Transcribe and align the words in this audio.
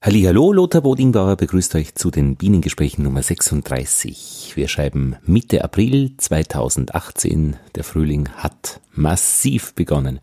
Hallo, 0.00 0.52
Lothar 0.52 0.82
Bodingbauer 0.82 1.34
begrüßt 1.34 1.74
euch 1.74 1.96
zu 1.96 2.12
den 2.12 2.36
Bienengesprächen 2.36 3.02
Nummer 3.02 3.20
36. 3.20 4.52
Wir 4.54 4.68
schreiben 4.68 5.16
Mitte 5.26 5.64
April 5.64 6.12
2018. 6.16 7.56
Der 7.74 7.82
Frühling 7.82 8.28
hat 8.36 8.80
massiv 8.92 9.74
begonnen. 9.74 10.20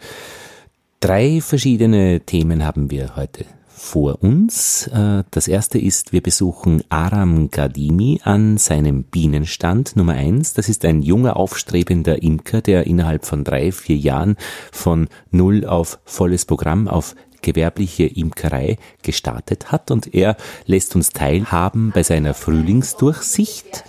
Drei 1.01 1.41
verschiedene 1.41 2.21
Themen 2.21 2.63
haben 2.63 2.89
wir 2.89 3.17
heute 3.17 3.43
vor 3.67 4.23
uns. 4.23 4.87
Äh, 4.87 5.23
das 5.31 5.49
erste 5.49 5.77
ist, 5.77 6.13
wir 6.13 6.23
besuchen 6.23 6.81
Aram 6.87 7.51
Gadimi 7.51 8.21
an 8.23 8.57
seinem 8.57 9.03
Bienenstand 9.03 9.97
Nummer 9.97 10.13
eins. 10.13 10.53
Das 10.53 10.69
ist 10.69 10.85
ein 10.85 11.01
junger, 11.01 11.35
aufstrebender 11.35 12.23
Imker, 12.23 12.61
der 12.61 12.87
innerhalb 12.87 13.25
von 13.25 13.43
drei, 13.43 13.73
vier 13.73 13.97
Jahren 13.97 14.37
von 14.71 15.09
null 15.31 15.65
auf 15.65 15.99
volles 16.05 16.45
Programm 16.45 16.87
auf 16.87 17.13
gewerbliche 17.45 18.05
Imkerei 18.05 18.77
gestartet 19.03 19.71
hat 19.71 19.91
und 19.91 20.13
er 20.13 20.35
lässt 20.65 20.95
uns 20.95 21.11
teilhaben 21.11 21.91
bei 21.93 22.03
seiner 22.03 22.33
Frühlingsdurchsicht. 22.33 23.85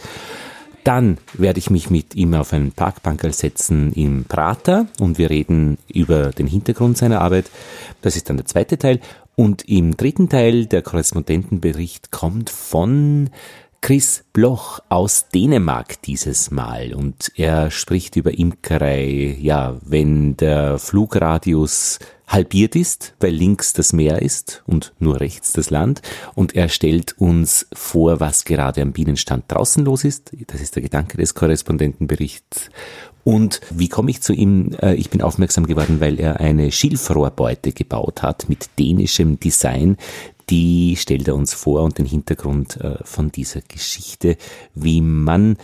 Dann 0.84 1.18
werde 1.32 1.58
ich 1.58 1.70
mich 1.70 1.90
mit 1.90 2.14
ihm 2.14 2.34
auf 2.34 2.52
einen 2.52 2.70
Parkbankerl 2.70 3.32
setzen 3.32 3.92
im 3.94 4.24
Prater 4.24 4.86
und 5.00 5.18
wir 5.18 5.30
reden 5.30 5.78
über 5.92 6.30
den 6.30 6.46
Hintergrund 6.46 6.96
seiner 6.96 7.22
Arbeit. 7.22 7.50
Das 8.02 8.14
ist 8.14 8.28
dann 8.28 8.36
der 8.36 8.46
zweite 8.46 8.78
Teil. 8.78 9.00
Und 9.34 9.68
im 9.68 9.96
dritten 9.96 10.28
Teil 10.28 10.66
der 10.66 10.82
Korrespondentenbericht 10.82 12.10
kommt 12.10 12.50
von 12.50 13.30
Chris 13.86 14.24
Bloch 14.32 14.80
aus 14.88 15.28
Dänemark 15.32 16.02
dieses 16.02 16.50
Mal 16.50 16.92
und 16.92 17.30
er 17.36 17.70
spricht 17.70 18.16
über 18.16 18.36
Imkerei, 18.36 19.38
ja, 19.40 19.76
wenn 19.80 20.36
der 20.36 20.80
Flugradius 20.80 22.00
halbiert 22.26 22.74
ist, 22.74 23.14
weil 23.20 23.30
links 23.30 23.74
das 23.74 23.92
Meer 23.92 24.22
ist 24.22 24.64
und 24.66 24.92
nur 24.98 25.20
rechts 25.20 25.52
das 25.52 25.70
Land. 25.70 26.02
Und 26.34 26.56
er 26.56 26.68
stellt 26.68 27.16
uns 27.20 27.68
vor, 27.72 28.18
was 28.18 28.44
gerade 28.44 28.82
am 28.82 28.90
Bienenstand 28.90 29.44
draußen 29.46 29.84
los 29.84 30.02
ist. 30.02 30.32
Das 30.48 30.60
ist 30.60 30.74
der 30.74 30.82
Gedanke 30.82 31.16
des 31.16 31.36
Korrespondentenberichts. 31.36 32.70
Und 33.22 33.60
wie 33.70 33.88
komme 33.88 34.10
ich 34.10 34.20
zu 34.20 34.32
ihm? 34.32 34.76
Äh, 34.80 34.94
ich 34.94 35.10
bin 35.10 35.22
aufmerksam 35.22 35.66
geworden, 35.66 36.00
weil 36.00 36.18
er 36.18 36.40
eine 36.40 36.72
Schilfrohrbeute 36.72 37.70
gebaut 37.70 38.22
hat 38.22 38.48
mit 38.48 38.68
dänischem 38.80 39.38
Design. 39.38 39.96
Die 40.48 40.96
stellt 40.96 41.26
er 41.26 41.34
uns 41.34 41.54
vor 41.54 41.82
und 41.82 41.98
den 41.98 42.06
Hintergrund 42.06 42.80
äh, 42.80 42.98
von 43.02 43.32
dieser 43.32 43.60
Geschichte, 43.62 44.36
wie 44.74 45.00
man 45.00 45.56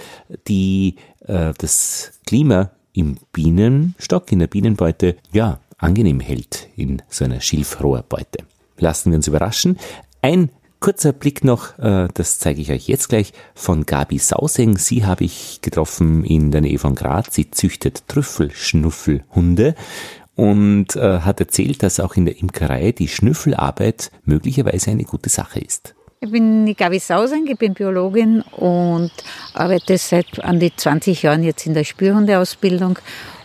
die, 0.48 0.96
äh, 1.20 1.52
das 1.56 2.12
Klima 2.26 2.72
im 2.92 3.18
Bienenstock, 3.32 4.32
in 4.32 4.40
der 4.40 4.48
Bienenbeute, 4.48 5.16
ja, 5.32 5.60
angenehm 5.78 6.20
hält 6.20 6.68
in 6.76 7.02
so 7.08 7.24
einer 7.24 7.40
Schilfrohrbeute. 7.40 8.44
Lassen 8.78 9.10
wir 9.10 9.16
uns 9.16 9.28
überraschen. 9.28 9.78
Ein 10.20 10.50
kurzer 10.80 11.12
Blick 11.12 11.44
noch, 11.44 11.78
äh, 11.78 12.08
das 12.12 12.40
zeige 12.40 12.60
ich 12.60 12.70
euch 12.70 12.88
jetzt 12.88 13.08
gleich, 13.08 13.32
von 13.54 13.86
Gabi 13.86 14.18
Sauseng. 14.18 14.76
Sie 14.78 15.04
habe 15.06 15.24
ich 15.24 15.60
getroffen 15.62 16.24
in 16.24 16.50
der 16.50 16.60
Nähe 16.60 16.78
von 16.78 16.96
Graz. 16.96 17.34
Sie 17.34 17.50
züchtet 17.50 18.08
Trüffelschnuffelhunde 18.08 19.74
und 20.34 20.96
äh, 20.96 21.20
hat 21.20 21.40
erzählt, 21.40 21.82
dass 21.82 22.00
auch 22.00 22.14
in 22.14 22.24
der 22.24 22.38
Imkerei 22.38 22.92
die 22.92 23.08
Schnüffelarbeit 23.08 24.10
möglicherweise 24.24 24.90
eine 24.90 25.04
gute 25.04 25.28
Sache 25.28 25.60
ist. 25.60 25.94
Ich 26.20 26.30
bin 26.30 26.66
die 26.66 26.76
Gabi 26.76 27.00
Sauseng, 27.00 27.46
ich 27.48 27.58
bin 27.58 27.74
Biologin 27.74 28.42
und 28.52 29.10
arbeite 29.54 29.98
seit 29.98 30.42
an 30.44 30.60
die 30.60 30.74
20 30.74 31.22
Jahren 31.22 31.42
jetzt 31.42 31.66
in 31.66 31.74
der 31.74 31.82
Spürhundeausbildung 31.82 32.98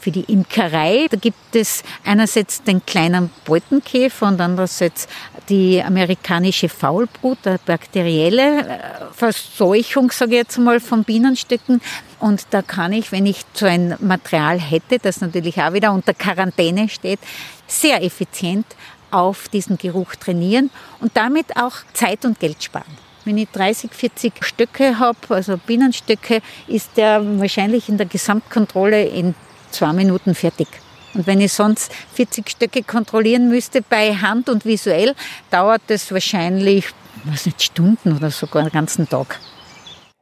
für 0.07 0.11
die 0.11 0.31
Imkerei. 0.31 1.07
Da 1.09 1.17
gibt 1.17 1.53
es 1.53 1.83
einerseits 2.05 2.63
den 2.63 2.85
kleinen 2.85 3.29
Beutenkäfer 3.43 4.27
und 4.27 4.39
andererseits 4.39 5.05
die 5.49 5.83
amerikanische 5.83 6.69
Faulbrut, 6.69 7.39
eine 7.45 7.59
bakterielle 7.65 8.59
äh, 8.59 8.79
Verseuchung, 9.11 10.09
sage 10.11 10.31
ich 10.31 10.37
jetzt 10.37 10.57
mal, 10.59 10.79
von 10.79 11.03
Bienenstöcken. 11.03 11.81
Und 12.21 12.47
da 12.51 12.61
kann 12.61 12.93
ich, 12.93 13.11
wenn 13.11 13.25
ich 13.25 13.41
so 13.53 13.65
ein 13.65 13.97
Material 13.99 14.61
hätte, 14.61 14.97
das 14.97 15.19
natürlich 15.19 15.61
auch 15.61 15.73
wieder 15.73 15.91
unter 15.91 16.13
Quarantäne 16.13 16.87
steht, 16.87 17.19
sehr 17.67 18.01
effizient 18.01 18.65
auf 19.11 19.49
diesen 19.49 19.77
Geruch 19.77 20.15
trainieren 20.15 20.69
und 21.01 21.17
damit 21.17 21.57
auch 21.57 21.73
Zeit 21.91 22.23
und 22.23 22.39
Geld 22.39 22.63
sparen. 22.63 23.07
Wenn 23.25 23.37
ich 23.37 23.49
30, 23.49 23.91
40 23.91 24.33
Stöcke 24.39 24.99
habe, 24.99 25.17
also 25.27 25.57
Bienenstöcke, 25.57 26.41
ist 26.67 26.91
der 26.95 27.21
wahrscheinlich 27.41 27.89
in 27.89 27.97
der 27.97 28.05
Gesamtkontrolle 28.05 29.03
in 29.03 29.35
zwei 29.77 29.93
Minuten 29.93 30.35
fertig. 30.35 30.67
Und 31.13 31.25
wenn 31.27 31.39
ich 31.39 31.53
sonst 31.53 31.91
40 32.13 32.49
Stöcke 32.49 32.83
kontrollieren 32.83 33.49
müsste 33.49 33.81
bei 33.81 34.13
Hand 34.13 34.49
und 34.49 34.65
visuell, 34.65 35.15
dauert 35.49 35.81
das 35.87 36.11
wahrscheinlich, 36.11 36.85
was 37.25 37.45
nicht, 37.45 37.61
Stunden 37.61 38.15
oder 38.15 38.29
sogar 38.29 38.63
einen 38.63 38.71
ganzen 38.71 39.07
Tag. 39.07 39.39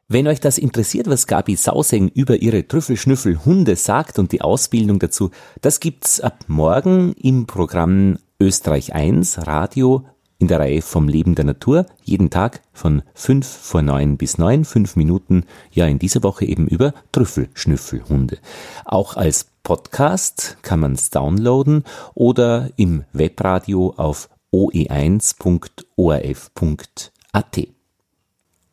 Wenn 0.08 0.28
euch 0.28 0.40
das 0.40 0.56
interessiert, 0.56 1.08
was 1.08 1.26
Gabi 1.26 1.56
Sauseng 1.56 2.08
über 2.08 2.36
ihre 2.36 2.68
Trüffelschnüffelhunde 2.68 3.74
sagt 3.74 4.20
und 4.20 4.30
die 4.30 4.40
Ausbildung 4.40 5.00
dazu, 5.00 5.30
das 5.62 5.80
gibt's 5.80 6.20
ab 6.20 6.44
morgen 6.46 7.12
im 7.14 7.46
Programm 7.46 8.18
Österreich 8.38 8.94
1 8.94 9.46
Radio 9.46 10.06
in 10.38 10.48
der 10.48 10.60
Reihe 10.60 10.82
vom 10.82 11.08
Leben 11.08 11.34
der 11.34 11.44
Natur, 11.44 11.86
jeden 12.04 12.30
Tag 12.30 12.60
von 12.72 13.02
5 13.14 13.46
vor 13.46 13.82
9 13.82 14.16
bis 14.16 14.38
9, 14.38 14.64
5 14.64 14.96
Minuten, 14.96 15.44
ja 15.72 15.86
in 15.86 15.98
dieser 15.98 16.22
Woche 16.22 16.44
eben 16.44 16.68
über 16.68 16.92
Trüffelschnüffelhunde. 17.12 18.38
Auch 18.84 19.16
als 19.16 19.46
Podcast 19.62 20.58
kann 20.62 20.80
man 20.80 20.92
es 20.92 21.10
downloaden 21.10 21.84
oder 22.14 22.70
im 22.76 23.04
Webradio 23.12 23.94
auf 23.96 24.28
oe1.orf.at. 24.52 25.36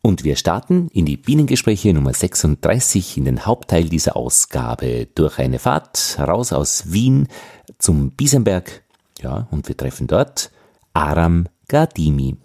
Und 0.06 0.26
wir 0.26 0.36
starten 0.36 0.90
in 0.90 1.06
die 1.06 1.16
Bienengespräche 1.16 1.94
Nummer 1.94 2.14
36 2.14 3.18
in 3.18 3.24
den 3.24 3.46
Hauptteil 3.46 3.86
dieser 3.86 4.18
Ausgabe 4.18 5.08
durch 5.16 5.40
eine 5.40 5.60
Fahrt 5.60 6.18
raus 6.20 6.52
aus 6.52 6.92
Wien 6.92 7.30
zum 7.80 8.12
Biesenberg 8.12 8.84
ja, 9.22 9.48
und 9.50 9.70
wir 9.70 9.78
treffen 9.78 10.08
dort 10.08 10.52
Aram 10.94 11.48
Gadimi. 11.68 12.38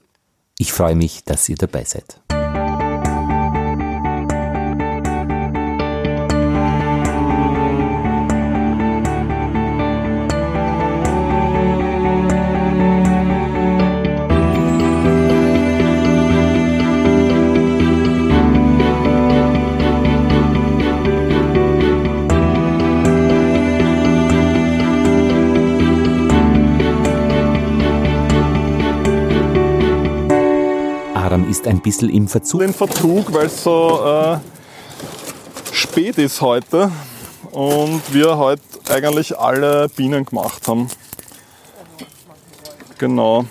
Ich 0.58 0.72
freue 0.72 0.94
mich, 0.94 1.24
dass 1.24 1.48
ihr 1.48 1.56
dabei 1.56 1.84
seid. 1.84 2.20
Ist 31.48 31.66
ein 31.66 31.80
bisschen 31.80 32.10
im 32.10 32.28
Verzug. 32.28 32.62
In 32.62 32.74
Verzug, 32.74 33.32
weil 33.32 33.46
es 33.46 33.62
so 33.62 34.00
äh, 34.04 34.38
spät 35.72 36.18
ist 36.18 36.40
heute 36.42 36.92
und 37.50 38.02
wir 38.12 38.36
heute 38.36 38.62
eigentlich 38.90 39.36
alle 39.38 39.88
Bienen 39.88 40.24
gemacht 40.24 40.68
haben. 40.68 40.88
Genau. 42.98 43.46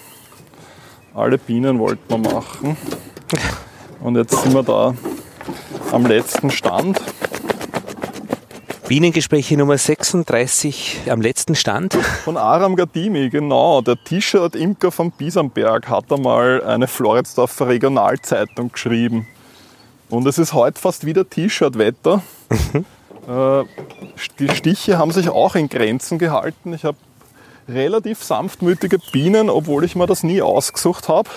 Alle 1.16 1.38
Bienen 1.40 1.80
wollten 1.80 2.08
wir 2.10 2.18
machen. 2.18 2.78
Und 4.02 4.16
jetzt 4.16 4.44
sind 4.44 4.54
wir 4.54 4.64
da 4.64 4.94
am 5.92 6.06
letzten 6.06 6.52
Stand. 6.52 7.02
Bienengespräche 8.88 9.58
Nummer 9.58 9.78
36 9.78 11.02
am 11.10 11.20
letzten 11.20 11.56
Stand. 11.56 11.94
Von 12.24 12.38
Aram 12.38 12.78
Gadimi, 12.78 13.30
genau. 13.30 13.82
Der 13.82 14.02
T-Shirt-Imker 14.02 14.94
von 14.94 15.12
Biesenberg 15.12 15.90
hat 15.90 16.10
einmal 16.10 16.64
eine 16.64 16.88
Floridsdorfer 16.88 17.68
Regionalzeitung 17.68 18.72
geschrieben. 18.72 19.28
Und 20.10 20.26
es 20.26 20.38
ist 20.38 20.54
heute 20.54 20.80
fast 20.80 21.06
wieder 21.06 21.30
T-Shirt-Wetter. 21.30 22.24
Mhm. 22.72 22.86
Äh, 23.28 23.66
die 24.40 24.48
Stiche 24.56 24.98
haben 24.98 25.12
sich 25.12 25.28
auch 25.28 25.56
in 25.56 25.68
Grenzen 25.68 26.18
gehalten. 26.18 26.72
Ich 26.72 26.86
habe 26.86 26.96
relativ 27.68 28.24
sanftmütige 28.24 29.00
Bienen, 29.12 29.50
obwohl 29.50 29.84
ich 29.84 29.98
mir 29.98 30.08
das 30.08 30.24
nie 30.24 30.42
ausgesucht 30.42 31.10
habe. 31.10 31.30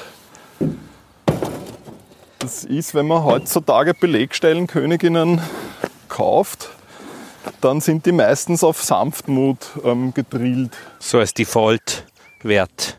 Das 2.38 2.62
ist, 2.62 2.94
wenn 2.94 3.08
man 3.08 3.24
heutzutage 3.24 3.92
Belegstellenköniginnen 3.94 5.40
kauft, 6.08 6.70
dann 7.60 7.80
sind 7.80 8.06
die 8.06 8.12
meistens 8.12 8.64
auf 8.64 8.82
Sanftmut 8.82 9.58
ähm, 9.84 10.12
gedrillt. 10.14 10.76
So 10.98 11.18
als 11.18 11.34
Default-Wert. 11.34 12.98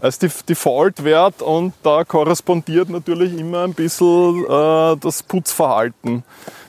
Als 0.00 0.18
Default-Wert 0.18 1.42
und 1.42 1.72
da 1.82 2.04
korrespondiert 2.04 2.90
natürlich 2.90 3.38
immer 3.38 3.64
ein 3.64 3.74
bisschen 3.74 4.44
äh, 4.44 4.96
das 5.00 5.22
Putzverhalten. 5.22 6.22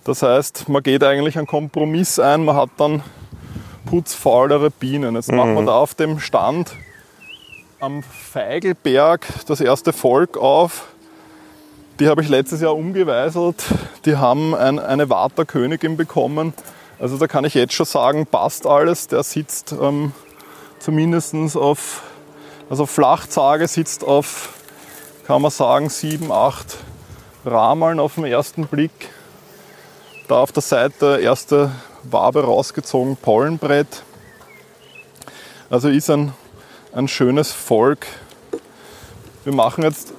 Das 0.06 0.22
heißt, 0.22 0.70
man 0.70 0.82
geht 0.82 1.04
eigentlich 1.04 1.38
einen 1.38 1.48
Kompromiss 1.48 2.20
ein, 2.20 2.46
man 2.46 2.56
hat 2.56 2.70
dann 2.78 3.04
putzfaulere 3.86 4.70
Bienen. 4.70 5.16
Jetzt 5.16 5.32
mhm. 5.32 5.38
machen 5.38 5.56
wir 5.56 5.66
da 5.66 5.74
auf 5.74 5.96
dem 5.96 6.20
Stand 6.20 6.72
am 7.80 8.04
Feigelberg 8.04 9.28
das 9.48 9.62
erste 9.62 9.94
Volk 9.94 10.38
auf. 10.38 10.88
Die 12.00 12.10
habe 12.10 12.22
ich 12.22 12.30
letztes 12.30 12.62
Jahr 12.62 12.76
umgeweiselt. 12.76 13.64
Die 14.06 14.18
haben 14.18 14.54
ein, 14.54 14.78
eine 14.78 15.10
Waterkönigin 15.10 15.98
bekommen. 15.98 16.54
Also 17.00 17.18
da 17.18 17.26
kann 17.26 17.44
ich 17.44 17.56
jetzt 17.56 17.74
schon 17.74 17.88
sagen, 17.88 18.28
passt 18.28 18.68
alles. 18.68 19.08
Der 19.08 19.24
sitzt 19.24 19.72
ähm, 19.72 20.12
zumindest 20.78 21.34
auf, 21.58 22.04
also 22.70 22.86
Flachzage 22.86 23.68
sitzt 23.68 24.04
auf, 24.04 24.50
kann 25.26 25.42
man 25.42 25.50
sagen, 25.50 25.90
sieben, 25.90 26.32
acht 26.32 26.78
Rameln 27.46 28.00
auf 28.00 28.14
den 28.14 28.26
ersten 28.26 28.68
Blick. 28.68 29.10
Da 30.28 30.36
auf 30.40 30.52
der 30.52 30.62
Seite 30.62 31.20
erste 31.20 31.72
Wabe 32.04 32.44
rausgezogen, 32.44 33.18
Pollenbrett. 33.18 34.04
Also 35.72 35.90
ist 35.90 36.12
ein, 36.12 36.32
ein 36.94 37.08
schönes 37.08 37.52
Volk. 37.52 38.06
Wir 39.44 39.54
machen 39.54 39.84
jetzt 39.84 40.14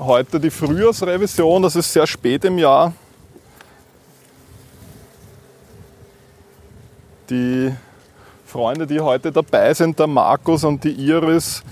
heute 0.00 0.40
die 0.40 0.50
Frühjahrsrevision, 0.50 1.62
das 1.62 1.76
ist 1.76 1.92
sehr 1.92 2.06
spät 2.06 2.44
im 2.44 2.58
Jahr. 2.58 2.92
Die 7.28 7.72
Freunde, 8.46 8.86
die 8.86 9.00
heute 9.00 9.30
dabei 9.30 9.72
sind, 9.74 9.98
der 9.98 10.06
Markus 10.06 10.64
und 10.64 10.82
die 10.82 10.92
Iris, 10.92 11.62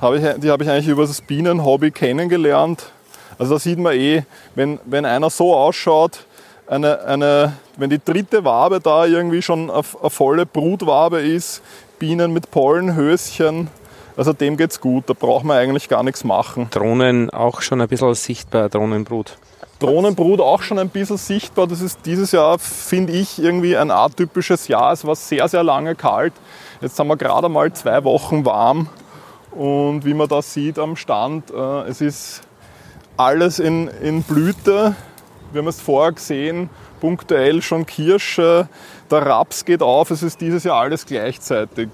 habe 0.00 0.18
ich, 0.18 0.40
die 0.40 0.50
habe 0.50 0.64
ich 0.64 0.70
eigentlich 0.70 0.88
über 0.88 1.06
das 1.06 1.20
Bienenhobby 1.20 1.90
kennengelernt. 1.90 2.90
Also 3.38 3.54
da 3.54 3.60
sieht 3.60 3.78
man 3.78 3.92
eh, 3.94 4.24
wenn, 4.54 4.80
wenn 4.86 5.04
einer 5.04 5.30
so 5.30 5.54
ausschaut, 5.54 6.26
eine, 6.66 7.04
eine, 7.04 7.52
wenn 7.76 7.90
die 7.90 8.02
dritte 8.02 8.44
Wabe 8.44 8.80
da 8.80 9.04
irgendwie 9.04 9.42
schon 9.42 9.70
eine, 9.70 9.82
eine 10.00 10.10
volle 10.10 10.46
Brutwabe 10.46 11.20
ist, 11.20 11.62
Bienen 11.98 12.32
mit 12.32 12.50
Pollenhöschen, 12.50 13.68
also 14.16 14.32
dem 14.32 14.56
geht's 14.56 14.80
gut, 14.80 15.04
da 15.08 15.14
braucht 15.14 15.44
man 15.44 15.56
eigentlich 15.56 15.88
gar 15.88 16.02
nichts 16.02 16.24
machen. 16.24 16.68
Drohnen 16.70 17.30
auch 17.30 17.62
schon 17.62 17.80
ein 17.80 17.88
bisschen 17.88 18.14
sichtbar, 18.14 18.68
Drohnenbrut. 18.68 19.36
Drohnenbrut 19.80 20.40
auch 20.40 20.62
schon 20.62 20.78
ein 20.78 20.88
bisschen 20.88 21.16
sichtbar. 21.16 21.66
Das 21.66 21.80
ist 21.80 22.00
dieses 22.06 22.32
Jahr, 22.32 22.58
finde 22.58 23.12
ich, 23.12 23.38
irgendwie 23.38 23.76
ein 23.76 23.90
atypisches 23.90 24.68
Jahr. 24.68 24.92
Es 24.92 25.04
war 25.04 25.16
sehr, 25.16 25.48
sehr 25.48 25.64
lange 25.64 25.94
kalt. 25.94 26.32
Jetzt 26.80 26.98
haben 26.98 27.08
wir 27.08 27.16
gerade 27.16 27.48
mal 27.48 27.72
zwei 27.72 28.04
Wochen 28.04 28.44
warm. 28.44 28.88
Und 29.50 30.04
wie 30.04 30.14
man 30.14 30.28
da 30.28 30.42
sieht 30.42 30.78
am 30.78 30.96
Stand, 30.96 31.50
äh, 31.50 31.82
es 31.88 32.00
ist 32.00 32.42
alles 33.16 33.58
in, 33.58 33.88
in 33.88 34.22
Blüte. 34.22 34.94
Wir 35.52 35.60
haben 35.60 35.68
es 35.68 35.80
vorher 35.80 36.12
gesehen, 36.12 36.70
punktuell 37.00 37.62
schon 37.62 37.86
Kirsche, 37.86 38.68
der 39.10 39.26
Raps 39.26 39.64
geht 39.64 39.82
auf, 39.82 40.10
es 40.10 40.24
ist 40.24 40.40
dieses 40.40 40.64
Jahr 40.64 40.80
alles 40.80 41.06
gleichzeitig. 41.06 41.90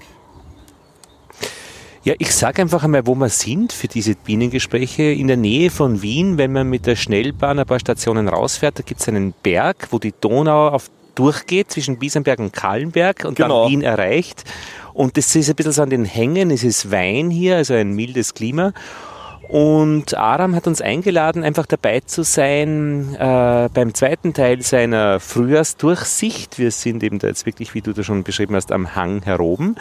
Ja, 2.03 2.15
ich 2.17 2.33
sage 2.33 2.63
einfach 2.63 2.83
einmal, 2.83 3.05
wo 3.05 3.13
wir 3.13 3.29
sind 3.29 3.73
für 3.73 3.87
diese 3.87 4.15
Bienengespräche. 4.15 5.03
In 5.03 5.27
der 5.27 5.37
Nähe 5.37 5.69
von 5.69 6.01
Wien, 6.01 6.39
wenn 6.39 6.51
man 6.51 6.67
mit 6.67 6.87
der 6.87 6.95
Schnellbahn 6.95 7.59
ein 7.59 7.65
paar 7.67 7.79
Stationen 7.79 8.27
rausfährt, 8.27 8.79
da 8.79 8.83
gibt 8.83 9.01
es 9.01 9.07
einen 9.07 9.33
Berg, 9.43 9.89
wo 9.91 9.99
die 9.99 10.13
Donau 10.19 10.69
auf, 10.69 10.89
durchgeht 11.13 11.69
zwischen 11.69 11.99
Biesenberg 11.99 12.39
und 12.39 12.53
Kahlenberg 12.53 13.25
und 13.25 13.35
genau. 13.35 13.63
dann 13.63 13.71
Wien 13.71 13.81
erreicht. 13.83 14.45
Und 14.93 15.15
das 15.15 15.35
ist 15.35 15.47
ein 15.49 15.55
bisschen 15.55 15.73
so 15.73 15.83
an 15.83 15.91
den 15.91 16.05
Hängen, 16.05 16.49
es 16.49 16.63
ist 16.63 16.89
Wein 16.89 17.29
hier, 17.29 17.57
also 17.57 17.75
ein 17.75 17.91
mildes 17.91 18.33
Klima. 18.33 18.73
Und 19.47 20.17
Aram 20.17 20.55
hat 20.55 20.65
uns 20.65 20.81
eingeladen, 20.81 21.43
einfach 21.43 21.67
dabei 21.67 21.99
zu 21.99 22.23
sein 22.23 23.15
äh, 23.15 23.69
beim 23.71 23.93
zweiten 23.93 24.33
Teil 24.33 24.63
seiner 24.63 25.19
Frühjahrsdurchsicht. 25.19 26.57
Wir 26.57 26.71
sind 26.71 27.03
eben 27.03 27.19
da 27.19 27.27
jetzt 27.27 27.45
wirklich, 27.45 27.75
wie 27.75 27.81
du 27.81 27.93
da 27.93 28.01
schon 28.01 28.23
beschrieben 28.23 28.55
hast, 28.55 28.71
am 28.71 28.95
Hang 28.95 29.21
heroben. 29.21 29.75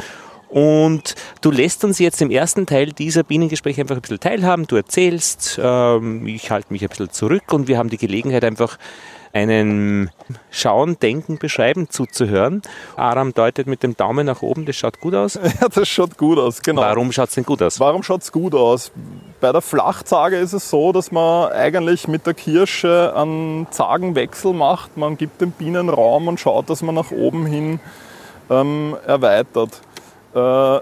Und 0.50 1.14
du 1.42 1.52
lässt 1.52 1.84
uns 1.84 2.00
jetzt 2.00 2.20
im 2.20 2.30
ersten 2.30 2.66
Teil 2.66 2.86
dieser 2.92 3.22
Bienengespräche 3.22 3.82
einfach 3.82 3.94
ein 3.94 4.02
bisschen 4.02 4.20
teilhaben. 4.20 4.66
Du 4.66 4.74
erzählst, 4.74 5.60
ähm, 5.62 6.26
ich 6.26 6.50
halte 6.50 6.72
mich 6.72 6.82
ein 6.82 6.88
bisschen 6.88 7.10
zurück 7.10 7.52
und 7.52 7.68
wir 7.68 7.78
haben 7.78 7.88
die 7.88 7.98
Gelegenheit 7.98 8.44
einfach 8.44 8.76
einen 9.32 10.10
Schauen, 10.50 10.98
Denken, 10.98 11.38
Beschreiben 11.38 11.88
zuzuhören. 11.88 12.62
Aram 12.96 13.32
deutet 13.32 13.68
mit 13.68 13.84
dem 13.84 13.96
Daumen 13.96 14.26
nach 14.26 14.42
oben, 14.42 14.66
das 14.66 14.74
schaut 14.74 15.00
gut 15.00 15.14
aus. 15.14 15.38
Ja, 15.60 15.68
das 15.68 15.88
schaut 15.88 16.16
gut 16.18 16.38
aus, 16.38 16.62
genau. 16.62 16.82
Warum 16.82 17.12
schaut 17.12 17.28
es 17.28 17.34
denn 17.34 17.44
gut 17.44 17.62
aus? 17.62 17.78
Warum 17.78 18.02
schaut 18.02 18.22
es 18.22 18.32
gut 18.32 18.54
aus? 18.54 18.90
Bei 19.40 19.52
der 19.52 19.60
Flachzage 19.60 20.36
ist 20.36 20.52
es 20.52 20.68
so, 20.68 20.90
dass 20.90 21.12
man 21.12 21.52
eigentlich 21.52 22.08
mit 22.08 22.26
der 22.26 22.34
Kirsche 22.34 23.14
einen 23.14 23.66
Zagenwechsel 23.70 24.52
macht. 24.52 24.96
Man 24.96 25.16
gibt 25.16 25.40
den 25.40 25.52
Bienen 25.52 25.88
Raum 25.88 26.28
und 26.28 26.40
schaut, 26.40 26.70
dass 26.70 26.82
man 26.82 26.94
nach 26.94 27.10
oben 27.10 27.46
hin 27.46 27.78
ähm, 28.50 28.96
erweitert. 29.06 29.80
Äh, 30.34 30.80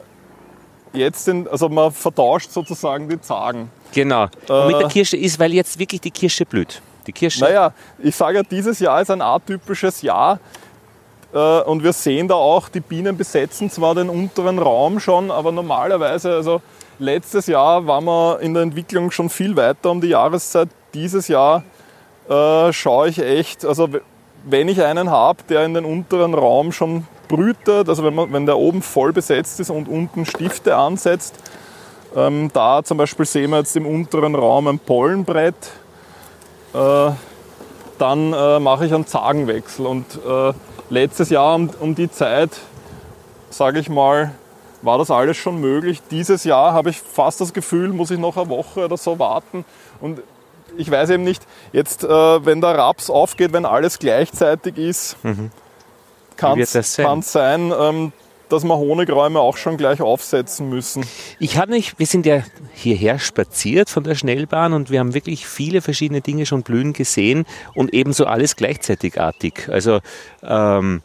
jetzt 0.92 1.24
sind, 1.24 1.48
also 1.48 1.68
man 1.68 1.90
vertauscht 1.92 2.50
sozusagen 2.50 3.08
die 3.08 3.20
Zagen. 3.20 3.70
Genau. 3.92 4.28
Und 4.48 4.66
mit 4.66 4.80
der 4.80 4.86
äh, 4.86 4.90
Kirsche 4.90 5.16
ist, 5.16 5.38
weil 5.38 5.52
jetzt 5.54 5.78
wirklich 5.78 6.00
die 6.00 6.10
Kirsche 6.10 6.44
blüht. 6.44 6.82
Die 7.06 7.12
Kirsche. 7.12 7.40
Naja, 7.40 7.72
ich 7.98 8.14
sage 8.14 8.38
ja, 8.38 8.42
dieses 8.42 8.78
Jahr 8.80 9.00
ist 9.00 9.10
ein 9.10 9.22
atypisches 9.22 10.02
Jahr. 10.02 10.38
Äh, 11.32 11.60
und 11.62 11.82
wir 11.82 11.92
sehen 11.92 12.28
da 12.28 12.34
auch, 12.34 12.68
die 12.68 12.80
Bienen 12.80 13.16
besetzen 13.16 13.70
zwar 13.70 13.94
den 13.94 14.08
unteren 14.08 14.58
Raum 14.58 15.00
schon, 15.00 15.30
aber 15.30 15.52
normalerweise, 15.52 16.34
also 16.34 16.62
letztes 16.98 17.46
Jahr 17.46 17.86
waren 17.86 18.04
wir 18.04 18.40
in 18.40 18.54
der 18.54 18.62
Entwicklung 18.62 19.10
schon 19.10 19.28
viel 19.28 19.56
weiter 19.56 19.90
um 19.90 20.00
die 20.00 20.08
Jahreszeit. 20.08 20.68
Dieses 20.94 21.28
Jahr 21.28 21.64
äh, 22.28 22.72
schaue 22.72 23.08
ich 23.08 23.18
echt, 23.18 23.64
also 23.64 23.88
wenn 24.44 24.68
ich 24.68 24.82
einen 24.82 25.10
habe, 25.10 25.42
der 25.48 25.64
in 25.64 25.74
den 25.74 25.84
unteren 25.84 26.34
Raum 26.34 26.72
schon 26.72 27.06
brütet, 27.28 27.88
also 27.88 28.04
wenn, 28.04 28.14
man, 28.14 28.32
wenn 28.32 28.46
der 28.46 28.58
oben 28.58 28.82
voll 28.82 29.12
besetzt 29.12 29.60
ist 29.60 29.70
und 29.70 29.88
unten 29.88 30.24
Stifte 30.24 30.76
ansetzt, 30.76 31.34
ähm, 32.16 32.50
da 32.52 32.82
zum 32.82 32.98
Beispiel 32.98 33.26
sehen 33.26 33.50
wir 33.50 33.58
jetzt 33.58 33.76
im 33.76 33.86
unteren 33.86 34.34
Raum 34.34 34.66
ein 34.66 34.78
Pollenbrett, 34.78 35.54
äh, 36.74 37.10
dann 37.98 38.32
äh, 38.32 38.58
mache 38.58 38.86
ich 38.86 38.94
einen 38.94 39.06
Zagenwechsel. 39.06 39.86
Und 39.86 40.06
äh, 40.26 40.52
letztes 40.90 41.30
Jahr 41.30 41.54
um, 41.54 41.70
um 41.80 41.94
die 41.94 42.10
Zeit, 42.10 42.50
sage 43.50 43.78
ich 43.78 43.88
mal, 43.88 44.32
war 44.82 44.98
das 44.98 45.10
alles 45.10 45.36
schon 45.36 45.60
möglich. 45.60 46.00
Dieses 46.10 46.44
Jahr 46.44 46.72
habe 46.72 46.90
ich 46.90 47.00
fast 47.00 47.40
das 47.40 47.52
Gefühl, 47.52 47.88
muss 47.88 48.10
ich 48.10 48.18
noch 48.18 48.36
eine 48.36 48.48
Woche 48.48 48.84
oder 48.84 48.96
so 48.96 49.18
warten. 49.18 49.64
Und 50.00 50.22
ich 50.76 50.90
weiß 50.90 51.10
eben 51.10 51.24
nicht, 51.24 51.44
jetzt, 51.72 52.04
äh, 52.04 52.08
wenn 52.08 52.60
der 52.60 52.78
Raps 52.78 53.10
aufgeht, 53.10 53.52
wenn 53.52 53.66
alles 53.66 53.98
gleichzeitig 53.98 54.78
ist, 54.78 55.22
mhm 55.24 55.50
kann 56.38 56.58
es 56.58 56.72
sein, 56.72 57.22
sein 57.22 57.72
ähm, 57.78 58.12
dass 58.48 58.64
wir 58.64 58.76
Honigräume 58.76 59.40
auch 59.40 59.56
schon 59.56 59.76
gleich 59.76 60.00
aufsetzen 60.00 60.68
müssen. 60.68 61.04
Ich 61.38 61.58
habe 61.58 61.72
nicht, 61.72 61.98
wir 61.98 62.06
sind 62.06 62.24
ja 62.26 62.42
hierher 62.72 63.18
spaziert 63.18 63.90
von 63.90 64.04
der 64.04 64.14
Schnellbahn 64.14 64.72
und 64.72 64.90
wir 64.90 65.00
haben 65.00 65.14
wirklich 65.14 65.46
viele 65.46 65.82
verschiedene 65.82 66.20
Dinge 66.20 66.46
schon 66.46 66.62
blühen 66.62 66.92
gesehen 66.92 67.44
und 67.74 67.92
ebenso 67.92 68.26
alles 68.26 68.56
gleichzeitig-artig. 68.56 69.68
Also 69.68 70.00
ähm, 70.42 71.02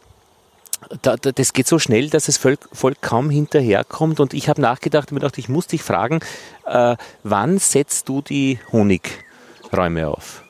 da, 1.02 1.16
da, 1.16 1.32
das 1.32 1.52
geht 1.52 1.66
so 1.66 1.78
schnell, 1.78 2.10
dass 2.10 2.26
das 2.26 2.36
Volk, 2.36 2.68
Volk 2.72 3.00
kaum 3.00 3.30
hinterherkommt. 3.30 4.20
Und 4.20 4.34
ich 4.34 4.48
habe 4.48 4.60
nachgedacht 4.60 5.10
und 5.10 5.16
mir 5.16 5.20
gedacht, 5.20 5.38
ich 5.38 5.48
muss 5.48 5.66
dich 5.66 5.82
fragen, 5.82 6.20
äh, 6.66 6.96
wann 7.22 7.58
setzt 7.58 8.08
du 8.08 8.22
die 8.22 8.58
Honigräume 8.72 10.08
auf? 10.08 10.43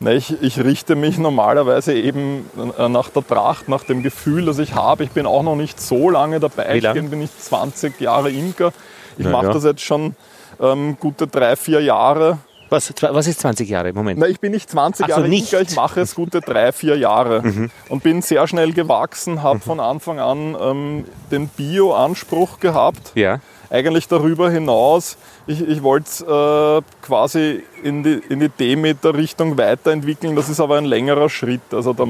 Ich, 0.00 0.42
ich, 0.42 0.62
richte 0.62 0.94
mich 0.94 1.16
normalerweise 1.16 1.94
eben 1.94 2.50
äh, 2.78 2.88
nach 2.88 3.08
der 3.08 3.26
Tracht, 3.26 3.68
nach 3.68 3.82
dem 3.84 4.02
Gefühl, 4.02 4.44
das 4.44 4.58
ich 4.58 4.74
habe. 4.74 5.04
Ich 5.04 5.10
bin 5.10 5.26
auch 5.26 5.42
noch 5.42 5.56
nicht 5.56 5.80
so 5.80 6.10
lange 6.10 6.38
dabei. 6.38 6.74
Wie 6.74 6.80
lang? 6.80 6.96
Ich 6.96 7.10
bin 7.10 7.18
nicht 7.18 7.42
20 7.42 7.98
Jahre 8.00 8.30
Imker. 8.30 8.72
Ich 9.16 9.24
ja, 9.24 9.30
mache 9.30 9.46
ja. 9.46 9.52
das 9.52 9.64
jetzt 9.64 9.80
schon 9.80 10.14
ähm, 10.60 10.98
gute 11.00 11.26
drei, 11.26 11.56
vier 11.56 11.80
Jahre. 11.80 12.38
Was, 12.68 12.92
was 13.00 13.26
ist 13.26 13.40
20 13.40 13.68
Jahre 13.68 13.90
im 13.90 13.94
Moment? 13.94 14.18
Na, 14.18 14.26
ich 14.26 14.40
bin 14.40 14.52
nicht 14.52 14.68
20 14.68 15.04
Ach 15.04 15.08
Jahre 15.08 15.22
so, 15.22 15.28
nicht. 15.28 15.52
Imker, 15.52 15.62
ich 15.62 15.74
mache 15.76 16.00
es 16.00 16.14
gute 16.14 16.40
drei, 16.40 16.72
vier 16.72 16.98
Jahre 16.98 17.42
mhm. 17.42 17.70
und 17.88 18.02
bin 18.02 18.20
sehr 18.20 18.46
schnell 18.48 18.72
gewachsen, 18.72 19.42
habe 19.42 19.56
mhm. 19.56 19.62
von 19.62 19.80
Anfang 19.80 20.18
an 20.18 20.56
ähm, 20.60 21.04
den 21.30 21.48
Bio-Anspruch 21.48 22.60
gehabt. 22.60 23.12
Ja 23.14 23.40
eigentlich 23.70 24.08
darüber 24.08 24.50
hinaus, 24.50 25.16
ich, 25.46 25.60
ich 25.66 25.82
wollte 25.82 26.06
es 26.08 26.20
äh, 26.20 26.82
quasi 27.02 27.62
in 27.82 28.02
die, 28.02 28.20
in 28.28 28.40
die 28.40 28.48
Demeter-Richtung 28.48 29.58
weiterentwickeln. 29.58 30.36
Das 30.36 30.48
ist 30.48 30.60
aber 30.60 30.78
ein 30.78 30.84
längerer 30.84 31.28
Schritt. 31.28 31.62
Also 31.72 31.92
da, 31.92 32.06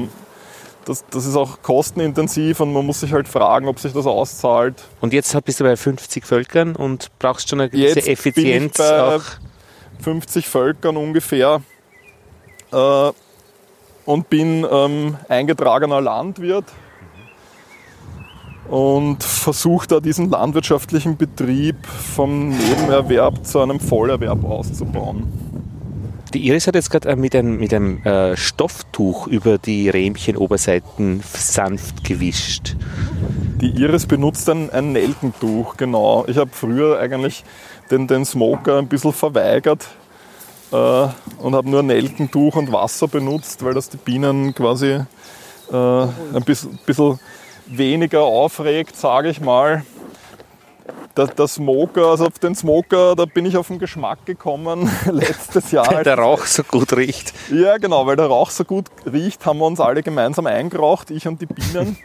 das, 0.85 1.05
das 1.09 1.25
ist 1.25 1.35
auch 1.35 1.61
kostenintensiv 1.61 2.59
und 2.59 2.73
man 2.73 2.85
muss 2.85 3.01
sich 3.01 3.13
halt 3.13 3.27
fragen, 3.27 3.67
ob 3.67 3.79
sich 3.79 3.93
das 3.93 4.05
auszahlt. 4.05 4.83
Und 5.01 5.13
jetzt 5.13 5.37
bist 5.43 5.59
du 5.59 5.63
bei 5.63 5.75
50 5.75 6.25
Völkern 6.25 6.75
und 6.75 7.09
brauchst 7.19 7.49
schon 7.49 7.61
eine 7.61 7.69
gewisse 7.69 7.99
jetzt 7.99 8.07
Effizienz. 8.07 8.77
Bin 8.77 8.85
ich 8.85 8.91
bei 8.91 9.15
auch. 9.15 9.23
50 10.01 10.47
Völkern 10.47 10.95
ungefähr 10.95 11.61
äh, 12.71 13.11
und 14.05 14.29
bin 14.29 14.65
ähm, 14.69 15.17
eingetragener 15.27 16.01
Landwirt 16.01 16.65
und 18.69 19.23
versucht 19.23 19.91
da 19.91 19.99
diesen 19.99 20.29
landwirtschaftlichen 20.29 21.17
Betrieb 21.17 21.85
vom 21.85 22.49
Nebenerwerb 22.49 23.45
zu 23.45 23.59
einem 23.59 23.79
Vollerwerb 23.79 24.43
auszubauen. 24.43 25.31
Die 26.33 26.45
Iris 26.45 26.67
hat 26.67 26.75
jetzt 26.75 26.89
gerade 26.89 27.09
äh, 27.09 27.15
mit 27.15 27.33
einem, 27.35 27.57
mit 27.57 27.73
einem 27.73 28.03
äh, 28.03 28.35
Stofftuch 28.35 29.27
über 29.27 29.57
die 29.57 29.89
Rähmchenoberseiten 29.89 31.23
sanft 31.33 32.03
gewischt. 32.03 32.75
Die 33.61 33.69
Iris 33.69 34.05
benutzt 34.05 34.49
ein, 34.49 34.69
ein 34.69 34.91
Nelkentuch, 34.91 35.77
genau. 35.77 36.25
Ich 36.27 36.37
habe 36.37 36.49
früher 36.51 36.99
eigentlich 36.99 37.43
den, 37.89 38.07
den 38.07 38.25
Smoker 38.25 38.77
ein 38.77 38.87
bisschen 38.87 39.13
verweigert 39.13 39.87
äh, 40.71 40.75
und 40.75 41.55
habe 41.55 41.69
nur 41.69 41.81
Nelkentuch 41.81 42.55
und 42.55 42.73
Wasser 42.73 43.07
benutzt, 43.07 43.63
weil 43.63 43.73
das 43.73 43.89
die 43.89 43.97
Bienen 43.97 44.53
quasi 44.53 44.99
äh, 45.71 45.75
ein 45.75 46.43
bisschen, 46.45 46.77
bisschen 46.85 47.19
weniger 47.67 48.23
aufregt, 48.23 48.95
sage 48.95 49.29
ich 49.29 49.41
mal. 49.41 49.83
Der, 51.15 51.27
der, 51.27 51.47
Smoker, 51.47 52.07
also 52.07 52.27
auf 52.27 52.37
den 52.37 52.53
Smoker, 52.53 53.15
da 53.15 53.25
bin 53.25 53.45
ich 53.47 53.57
auf 53.57 53.69
den 53.69 53.79
Geschmack 53.79 54.25
gekommen 54.25 54.89
letztes 55.11 55.71
Jahr. 55.71 55.91
Weil 55.91 56.03
der 56.03 56.19
Rauch 56.19 56.45
so 56.45 56.61
gut 56.61 56.95
riecht. 56.95 57.33
Ja, 57.51 57.77
genau, 57.77 58.05
weil 58.05 58.15
der 58.15 58.27
Rauch 58.27 58.51
so 58.51 58.63
gut 58.63 58.85
riecht, 59.11 59.43
haben 59.45 59.57
wir 59.57 59.65
uns 59.65 59.79
alle 59.79 60.03
gemeinsam 60.03 60.45
eingeraucht, 60.45 61.09
ich 61.09 61.27
und 61.27 61.41
die 61.41 61.47
Bienen. 61.47 61.97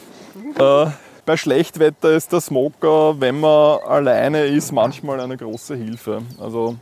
äh, 0.58 0.86
bei 1.24 1.36
Schlechtwetter 1.36 2.10
ist 2.10 2.32
der 2.32 2.40
Smoker, 2.40 3.20
wenn 3.20 3.38
man 3.38 3.80
alleine 3.82 4.46
ist, 4.46 4.72
manchmal 4.72 5.20
eine 5.20 5.36
große 5.36 5.76
Hilfe. 5.76 6.22
Also, 6.40 6.76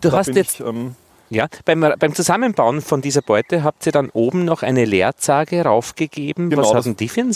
du 0.00 0.12
hast 0.12 0.28
jetzt. 0.28 0.60
Ich, 0.60 0.66
ähm, 0.66 0.94
ja, 1.30 1.46
beim, 1.64 1.80
beim, 1.98 2.14
Zusammenbauen 2.14 2.80
von 2.80 3.00
dieser 3.00 3.22
Beute 3.22 3.64
habt 3.64 3.86
ihr 3.86 3.92
dann 3.92 4.10
oben 4.10 4.44
noch 4.44 4.62
eine 4.62 4.84
Leerzage 4.84 5.62
raufgegeben. 5.62 6.50
Genau, 6.50 6.62
Was 6.62 6.74
hat 6.74 6.86
denn 6.86 6.96
die 6.96 7.08
für. 7.08 7.26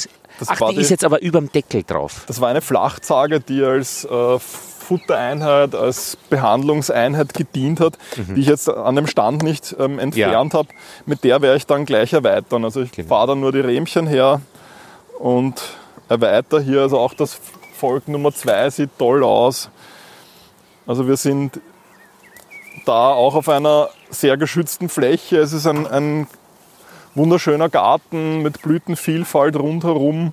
Ach, 0.47 0.59
die, 0.71 0.77
die 0.77 0.81
ist 0.81 0.91
jetzt 0.91 1.05
aber 1.05 1.21
über 1.23 1.41
dem 1.41 1.51
Deckel 1.51 1.83
drauf. 1.83 2.25
Das 2.27 2.41
war 2.41 2.49
eine 2.49 2.61
Flachzage, 2.61 3.41
die 3.41 3.63
als 3.63 4.05
äh, 4.05 4.39
Futtereinheit, 4.39 5.75
als 5.75 6.17
Behandlungseinheit 6.31 7.35
gedient 7.35 7.81
hat, 7.81 7.99
mhm. 8.17 8.35
die 8.35 8.41
ich 8.41 8.47
jetzt 8.47 8.69
an 8.69 8.97
dem 8.97 9.07
Stand 9.07 9.43
nicht 9.43 9.75
ähm, 9.79 9.99
entfernt 9.99 10.53
ja. 10.53 10.59
habe. 10.59 10.69
Mit 11.07 11.25
der 11.25 11.43
werde 11.43 11.57
ich 11.57 11.67
dann 11.67 11.85
gleich 11.85 12.13
erweitern. 12.13 12.65
Also 12.65 12.83
ich 12.83 12.93
genau. 12.93 13.09
fahre 13.09 13.29
dann 13.29 13.41
nur 13.41 13.53
die 13.53 13.61
Rähmchen 13.61 14.07
her 14.07 14.41
und 15.19 15.63
erweitere 16.09 16.63
hier. 16.63 16.81
Also 16.83 16.99
auch 16.99 17.15
das 17.15 17.39
Volk 17.75 18.09
Nummer 18.09 18.33
2 18.33 18.71
sieht 18.71 18.91
toll 18.99 19.23
aus. 19.25 19.71
Also 20.87 21.07
wir 21.07 21.17
sind 21.17 21.61
da 22.85 23.13
auch 23.13 23.35
auf 23.35 23.49
einer 23.49 23.91
sehr 24.11 24.37
geschützten 24.37 24.89
Fläche. 24.89 25.39
Es 25.39 25.53
ist 25.53 25.67
ein, 25.67 25.87
ein 25.87 26.27
wunderschöner 27.15 27.69
Garten 27.69 28.43
mit 28.43 28.63
Blütenvielfalt 28.63 29.57
rundherum. 29.57 30.33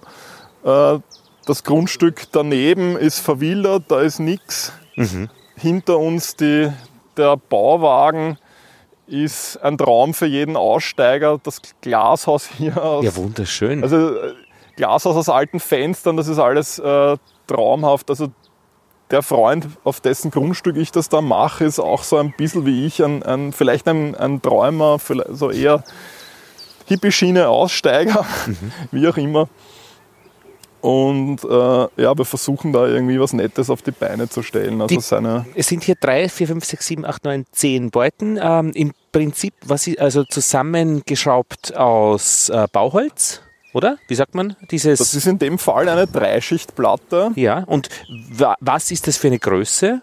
Äh, 0.63 0.99
das 1.45 1.63
Grundstück 1.63 2.23
daneben 2.31 2.97
ist 2.97 3.19
verwildert, 3.19 3.83
da 3.87 4.01
ist 4.01 4.19
nichts. 4.19 4.73
Mhm. 4.95 5.29
Hinter 5.55 5.97
uns 5.97 6.35
die, 6.35 6.71
der 7.15 7.37
Bauwagen 7.37 8.37
ist 9.07 9.57
ein 9.63 9.77
Traum 9.77 10.13
für 10.13 10.25
jeden 10.25 10.57
Aussteiger. 10.57 11.39
Das 11.41 11.61
Glashaus 11.81 12.49
hier. 12.57 12.81
Aus, 12.83 13.05
ja, 13.05 13.15
wunderschön. 13.15 13.81
Also 13.81 14.15
äh, 14.15 14.33
Glashaus 14.75 15.15
aus 15.15 15.29
alten 15.29 15.59
Fenstern, 15.59 16.17
das 16.17 16.27
ist 16.27 16.39
alles 16.39 16.79
äh, 16.79 17.17
traumhaft. 17.47 18.09
Also 18.09 18.27
der 19.11 19.21
Freund, 19.21 19.67
auf 19.83 20.01
dessen 20.01 20.31
Grundstück 20.31 20.75
ich 20.77 20.91
das 20.91 21.09
da 21.09 21.21
mache, 21.21 21.65
ist 21.65 21.79
auch 21.79 22.03
so 22.03 22.17
ein 22.17 22.33
bisschen 22.35 22.65
wie 22.65 22.85
ich, 22.85 23.03
ein, 23.03 23.23
ein 23.23 23.53
vielleicht 23.53 23.87
ein, 23.87 24.15
ein 24.15 24.41
Träumer, 24.41 24.97
so 25.29 25.49
eher 25.49 25.83
Hippie-Schiene, 26.85 27.47
Aussteiger, 27.47 28.25
mhm. 28.45 28.71
wie 28.91 29.07
auch 29.07 29.17
immer. 29.17 29.49
Und 30.79 31.43
äh, 31.43 31.47
ja, 32.01 32.17
wir 32.17 32.23
versuchen 32.23 32.71
da 32.71 32.87
irgendwie 32.87 33.19
was 33.19 33.33
Nettes 33.33 33.69
auf 33.69 33.81
die 33.81 33.91
Beine 33.91 34.29
zu 34.29 34.43
stellen. 34.43 34.79
Also 34.79 34.95
die, 34.95 35.01
seine 35.01 35.45
es 35.55 35.67
sind 35.67 35.83
hier 35.83 35.95
drei, 35.95 36.29
vier, 36.29 36.47
fünf, 36.47 36.65
sechs, 36.65 36.85
sieben, 36.85 37.03
acht, 37.03 37.25
neun, 37.25 37.45
zehn 37.51 37.89
Beuten. 37.89 38.39
Ähm, 38.41 38.71
Im 38.73 38.93
Prinzip, 39.11 39.53
was 39.65 39.87
ist 39.87 39.99
also 39.99 40.23
zusammengeschraubt 40.23 41.75
aus 41.75 42.49
äh, 42.49 42.67
Bauholz 42.71 43.41
oder? 43.73 43.97
Wie 44.07 44.15
sagt 44.15 44.35
man? 44.35 44.55
Dieses 44.71 44.99
das 44.99 45.13
ist 45.13 45.27
in 45.27 45.39
dem 45.39 45.59
Fall 45.59 45.89
eine 45.89 46.07
Dreischichtplatte. 46.07 47.31
Ja, 47.35 47.63
und 47.65 47.89
was 48.59 48.91
ist 48.91 49.07
das 49.07 49.17
für 49.17 49.27
eine 49.27 49.39
Größe? 49.39 50.01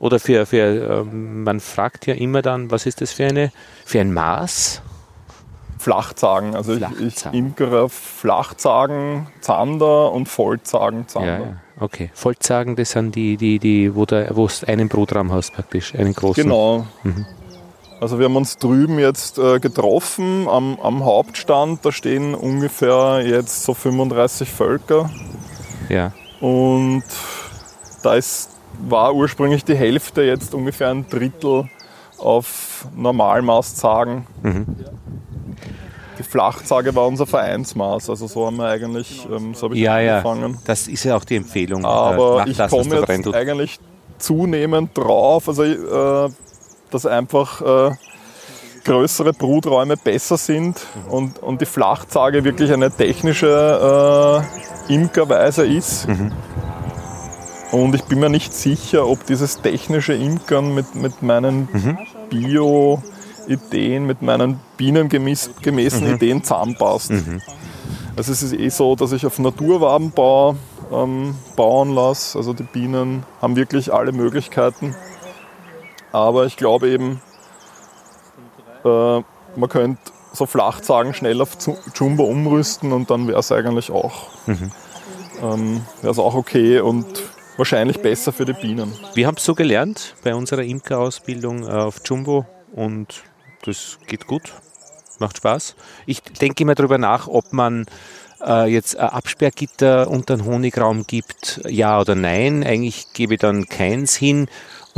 Oder 0.00 0.20
für, 0.20 0.46
für 0.46 1.02
ähm, 1.02 1.42
man 1.42 1.58
fragt 1.60 2.06
ja 2.06 2.14
immer 2.14 2.40
dann, 2.40 2.70
was 2.70 2.86
ist 2.86 3.00
das 3.00 3.12
für, 3.12 3.26
eine, 3.26 3.50
für 3.84 4.00
ein 4.00 4.12
Maß? 4.12 4.80
Flachzagen. 5.78 6.54
Also 6.54 6.76
Flachzagen. 6.76 7.08
ich, 7.08 7.26
ich 7.26 7.32
imkere 7.32 7.88
Flachzagen, 7.88 9.26
Zander 9.40 10.12
und 10.12 10.28
Vollzagen, 10.28 11.08
Zander. 11.08 11.38
Ja, 11.38 11.38
ja. 11.40 11.56
Okay. 11.80 12.10
Vollzagen, 12.14 12.76
das 12.76 12.90
sind 12.90 13.14
die, 13.14 13.36
die, 13.36 13.58
die 13.58 13.94
wo 13.94 14.04
du 14.04 14.26
einen 14.66 14.88
Brotraum 14.88 15.32
hast 15.32 15.54
praktisch, 15.54 15.94
einen 15.94 16.14
großen. 16.14 16.42
Genau. 16.42 16.86
Mhm. 17.02 17.26
Also 18.00 18.18
wir 18.18 18.26
haben 18.26 18.36
uns 18.36 18.58
drüben 18.58 18.98
jetzt 18.98 19.38
äh, 19.38 19.58
getroffen 19.58 20.48
am, 20.48 20.78
am, 20.80 21.04
Hauptstand. 21.04 21.84
Da 21.84 21.90
stehen 21.90 22.34
ungefähr 22.34 23.22
jetzt 23.26 23.64
so 23.64 23.74
35 23.74 24.48
Völker. 24.48 25.10
Ja. 25.88 26.12
Und 26.40 27.02
da 28.02 28.14
ist, 28.14 28.50
war 28.88 29.14
ursprünglich 29.14 29.64
die 29.64 29.74
Hälfte, 29.74 30.22
jetzt 30.22 30.54
ungefähr 30.54 30.90
ein 30.90 31.08
Drittel 31.08 31.68
auf 32.18 32.86
Normalmaßzagen. 32.94 34.26
Mhm. 34.42 34.66
Die 36.18 36.22
Flachzage 36.22 36.94
war 36.94 37.06
unser 37.06 37.26
Vereinsmaß, 37.26 38.10
also 38.10 38.26
so 38.26 38.46
haben 38.46 38.56
wir 38.56 38.66
eigentlich, 38.66 39.24
ähm, 39.30 39.54
so 39.54 39.66
habe 39.66 39.76
ich 39.76 39.82
ja, 39.82 39.94
angefangen. 39.94 40.54
Ja, 40.54 40.58
das 40.64 40.88
ist 40.88 41.04
ja 41.04 41.16
auch 41.16 41.24
die 41.24 41.36
Empfehlung. 41.36 41.84
Aber 41.84 42.44
ich 42.46 42.58
komme 42.58 42.96
jetzt 42.96 43.34
eigentlich 43.34 43.78
zunehmend 44.18 44.98
drauf. 44.98 45.48
Also 45.48 45.62
äh, 45.62 46.28
dass 46.90 47.06
einfach 47.06 47.60
äh, 47.60 47.94
größere 48.84 49.32
Bruträume 49.32 49.96
besser 49.96 50.36
sind 50.36 50.80
und, 51.10 51.42
und 51.42 51.60
die 51.60 51.66
Flachzage 51.66 52.44
wirklich 52.44 52.72
eine 52.72 52.90
technische 52.90 54.42
äh, 54.88 54.94
Imkerweise 54.94 55.66
ist. 55.66 56.08
Mhm. 56.08 56.32
Und 57.70 57.94
ich 57.94 58.04
bin 58.04 58.20
mir 58.20 58.30
nicht 58.30 58.54
sicher, 58.54 59.06
ob 59.06 59.26
dieses 59.26 59.60
technische 59.60 60.14
Imkern 60.14 60.74
mit, 60.74 60.94
mit 60.94 61.22
meinen 61.22 61.68
mhm. 61.70 61.98
Bio-Ideen, 62.30 64.06
mit 64.06 64.22
meinen 64.22 64.58
bienengemäßen 64.78 65.52
mhm. 65.62 66.14
Ideen 66.14 66.42
zusammenpasst. 66.42 67.10
Mhm. 67.10 67.42
Also 68.16 68.32
es 68.32 68.42
ist 68.42 68.54
eh 68.54 68.70
so, 68.70 68.96
dass 68.96 69.12
ich 69.12 69.26
auf 69.26 69.38
Naturwabenbau 69.38 70.56
ähm, 70.90 71.34
bauen 71.56 71.94
lasse. 71.94 72.38
Also 72.38 72.54
die 72.54 72.62
Bienen 72.62 73.24
haben 73.42 73.54
wirklich 73.54 73.92
alle 73.92 74.12
Möglichkeiten. 74.12 74.94
Aber 76.12 76.46
ich 76.46 76.56
glaube 76.56 76.88
eben, 76.88 77.20
äh, 78.84 79.22
man 79.56 79.68
könnte 79.68 80.00
so 80.32 80.46
Flachzagen 80.46 81.14
schnell 81.14 81.40
auf 81.40 81.56
Jumbo 81.94 82.24
umrüsten 82.24 82.92
und 82.92 83.10
dann 83.10 83.26
wäre 83.28 83.38
es 83.38 83.50
eigentlich 83.50 83.90
auch, 83.90 84.28
mhm. 84.46 84.70
ähm, 85.42 85.82
auch 86.04 86.34
okay 86.34 86.80
und 86.80 87.06
wahrscheinlich 87.56 88.00
besser 88.00 88.32
für 88.32 88.44
die 88.44 88.52
Bienen. 88.52 88.92
Wir 89.14 89.26
haben 89.26 89.36
es 89.36 89.44
so 89.44 89.54
gelernt 89.54 90.14
bei 90.22 90.34
unserer 90.34 90.62
Imkerausbildung 90.62 91.66
äh, 91.66 91.72
auf 91.72 92.00
Jumbo 92.04 92.46
und 92.72 93.22
das 93.64 93.98
geht 94.06 94.26
gut, 94.26 94.52
macht 95.18 95.38
Spaß. 95.38 95.74
Ich 96.06 96.22
denke 96.22 96.62
immer 96.62 96.74
darüber 96.74 96.98
nach, 96.98 97.26
ob 97.26 97.52
man 97.52 97.86
äh, 98.44 98.70
jetzt 98.70 98.96
ein 98.96 99.08
Absperrgitter 99.08 100.08
unter 100.08 100.36
den 100.36 100.46
Honigraum 100.46 101.06
gibt, 101.06 101.60
ja 101.66 102.00
oder 102.00 102.14
nein. 102.14 102.62
Eigentlich 102.64 103.12
gebe 103.12 103.34
ich 103.34 103.40
dann 103.40 103.68
keins 103.68 104.14
hin 104.14 104.48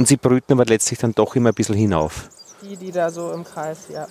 und 0.00 0.08
sie 0.08 0.16
brüten 0.16 0.54
aber 0.54 0.64
letztlich 0.64 0.98
dann 0.98 1.12
doch 1.12 1.36
immer 1.36 1.50
ein 1.50 1.54
bisschen 1.54 1.74
hinauf. 1.74 2.30
Die, 2.62 2.74
die 2.74 2.90
da 2.90 3.10
so 3.10 3.32
im 3.32 3.44
Kreis, 3.44 3.80
ja. 3.92 4.06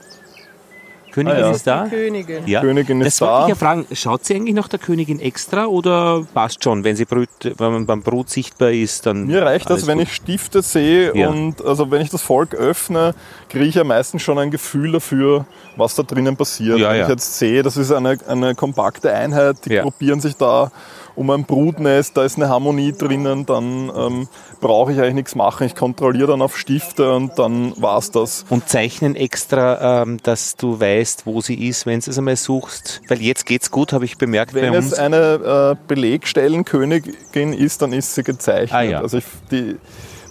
Königin 1.12 1.38
ah, 1.38 1.48
ja. 1.48 1.52
ist 1.52 1.66
da? 1.66 1.86
Die 1.86 1.90
Königin. 1.90 2.46
Ja. 2.46 2.62
Königin 2.62 3.02
ist 3.02 3.20
das 3.20 3.28
da. 3.28 3.42
Ich 3.46 3.50
ja 3.50 3.56
fragen, 3.56 3.88
schaut 3.94 4.24
sie 4.24 4.36
eigentlich 4.36 4.54
nach 4.54 4.68
der 4.68 4.78
Königin 4.78 5.20
extra 5.20 5.66
oder 5.66 6.28
passt 6.36 6.64
schon, 6.64 6.84
wenn 6.84 6.96
sie 6.96 7.06
brüt, 7.06 7.30
wenn 7.42 7.72
man 7.72 7.86
beim 7.88 8.04
Brut 8.04 8.30
sichtbar 8.30 8.70
ist, 8.70 9.08
dann. 9.08 9.26
Mir 9.26 9.42
reicht 9.42 9.68
das, 9.72 9.88
wenn 9.88 9.98
gut. 9.98 10.06
ich 10.06 10.14
Stifte 10.14 10.62
sehe 10.62 11.18
ja. 11.18 11.30
und 11.30 11.66
also 11.66 11.90
wenn 11.90 12.04
ich 12.04 12.12
das 12.12 12.22
Volk 12.22 12.54
öffne, 12.54 13.16
kriege 13.50 13.66
ich 13.66 13.74
ja 13.74 13.84
meistens 13.84 14.22
schon 14.22 14.38
ein 14.38 14.52
Gefühl 14.52 14.92
dafür, 14.92 15.48
was 15.76 15.96
da 15.96 16.04
drinnen 16.04 16.38
passiert. 16.38 16.78
Ja, 16.78 16.92
wenn 16.92 17.02
ich 17.02 17.08
jetzt 17.08 17.40
sehe, 17.40 17.64
das 17.64 17.78
ist 17.78 17.92
eine, 17.92 18.20
eine 18.28 18.54
kompakte 18.54 19.12
Einheit, 19.12 19.66
die 19.66 19.76
gruppieren 19.78 20.22
sich 20.22 20.36
da 20.38 20.72
um 21.20 21.30
ein 21.32 21.44
Brutnest, 21.44 22.16
da 22.16 22.24
ist 22.24 22.38
eine 22.38 22.48
Harmonie 22.48 22.94
drinnen, 22.94 23.46
dann 23.46 23.92
ähm, 23.94 24.28
brauche 24.62 24.94
ich 24.94 25.00
eigentlich 25.00 25.16
nichts 25.16 25.36
machen. 25.36 25.68
Ich 25.68 25.76
kontrolliere 25.76 26.28
dann 26.28 26.42
auf 26.42 26.58
Stifte 26.58 27.14
und 27.14 27.38
dann 27.38 27.74
war 27.76 27.98
es 27.98 28.10
das. 28.12 28.46
Und 28.50 28.70
zeichnen 28.70 29.18
extra, 29.18 30.04
ähm, 30.04 30.20
dass 30.24 30.56
du 30.56 30.80
weißt, 30.80 31.26
wo 31.26 31.42
sie 31.42 31.68
ist, 31.68 31.86
wenn 31.86 32.00
du 32.00 32.10
es 32.10 32.18
einmal 32.18 32.38
suchst. 32.38 33.02
Weil 33.10 33.22
jetzt 33.22 33.46
geht 33.46 33.64
es 33.64 33.70
gut, 33.70 33.92
habe 33.92 34.06
ich 34.06 34.18
bemerkt. 34.18 34.54
Wenn 34.54 34.74
es 34.74 34.94
eine 34.94 35.76
äh, 35.76 35.88
Belegstellenkönigin 35.90 37.52
ist, 37.52 37.82
dann 37.82 37.92
ist 37.92 38.16
sie 38.16 38.24
gezeichnet. 38.24 38.74
Ah, 38.74 38.84
ja. 38.84 39.02
Also 39.02 39.18
ich, 39.18 39.26
die, 39.52 39.76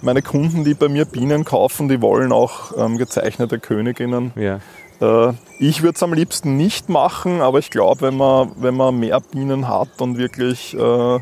meine 0.00 0.22
Kunden, 0.22 0.64
die 0.64 0.72
bei 0.72 0.88
mir 0.88 1.04
Bienen 1.04 1.44
kaufen, 1.44 1.90
die 1.90 2.00
wollen 2.00 2.32
auch 2.32 2.72
ähm, 2.78 2.96
gezeichnete 2.96 3.58
Königinnen. 3.58 4.32
Ja. 4.36 4.60
Äh, 5.00 5.32
ich 5.58 5.82
würde 5.82 5.96
es 5.96 6.02
am 6.02 6.12
liebsten 6.12 6.56
nicht 6.56 6.88
machen, 6.88 7.40
aber 7.40 7.58
ich 7.58 7.70
glaube, 7.70 8.02
wenn 8.02 8.16
man, 8.16 8.52
wenn 8.56 8.76
man 8.76 8.98
mehr 8.98 9.20
Bienen 9.20 9.68
hat 9.68 10.00
und 10.00 10.18
wirklich 10.18 10.74
äh, 10.74 11.20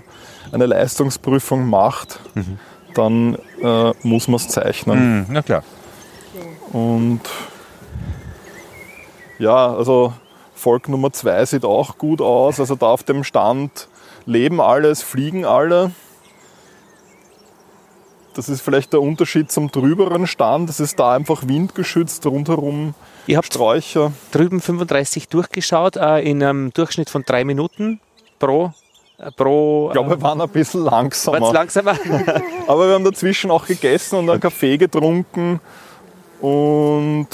eine 0.53 0.67
Leistungsprüfung 0.67 1.69
macht, 1.69 2.21
mhm. 2.35 2.59
dann 2.95 3.39
äh, 3.63 3.93
muss 4.03 4.29
man 4.29 4.37
es 4.37 4.49
zeichnen. 4.49 5.19
Mhm, 5.19 5.27
na 5.31 5.43
klar. 5.43 5.63
Und 6.73 7.21
ja, 9.39 9.75
also 9.75 10.13
Volk 10.55 10.89
Nummer 10.89 11.13
2 11.13 11.45
sieht 11.47 11.65
auch 11.65 11.99
gut 11.99 12.21
aus. 12.21 12.61
Also 12.61 12.75
da 12.75 12.87
auf 12.87 13.03
dem 13.03 13.25
Stand 13.25 13.89
leben 14.25 14.61
alle, 14.61 14.89
es 14.89 15.03
fliegen 15.03 15.45
alle. 15.45 15.93
das 18.35 18.49
ist 18.49 18.61
vielleicht 18.61 18.93
der 18.93 19.01
Unterschied 19.01 19.51
zum 19.51 19.71
drüberen 19.71 20.27
Stand. 20.27 20.69
Es 20.69 20.81
ist 20.81 20.99
da 20.99 21.15
einfach 21.15 21.47
windgeschützt, 21.47 22.27
rundherum 22.27 22.95
Ihr 23.29 23.39
habt 23.39 23.47
Sträucher. 23.47 24.13
drüben 24.31 24.61
35 24.61 25.29
durchgeschaut, 25.29 25.97
äh, 25.97 26.21
in 26.21 26.43
einem 26.43 26.73
Durchschnitt 26.73 27.11
von 27.11 27.25
drei 27.25 27.45
Minuten 27.45 28.01
pro. 28.39 28.73
Äh, 29.19 29.33
pro 29.33 29.89
Ich 29.89 29.95
glaube, 29.95 30.11
wir 30.11 30.23
waren 30.23 30.41
ein 30.41 30.49
bisschen 30.49 30.85
langsamer. 30.85 31.53
Langsamer? 31.53 31.99
Aber 32.69 32.87
wir 32.87 32.95
haben 32.95 33.05
dazwischen 33.05 33.51
auch 33.51 33.67
gegessen 33.67 34.17
und 34.17 34.31
einen 34.31 34.41
Kaffee 34.41 34.77
getrunken. 34.77 35.61
Und 36.41 37.29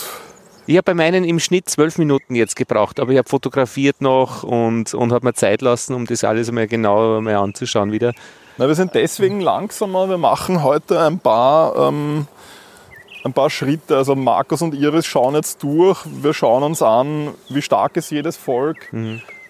Ich 0.67 0.77
habe 0.77 0.85
bei 0.85 0.95
meinen 0.95 1.25
im 1.25 1.41
Schnitt 1.41 1.69
zwölf 1.69 1.99
Minuten 1.99 2.37
jetzt 2.37 2.55
gebraucht, 2.57 3.01
aber 3.01 3.11
ich 3.11 3.19
habe 3.19 3.29
fotografiert 3.29 4.01
noch 4.01 4.45
und, 4.45 4.95
und 4.95 5.13
habe 5.13 5.27
mir 5.27 5.35
Zeit 5.35 5.61
lassen, 5.61 5.93
um 5.93 6.07
das 6.07 6.23
alles 6.23 6.49
einmal 6.49 6.69
genau 6.69 7.21
mal 7.21 7.35
anzuschauen 7.35 7.91
wieder. 7.91 8.13
na, 8.59 8.69
wir 8.69 8.75
sind 8.77 8.95
deswegen 8.95 9.41
langsamer. 9.41 10.09
Wir 10.09 10.19
machen 10.19 10.63
heute 10.63 11.01
ein 11.01 11.19
paar, 11.19 11.77
ähm, 11.89 12.29
ein 13.25 13.33
paar 13.33 13.51
Schritte. 13.51 13.97
Also 13.97 14.15
Markus 14.15 14.63
und 14.63 14.75
Iris 14.75 15.07
schauen 15.07 15.35
jetzt 15.35 15.63
durch. 15.63 16.01
Wir 16.07 16.35
schauen 16.35 16.63
uns 16.63 16.83
an, 16.83 17.35
wie 17.49 17.63
stark 17.63 17.97
ist 17.97 18.11
jedes 18.11 18.37
Volk. 18.37 18.93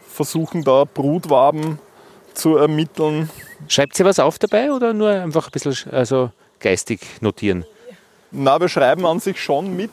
Versuchen 0.06 0.62
da 0.62 0.84
Brutwaben 0.84 1.78
zu 2.34 2.56
ermitteln. 2.56 3.30
Schreibt 3.68 3.98
ihr 3.98 4.04
was 4.04 4.18
auf 4.18 4.38
dabei 4.38 4.72
oder 4.72 4.92
nur 4.92 5.10
einfach 5.10 5.46
ein 5.46 5.52
bisschen 5.52 5.92
also 5.92 6.30
geistig 6.60 7.00
notieren? 7.20 7.64
Na, 8.30 8.60
wir 8.60 8.68
schreiben 8.68 9.04
an 9.06 9.20
sich 9.20 9.42
schon 9.42 9.76
mit. 9.76 9.90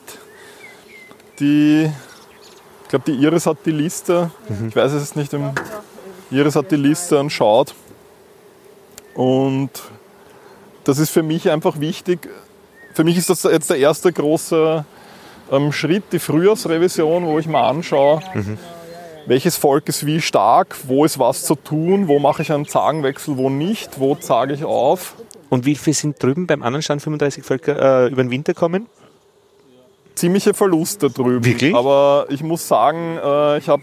Die, 1.38 1.90
ich 2.82 2.88
glaube, 2.88 3.04
die 3.10 3.22
Iris 3.22 3.46
hat 3.46 3.58
die 3.64 3.70
Liste. 3.70 4.30
Ich 4.68 4.76
weiß 4.76 4.92
es 4.92 5.16
nicht. 5.16 5.32
Im, 5.32 5.52
Iris 6.30 6.56
hat 6.56 6.70
die 6.70 6.76
Liste 6.76 7.18
und 7.18 7.30
schaut. 7.30 7.74
Und 9.14 9.70
das 10.84 10.98
ist 10.98 11.10
für 11.10 11.22
mich 11.22 11.50
einfach 11.50 11.80
wichtig. 11.80 12.28
Für 12.92 13.04
mich 13.04 13.16
ist 13.16 13.30
das 13.30 13.42
jetzt 13.44 13.70
der 13.70 13.78
erste 13.78 14.12
große 14.12 14.84
ähm, 15.52 15.72
Schritt, 15.72 16.04
die 16.12 16.18
Frühjahrsrevision, 16.18 17.26
wo 17.26 17.38
ich 17.38 17.46
mal 17.46 17.68
anschaue, 17.68 18.20
welches 19.26 19.56
Volk 19.56 19.88
ist 19.88 20.06
wie 20.06 20.20
stark, 20.20 20.76
wo 20.84 21.04
ist 21.04 21.18
was 21.18 21.44
zu 21.44 21.54
tun, 21.54 22.08
wo 22.08 22.18
mache 22.18 22.42
ich 22.42 22.52
einen 22.52 22.66
Zagenwechsel, 22.66 23.36
wo 23.36 23.48
nicht, 23.50 24.00
wo 24.00 24.14
zage 24.14 24.54
ich 24.54 24.64
auf. 24.64 25.14
Und 25.48 25.66
wie 25.66 25.74
viele 25.76 25.94
sind 25.94 26.22
drüben 26.22 26.46
beim 26.46 26.62
anderen 26.62 26.82
Stand 26.82 27.02
35 27.02 27.44
Völker 27.44 28.04
äh, 28.06 28.08
über 28.08 28.22
den 28.22 28.30
Winter 28.30 28.54
kommen? 28.54 28.86
ziemliche 30.16 30.52
Verluste 30.52 31.08
drüben. 31.08 31.44
Wirklich? 31.46 31.74
Aber 31.74 32.26
ich 32.28 32.42
muss 32.42 32.68
sagen, 32.68 33.16
äh, 33.24 33.56
ich 33.56 33.68
habe 33.70 33.82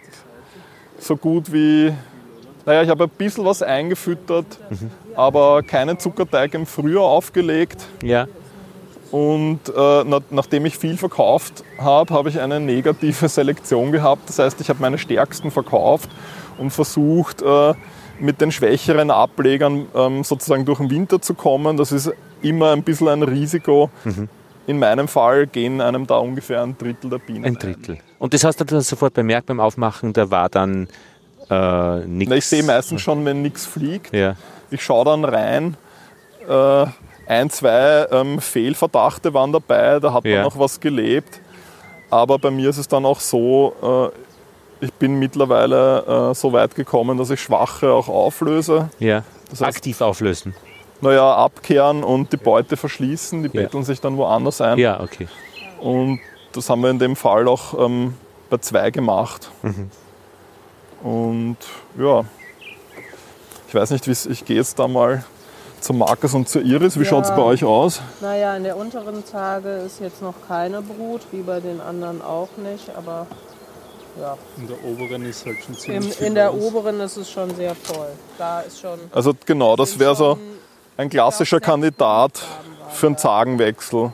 so 1.00 1.16
gut 1.18 1.52
wie, 1.52 1.92
naja, 2.64 2.84
ich 2.84 2.90
habe 2.90 3.06
ein 3.06 3.10
bisschen 3.10 3.44
was 3.44 3.64
eingefüttert, 3.64 4.46
Mhm. 4.70 4.92
aber 5.16 5.64
keinen 5.64 5.98
Zuckerteig 5.98 6.54
im 6.54 6.68
Frühjahr 6.68 7.06
aufgelegt. 7.06 7.86
Ja. 8.04 8.28
Und 9.12 9.70
äh, 9.70 10.04
na, 10.06 10.20
nachdem 10.30 10.66
ich 10.66 10.78
viel 10.78 10.98
verkauft 10.98 11.64
habe, 11.78 12.14
habe 12.14 12.30
ich 12.30 12.40
eine 12.40 12.60
negative 12.60 13.30
Selektion 13.30 13.92
gehabt. 13.92 14.28
Das 14.28 14.40
heißt, 14.40 14.60
ich 14.62 14.70
habe 14.70 14.82
meine 14.82 14.98
stärksten 14.98 15.52
verkauft 15.52 16.10
und 16.58 16.72
versucht, 16.72 17.42
äh, 17.42 17.74
mit 18.20 18.42
den 18.42 18.52
schwächeren 18.52 19.12
Ablegern 19.12 19.88
ähm, 19.96 20.24
sozusagen 20.24 20.66
durch 20.66 20.80
den 20.80 20.90
Winter 20.90 21.22
zu 21.22 21.34
kommen. 21.34 21.78
Das 21.78 21.92
ist 21.92 22.12
immer 22.42 22.72
ein 22.72 22.84
bisschen 22.84 23.08
ein 23.08 23.24
Risiko. 23.24 23.90
Mhm. 24.04 24.30
In 24.66 24.80
meinem 24.80 25.08
Fall 25.08 25.48
gehen 25.48 25.80
einem 25.80 26.08
da 26.08 26.18
ungefähr 26.18 26.62
ein 26.62 26.78
Drittel 26.78 27.10
der 27.10 27.20
Bienen. 27.20 27.46
Ein 27.46 27.56
Drittel. 27.56 28.00
Und 28.20 28.34
das 28.34 28.44
hast 28.44 28.60
du 28.60 28.66
dann 28.66 28.82
sofort 28.82 29.14
bemerkt 29.14 29.48
beim 29.48 29.60
Aufmachen, 29.60 30.14
da 30.14 30.30
war 30.30 30.50
dann 30.50 30.88
äh, 31.50 32.06
nichts. 32.06 32.36
Ich 32.36 32.46
sehe 32.46 32.64
meistens 32.64 33.02
schon, 33.02 33.24
wenn 33.24 33.42
nichts 33.42 33.66
fliegt. 33.66 34.14
Ja. 34.14 34.36
Ich 34.70 34.84
schaue 34.84 35.06
dann 35.06 35.24
rein. 35.24 35.78
Äh, 36.50 36.86
ein, 37.28 37.50
zwei 37.50 38.08
ähm, 38.12 38.40
Fehlverdachte 38.40 39.34
waren 39.34 39.52
dabei, 39.52 40.00
da 40.00 40.14
hat 40.14 40.26
Ja. 40.26 40.36
man 40.38 40.44
noch 40.46 40.60
was 40.60 40.80
gelebt. 40.80 41.40
Aber 42.10 42.40
bei 42.40 42.50
mir 42.52 42.70
ist 42.70 42.78
es 42.78 42.88
dann 42.88 43.06
auch 43.06 43.20
so, 43.20 44.12
äh, 44.82 44.86
ich 44.86 44.94
bin 44.94 45.20
mittlerweile 45.20 46.32
äh, 46.32 46.36
so 46.36 46.54
weit 46.54 46.74
gekommen, 46.76 47.18
dass 47.18 47.30
ich 47.30 47.42
Schwache 47.42 47.92
auch 47.92 48.08
auflöse. 48.08 48.90
ja. 49.00 49.24
Das 49.50 49.62
heißt- 49.62 49.66
Aktiv 49.78 50.02
auflösen. 50.02 50.54
Naja, 51.00 51.34
abkehren 51.36 52.04
und 52.04 52.34
die 52.34 52.38
Beute 52.38 52.76
verschließen, 52.76 53.44
die 53.44 53.56
Ja. 53.58 53.64
betteln 53.64 53.84
sich 53.84 54.02
dann 54.02 54.18
woanders 54.18 54.60
ein. 54.62 54.78
Ja, 54.78 55.00
okay. 55.00 55.28
Und 55.80 56.20
das 56.54 56.70
haben 56.70 56.82
wir 56.82 56.90
in 56.90 57.00
dem 57.00 57.16
Fall 57.16 57.48
auch 57.48 57.78
ähm, 57.86 58.16
bei 58.50 58.58
zwei 58.58 58.90
gemacht. 58.92 59.50
Mhm. 59.62 59.90
Und 61.04 61.58
ja, 61.98 62.26
ich 63.68 63.76
weiß 63.76 63.92
nicht, 63.92 64.08
wie's, 64.08 64.26
ich 64.26 64.44
gehe 64.44 64.56
jetzt 64.58 64.80
da 64.80 64.88
mal 64.88 65.24
zu 65.82 65.94
Markus 65.94 66.34
und 66.34 66.50
zu 66.50 66.60
Iris. 66.60 66.96
Wie 67.00 67.04
Ja. 67.04 67.10
schaut 67.10 67.26
es 67.26 67.30
bei 67.32 67.42
euch 67.42 67.64
aus? 67.64 68.02
Naja, 68.22 68.56
in 68.56 68.64
der 68.64 68.78
unteren 68.78 69.24
Tage 69.26 69.70
ist 69.86 70.00
jetzt 70.00 70.22
noch 70.22 70.34
keine 70.48 70.82
Brut, 70.82 71.22
wie 71.32 71.42
bei 71.42 71.60
den 71.60 71.80
anderen 71.82 72.22
auch 72.22 72.50
nicht, 72.58 72.90
aber 72.96 73.28
ja. 74.20 74.36
In 74.58 74.68
der 74.68 74.84
oberen 74.84 75.24
ist 75.26 75.46
halt 75.46 75.58
schon 75.64 75.76
Im, 75.76 75.80
ziemlich 75.80 76.16
viel 76.16 76.28
in 76.28 76.36
der 76.36 76.54
oberen 76.54 77.00
ist 77.00 77.18
es 77.18 77.30
schon 77.30 77.54
sehr 77.56 77.76
voll. 77.76 78.08
Da 78.38 78.62
ist 78.62 78.80
schon. 78.80 79.00
Also 79.12 79.34
genau, 79.46 79.76
das 79.76 80.00
wäre 80.00 80.16
so 80.16 80.38
ein 80.98 81.10
klassischer 81.10 81.60
Kandidat 81.60 82.42
für 82.90 83.08
einen. 83.08 83.18
Zagenwechsel. 83.18 84.12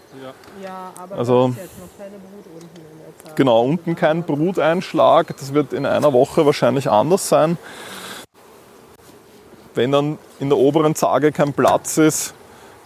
Ja, 0.61 0.91
aber 1.01 1.15
Also- 1.17 1.47
da 1.47 1.53
ist 1.53 1.57
jetzt 1.57 1.79
noch 1.79 1.97
keine 1.97 2.17
Brut 2.17 2.45
unten 2.53 2.65
in 2.79 2.97
der 2.99 3.23
Tage. 3.23 3.35
Genau, 3.35 3.61
unten 3.63 3.95
kein 3.95 4.23
Bruteinschlag. 4.23 5.35
Das 5.37 5.53
wird 5.53 5.73
in 5.73 5.85
einer 5.85 6.11
Woche 6.13 6.45
wahrscheinlich 6.45 6.89
anders 6.89 7.27
sein. 7.29 7.57
Wenn 9.75 9.91
dann 9.91 10.17
in 10.39 10.49
der 10.49 10.57
oberen 10.57 10.95
Zage 10.95 11.31
kein 11.31 11.53
Platz 11.53 11.97
ist, 11.97 12.33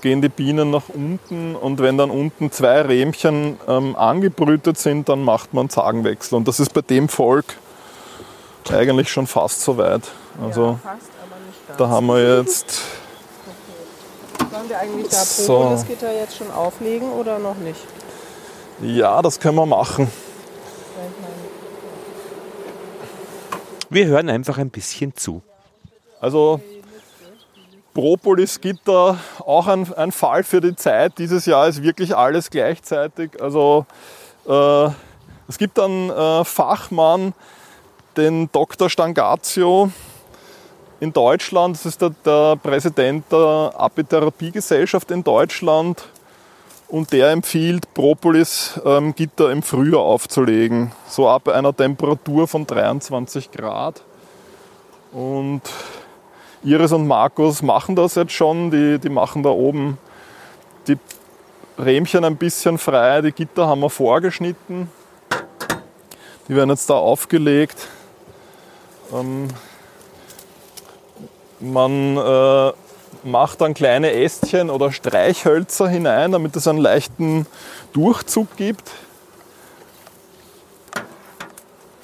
gehen 0.02 0.22
die 0.22 0.30
Bienen 0.30 0.70
nach 0.72 0.90
unten 0.90 1.56
und 1.56 1.80
wenn 1.80 1.98
dann 1.98 2.12
unten 2.12 2.52
zwei 2.52 2.82
Rähmchen 2.82 3.58
ähm, 3.68 3.96
angebrütet 3.96 4.78
sind, 4.78 5.10
dann 5.10 5.24
macht 5.24 5.54
man 5.54 5.64
einen 5.64 5.70
Zagenwechsel. 5.70 6.36
Und 6.38 6.48
das 6.48 6.60
ist 6.60 6.74
bei 6.74 6.82
dem 6.82 7.10
Volk 7.10 7.46
eigentlich 8.70 9.10
schon 9.10 9.28
fast 9.28 9.62
so 9.62 9.78
weit. 9.78 10.04
Also 10.42 10.62
ja, 10.62 10.80
fast, 10.84 11.10
aber 11.24 11.36
nicht 11.46 11.68
ganz. 11.68 11.78
da 11.80 11.88
haben 11.90 12.08
wir 12.08 12.38
jetzt, 12.40 12.82
Sollen 14.52 14.70
wir 14.70 14.80
eigentlich 14.80 15.10
da 15.10 15.18
So. 15.18 15.58
Propolisgitter 15.60 16.14
jetzt 16.14 16.38
schon 16.38 16.52
auflegen 16.52 17.12
oder 17.12 17.40
noch 17.40 17.56
nicht? 17.56 17.80
ja, 18.82 19.22
das 19.22 19.40
können 19.40 19.56
wir 19.56 19.66
machen. 19.66 20.12
Wir 23.90 24.06
hören 24.06 24.30
einfach 24.30 24.58
ein 24.58 24.70
bisschen 24.70 25.16
zu. 25.16 25.42
Also 26.20 26.60
Propolis-Gitter, 27.98 29.18
auch 29.44 29.66
ein, 29.66 29.92
ein 29.94 30.12
Fall 30.12 30.44
für 30.44 30.62
die 30.62 30.76
Zeit. 30.76 31.18
Dieses 31.18 31.48
Jahr 31.48 31.68
ist 31.68 31.82
wirklich 31.82 32.16
alles 32.16 32.52
gleichzeitig. 32.52 33.42
Also 33.42 33.88
äh, 34.48 34.90
es 35.48 35.58
gibt 35.58 35.80
einen 35.80 36.12
äh, 36.12 36.46
Fachmann, 36.46 37.34
den 38.16 38.52
Dr. 38.52 38.92
Stangazio 38.92 39.90
in 41.00 41.12
Deutschland. 41.12 41.76
Das 41.76 41.88
ist 41.88 42.00
der, 42.00 42.12
der 42.24 42.58
Präsident 42.58 43.32
der 43.32 43.74
Apitherapiegesellschaft 43.76 45.10
in 45.10 45.24
Deutschland. 45.24 46.08
Und 46.90 47.12
der 47.12 47.32
empfiehlt, 47.32 47.92
Propolis-Gitter 47.96 49.52
im 49.52 49.64
Frühjahr 49.64 50.02
aufzulegen. 50.02 50.92
So 51.08 51.28
ab 51.28 51.48
einer 51.48 51.76
Temperatur 51.76 52.48
von 52.48 52.68
23 52.68 53.50
Grad. 53.50 54.04
Und 55.12 55.64
Iris 56.64 56.92
und 56.92 57.08
Markus 57.08 57.62
machen 57.62 57.96
das 57.96 58.16
jetzt 58.16 58.34
schon. 58.34 58.72
Die, 58.72 59.00
die 59.00 59.10
machen 59.10 59.44
da 59.44 59.50
oben 59.50 59.98
die 60.88 60.98
Rähmchen 61.78 62.24
ein 62.24 62.38
bisschen 62.38 62.78
frei. 62.78 63.22
Die 63.22 63.32
Gitter 63.32 63.68
haben 63.68 63.82
wir 63.82 63.90
vorgeschnitten. 63.90 64.90
Die 66.48 66.56
werden 66.56 66.70
jetzt 66.70 66.90
da 66.90 66.96
aufgelegt. 66.96 67.88
Ähm, 69.14 69.50
man 71.60 72.18
äh, 72.18 72.72
macht 73.24 73.62
dann 73.62 73.74
kleine 73.74 74.12
Ästchen 74.14 74.70
oder 74.70 74.92
Streichhölzer 74.92 75.88
hinein, 75.88 76.32
damit 76.32 76.56
es 76.56 76.68
einen 76.68 76.80
leichten 76.80 77.46
Durchzug 77.94 78.56
gibt. 78.58 78.92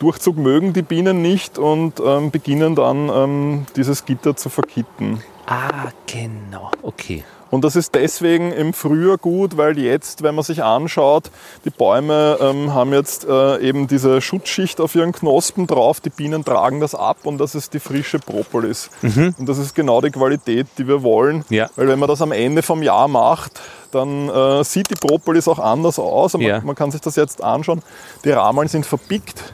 Durchzug 0.04 0.36
mögen 0.36 0.74
die 0.74 0.82
Bienen 0.82 1.22
nicht 1.22 1.58
und 1.58 2.02
ähm, 2.06 2.30
beginnen 2.30 2.76
dann 2.76 3.10
ähm, 3.10 3.66
dieses 3.78 4.04
Gitter 4.04 4.36
zu 4.36 4.50
verkitten. 4.50 5.24
Ah, 5.46 5.92
genau. 6.08 6.72
Okay. 6.82 7.24
Und 7.50 7.64
das 7.64 7.76
ist 7.76 7.94
deswegen 7.94 8.52
im 8.52 8.74
Frühjahr 8.74 9.18
gut, 9.18 9.58
weil 9.58 9.78
jetzt, 9.78 10.24
wenn 10.24 10.34
man 10.36 10.44
sich 10.44 10.64
anschaut, 10.64 11.30
die 11.64 11.70
Bäume 11.70 12.38
ähm, 12.42 12.74
haben 12.74 12.92
jetzt 12.92 13.26
äh, 13.26 13.60
eben 13.60 13.88
diese 13.88 14.22
Schutzschicht 14.22 14.82
auf 14.82 14.96
ihren 14.96 15.12
Knospen 15.12 15.68
drauf, 15.68 16.02
die 16.02 16.10
Bienen 16.10 16.44
tragen 16.44 16.80
das 16.80 16.96
ab 16.96 17.18
und 17.24 17.38
das 17.38 17.54
ist 17.54 17.76
die 17.76 17.80
frische 17.80 18.20
Propolis. 18.20 18.90
Und 19.38 19.48
das 19.48 19.60
ist 19.60 19.76
genau 19.76 20.02
die 20.02 20.10
Qualität, 20.10 20.66
die 20.80 20.88
wir 20.88 21.04
wollen. 21.04 21.46
Ja. 21.50 21.70
Weil 21.76 21.88
wenn 21.88 22.00
man 22.00 22.10
das 22.10 22.22
am 22.24 22.32
Ende 22.32 22.62
vom 22.64 22.82
Jahr 22.82 23.08
macht, 23.08 23.62
dann 23.92 24.30
äh, 24.30 24.64
sieht 24.64 24.90
die 24.90 24.96
Propolis 24.96 25.48
auch 25.48 25.60
anders 25.60 26.00
aus. 26.00 26.34
Und 26.34 26.42
Ja. 26.42 26.58
Man, 26.58 26.68
man 26.68 26.76
kann 26.76 26.90
sich 26.92 27.02
das 27.02 27.16
jetzt 27.16 27.44
anschauen. 27.44 27.84
Die 28.26 28.32
Rameln 28.32 28.68
sind 28.68 28.86
verpickt. 28.86 29.54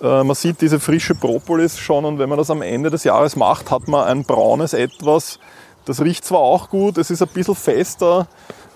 Äh, 0.00 0.24
Man 0.24 0.34
sieht 0.34 0.60
diese 0.60 0.80
frische 0.80 1.14
Propolis 1.14 1.78
schon 1.78 2.04
und 2.04 2.18
wenn 2.18 2.28
man 2.28 2.38
das 2.38 2.50
am 2.50 2.62
Ende 2.62 2.90
des 2.90 3.04
Jahres 3.04 3.36
macht, 3.36 3.70
hat 3.70 3.88
man 3.88 4.06
ein 4.06 4.24
braunes 4.24 4.72
Etwas. 4.72 5.38
Das 5.84 6.00
riecht 6.00 6.24
zwar 6.24 6.40
auch 6.40 6.68
gut, 6.70 6.98
es 6.98 7.10
ist 7.10 7.22
ein 7.22 7.28
bisschen 7.28 7.54
fester, 7.54 8.26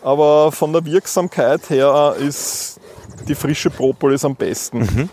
aber 0.03 0.53
von 0.53 0.73
der 0.73 0.85
Wirksamkeit 0.85 1.69
her 1.71 2.15
ist 2.19 2.81
die 3.29 3.35
frische 3.35 3.71
Propolis 3.71 4.25
am 4.25 4.35
besten. 4.35 5.11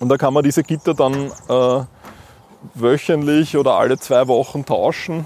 Und 0.00 0.08
da 0.08 0.16
kann 0.16 0.34
man 0.34 0.42
diese 0.42 0.62
Gitter 0.62 0.94
dann 0.94 1.30
äh, 1.48 1.84
wöchentlich 2.74 3.56
oder 3.56 3.74
alle 3.74 3.98
zwei 3.98 4.26
Wochen 4.28 4.64
tauschen. 4.64 5.24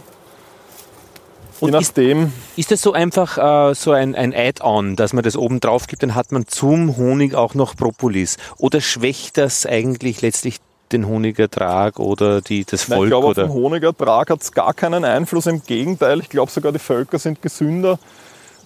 Je 1.60 1.66
Und 1.68 1.74
ist- 1.74 1.96
nachdem. 1.96 2.32
Ist 2.56 2.70
das 2.70 2.82
so 2.82 2.92
einfach 2.92 3.70
äh, 3.70 3.74
so 3.74 3.92
ein, 3.92 4.14
ein 4.14 4.34
Add-on, 4.34 4.96
dass 4.96 5.12
man 5.12 5.24
das 5.24 5.36
oben 5.36 5.60
drauf 5.60 5.86
gibt, 5.86 6.02
dann 6.02 6.14
hat 6.14 6.32
man 6.32 6.46
zum 6.46 6.96
Honig 6.96 7.34
auch 7.34 7.54
noch 7.54 7.76
Propolis? 7.76 8.36
Oder 8.58 8.80
schwächt 8.80 9.38
das 9.38 9.64
eigentlich 9.66 10.20
letztlich 10.22 10.58
den 10.92 11.06
Honigertrag 11.08 11.98
oder 11.98 12.40
die, 12.40 12.64
das 12.64 12.88
Nein, 12.88 12.98
Volk? 12.98 13.06
ich 13.06 13.10
glaube, 13.10 13.26
auf 13.26 13.30
oder? 13.32 13.42
den 13.44 13.52
Honigertrag 13.52 14.30
hat 14.30 14.42
es 14.42 14.52
gar 14.52 14.72
keinen 14.74 15.04
Einfluss. 15.04 15.46
Im 15.46 15.62
Gegenteil, 15.64 16.20
ich 16.20 16.28
glaube 16.28 16.50
sogar, 16.50 16.72
die 16.72 16.78
Völker 16.78 17.18
sind 17.18 17.42
gesünder. 17.42 17.98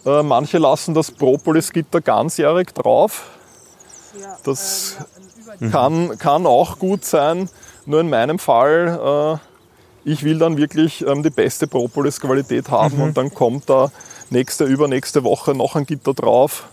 Äh, 0.04 0.22
manche 0.22 0.58
lassen 0.58 0.92
das 0.94 1.10
Propolisgitter 1.10 2.00
ganzjährig 2.00 2.68
drauf. 2.74 3.30
Ja, 4.20 4.36
Das 4.44 4.96
ähm, 5.60 5.70
kann, 5.70 6.18
kann 6.18 6.46
auch 6.46 6.78
gut 6.78 7.04
sein. 7.04 7.48
Nur 7.86 8.00
in 8.00 8.10
meinem 8.10 8.38
Fall, 8.38 9.38
äh, 9.40 9.49
ich 10.04 10.22
will 10.24 10.38
dann 10.38 10.56
wirklich 10.56 11.06
ähm, 11.06 11.22
die 11.22 11.30
beste 11.30 11.66
Propolis-Qualität 11.66 12.70
haben 12.70 13.00
und 13.00 13.16
dann 13.16 13.32
kommt 13.34 13.68
da 13.68 13.90
nächste, 14.30 14.64
übernächste 14.64 15.24
Woche 15.24 15.54
noch 15.54 15.76
ein 15.76 15.84
Gitter 15.86 16.14
drauf. 16.14 16.64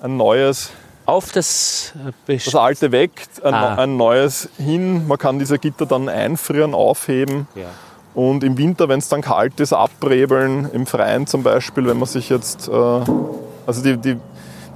Ein 0.00 0.16
neues. 0.16 0.70
Auf 1.06 1.32
das 1.32 1.92
äh, 2.06 2.12
Best 2.26 2.46
Das 2.46 2.54
alte 2.54 2.92
weg, 2.92 3.10
ein, 3.42 3.52
Ah. 3.54 3.74
ein 3.76 3.96
neues 3.96 4.48
hin. 4.58 5.06
Man 5.06 5.18
kann 5.18 5.38
diese 5.38 5.58
Gitter 5.58 5.86
dann 5.86 6.08
einfrieren, 6.08 6.74
aufheben. 6.74 7.46
ja. 7.54 7.66
Und 8.12 8.42
im 8.42 8.58
Winter, 8.58 8.88
wenn 8.88 8.98
es 8.98 9.08
dann 9.08 9.20
kalt 9.20 9.60
ist, 9.60 9.72
abbrebeln, 9.72 10.68
im 10.72 10.84
Freien 10.86 11.28
zum 11.28 11.44
Beispiel, 11.44 11.86
wenn 11.86 11.96
man 11.96 12.08
sich 12.08 12.28
jetzt, 12.28 12.66
äh, 12.68 12.72
also 12.72 13.82
die, 13.84 13.96
die, 13.98 14.16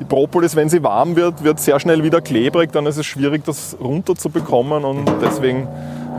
die 0.00 0.04
Propolis, 0.08 0.54
wenn 0.54 0.68
sie 0.68 0.82
warm 0.84 1.16
wird, 1.16 1.42
wird 1.42 1.58
sehr 1.58 1.80
schnell 1.80 2.04
wieder 2.04 2.20
klebrig, 2.20 2.70
dann 2.70 2.86
ist 2.86 2.96
es 2.96 3.06
schwierig, 3.06 3.44
das 3.44 3.76
runterzubekommen 3.80 4.84
und 4.84 5.10
deswegen 5.20 5.66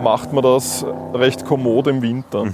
macht 0.05 0.31
man 0.33 0.43
das 0.43 0.85
recht 1.15 1.45
kommod 1.45 1.87
im 1.87 2.03
Winter. 2.03 2.45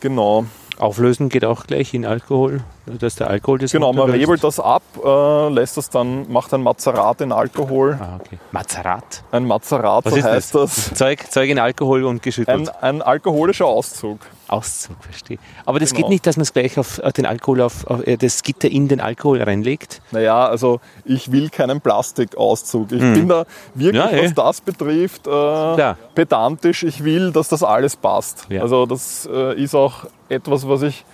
Genau. 0.00 0.44
Auflösen 0.76 1.28
geht 1.28 1.44
auch 1.44 1.68
gleich 1.68 1.94
in 1.94 2.04
Alkohol, 2.04 2.62
dass 2.86 3.16
der 3.16 3.28
Alkohol 3.28 3.58
das 3.58 3.72
Genau, 3.72 3.92
man 3.92 4.10
rebelt 4.10 4.42
das 4.44 4.60
ab, 4.60 4.82
äh, 5.04 5.48
lässt 5.48 5.76
das 5.76 5.90
dann, 5.90 6.30
macht 6.30 6.54
ein 6.54 6.62
Mazerat 6.62 7.20
in 7.20 7.32
Alkohol. 7.32 7.98
Ah, 8.00 8.18
okay. 8.20 8.38
Mazerat. 8.52 9.22
Ein 9.32 9.44
Mazerat, 9.46 10.04
Was 10.04 10.14
so 10.14 10.22
heißt 10.22 10.54
das. 10.54 10.94
Zeug, 10.94 11.30
Zeug 11.30 11.50
in 11.50 11.58
Alkohol 11.58 12.04
und 12.04 12.22
geschüttelt. 12.22 12.68
Ein, 12.82 12.96
ein 12.96 13.02
alkoholischer 13.02 13.66
Auszug. 13.66 14.20
Auszug, 14.48 14.96
verstehe. 15.00 15.38
Aber 15.64 15.80
das 15.80 15.90
Genau. 15.90 16.02
geht 16.02 16.10
nicht, 16.10 16.26
dass 16.26 16.36
man 16.36 16.42
es 16.42 16.52
gleich 16.52 16.78
auf 16.78 16.98
äh, 16.98 17.10
den 17.12 17.26
Alkohol, 17.26 17.62
auf, 17.62 17.84
auf 17.88 18.06
äh, 18.06 18.16
das 18.16 18.42
Gitter 18.44 18.70
in 18.70 18.86
den 18.86 19.00
Alkohol 19.00 19.42
reinlegt. 19.42 20.00
Naja, 20.12 20.46
also 20.46 20.80
ich 21.04 21.32
will 21.32 21.50
keinen 21.50 21.80
Plastikauszug. 21.80 22.92
Ich 22.92 23.00
bin 23.00 23.28
da 23.28 23.44
wirklich, 23.74 24.02
Hm. 24.04 24.10
Ja, 24.12 24.16
eh. 24.16 24.24
was 24.26 24.34
das 24.34 24.60
betrifft, 24.60 25.26
äh, 25.26 25.94
pedantisch. 26.14 26.84
Ich 26.84 27.02
will, 27.02 27.32
dass 27.32 27.48
das 27.48 27.62
alles 27.64 27.96
passt. 27.96 28.46
Ja. 28.48 28.62
Also 28.62 28.86
das 28.86 29.28
äh, 29.32 29.60
ist 29.60 29.74
auch 29.74 30.04
etwas, 30.28 30.68
was 30.68 30.82
ich 30.82 31.04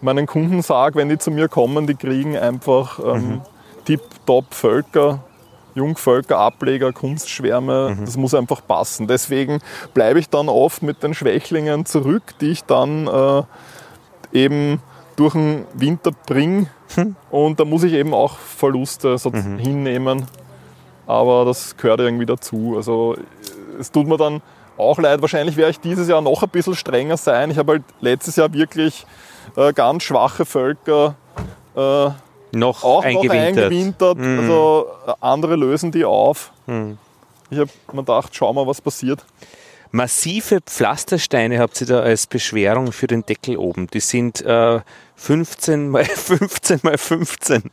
meinen 0.00 0.26
Kunden 0.26 0.62
sage, 0.62 0.96
wenn 0.96 1.08
die 1.08 1.18
zu 1.18 1.30
mir 1.30 1.48
kommen, 1.48 1.86
die 1.86 1.94
kriegen 1.94 2.36
einfach 2.36 2.98
ähm, 2.98 3.28
Mhm. 3.28 3.40
tip-top 3.84 4.52
Völker, 4.54 5.20
Jungvölker, 5.74 6.38
Ableger, 6.38 6.92
Kunstschwärme. 6.92 7.96
Mhm. 7.98 8.04
Das 8.04 8.16
muss 8.16 8.34
einfach 8.34 8.60
passen. 8.66 9.06
Deswegen 9.08 9.60
bleibe 9.92 10.18
ich 10.20 10.28
dann 10.28 10.48
oft 10.48 10.82
mit 10.82 11.02
den 11.02 11.14
Schwächlingen 11.14 11.84
zurück, 11.86 12.22
die 12.40 12.50
ich 12.52 12.64
dann 12.64 13.06
äh, 13.08 13.42
eben 14.32 14.80
durch 15.16 15.32
den 15.34 15.64
Winter 15.74 16.10
bringe. 16.26 16.66
Hm. 16.94 17.16
Und 17.30 17.58
da 17.60 17.64
muss 17.64 17.82
ich 17.84 17.92
eben 17.92 18.14
auch 18.14 18.36
Verluste 18.36 19.16
so 19.18 19.30
Mhm. 19.30 19.58
hinnehmen. 19.58 20.26
Aber 21.06 21.44
das 21.44 21.76
gehört 21.76 22.00
irgendwie 22.00 22.26
dazu. 22.26 22.74
Also 22.76 23.16
es 23.78 23.90
tut 23.90 24.06
mir 24.06 24.16
dann 24.16 24.42
auch 24.76 24.98
leid. 24.98 25.20
Wahrscheinlich 25.22 25.56
werde 25.56 25.70
ich 25.72 25.80
dieses 25.80 26.08
Jahr 26.08 26.20
noch 26.20 26.42
ein 26.42 26.48
bisschen 26.48 26.74
strenger 26.74 27.16
sein. 27.16 27.50
Ich 27.50 27.58
habe 27.58 27.72
halt 27.72 27.82
letztes 28.00 28.36
Jahr 28.36 28.52
wirklich 28.52 29.06
äh, 29.56 29.72
ganz 29.72 30.02
schwache 30.04 30.44
Völker 30.44 31.14
äh, 31.76 32.10
Noch 32.52 32.84
auch 32.84 33.02
eingewintert. 33.04 33.56
noch 33.56 33.62
eingewintert. 33.64 34.18
Mhm. 34.18 34.38
Also 34.40 34.86
äh, 35.06 35.12
andere 35.20 35.56
lösen 35.56 35.90
die 35.92 36.04
auf. 36.04 36.52
Mhm. 36.66 36.98
Ich 37.50 37.58
habe 37.58 37.70
mir 37.92 38.00
gedacht, 38.02 38.30
schau 38.34 38.52
mal, 38.52 38.66
was 38.66 38.80
passiert. 38.80 39.24
Massive 39.90 40.60
Pflastersteine 40.60 41.60
habt 41.60 41.80
ihr 41.80 41.86
da 41.86 42.00
als 42.00 42.26
Beschwerung 42.26 42.90
für 42.90 43.06
den 43.06 43.24
Deckel 43.24 43.56
oben. 43.58 43.86
Die 43.88 44.00
sind 44.00 44.40
äh, 44.42 44.80
15 45.16 45.88
mal 45.88 46.04
15 46.04 46.80
mal 46.82 46.98
15. 46.98 47.62
Da 47.62 47.68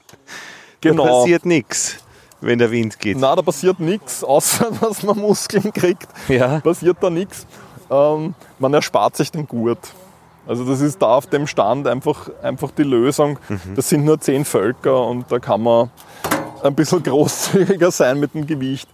Genau. 0.81 1.05
passiert 1.05 1.45
nichts, 1.45 1.97
wenn 2.41 2.57
der 2.59 2.69
Wind 2.71 2.99
geht. 2.99 3.17
Na, 3.17 3.35
da 3.35 3.41
passiert 3.41 3.79
nichts, 3.79 4.23
außer 4.23 4.69
dass 4.81 5.01
man 5.03 5.17
Muskeln 5.19 5.71
kriegt. 5.73 6.07
Ja. 6.27 6.59
passiert 6.59 6.97
da 7.01 7.09
nichts. 7.09 7.45
Ähm, 7.89 8.35
man 8.59 8.73
erspart 8.73 9.15
sich 9.17 9.31
den 9.31 9.47
Gurt. 9.47 9.79
Also 10.51 10.65
das 10.65 10.81
ist 10.81 11.01
da 11.01 11.15
auf 11.15 11.27
dem 11.27 11.47
Stand 11.47 11.87
einfach, 11.87 12.29
einfach 12.43 12.71
die 12.71 12.83
Lösung. 12.83 13.39
Das 13.73 13.87
sind 13.87 14.03
nur 14.03 14.19
zehn 14.19 14.43
Völker 14.43 15.07
und 15.07 15.31
da 15.31 15.39
kann 15.39 15.63
man 15.63 15.89
ein 16.61 16.75
bisschen 16.75 17.01
großzügiger 17.03 17.89
sein 17.89 18.19
mit 18.19 18.33
dem 18.33 18.45
Gewicht. 18.45 18.89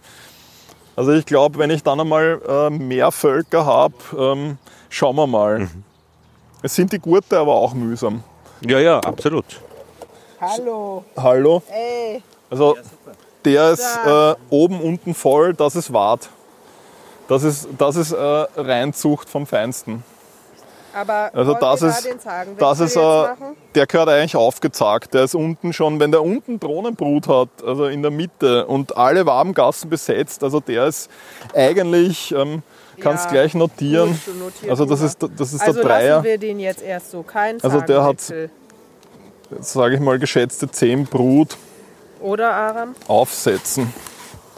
Also 0.94 1.10
ich 1.14 1.26
glaube, 1.26 1.58
wenn 1.58 1.70
ich 1.70 1.82
dann 1.82 1.98
einmal 1.98 2.40
äh, 2.48 2.70
mehr 2.70 3.10
Völker 3.10 3.66
habe, 3.66 3.94
ähm, 4.16 4.58
schauen 4.88 5.16
wir 5.16 5.26
mal. 5.26 5.68
Es 6.62 6.76
sind 6.76 6.92
die 6.92 7.00
Gurte 7.00 7.36
aber 7.36 7.56
auch 7.56 7.74
mühsam. 7.74 8.22
ja, 8.60 8.78
ja, 8.78 9.00
absolut. 9.00 9.60
Hallo, 10.40 11.04
Hallo? 11.16 11.60
ey. 11.72 12.22
Also 12.50 12.76
der 13.44 13.72
ist 13.72 13.98
äh, 14.06 14.34
oben, 14.48 14.80
unten 14.80 15.12
voll, 15.12 15.54
das 15.54 15.74
ist 15.74 15.92
Wart. 15.92 16.28
Das 17.26 17.42
ist, 17.42 17.66
das 17.76 17.96
ist 17.96 18.12
äh, 18.12 18.16
Reinzucht 18.16 19.28
vom 19.28 19.44
Feinsten. 19.44 20.04
Aber 21.00 21.30
Also 21.32 21.54
das 21.54 21.82
ist, 21.82 22.04
da 22.04 22.10
den 22.10 22.20
Zagenwechsel 22.20 22.56
das 22.58 22.80
ist 22.80 22.96
machen? 22.96 23.56
der 23.74 23.86
gehört 23.86 24.08
eigentlich 24.08 24.36
aufgezagt. 24.36 25.14
Der 25.14 25.24
ist 25.24 25.34
unten 25.34 25.72
schon, 25.72 26.00
wenn 26.00 26.10
der 26.10 26.22
unten 26.22 26.58
Drohnenbrut 26.58 27.28
hat, 27.28 27.48
also 27.64 27.86
in 27.86 28.02
der 28.02 28.10
Mitte 28.10 28.66
und 28.66 28.96
alle 28.96 29.24
Wabengassen 29.26 29.88
besetzt, 29.90 30.42
also 30.42 30.60
der 30.60 30.86
ist 30.86 31.10
eigentlich, 31.54 32.32
ähm, 32.32 32.62
kannst 33.00 33.26
Ja, 33.26 33.30
gleich 33.32 33.54
notieren. 33.54 34.18
notierst 34.38 34.68
Also 34.70 34.84
das 34.86 35.00
ist, 35.00 35.18
das 35.36 35.52
ist 35.52 35.60
Also 35.60 35.74
der 35.74 35.84
Dreier, 35.84 36.14
lassen 36.16 36.24
wir 36.24 36.38
den 36.38 36.58
jetzt 36.60 36.82
erst 36.82 37.10
so, 37.12 37.22
kein 37.22 37.62
Also 37.62 37.80
der 37.80 38.02
hat- 38.02 38.20
sage 39.60 39.94
ich 39.94 40.00
mal, 40.00 40.18
geschätzte 40.18 40.70
10 40.70 41.04
Brut 41.06 41.56
Oder 42.20 42.52
Aram? 42.52 42.94
aufsetzen. 43.06 43.92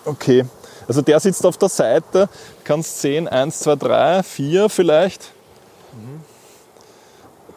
Okay, 0.05 0.45
also 0.89 1.03
der 1.03 1.21
sitzt 1.21 1.45
auf 1.45 1.59
der 1.59 1.69
Seite, 1.69 2.29
kannst 2.65 3.01
sehen, 3.01 3.29
1, 3.29 3.61
2, 3.61 3.77
3, 3.77 4.23
4 4.23 4.69
vielleicht. 4.71 5.33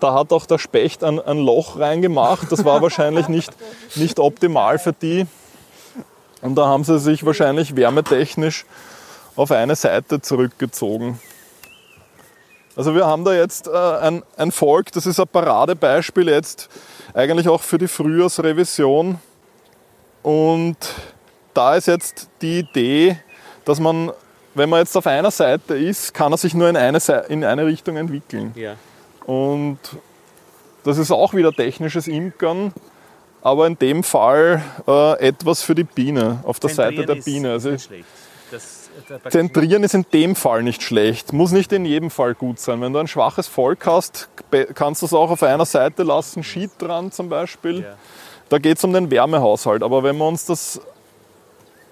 Da 0.03 0.13
hat 0.13 0.33
auch 0.33 0.45
der 0.45 0.57
Specht 0.57 1.01
ein, 1.01 1.17
ein 1.21 1.37
Loch 1.37 1.79
reingemacht. 1.79 2.51
Das 2.51 2.65
war 2.65 2.81
wahrscheinlich 2.81 3.29
nicht, 3.29 3.53
nicht 3.95 4.19
optimal 4.19 4.77
für 4.77 4.91
die. 4.91 5.27
Und 6.41 6.55
da 6.55 6.65
haben 6.65 6.83
sie 6.83 6.99
sich 6.99 7.25
wahrscheinlich 7.25 7.77
wärmetechnisch 7.77 8.65
auf 9.37 9.51
eine 9.51 9.77
Seite 9.77 10.19
zurückgezogen. 10.19 11.21
Also 12.75 12.95
wir 12.95 13.05
haben 13.05 13.23
da 13.23 13.33
jetzt 13.33 13.69
äh, 13.69 13.71
ein, 13.71 14.23
ein 14.35 14.51
Volk, 14.51 14.91
das 14.91 15.05
ist 15.05 15.21
ein 15.21 15.27
Paradebeispiel 15.29 16.27
jetzt 16.27 16.67
eigentlich 17.13 17.47
auch 17.47 17.61
für 17.61 17.77
die 17.77 17.87
Frühjahrsrevision. 17.87 19.19
Und 20.21 20.77
da 21.53 21.75
ist 21.75 21.87
jetzt 21.87 22.27
die 22.41 22.59
Idee, 22.59 23.19
dass 23.63 23.79
man, 23.79 24.11
wenn 24.53 24.69
man 24.69 24.79
jetzt 24.79 24.97
auf 24.97 25.07
einer 25.07 25.31
Seite 25.31 25.77
ist, 25.77 26.13
kann 26.13 26.33
er 26.33 26.37
sich 26.37 26.53
nur 26.53 26.67
in 26.67 26.75
eine, 26.75 26.99
in 27.29 27.45
eine 27.45 27.65
Richtung 27.65 27.95
entwickeln. 27.95 28.51
Ja. 28.55 28.75
Und 29.25 29.79
das 30.83 30.97
ist 30.97 31.12
auch 31.12 31.33
wieder 31.33 31.53
technisches 31.53 32.07
Imkern, 32.07 32.73
aber 33.41 33.67
in 33.67 33.77
dem 33.77 34.03
Fall 34.03 34.63
äh, 34.88 35.19
etwas 35.19 35.63
für 35.63 35.75
die 35.75 35.83
Biene, 35.83 36.39
auf 36.43 36.59
der 36.59 36.69
Seite 36.69 37.05
der 37.05 37.15
Biene. 37.15 37.51
Also 37.51 37.75
Zentrieren 39.29 39.83
ist 39.83 39.95
in 39.95 40.05
dem 40.13 40.36
Fall 40.36 40.62
nicht 40.62 40.83
schlecht, 40.83 41.33
muss 41.33 41.51
nicht 41.51 41.71
in 41.71 41.86
jedem 41.86 42.09
Fall 42.09 42.36
gut 42.36 42.59
sein. 42.59 42.79
Wenn 42.81 42.93
du 42.93 42.99
ein 42.99 43.07
schwaches 43.07 43.47
Volk 43.47 43.86
hast, 43.86 44.29
kannst 44.75 45.01
du 45.01 45.07
es 45.07 45.13
auch 45.13 45.31
auf 45.31 45.41
einer 45.41 45.65
Seite 45.65 46.03
lassen, 46.03 46.43
Sheet 46.43 46.71
dran 46.77 47.12
zum 47.12 47.29
Beispiel. 47.29 47.81
Ja. 47.81 47.95
Da 48.49 48.59
geht 48.59 48.77
es 48.77 48.83
um 48.83 48.93
den 48.93 49.09
Wärmehaushalt. 49.09 49.81
Aber 49.81 50.03
wenn 50.03 50.17
wir 50.17 50.27
uns 50.27 50.45
das 50.45 50.79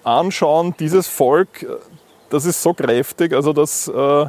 anschauen, 0.04 0.74
dieses 0.78 1.08
Volk, 1.08 1.62
äh, 1.62 1.76
das 2.30 2.44
ist 2.44 2.62
so 2.62 2.72
kräftig, 2.72 3.32
also 3.32 3.52
das, 3.52 3.88
äh, 3.88 4.26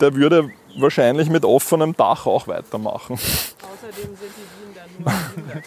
der 0.00 0.14
würde 0.14 0.50
wahrscheinlich 0.80 1.28
mit 1.30 1.44
offenem 1.44 1.96
Dach 1.96 2.26
auch 2.26 2.46
weitermachen. 2.48 3.14
Außerdem 3.14 4.16
sind 4.16 4.32
die 4.36 4.46
Bienen 4.56 4.74
dann 4.74 4.90
nur 4.98 5.44
behindert. 5.44 5.64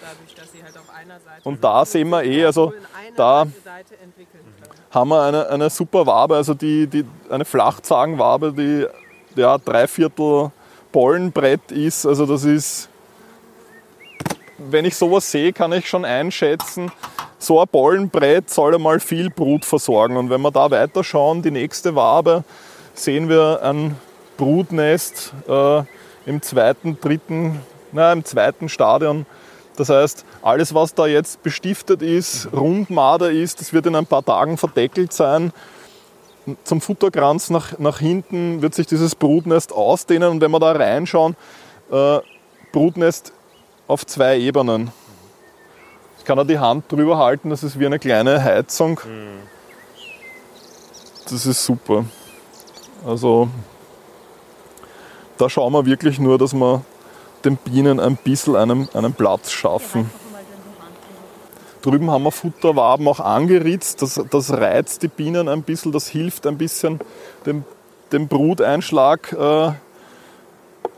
Dadurch, 0.00 0.34
dass 0.34 0.52
sie 0.52 0.62
halt 0.62 0.76
auf 0.76 0.90
einer 0.94 1.20
Seite 1.20 1.48
Und 1.48 1.62
da 1.62 1.84
sehen 1.84 2.08
wir 2.10 2.24
eh, 2.24 2.44
also 2.44 2.72
da 3.16 3.46
haben 4.90 5.08
wir 5.08 5.22
eine, 5.22 5.48
eine 5.48 5.70
super 5.70 6.06
Wabe, 6.06 6.36
also 6.36 6.54
die, 6.54 6.86
die, 6.86 7.04
eine 7.30 7.44
Flachzagenwabe, 7.44 8.52
die 8.52 8.86
ja, 9.40 9.58
drei 9.58 9.86
Viertel 9.86 10.50
Pollenbrett 10.92 11.72
ist. 11.72 12.04
Also 12.06 12.26
das 12.26 12.44
ist, 12.44 12.88
wenn 14.58 14.84
ich 14.84 14.94
sowas 14.94 15.30
sehe, 15.30 15.52
kann 15.52 15.72
ich 15.72 15.88
schon 15.88 16.04
einschätzen, 16.04 16.92
so 17.38 17.60
ein 17.60 17.68
Pollenbrett 17.68 18.50
soll 18.50 18.74
einmal 18.74 19.00
viel 19.00 19.30
Brut 19.30 19.64
versorgen. 19.64 20.16
Und 20.16 20.30
wenn 20.30 20.42
wir 20.42 20.50
da 20.50 20.70
weiter 20.70 21.02
schauen, 21.02 21.42
die 21.42 21.50
nächste 21.50 21.94
Wabe, 21.96 22.44
sehen 22.94 23.28
wir 23.28 23.60
ein 23.62 23.96
Brutnest 24.36 25.32
äh, 25.48 25.82
im 26.26 26.42
zweiten, 26.42 26.98
dritten, 27.00 27.60
na, 27.92 28.12
im 28.12 28.24
zweiten 28.24 28.68
Stadion. 28.68 29.26
Das 29.76 29.88
heißt, 29.88 30.24
alles, 30.42 30.74
was 30.74 30.94
da 30.94 31.06
jetzt 31.06 31.42
bestiftet 31.42 32.02
ist, 32.02 32.48
Rundmader 32.52 33.30
ist, 33.30 33.60
das 33.60 33.72
wird 33.72 33.86
in 33.86 33.96
ein 33.96 34.06
paar 34.06 34.24
Tagen 34.24 34.58
verdeckelt 34.58 35.12
sein. 35.12 35.52
Zum 36.64 36.80
Futterkranz 36.80 37.50
nach, 37.50 37.78
nach 37.78 37.98
hinten 37.98 38.62
wird 38.62 38.74
sich 38.74 38.86
dieses 38.86 39.14
Brutnest 39.14 39.72
ausdehnen 39.72 40.28
und 40.28 40.40
wenn 40.40 40.50
wir 40.50 40.60
da 40.60 40.72
reinschauen, 40.72 41.36
äh, 41.90 42.18
Brutnest 42.72 43.32
auf 43.86 44.04
zwei 44.06 44.38
Ebenen. 44.38 44.90
Ich 46.18 46.24
kann 46.24 46.36
da 46.36 46.44
die 46.44 46.58
Hand 46.58 46.90
drüber 46.90 47.18
halten, 47.18 47.50
das 47.50 47.62
ist 47.62 47.78
wie 47.78 47.86
eine 47.86 47.98
kleine 47.98 48.42
Heizung. 48.42 49.00
Das 51.24 51.46
ist 51.46 51.64
super. 51.64 52.04
Also 53.06 53.48
da 55.38 55.48
schauen 55.48 55.72
wir 55.72 55.86
wirklich 55.86 56.18
nur, 56.18 56.38
dass 56.38 56.54
wir 56.54 56.82
den 57.44 57.56
Bienen 57.56 58.00
ein 58.00 58.16
bisschen 58.16 58.56
einen, 58.56 58.88
einen 58.94 59.12
Platz 59.14 59.50
schaffen. 59.50 60.10
Drüben 61.82 62.10
haben 62.10 62.22
wir 62.22 62.30
Futterwaben 62.30 63.08
auch 63.08 63.18
angeritzt. 63.18 64.02
Das, 64.02 64.20
das 64.30 64.52
reizt 64.52 65.02
die 65.02 65.08
Bienen 65.08 65.48
ein 65.48 65.62
bisschen, 65.62 65.90
das 65.90 66.06
hilft 66.06 66.46
ein 66.46 66.56
bisschen, 66.56 67.00
den, 67.44 67.64
den 68.12 68.28
Bruteinschlag 68.28 69.32
äh, 69.32 69.72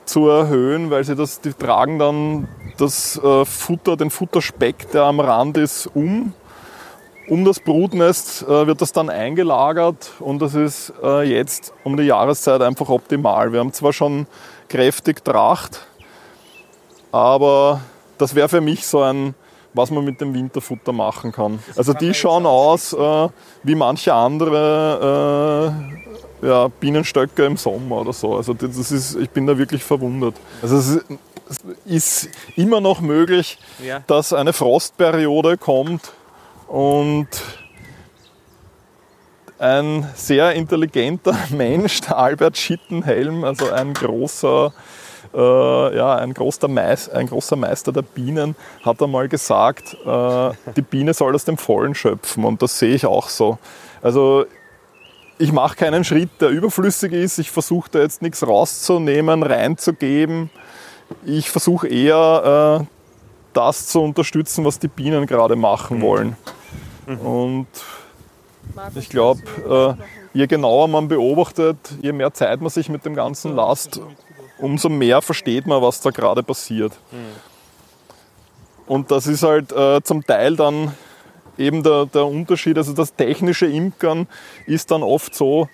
zu 0.05 0.29
erhöhen, 0.29 0.91
weil 0.91 1.05
sie 1.05 1.17
das, 1.17 1.41
die 1.41 1.55
tragen 1.55 1.99
dann 1.99 2.49
das 2.77 3.17
äh, 3.17 3.45
Futter, 3.47 3.97
den 3.97 4.11
Futterspeck, 4.11 4.91
der 4.91 5.05
am 5.05 5.21
Rand 5.21 5.57
ist, 5.57 5.89
um. 5.95 6.35
Um 7.29 7.45
das 7.45 7.59
Brutnest 7.59 8.43
äh, 8.43 8.67
wird 8.67 8.83
das 8.83 8.93
dann 8.93 9.09
eingelagert 9.09 10.13
und 10.21 10.41
das 10.43 10.55
ist 10.55 10.93
äh, 11.03 11.23
jetzt 11.23 11.73
um 11.83 11.97
die 11.97 12.03
Jahreszeit 12.03 12.61
einfach 12.61 12.89
optimal. 12.91 13.53
Wir 13.53 13.61
haben 13.61 13.73
zwar 13.73 13.93
schon 13.95 14.27
kräftig 14.69 15.25
Tracht, 15.25 15.87
aber 17.13 17.81
das 18.19 18.35
wäre 18.35 18.49
für 18.49 18.61
mich 18.61 18.87
so 18.87 19.01
ein, 19.01 19.35
was 19.73 19.91
man 19.91 20.05
mit 20.05 20.21
dem 20.21 20.35
Winterfutter 20.35 20.93
machen 20.93 21.33
kann. 21.33 21.61
Also 21.77 21.95
die 21.95 22.13
schauen 22.13 22.45
aus 22.45 22.93
äh, 22.93 23.29
wie 23.63 23.75
manche 23.75 24.13
andere 24.13 25.73
äh, 26.43 26.47
ja, 26.47 26.69
Bienenstöcke 26.69 27.47
im 27.47 27.57
Sommer 27.57 28.03
oder 28.03 28.13
so. 28.13 28.37
Also 28.37 28.53
das 28.53 28.91
ist, 28.91 29.17
ich 29.17 29.31
bin 29.31 29.47
da 29.47 29.57
wirklich 29.57 29.83
verwundert. 29.83 30.35
Also 30.61 30.77
es 30.77 30.89
ist, 30.89 31.05
ist 31.87 32.29
immer 32.57 32.83
noch 32.83 33.01
möglich, 33.01 33.59
ja. 33.83 34.01
dass 34.07 34.35
eine 34.35 34.53
Frostperiode 34.53 35.57
kommt 35.57 36.13
und 36.69 37.29
ein 39.59 40.09
sehr 40.15 40.53
intelligenter 40.53 41.37
Mensch, 41.51 42.01
der 42.03 42.19
Albert 42.19 42.57
Schittenhelm, 42.57 43.45
also 43.45 43.71
ein 43.71 43.95
großer, 43.95 44.73
äh, 45.35 45.97
ja, 45.97 46.17
ein, 46.17 46.35
großer 46.35 46.69
Meister, 46.69 47.17
ein 47.17 47.27
großer 47.27 47.57
Meister 47.57 47.93
der 47.93 48.03
Bienen, 48.03 48.57
hat 48.85 49.03
einmal 49.03 49.29
gesagt, 49.29 49.97
äh, 50.05 50.51
die 50.77 50.83
Biene 50.83 51.15
soll 51.15 51.35
aus 51.35 51.45
dem 51.45 51.57
Vollen 51.57 51.95
schöpfen 51.95 52.45
und 52.45 52.63
das 52.63 52.79
sehe 52.79 52.95
ich 52.95 53.07
auch 53.07 53.29
so. 53.29 53.59
Also 54.03 54.45
ich 55.39 55.53
mache 55.53 55.77
keinen 55.77 56.05
Schritt, 56.05 56.31
der 56.41 56.51
überflüssig 56.51 57.13
ist. 57.13 57.39
Ich 57.39 57.51
versuche 57.51 57.91
da 57.91 57.99
jetzt 58.01 58.23
nichts 58.23 58.47
rauszunehmen, 58.47 59.43
reinzugeben. 59.43 60.51
Ich 61.25 61.51
versuche 61.51 61.89
eher 61.89 62.87
äh, 62.89 62.94
das 63.57 63.87
zu 63.87 64.01
unterstützen, 64.03 64.65
was 64.65 64.79
die 64.79 64.89
Bienen 64.89 65.27
gerade 65.27 65.57
machen 65.57 66.01
wollen. 66.03 66.37
Mhm. 67.07 67.19
Und 67.21 67.67
ich 68.95 69.09
glaube, 69.09 69.97
äh, 69.99 70.39
je 70.39 70.47
genauer 70.47 70.89
man 70.89 71.09
beobachtet, 71.09 71.77
je 72.03 72.13
mehr 72.13 72.33
Zeit 72.33 72.61
man 72.61 72.71
sich 72.71 72.89
mit 72.89 73.05
dem 73.05 73.15
Ganzen 73.15 73.55
lasst, 73.55 74.01
umso 74.59 74.89
mehr 74.89 75.23
versteht 75.23 75.67
man, 75.67 75.83
was 75.83 76.01
da 76.01 76.11
gerade 76.11 76.43
passiert. 76.43 76.93
Mhm. 77.11 77.17
Und 78.87 79.11
das 79.11 79.27
ist 79.27 79.43
halt 79.43 79.73
äh, 79.73 80.03
zum 80.03 80.25
Teil 80.27 80.57
dann 80.57 80.93
eben 81.57 81.83
der, 81.83 82.07
der 82.07 82.27
Unterschied. 82.27 82.77
Also 82.77 82.93
das 82.93 83.15
technische 83.15 83.67
Imkern 83.67 84.27
ist 84.67 84.91
dann 84.91 85.03
oft 85.03 85.35
so, 85.35 85.69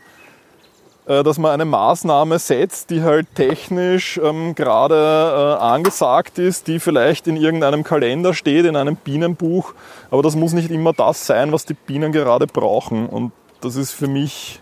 dass 1.10 1.38
man 1.38 1.50
eine 1.50 1.64
Maßnahme 1.64 2.38
setzt, 2.38 2.90
die 2.90 3.02
halt 3.02 3.34
technisch 3.34 4.20
ähm, 4.22 4.54
gerade 4.54 4.94
äh, 4.94 5.62
angesagt 5.62 6.38
ist, 6.38 6.68
die 6.68 6.78
vielleicht 6.78 7.26
in 7.26 7.36
irgendeinem 7.36 7.82
Kalender 7.82 8.32
steht, 8.32 8.64
in 8.64 8.76
einem 8.76 8.96
Bienenbuch, 8.96 9.74
aber 10.10 10.22
das 10.22 10.36
muss 10.36 10.52
nicht 10.52 10.70
immer 10.70 10.92
das 10.92 11.26
sein, 11.26 11.52
was 11.52 11.66
die 11.66 11.74
Bienen 11.74 12.12
gerade 12.12 12.46
brauchen. 12.46 13.08
Und 13.08 13.32
das 13.60 13.76
ist 13.76 13.90
für 13.90 14.06
mich 14.06 14.60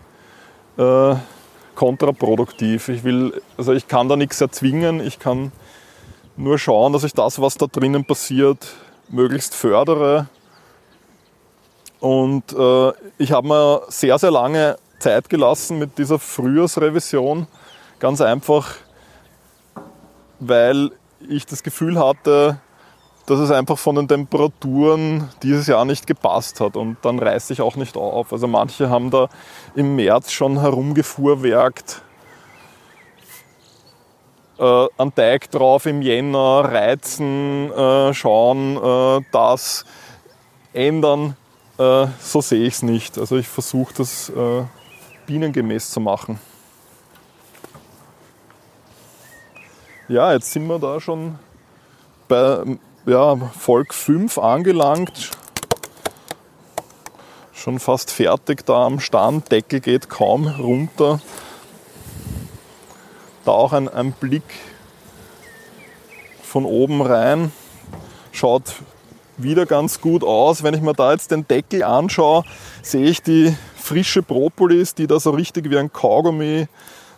äh, 0.77 1.15
kontraproduktiv. 1.75 2.89
Ich 2.89 3.03
will, 3.03 3.41
also 3.57 3.73
ich 3.73 3.87
kann 3.87 4.09
da 4.09 4.15
nichts 4.15 4.41
erzwingen, 4.41 5.05
ich 5.05 5.19
kann 5.19 5.51
nur 6.35 6.57
schauen, 6.57 6.93
dass 6.93 7.03
ich 7.03 7.13
das, 7.13 7.39
was 7.39 7.55
da 7.55 7.67
drinnen 7.67 8.05
passiert, 8.05 8.67
möglichst 9.09 9.53
fördere. 9.53 10.27
Und 11.99 12.53
äh, 12.53 12.91
ich 13.17 13.33
habe 13.33 13.47
mir 13.47 13.81
sehr, 13.89 14.17
sehr 14.17 14.31
lange 14.31 14.77
Zeit 14.99 15.29
gelassen 15.29 15.79
mit 15.79 15.97
dieser 15.97 16.19
Frühjahrsrevision. 16.19 17.47
Ganz 17.99 18.21
einfach, 18.21 18.75
weil 20.39 20.91
ich 21.27 21.45
das 21.45 21.63
Gefühl 21.63 21.99
hatte, 21.99 22.59
dass 23.25 23.39
es 23.39 23.51
einfach 23.51 23.77
von 23.77 23.95
den 23.95 24.07
Temperaturen 24.07 25.29
dieses 25.43 25.67
Jahr 25.67 25.85
nicht 25.85 26.07
gepasst 26.07 26.59
hat 26.61 26.75
und 26.75 26.97
dann 27.03 27.19
reiße 27.19 27.53
ich 27.53 27.61
auch 27.61 27.75
nicht 27.75 27.95
auf. 27.95 28.33
Also 28.33 28.47
manche 28.47 28.89
haben 28.89 29.11
da 29.11 29.29
im 29.75 29.95
März 29.95 30.31
schon 30.31 30.59
herumgefuhrwerkt, 30.59 32.01
äh, 34.57 34.87
einen 34.97 35.13
Teig 35.13 35.51
drauf 35.51 35.85
im 35.85 36.01
Jänner, 36.01 36.65
reizen, 36.65 37.71
äh, 37.71 38.13
schauen, 38.15 38.77
äh, 38.77 39.25
das 39.31 39.85
ändern. 40.73 41.35
Äh, 41.77 42.07
so 42.19 42.41
sehe 42.41 42.65
ich 42.65 42.73
es 42.75 42.83
nicht. 42.83 43.17
Also 43.19 43.37
ich 43.37 43.47
versuche 43.47 43.93
das 43.95 44.29
äh, 44.29 44.63
bienengemäß 45.29 45.91
zu 45.91 45.99
machen. 45.99 46.39
Ja, 50.07 50.33
jetzt 50.33 50.51
sind 50.51 50.65
wir 50.65 50.79
da 50.79 50.99
schon 50.99 51.37
bei 52.27 52.63
ja, 53.05 53.35
Volk 53.35 53.93
5 53.93 54.39
angelangt. 54.39 55.29
Schon 57.53 57.79
fast 57.79 58.09
fertig 58.09 58.65
da 58.65 58.87
am 58.87 58.99
Stand. 58.99 59.51
Deckel 59.51 59.81
geht 59.81 60.09
kaum 60.09 60.47
runter. 60.47 61.21
Da 63.45 63.51
auch 63.51 63.73
ein, 63.73 63.87
ein 63.87 64.13
Blick 64.13 64.41
von 66.41 66.65
oben 66.65 67.03
rein. 67.03 67.51
Schaut 68.31 68.77
wieder 69.37 69.67
ganz 69.67 70.01
gut 70.01 70.23
aus. 70.23 70.63
Wenn 70.63 70.73
ich 70.73 70.81
mir 70.81 70.93
da 70.93 71.11
jetzt 71.11 71.29
den 71.29 71.47
Deckel 71.47 71.83
anschaue, 71.83 72.45
sehe 72.81 73.05
ich 73.05 73.21
die 73.21 73.55
frische 73.89 74.21
Propolis, 74.21 74.93
die 74.93 75.07
da 75.07 75.19
so 75.19 75.31
richtig 75.31 75.71
wie 75.71 75.77
ein 75.79 75.91
Kaugummi 75.91 76.67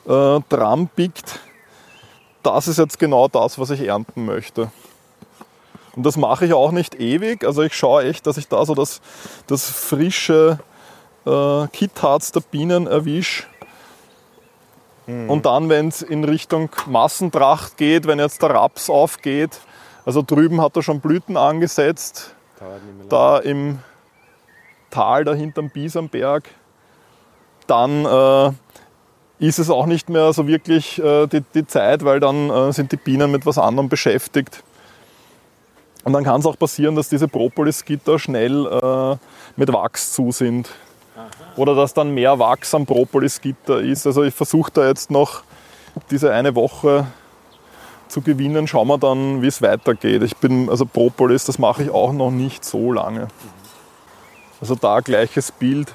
äh, 0.07 0.39
dran 0.47 0.89
biegt. 0.95 1.39
Das 2.43 2.69
ist 2.69 2.77
jetzt 2.77 2.97
genau 2.97 3.27
das, 3.27 3.59
was 3.59 3.71
ich 3.71 3.81
ernten 3.81 4.23
möchte. 4.25 4.71
Und 5.97 6.05
das 6.05 6.15
mache 6.15 6.45
ich 6.45 6.53
auch 6.53 6.71
nicht 6.71 6.95
ewig. 6.95 7.43
Also 7.43 7.61
ich 7.61 7.75
schaue 7.75 8.05
echt, 8.05 8.25
dass 8.25 8.37
ich 8.37 8.47
da 8.47 8.65
so 8.65 8.73
das, 8.73 9.01
das 9.47 9.69
frische 9.69 10.59
äh, 11.25 11.67
Kitharz 11.67 12.31
der 12.31 12.39
Bienen 12.39 12.87
erwische. 12.87 13.43
Mhm. 15.07 15.29
Und 15.29 15.45
dann, 15.45 15.67
wenn 15.67 15.89
es 15.89 16.01
in 16.01 16.23
Richtung 16.23 16.69
Massentracht 16.85 17.75
geht, 17.75 18.07
wenn 18.07 18.19
jetzt 18.19 18.41
der 18.41 18.51
Raps 18.51 18.89
aufgeht, 18.89 19.59
also 20.05 20.21
drüben 20.21 20.61
hat 20.61 20.77
er 20.77 20.83
schon 20.83 21.01
Blüten 21.01 21.35
angesetzt, 21.35 22.33
da 23.09 23.39
im 23.39 23.79
Tal 24.89 25.25
da 25.25 25.33
hinterm 25.33 25.69
Biesamberg, 25.69 26.43
dann 27.67 28.05
äh, 28.05 28.51
ist 29.39 29.59
es 29.59 29.69
auch 29.69 29.85
nicht 29.85 30.09
mehr 30.09 30.33
so 30.33 30.47
wirklich 30.47 30.99
äh, 30.99 31.27
die, 31.27 31.41
die, 31.53 31.65
Zeit, 31.65 32.05
weil 32.05 32.19
dann 32.19 32.49
äh, 32.49 32.71
sind 32.71 32.91
die 32.91 32.97
Bienen 32.97 33.31
mit 33.31 33.45
was 33.45 33.57
anderem 33.57 33.89
beschäftigt. 33.89 34.63
Und 36.03 36.13
dann 36.13 36.23
kann 36.23 36.39
es 36.39 36.45
auch 36.45 36.57
passieren, 36.57 36.95
dass 36.95 37.09
diese 37.09 37.27
Propolis-Gitter 37.27 38.17
schnell 38.19 38.65
äh, 38.65 39.17
mit 39.55 39.71
Wachs 39.71 40.13
zu 40.13 40.31
sind. 40.31 40.69
Oder 41.55 41.75
dass 41.75 41.93
dann 41.93 42.13
mehr 42.13 42.39
Wachs 42.39 42.73
am 42.73 42.85
Propolis-Gitter 42.85 43.81
ist. 43.81 44.07
Also 44.07 44.23
ich 44.23 44.33
versuche 44.33 44.71
da 44.73 44.87
jetzt 44.87 45.11
noch 45.11 45.43
diese 46.09 46.31
eine 46.33 46.55
Woche 46.55 47.05
zu 48.07 48.21
gewinnen, 48.21 48.67
schauen 48.67 48.87
wir 48.87 48.97
dann, 48.97 49.41
wie 49.41 49.47
es 49.47 49.61
weitergeht. 49.61 50.21
Ich 50.23 50.37
bin, 50.37 50.69
also 50.69 50.85
Propolis, 50.85 51.45
das 51.45 51.59
mache 51.59 51.83
ich 51.83 51.89
auch 51.89 52.11
noch 52.13 52.31
nicht 52.31 52.63
so 52.65 52.91
lange. 52.91 53.27
Also 54.59 54.75
da 54.75 54.99
gleiches 54.99 55.51
Bild. 55.51 55.93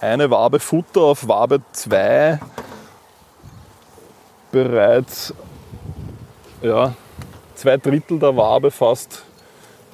Eine 0.00 0.30
Wabe 0.30 0.60
Futter 0.60 1.00
auf 1.00 1.26
Wabe 1.26 1.60
2 1.72 2.38
bereits 4.52 5.34
ja, 6.62 6.94
zwei 7.54 7.76
Drittel 7.76 8.18
der 8.18 8.36
Wabe 8.36 8.70
fast 8.70 9.24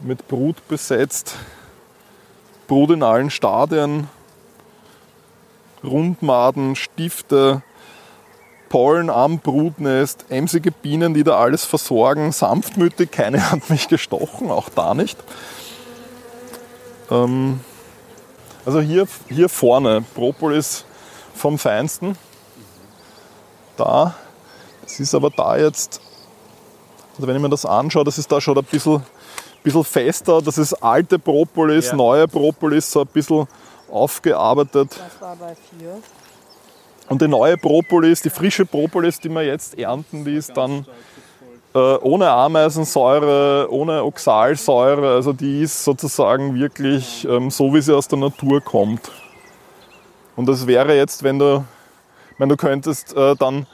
mit 0.02 0.28
Brut 0.28 0.68
besetzt. 0.68 1.36
Brut 2.66 2.90
in 2.90 3.02
allen 3.02 3.30
Stadien, 3.30 4.08
Rundmaden, 5.82 6.76
Stifte, 6.76 7.62
Pollen 8.68 9.08
am 9.08 9.38
Brutnest, 9.38 10.26
emsige 10.28 10.70
Bienen, 10.70 11.14
die 11.14 11.24
da 11.24 11.38
alles 11.38 11.64
versorgen, 11.64 12.32
sanftmütig, 12.32 13.10
keine 13.10 13.50
hat 13.50 13.70
mich 13.70 13.88
gestochen, 13.88 14.50
auch 14.50 14.68
da 14.68 14.94
nicht. 14.94 15.18
Ähm, 17.10 17.60
also 18.64 18.80
hier, 18.80 19.06
hier 19.28 19.48
vorne, 19.48 20.04
Propolis 20.14 20.84
vom 21.34 21.58
Feinsten. 21.58 22.16
Da, 23.76 24.14
es 24.86 25.00
ist 25.00 25.14
aber 25.14 25.30
da 25.30 25.56
jetzt, 25.56 26.00
also 27.16 27.26
wenn 27.26 27.36
ich 27.36 27.42
mir 27.42 27.48
das 27.48 27.66
anschaue, 27.66 28.04
das 28.04 28.18
ist 28.18 28.30
da 28.30 28.40
schon 28.40 28.56
ein 28.56 28.64
bisschen, 28.64 29.02
bisschen 29.62 29.84
fester, 29.84 30.40
das 30.40 30.58
ist 30.58 30.74
alte 30.74 31.18
Propolis, 31.18 31.88
Ja. 31.88 31.96
neue 31.96 32.28
Propolis, 32.28 32.90
so 32.90 33.00
ein 33.00 33.06
bisschen 33.08 33.48
aufgearbeitet. 33.90 34.90
Das 34.92 35.20
war 35.20 35.36
bei 35.36 35.54
vier. 35.54 35.98
Und 37.08 37.20
die 37.20 37.28
neue 37.28 37.58
Propolis, 37.58 38.22
die 38.22 38.30
frische 38.30 38.64
Propolis, 38.64 39.20
die 39.20 39.28
wir 39.28 39.42
jetzt 39.42 39.78
ernten, 39.78 40.24
die 40.24 40.36
ist 40.36 40.56
dann 40.56 40.86
ohne 41.78 42.30
Ameisensäure, 42.30 43.66
ohne 43.70 44.04
Oxalsäure. 44.04 45.14
Also 45.14 45.32
die 45.32 45.62
ist 45.62 45.84
sozusagen 45.84 46.54
wirklich 46.54 47.26
ähm, 47.28 47.50
so, 47.50 47.74
wie 47.74 47.80
sie 47.80 47.94
aus 47.94 48.06
der 48.08 48.18
Natur 48.18 48.60
kommt. 48.60 49.10
Und 50.36 50.46
das 50.46 50.66
wäre 50.66 50.96
jetzt, 50.96 51.22
wenn 51.22 51.38
du, 51.38 51.64
wenn 52.38 52.48
du 52.48 52.56
könntest 52.56 53.16
äh, 53.16 53.34
dann 53.36 53.66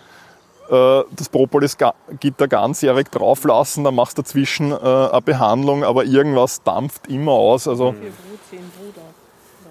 äh, 0.70 1.02
das 1.10 1.28
Propolis-Gitter 1.28 2.48
ganzjährig 2.48 3.08
drauflassen, 3.08 3.84
dann 3.84 3.94
machst 3.94 4.18
du 4.18 4.22
dazwischen 4.22 4.72
äh, 4.72 4.76
eine 4.76 5.22
Behandlung, 5.22 5.84
aber 5.84 6.04
irgendwas 6.04 6.62
dampft 6.62 7.08
immer 7.08 7.32
aus. 7.32 7.66
Also 7.66 7.94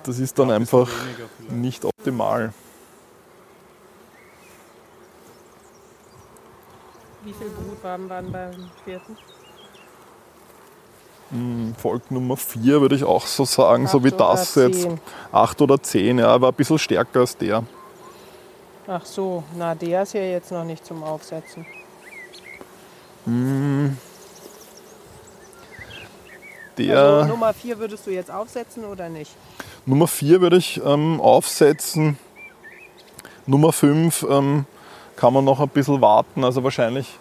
das 0.03 0.19
ist 0.19 0.37
dann 0.39 0.51
einfach 0.51 0.89
nicht 1.49 1.85
optimal. 1.85 2.53
Wie 7.29 7.33
viel 7.33 7.49
Brutwaben 7.49 8.09
waren 8.09 8.31
beim 8.31 8.71
vierten? 8.83 9.15
Volk 11.77 12.09
Nummer 12.09 12.35
4 12.35 12.81
würde 12.81 12.95
ich 12.95 13.03
auch 13.03 13.27
so 13.27 13.45
sagen, 13.45 13.85
so 13.85 13.99
Acht 13.99 14.03
wie 14.05 14.07
oder 14.07 14.17
das 14.17 14.55
jetzt. 14.55 14.81
zehn? 14.81 14.99
8 15.31 15.61
oder 15.61 15.79
10, 15.79 16.17
ja, 16.17 16.41
war 16.41 16.49
ein 16.49 16.55
bisschen 16.55 16.79
stärker 16.79 17.19
als 17.19 17.37
der. 17.37 17.63
Ach 18.87 19.05
so, 19.05 19.43
na 19.55 19.75
der 19.75 20.01
ist 20.01 20.13
ja 20.13 20.21
jetzt 20.21 20.51
noch 20.51 20.63
nicht 20.63 20.83
zum 20.83 21.03
Aufsetzen. 21.03 21.67
Der 26.79 26.97
Also 26.99 27.27
Nummer 27.27 27.53
vier 27.53 27.77
würdest 27.77 28.07
du 28.07 28.11
jetzt 28.11 28.31
aufsetzen 28.31 28.85
oder 28.85 29.07
nicht? 29.07 29.35
Nummer 29.85 30.07
4 30.07 30.41
würde 30.41 30.57
ich 30.57 30.81
ähm, 30.83 31.21
aufsetzen. 31.21 32.17
Nummer 33.45 33.71
5 33.71 34.25
ähm, 34.27 34.65
kann 35.19 35.33
man 35.33 35.43
noch 35.43 35.59
ein 35.59 35.67
bisschen 35.67 35.99
warten, 35.99 36.45
also 36.45 36.63
wahrscheinlich. 36.63 37.19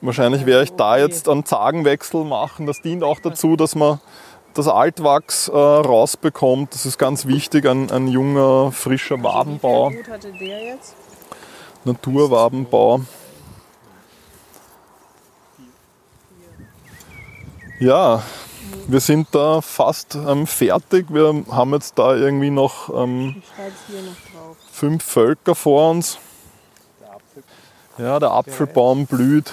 Wahrscheinlich 0.00 0.46
werde 0.46 0.64
ich 0.64 0.72
da 0.72 0.96
jetzt 0.96 1.28
einen 1.28 1.44
Zagenwechsel 1.44 2.24
machen. 2.24 2.64
Das 2.64 2.80
dient 2.80 3.04
auch 3.04 3.20
dazu, 3.20 3.54
dass 3.54 3.74
man 3.74 4.00
das 4.54 4.66
Altwachs 4.66 5.48
äh, 5.48 5.52
rausbekommt. 5.52 6.72
Das 6.72 6.86
ist 6.86 6.96
ganz 6.96 7.26
wichtig, 7.26 7.66
ein, 7.66 7.90
ein 7.90 8.08
junger, 8.08 8.72
frischer 8.72 9.22
Wabenbau. 9.22 9.90
Wie 9.90 10.10
hatte 10.10 10.32
der 10.32 10.64
jetzt? 10.64 10.96
Naturwabenbau. 11.84 13.02
Ja, 17.78 18.22
wir 18.88 19.00
sind 19.00 19.28
da 19.32 19.60
fast 19.60 20.14
ähm, 20.14 20.46
fertig. 20.46 21.06
Wir 21.10 21.44
haben 21.50 21.74
jetzt 21.74 21.98
da 21.98 22.16
irgendwie 22.16 22.50
noch 22.50 22.88
ähm, 22.88 23.36
Ich 23.38 23.48
schreibe 23.54 23.68
es 23.68 23.94
hier 23.94 24.02
noch. 24.02 24.29
Fünf 24.80 25.04
Völker 25.04 25.54
vor 25.54 25.90
uns. 25.90 26.16
Ja, 27.98 28.18
der 28.18 28.30
Apfelbaum 28.30 29.04
blüht. 29.04 29.52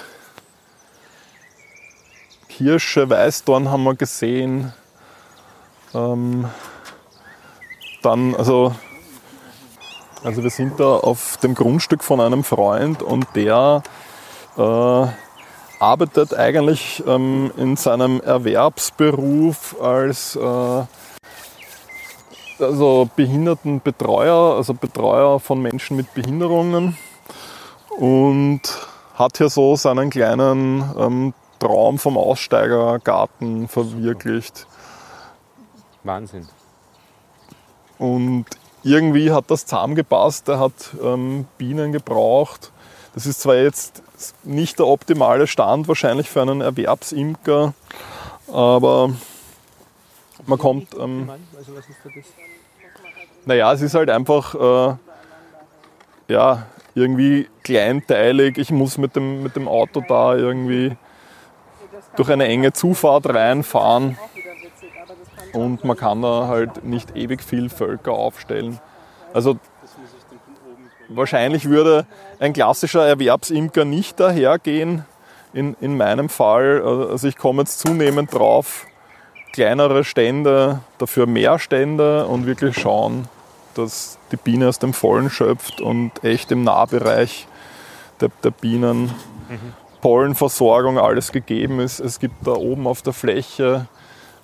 Kirsche, 2.48 3.10
Weißdorn 3.10 3.70
haben 3.70 3.84
wir 3.84 3.94
gesehen. 3.94 4.72
Ähm, 5.92 6.48
dann, 8.02 8.34
also, 8.36 8.74
also 10.24 10.42
wir 10.42 10.48
sind 10.48 10.80
da 10.80 10.96
auf 10.96 11.36
dem 11.42 11.54
Grundstück 11.54 12.02
von 12.02 12.22
einem 12.22 12.42
Freund 12.42 13.02
und 13.02 13.26
der 13.34 13.82
äh, 14.56 15.06
arbeitet 15.78 16.32
eigentlich 16.32 17.04
ähm, 17.06 17.52
in 17.58 17.76
seinem 17.76 18.22
Erwerbsberuf 18.22 19.76
als 19.78 20.36
äh, 20.36 20.84
also 22.60 23.08
Behindertenbetreuer, 23.16 24.56
also 24.56 24.74
Betreuer 24.74 25.40
von 25.40 25.60
Menschen 25.60 25.96
mit 25.96 26.12
Behinderungen 26.14 26.96
und 27.98 28.60
hat 29.14 29.38
hier 29.38 29.48
so 29.48 29.76
seinen 29.76 30.10
kleinen 30.10 30.84
ähm, 30.98 31.34
Traum 31.58 31.98
vom 31.98 32.16
Aussteigergarten 32.16 33.68
verwirklicht. 33.68 34.66
Wahnsinn. 36.04 36.48
Und 37.98 38.46
irgendwie 38.84 39.32
hat 39.32 39.50
das 39.50 39.66
zusammengepasst. 39.66 40.48
Er 40.48 40.60
hat 40.60 40.72
ähm, 41.02 41.46
Bienen 41.58 41.92
gebraucht. 41.92 42.70
Das 43.14 43.26
ist 43.26 43.40
zwar 43.40 43.56
jetzt 43.56 44.02
nicht 44.44 44.78
der 44.78 44.86
optimale 44.86 45.48
Stand 45.48 45.88
wahrscheinlich 45.88 46.30
für 46.30 46.42
einen 46.42 46.60
Erwerbsimker, 46.60 47.74
aber 48.52 49.10
man 50.46 50.58
kommt. 50.58 50.94
Ähm, 50.98 51.30
Also 51.56 51.74
was 51.74 51.88
ist 51.88 51.98
da 52.04 52.10
das? 52.14 52.24
naja, 53.44 53.72
es 53.72 53.82
ist 53.82 53.94
halt 53.94 54.10
einfach 54.10 54.54
äh, 54.54 54.94
ja, 56.32 56.66
irgendwie 56.94 57.48
kleinteilig. 57.62 58.58
Ich 58.58 58.70
muss 58.70 58.98
mit 58.98 59.16
dem, 59.16 59.42
mit 59.42 59.56
dem 59.56 59.68
Auto 59.68 60.02
da 60.06 60.36
irgendwie 60.36 60.96
durch 62.16 62.30
eine 62.30 62.46
enge 62.46 62.72
Zufahrt 62.72 63.28
reinfahren 63.28 64.18
und 65.52 65.84
man 65.84 65.96
kann 65.96 66.20
da 66.22 66.48
halt 66.48 66.84
nicht 66.84 67.16
ewig 67.16 67.42
viel 67.42 67.70
Völker 67.70 68.12
aufstellen. 68.12 68.80
Also 69.32 69.56
wahrscheinlich 71.08 71.68
würde 71.68 72.06
ein 72.38 72.52
klassischer 72.52 73.06
Erwerbsimker 73.06 73.84
nicht 73.84 74.20
dahergehen. 74.20 75.04
In, 75.54 75.74
in 75.80 75.96
meinem 75.96 76.28
Fall, 76.28 76.82
also 76.82 77.26
ich 77.26 77.36
komme 77.36 77.62
jetzt 77.62 77.80
zunehmend 77.80 78.34
drauf, 78.34 78.86
kleinere 79.52 80.04
Stände, 80.04 80.80
dafür 80.98 81.26
mehr 81.26 81.58
Stände 81.58 82.26
und 82.26 82.46
wirklich 82.46 82.78
schauen, 82.78 83.28
dass 83.74 84.18
die 84.32 84.36
Biene 84.36 84.68
aus 84.68 84.78
dem 84.78 84.92
Vollen 84.92 85.30
schöpft 85.30 85.80
und 85.80 86.12
echt 86.24 86.50
im 86.52 86.64
Nahbereich 86.64 87.46
der, 88.20 88.30
der 88.42 88.50
Bienen 88.50 89.14
Pollenversorgung 90.00 90.98
alles 90.98 91.32
gegeben 91.32 91.80
ist. 91.80 92.00
Es 92.00 92.20
gibt 92.20 92.46
da 92.46 92.52
oben 92.52 92.86
auf 92.86 93.02
der 93.02 93.12
Fläche 93.12 93.86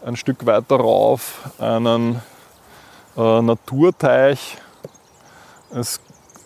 ein 0.05 0.17
Stück 0.17 0.47
weiter 0.47 0.77
rauf 0.77 1.51
einen 1.59 2.21
äh, 3.17 3.43
Naturteich 3.43 4.59
es, 5.71 6.01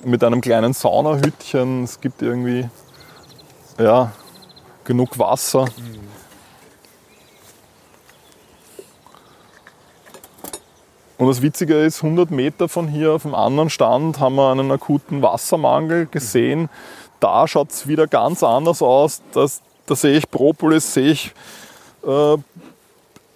mit 0.05 0.23
einem 0.23 0.40
kleinen 0.40 0.73
Saunahütchen. 0.73 1.85
Es 1.85 2.01
gibt 2.01 2.23
irgendwie 2.23 2.68
ja, 3.79 4.12
genug 4.85 5.18
Wasser. 5.18 5.66
Und 11.18 11.26
das 11.26 11.42
Witzige 11.42 11.74
ist, 11.74 12.04
100 12.04 12.31
Meter 12.31 12.68
von 12.68 12.87
hier 12.87 13.12
auf 13.12 13.22
dem 13.22 13.35
anderen 13.35 13.70
Stand 13.70 14.21
haben 14.21 14.37
wir 14.37 14.52
einen 14.52 14.71
akuten 14.71 15.21
Wassermangel 15.21 16.06
gesehen. 16.06 16.71
Da 17.19 17.48
schaut 17.48 17.71
es 17.71 17.88
wieder 17.88 18.06
ganz 18.06 18.44
anders 18.44 18.83
aus. 18.83 19.21
Das, 19.33 19.60
da 19.87 19.96
sehe 19.96 20.16
ich 20.16 20.31
Propolis, 20.31 20.94
sehe 20.94 21.10
ich 21.10 21.35
äh, 22.06 22.37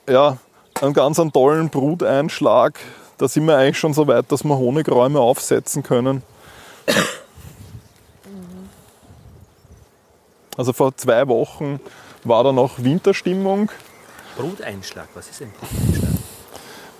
ja, 0.08 0.36
einen 0.80 0.92
ganz 0.94 1.18
einen 1.18 1.32
tollen 1.32 1.70
Bruteinschlag. 1.70 2.78
Da 3.18 3.26
sind 3.26 3.46
wir 3.46 3.56
eigentlich 3.56 3.78
schon 3.78 3.94
so 3.94 4.06
weit, 4.06 4.30
dass 4.30 4.44
wir 4.44 4.56
Honigräume 4.56 5.18
aufsetzen 5.18 5.82
können. 5.82 6.22
Also 10.56 10.72
vor 10.72 10.96
zwei 10.96 11.26
Wochen 11.26 11.80
war 12.22 12.44
da 12.44 12.52
noch 12.52 12.78
Winterstimmung. 12.78 13.72
Bruteinschlag, 14.36 15.08
was 15.14 15.28
ist 15.30 15.42
ein 15.42 15.52
Bruteinschlag? 15.58 16.21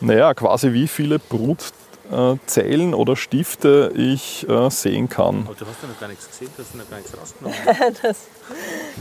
Naja, 0.02 0.34
quasi 0.34 0.72
wie 0.72 0.88
viele 0.88 1.18
Brutzellen 1.18 2.92
oder 2.94 3.14
Stifte 3.16 3.92
ich 3.94 4.46
äh, 4.48 4.68
sehen 4.70 5.08
kann. 5.08 5.44
Aber 5.46 5.54
du 5.54 5.64
hast 5.66 5.80
ja 5.82 5.88
noch 5.88 5.98
gar 6.00 6.08
nichts 6.08 6.28
gesehen, 6.28 6.48
du 6.56 6.62
hast 6.62 6.74
ja 6.74 6.80
noch 6.80 6.90
gar 6.90 6.96
nichts 6.98 7.16
rausgenommen. 7.18 7.56
Das 8.02 8.16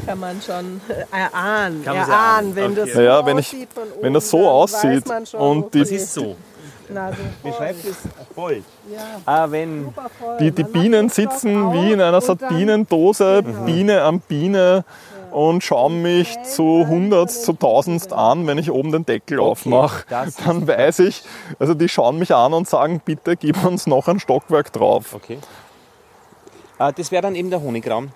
kann 0.05 0.19
man 0.19 0.41
schon 0.41 0.79
erahnen. 1.11 1.83
Kann 1.83 1.95
erahnen, 1.95 2.55
erahnen? 2.55 2.55
wenn 2.55 2.71
Okay. 2.71 2.81
das 2.85 2.95
Naja, 2.95 3.19
so 3.19 3.25
wenn 3.25 3.37
ich- 3.39 3.55
wenn 4.01 4.13
das 4.13 4.29
so 4.29 4.47
aussieht 4.49 5.01
weiß 5.03 5.05
man 5.07 5.25
schon, 5.25 5.39
und 5.41 5.73
die- 5.73 5.81
okay. 5.81 5.95
ist 5.95 6.13
so? 6.13 6.35
Na, 6.93 7.09
so 7.09 7.17
Wie 7.17 7.49
voll. 7.49 7.57
schreibt 7.57 7.85
es? 7.85 7.95
Voll. 8.35 8.63
Ja, 8.93 8.99
Ah, 9.25 9.49
wenn. 9.49 9.85
super 9.85 10.09
voll. 10.19 10.37
Die, 10.39 10.51
die 10.51 10.63
Bienen 10.63 11.07
sitzen 11.09 11.71
wie 11.73 11.93
in 11.93 12.01
einer 12.01 12.19
Sardinendose, 12.21 13.41
Biene 13.65 14.01
an 14.03 14.19
Biene 14.19 14.83
und 15.31 15.63
schauen 15.63 16.01
mich 16.01 16.41
zu 16.43 16.85
hundertst, 16.87 17.43
zu 17.43 17.53
tausendst 17.53 18.13
an, 18.13 18.47
wenn 18.47 18.57
ich 18.57 18.71
oben 18.71 18.91
den 18.91 19.05
Deckel 19.05 19.39
aufmache. 19.39 20.05
das 20.09 20.29
ist 20.29 20.45
Dann 20.45 20.67
weiß 20.67 20.99
ich, 20.99 21.23
also 21.59 21.73
die 21.73 21.89
schauen 21.89 22.19
mich 22.19 22.33
an 22.33 22.53
und 22.53 22.67
sagen, 22.67 23.01
bitte 23.03 23.37
gib 23.37 23.63
uns 23.63 23.87
noch 23.87 24.07
ein 24.07 24.19
Stockwerk 24.19 24.73
drauf. 24.73 25.13
Okay. 25.13 25.39
Ah, 26.77 26.91
das 26.91 27.11
wäre 27.11 27.21
dann 27.21 27.35
eben 27.35 27.49
der 27.49 27.61
Honigraum, 27.61 28.11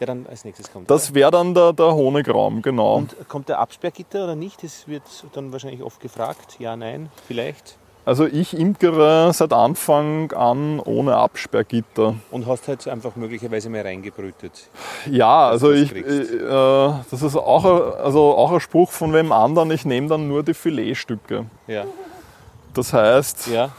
der 0.00 0.08
dann 0.08 0.26
als 0.28 0.44
nächstes 0.44 0.72
kommt. 0.72 0.90
Das 0.90 1.14
wäre 1.14 1.30
dann 1.30 1.54
der, 1.54 1.72
der 1.72 1.94
Honigraum, 1.94 2.62
genau. 2.62 2.96
Und 2.96 3.28
kommt 3.28 3.48
der 3.48 3.60
Absperrgitter 3.60 4.24
oder 4.24 4.34
nicht? 4.34 4.62
Das 4.62 4.88
wird 4.88 5.02
dann 5.32 5.52
wahrscheinlich 5.52 5.82
oft 5.82 6.00
gefragt. 6.00 6.56
Ja, 6.58 6.76
nein, 6.76 7.10
vielleicht. 7.26 7.77
Also 8.08 8.24
ich 8.24 8.56
imkere 8.58 9.30
seit 9.34 9.52
Anfang 9.52 10.32
an 10.32 10.80
ohne 10.80 11.14
Absperrgitter. 11.16 12.14
Und 12.30 12.46
hast 12.46 12.66
halt 12.66 12.88
einfach 12.88 13.16
möglicherweise 13.16 13.68
mal 13.68 13.82
reingebrütet. 13.82 14.70
Ja, 15.10 15.48
also 15.48 15.72
ich, 15.72 15.94
äh, 15.94 16.00
das 17.10 17.20
ist 17.20 17.36
auch, 17.36 17.66
ein- 17.66 18.00
also 18.02 18.34
auch 18.34 18.50
ein 18.52 18.60
Spruch 18.60 18.92
von 18.92 19.12
wem 19.12 19.30
anderen, 19.30 19.70
ich 19.72 19.84
nehme 19.84 20.08
dann 20.08 20.26
nur 20.26 20.42
die 20.42 20.54
Filetstücke. 20.54 21.44
Ja. 21.66 21.84
Das 22.72 22.94
heißt, 22.94 23.48
Ja. 23.48 23.72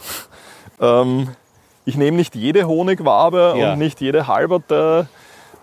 ähm, 0.79 1.29
ich 1.85 1.97
nehme 1.97 2.15
nicht 2.15 2.35
jede 2.35 2.67
Honigwabe 2.67 3.55
Ja. 3.57 3.73
und 3.73 3.79
nicht 3.79 3.99
jede 3.99 4.27
halberte, 4.27 5.07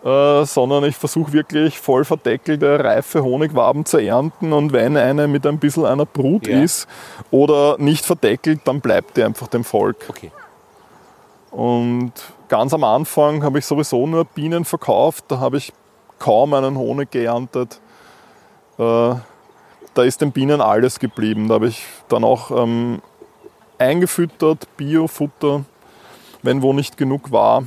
äh, 0.04 0.44
sondern 0.44 0.84
ich 0.84 0.96
versuche 0.96 1.32
wirklich 1.32 1.78
voll 1.80 2.04
verdeckelte, 2.04 2.82
reife 2.82 3.22
Honigwaben 3.22 3.84
zu 3.84 3.98
ernten 3.98 4.52
und 4.52 4.72
wenn 4.72 4.96
eine 4.96 5.26
mit 5.28 5.46
ein 5.46 5.58
bisschen 5.58 5.84
einer 5.86 6.06
Brut 6.06 6.46
Ja. 6.46 6.62
ist 6.62 6.86
oder 7.30 7.76
nicht 7.78 8.04
verdeckelt, 8.04 8.60
dann 8.64 8.80
bleibt 8.80 9.16
die 9.16 9.24
einfach 9.24 9.48
dem 9.48 9.64
Volk. 9.64 9.96
Okay. 10.08 10.30
Und 11.50 12.12
ganz 12.48 12.74
am 12.74 12.84
Anfang 12.84 13.42
habe 13.42 13.58
ich 13.58 13.64
sowieso 13.64 14.06
nur 14.06 14.24
Bienen 14.24 14.64
verkauft. 14.64 15.24
Da 15.28 15.40
habe 15.40 15.56
ich 15.56 15.72
kaum 16.18 16.52
einen 16.54 16.76
Honig 16.76 17.10
geerntet. 17.10 17.80
Äh, 18.78 19.14
da 19.94 20.02
ist 20.02 20.20
den 20.20 20.32
Bienen 20.32 20.60
alles 20.60 20.98
geblieben. 20.98 21.48
Da 21.48 21.54
habe 21.54 21.68
ich 21.68 21.84
dann 22.08 22.24
auch 22.24 22.50
ähm, 22.50 23.00
eingefüttert, 23.78 24.68
Biofutter, 24.76 25.64
wenn 26.42 26.60
wo 26.60 26.74
nicht 26.74 26.98
genug 26.98 27.32
war. 27.32 27.64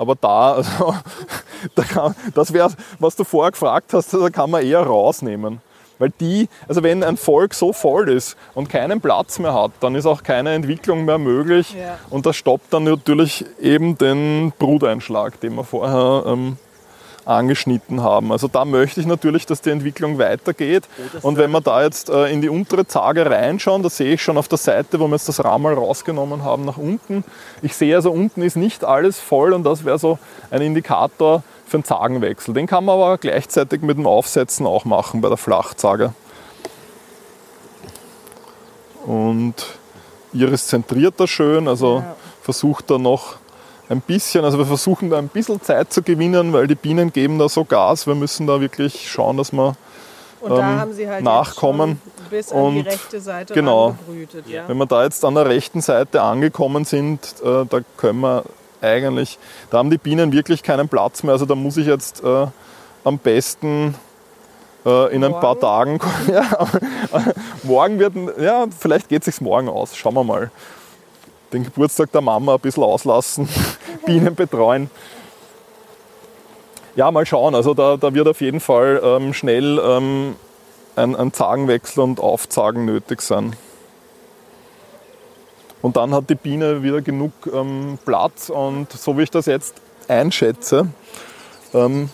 Aber 0.00 0.14
da, 0.14 0.54
also, 0.54 0.94
da 1.74 1.82
kann, 1.82 2.14
das 2.34 2.54
wäre, 2.54 2.70
was 2.98 3.16
du 3.16 3.24
vorher 3.24 3.50
gefragt 3.50 3.92
hast, 3.92 4.14
da 4.14 4.30
kann 4.30 4.50
man 4.50 4.64
eher 4.64 4.80
rausnehmen. 4.80 5.60
Weil 5.98 6.10
die, 6.18 6.48
also 6.66 6.82
wenn 6.82 7.04
ein 7.04 7.18
Volk 7.18 7.52
so 7.52 7.74
voll 7.74 8.08
ist 8.08 8.34
und 8.54 8.70
keinen 8.70 9.02
Platz 9.02 9.38
mehr 9.38 9.52
hat, 9.52 9.72
dann 9.80 9.94
ist 9.94 10.06
auch 10.06 10.22
keine 10.22 10.54
Entwicklung 10.54 11.04
mehr 11.04 11.18
möglich. 11.18 11.74
Ja. 11.78 11.98
Und 12.08 12.24
das 12.24 12.36
stoppt 12.36 12.72
dann 12.72 12.84
natürlich 12.84 13.44
eben 13.60 13.98
den 13.98 14.54
Bruteinschlag, 14.58 15.38
den 15.40 15.56
wir 15.56 15.64
vorher 15.64 16.24
ähm, 16.26 16.56
angeschnitten 17.24 18.02
haben. 18.02 18.32
Also 18.32 18.48
da 18.48 18.64
möchte 18.64 19.00
ich 19.00 19.06
natürlich, 19.06 19.46
dass 19.46 19.60
die 19.60 19.70
Entwicklung 19.70 20.18
weitergeht. 20.18 20.84
Und 21.22 21.36
wenn 21.36 21.50
wir 21.50 21.60
da 21.60 21.82
jetzt 21.82 22.08
äh, 22.10 22.26
in 22.32 22.40
die 22.40 22.48
untere 22.48 22.86
Zage 22.86 23.26
reinschauen, 23.28 23.82
da 23.82 23.90
sehe 23.90 24.14
ich 24.14 24.22
schon 24.22 24.38
auf 24.38 24.48
der 24.48 24.58
Seite, 24.58 24.98
wo 25.00 25.06
wir 25.06 25.14
jetzt 25.14 25.28
das 25.28 25.44
Ramal 25.44 25.74
rausgenommen 25.74 26.42
haben, 26.44 26.64
nach 26.64 26.76
unten. 26.78 27.24
Ich 27.62 27.74
sehe 27.76 27.94
also, 27.96 28.10
unten 28.10 28.42
ist 28.42 28.56
nicht 28.56 28.84
alles 28.84 29.18
voll 29.20 29.52
und 29.52 29.64
das 29.64 29.84
wäre 29.84 29.98
so 29.98 30.18
ein 30.50 30.62
Indikator 30.62 31.42
für 31.66 31.76
einen 31.76 31.84
Zagenwechsel. 31.84 32.54
Den 32.54 32.66
kann 32.66 32.84
man 32.84 32.96
aber 32.96 33.18
gleichzeitig 33.18 33.82
mit 33.82 33.96
dem 33.96 34.06
Aufsetzen 34.06 34.66
auch 34.66 34.84
machen 34.84 35.20
bei 35.20 35.28
der 35.28 35.36
Flachzage. 35.36 36.12
Und 39.06 39.54
Iris 40.32 40.66
zentriert 40.68 41.14
da 41.18 41.26
schön, 41.26 41.68
also 41.68 41.98
Ja. 41.98 42.16
versucht 42.42 42.90
da 42.90 42.98
noch 42.98 43.36
ein 43.90 44.00
bisschen, 44.00 44.44
also 44.44 44.56
wir 44.56 44.66
versuchen 44.66 45.10
da 45.10 45.18
ein 45.18 45.28
bisschen 45.28 45.60
Zeit 45.60 45.92
zu 45.92 46.02
gewinnen, 46.02 46.52
weil 46.52 46.68
die 46.68 46.76
Bienen 46.76 47.12
geben 47.12 47.38
da 47.38 47.48
so 47.48 47.64
Gas. 47.64 48.06
Wir 48.06 48.14
müssen 48.14 48.46
da 48.46 48.60
wirklich 48.60 49.10
schauen, 49.10 49.36
dass 49.36 49.52
wir, 49.52 49.74
Und 50.40 50.50
da 50.50 50.58
ähm, 50.58 50.80
haben 50.80 50.92
sie 50.92 51.08
halt 51.08 51.24
nachkommen 51.24 52.00
bis 52.30 52.52
an 52.52 52.72
die 52.72 52.78
und 52.78 52.86
rechte 52.86 53.20
Seite 53.20 53.52
genau. 53.52 53.96
Ja. 54.46 54.68
wenn 54.68 54.78
wir 54.78 54.86
da 54.86 55.02
jetzt 55.02 55.24
an 55.24 55.34
der 55.34 55.46
rechten 55.46 55.80
Seite 55.80 56.22
angekommen 56.22 56.84
sind, 56.84 57.34
äh, 57.44 57.66
da 57.66 57.80
können 57.96 58.20
wir 58.20 58.44
eigentlich, 58.80 59.38
da 59.70 59.78
haben 59.78 59.90
die 59.90 59.98
Bienen 59.98 60.32
wirklich 60.32 60.62
keinen 60.62 60.88
Platz 60.88 61.24
mehr. 61.24 61.32
Also 61.32 61.44
da 61.44 61.56
muss 61.56 61.76
ich 61.76 61.88
jetzt 61.88 62.22
äh, 62.22 62.46
am 63.02 63.18
besten 63.18 63.96
äh, 64.86 65.12
in 65.12 65.24
ein 65.24 65.32
paar 65.32 65.56
Morgen? 65.56 65.98
Tagen, 65.98 66.00
ja, 66.32 66.68
morgen 67.64 67.98
wird, 67.98 68.14
ja, 68.38 68.66
vielleicht 68.78 69.08
geht 69.08 69.22
es 69.22 69.26
sich 69.26 69.40
morgen 69.40 69.68
aus, 69.68 69.96
schauen 69.96 70.14
wir 70.14 70.24
mal. 70.24 70.52
Den 71.52 71.64
Geburtstag 71.64 72.12
der 72.12 72.20
Mama 72.20 72.54
ein 72.54 72.60
bisschen 72.60 72.82
auslassen, 72.82 73.48
Bienen 74.06 74.34
betreuen. 74.34 74.90
Ja, 76.96 77.10
mal 77.10 77.26
schauen. 77.26 77.54
Also 77.54 77.74
da, 77.74 77.96
da 77.96 78.12
wird 78.14 78.28
auf 78.28 78.40
jeden 78.40 78.60
Fall 78.60 79.00
ähm, 79.02 79.32
schnell 79.32 79.78
ähm, 79.78 80.36
ein, 80.96 81.16
ein 81.16 81.32
Zagenwechsel 81.32 82.02
und 82.02 82.20
Aufzagen 82.20 82.84
nötig 82.84 83.22
sein. 83.22 83.54
Und 85.82 85.96
dann 85.96 86.12
hat 86.12 86.28
die 86.28 86.34
Biene 86.34 86.82
wieder 86.82 87.00
genug 87.00 87.32
ähm, 87.52 87.98
Platz 88.04 88.50
und 88.50 88.92
so 88.92 89.16
wie 89.16 89.22
ich 89.22 89.30
das 89.30 89.46
jetzt 89.46 89.76
einschätze, 90.08 90.88
ähm, 91.72 92.10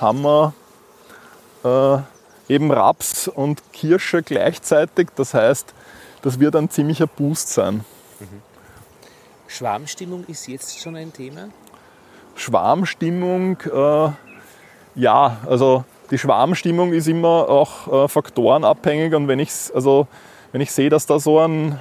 haben 0.00 0.22
wir 0.22 0.52
äh, 1.64 2.52
eben 2.52 2.72
Raps 2.72 3.28
und 3.28 3.62
Kirsche 3.72 4.22
gleichzeitig. 4.22 5.08
Das 5.14 5.34
heißt, 5.34 5.72
das 6.22 6.40
wird 6.40 6.56
ein 6.56 6.70
ziemlicher 6.70 7.06
Boost 7.06 7.50
sein. 7.50 7.84
Schwarmstimmung 9.48 10.24
ist 10.26 10.46
jetzt 10.48 10.78
schon 10.80 10.96
ein 10.96 11.12
Thema. 11.12 11.48
Schwarmstimmung, 12.34 13.58
äh, 13.62 14.10
ja, 14.94 15.36
also 15.46 15.84
die 16.10 16.18
Schwarmstimmung 16.18 16.92
ist 16.92 17.08
immer 17.08 17.48
auch 17.48 18.04
äh, 18.04 18.08
faktorenabhängig 18.08 19.14
und 19.14 19.28
wenn 19.28 19.38
ich, 19.38 19.50
also, 19.74 20.06
wenn 20.52 20.60
ich 20.60 20.70
sehe, 20.70 20.90
dass 20.90 21.06
da 21.06 21.18
so 21.18 21.40
ein 21.40 21.78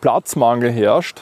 Platzmangel 0.00 0.70
herrscht, 0.70 1.20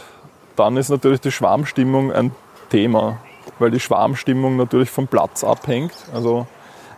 dann 0.56 0.76
ist 0.76 0.88
natürlich 0.88 1.20
die 1.20 1.30
Schwarmstimmung 1.30 2.12
ein 2.12 2.32
Thema, 2.70 3.18
weil 3.58 3.70
die 3.70 3.80
Schwarmstimmung 3.80 4.56
natürlich 4.56 4.90
vom 4.90 5.06
Platz 5.06 5.44
abhängt. 5.44 5.94
Also 6.12 6.46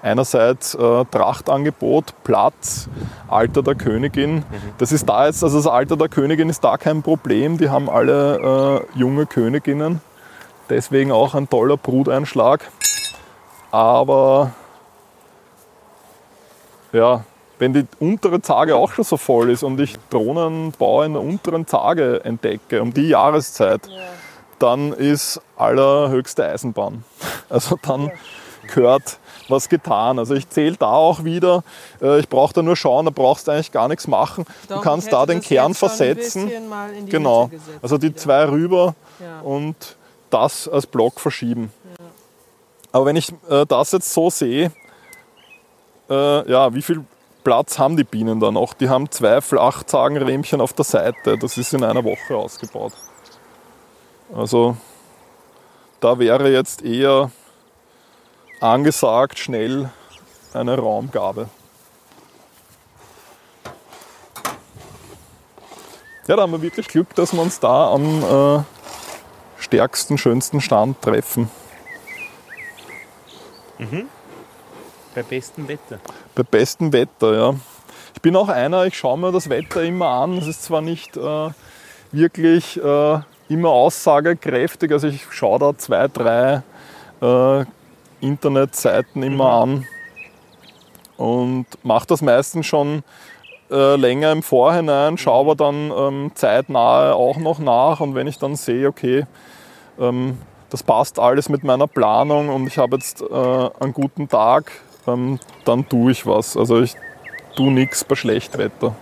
einerseits 0.04 0.74
äh, 0.74 1.04
Trachtangebot, 1.10 2.12
Platz, 2.24 2.88
Alter 3.26 3.62
der 3.62 3.74
Königin. 3.74 4.44
Das 4.78 4.92
ist 4.92 5.08
da 5.08 5.26
jetzt, 5.26 5.42
also 5.42 5.56
das 5.56 5.66
Alter 5.66 5.96
der 5.96 6.08
Königin 6.08 6.50
ist 6.50 6.62
da 6.62 6.76
kein 6.76 7.02
Problem. 7.02 7.56
Die 7.56 7.70
haben 7.70 7.88
alle 7.88 8.84
äh, 8.94 8.98
junge 8.98 9.26
Königinnen. 9.26 10.00
Deswegen 10.68 11.10
auch 11.10 11.34
ein 11.34 11.48
toller 11.48 11.76
Bruteinschlag. 11.76 12.70
Aber 13.70 14.52
ja, 16.92 17.24
wenn 17.58 17.72
die 17.72 17.86
untere 17.98 18.42
Zage 18.42 18.76
auch 18.76 18.92
schon 18.92 19.04
so 19.04 19.16
voll 19.16 19.50
ist 19.50 19.62
und 19.62 19.80
ich 19.80 19.96
Drohnenbau 20.10 21.02
in 21.02 21.14
der 21.14 21.22
unteren 21.22 21.66
Zage 21.66 22.24
entdecke, 22.24 22.82
um 22.82 22.92
die 22.92 23.08
Jahreszeit, 23.08 23.88
dann 24.58 24.92
ist 24.92 25.40
allerhöchste 25.56 26.44
Eisenbahn. 26.44 27.04
Also 27.48 27.78
dann 27.82 28.10
gehört 28.68 29.18
was 29.48 29.68
getan. 29.68 30.18
Also 30.18 30.34
ich 30.34 30.48
zähle 30.48 30.76
da 30.76 30.92
auch 30.92 31.24
wieder, 31.24 31.62
äh, 32.00 32.18
ich 32.18 32.28
brauche 32.28 32.52
da 32.54 32.62
nur 32.62 32.76
schauen, 32.76 33.04
da 33.04 33.10
brauchst 33.10 33.46
du 33.46 33.52
eigentlich 33.52 33.72
gar 33.72 33.88
nichts 33.88 34.06
machen. 34.06 34.44
Doch, 34.68 34.76
du 34.76 34.82
kannst 34.82 35.12
da 35.12 35.26
den 35.26 35.40
Kern 35.40 35.74
versetzen. 35.74 36.50
Genau, 37.06 37.48
gesetzt 37.48 37.68
also 37.82 37.98
die 37.98 38.08
wieder. 38.08 38.16
zwei 38.16 38.48
rüber 38.48 38.94
Ja. 39.20 39.40
und 39.40 39.96
das 40.30 40.68
als 40.68 40.86
Block 40.86 41.20
verschieben. 41.20 41.72
Aber 42.92 43.06
wenn 43.06 43.16
ich 43.16 43.32
äh, 43.50 43.66
das 43.66 43.92
jetzt 43.92 44.12
so 44.12 44.30
sehe, 44.30 44.70
äh, 46.08 46.50
ja, 46.50 46.74
wie 46.74 46.82
viel 46.82 47.04
Platz 47.42 47.78
haben 47.78 47.96
die 47.96 48.04
Bienen 48.04 48.40
da 48.40 48.50
noch? 48.50 48.72
Die 48.72 48.88
haben 48.88 49.10
zwei 49.10 49.40
Flachzagenrähmchen 49.40 50.60
auf 50.60 50.72
der 50.72 50.84
Seite. 50.84 51.36
Das 51.38 51.58
ist 51.58 51.74
in 51.74 51.84
einer 51.84 52.04
Woche 52.04 52.36
ausgebaut. 52.36 52.92
Also 54.34 54.76
da 56.00 56.18
wäre 56.18 56.50
jetzt 56.50 56.82
eher 56.82 57.30
angesagt, 58.64 59.38
schnell 59.38 59.90
eine 60.52 60.78
Raumgabe. 60.78 61.48
Ja, 66.26 66.36
da 66.36 66.42
haben 66.42 66.52
wir 66.52 66.62
wirklich 66.62 66.88
Glück, 66.88 67.14
dass 67.14 67.34
wir 67.34 67.42
uns 67.42 67.60
da 67.60 67.92
am 67.92 68.22
äh, 68.22 68.62
stärksten, 69.58 70.16
schönsten 70.16 70.62
Stand 70.62 71.02
treffen. 71.02 71.50
Bei 75.14 75.22
bestem 75.22 75.68
Wetter. 75.68 75.98
Bei 76.34 76.42
bestem 76.42 76.92
Wetter, 76.92 77.34
ja. 77.36 77.54
Ich 78.14 78.22
bin 78.22 78.34
auch 78.36 78.48
einer, 78.48 78.86
ich 78.86 78.96
schaue 78.96 79.18
mir 79.18 79.32
das 79.32 79.50
Wetter 79.50 79.82
immer 79.82 80.08
an. 80.08 80.38
Es 80.38 80.46
ist 80.46 80.64
zwar 80.64 80.80
nicht 80.80 81.16
äh, 81.16 81.50
wirklich 82.12 82.82
äh, 82.82 83.18
immer 83.48 83.70
aussagekräftig, 83.70 84.90
also 84.92 85.08
ich 85.08 85.26
schaue 85.30 85.58
da 85.58 85.76
zwei, 85.76 86.08
drei 86.08 86.62
äh, 87.20 87.64
Internetseiten 88.24 89.22
immer 89.22 89.50
an 89.50 89.86
und 91.16 91.66
mache 91.82 92.06
das 92.06 92.22
meistens 92.22 92.66
schon 92.66 93.02
äh, 93.70 93.96
länger 93.96 94.32
im 94.32 94.42
Vorhinein, 94.42 95.18
schaue 95.18 95.40
aber 95.40 95.54
dann 95.54 95.92
ähm, 95.96 96.32
zeitnahe 96.34 97.14
auch 97.14 97.36
noch 97.36 97.58
nach 97.58 98.00
und 98.00 98.14
wenn 98.14 98.26
ich 98.26 98.38
dann 98.38 98.56
sehe, 98.56 98.88
okay, 98.88 99.26
ähm, 99.98 100.38
das 100.70 100.82
passt 100.82 101.18
alles 101.18 101.48
mit 101.48 101.62
meiner 101.62 101.86
Planung 101.86 102.48
und 102.48 102.66
ich 102.66 102.78
habe 102.78 102.96
jetzt 102.96 103.22
äh, 103.22 103.24
einen 103.80 103.92
guten 103.92 104.28
Tag, 104.28 104.72
ähm, 105.06 105.38
dann 105.64 105.88
tue 105.88 106.12
ich 106.12 106.26
was. 106.26 106.56
Also 106.56 106.80
ich 106.80 106.96
tue 107.54 107.70
nichts 107.70 108.04
bei 108.04 108.16
Schlechtwetter. 108.16 108.94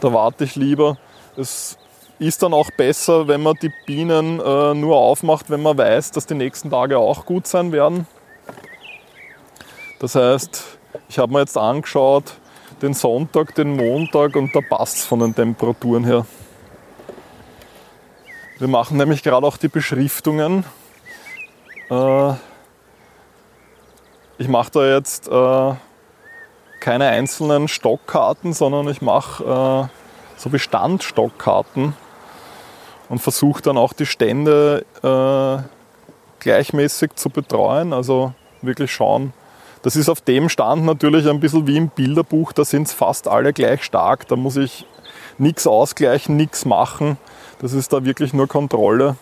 Da 0.00 0.12
warte 0.12 0.44
ich 0.44 0.56
lieber. 0.56 0.96
Es 1.36 1.78
ist 2.20 2.42
dann 2.42 2.52
auch 2.52 2.70
besser, 2.70 3.28
wenn 3.28 3.42
man 3.42 3.54
die 3.62 3.72
Bienen 3.86 4.40
äh, 4.40 4.74
nur 4.74 4.96
aufmacht, 4.96 5.48
wenn 5.48 5.62
man 5.62 5.76
weiß, 5.78 6.10
dass 6.10 6.26
die 6.26 6.34
nächsten 6.34 6.70
Tage 6.70 6.98
auch 6.98 7.24
gut 7.24 7.46
sein 7.46 7.72
werden. 7.72 8.06
Das 9.98 10.14
heißt, 10.14 10.78
ich 11.08 11.18
habe 11.18 11.32
mir 11.32 11.40
jetzt 11.40 11.56
angeschaut, 11.56 12.34
den 12.82 12.92
Sonntag, 12.92 13.54
den 13.54 13.74
Montag 13.74 14.36
und 14.36 14.54
da 14.54 14.60
passt 14.60 14.98
es 14.98 15.06
von 15.06 15.20
den 15.20 15.34
Temperaturen 15.34 16.04
her. 16.04 16.26
Wir 18.58 18.68
machen 18.68 18.98
nämlich 18.98 19.22
gerade 19.22 19.46
auch 19.46 19.56
die 19.56 19.68
Beschriftungen. 19.68 20.64
Äh, 21.90 22.32
ich 24.36 24.48
mache 24.48 24.70
da 24.72 24.94
jetzt 24.94 25.26
äh, 25.26 25.74
keine 26.80 27.06
einzelnen 27.06 27.66
Stockkarten, 27.66 28.52
sondern 28.52 28.88
ich 28.88 29.00
mache 29.00 29.42
äh, 29.42 30.38
so 30.38 30.50
Bestandsstockkarten 30.50 31.94
und 33.10 33.18
versuche 33.18 33.60
dann 33.60 33.76
auch 33.76 33.92
die 33.92 34.06
Stände 34.06 34.86
gleichmäßig 36.38 37.16
zu 37.16 37.28
betreuen. 37.28 37.92
Also 37.92 38.32
wirklich 38.62 38.90
schauen, 38.90 39.34
das 39.82 39.96
ist 39.96 40.08
auf 40.08 40.20
dem 40.20 40.48
Stand 40.48 40.84
natürlich 40.84 41.28
ein 41.28 41.40
bisschen 41.40 41.66
wie 41.66 41.76
im 41.76 41.88
Bilderbuch, 41.88 42.52
da 42.52 42.64
sind 42.64 42.86
es 42.86 42.92
fast 42.92 43.28
alle 43.28 43.52
gleich 43.52 43.84
stark. 43.84 44.28
Da 44.28 44.36
muss 44.36 44.56
ich 44.56 44.86
nichts 45.38 45.66
ausgleichen, 45.66 46.36
nichts 46.36 46.64
machen. 46.64 47.16
Das 47.60 47.72
ist 47.72 47.92
da 47.92 48.04
wirklich 48.04 48.32
nur 48.32 48.46
Kontrolle. 48.46 49.16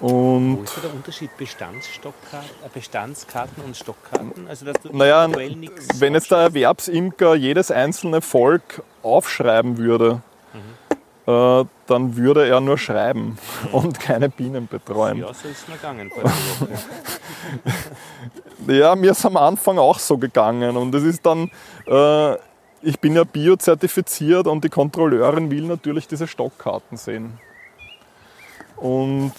Und 0.00 0.58
Wo 0.58 0.62
ist 0.62 0.82
der 0.82 0.92
Unterschied 0.92 1.30
äh, 1.38 2.68
Bestandskarten 2.72 3.62
und 3.64 3.76
Stockkarten? 3.76 4.48
Also 4.48 4.66
dass 4.66 4.82
du 4.82 4.94
naja, 4.94 5.28
wenn 5.32 6.14
jetzt 6.14 6.30
der 6.30 6.38
Erwerbsimker 6.38 7.34
jedes 7.34 7.70
einzelne 7.70 8.20
Volk 8.20 8.82
aufschreiben 9.02 9.78
würde, 9.78 10.20
äh, 11.26 11.64
dann 11.86 12.16
würde 12.16 12.46
er 12.46 12.60
nur 12.60 12.78
schreiben 12.78 13.38
und 13.72 13.98
keine 14.00 14.28
Bienen 14.28 14.66
betreuen. 14.66 15.18
Ja, 15.18 15.28
so 15.28 15.48
ist 15.48 15.62
es 15.62 15.68
mir 15.68 15.76
gegangen. 15.76 16.10
Ja, 18.66 18.94
ist 18.94 19.26
am 19.26 19.36
Anfang 19.36 19.78
auch 19.78 19.98
so 19.98 20.16
gegangen 20.16 20.76
und 20.76 20.94
es 20.94 21.02
ist 21.02 21.26
dann, 21.26 21.50
äh, 21.86 22.34
ich 22.82 22.98
bin 23.00 23.16
ja 23.16 23.24
biozertifiziert 23.24 24.46
und 24.46 24.64
die 24.64 24.68
Kontrolleurin 24.68 25.50
will 25.50 25.64
natürlich 25.64 26.06
diese 26.08 26.26
Stockkarten 26.26 26.96
sehen. 26.96 27.38
Und 28.76 29.32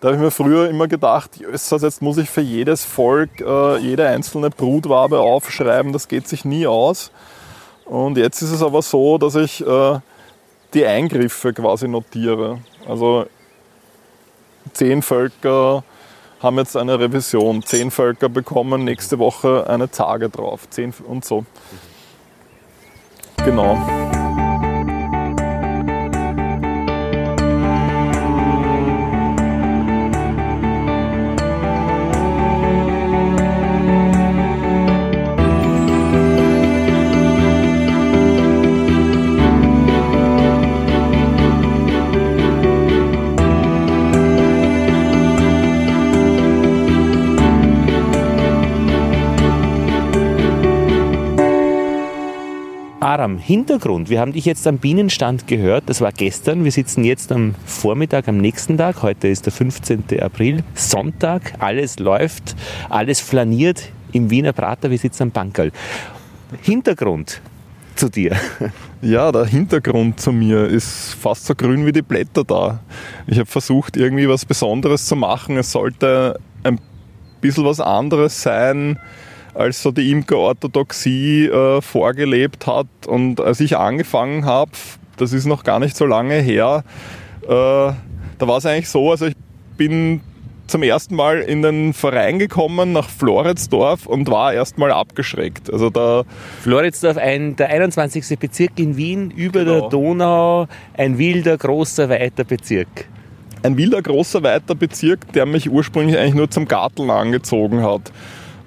da 0.00 0.08
habe 0.08 0.16
ich 0.16 0.22
mir 0.22 0.30
früher 0.30 0.68
immer 0.68 0.88
gedacht, 0.88 1.36
jössers, 1.36 1.82
jetzt 1.82 2.02
muss 2.02 2.18
ich 2.18 2.28
für 2.28 2.40
jedes 2.40 2.84
Volk 2.84 3.40
äh, 3.40 3.76
jede 3.78 4.08
einzelne 4.08 4.50
Brutwabe 4.50 5.20
aufschreiben, 5.20 5.92
das 5.92 6.08
geht 6.08 6.26
sich 6.26 6.44
nie 6.44 6.66
aus. 6.66 7.12
Und 7.84 8.18
jetzt 8.18 8.42
ist 8.42 8.50
es 8.50 8.62
aber 8.62 8.82
so, 8.82 9.18
dass 9.18 9.34
ich 9.34 9.64
äh, 9.66 10.00
die 10.74 10.86
Eingriffe 10.86 11.52
quasi 11.52 11.88
notiere. 11.88 12.58
Also 12.88 13.26
zehn 14.72 15.02
Völker 15.02 15.84
haben 16.42 16.58
jetzt 16.58 16.76
eine 16.76 16.98
Revision. 16.98 17.62
Zehn 17.62 17.90
Völker 17.90 18.28
bekommen 18.28 18.84
nächste 18.84 19.18
Woche 19.18 19.68
eine 19.68 19.90
Tage 19.90 20.28
drauf. 20.28 20.68
Zehn 20.70 20.92
und 21.06 21.24
so. 21.24 21.44
Genau. 23.44 23.76
Aram, 53.12 53.36
Hintergrund. 53.36 54.08
Wir 54.08 54.20
haben 54.20 54.32
dich 54.32 54.46
jetzt 54.46 54.66
am 54.66 54.78
Bienenstand 54.78 55.46
gehört. 55.46 55.84
Das 55.88 56.00
war 56.00 56.12
gestern. 56.12 56.64
Wir 56.64 56.72
sitzen 56.72 57.04
jetzt 57.04 57.30
am 57.30 57.54
Vormittag, 57.66 58.26
am 58.26 58.38
nächsten 58.38 58.78
Tag. 58.78 59.02
Heute 59.02 59.28
ist 59.28 59.44
der 59.44 59.52
15. 59.52 60.04
April, 60.22 60.64
Sonntag. 60.72 61.52
Alles 61.58 61.98
läuft, 61.98 62.56
alles 62.88 63.20
flaniert 63.20 63.90
im 64.12 64.30
Wiener 64.30 64.54
Prater. 64.54 64.90
Wir 64.90 64.96
sitzen 64.96 65.24
am 65.24 65.30
Bankerl. 65.30 65.72
Hintergrund 66.62 67.42
zu 67.96 68.08
dir. 68.08 68.34
Ja, 69.02 69.30
der 69.30 69.44
Hintergrund 69.44 70.18
zu 70.18 70.32
mir 70.32 70.64
ist 70.64 71.12
fast 71.12 71.44
so 71.44 71.54
grün 71.54 71.84
wie 71.84 71.92
die 71.92 72.00
Blätter 72.00 72.44
da. 72.44 72.80
Ich 73.26 73.38
habe 73.38 73.46
versucht, 73.46 73.98
irgendwie 73.98 74.26
was 74.26 74.46
Besonderes 74.46 75.04
zu 75.04 75.16
machen. 75.16 75.58
Es 75.58 75.72
sollte 75.72 76.40
ein 76.62 76.80
bisschen 77.42 77.66
was 77.66 77.78
anderes 77.78 78.40
sein, 78.40 78.98
als 79.54 79.82
so 79.82 79.90
die 79.90 80.10
Imkerorthodoxie 80.10 81.46
äh, 81.46 81.80
vorgelebt 81.80 82.66
hat. 82.66 82.86
Und 83.06 83.40
als 83.40 83.60
ich 83.60 83.76
angefangen 83.76 84.44
habe, 84.44 84.70
das 85.16 85.32
ist 85.32 85.46
noch 85.46 85.64
gar 85.64 85.78
nicht 85.78 85.96
so 85.96 86.06
lange 86.06 86.34
her, 86.36 86.84
äh, 87.44 87.48
da 87.48 87.96
war 88.40 88.56
es 88.58 88.66
eigentlich 88.66 88.88
so, 88.88 89.10
also 89.10 89.26
ich 89.26 89.34
bin 89.76 90.20
zum 90.68 90.82
ersten 90.82 91.16
Mal 91.16 91.40
in 91.40 91.60
den 91.60 91.92
Verein 91.92 92.38
gekommen 92.38 92.92
nach 92.92 93.08
Floridsdorf 93.10 94.06
und 94.06 94.30
war 94.30 94.54
erstmal 94.54 94.90
abgeschreckt. 94.90 95.70
Also 95.70 95.90
da 95.90 96.22
Floridsdorf, 96.62 97.18
ein, 97.18 97.56
der 97.56 97.68
21. 97.68 98.38
Bezirk 98.38 98.78
in 98.78 98.96
Wien, 98.96 99.30
über 99.30 99.64
Genau. 99.64 99.80
der 99.80 99.88
Donau, 99.90 100.66
ein 100.96 101.18
wilder, 101.18 101.58
großer, 101.58 102.08
weiter 102.08 102.44
Bezirk. 102.44 103.06
ein 103.64 103.76
wilder, 103.76 104.00
großer, 104.00 104.42
weiter 104.42 104.74
Bezirk, 104.74 105.30
der 105.34 105.44
mich 105.46 105.70
ursprünglich 105.70 106.16
eigentlich 106.16 106.34
nur 106.34 106.50
zum 106.50 106.66
Garteln 106.66 107.10
angezogen 107.10 107.82
hat. 107.82 108.10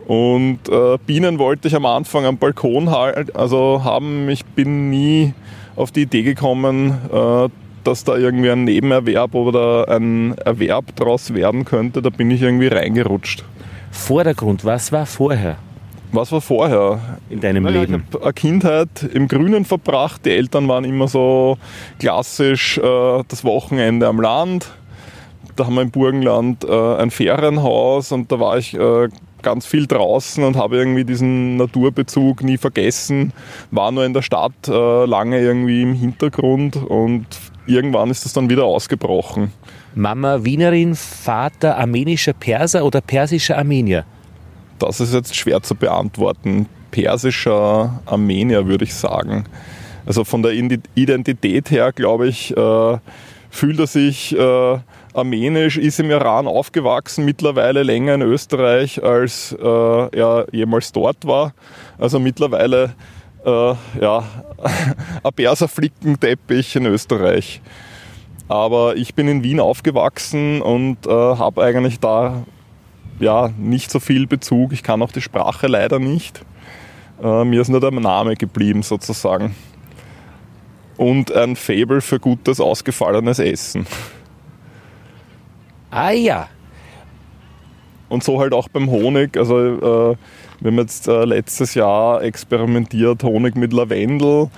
Und 0.06 0.60
äh, 0.70 0.98
Bienen 1.06 1.40
wollte 1.40 1.68
ich 1.68 1.76
am 1.76 1.86
Anfang 1.86 2.26
am 2.26 2.38
Balkon 2.38 2.92
halt, 2.92 3.36
also 3.36 3.84
haben. 3.84 4.30
Ich 4.30 4.46
bin 4.46 4.90
nie 4.90 5.34
auf 5.76 5.92
die 5.92 6.04
Idee 6.04 6.22
gekommen, 6.22 6.94
äh, 7.12 7.50
dass 7.84 8.04
da 8.04 8.16
irgendwie 8.16 8.52
ein 8.52 8.64
Nebenerwerb 8.66 9.34
oder 9.36 9.88
ein 9.90 10.36
Erwerb 10.38 10.96
daraus 10.96 11.34
werden 11.34 11.66
könnte. 11.66 12.02
Da 12.02 12.10
bin 12.10 12.30
ich 12.32 12.42
irgendwie 12.42 12.68
reingerutscht. 12.68 13.44
Vordergrund, 13.92 14.66
was 14.66 14.92
war 14.92 15.06
vorher 15.06 15.58
Was 16.12 16.32
war 16.32 16.42
vorher? 16.42 17.00
in 17.30 17.40
deinem 17.40 17.64
Naja, 17.64 17.82
Leben? 17.82 18.04
Ich 18.10 18.14
habe 18.16 18.26
eine 18.26 18.34
Kindheit 18.34 19.04
im 19.14 19.28
Grünen 19.28 19.66
verbracht. 19.66 20.26
Die 20.26 20.32
Eltern 20.32 20.68
waren 20.68 20.84
immer 20.86 21.08
so 21.08 21.58
klassisch 22.00 22.78
äh, 22.78 23.24
das 23.28 23.44
Wochenende 23.44 24.08
am 24.08 24.20
Land. 24.22 24.68
Da 25.56 25.66
haben 25.66 25.76
wir 25.76 25.82
im 25.84 25.92
Burgenland 25.92 26.64
äh, 26.66 26.96
ein 26.98 27.12
Ferienhaus 27.12 28.12
und 28.12 28.32
da 28.32 28.40
war 28.40 28.58
ich 28.58 28.74
äh, 28.74 29.08
ganz 29.46 29.66
viel 29.66 29.86
draußen 29.86 30.44
und 30.44 30.58
habe 30.58 30.76
irgendwie 30.76 31.06
diesen 31.06 31.56
Naturbezug 31.56 32.44
nie 32.44 32.58
vergessen. 32.58 33.32
War 33.72 33.92
nur 33.92 34.04
in 34.04 34.14
der 34.14 34.24
Stadt 34.24 34.68
äh, 34.68 35.06
lange 35.06 35.40
irgendwie 35.40 35.84
im 35.84 35.94
Hintergrund 35.94 36.76
und 36.76 37.28
irgendwann 37.68 38.10
ist 38.10 38.26
das 38.26 38.34
dann 38.34 38.50
wieder 38.50 38.66
ausgebrochen. 38.66 39.54
Mama 39.94 40.44
Wienerin, 40.44 40.96
Vater 40.96 41.78
armenischer 41.78 42.34
Perser 42.34 42.84
oder 42.84 43.02
persischer 43.02 43.58
Armenier? 43.58 44.04
Das 44.80 45.00
ist 45.00 45.14
jetzt 45.14 45.36
schwer 45.36 45.62
zu 45.62 45.76
beantworten. 45.76 46.66
Persischer 46.92 48.02
Armenier 48.06 48.66
würde 48.66 48.84
ich 48.84 48.96
sagen. 48.96 49.46
Also 50.06 50.24
von 50.24 50.42
der 50.42 50.54
Identität 50.54 51.72
her, 51.72 51.92
glaube 51.94 52.28
ich, 52.28 52.56
äh, 52.58 52.98
fühlt 53.56 53.80
er 53.80 53.88
sich 53.88 54.38
äh, 54.38 54.80
armenisch, 55.14 55.78
ist 55.78 56.00
im 56.00 56.12
Iran 56.12 56.48
aufgewachsen, 56.48 57.24
mittlerweile 57.24 57.84
länger 57.84 58.16
in 58.16 58.22
Österreich, 58.22 59.02
als 59.04 59.56
äh, 59.58 60.18
er 60.18 60.48
jemals 60.52 60.92
dort 60.92 61.26
war. 61.26 61.54
Also 61.98 62.20
mittlerweile 62.20 62.94
äh, 63.46 63.74
ja, 64.02 64.24
ein 65.24 65.34
Perserflickenteppich 65.34 66.76
in 66.76 66.86
Österreich. 66.86 67.62
Aber 68.48 68.96
ich 68.98 69.16
bin 69.16 69.28
in 69.28 69.44
Wien 69.44 69.60
aufgewachsen 69.60 70.62
und 70.62 71.08
äh, 71.08 71.10
habe 71.10 71.64
eigentlich 71.64 72.00
da 72.00 72.44
ja, 73.20 73.50
nicht 73.58 73.90
so 73.90 74.00
viel 74.00 74.28
Bezug. 74.28 74.74
Ich 74.74 74.84
kann 74.84 75.02
auch 75.02 75.12
die 75.12 75.22
Sprache 75.22 75.68
leider 75.68 76.00
nicht. 76.00 76.42
Äh, 77.24 77.46
mir 77.46 77.62
ist 77.62 77.70
nur 77.70 77.80
der 77.80 77.92
Name 77.92 78.36
geblieben 78.36 78.84
sozusagen. 78.84 79.56
Und 80.98 81.32
ein 81.34 81.56
Fable 81.56 82.02
für 82.02 82.20
gutes, 82.20 82.60
ausgefallenes 82.60 83.40
Essen. 83.40 83.86
Ah 85.92 86.12
ja, 86.12 86.48
Und 88.10 88.24
so 88.24 88.40
halt 88.40 88.54
auch 88.54 88.68
beim 88.70 88.90
Honig. 88.90 89.38
Also 89.38 89.58
äh, 89.60 90.16
Wir 90.60 90.72
haben 90.72 90.78
jetzt 90.78 91.08
äh, 91.08 91.26
letztes 91.26 91.74
Jahr 91.74 92.24
experimentiert 92.24 93.24
Honig 93.24 93.56
mit 93.56 93.74
Lavendel. 93.74 94.50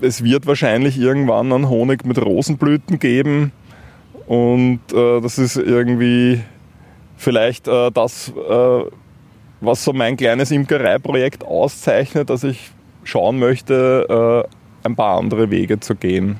Es 0.00 0.22
wird 0.22 0.46
wahrscheinlich 0.46 0.98
irgendwann 0.98 1.52
einen 1.52 1.68
Honig 1.68 2.04
mit 2.04 2.20
Rosenblüten 2.20 2.98
geben. 2.98 3.52
Und 4.26 4.80
äh, 4.92 5.20
das 5.20 5.38
ist 5.38 5.56
irgendwie 5.56 6.42
vielleicht 7.16 7.68
äh, 7.68 7.90
das, 7.90 8.28
äh, 8.30 8.84
was 9.60 9.84
so 9.84 9.92
mein 9.92 10.16
kleines 10.16 10.50
Imkereiprojekt 10.50 11.44
auszeichnet, 11.44 12.30
dass 12.30 12.44
ich 12.44 12.70
schauen 13.04 13.38
möchte, 13.38 14.46
äh, 14.48 14.61
ein 14.84 14.96
paar 14.96 15.18
andere 15.18 15.50
Wege 15.50 15.80
zu 15.80 15.94
gehen. 15.94 16.38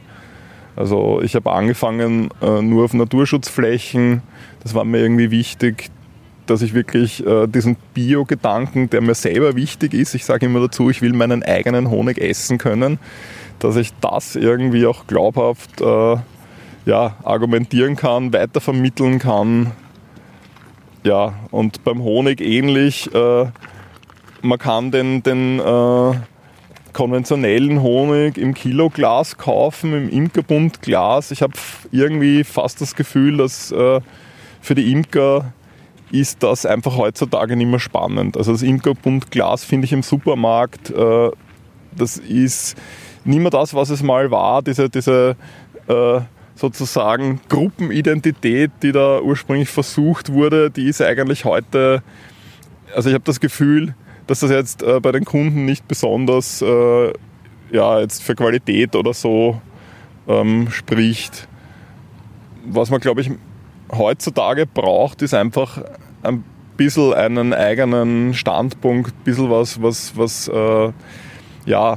Also 0.76 1.20
ich 1.22 1.34
habe 1.34 1.52
angefangen 1.52 2.30
äh, 2.40 2.62
nur 2.62 2.84
auf 2.84 2.94
Naturschutzflächen. 2.94 4.22
Das 4.62 4.74
war 4.74 4.84
mir 4.84 4.98
irgendwie 4.98 5.30
wichtig, 5.30 5.90
dass 6.46 6.62
ich 6.62 6.74
wirklich 6.74 7.24
äh, 7.26 7.46
diesen 7.46 7.76
Bio-Gedanken, 7.94 8.90
der 8.90 9.00
mir 9.00 9.14
selber 9.14 9.54
wichtig 9.54 9.94
ist, 9.94 10.14
ich 10.14 10.24
sage 10.24 10.46
immer 10.46 10.60
dazu, 10.60 10.90
ich 10.90 11.02
will 11.02 11.12
meinen 11.12 11.42
eigenen 11.42 11.90
Honig 11.90 12.18
essen 12.18 12.58
können, 12.58 12.98
dass 13.58 13.76
ich 13.76 13.92
das 14.00 14.34
irgendwie 14.36 14.86
auch 14.86 15.06
glaubhaft 15.06 15.80
äh, 15.80 16.16
ja, 16.84 17.16
argumentieren 17.22 17.96
kann, 17.96 18.32
weitervermitteln 18.32 19.18
kann. 19.18 19.72
Ja, 21.04 21.34
und 21.50 21.84
beim 21.84 22.02
Honig 22.02 22.40
ähnlich. 22.40 23.12
Äh, 23.14 23.46
man 24.42 24.58
kann 24.58 24.90
den, 24.90 25.22
den 25.22 25.60
äh, 25.60 26.12
konventionellen 26.92 27.82
Honig 27.82 28.38
im 28.38 28.54
Kiloglas 28.54 29.38
kaufen, 29.38 29.94
im 29.94 30.08
Imkerbundglas. 30.08 31.30
Ich 31.30 31.42
habe 31.42 31.54
irgendwie 31.90 32.44
fast 32.44 32.80
das 32.80 32.94
Gefühl, 32.94 33.38
dass 33.38 33.72
äh, 33.72 34.00
für 34.60 34.74
die 34.74 34.92
Imker 34.92 35.52
ist 36.10 36.42
das 36.42 36.66
einfach 36.66 36.96
heutzutage 36.96 37.56
nicht 37.56 37.68
mehr 37.68 37.80
spannend. 37.80 38.36
Also 38.36 38.52
das 38.52 38.62
Imkerbundglas 38.62 39.64
finde 39.64 39.86
ich 39.86 39.92
im 39.92 40.02
Supermarkt, 40.02 40.90
äh, 40.90 41.30
das 41.96 42.18
ist 42.18 42.76
nicht 43.24 43.40
mehr 43.40 43.50
das, 43.50 43.74
was 43.74 43.90
es 43.90 44.02
mal 44.02 44.30
war, 44.30 44.62
diese, 44.62 44.90
diese 44.90 45.36
äh, 45.88 46.20
sozusagen 46.54 47.40
Gruppenidentität, 47.48 48.70
die 48.82 48.92
da 48.92 49.20
ursprünglich 49.20 49.68
versucht 49.68 50.32
wurde, 50.32 50.70
die 50.70 50.88
ist 50.88 51.00
eigentlich 51.00 51.44
heute, 51.44 52.02
also 52.94 53.08
ich 53.08 53.14
habe 53.14 53.24
das 53.24 53.40
Gefühl, 53.40 53.94
dass 54.32 54.40
das 54.40 54.50
jetzt 54.50 54.82
äh, 54.82 54.98
bei 54.98 55.12
den 55.12 55.26
Kunden 55.26 55.66
nicht 55.66 55.86
besonders 55.86 56.62
äh, 56.62 57.12
ja, 57.70 58.00
jetzt 58.00 58.22
für 58.22 58.34
Qualität 58.34 58.96
oder 58.96 59.12
so 59.12 59.60
ähm, 60.26 60.70
spricht. 60.70 61.46
Was 62.64 62.88
man, 62.88 62.98
glaube 63.00 63.20
ich, 63.20 63.30
heutzutage 63.94 64.64
braucht, 64.64 65.20
ist 65.20 65.34
einfach 65.34 65.82
ein 66.22 66.44
bisschen 66.78 67.12
einen 67.12 67.52
eigenen 67.52 68.32
Standpunkt, 68.32 69.10
ein 69.10 69.24
bisschen 69.24 69.50
was, 69.50 69.82
was, 69.82 70.16
was, 70.16 70.48
äh, 70.48 70.92
ja, 71.66 71.96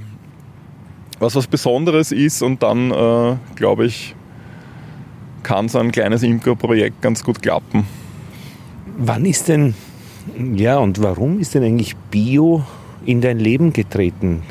was 1.20 1.36
was 1.36 1.48
Besonderes 1.48 2.12
ist 2.12 2.42
und 2.42 2.62
dann, 2.62 2.92
äh, 2.92 3.38
glaube 3.56 3.86
ich, 3.86 4.14
kann 5.44 5.70
so 5.70 5.80
ein 5.80 5.94
kleines 5.94 6.22
Imker-Projekt 6.22 7.02
ganz 7.02 7.24
gut 7.24 7.42
klappen. 7.42 7.88
Wann 8.98 9.24
ist 9.24 9.48
denn 9.48 9.74
ja, 10.56 10.78
und 10.78 11.02
warum 11.02 11.40
ist 11.40 11.56
denn 11.56 11.64
eigentlich 11.64 11.96
Bio 12.12 12.64
in 13.06 13.22
dein 13.22 13.40
Leben 13.40 13.74
getreten? 13.74 14.42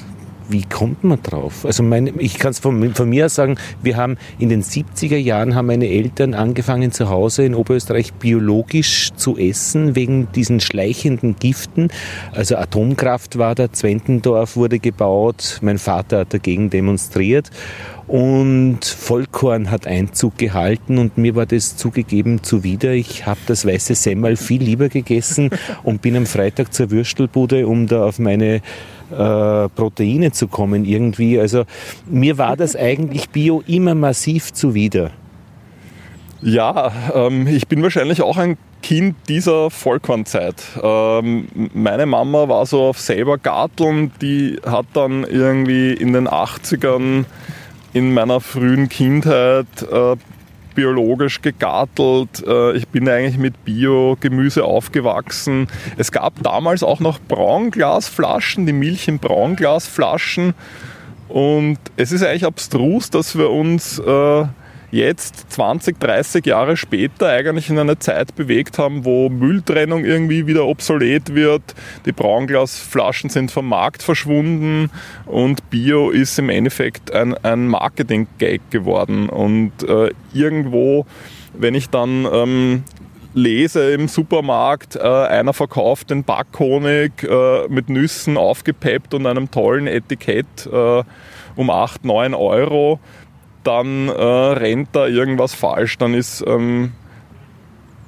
Wie 0.48 0.62
kommt 0.62 1.04
man 1.04 1.22
drauf? 1.22 1.64
Also 1.64 1.82
meine, 1.82 2.10
ich 2.18 2.38
kann 2.38 2.50
es 2.50 2.58
von, 2.58 2.94
von, 2.94 3.08
mir 3.08 3.26
aus 3.26 3.34
sagen, 3.34 3.56
wir 3.82 3.96
haben 3.96 4.18
in 4.38 4.50
den 4.50 4.62
70er 4.62 5.16
Jahren 5.16 5.54
haben 5.54 5.66
meine 5.66 5.88
Eltern 5.88 6.34
angefangen 6.34 6.92
zu 6.92 7.08
Hause 7.08 7.44
in 7.44 7.54
Oberösterreich 7.54 8.12
biologisch 8.12 9.10
zu 9.16 9.38
essen 9.38 9.96
wegen 9.96 10.28
diesen 10.32 10.60
schleichenden 10.60 11.36
Giften. 11.36 11.88
Also 12.32 12.56
Atomkraft 12.56 13.38
war 13.38 13.54
da, 13.54 13.72
Zwentendorf 13.72 14.56
wurde 14.56 14.78
gebaut, 14.78 15.60
mein 15.62 15.78
Vater 15.78 16.20
hat 16.20 16.34
dagegen 16.34 16.68
demonstriert 16.68 17.50
und 18.06 18.84
Vollkorn 18.84 19.70
hat 19.70 19.86
Einzug 19.86 20.36
gehalten 20.36 20.98
und 20.98 21.16
mir 21.16 21.34
war 21.34 21.46
das 21.46 21.76
zugegeben 21.76 22.42
zuwider. 22.42 22.92
Ich 22.92 23.26
habe 23.26 23.40
das 23.46 23.66
weiße 23.66 23.94
Semmel 23.94 24.36
viel 24.36 24.62
lieber 24.62 24.88
gegessen 24.88 25.50
und 25.82 26.02
bin 26.02 26.16
am 26.16 26.26
Freitag 26.26 26.72
zur 26.74 26.90
Würstelbude, 26.90 27.66
um 27.66 27.86
da 27.86 28.04
auf 28.04 28.18
meine 28.18 28.56
äh, 28.56 28.60
Proteine 29.10 30.32
zu 30.32 30.48
kommen 30.48 30.84
irgendwie. 30.84 31.38
Also 31.38 31.64
mir 32.06 32.38
war 32.38 32.56
das 32.56 32.76
eigentlich 32.76 33.30
Bio 33.30 33.62
immer 33.66 33.94
massiv 33.94 34.52
zuwider. 34.52 35.10
Ja, 36.42 36.92
ähm, 37.14 37.46
ich 37.46 37.68
bin 37.68 37.82
wahrscheinlich 37.82 38.20
auch 38.20 38.36
ein 38.36 38.58
Kind 38.82 39.16
dieser 39.28 39.70
Vollkornzeit. 39.70 40.56
Ähm, 40.82 41.48
meine 41.72 42.04
Mama 42.04 42.50
war 42.50 42.66
so 42.66 42.82
auf 42.82 43.00
selber 43.00 43.38
Garteln, 43.38 44.12
die 44.20 44.60
hat 44.66 44.84
dann 44.92 45.24
irgendwie 45.24 45.94
in 45.94 46.12
den 46.12 46.28
80ern 46.28 47.24
in 47.94 48.12
meiner 48.12 48.40
frühen 48.40 48.90
Kindheit 48.90 49.66
äh, 49.90 50.16
biologisch 50.74 51.40
gegartelt. 51.40 52.44
Äh, 52.46 52.76
ich 52.76 52.88
bin 52.88 53.08
eigentlich 53.08 53.38
mit 53.38 53.64
Bio-Gemüse 53.64 54.64
aufgewachsen. 54.64 55.68
Es 55.96 56.12
gab 56.12 56.42
damals 56.42 56.82
auch 56.82 57.00
noch 57.00 57.20
Braunglasflaschen, 57.20 58.66
die 58.66 58.72
Milch 58.72 59.08
in 59.08 59.20
Braunglasflaschen. 59.20 60.54
Und 61.28 61.78
es 61.96 62.12
ist 62.12 62.22
eigentlich 62.22 62.44
abstrus, 62.44 63.10
dass 63.10 63.38
wir 63.38 63.50
uns 63.50 63.98
äh, 64.00 64.44
jetzt 64.94 65.52
20, 65.52 65.98
30 65.98 66.46
Jahre 66.46 66.76
später 66.76 67.28
eigentlich 67.28 67.68
in 67.68 67.78
eine 67.78 67.98
Zeit 67.98 68.34
bewegt 68.36 68.78
haben, 68.78 69.04
wo 69.04 69.28
Mülltrennung 69.28 70.04
irgendwie 70.04 70.46
wieder 70.46 70.66
obsolet 70.66 71.34
wird, 71.34 71.74
die 72.06 72.12
Braunglasflaschen 72.12 73.28
sind 73.30 73.50
vom 73.50 73.68
Markt 73.68 74.02
verschwunden 74.02 74.90
und 75.26 75.68
Bio 75.70 76.10
ist 76.10 76.38
im 76.38 76.48
Endeffekt 76.48 77.12
ein, 77.12 77.34
ein 77.44 77.66
Marketing-Gag 77.66 78.70
geworden. 78.70 79.28
Und 79.28 79.72
äh, 79.82 80.10
irgendwo, 80.32 81.06
wenn 81.52 81.74
ich 81.74 81.90
dann 81.90 82.26
ähm, 82.32 82.84
lese 83.34 83.92
im 83.92 84.08
Supermarkt, 84.08 84.96
äh, 84.96 85.00
einer 85.00 85.52
verkauft 85.52 86.10
den 86.10 86.24
Backhonig 86.24 87.12
äh, 87.24 87.68
mit 87.68 87.88
Nüssen 87.88 88.36
aufgepeppt 88.36 89.12
und 89.12 89.26
einem 89.26 89.50
tollen 89.50 89.86
Etikett 89.86 90.66
äh, 90.72 91.02
um 91.56 91.70
8, 91.70 92.04
9 92.04 92.34
Euro, 92.34 93.00
dann 93.64 94.08
äh, 94.08 94.12
rennt 94.12 94.90
da 94.92 95.06
irgendwas 95.06 95.54
falsch, 95.54 95.98
dann 95.98 96.14
ist 96.14 96.44
ähm, 96.46 96.92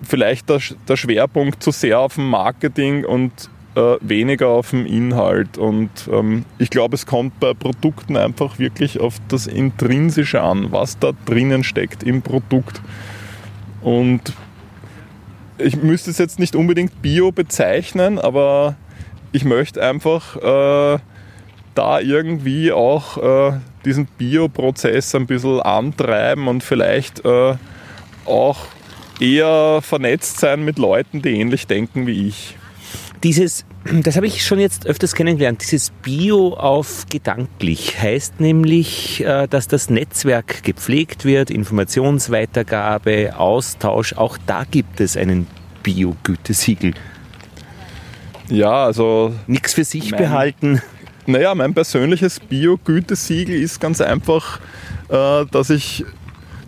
vielleicht 0.03 0.49
der, 0.49 0.61
der, 0.89 0.97
Schwerpunkt 0.97 1.63
zu 1.63 1.71
sehr 1.71 2.01
auf 2.01 2.15
dem 2.15 2.29
Marketing 2.29 3.05
und 3.05 3.33
äh, 3.75 3.97
weniger 4.01 4.49
auf 4.49 4.71
dem 4.71 4.87
Inhalt. 4.87 5.59
Und 5.59 5.91
ähm, 6.11 6.45
ich 6.59 6.71
glaube, 6.71 6.95
es 6.95 7.07
kommt 7.07 7.41
bei 7.41 7.55
Produkten 7.55 8.17
einfach 8.17 8.59
wirklich 8.59 9.01
auf 9.01 9.17
das 9.29 9.47
Intrinsische 9.47 10.43
an, 10.43 10.73
was 10.73 10.99
da 10.99 11.13
drinnen 11.25 11.65
steckt 11.65 12.03
im 12.03 12.23
Produkt. 12.23 12.81
Und 13.83 14.33
ich 15.59 15.77
müsste 15.77 16.11
es 16.11 16.19
jetzt 16.19 16.39
nicht 16.39 16.57
unbedingt 16.57 17.03
Bio 17.03 17.33
bezeichnen, 17.33 18.19
aber 18.19 18.77
ich 19.33 19.45
möchte 19.45 19.83
einfach 19.83 20.37
äh, 20.37 20.99
da 21.75 22.01
irgendwie 22.01 22.73
auch 22.73 23.19
äh, 23.19 23.59
diesen 23.87 24.07
Bioprozess 24.07 25.15
ein 25.15 25.27
bisschen 25.27 25.61
antreiben 25.61 26.49
und 26.49 26.63
vielleicht 26.63 27.25
äh, 27.25 27.55
auch 28.27 28.67
eher 29.21 29.81
vernetzt 29.81 30.41
sein 30.41 30.65
mit 30.65 30.79
Leuten, 30.79 31.23
die 31.23 31.31
ähnlich 31.31 31.67
denken 31.67 32.07
wie 32.07 32.29
ich. 32.29 32.57
Dieses, 33.23 33.65
das 33.85 34.17
habe 34.17 34.27
ich 34.27 34.45
schon 34.45 34.59
jetzt 34.59 34.87
öfters 34.87 35.15
kennengelernt, 35.15 35.63
dieses 35.63 35.91
Bio 35.91 36.55
auf 36.55 37.07
gedanklich 37.11 38.01
heißt 38.01 38.41
nämlich, 38.41 39.25
äh, 39.25 39.47
dass 39.47 39.69
das 39.69 39.89
Netzwerk 39.89 40.63
gepflegt 40.65 41.25
wird, 41.25 41.51
Informationsweitergabe, 41.51 43.39
Austausch, 43.39 44.13
auch 44.15 44.37
da 44.47 44.65
gibt 44.71 45.01
es 45.01 45.17
einen 45.17 45.47
Bio-Gütesiegel. 45.83 46.93
Ja, 48.49 48.85
also. 48.85 49.33
Nichts 49.47 49.75
für 49.75 49.85
sich 49.85 50.11
behalten. 50.11 50.83
Naja, 51.27 51.55
mein 51.55 51.75
persönliches 51.75 52.39
Bio-Gütesiegel 52.39 53.61
ist 53.61 53.81
ganz 53.81 54.01
einfach, 54.01 54.61
äh, 55.09 55.45
dass 55.51 55.71
ich 55.71 56.05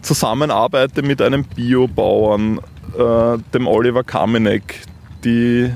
zusammenarbeite 0.03 1.03
mit 1.03 1.23
einem 1.23 1.45
Biobauern, 1.45 2.59
äh, 2.99 3.39
dem 3.55 3.69
Oliver 3.69 4.03
Kamenek. 4.03 4.81
Die 5.25 5.73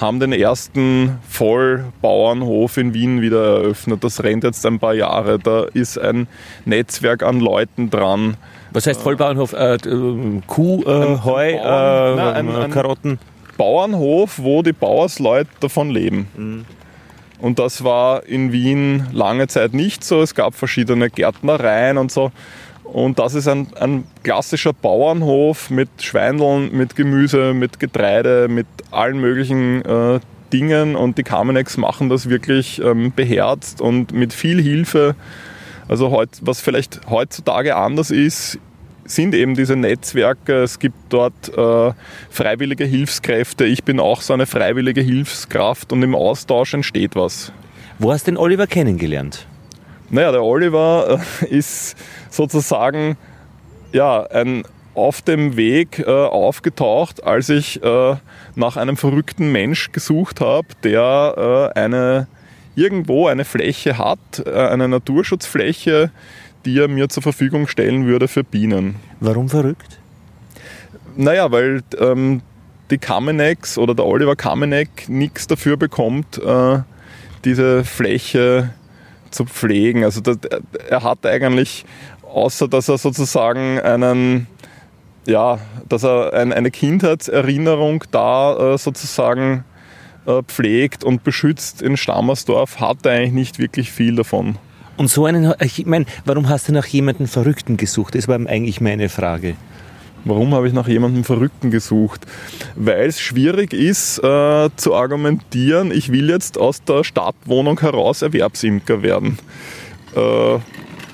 haben 0.00 0.20
den 0.20 0.32
ersten 0.32 1.18
Vollbauernhof 1.28 2.76
in 2.76 2.94
Wien 2.94 3.20
wieder 3.20 3.58
eröffnet. 3.58 4.04
Das 4.04 4.22
rennt 4.22 4.44
jetzt 4.44 4.64
ein 4.66 4.78
paar 4.78 4.94
Jahre. 4.94 5.38
Da 5.38 5.64
ist 5.74 5.98
ein 5.98 6.28
Netzwerk 6.64 7.22
an 7.22 7.40
Leuten 7.40 7.90
dran. 7.90 8.36
Was 8.70 8.86
heißt 8.86 9.02
Vollbauernhof? 9.02 9.52
Äh, 9.52 9.78
Kuh, 10.46 10.82
äh, 10.82 11.18
Heu, 11.24 11.56
Bauern, 11.56 12.18
äh, 12.18 12.42
nein, 12.42 12.56
ein, 12.56 12.70
Karotten? 12.70 13.18
Bauernhof, 13.56 14.38
wo 14.38 14.62
die 14.62 14.72
Bauersleute 14.72 15.50
davon 15.60 15.90
leben. 15.90 16.28
Mhm. 16.36 16.64
Und 17.42 17.58
das 17.58 17.82
war 17.82 18.24
in 18.24 18.52
Wien 18.52 19.08
lange 19.12 19.48
Zeit 19.48 19.74
nicht 19.74 20.04
so. 20.04 20.22
Es 20.22 20.36
gab 20.36 20.54
verschiedene 20.54 21.10
Gärtnereien 21.10 21.98
und 21.98 22.12
so. 22.12 22.30
Und 22.84 23.18
das 23.18 23.34
ist 23.34 23.48
ein, 23.48 23.66
ein 23.80 24.04
klassischer 24.22 24.72
Bauernhof 24.72 25.68
mit 25.68 25.88
Schweindeln, 26.00 26.70
mit 26.72 26.94
Gemüse, 26.94 27.52
mit 27.52 27.80
Getreide, 27.80 28.46
mit 28.48 28.68
allen 28.92 29.18
möglichen 29.18 29.84
äh, 29.84 30.20
Dingen 30.52 30.94
und 30.94 31.18
die 31.18 31.24
Carmenex 31.24 31.78
machen 31.78 32.08
das 32.08 32.28
wirklich 32.28 32.80
ähm, 32.80 33.12
beherzt 33.12 33.80
und 33.80 34.12
mit 34.12 34.32
viel 34.32 34.62
Hilfe. 34.62 35.16
Also 35.88 36.12
heut, 36.12 36.28
was 36.42 36.60
vielleicht 36.60 37.00
heutzutage 37.10 37.74
anders 37.74 38.12
ist, 38.12 38.60
sind 39.04 39.34
eben 39.34 39.54
diese 39.54 39.76
Netzwerke. 39.76 40.62
Es 40.62 40.78
gibt 40.78 40.96
dort 41.08 41.56
äh, 41.56 41.92
freiwillige 42.30 42.84
Hilfskräfte. 42.84 43.64
Ich 43.64 43.84
bin 43.84 44.00
auch 44.00 44.20
so 44.20 44.32
eine 44.32 44.46
freiwillige 44.46 45.00
Hilfskraft 45.00 45.92
und 45.92 46.02
im 46.02 46.14
Austausch 46.14 46.74
entsteht 46.74 47.16
was. 47.16 47.52
Wo 47.98 48.12
hast 48.12 48.26
du 48.26 48.32
den 48.32 48.38
Oliver 48.38 48.66
kennengelernt? 48.66 49.46
Naja, 50.10 50.32
der 50.32 50.42
Oliver 50.42 51.20
äh, 51.40 51.46
ist 51.46 51.96
sozusagen 52.30 53.16
ja, 53.92 54.24
ein 54.26 54.64
auf 54.94 55.22
dem 55.22 55.56
Weg 55.56 56.00
äh, 56.00 56.10
aufgetaucht, 56.10 57.24
als 57.24 57.48
ich 57.48 57.82
äh, 57.82 58.16
nach 58.54 58.76
einem 58.76 58.96
verrückten 58.96 59.50
Mensch 59.50 59.92
gesucht 59.92 60.40
habe, 60.40 60.68
der 60.84 61.70
äh, 61.74 61.78
eine 61.78 62.26
irgendwo 62.74 63.26
eine 63.26 63.44
Fläche 63.44 63.98
hat, 63.98 64.46
eine 64.46 64.88
Naturschutzfläche, 64.88 66.10
die 66.64 66.78
er 66.78 66.88
mir 66.88 67.08
zur 67.08 67.22
Verfügung 67.22 67.66
stellen 67.66 68.06
würde 68.06 68.28
für 68.28 68.44
Bienen. 68.44 68.96
Warum 69.20 69.48
verrückt? 69.48 69.98
Naja, 71.16 71.50
weil 71.50 71.82
ähm, 71.98 72.42
die 72.90 72.98
Kamenex 72.98 73.78
oder 73.78 73.94
der 73.94 74.06
Oliver 74.06 74.36
Kamenek 74.36 75.08
nichts 75.08 75.46
dafür 75.46 75.76
bekommt, 75.76 76.38
äh, 76.38 76.80
diese 77.44 77.84
Fläche 77.84 78.70
zu 79.30 79.46
pflegen. 79.46 80.04
Also 80.04 80.20
das, 80.20 80.38
er 80.88 81.02
hat 81.02 81.26
eigentlich, 81.26 81.84
außer 82.22 82.68
dass 82.68 82.88
er 82.88 82.98
sozusagen 82.98 83.80
einen, 83.80 84.46
ja, 85.26 85.58
dass 85.88 86.04
er 86.04 86.32
ein, 86.34 86.52
eine 86.52 86.70
Kindheitserinnerung 86.70 88.04
da 88.10 88.74
äh, 88.74 88.78
sozusagen 88.78 89.64
äh, 90.26 90.42
pflegt 90.42 91.02
und 91.02 91.24
beschützt 91.24 91.82
in 91.82 91.96
Stammersdorf, 91.96 92.78
hat 92.80 93.04
er 93.04 93.12
eigentlich 93.12 93.32
nicht 93.32 93.58
wirklich 93.58 93.90
viel 93.90 94.16
davon. 94.16 94.58
Und 94.96 95.08
so 95.08 95.26
einen, 95.26 95.54
ich 95.60 95.86
meine, 95.86 96.04
warum 96.24 96.48
hast 96.48 96.68
du 96.68 96.72
nach 96.72 96.86
jemandem 96.86 97.26
Verrückten 97.26 97.76
gesucht? 97.76 98.14
Das 98.14 98.28
war 98.28 98.36
eigentlich 98.36 98.80
meine 98.80 99.08
Frage. 99.08 99.56
Warum 100.24 100.54
habe 100.54 100.68
ich 100.68 100.72
nach 100.72 100.86
jemandem 100.86 101.24
Verrückten 101.24 101.70
gesucht? 101.70 102.26
Weil 102.76 103.08
es 103.08 103.20
schwierig 103.20 103.72
ist 103.72 104.18
äh, 104.18 104.70
zu 104.76 104.94
argumentieren, 104.94 105.90
ich 105.90 106.12
will 106.12 106.30
jetzt 106.30 106.58
aus 106.58 106.84
der 106.84 107.02
Stadtwohnung 107.02 107.80
heraus 107.80 108.22
Erwerbsimker 108.22 109.02
werden. 109.02 109.38
Äh, 110.14 110.58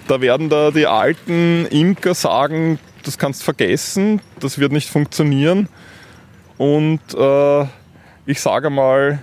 da 0.09 0.21
werden 0.21 0.51
da 0.51 0.71
die 0.71 0.87
alten 0.87 1.67
Imker 1.67 2.15
sagen, 2.15 2.79
das 3.05 3.17
kannst 3.17 3.43
vergessen, 3.45 4.21
das 4.41 4.59
wird 4.59 4.73
nicht 4.73 4.91
funktionieren. 4.91 5.69
Und 6.59 7.01
äh, 7.17 7.63
ich 8.27 8.41
sage 8.41 8.69
mal, 8.69 9.21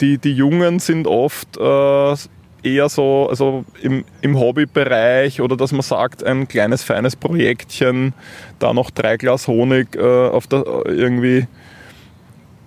die, 0.00 0.18
die 0.18 0.32
Jungen 0.32 0.80
sind 0.80 1.06
oft 1.06 1.56
äh, 1.56 2.14
eher 2.62 2.88
so 2.88 3.28
also 3.28 3.64
im, 3.82 4.04
im 4.22 4.38
Hobbybereich 4.38 5.40
oder 5.40 5.56
dass 5.56 5.72
man 5.72 5.82
sagt, 5.82 6.24
ein 6.24 6.48
kleines, 6.48 6.82
feines 6.82 7.16
Projektchen, 7.16 8.12
da 8.58 8.72
noch 8.72 8.90
drei 8.90 9.16
Glas 9.16 9.46
Honig 9.48 9.94
äh, 9.96 10.28
auf 10.28 10.46
der, 10.46 10.64
irgendwie 10.86 11.46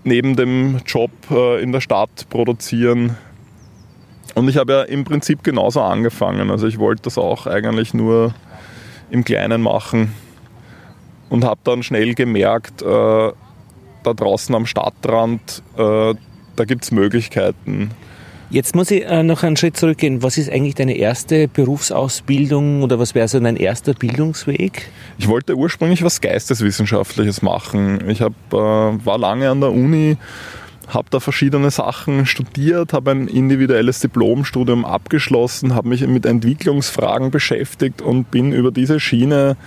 neben 0.03 0.35
dem 0.35 0.79
Job 0.85 1.11
äh, 1.29 1.61
in 1.61 1.71
der 1.71 1.81
Stadt 1.81 2.27
produzieren. 2.29 3.17
Und 4.35 4.47
ich 4.47 4.57
habe 4.57 4.73
ja 4.73 4.81
im 4.83 5.03
Prinzip 5.03 5.43
genauso 5.43 5.81
angefangen. 5.81 6.49
Also 6.51 6.67
ich 6.67 6.79
wollte 6.79 7.03
das 7.03 7.17
auch 7.17 7.47
eigentlich 7.47 7.93
nur 7.93 8.33
im 9.09 9.25
Kleinen 9.25 9.61
machen 9.61 10.13
und 11.29 11.43
habe 11.43 11.59
dann 11.63 11.83
schnell 11.83 12.13
gemerkt, 12.13 12.81
äh, 12.81 12.85
da 12.85 14.13
draußen 14.13 14.55
am 14.55 14.65
Stadtrand, 14.65 15.61
äh, 15.77 16.13
da 16.55 16.65
gibt 16.65 16.83
es 16.83 16.91
Möglichkeiten. 16.91 17.91
Jetzt 18.51 18.75
muss 18.75 18.89
ich 18.89 19.05
äh, 19.05 19.21
noch 19.21 19.43
einen 19.43 19.57
Schritt 19.57 19.77
zurückgehen. 19.77 20.23
Was 20.23 20.39
ist 20.39 20.51
eigentlich 20.51 20.73
deine 20.73 20.97
erste 20.97 21.47
Berufsausbildung 21.47 22.81
oder 22.81 22.97
was 22.97 23.13
wäre 23.13 23.27
so 23.27 23.39
dein 23.39 23.55
erster 23.55 23.93
Bildungsweg? 23.93 24.89
Ich 25.19 25.27
wollte 25.27 25.55
ursprünglich 25.55 26.03
was 26.03 26.19
Geisteswissenschaftliches 26.19 27.43
machen. 27.43 28.09
Ich 28.09 28.23
hab, 28.23 28.33
äh, 28.51 28.55
war 28.55 29.19
lange 29.19 29.51
an 29.51 29.61
der 29.61 29.71
Uni, 29.71 30.17
habe 30.87 31.07
da 31.11 31.19
verschiedene 31.19 31.69
Sachen 31.69 32.25
studiert, 32.25 32.91
habe 32.91 33.11
ein 33.11 33.27
individuelles 33.27 33.99
Diplomstudium 33.99 34.83
abgeschlossen, 34.83 35.75
habe 35.75 35.89
mich 35.89 36.07
mit 36.07 36.25
Entwicklungsfragen 36.25 37.29
beschäftigt 37.29 38.01
und 38.01 38.31
bin 38.31 38.51
über 38.51 38.71
diese 38.71 38.99
Schiene 38.99 39.57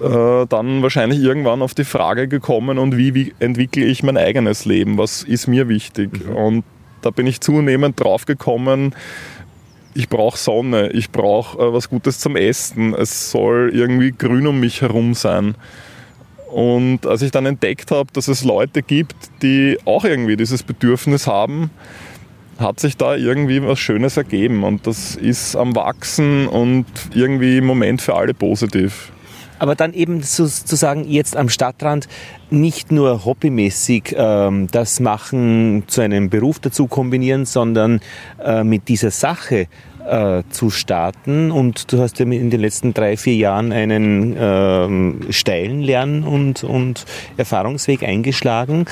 äh, 0.00 0.46
dann 0.46 0.82
wahrscheinlich 0.82 1.18
irgendwann 1.18 1.62
auf 1.62 1.74
die 1.74 1.84
Frage 1.84 2.28
gekommen, 2.28 2.78
und 2.78 2.96
wie, 2.96 3.12
wie 3.14 3.34
entwickle 3.40 3.84
ich 3.84 4.04
mein 4.04 4.16
eigenes 4.16 4.66
Leben? 4.66 4.98
Was 4.98 5.24
ist 5.24 5.48
mir 5.48 5.68
wichtig? 5.68 6.24
Mhm. 6.24 6.36
Und 6.36 6.64
da 7.02 7.10
bin 7.10 7.26
ich 7.26 7.40
zunehmend 7.40 7.98
drauf 7.98 8.26
gekommen, 8.26 8.94
ich 9.94 10.08
brauche 10.08 10.38
Sonne, 10.38 10.90
ich 10.90 11.10
brauche 11.10 11.58
äh, 11.58 11.72
was 11.72 11.88
Gutes 11.88 12.18
zum 12.20 12.36
Essen, 12.36 12.94
es 12.94 13.30
soll 13.30 13.70
irgendwie 13.74 14.12
grün 14.12 14.46
um 14.46 14.60
mich 14.60 14.82
herum 14.82 15.14
sein. 15.14 15.54
Und 16.50 17.06
als 17.06 17.22
ich 17.22 17.30
dann 17.30 17.46
entdeckt 17.46 17.90
habe, 17.90 18.10
dass 18.12 18.28
es 18.28 18.44
Leute 18.44 18.82
gibt, 18.82 19.14
die 19.42 19.78
auch 19.84 20.04
irgendwie 20.04 20.36
dieses 20.36 20.62
Bedürfnis 20.62 21.26
haben, 21.26 21.70
hat 22.58 22.80
sich 22.80 22.96
da 22.96 23.16
irgendwie 23.16 23.62
was 23.62 23.78
Schönes 23.78 24.16
ergeben. 24.16 24.64
Und 24.64 24.86
das 24.86 25.14
ist 25.14 25.54
am 25.56 25.74
Wachsen 25.76 26.46
und 26.48 26.86
irgendwie 27.14 27.58
im 27.58 27.66
Moment 27.66 28.02
für 28.02 28.14
alle 28.14 28.34
positiv 28.34 29.12
aber 29.60 29.74
dann 29.74 29.92
eben 29.92 30.22
sozusagen 30.22 31.04
jetzt 31.08 31.36
am 31.36 31.48
Stadtrand 31.48 32.08
nicht 32.48 32.90
nur 32.90 33.24
hobbymäßig 33.24 34.14
ähm, 34.16 34.68
das 34.72 35.00
Machen 35.00 35.84
zu 35.86 36.00
einem 36.00 36.30
Beruf 36.30 36.58
dazu 36.58 36.88
kombinieren, 36.88 37.44
sondern 37.44 38.00
äh, 38.42 38.64
mit 38.64 38.88
dieser 38.88 39.10
Sache 39.10 39.68
äh, 40.08 40.42
zu 40.48 40.70
starten. 40.70 41.50
Und 41.50 41.92
du 41.92 42.00
hast 42.00 42.18
ja 42.18 42.24
in 42.24 42.48
den 42.48 42.60
letzten 42.60 42.94
drei, 42.94 43.18
vier 43.18 43.34
Jahren 43.34 43.70
einen 43.70 44.34
ähm, 44.38 45.26
steilen 45.28 45.80
Lern- 45.82 46.24
und, 46.24 46.64
und 46.64 47.04
Erfahrungsweg 47.36 48.02
eingeschlagen. 48.02 48.86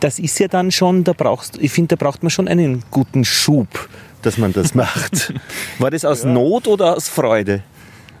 Das 0.00 0.18
ist 0.18 0.40
ja 0.40 0.48
dann 0.48 0.72
schon, 0.72 1.04
da 1.04 1.12
brauchst, 1.12 1.56
ich 1.58 1.70
finde, 1.70 1.96
da 1.96 2.04
braucht 2.04 2.24
man 2.24 2.30
schon 2.30 2.48
einen 2.48 2.82
guten 2.90 3.24
Schub, 3.24 3.88
dass 4.22 4.38
man 4.38 4.52
das 4.52 4.74
macht. 4.74 5.32
War 5.78 5.92
das 5.92 6.04
aus 6.04 6.24
ja. 6.24 6.30
Not 6.30 6.66
oder 6.66 6.96
aus 6.96 7.08
Freude? 7.08 7.62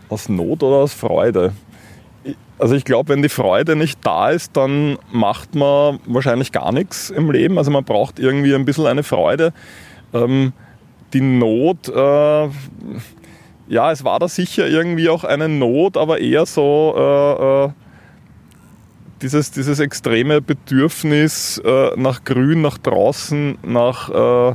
Aus 0.08 0.28
Not 0.28 0.62
oder 0.62 0.76
aus 0.76 0.92
Freude? 0.92 1.52
Also 2.58 2.74
ich 2.74 2.84
glaube, 2.84 3.10
wenn 3.10 3.22
die 3.22 3.28
Freude 3.28 3.76
nicht 3.76 4.04
da 4.04 4.30
ist, 4.30 4.56
dann 4.56 4.98
macht 5.12 5.54
man 5.54 6.00
wahrscheinlich 6.06 6.50
gar 6.50 6.72
nichts 6.72 7.10
im 7.10 7.30
Leben. 7.30 7.56
Also 7.56 7.70
man 7.70 7.84
braucht 7.84 8.18
irgendwie 8.18 8.54
ein 8.54 8.64
bisschen 8.64 8.86
eine 8.86 9.04
Freude. 9.04 9.52
Ähm, 10.12 10.52
die 11.12 11.20
Not, 11.20 11.88
äh, 11.88 12.48
ja, 13.68 13.92
es 13.92 14.02
war 14.04 14.18
da 14.18 14.28
sicher 14.28 14.66
irgendwie 14.66 15.08
auch 15.08 15.24
eine 15.24 15.48
Not, 15.48 15.96
aber 15.96 16.20
eher 16.20 16.46
so 16.46 16.94
äh, 16.96 17.64
äh, 17.64 17.70
dieses, 19.22 19.50
dieses 19.52 19.78
extreme 19.78 20.40
Bedürfnis 20.40 21.58
äh, 21.64 21.90
nach 21.96 22.24
Grün, 22.24 22.62
nach 22.62 22.78
draußen, 22.78 23.58
nach 23.62 24.10
äh, 24.10 24.54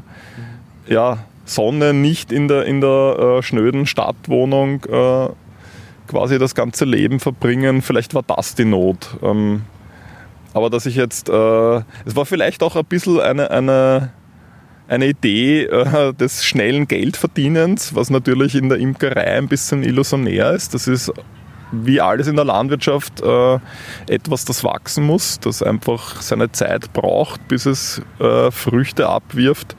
ja, 0.88 1.20
Sonne, 1.46 1.94
nicht 1.94 2.32
in 2.32 2.48
der, 2.48 2.66
in 2.66 2.82
der 2.82 3.38
äh, 3.40 3.44
schnöden 3.44 3.86
Stadtwohnung 3.86 4.84
quasi 6.14 6.38
das 6.38 6.54
ganze 6.54 6.86
Leben 6.86 7.20
verbringen. 7.20 7.82
Vielleicht 7.82 8.14
war 8.14 8.22
das 8.22 8.54
die 8.54 8.66
Not. 8.66 9.18
Ähm, 9.24 9.64
aber 10.54 10.70
dass 10.70 10.86
ich 10.86 10.96
jetzt, 10.96 11.28
äh, 11.28 11.78
es 12.06 12.16
war 12.16 12.28
vielleicht 12.28 12.62
auch 12.62 12.76
ein 12.76 12.86
bisschen 12.86 13.20
eine, 13.20 13.50
eine, 13.50 14.12
eine 14.88 15.08
Idee 15.08 15.64
äh, 15.64 16.14
des 16.14 16.46
schnellen 16.46 16.88
Geldverdienens, 16.88 17.96
was 17.96 18.12
natürlich 18.12 18.54
in 18.54 18.70
der 18.70 18.78
Imkerei 18.78 19.38
ein 19.38 19.48
bisschen 19.48 19.82
illusionär 19.82 20.52
ist. 20.52 20.76
Das 20.76 20.88
ist 20.88 21.12
wie 21.72 22.00
alles 22.00 22.28
in 22.28 22.36
der 22.36 22.46
Landwirtschaft 22.46 23.22
äh, 23.22 23.58
etwas, 24.08 24.46
das 24.46 24.64
wachsen 24.64 25.06
muss, 25.06 25.40
das 25.40 25.64
einfach 25.64 26.22
seine 26.22 26.52
Zeit 26.52 26.94
braucht, 26.94 27.48
bis 27.48 27.66
es 27.66 28.04
äh, 28.20 28.52
Früchte 28.52 29.10
abwirft. 29.10 29.76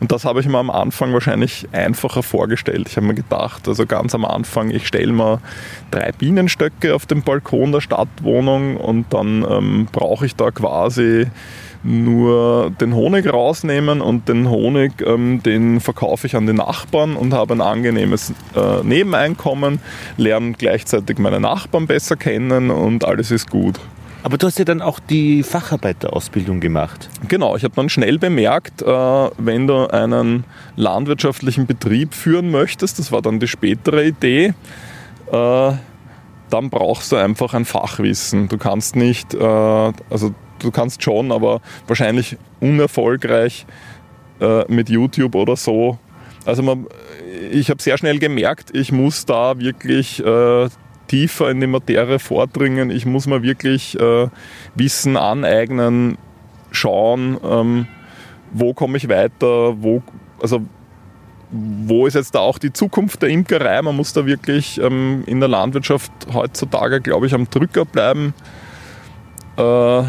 Und 0.00 0.12
das 0.12 0.24
habe 0.24 0.40
ich 0.40 0.48
mir 0.48 0.58
am 0.58 0.70
Anfang 0.70 1.12
wahrscheinlich 1.12 1.68
einfacher 1.72 2.22
vorgestellt. 2.22 2.88
Ich 2.88 2.96
habe 2.96 3.06
mir 3.06 3.14
gedacht, 3.14 3.68
also 3.68 3.84
ganz 3.84 4.14
am 4.14 4.24
Anfang, 4.24 4.70
ich 4.70 4.86
stelle 4.86 5.12
mir 5.12 5.40
drei 5.90 6.10
Bienenstöcke 6.12 6.94
auf 6.94 7.04
dem 7.04 7.22
Balkon 7.22 7.70
der 7.72 7.82
Stadtwohnung 7.82 8.78
und 8.78 9.12
dann 9.12 9.46
ähm, 9.48 9.88
brauche 9.92 10.24
ich 10.24 10.36
da 10.36 10.50
quasi 10.50 11.26
nur 11.82 12.72
den 12.80 12.94
Honig 12.94 13.30
rausnehmen 13.30 14.00
und 14.00 14.28
den 14.28 14.48
Honig, 14.48 14.92
ähm, 15.04 15.42
den 15.42 15.80
verkaufe 15.80 16.26
ich 16.26 16.36
an 16.36 16.46
die 16.46 16.52
Nachbarn 16.52 17.16
und 17.16 17.32
habe 17.32 17.54
ein 17.54 17.60
angenehmes 17.60 18.32
äh, 18.54 18.82
Nebeneinkommen, 18.82 19.80
lerne 20.16 20.52
gleichzeitig 20.52 21.18
meine 21.18 21.40
Nachbarn 21.40 21.86
besser 21.86 22.16
kennen 22.16 22.70
und 22.70 23.04
alles 23.04 23.30
ist 23.30 23.50
gut. 23.50 23.80
Aber 24.22 24.36
du 24.36 24.46
hast 24.46 24.58
ja 24.58 24.66
dann 24.66 24.82
auch 24.82 25.00
die 25.00 25.42
Facharbeiterausbildung 25.42 26.60
gemacht. 26.60 27.08
Genau, 27.28 27.56
ich 27.56 27.64
habe 27.64 27.74
dann 27.74 27.88
schnell 27.88 28.18
bemerkt, 28.18 28.82
äh, 28.82 28.86
wenn 28.86 29.66
du 29.66 29.86
einen 29.86 30.44
landwirtschaftlichen 30.76 31.66
Betrieb 31.66 32.12
führen 32.12 32.50
möchtest, 32.50 32.98
das 32.98 33.12
war 33.12 33.22
dann 33.22 33.40
die 33.40 33.48
spätere 33.48 34.04
Idee, 34.04 34.52
äh, 35.32 35.72
dann 36.50 36.68
brauchst 36.68 37.12
du 37.12 37.16
einfach 37.16 37.54
ein 37.54 37.64
Fachwissen. 37.64 38.48
Du 38.48 38.58
kannst 38.58 38.94
nicht, 38.94 39.32
äh, 39.32 39.38
also 39.40 40.34
du 40.58 40.70
kannst 40.70 41.02
schon, 41.02 41.32
aber 41.32 41.60
wahrscheinlich 41.86 42.36
unerfolgreich 42.60 43.66
mit 44.68 44.88
YouTube 44.88 45.34
oder 45.34 45.54
so. 45.54 45.98
Also 46.46 46.62
man, 46.62 46.86
ich 47.52 47.68
habe 47.68 47.82
sehr 47.82 47.98
schnell 47.98 48.18
gemerkt, 48.18 48.70
ich 48.74 48.90
muss 48.90 49.26
da 49.26 49.58
wirklich 49.58 50.22
tiefer 51.10 51.50
in 51.50 51.60
die 51.60 51.66
Materie 51.66 52.20
vordringen. 52.20 52.90
Ich 52.90 53.04
muss 53.04 53.26
mir 53.26 53.42
wirklich 53.42 53.98
äh, 53.98 54.28
Wissen 54.76 55.16
aneignen, 55.16 56.16
schauen, 56.70 57.36
ähm, 57.42 57.86
wo 58.52 58.74
komme 58.74 58.96
ich 58.96 59.08
weiter, 59.08 59.82
wo, 59.82 60.04
also 60.40 60.62
wo 61.50 62.06
ist 62.06 62.14
jetzt 62.14 62.36
da 62.36 62.38
auch 62.38 62.58
die 62.58 62.72
Zukunft 62.72 63.22
der 63.22 63.28
Imkerei? 63.28 63.82
Man 63.82 63.96
muss 63.96 64.12
da 64.12 64.24
wirklich 64.24 64.80
ähm, 64.80 65.24
in 65.26 65.40
der 65.40 65.48
Landwirtschaft 65.48 66.12
heutzutage, 66.32 67.00
glaube 67.00 67.26
ich, 67.26 67.34
am 67.34 67.50
Drücker 67.50 67.84
bleiben, 67.84 68.32
äh, 69.56 70.02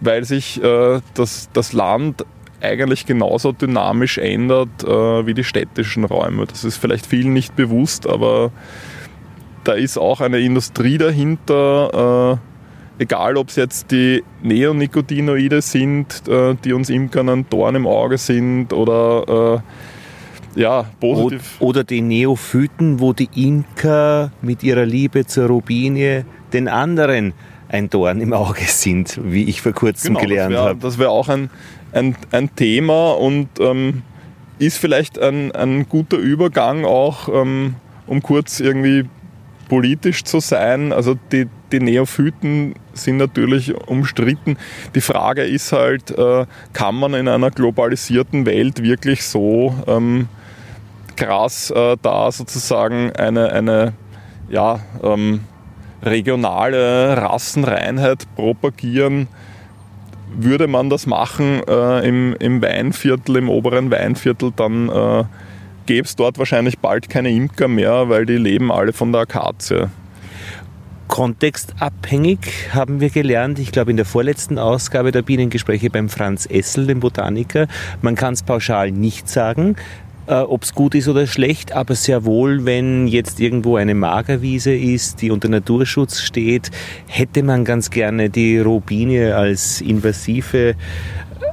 weil 0.00 0.24
sich 0.24 0.60
äh, 0.60 1.00
das, 1.14 1.50
das 1.52 1.72
Land 1.72 2.24
eigentlich 2.60 3.06
genauso 3.06 3.52
dynamisch 3.52 4.18
ändert 4.18 4.82
äh, 4.82 5.24
wie 5.24 5.34
die 5.34 5.44
städtischen 5.44 6.04
Räume. 6.04 6.46
Das 6.46 6.64
ist 6.64 6.78
vielleicht 6.78 7.06
vielen 7.06 7.32
nicht 7.32 7.54
bewusst, 7.54 8.08
aber 8.08 8.50
da 9.70 9.76
ist 9.76 9.98
auch 9.98 10.20
eine 10.20 10.40
Industrie 10.40 10.98
dahinter, 10.98 12.40
äh, 12.98 13.02
egal 13.02 13.36
ob 13.36 13.50
es 13.50 13.56
jetzt 13.56 13.92
die 13.92 14.24
Neonicotinoide 14.42 15.62
sind, 15.62 16.26
äh, 16.26 16.56
die 16.64 16.72
uns 16.72 16.90
Imkern 16.90 17.28
ein 17.28 17.46
Dorn 17.48 17.76
im 17.76 17.86
Auge 17.86 18.18
sind 18.18 18.72
oder 18.72 19.62
äh, 20.56 20.60
ja, 20.60 20.86
positiv. 20.98 21.56
Oder 21.60 21.84
die 21.84 22.00
Neophyten, 22.00 22.98
wo 22.98 23.12
die 23.12 23.28
Imker 23.36 24.32
mit 24.42 24.64
ihrer 24.64 24.84
Liebe 24.84 25.24
zur 25.24 25.46
Robinie 25.46 26.24
den 26.52 26.66
anderen 26.66 27.32
ein 27.68 27.88
Dorn 27.90 28.20
im 28.20 28.32
Auge 28.32 28.64
sind, 28.66 29.20
wie 29.22 29.44
ich 29.44 29.62
vor 29.62 29.70
kurzem 29.70 30.14
genau, 30.14 30.26
gelernt 30.26 30.56
habe. 30.56 30.80
Das 30.80 30.98
wäre 30.98 31.10
auch 31.10 31.28
ein, 31.28 31.48
ein, 31.92 32.16
ein 32.32 32.56
Thema 32.56 33.12
und 33.12 33.48
ähm, 33.60 34.02
ist 34.58 34.78
vielleicht 34.78 35.20
ein, 35.20 35.52
ein 35.52 35.88
guter 35.88 36.16
Übergang 36.16 36.84
auch, 36.84 37.28
ähm, 37.28 37.76
um 38.08 38.20
kurz 38.20 38.58
irgendwie 38.58 39.04
politisch 39.70 40.24
zu 40.24 40.40
sein. 40.40 40.92
Also 40.92 41.16
die, 41.30 41.46
die 41.70 41.78
Neophyten 41.78 42.74
sind 42.92 43.18
natürlich 43.18 43.72
umstritten. 43.86 44.58
Die 44.96 45.00
Frage 45.00 45.44
ist 45.44 45.72
halt, 45.72 46.10
äh, 46.10 46.44
kann 46.72 46.96
man 46.96 47.14
in 47.14 47.28
einer 47.28 47.52
globalisierten 47.52 48.46
Welt 48.46 48.82
wirklich 48.82 49.22
so 49.22 49.72
ähm, 49.86 50.28
krass 51.14 51.70
äh, 51.70 51.96
da 52.02 52.32
sozusagen 52.32 53.12
eine, 53.12 53.52
eine 53.52 53.92
ja, 54.48 54.80
ähm, 55.04 55.44
regionale 56.02 57.16
Rassenreinheit 57.16 58.26
propagieren? 58.34 59.28
würde 60.32 60.68
man 60.68 60.90
das 60.90 61.06
machen 61.06 61.60
äh, 61.66 62.06
im, 62.06 62.36
im 62.38 62.62
Weinviertel, 62.62 63.36
im 63.36 63.48
oberen 63.48 63.90
Weinviertel, 63.90 64.52
dann 64.54 64.88
äh, 64.88 65.24
gäbe 65.86 66.06
es 66.06 66.16
dort 66.16 66.38
wahrscheinlich 66.38 66.78
bald 66.78 67.08
keine 67.08 67.30
Imker 67.30 67.68
mehr, 67.68 68.08
weil 68.08 68.26
die 68.26 68.36
leben 68.36 68.70
alle 68.70 68.92
von 68.92 69.12
der 69.12 69.22
Akazie. 69.22 69.88
Kontextabhängig 71.08 72.38
haben 72.72 73.00
wir 73.00 73.10
gelernt, 73.10 73.58
ich 73.58 73.72
glaube 73.72 73.90
in 73.90 73.96
der 73.96 74.06
vorletzten 74.06 74.58
Ausgabe 74.58 75.10
der 75.10 75.22
Bienengespräche 75.22 75.90
beim 75.90 76.08
Franz 76.08 76.46
Essel, 76.48 76.86
dem 76.86 77.00
Botaniker. 77.00 77.66
Man 78.00 78.14
kann 78.14 78.34
es 78.34 78.44
pauschal 78.44 78.92
nicht 78.92 79.28
sagen 79.28 79.74
äh, 80.30 80.34
ob 80.34 80.62
es 80.62 80.74
gut 80.74 80.94
ist 80.94 81.08
oder 81.08 81.26
schlecht, 81.26 81.72
aber 81.72 81.96
sehr 81.96 82.24
wohl, 82.24 82.64
wenn 82.64 83.08
jetzt 83.08 83.40
irgendwo 83.40 83.76
eine 83.76 83.94
Magerwiese 83.94 84.72
ist, 84.72 85.20
die 85.22 85.30
unter 85.30 85.48
Naturschutz 85.48 86.20
steht, 86.20 86.70
hätte 87.08 87.42
man 87.42 87.64
ganz 87.64 87.90
gerne 87.90 88.30
die 88.30 88.58
Robinie 88.58 89.36
als 89.36 89.80
invasive 89.80 90.76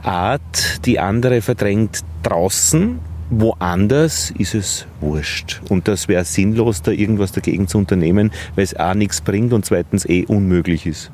Art, 0.03 0.85
die 0.85 0.99
andere 0.99 1.41
verdrängt 1.41 2.01
draußen. 2.21 2.99
Woanders 3.29 4.31
ist 4.31 4.55
es 4.55 4.87
wurscht. 5.01 5.61
Und 5.69 5.87
das 5.87 6.07
wäre 6.07 6.23
sinnlos, 6.23 6.81
da 6.81 6.91
irgendwas 6.91 7.31
dagegen 7.31 7.67
zu 7.67 7.77
unternehmen, 7.77 8.31
weil 8.55 8.63
es 8.63 8.73
A 8.75 8.93
nichts 8.93 9.21
bringt 9.21 9.53
und 9.53 9.65
zweitens 9.65 10.05
eh 10.05 10.25
unmöglich 10.25 10.85
ist. 10.85 11.11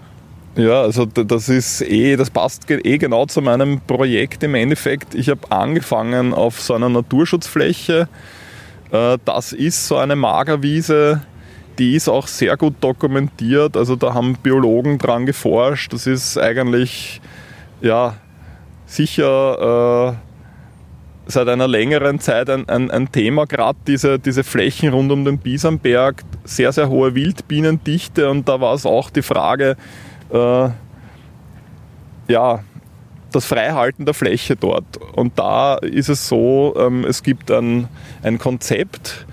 Ja, 0.55 0.83
also 0.83 1.05
das 1.05 1.49
ist 1.49 1.81
eh, 1.81 2.15
das 2.15 2.29
passt 2.29 2.69
eh 2.69 2.97
genau 2.99 3.25
zu 3.25 3.41
meinem 3.41 3.81
Projekt 3.81 4.43
im 4.43 4.53
Endeffekt. 4.53 5.15
Ich 5.15 5.29
habe 5.29 5.51
angefangen 5.51 6.33
auf 6.33 6.61
so 6.61 6.75
einer 6.75 6.89
Naturschutzfläche. 6.89 8.07
Äh, 8.91 9.17
das 9.25 9.51
ist 9.51 9.87
so 9.87 9.97
eine 9.97 10.15
Magerwiese, 10.15 11.21
die 11.79 11.95
ist 11.95 12.07
auch 12.07 12.27
sehr 12.27 12.55
gut 12.55 12.75
dokumentiert. 12.81 13.75
Also 13.75 13.95
da 13.95 14.13
haben 14.13 14.35
Biologen 14.43 14.99
dran 14.99 15.25
geforscht. 15.25 15.91
Das 15.91 16.05
ist 16.05 16.37
eigentlich 16.37 17.19
ja 17.81 18.15
sicher 18.85 20.11
äh, 20.11 20.32
seit 21.25 21.47
einer 21.47 21.67
längeren 21.67 22.19
Zeit 22.19 22.49
ein, 22.49 22.67
ein, 22.67 22.91
ein 22.91 23.11
Thema, 23.11 23.45
gerade 23.45 23.79
diese, 23.87 24.19
diese 24.19 24.43
Flächen 24.43 24.89
rund 24.89 25.11
um 25.11 25.25
den 25.25 25.37
Biesamberg, 25.37 26.23
sehr, 26.43 26.71
sehr 26.71 26.89
hohe 26.89 27.15
Wildbienendichte 27.15 28.29
und 28.29 28.47
da 28.49 28.59
war 28.59 28.73
es 28.73 28.85
auch 28.85 29.09
die 29.09 29.21
Frage, 29.21 29.77
äh, 30.31 30.69
ja, 32.27 32.59
das 33.31 33.45
Freihalten 33.45 34.05
der 34.05 34.13
Fläche 34.13 34.55
dort. 34.55 34.97
Und 35.13 35.39
da 35.39 35.75
ist 35.75 36.09
es 36.09 36.27
so, 36.27 36.75
ähm, 36.77 37.03
es 37.03 37.23
gibt 37.23 37.51
ein, 37.51 37.87
ein 38.21 38.37
Konzept, 38.37 39.25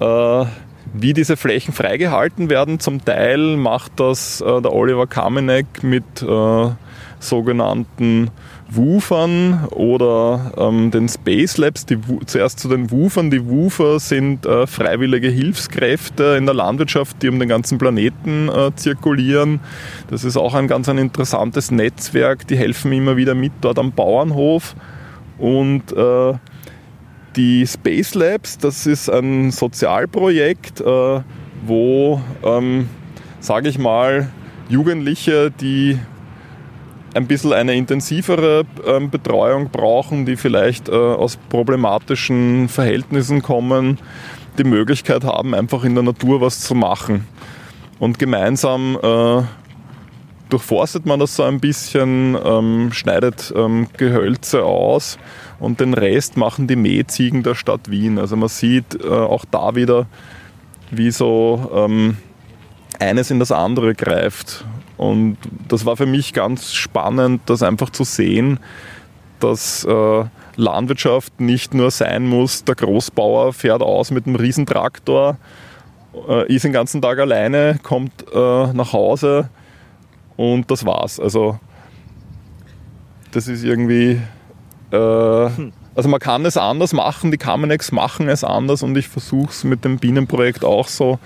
äh, 0.00 0.44
wie 0.92 1.12
diese 1.12 1.36
Flächen 1.36 1.72
freigehalten 1.72 2.50
werden. 2.50 2.80
Zum 2.80 3.04
Teil 3.04 3.56
macht 3.56 3.92
das 4.00 4.40
äh, 4.40 4.60
der 4.60 4.72
Oliver 4.72 5.06
Kamenek 5.06 5.82
mit 5.82 6.22
äh, 6.22 6.70
sogenannten 7.20 8.30
Woofern 8.72 9.64
oder 9.70 10.52
ähm, 10.56 10.90
den 10.90 11.08
Space 11.08 11.56
Labs. 11.56 11.86
Die, 11.86 11.98
zuerst 12.26 12.60
zu 12.60 12.68
den 12.68 12.90
Woofern. 12.90 13.30
Die 13.30 13.46
Woofer 13.48 13.98
sind 13.98 14.46
äh, 14.46 14.66
freiwillige 14.66 15.28
Hilfskräfte 15.28 16.36
in 16.38 16.46
der 16.46 16.54
Landwirtschaft, 16.54 17.22
die 17.22 17.28
um 17.28 17.38
den 17.38 17.48
ganzen 17.48 17.78
Planeten 17.78 18.48
äh, 18.48 18.70
zirkulieren. 18.76 19.60
Das 20.08 20.24
ist 20.24 20.36
auch 20.36 20.54
ein 20.54 20.68
ganz 20.68 20.88
ein 20.88 20.98
interessantes 20.98 21.70
Netzwerk. 21.70 22.46
Die 22.46 22.56
helfen 22.56 22.92
immer 22.92 23.16
wieder 23.16 23.34
mit 23.34 23.52
dort 23.60 23.78
am 23.78 23.92
Bauernhof. 23.92 24.74
Und 25.38 25.92
äh, 25.92 26.34
die 27.36 27.66
Space 27.66 28.14
Labs, 28.14 28.58
das 28.58 28.86
ist 28.86 29.08
ein 29.08 29.50
Sozialprojekt, 29.50 30.80
äh, 30.80 31.20
wo, 31.66 32.20
ähm, 32.44 32.88
sage 33.40 33.68
ich 33.68 33.78
mal, 33.78 34.30
Jugendliche, 34.68 35.50
die 35.50 35.98
ein 37.14 37.26
bisschen 37.26 37.52
eine 37.52 37.74
intensivere 37.74 38.64
ähm, 38.86 39.10
Betreuung 39.10 39.70
brauchen, 39.70 40.26
die 40.26 40.36
vielleicht 40.36 40.88
äh, 40.88 40.92
aus 40.92 41.38
problematischen 41.48 42.68
Verhältnissen 42.68 43.42
kommen, 43.42 43.98
die 44.58 44.64
Möglichkeit 44.64 45.24
haben, 45.24 45.54
einfach 45.54 45.84
in 45.84 45.94
der 45.94 46.04
Natur 46.04 46.40
was 46.40 46.60
zu 46.60 46.74
machen. 46.74 47.26
Und 47.98 48.18
gemeinsam 48.18 48.98
äh, 49.02 49.42
durchforstet 50.50 51.06
man 51.06 51.20
das 51.20 51.36
so 51.36 51.42
ein 51.42 51.60
bisschen, 51.60 52.36
ähm, 52.44 52.92
schneidet 52.92 53.52
ähm, 53.56 53.88
Gehölze 53.96 54.64
aus 54.64 55.18
und 55.58 55.80
den 55.80 55.94
Rest 55.94 56.36
machen 56.36 56.66
die 56.66 56.76
Mähziegen 56.76 57.42
der 57.42 57.54
Stadt 57.54 57.90
Wien. 57.90 58.18
Also 58.18 58.36
man 58.36 58.48
sieht 58.48 59.02
äh, 59.02 59.08
auch 59.08 59.44
da 59.50 59.74
wieder, 59.74 60.06
wie 60.90 61.10
so 61.10 61.70
ähm, 61.74 62.16
eines 62.98 63.30
in 63.30 63.38
das 63.38 63.52
andere 63.52 63.94
greift. 63.94 64.64
Und 65.00 65.38
das 65.66 65.86
war 65.86 65.96
für 65.96 66.04
mich 66.04 66.34
ganz 66.34 66.74
spannend, 66.74 67.40
das 67.46 67.62
einfach 67.62 67.88
zu 67.88 68.04
sehen, 68.04 68.60
dass 69.38 69.82
äh, 69.86 70.24
Landwirtschaft 70.56 71.40
nicht 71.40 71.72
nur 71.72 71.90
sein 71.90 72.28
muss, 72.28 72.64
der 72.64 72.74
Großbauer 72.74 73.54
fährt 73.54 73.80
aus 73.80 74.10
mit 74.10 74.26
einem 74.26 74.36
Riesentraktor, 74.36 75.38
äh, 76.28 76.54
ist 76.54 76.66
den 76.66 76.74
ganzen 76.74 77.00
Tag 77.00 77.18
alleine, 77.18 77.78
kommt 77.82 78.12
äh, 78.30 78.72
nach 78.74 78.92
Hause 78.92 79.48
und 80.36 80.70
das 80.70 80.84
war's. 80.84 81.18
Also 81.18 81.58
das 83.30 83.48
ist 83.48 83.64
irgendwie... 83.64 84.20
Äh, 84.90 85.50
also 85.94 86.10
man 86.10 86.20
kann 86.20 86.44
es 86.44 86.58
anders 86.58 86.92
machen, 86.92 87.30
die 87.30 87.38
Kamenex 87.38 87.90
machen 87.90 88.28
es 88.28 88.44
anders 88.44 88.82
und 88.82 88.94
ich 88.98 89.08
versuche 89.08 89.50
es 89.50 89.64
mit 89.64 89.82
dem 89.82 89.98
Bienenprojekt 89.98 90.62
auch 90.62 90.88
so. 90.88 91.18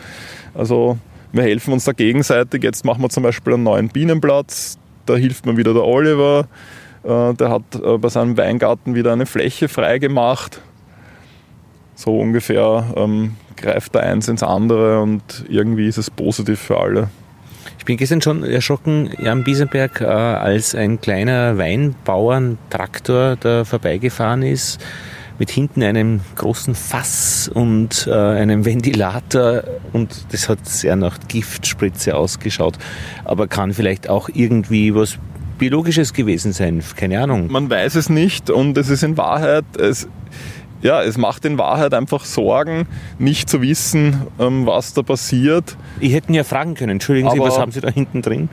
Also 0.54 0.96
wir 1.35 1.43
helfen 1.43 1.72
uns 1.72 1.85
da 1.85 1.93
gegenseitig. 1.93 2.62
Jetzt 2.62 2.85
machen 2.85 3.03
wir 3.03 3.11
zum 3.11 3.24
Beispiel 3.24 3.55
einen 3.55 3.64
neuen 3.64 3.89
Bienenplatz. 3.89 4.78
Da 5.05 5.16
hilft 5.16 5.47
mir 5.47 5.57
wieder 5.57 5.74
der 5.74 5.85
Oliver. 5.85 6.47
Äh, 7.03 7.35
der 7.35 7.51
hat 7.51 7.62
äh, 7.74 7.99
bei 7.99 8.09
seinem 8.09 8.37
Weingarten 8.37 8.95
wieder 8.95 9.12
eine 9.12 9.26
Fläche 9.26 9.68
freigemacht. 9.68 10.61
So 11.97 12.18
ungefähr 12.18 12.85
ähm, 12.97 13.35
greift 13.57 13.95
da 13.95 14.01
eins 14.01 14.28
ins 14.28 14.43
andere 14.43 15.01
und 15.01 15.45
irgendwie 15.49 15.87
ist 15.87 15.99
es 15.99 16.11
positiv 16.11 16.61
für 16.61 16.78
alle. 16.78 17.09
Ich 17.78 17.85
bin 17.85 17.97
gestern 17.97 18.22
schon 18.22 18.45
erschrocken, 18.45 19.11
Jan 19.18 19.45
Biesenberg, 19.45 20.01
äh, 20.01 20.05
als 20.05 20.74
ein 20.74 21.01
kleiner 21.01 21.59
Weinbauern-Traktor 21.59 23.37
da 23.37 23.64
vorbeigefahren 23.64 24.43
ist 24.43 24.80
mit 25.39 25.51
hinten 25.51 25.82
einem 25.82 26.20
großen 26.37 26.74
Fass 26.74 27.51
und 27.53 28.07
äh, 28.09 28.12
einem 28.12 28.64
Ventilator 28.64 29.64
und 29.93 30.26
das 30.32 30.49
hat 30.49 30.66
sehr 30.66 30.97
nach 30.97 31.18
Giftspritze 31.28 32.14
ausgeschaut, 32.16 32.78
aber 33.24 33.49
kann 33.49 33.72
vielleicht 33.72 34.09
auch 34.09 34.28
irgendwie 34.32 34.95
was 34.95 35.18
biologisches 35.59 36.12
gewesen 36.12 36.53
sein, 36.53 36.82
keine 36.97 37.20
Ahnung. 37.20 37.51
Man 37.51 37.68
weiß 37.70 37.95
es 37.97 38.09
nicht 38.09 38.51
und 38.51 38.76
es 38.78 38.89
ist 38.89 39.03
in 39.03 39.16
Wahrheit, 39.16 39.64
es, 39.78 40.09
ja, 40.82 41.03
es 41.03 41.16
macht 41.16 41.45
in 41.45 41.59
Wahrheit 41.59 41.95
einfach 41.95 42.24
Sorgen, 42.24 42.87
nicht 43.18 43.49
zu 43.49 43.62
wissen, 43.62 44.22
ähm, 44.39 44.66
was 44.66 44.95
da 44.95 45.03
passiert. 45.03 45.76
Ich 46.01 46.12
hätte 46.12 46.28
ihn 46.30 46.35
ja 46.35 46.45
fragen 46.45 46.74
können, 46.74 46.91
entschuldigen 46.91 47.30
Sie, 47.30 47.39
Aber- 47.41 47.49
was 47.49 47.59
haben 47.59 47.72
Sie 47.72 47.80
da 47.80 47.89
hinten 47.89 48.22
drin? 48.22 48.49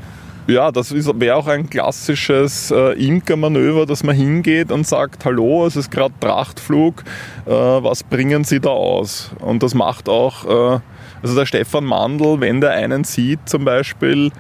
Ja, 0.48 0.72
das 0.72 0.94
wäre 0.94 1.36
auch 1.36 1.48
ein 1.48 1.70
klassisches 1.70 2.72
äh, 2.72 2.94
Imkermanöver, 2.94 3.86
dass 3.86 4.04
man 4.04 4.16
hingeht 4.16 4.72
und 4.72 4.88
sagt, 4.88 5.24
hallo, 5.24 5.68
es 5.68 5.76
ist 5.76 5.92
gerade 5.92 6.14
Prachtflug, 6.20 7.04
äh, 7.46 7.52
was 7.52 8.04
bringen 8.04 8.44
Sie 8.44 8.60
da 8.60 8.70
aus? 8.70 9.32
Und 9.40 9.62
das 9.62 9.76
macht 9.76 10.10
auch, 10.10 10.46
äh, 10.46 10.80
also 11.22 11.36
der 11.36 11.46
Stefan 11.46 11.86
Mandl, 11.86 12.42
wenn 12.42 12.60
der 12.60 12.72
einen 12.72 13.04
sieht 13.04 13.48
zum 13.48 13.66
Beispiel, 13.66 14.32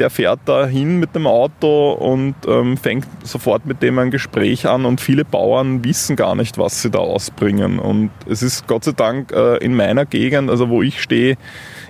der 0.00 0.10
fährt 0.10 0.40
da 0.46 0.66
hin 0.66 0.98
mit 0.98 1.14
dem 1.14 1.28
Auto 1.28 1.92
und 1.92 2.34
ähm, 2.48 2.76
fängt 2.76 3.06
sofort 3.22 3.64
mit 3.64 3.80
dem 3.82 4.00
ein 4.00 4.10
Gespräch 4.10 4.66
an 4.66 4.84
und 4.84 5.00
viele 5.00 5.24
Bauern 5.24 5.84
wissen 5.84 6.16
gar 6.16 6.34
nicht, 6.34 6.58
was 6.58 6.82
sie 6.82 6.90
da 6.90 6.98
ausbringen. 6.98 7.78
Und 7.78 8.10
es 8.28 8.42
ist 8.42 8.66
Gott 8.66 8.82
sei 8.84 8.92
Dank 8.92 9.30
äh, 9.30 9.58
in 9.58 9.76
meiner 9.76 10.04
Gegend, 10.04 10.50
also 10.50 10.68
wo 10.68 10.82
ich 10.82 11.00
stehe, 11.00 11.36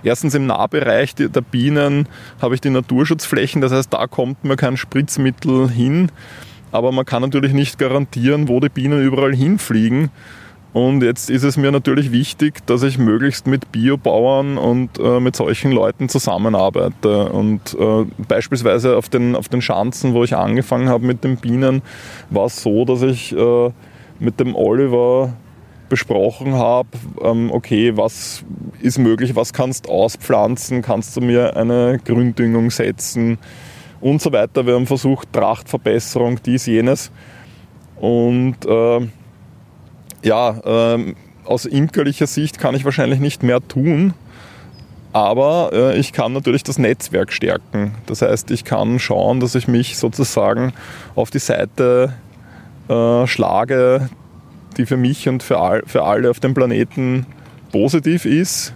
erstens 0.02 0.34
im 0.34 0.46
Nahbereich 0.46 1.14
der 1.14 1.40
Bienen 1.40 2.08
habe 2.40 2.54
ich 2.54 2.60
die 2.60 2.70
Naturschutzflächen, 2.70 3.60
das 3.60 3.72
heißt, 3.72 3.92
da 3.92 4.06
kommt 4.06 4.44
man 4.44 4.56
kein 4.56 4.76
Spritzmittel 4.76 5.68
hin. 5.70 6.10
Aber 6.70 6.90
man 6.90 7.04
kann 7.04 7.20
natürlich 7.20 7.52
nicht 7.52 7.78
garantieren, 7.78 8.48
wo 8.48 8.58
die 8.58 8.70
Bienen 8.70 9.02
überall 9.02 9.34
hinfliegen. 9.34 10.10
Und 10.72 11.02
jetzt 11.02 11.28
ist 11.28 11.42
es 11.42 11.58
mir 11.58 11.70
natürlich 11.70 12.12
wichtig, 12.12 12.66
dass 12.66 12.82
ich 12.82 12.96
möglichst 12.96 13.46
mit 13.46 13.72
Biobauern 13.72 14.56
und 14.56 14.98
äh, 14.98 15.20
mit 15.20 15.36
solchen 15.36 15.70
Leuten 15.70 16.08
zusammenarbeite. 16.08 17.28
Und 17.30 17.76
äh, 17.78 18.06
beispielsweise 18.26 18.96
auf 18.96 19.10
den, 19.10 19.36
auf 19.36 19.50
den 19.50 19.60
Schanzen, 19.60 20.14
wo 20.14 20.24
ich 20.24 20.34
angefangen 20.34 20.88
habe 20.88 21.04
mit 21.04 21.24
den 21.24 21.36
Bienen, 21.36 21.82
war 22.30 22.46
es 22.46 22.62
so, 22.62 22.86
dass 22.86 23.02
ich 23.02 23.36
äh, 23.36 23.70
mit 24.18 24.40
dem 24.40 24.54
Oliver 24.54 25.34
besprochen 25.92 26.54
habe, 26.54 26.88
ähm, 27.22 27.50
okay, 27.52 27.94
was 27.98 28.44
ist 28.80 28.98
möglich, 28.98 29.36
was 29.36 29.52
kannst 29.52 29.84
du 29.84 29.90
auspflanzen, 29.90 30.80
kannst 30.80 31.14
du 31.14 31.20
mir 31.20 31.54
eine 31.54 32.00
Gründüngung 32.02 32.70
setzen 32.70 33.36
und 34.00 34.22
so 34.22 34.32
weiter. 34.32 34.64
Wir 34.64 34.74
haben 34.74 34.86
versucht, 34.86 35.30
Trachtverbesserung, 35.34 36.42
dies, 36.42 36.64
jenes. 36.64 37.10
Und 38.00 38.56
äh, 38.64 39.06
ja, 40.22 40.60
ähm, 40.64 41.14
aus 41.44 41.66
imkerlicher 41.66 42.26
Sicht 42.26 42.58
kann 42.58 42.74
ich 42.74 42.86
wahrscheinlich 42.86 43.20
nicht 43.20 43.42
mehr 43.42 43.60
tun, 43.60 44.14
aber 45.12 45.72
äh, 45.74 45.98
ich 45.98 46.14
kann 46.14 46.32
natürlich 46.32 46.62
das 46.62 46.78
Netzwerk 46.78 47.34
stärken. 47.34 47.96
Das 48.06 48.22
heißt, 48.22 48.50
ich 48.50 48.64
kann 48.64 48.98
schauen, 48.98 49.40
dass 49.40 49.54
ich 49.54 49.68
mich 49.68 49.98
sozusagen 49.98 50.72
auf 51.14 51.30
die 51.30 51.38
Seite 51.38 52.14
äh, 52.88 53.26
schlage, 53.26 54.08
die 54.74 54.86
für 54.86 54.96
mich 54.96 55.28
und 55.28 55.42
für, 55.42 55.58
all, 55.58 55.82
für 55.86 56.04
alle 56.04 56.30
auf 56.30 56.40
dem 56.40 56.54
Planeten 56.54 57.26
positiv 57.70 58.24
ist. 58.24 58.74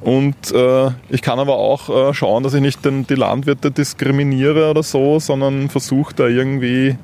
Und 0.00 0.52
äh, 0.52 0.90
ich 1.08 1.22
kann 1.22 1.38
aber 1.38 1.56
auch 1.56 2.10
äh, 2.10 2.14
schauen, 2.14 2.44
dass 2.44 2.54
ich 2.54 2.60
nicht 2.60 2.84
den, 2.84 3.06
die 3.06 3.14
Landwirte 3.14 3.70
diskriminiere 3.70 4.70
oder 4.70 4.82
so, 4.82 5.18
sondern 5.18 5.68
versuche 5.68 6.14
da 6.14 6.28
irgendwie 6.28 6.96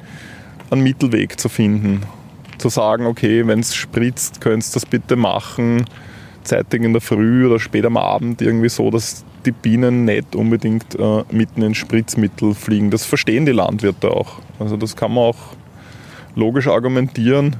einen 0.70 0.82
Mittelweg 0.82 1.38
zu 1.40 1.48
finden. 1.48 2.02
Zu 2.58 2.68
sagen, 2.68 3.06
okay, 3.06 3.46
wenn 3.46 3.60
es 3.60 3.74
spritzt, 3.74 4.40
könnt 4.40 4.64
ihr 4.64 4.72
das 4.74 4.86
bitte 4.86 5.16
machen, 5.16 5.86
zeitig 6.44 6.82
in 6.82 6.92
der 6.92 7.02
Früh 7.02 7.46
oder 7.46 7.58
spät 7.58 7.84
am 7.84 7.96
Abend, 7.96 8.40
irgendwie 8.40 8.68
so, 8.68 8.90
dass 8.90 9.24
die 9.44 9.52
Bienen 9.52 10.04
nicht 10.04 10.36
unbedingt 10.36 10.94
äh, 10.98 11.24
mitten 11.30 11.62
ins 11.62 11.76
Spritzmittel 11.76 12.54
fliegen. 12.54 12.90
Das 12.90 13.04
verstehen 13.04 13.44
die 13.44 13.52
Landwirte 13.52 14.10
auch. 14.10 14.38
Also 14.58 14.76
das 14.76 14.94
kann 14.94 15.12
man 15.12 15.24
auch 15.24 15.36
logisch 16.34 16.68
argumentieren. 16.68 17.56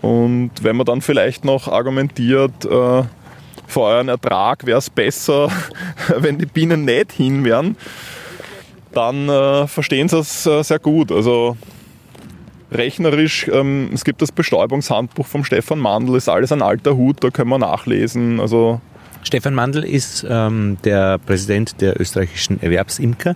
Und 0.00 0.50
wenn 0.62 0.76
man 0.76 0.86
dann 0.86 1.00
vielleicht 1.00 1.44
noch 1.44 1.68
argumentiert, 1.68 2.64
äh, 2.64 3.02
für 3.66 3.80
euren 3.80 4.08
Ertrag 4.08 4.64
wäre 4.64 4.78
es 4.78 4.88
besser, 4.88 5.50
wenn 6.16 6.38
die 6.38 6.46
Bienen 6.46 6.84
nicht 6.84 7.12
hin 7.12 7.44
wären, 7.44 7.76
dann 8.92 9.28
äh, 9.28 9.66
verstehen 9.66 10.08
sie 10.08 10.18
es 10.18 10.46
äh, 10.46 10.62
sehr 10.62 10.78
gut. 10.78 11.12
Also 11.12 11.56
rechnerisch, 12.70 13.48
ähm, 13.48 13.90
es 13.92 14.04
gibt 14.04 14.22
das 14.22 14.32
Bestäubungshandbuch 14.32 15.26
vom 15.26 15.44
Stefan 15.44 15.78
Mandl, 15.78 16.16
ist 16.16 16.28
alles 16.28 16.52
ein 16.52 16.62
alter 16.62 16.96
Hut, 16.96 17.22
da 17.22 17.30
können 17.30 17.50
wir 17.50 17.58
nachlesen. 17.58 18.40
Also 18.40 18.80
Stefan 19.22 19.54
Mandl 19.54 19.84
ist 19.84 20.24
ähm, 20.28 20.78
der 20.84 21.18
Präsident 21.18 21.80
der 21.80 22.00
österreichischen 22.00 22.62
Erwerbsimker 22.62 23.34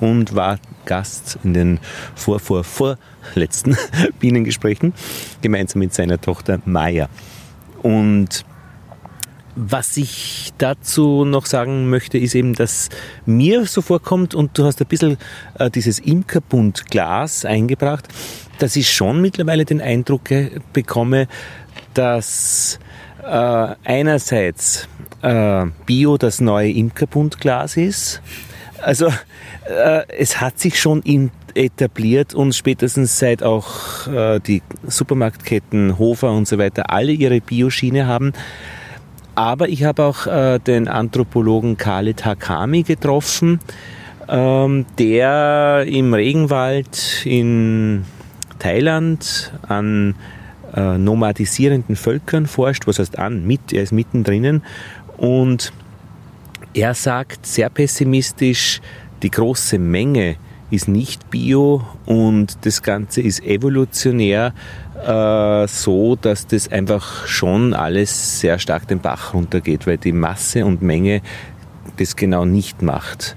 und 0.00 0.34
war 0.34 0.58
Gast 0.84 1.38
in 1.44 1.54
den 1.54 1.80
vor, 2.14 2.40
vor, 2.40 2.64
vorletzten 2.64 3.76
Bienengesprächen, 4.18 4.92
gemeinsam 5.40 5.80
mit 5.80 5.94
seiner 5.94 6.20
Tochter 6.20 6.60
Maya. 6.64 7.08
Und 7.82 8.44
was 9.56 9.96
ich 9.96 10.52
dazu 10.58 11.24
noch 11.24 11.46
sagen 11.46 11.90
möchte, 11.90 12.18
ist 12.18 12.34
eben, 12.34 12.54
dass 12.54 12.88
mir 13.26 13.66
so 13.66 13.82
vorkommt, 13.82 14.34
und 14.34 14.56
du 14.56 14.64
hast 14.64 14.80
ein 14.80 14.86
bisschen 14.86 15.18
äh, 15.58 15.70
dieses 15.70 15.98
Imkerbund 15.98 16.90
Glas 16.90 17.44
eingebracht, 17.44 18.08
dass 18.58 18.76
ich 18.76 18.90
schon 18.90 19.20
mittlerweile 19.20 19.64
den 19.64 19.80
Eindruck 19.80 20.24
bekomme, 20.72 21.26
dass 21.94 22.78
äh, 23.22 23.74
einerseits 23.84 24.88
äh, 25.22 25.66
Bio 25.86 26.16
das 26.16 26.40
neue 26.40 26.70
Imkerbundglas 26.70 27.76
ist. 27.76 28.22
Also 28.82 29.06
äh, 29.06 30.02
es 30.18 30.40
hat 30.40 30.58
sich 30.58 30.80
schon 30.80 31.02
in 31.02 31.30
etabliert 31.54 32.34
und 32.34 32.54
spätestens 32.54 33.18
seit 33.18 33.42
auch 33.42 34.06
äh, 34.06 34.40
die 34.40 34.62
Supermarktketten 34.86 35.98
Hofer 35.98 36.32
und 36.32 36.46
so 36.46 36.58
weiter 36.58 36.90
alle 36.90 37.12
ihre 37.12 37.40
Bioschiene 37.40 38.06
haben. 38.06 38.32
Aber 39.34 39.68
ich 39.68 39.84
habe 39.84 40.04
auch 40.04 40.26
äh, 40.26 40.58
den 40.58 40.88
Anthropologen 40.88 41.76
Khaled 41.76 42.24
Hakami 42.24 42.82
getroffen, 42.82 43.60
ähm, 44.28 44.86
der 44.98 45.84
im 45.86 46.14
Regenwald 46.14 47.24
in 47.24 48.04
Thailand 48.58 49.52
an 49.66 50.14
äh, 50.74 50.98
nomadisierenden 50.98 51.96
Völkern 51.96 52.46
forscht. 52.46 52.86
Was 52.86 52.98
heißt 52.98 53.18
an? 53.18 53.46
Mit, 53.46 53.72
er 53.72 53.82
ist 53.82 53.92
mittendrin. 53.92 54.62
Und 55.16 55.72
er 56.74 56.94
sagt 56.94 57.46
sehr 57.46 57.68
pessimistisch, 57.68 58.80
die 59.22 59.30
große 59.30 59.78
Menge 59.78 60.36
ist 60.70 60.88
nicht 60.88 61.30
bio 61.30 61.84
und 62.06 62.58
das 62.62 62.82
Ganze 62.82 63.20
ist 63.20 63.42
evolutionär 63.42 64.54
äh, 65.04 65.66
so, 65.66 66.16
dass 66.16 66.46
das 66.46 66.70
einfach 66.70 67.26
schon 67.26 67.74
alles 67.74 68.40
sehr 68.40 68.58
stark 68.58 68.86
den 68.86 69.00
Bach 69.00 69.34
runtergeht, 69.34 69.86
weil 69.86 69.98
die 69.98 70.12
Masse 70.12 70.64
und 70.64 70.80
Menge 70.80 71.22
das 71.96 72.16
genau 72.16 72.44
nicht 72.44 72.82
macht. 72.82 73.36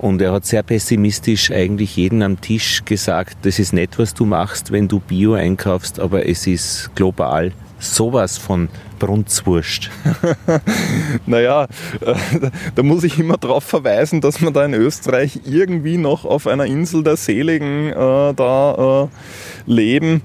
Und 0.00 0.22
er 0.22 0.32
hat 0.32 0.46
sehr 0.46 0.62
pessimistisch 0.62 1.50
eigentlich 1.50 1.94
jeden 1.96 2.22
am 2.22 2.40
Tisch 2.40 2.86
gesagt, 2.86 3.36
das 3.42 3.58
ist 3.58 3.74
nett, 3.74 3.98
was 3.98 4.14
du 4.14 4.24
machst, 4.24 4.72
wenn 4.72 4.88
du 4.88 4.98
Bio 4.98 5.34
einkaufst, 5.34 6.00
aber 6.00 6.26
es 6.26 6.46
ist 6.46 6.90
global 6.94 7.52
sowas 7.78 8.38
von 8.38 8.70
Brunzwurst. 8.98 9.90
Naja, 11.26 11.66
äh, 12.00 12.14
da 12.74 12.82
muss 12.82 13.04
ich 13.04 13.18
immer 13.18 13.36
darauf 13.36 13.64
verweisen, 13.64 14.20
dass 14.20 14.40
man 14.40 14.52
da 14.52 14.64
in 14.64 14.74
Österreich 14.74 15.40
irgendwie 15.44 15.96
noch 15.96 16.24
auf 16.24 16.46
einer 16.46 16.64
Insel 16.64 17.02
der 17.02 17.16
Seligen 17.16 17.88
äh, 17.88 18.34
da 18.34 19.08
äh, 19.66 19.70
leben 19.70 20.22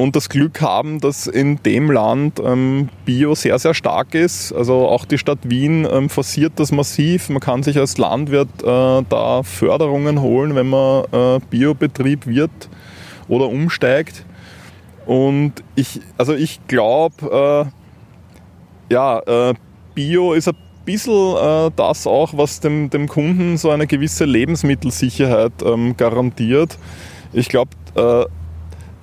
und 0.00 0.16
das 0.16 0.30
Glück 0.30 0.62
haben, 0.62 0.98
dass 0.98 1.26
in 1.26 1.62
dem 1.62 1.90
Land 1.90 2.40
ähm, 2.42 2.88
Bio 3.04 3.34
sehr, 3.34 3.58
sehr 3.58 3.74
stark 3.74 4.14
ist. 4.14 4.50
Also 4.50 4.88
auch 4.88 5.04
die 5.04 5.18
Stadt 5.18 5.40
Wien 5.42 5.86
ähm, 5.90 6.08
forciert 6.08 6.54
das 6.56 6.72
massiv. 6.72 7.28
Man 7.28 7.40
kann 7.40 7.62
sich 7.62 7.76
als 7.76 7.98
Landwirt 7.98 8.48
äh, 8.62 9.02
da 9.06 9.42
Förderungen 9.42 10.22
holen, 10.22 10.54
wenn 10.54 10.70
man 10.70 11.04
äh, 11.12 11.40
Biobetrieb 11.50 12.26
wird 12.26 12.50
oder 13.28 13.48
umsteigt. 13.48 14.24
Und 15.04 15.52
ich, 15.74 16.00
also 16.16 16.32
ich 16.32 16.66
glaube, 16.66 17.70
äh, 18.88 18.92
ja, 18.94 19.18
äh, 19.18 19.54
Bio 19.94 20.32
ist 20.32 20.48
ein 20.48 20.56
bisschen 20.86 21.36
äh, 21.36 21.70
das 21.76 22.06
auch, 22.06 22.34
was 22.38 22.60
dem, 22.60 22.88
dem 22.88 23.06
Kunden 23.06 23.58
so 23.58 23.68
eine 23.68 23.86
gewisse 23.86 24.24
Lebensmittelsicherheit 24.24 25.52
ähm, 25.62 25.94
garantiert. 25.98 26.78
Ich 27.34 27.50
glaube, 27.50 27.70
äh, 27.96 28.24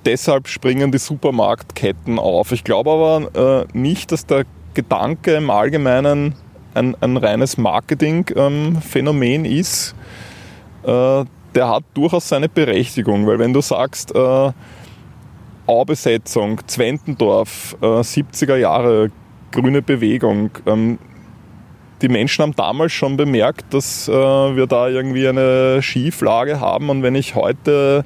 deshalb 0.08 0.48
springen 0.48 0.90
die 0.90 0.98
Supermarktketten 0.98 2.18
auf. 2.18 2.52
Ich 2.52 2.64
glaube 2.64 2.90
aber 2.90 3.66
äh, 3.74 3.78
nicht, 3.78 4.10
dass 4.10 4.24
der 4.24 4.46
Gedanke 4.72 5.34
im 5.34 5.50
Allgemeinen 5.50 6.34
ein, 6.72 6.96
ein 7.02 7.18
reines 7.18 7.58
Marketing-Phänomen 7.58 9.44
ist. 9.44 9.94
Äh, 10.82 11.24
der 11.54 11.68
hat 11.68 11.84
durchaus 11.92 12.26
seine 12.26 12.48
Berechtigung, 12.48 13.26
weil 13.26 13.38
wenn 13.38 13.52
du 13.52 13.60
sagst, 13.60 14.14
äh, 14.14 14.52
Aubesetzung, 15.66 16.66
Zwentendorf, 16.66 17.76
äh, 17.82 18.00
70er 18.00 18.56
Jahre, 18.56 19.10
grüne 19.50 19.82
Bewegung, 19.82 20.50
ähm, 20.64 20.98
die 22.00 22.08
Menschen 22.08 22.42
haben 22.42 22.54
damals 22.54 22.92
schon 22.92 23.18
bemerkt, 23.18 23.74
dass 23.74 24.08
äh, 24.08 24.12
wir 24.12 24.66
da 24.66 24.88
irgendwie 24.88 25.28
eine 25.28 25.82
Schieflage 25.82 26.60
haben. 26.60 26.88
Und 26.88 27.02
wenn 27.02 27.14
ich 27.14 27.34
heute 27.34 28.04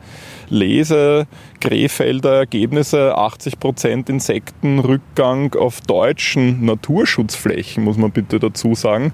lese, 0.48 1.26
Krefelder 1.62 2.38
Ergebnisse, 2.38 3.16
80% 3.16 4.10
Insektenrückgang 4.10 5.54
auf 5.54 5.80
deutschen 5.80 6.64
Naturschutzflächen, 6.64 7.84
muss 7.84 7.96
man 7.96 8.10
bitte 8.10 8.40
dazu 8.40 8.74
sagen, 8.74 9.12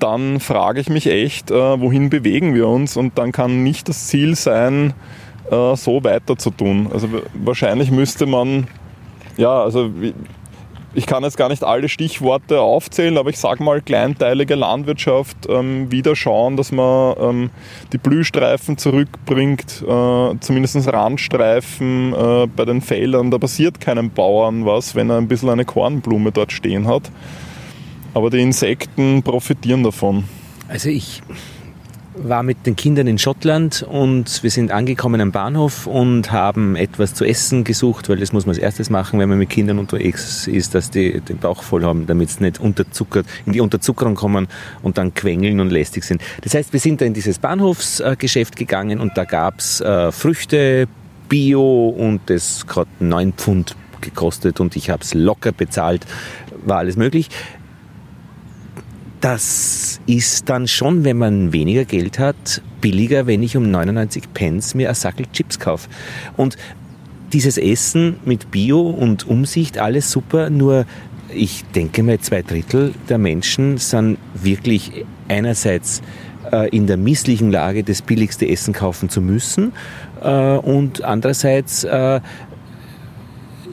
dann 0.00 0.40
frage 0.40 0.80
ich 0.80 0.88
mich 0.88 1.06
echt, 1.06 1.52
äh, 1.52 1.80
wohin 1.80 2.10
bewegen 2.10 2.56
wir 2.56 2.66
uns? 2.66 2.96
Und 2.96 3.18
dann 3.18 3.30
kann 3.30 3.62
nicht 3.62 3.88
das 3.88 4.08
Ziel 4.08 4.34
sein, 4.34 4.94
äh, 5.48 5.76
so 5.76 6.02
weiter 6.02 6.36
zu 6.36 6.50
tun. 6.50 6.88
Also 6.92 7.08
wahrscheinlich 7.34 7.92
müsste 7.92 8.26
man, 8.26 8.66
ja, 9.36 9.62
also 9.62 9.92
ich 10.94 11.06
kann 11.06 11.22
jetzt 11.24 11.36
gar 11.36 11.48
nicht 11.48 11.64
alle 11.64 11.88
Stichworte 11.88 12.60
aufzählen, 12.60 13.18
aber 13.18 13.30
ich 13.30 13.38
sage 13.38 13.62
mal 13.62 13.80
kleinteilige 13.80 14.54
Landwirtschaft, 14.54 15.36
ähm, 15.48 15.90
wieder 15.90 16.14
schauen, 16.14 16.56
dass 16.56 16.72
man 16.72 17.14
ähm, 17.18 17.50
die 17.92 17.98
Blühstreifen 17.98 18.78
zurückbringt, 18.78 19.82
äh, 19.82 20.34
zumindest 20.40 20.92
Randstreifen 20.92 22.12
äh, 22.12 22.46
bei 22.46 22.64
den 22.64 22.80
Feldern. 22.80 23.30
Da 23.30 23.38
passiert 23.38 23.80
keinem 23.80 24.10
Bauern 24.10 24.66
was, 24.66 24.94
wenn 24.94 25.10
er 25.10 25.18
ein 25.18 25.28
bisschen 25.28 25.50
eine 25.50 25.64
Kornblume 25.64 26.32
dort 26.32 26.52
stehen 26.52 26.86
hat. 26.86 27.10
Aber 28.14 28.30
die 28.30 28.40
Insekten 28.40 29.22
profitieren 29.22 29.82
davon. 29.82 30.24
Also 30.68 30.88
ich 30.88 31.22
war 32.16 32.42
mit 32.42 32.66
den 32.66 32.76
Kindern 32.76 33.06
in 33.06 33.18
Schottland 33.18 33.82
und 33.82 34.42
wir 34.42 34.50
sind 34.50 34.70
angekommen 34.70 35.20
am 35.20 35.32
Bahnhof 35.32 35.86
und 35.86 36.30
haben 36.30 36.76
etwas 36.76 37.14
zu 37.14 37.24
essen 37.24 37.64
gesucht, 37.64 38.08
weil 38.08 38.18
das 38.18 38.32
muss 38.32 38.46
man 38.46 38.54
als 38.54 38.62
erstes 38.62 38.90
machen, 38.90 39.18
wenn 39.18 39.28
man 39.28 39.38
mit 39.38 39.50
Kindern 39.50 39.78
unterwegs 39.78 40.46
ist, 40.46 40.74
dass 40.74 40.90
die 40.90 41.20
den 41.20 41.38
Bauch 41.38 41.62
voll 41.62 41.84
haben, 41.84 42.06
damit 42.06 42.30
sie 42.30 42.44
nicht 42.44 42.60
unterzuckert, 42.60 43.26
in 43.46 43.52
die 43.52 43.60
Unterzuckerung 43.60 44.14
kommen 44.14 44.48
und 44.82 44.98
dann 44.98 45.12
quengeln 45.14 45.60
und 45.60 45.70
lästig 45.70 46.04
sind. 46.04 46.22
Das 46.42 46.54
heißt, 46.54 46.72
wir 46.72 46.80
sind 46.80 47.00
da 47.00 47.04
in 47.04 47.14
dieses 47.14 47.38
Bahnhofsgeschäft 47.38 48.56
gegangen 48.56 49.00
und 49.00 49.16
da 49.16 49.24
gab's 49.24 49.80
äh, 49.80 50.12
Früchte, 50.12 50.86
Bio 51.28 51.88
und 51.88 52.20
das 52.26 52.64
hat 52.76 52.88
9 53.00 53.32
Pfund 53.32 53.76
gekostet 54.00 54.60
und 54.60 54.76
ich 54.76 54.90
habe 54.90 55.02
es 55.02 55.14
locker 55.14 55.52
bezahlt, 55.52 56.06
war 56.64 56.78
alles 56.78 56.96
möglich 56.96 57.28
das 59.24 60.00
ist 60.04 60.50
dann 60.50 60.68
schon, 60.68 61.02
wenn 61.04 61.16
man 61.16 61.54
weniger 61.54 61.86
Geld 61.86 62.18
hat, 62.18 62.60
billiger, 62.82 63.26
wenn 63.26 63.42
ich 63.42 63.56
um 63.56 63.70
99 63.70 64.34
Pence 64.34 64.74
mir 64.74 64.90
ein 64.90 64.94
Sackel 64.94 65.24
Chips 65.32 65.58
kaufe. 65.58 65.88
Und 66.36 66.58
dieses 67.32 67.56
Essen 67.56 68.16
mit 68.26 68.50
Bio 68.50 68.82
und 68.82 69.26
Umsicht, 69.26 69.78
alles 69.78 70.10
super, 70.10 70.50
nur 70.50 70.84
ich 71.30 71.64
denke 71.74 72.02
mal, 72.02 72.20
zwei 72.20 72.42
Drittel 72.42 72.92
der 73.08 73.16
Menschen 73.16 73.78
sind 73.78 74.18
wirklich 74.34 75.06
einerseits 75.28 76.02
äh, 76.52 76.68
in 76.68 76.86
der 76.86 76.98
misslichen 76.98 77.50
Lage, 77.50 77.82
das 77.82 78.02
billigste 78.02 78.46
Essen 78.46 78.74
kaufen 78.74 79.08
zu 79.08 79.22
müssen 79.22 79.72
äh, 80.22 80.56
und 80.56 81.02
andererseits 81.02 81.84
äh, 81.84 82.20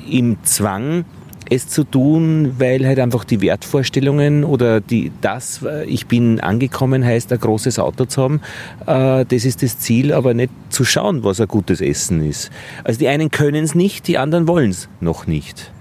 im 0.09 0.41
Zwang, 0.43 1.03
es 1.51 1.67
zu 1.67 1.83
tun, 1.83 2.55
weil 2.59 2.87
halt 2.87 2.97
einfach 2.97 3.25
die 3.25 3.41
Wertvorstellungen 3.41 4.45
oder 4.45 4.79
die, 4.79 5.11
das, 5.19 5.61
äh, 5.63 5.83
ich 5.83 6.07
bin 6.07 6.39
angekommen, 6.39 7.05
heißt 7.05 7.31
ein 7.33 7.39
großes 7.39 7.77
Auto 7.77 8.05
zu 8.05 8.23
haben, 8.23 8.41
äh, 8.87 9.25
das 9.25 9.43
ist 9.43 9.61
das 9.61 9.77
Ziel, 9.77 10.13
aber 10.13 10.33
nicht 10.33 10.51
zu 10.69 10.85
schauen, 10.85 11.25
was 11.25 11.41
ein 11.41 11.49
gutes 11.49 11.81
Essen 11.81 12.25
ist. 12.25 12.51
Also 12.85 12.99
die 12.99 13.09
einen 13.09 13.31
können 13.31 13.65
es 13.65 13.75
nicht, 13.75 14.07
die 14.07 14.17
anderen 14.17 14.47
wollen 14.47 14.71
es 14.71 14.87
noch 15.01 15.27
nicht. 15.27 15.71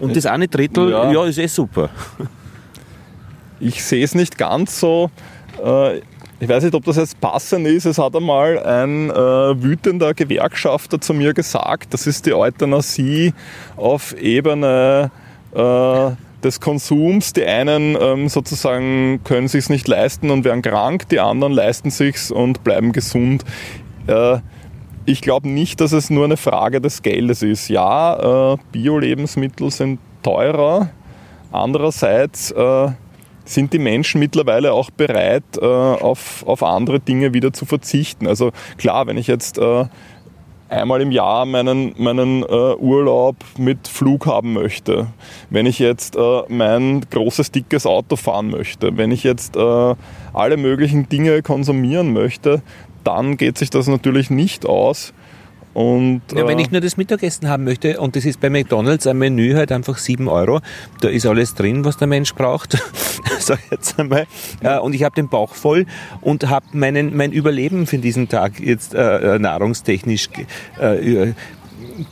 Und 0.00 0.16
das 0.16 0.26
eine 0.26 0.48
Drittel, 0.48 0.90
ja, 0.90 1.12
ja 1.12 1.24
ist 1.24 1.38
eh 1.38 1.46
super. 1.46 1.90
Ich 3.60 3.84
sehe 3.84 4.04
es 4.04 4.16
nicht 4.16 4.36
ganz 4.36 4.80
so. 4.80 5.10
Äh, 5.64 6.00
ich 6.44 6.50
weiß 6.50 6.62
nicht, 6.62 6.74
ob 6.74 6.84
das 6.84 6.96
jetzt 6.96 7.18
passend 7.22 7.66
ist. 7.66 7.86
Es 7.86 7.96
hat 7.96 8.14
einmal 8.14 8.62
ein 8.62 9.08
äh, 9.08 9.14
wütender 9.14 10.12
Gewerkschafter 10.12 11.00
zu 11.00 11.14
mir 11.14 11.32
gesagt, 11.32 11.94
das 11.94 12.06
ist 12.06 12.26
die 12.26 12.34
Euthanasie 12.34 13.32
auf 13.76 14.14
Ebene 14.18 15.10
äh, 15.54 16.10
des 16.44 16.60
Konsums. 16.60 17.32
Die 17.32 17.44
einen 17.46 17.96
ähm, 17.98 18.28
sozusagen 18.28 19.24
können 19.24 19.48
sich 19.48 19.70
nicht 19.70 19.88
leisten 19.88 20.30
und 20.30 20.44
werden 20.44 20.60
krank, 20.60 21.08
die 21.08 21.18
anderen 21.18 21.54
leisten 21.54 21.88
sich's 21.88 22.30
und 22.30 22.62
bleiben 22.62 22.92
gesund. 22.92 23.42
Äh, 24.06 24.40
ich 25.06 25.22
glaube 25.22 25.48
nicht, 25.48 25.80
dass 25.80 25.92
es 25.92 26.10
nur 26.10 26.26
eine 26.26 26.36
Frage 26.36 26.82
des 26.82 27.00
Geldes 27.00 27.42
ist. 27.42 27.68
Ja, 27.70 28.52
äh, 28.52 28.56
Bio-Lebensmittel 28.70 29.70
sind 29.70 29.98
teurer. 30.22 30.90
Andererseits 31.50 32.50
äh, 32.50 32.88
sind 33.44 33.72
die 33.72 33.78
Menschen 33.78 34.20
mittlerweile 34.20 34.72
auch 34.72 34.90
bereit, 34.90 35.44
äh, 35.60 35.64
auf, 35.64 36.44
auf 36.46 36.62
andere 36.62 37.00
Dinge 37.00 37.34
wieder 37.34 37.52
zu 37.52 37.66
verzichten. 37.66 38.26
Also 38.26 38.52
klar, 38.78 39.06
wenn 39.06 39.18
ich 39.18 39.26
jetzt 39.26 39.58
äh, 39.58 39.84
einmal 40.68 41.00
im 41.00 41.10
Jahr 41.10 41.46
meinen, 41.46 41.94
meinen 41.96 42.42
äh, 42.42 42.46
Urlaub 42.46 43.36
mit 43.58 43.86
Flug 43.86 44.26
haben 44.26 44.52
möchte, 44.52 45.08
wenn 45.50 45.66
ich 45.66 45.78
jetzt 45.78 46.16
äh, 46.16 46.42
mein 46.48 47.02
großes, 47.10 47.50
dickes 47.52 47.86
Auto 47.86 48.16
fahren 48.16 48.50
möchte, 48.50 48.96
wenn 48.96 49.12
ich 49.12 49.22
jetzt 49.24 49.56
äh, 49.56 49.94
alle 50.32 50.56
möglichen 50.56 51.08
Dinge 51.08 51.42
konsumieren 51.42 52.12
möchte, 52.12 52.62
dann 53.04 53.36
geht 53.36 53.58
sich 53.58 53.70
das 53.70 53.86
natürlich 53.86 54.30
nicht 54.30 54.66
aus, 54.66 55.12
und, 55.74 56.22
ja, 56.32 56.46
wenn 56.46 56.60
ich 56.60 56.70
nur 56.70 56.80
das 56.80 56.96
Mittagessen 56.96 57.48
haben 57.48 57.64
möchte 57.64 58.00
und 58.00 58.14
das 58.14 58.24
ist 58.24 58.40
bei 58.40 58.48
McDonalds 58.48 59.06
ein 59.08 59.18
Menü 59.18 59.54
halt 59.54 59.72
einfach 59.72 59.98
7 59.98 60.28
Euro, 60.28 60.60
da 61.00 61.08
ist 61.08 61.26
alles 61.26 61.54
drin, 61.54 61.84
was 61.84 61.96
der 61.96 62.06
Mensch 62.06 62.32
braucht, 62.34 62.78
sag 63.40 63.58
ich 63.64 63.70
jetzt 63.72 63.98
einmal. 63.98 64.26
Ja. 64.62 64.78
Und 64.78 64.94
ich 64.94 65.02
habe 65.02 65.14
den 65.16 65.28
Bauch 65.28 65.54
voll 65.54 65.86
und 66.20 66.48
habe 66.48 66.66
mein 66.72 67.32
Überleben 67.32 67.86
für 67.86 67.98
diesen 67.98 68.28
Tag 68.28 68.60
jetzt 68.60 68.94
äh, 68.94 69.34
äh 69.34 69.38
nahrungstechnisch 69.38 70.28
äh, 70.80 71.32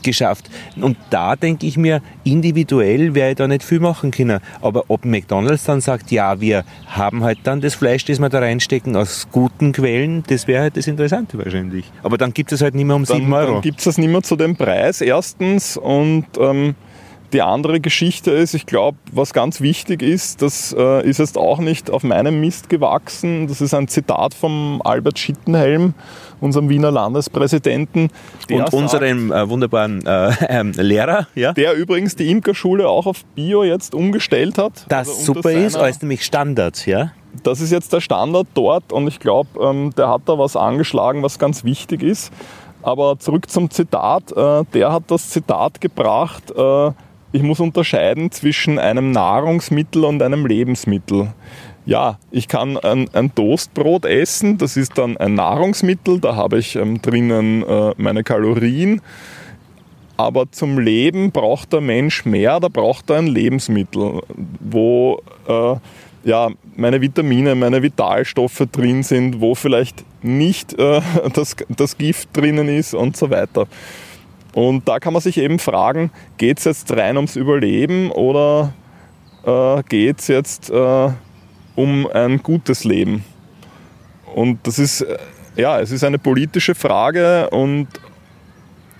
geschafft. 0.03 0.51
Und 0.81 0.97
da 1.11 1.37
denke 1.37 1.67
ich 1.67 1.77
mir, 1.77 2.03
individuell 2.25 3.15
wäre 3.15 3.31
ich 3.31 3.37
da 3.37 3.49
nicht 3.49 3.63
viel 3.63 3.81
machen 3.81 4.11
können. 4.11 4.41
Aber 4.61 4.85
ob 4.89 5.05
McDonalds 5.05 5.65
dann 5.65 5.81
sagt, 5.81 6.11
ja, 6.11 6.41
wir 6.41 6.65
haben 6.87 7.23
halt 7.23 7.39
dann 7.45 7.61
das 7.61 7.75
Fleisch, 7.75 8.05
das 8.05 8.19
wir 8.19 8.29
da 8.29 8.39
reinstecken, 8.39 8.97
aus 8.97 9.29
guten 9.31 9.73
Quellen, 9.73 10.23
das 10.27 10.47
wäre 10.47 10.63
halt 10.63 10.77
das 10.77 10.87
Interessante 10.87 11.39
wahrscheinlich. 11.39 11.91
Aber 12.03 12.19
dann 12.19 12.33
gibt 12.33 12.53
es 12.53 12.63
halt 12.63 12.75
nicht 12.75 12.85
mehr 12.85 12.97
um 12.97 13.05
dann, 13.05 13.19
7 13.19 13.33
Euro. 13.33 13.53
Dann 13.55 13.63
gibt 13.63 13.79
es 13.79 13.85
das 13.85 13.99
nicht 13.99 14.11
mehr 14.11 14.23
zu 14.23 14.37
dem 14.37 14.57
Preis, 14.57 15.01
erstens. 15.01 15.77
Und 15.77 16.27
ähm, 16.39 16.75
die 17.33 17.43
andere 17.43 17.81
Geschichte 17.81 18.31
ist, 18.31 18.55
ich 18.55 18.67
glaube, 18.67 18.99
was 19.11 19.33
ganz 19.33 19.61
wichtig 19.61 20.03
ist, 20.03 20.43
das 20.43 20.75
äh, 20.79 21.09
ist 21.09 21.19
jetzt 21.19 21.39
auch 21.39 21.59
nicht 21.59 21.91
auf 21.91 22.03
meinem 22.03 22.41
Mist 22.41 22.69
gewachsen. 22.69 23.47
Das 23.47 23.61
ist 23.61 23.75
ein 23.75 23.89
Zitat 23.89 24.35
vom 24.35 24.83
Albert 24.85 25.19
Schittenhelm, 25.19 25.95
unserem 26.43 26.69
Wiener 26.69 26.91
Landespräsidenten. 26.91 28.11
Und 28.51 28.73
unserem 28.73 29.33
äh, 29.33 29.49
wunderbaren 29.49 30.05
äh, 30.05 30.33
ähm, 30.49 30.73
Lehrer. 30.73 31.29
Ja? 31.35 31.53
Der 31.53 31.75
übrigens 31.75 32.17
die 32.17 32.31
Imkerschule 32.31 32.89
auch 32.89 33.07
auf 33.07 33.25
Bio 33.35 33.65
jetzt 33.65 33.95
umgestellt 33.95 34.59
hat. 34.59 34.85
Das 34.89 35.09
also 35.09 35.35
super 35.35 35.53
ist, 35.53 35.77
als 35.77 36.03
nämlich 36.03 36.25
Standard, 36.25 36.85
ja? 36.87 37.13
Das 37.43 37.61
ist 37.61 37.71
jetzt 37.71 37.93
der 37.93 38.01
Standard 38.01 38.47
dort 38.55 38.93
und 38.93 39.09
ich 39.09 39.19
glaube, 39.19 39.49
ähm, 39.61 39.93
der 39.97 40.09
hat 40.09 40.23
da 40.27 40.39
was 40.39 40.57
angeschlagen, 40.57 41.23
was 41.23 41.39
ganz 41.39 41.65
wichtig 41.65 42.03
ist. 42.03 42.31
Aber 42.83 43.19
zurück 43.19 43.49
zum 43.49 43.71
Zitat. 43.71 44.33
Äh, 44.33 44.65
der 44.75 44.93
hat 44.93 45.05
das 45.07 45.31
Zitat 45.31 45.81
gebracht, 45.81 46.53
äh, 46.55 46.91
ich 47.35 47.43
muss 47.43 47.61
unterscheiden 47.61 48.31
zwischen 48.31 48.79
einem 48.79 49.11
Nahrungsmittel 49.11 50.05
und 50.05 50.23
einem 50.23 50.45
Lebensmittel. 50.45 51.33
Ja, 51.85 52.19
ich 52.31 52.47
kann 52.47 52.77
ein, 52.77 53.09
ein 53.13 53.35
Toastbrot 53.35 54.05
essen, 54.05 54.57
das 54.57 54.77
ist 54.77 54.97
dann 54.99 55.17
ein 55.17 55.35
Nahrungsmittel, 55.35 56.21
da 56.21 56.37
habe 56.37 56.59
ich 56.59 56.77
ähm, 56.77 57.03
drinnen 57.03 57.65
äh, 57.65 57.93
meine 57.97 58.23
Kalorien. 58.23 59.01
Aber 60.17 60.51
zum 60.53 60.79
Leben 60.79 61.33
braucht 61.33 61.73
der 61.73 61.81
Mensch 61.81 62.25
mehr, 62.25 62.61
da 62.61 62.69
braucht 62.69 63.11
er 63.11 63.17
ein 63.17 63.27
Lebensmittel, 63.27 64.21
wo 64.61 65.23
äh, 65.49 65.75
ja, 66.25 66.51
meine 66.77 67.01
Vitamine, 67.01 67.57
meine 67.57 67.83
Vitalstoffe 67.83 68.63
drin 68.71 69.03
sind, 69.03 69.41
wo 69.41 69.57
vielleicht 69.57 70.05
nicht 70.23 70.79
äh, 70.79 71.01
das, 71.35 71.57
das 71.69 71.99
Gift 71.99 72.29
drinnen 72.33 72.69
ist 72.69 72.95
und 72.95 73.17
so 73.17 73.31
weiter. 73.31 73.67
Und 74.55 74.87
da 74.87 75.01
kann 75.01 75.15
man 75.15 75.23
sich 75.23 75.39
eben 75.39 75.59
fragen, 75.59 76.13
geht 76.37 76.59
es 76.59 76.65
jetzt 76.65 76.93
rein 76.93 77.17
ums 77.17 77.35
Überleben 77.35 78.13
oder 78.13 78.73
äh, 79.45 79.83
geht 79.89 80.21
es 80.21 80.29
jetzt 80.29 80.71
äh, 80.71 81.09
um 81.75 82.07
ein 82.07 82.43
gutes 82.43 82.85
Leben? 82.85 83.25
Und 84.35 84.67
das 84.67 84.79
ist, 84.79 85.03
äh, 85.03 85.19
ja, 85.57 85.81
es 85.81 85.91
ist 85.91 86.05
eine 86.05 86.19
politische 86.19 86.75
Frage 86.75 87.51
und 87.51 87.89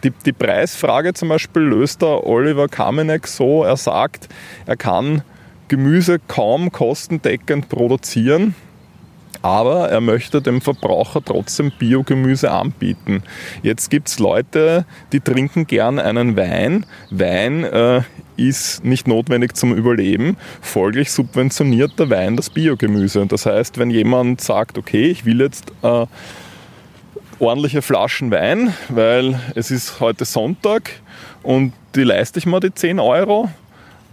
die, 0.05 0.11
die 0.11 0.33
Preisfrage 0.33 1.15
zum 1.15 1.29
Beispiel 1.29 1.63
löst 1.63 2.03
der 2.03 2.27
Oliver 2.27 2.69
Kamenek 2.69 3.27
so, 3.27 3.63
er 3.63 3.77
sagt, 3.77 4.29
er 4.67 4.77
kann 4.77 5.23
Gemüse 5.69 6.19
kaum 6.19 6.73
kostendeckend 6.73 7.69
produzieren 7.69 8.55
aber 9.43 9.89
er 9.89 10.01
möchte 10.01 10.41
dem 10.41 10.61
Verbraucher 10.61 11.23
trotzdem 11.25 11.73
Biogemüse 11.79 12.51
anbieten. 12.51 13.23
Jetzt 13.63 13.91
gibt 13.91 14.09
es 14.09 14.19
Leute, 14.19 14.87
die 15.13 15.21
trinken 15.21 15.67
gern 15.67 15.99
einen 15.99 16.37
Wein. 16.37 16.87
Wein 17.11 17.65
äh, 17.65 18.03
ist 18.37 18.85
nicht 18.85 19.07
notwendig 19.07 19.57
zum 19.57 19.75
Überleben. 19.75 20.37
Folglich 20.61 21.11
subventioniert 21.11 21.99
der 21.99 22.11
Wein 22.11 22.37
das 22.37 22.51
Biogemüse. 22.51 23.27
Das 23.27 23.47
heißt, 23.47 23.79
wenn 23.79 23.91
jemand 23.91 24.41
sagt, 24.41 24.79
okay, 24.79 25.07
ich 25.11 25.25
will 25.25 25.41
jetzt 25.41 25.73
äh, 25.83 26.07
ordentliche 27.39 27.83
Flaschen 27.83 28.31
Wein, 28.31 28.73
weil 28.89 29.39
es 29.55 29.71
ist 29.71 30.01
heute 30.01 30.25
Sonntag 30.25 30.91
und 31.43 31.73
die 31.95 32.05
leiste 32.05 32.39
ich 32.39 32.47
mal 32.47 32.61
die 32.61 32.73
10 32.73 33.01
Euro, 33.01 33.51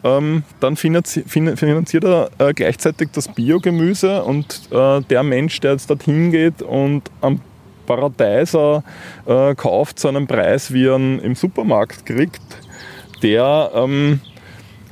ähm, 0.03 0.43
dann 0.59 0.75
finanziert 0.75 2.03
er 2.03 2.29
äh, 2.37 2.53
gleichzeitig 2.53 3.09
das 3.11 3.27
Biogemüse 3.27 4.23
und 4.23 4.69
äh, 4.71 5.01
der 5.01 5.23
Mensch, 5.23 5.59
der 5.59 5.73
jetzt 5.73 5.89
dorthin 5.89 6.31
geht 6.31 6.61
und 6.61 7.03
am 7.21 7.41
Paradeiser 7.85 8.83
äh, 9.25 9.55
kauft 9.55 9.99
zu 9.99 10.07
einem 10.07 10.27
Preis, 10.27 10.71
wie 10.71 10.85
er 10.85 10.95
ihn 10.95 11.19
im 11.19 11.35
Supermarkt 11.35 12.05
kriegt, 12.05 12.41
der 13.23 13.71
ähm, 13.73 14.21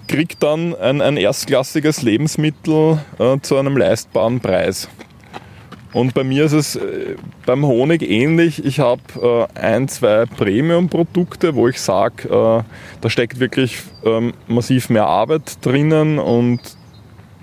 kriegt 0.07 0.41
dann 0.41 0.75
ein, 0.75 1.01
ein 1.01 1.15
erstklassiges 1.15 2.01
Lebensmittel 2.01 2.99
äh, 3.19 3.37
zu 3.41 3.57
einem 3.57 3.77
leistbaren 3.77 4.39
Preis. 4.39 4.89
Und 5.97 6.13
bei 6.13 6.23
mir 6.23 6.45
ist 6.45 6.53
es 6.53 6.75
äh, 6.75 7.15
beim 7.47 7.65
Honig 7.65 8.03
ähnlich. 8.07 8.63
Ich 8.63 8.79
habe 8.79 9.47
äh, 9.55 9.59
ein, 9.59 9.87
zwei 9.87 10.27
Premium-Produkte, 10.27 11.55
wo 11.55 11.67
ich 11.69 11.81
sage, 11.81 12.29
äh, 12.29 12.63
da 13.01 13.09
steckt 13.09 13.39
wirklich 13.39 13.79
ähm, 14.03 14.35
massiv 14.47 14.91
mehr 14.91 15.07
Arbeit 15.07 15.65
drinnen 15.65 16.19
und 16.19 16.59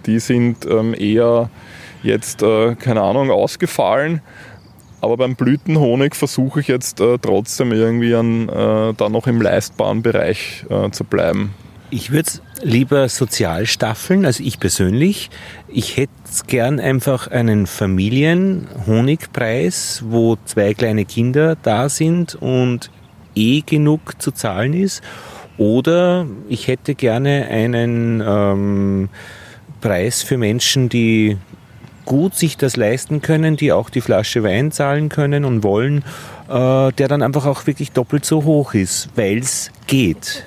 die 0.06 0.20
sind 0.20 0.66
ähm, 0.66 0.94
eher 0.96 1.50
jetzt, 2.04 2.44
äh, 2.44 2.76
keine 2.76 3.02
Ahnung, 3.02 3.32
ausgefallen. 3.32 4.22
Aber 5.00 5.16
beim 5.16 5.34
Blütenhonig 5.34 6.14
versuche 6.14 6.60
ich 6.60 6.68
jetzt 6.68 7.00
äh, 7.00 7.18
trotzdem 7.20 7.72
irgendwie 7.72 8.14
an, 8.14 8.46
da 8.46 9.08
noch 9.08 9.26
im 9.26 9.42
leistbaren 9.42 10.02
Bereich 10.02 10.64
zu 10.92 11.02
bleiben. 11.02 11.54
Ich 11.90 12.12
würde 12.12 12.28
es 12.28 12.42
lieber 12.62 13.08
sozial 13.08 13.66
staffeln, 13.66 14.24
also 14.24 14.40
ich 14.42 14.58
persönlich. 14.60 15.30
Ich 15.68 15.96
hätte 15.96 16.12
gern 16.46 16.80
einfach 16.80 17.28
einen 17.28 17.66
Familienhonigpreis, 17.66 20.02
wo 20.06 20.36
zwei 20.44 20.74
kleine 20.74 21.04
Kinder 21.04 21.56
da 21.62 21.88
sind 21.88 22.34
und 22.34 22.90
eh 23.34 23.62
genug 23.62 24.22
zu 24.22 24.30
zahlen 24.30 24.74
ist. 24.74 25.02
Oder 25.56 26.26
ich 26.48 26.68
hätte 26.68 26.94
gerne 26.94 27.48
einen 27.48 28.22
ähm, 28.26 29.08
Preis 29.80 30.22
für 30.22 30.38
Menschen, 30.38 30.88
die 30.88 31.36
gut 32.04 32.34
sich 32.34 32.56
das 32.56 32.76
leisten 32.76 33.22
können, 33.22 33.56
die 33.56 33.72
auch 33.72 33.90
die 33.90 34.00
Flasche 34.00 34.42
Wein 34.42 34.72
zahlen 34.72 35.08
können 35.08 35.44
und 35.44 35.62
wollen, 35.62 36.04
äh, 36.48 36.92
der 36.92 37.08
dann 37.08 37.22
einfach 37.22 37.46
auch 37.46 37.66
wirklich 37.66 37.92
doppelt 37.92 38.24
so 38.24 38.44
hoch 38.44 38.74
ist, 38.74 39.08
weil 39.16 39.38
es 39.38 39.70
geht. 39.86 40.44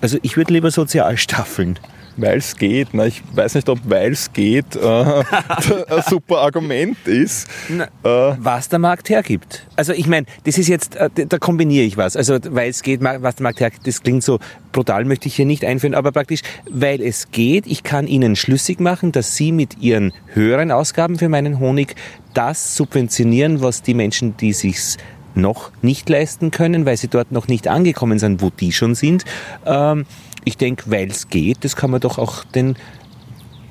Also 0.00 0.18
ich 0.22 0.36
würde 0.36 0.52
lieber 0.52 0.70
sozial 0.70 1.16
staffeln. 1.16 1.78
Weil 2.20 2.38
es 2.38 2.56
geht. 2.56 2.88
Na, 2.92 3.06
ich 3.06 3.22
weiß 3.32 3.54
nicht, 3.54 3.68
ob 3.68 3.78
weil 3.84 4.10
es 4.10 4.32
geht 4.32 4.74
äh, 4.74 4.80
ein 4.82 6.02
super 6.08 6.38
Argument 6.38 6.98
ist. 7.06 7.46
Na, 7.68 7.84
äh, 7.84 8.36
was 8.40 8.68
der 8.68 8.80
Markt 8.80 9.08
hergibt. 9.08 9.64
Also 9.76 9.92
ich 9.92 10.08
meine, 10.08 10.26
das 10.42 10.58
ist 10.58 10.66
jetzt, 10.66 10.96
äh, 10.96 11.10
da 11.14 11.38
kombiniere 11.38 11.84
ich 11.84 11.96
was. 11.96 12.16
Also 12.16 12.38
weil 12.50 12.70
es 12.70 12.82
geht, 12.82 13.00
was 13.02 13.36
der 13.36 13.42
Markt 13.44 13.60
hergibt, 13.60 13.86
das 13.86 14.02
klingt 14.02 14.24
so 14.24 14.40
brutal, 14.72 15.04
möchte 15.04 15.28
ich 15.28 15.36
hier 15.36 15.46
nicht 15.46 15.64
einführen, 15.64 15.94
aber 15.94 16.10
praktisch, 16.10 16.40
weil 16.68 17.00
es 17.02 17.30
geht, 17.30 17.68
ich 17.68 17.84
kann 17.84 18.08
Ihnen 18.08 18.34
schlüssig 18.34 18.80
machen, 18.80 19.12
dass 19.12 19.36
Sie 19.36 19.52
mit 19.52 19.78
Ihren 19.78 20.12
höheren 20.34 20.72
Ausgaben 20.72 21.18
für 21.18 21.28
meinen 21.28 21.60
Honig 21.60 21.94
das 22.34 22.74
subventionieren, 22.74 23.62
was 23.62 23.82
die 23.82 23.94
Menschen, 23.94 24.36
die 24.36 24.52
sich's 24.52 24.96
noch 25.34 25.70
nicht 25.82 26.08
leisten 26.08 26.50
können, 26.50 26.86
weil 26.86 26.96
sie 26.96 27.08
dort 27.08 27.32
noch 27.32 27.48
nicht 27.48 27.68
angekommen 27.68 28.18
sind, 28.18 28.42
wo 28.42 28.50
die 28.50 28.72
schon 28.72 28.94
sind. 28.94 29.24
Ähm, 29.66 30.06
ich 30.44 30.56
denke, 30.56 30.84
weil 30.90 31.08
es 31.08 31.28
geht, 31.28 31.64
das 31.64 31.76
kann 31.76 31.90
man 31.90 32.00
doch 32.00 32.18
auch 32.18 32.44
den 32.44 32.76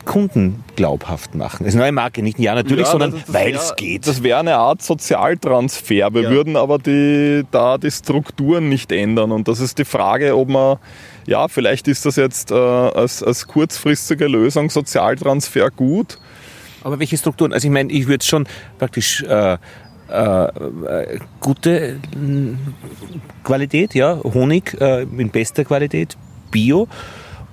Kunden 0.07 0.63
glaubhaft 0.75 1.35
machen. 1.35 1.65
Das 1.65 1.69
ist 1.69 1.75
eine 1.75 1.84
neue 1.84 1.91
Marke, 1.91 2.23
nicht 2.23 2.39
ja 2.39 2.55
natürlich, 2.55 2.85
ja, 2.85 2.91
sondern 2.91 3.13
weil 3.27 3.53
es 3.53 3.75
geht. 3.75 4.07
Das 4.07 4.23
wäre 4.23 4.39
eine 4.39 4.55
Art 4.55 4.81
Sozialtransfer. 4.81 6.13
Wir 6.13 6.23
ja. 6.23 6.29
würden 6.29 6.55
aber 6.55 6.79
die, 6.79 7.43
da 7.51 7.77
die 7.77 7.91
Strukturen 7.91 8.69
nicht 8.69 8.91
ändern. 8.91 9.31
Und 9.31 9.47
das 9.47 9.59
ist 9.59 9.77
die 9.77 9.85
Frage, 9.85 10.35
ob 10.35 10.47
man, 10.49 10.77
ja, 11.25 11.47
vielleicht 11.49 11.88
ist 11.89 12.05
das 12.05 12.15
jetzt 12.15 12.51
äh, 12.51 12.55
als, 12.55 13.21
als 13.21 13.47
kurzfristige 13.47 14.27
Lösung 14.27 14.69
Sozialtransfer 14.69 15.69
gut. 15.71 16.17
Aber 16.84 16.99
welche 16.99 17.17
Strukturen? 17.17 17.51
Also 17.51 17.67
ich 17.67 17.73
meine, 17.73 17.91
ich 17.91 18.07
würde 18.07 18.23
schon 18.23 18.47
praktisch 18.79 19.21
äh, 19.23 19.57
äh, 20.09 21.19
gute 21.39 21.99
Qualität, 23.43 23.93
ja, 23.93 24.19
Honig 24.23 24.79
äh, 24.79 25.03
in 25.03 25.29
bester 25.29 25.65
Qualität, 25.65 26.17
Bio 26.51 26.88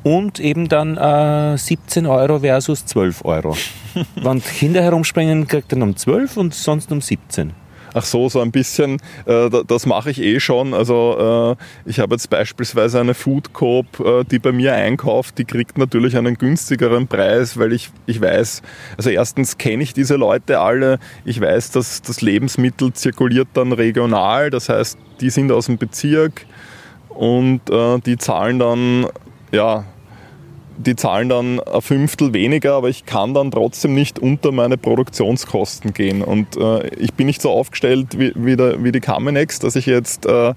und 0.03 0.39
eben 0.39 0.69
dann 0.69 0.97
äh, 0.97 1.57
17 1.57 2.07
Euro 2.07 2.41
versus 2.41 2.87
12 2.87 3.25
Euro. 3.25 3.57
Wenn 4.17 4.43
Kinder 4.43 4.83
herumspringen, 4.83 5.47
kriegt 5.47 5.73
er 5.73 5.83
um 5.83 5.97
12 5.97 6.37
und 6.37 6.55
sonst 6.55 6.93
um 6.93 7.01
17 7.01 7.64
ach 7.95 8.05
so, 8.05 8.29
so 8.29 8.41
ein 8.41 8.51
bisschen, 8.51 9.01
äh, 9.25 9.49
das 9.67 9.87
mache 9.87 10.11
ich 10.11 10.21
eh 10.21 10.41
schon. 10.41 10.75
Also 10.75 11.57
äh, 11.87 11.89
ich 11.89 12.01
habe 12.01 12.15
jetzt 12.15 12.29
beispielsweise 12.29 13.01
eine 13.01 13.15
Food 13.15 13.53
Coop, 13.53 14.01
äh, 14.01 14.25
die 14.25 14.39
bei 14.39 14.53
mir 14.53 14.75
einkauft, 14.75 15.39
die 15.39 15.45
kriegt 15.45 15.79
natürlich 15.79 16.17
einen 16.17 16.37
günstigeren 16.37 17.07
Preis, 17.07 17.59
weil 17.59 17.73
ich, 17.73 17.91
ich 18.07 18.21
weiß, 18.21 18.63
also 18.97 19.11
erstens 19.11 19.57
kenne 19.57 19.83
ich 19.83 19.95
diese 19.95 20.17
Leute 20.17 20.61
alle, 20.61 20.99
ich 21.25 21.41
weiß, 21.41 21.71
dass 21.71 22.03
das 22.03 22.21
Lebensmittel 22.21 22.93
zirkuliert 22.93 23.49
dann 23.55 23.73
regional, 23.73 24.51
das 24.51 24.69
heißt, 24.69 24.99
die 25.21 25.31
sind 25.31 25.51
aus 25.53 25.67
dem 25.67 25.79
Bezirk 25.79 26.47
und 27.09 27.71
äh, 27.71 27.99
die 28.01 28.19
zahlen 28.19 28.59
dann 28.59 29.07
ja 29.53 29.85
die 30.77 30.97
zahlen 30.97 31.29
dann 31.29 31.61
ein 31.61 31.81
Fünftel 31.81 32.33
weniger, 32.33 32.75
aber 32.75 32.89
ich 32.89 33.07
kann 33.07 33.35
dann 33.35 33.51
trotzdem 33.51 33.95
nicht 33.95 34.19
unter 34.19 34.53
meine 34.53 34.77
Produktionskosten 34.77 35.93
gehen. 35.93 36.23
Und 36.23 36.57
äh, 36.57 36.89
ich 36.97 37.15
bin 37.15 37.27
nicht 37.27 37.43
so 37.43 37.51
aufgestellt 37.51 38.19
wie, 38.19 38.33
wie, 38.35 38.57
der, 38.57 38.83
wie 38.83 38.93
die 38.93 39.01
Camenex, 39.01 39.59
dass 39.59 39.77
ich 39.77 39.87
jetzt, 39.87 40.27
äh, 40.27 40.55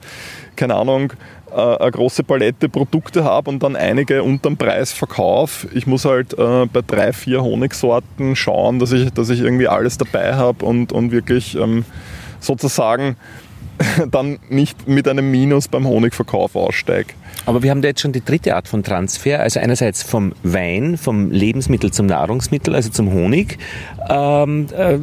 keine 0.55 0.75
Ahnung, 0.75 1.13
äh, 1.51 1.55
eine 1.55 1.91
große 1.91 2.23
Palette 2.23 2.69
Produkte 2.69 3.23
habe 3.23 3.49
und 3.49 3.63
dann 3.63 3.75
einige 3.75 4.23
unterm 4.23 4.57
Preis 4.57 4.91
verkaufe. 4.91 5.67
Ich 5.73 5.87
muss 5.87 6.05
halt 6.05 6.33
äh, 6.33 6.65
bei 6.65 6.81
drei, 6.85 7.13
vier 7.13 7.43
Honigsorten 7.43 8.35
schauen, 8.35 8.79
dass 8.79 8.91
ich, 8.91 9.11
dass 9.11 9.29
ich 9.29 9.41
irgendwie 9.41 9.67
alles 9.67 9.97
dabei 9.97 10.35
habe 10.35 10.65
und, 10.65 10.91
und 10.91 11.11
wirklich 11.11 11.55
ähm, 11.55 11.85
sozusagen 12.39 13.15
dann 14.11 14.39
nicht 14.49 14.87
mit 14.87 15.07
einem 15.07 15.29
Minus 15.29 15.67
beim 15.67 15.87
Honigverkauf 15.87 16.55
aussteige. 16.55 17.13
Aber 17.45 17.63
wir 17.63 17.71
haben 17.71 17.81
da 17.81 17.87
jetzt 17.87 18.01
schon 18.01 18.11
die 18.11 18.23
dritte 18.23 18.55
Art 18.55 18.67
von 18.67 18.83
Transfer, 18.83 19.39
also 19.39 19.59
einerseits 19.59 20.03
vom 20.03 20.33
Wein, 20.43 20.97
vom 20.97 21.31
Lebensmittel 21.31 21.91
zum 21.91 22.05
Nahrungsmittel, 22.05 22.75
also 22.75 22.89
zum 22.89 23.13
Honig. 23.13 23.57
Ähm, 24.09 24.67
äh, 24.75 24.97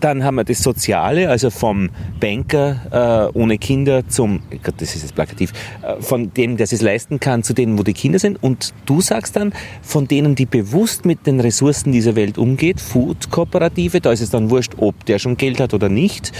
dann 0.00 0.24
haben 0.24 0.34
wir 0.34 0.44
das 0.44 0.58
Soziale, 0.58 1.28
also 1.28 1.50
vom 1.50 1.90
Banker 2.18 3.30
äh, 3.32 3.38
ohne 3.38 3.58
Kinder 3.58 4.08
zum, 4.08 4.40
Gott, 4.62 4.74
das 4.78 4.96
ist 4.96 5.02
jetzt 5.02 5.14
plakativ, 5.14 5.52
äh, 5.82 6.02
von 6.02 6.34
dem, 6.34 6.56
der 6.56 6.64
es 6.64 6.82
leisten 6.82 7.20
kann, 7.20 7.42
zu 7.42 7.52
denen, 7.52 7.78
wo 7.78 7.84
die 7.84 7.92
Kinder 7.92 8.18
sind. 8.18 8.42
Und 8.42 8.74
du 8.86 9.00
sagst 9.00 9.36
dann, 9.36 9.52
von 9.82 10.08
denen, 10.08 10.34
die 10.34 10.46
bewusst 10.46 11.04
mit 11.04 11.26
den 11.26 11.38
Ressourcen 11.40 11.92
dieser 11.92 12.16
Welt 12.16 12.38
umgeht, 12.38 12.80
Food-Kooperative, 12.80 14.00
da 14.00 14.10
ist 14.12 14.20
es 14.20 14.30
dann 14.30 14.50
wurscht, 14.50 14.72
ob 14.78 15.04
der 15.06 15.18
schon 15.20 15.36
Geld 15.36 15.60
hat 15.60 15.72
oder 15.72 15.88
nicht. 15.88 16.32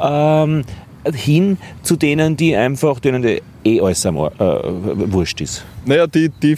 Ähm, 0.00 0.62
hin 1.14 1.58
zu 1.82 1.96
denen, 1.96 2.36
die 2.36 2.56
einfach, 2.56 3.00
denen 3.00 3.22
die 3.22 3.42
eh 3.76 3.80
alles 3.80 4.04
am, 4.06 4.16
äh, 4.16 4.30
wurscht 4.38 5.40
ist? 5.40 5.64
Naja, 5.84 6.06
die, 6.06 6.28
die, 6.28 6.56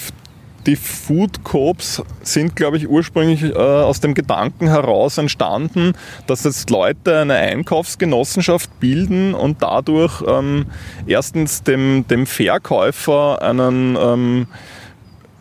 die 0.67 0.77
Food 0.77 1.43
Coops 1.45 2.03
sind, 2.23 2.55
glaube 2.57 2.77
ich, 2.77 2.89
ursprünglich 2.89 3.43
äh, 3.43 3.57
aus 3.57 4.01
dem 4.01 4.15
Gedanken 4.15 4.69
heraus 4.69 5.19
entstanden, 5.19 5.93
dass 6.27 6.45
jetzt 6.45 6.71
Leute 6.71 7.19
eine 7.19 7.35
Einkaufsgenossenschaft 7.35 8.79
bilden 8.81 9.35
und 9.35 9.63
dadurch 9.63 10.23
ähm, 10.27 10.67
erstens 11.07 11.63
dem, 11.63 12.07
dem 12.09 12.27
Verkäufer 12.27 13.41
einen 13.43 13.97
ähm, 14.01 14.47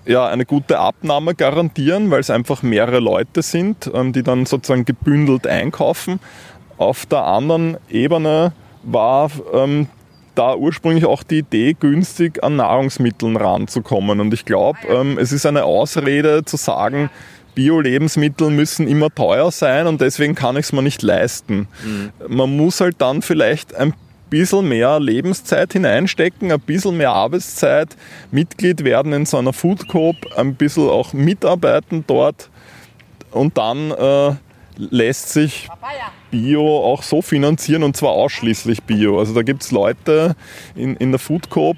ja, 0.06 0.28
eine 0.28 0.46
gute 0.46 0.80
Abnahme 0.80 1.36
garantieren, 1.36 2.10
weil 2.10 2.22
es 2.22 2.32
einfach 2.32 2.64
mehrere 2.64 3.00
Leute 3.00 3.44
sind, 3.44 3.92
ähm, 3.94 4.12
die 4.12 4.24
dann 4.24 4.48
sozusagen 4.48 4.84
gebündelt 4.84 5.46
einkaufen. 5.46 6.20
Auf 6.78 7.06
der 7.06 7.26
anderen 7.26 7.78
Ebene 7.90 8.54
war 8.84 9.30
ähm, 9.54 9.88
da 10.40 10.56
ursprünglich 10.56 11.06
auch 11.06 11.22
die 11.22 11.40
Idee, 11.40 11.76
günstig 11.78 12.42
an 12.44 12.56
Nahrungsmitteln 12.56 13.36
ranzukommen. 13.36 14.22
Und 14.22 14.34
ich 14.34 14.46
glaube, 14.46 14.80
ähm, 14.88 15.18
es 15.18 15.34
ist 15.34 15.46
eine 15.46 15.66
Ausrede 15.66 16.46
zu 16.46 16.56
sagen, 16.56 17.10
Bio-Lebensmittel 17.56 18.50
müssen 18.50 18.88
immer 18.88 19.14
teuer 19.14 19.52
sein 19.52 19.86
und 19.86 20.00
deswegen 20.00 20.36
kann 20.36 20.56
ich 20.56 20.68
es 20.68 20.72
mir 20.72 20.82
nicht 20.82 21.02
leisten. 21.02 21.68
Mhm. 21.84 22.12
Man 22.30 22.56
muss 22.56 22.80
halt 22.80 22.96
dann 23.00 23.22
vielleicht 23.22 23.76
ein 23.76 23.94
bisschen 24.30 24.70
mehr 24.70 24.98
Lebenszeit 25.02 25.74
hineinstecken, 25.74 26.54
ein 26.54 26.60
bisschen 26.62 26.96
mehr 26.96 27.12
Arbeitszeit, 27.12 27.98
Mitglied 28.32 28.86
werden 28.86 29.12
in 29.12 29.26
so 29.26 29.38
einer 29.38 29.52
Food 29.52 29.90
Coop, 29.90 30.16
ein 30.38 30.56
bisschen 30.56 30.88
auch 30.88 31.12
mitarbeiten 31.12 32.06
dort 32.08 32.50
und 33.32 33.58
dann 33.58 33.92
äh, 33.92 34.36
lässt 34.78 35.34
sich 35.34 35.68
Bio 36.32 36.84
auch 36.84 37.04
so 37.04 37.22
finanzieren 37.22 37.84
und 37.84 37.98
zwar 37.98 38.12
ausschließlich 38.12 38.84
Bio. 38.84 39.20
Also 39.20 39.34
da 39.34 39.42
gibt 39.42 39.64
es 39.64 39.72
Leute 39.72 40.36
in, 40.76 40.96
in 40.96 41.12
der 41.12 41.20
Food 41.20 41.50
Coop, 41.50 41.78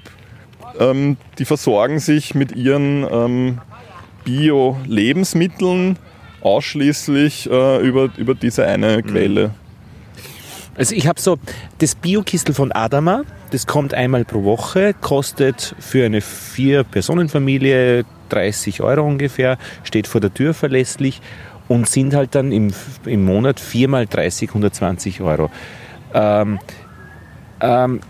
ähm, 0.78 1.16
die 1.38 1.44
versorgen 1.44 1.98
sich 1.98 2.34
mit 2.34 2.52
ihren 2.52 3.06
ähm, 3.10 3.60
Bio-Lebensmitteln 4.24 5.98
ausschließlich 6.40 7.50
äh, 7.50 7.86
über, 7.86 8.10
über 8.16 8.34
diese 8.34 8.66
eine 8.66 8.98
Mhm. 8.98 9.06
Quelle. 9.06 9.50
Also 10.74 10.94
ich 10.94 11.06
habe 11.06 11.20
so 11.20 11.38
das 11.78 11.94
Biokistel 11.94 12.54
von 12.54 12.72
Adama, 12.72 13.24
das 13.50 13.66
kommt 13.66 13.92
einmal 13.92 14.24
pro 14.24 14.42
Woche, 14.44 14.94
kostet 14.98 15.74
für 15.78 16.06
eine 16.06 16.22
Vier-Personen-Familie 16.22 18.04
30 18.30 18.80
Euro 18.80 19.02
ungefähr, 19.06 19.58
steht 19.84 20.06
vor 20.06 20.22
der 20.22 20.32
Tür 20.32 20.54
verlässlich 20.54 21.20
und 21.72 21.88
sind 21.88 22.14
halt 22.14 22.34
dann 22.34 22.52
im, 22.52 22.70
im 23.06 23.24
Monat 23.24 23.58
viermal 23.58 24.06
30, 24.06 24.50
120 24.50 25.22
Euro. 25.22 25.50
Ähm, 26.12 26.58
ähm, 27.60 28.00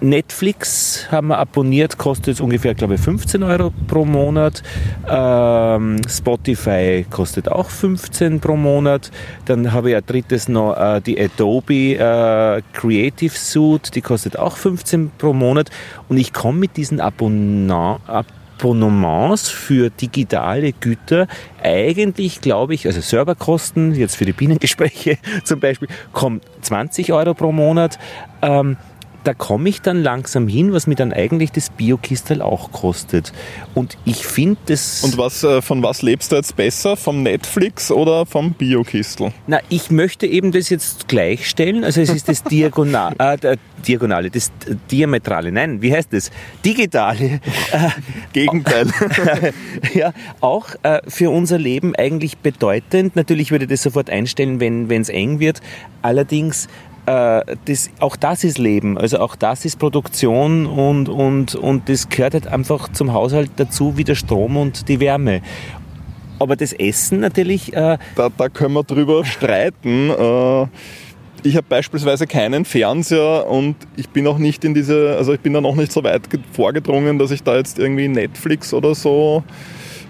Netflix 0.00 1.10
haben 1.10 1.28
wir 1.28 1.38
abonniert, 1.38 1.96
kostet 1.96 2.40
ungefähr, 2.42 2.74
glaube 2.74 2.94
ich, 2.94 3.00
15 3.00 3.42
Euro 3.42 3.72
pro 3.88 4.04
Monat. 4.04 4.62
Ähm, 5.08 6.02
Spotify 6.06 7.06
kostet 7.10 7.48
auch 7.48 7.70
15 7.70 8.38
pro 8.38 8.54
Monat. 8.54 9.10
Dann 9.46 9.72
habe 9.72 9.90
ich 9.90 9.96
ein 9.96 10.06
drittes 10.06 10.48
noch 10.48 10.76
äh, 10.76 11.00
die 11.00 11.18
Adobe 11.18 11.94
äh, 11.94 12.62
Creative 12.74 13.34
Suite, 13.34 13.94
die 13.94 14.02
kostet 14.02 14.38
auch 14.38 14.58
15 14.58 15.10
pro 15.16 15.32
Monat. 15.32 15.70
Und 16.08 16.18
ich 16.18 16.34
komme 16.34 16.58
mit 16.58 16.76
diesen 16.76 17.00
Abonna 17.00 17.98
Abonnements 18.58 19.48
für 19.48 19.90
digitale 19.90 20.72
Güter 20.72 21.28
eigentlich, 21.62 22.40
glaube 22.40 22.74
ich, 22.74 22.86
also 22.86 23.00
Serverkosten, 23.00 23.94
jetzt 23.94 24.16
für 24.16 24.24
die 24.24 24.32
Bienengespräche 24.32 25.18
zum 25.44 25.60
Beispiel, 25.60 25.88
kommen 26.12 26.40
20 26.62 27.12
Euro 27.12 27.34
pro 27.34 27.52
Monat. 27.52 27.98
Ähm, 28.42 28.76
da 29.28 29.34
komme 29.34 29.68
ich 29.68 29.82
dann 29.82 30.02
langsam 30.02 30.48
hin, 30.48 30.72
was 30.72 30.86
mir 30.86 30.94
dann 30.94 31.12
eigentlich 31.12 31.52
das 31.52 31.68
Biokistel 31.68 32.40
auch 32.40 32.72
kostet. 32.72 33.34
Und 33.74 33.98
ich 34.06 34.26
finde 34.26 34.58
das. 34.64 35.04
Und 35.04 35.18
was, 35.18 35.44
äh, 35.44 35.60
von 35.60 35.82
was 35.82 36.00
lebst 36.00 36.32
du 36.32 36.36
jetzt 36.36 36.56
besser? 36.56 36.96
Vom 36.96 37.22
Netflix 37.22 37.90
oder 37.90 38.24
vom 38.24 38.54
Biokistel? 38.54 39.32
Na, 39.46 39.60
ich 39.68 39.90
möchte 39.90 40.26
eben 40.26 40.50
das 40.50 40.70
jetzt 40.70 41.08
gleichstellen. 41.08 41.84
Also 41.84 42.00
es 42.00 42.08
ist 42.08 42.26
das 42.26 42.42
Diagonal, 42.42 43.14
äh, 43.18 43.58
Diagonale, 43.86 44.30
das 44.30 44.50
Diametrale. 44.90 45.52
Nein, 45.52 45.82
wie 45.82 45.92
heißt 45.92 46.10
das? 46.10 46.30
Digitale. 46.64 47.40
Äh, 47.70 47.90
Gegenteil. 48.32 48.86
ja, 49.92 50.14
auch 50.40 50.68
äh, 50.84 51.02
für 51.06 51.28
unser 51.28 51.58
Leben 51.58 51.94
eigentlich 51.96 52.38
bedeutend. 52.38 53.14
Natürlich 53.14 53.50
würde 53.50 53.66
ich 53.66 53.70
das 53.70 53.82
sofort 53.82 54.08
einstellen, 54.08 54.58
wenn 54.58 54.90
es 54.90 55.10
eng 55.10 55.38
wird. 55.38 55.60
Allerdings 56.00 56.64
äh, 56.64 56.68
das, 57.64 57.90
auch 58.00 58.16
das 58.16 58.44
ist 58.44 58.58
Leben, 58.58 58.98
also 58.98 59.18
auch 59.20 59.36
das 59.36 59.64
ist 59.64 59.78
Produktion 59.78 60.66
und, 60.66 61.08
und, 61.08 61.54
und 61.54 61.88
das 61.88 62.08
gehört 62.08 62.34
halt 62.34 62.46
einfach 62.46 62.90
zum 62.92 63.12
Haushalt 63.12 63.50
dazu 63.56 63.96
wie 63.96 64.04
der 64.04 64.14
Strom 64.14 64.56
und 64.56 64.88
die 64.88 65.00
Wärme. 65.00 65.40
Aber 66.38 66.54
das 66.56 66.72
Essen 66.72 67.20
natürlich, 67.20 67.72
äh, 67.72 67.98
da, 68.16 68.28
da 68.36 68.48
können 68.48 68.74
wir 68.74 68.84
drüber 68.84 69.24
streiten. 69.24 70.10
Äh, 70.10 70.66
ich 71.44 71.56
habe 71.56 71.66
beispielsweise 71.68 72.26
keinen 72.26 72.64
Fernseher 72.64 73.46
und 73.48 73.76
ich 73.96 74.08
bin 74.10 74.26
auch 74.26 74.38
nicht 74.38 74.64
in 74.64 74.74
diese, 74.74 75.16
also 75.16 75.32
ich 75.32 75.40
bin 75.40 75.52
da 75.52 75.60
noch 75.60 75.76
nicht 75.76 75.92
so 75.92 76.02
weit 76.02 76.28
ge- 76.28 76.40
vorgedrungen, 76.52 77.18
dass 77.18 77.30
ich 77.30 77.42
da 77.42 77.56
jetzt 77.56 77.78
irgendwie 77.78 78.08
Netflix 78.08 78.74
oder 78.74 78.94
so 78.94 79.44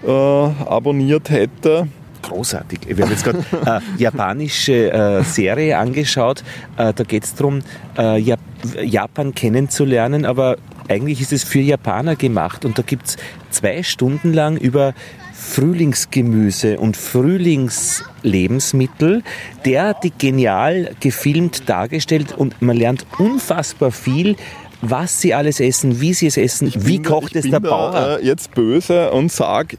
äh, 0.05 0.09
abonniert 0.11 1.29
hätte. 1.29 1.87
Großartig. 2.21 2.81
Wir 2.87 3.03
haben 3.03 3.11
jetzt 3.11 3.23
gerade 3.23 3.43
eine 3.65 3.81
japanische 3.97 4.91
äh, 4.91 5.23
Serie 5.23 5.77
angeschaut. 5.77 6.43
Äh, 6.77 6.93
da 6.93 7.03
geht 7.03 7.23
es 7.23 7.35
darum, 7.35 7.59
äh, 7.97 8.17
Jap 8.17 8.39
Japan 8.83 9.33
kennenzulernen, 9.33 10.25
aber 10.25 10.57
eigentlich 10.89 11.21
ist 11.21 11.31
es 11.31 11.45
für 11.45 11.61
Japaner 11.61 12.17
gemacht 12.17 12.65
und 12.65 12.77
da 12.77 12.81
gibt 12.81 13.07
es 13.07 13.15
zwei 13.51 13.83
Stunden 13.83 14.33
lang 14.33 14.57
über 14.57 14.93
Frühlingsgemüse 15.33 16.77
und 16.79 16.97
Frühlingslebensmittel, 16.97 19.23
derartig 19.65 20.17
genial 20.17 20.91
gefilmt 20.99 21.69
dargestellt 21.69 22.33
und 22.37 22.61
man 22.61 22.75
lernt 22.75 23.05
unfassbar 23.17 23.91
viel, 23.91 24.35
was 24.81 25.21
sie 25.21 25.33
alles 25.33 25.59
essen, 25.59 26.01
wie 26.01 26.13
sie 26.13 26.27
es 26.27 26.37
essen, 26.37 26.71
wie 26.75 26.99
bin 26.99 27.03
kocht 27.03 27.35
ich 27.35 27.45
es 27.45 27.51
der 27.51 27.59
da, 27.59 27.69
Bauer. 27.69 28.19
Äh, 28.19 28.25
jetzt 28.25 28.53
böse 28.53 29.11
und 29.11 29.31
sag, 29.31 29.77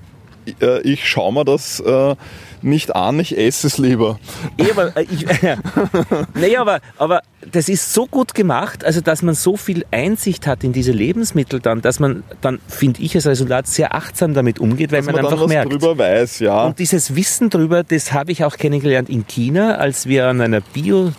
äh, 0.60 0.80
ich 0.82 1.08
schaue 1.08 1.32
mir 1.32 1.44
das 1.44 1.80
äh, 1.80 2.14
nicht 2.62 2.94
an, 2.94 3.20
ich 3.20 3.36
esse 3.36 3.66
es 3.66 3.78
lieber. 3.78 4.18
Ja, 4.58 4.66
aber, 4.72 4.96
äh, 4.96 5.06
ich, 5.10 5.26
naja, 6.34 6.60
aber, 6.60 6.80
aber 6.98 7.22
das 7.50 7.68
ist 7.68 7.92
so 7.92 8.06
gut 8.06 8.34
gemacht, 8.34 8.84
also 8.84 9.00
dass 9.00 9.22
man 9.22 9.34
so 9.34 9.56
viel 9.56 9.84
Einsicht 9.90 10.46
hat 10.46 10.64
in 10.64 10.72
diese 10.72 10.92
Lebensmittel 10.92 11.60
dann, 11.60 11.80
dass 11.80 12.00
man 12.00 12.22
dann, 12.40 12.60
finde 12.68 13.02
ich, 13.02 13.14
als 13.14 13.26
Resultat 13.26 13.66
sehr 13.66 13.94
achtsam 13.94 14.34
damit 14.34 14.58
umgeht, 14.58 14.92
weil 14.92 15.02
man, 15.02 15.14
man 15.14 15.24
dann 15.24 15.32
einfach 15.32 15.46
merkt. 15.46 15.72
drüber 15.72 15.96
weiß, 15.96 16.40
ja. 16.40 16.64
Und 16.64 16.78
dieses 16.78 17.14
Wissen 17.16 17.50
drüber, 17.50 17.82
das 17.82 18.12
habe 18.12 18.32
ich 18.32 18.44
auch 18.44 18.56
kennengelernt 18.56 19.08
in 19.08 19.26
China, 19.26 19.76
als 19.76 20.06
wir 20.06 20.26
an 20.26 20.40
einer 20.40 20.60
Bio 20.60 21.12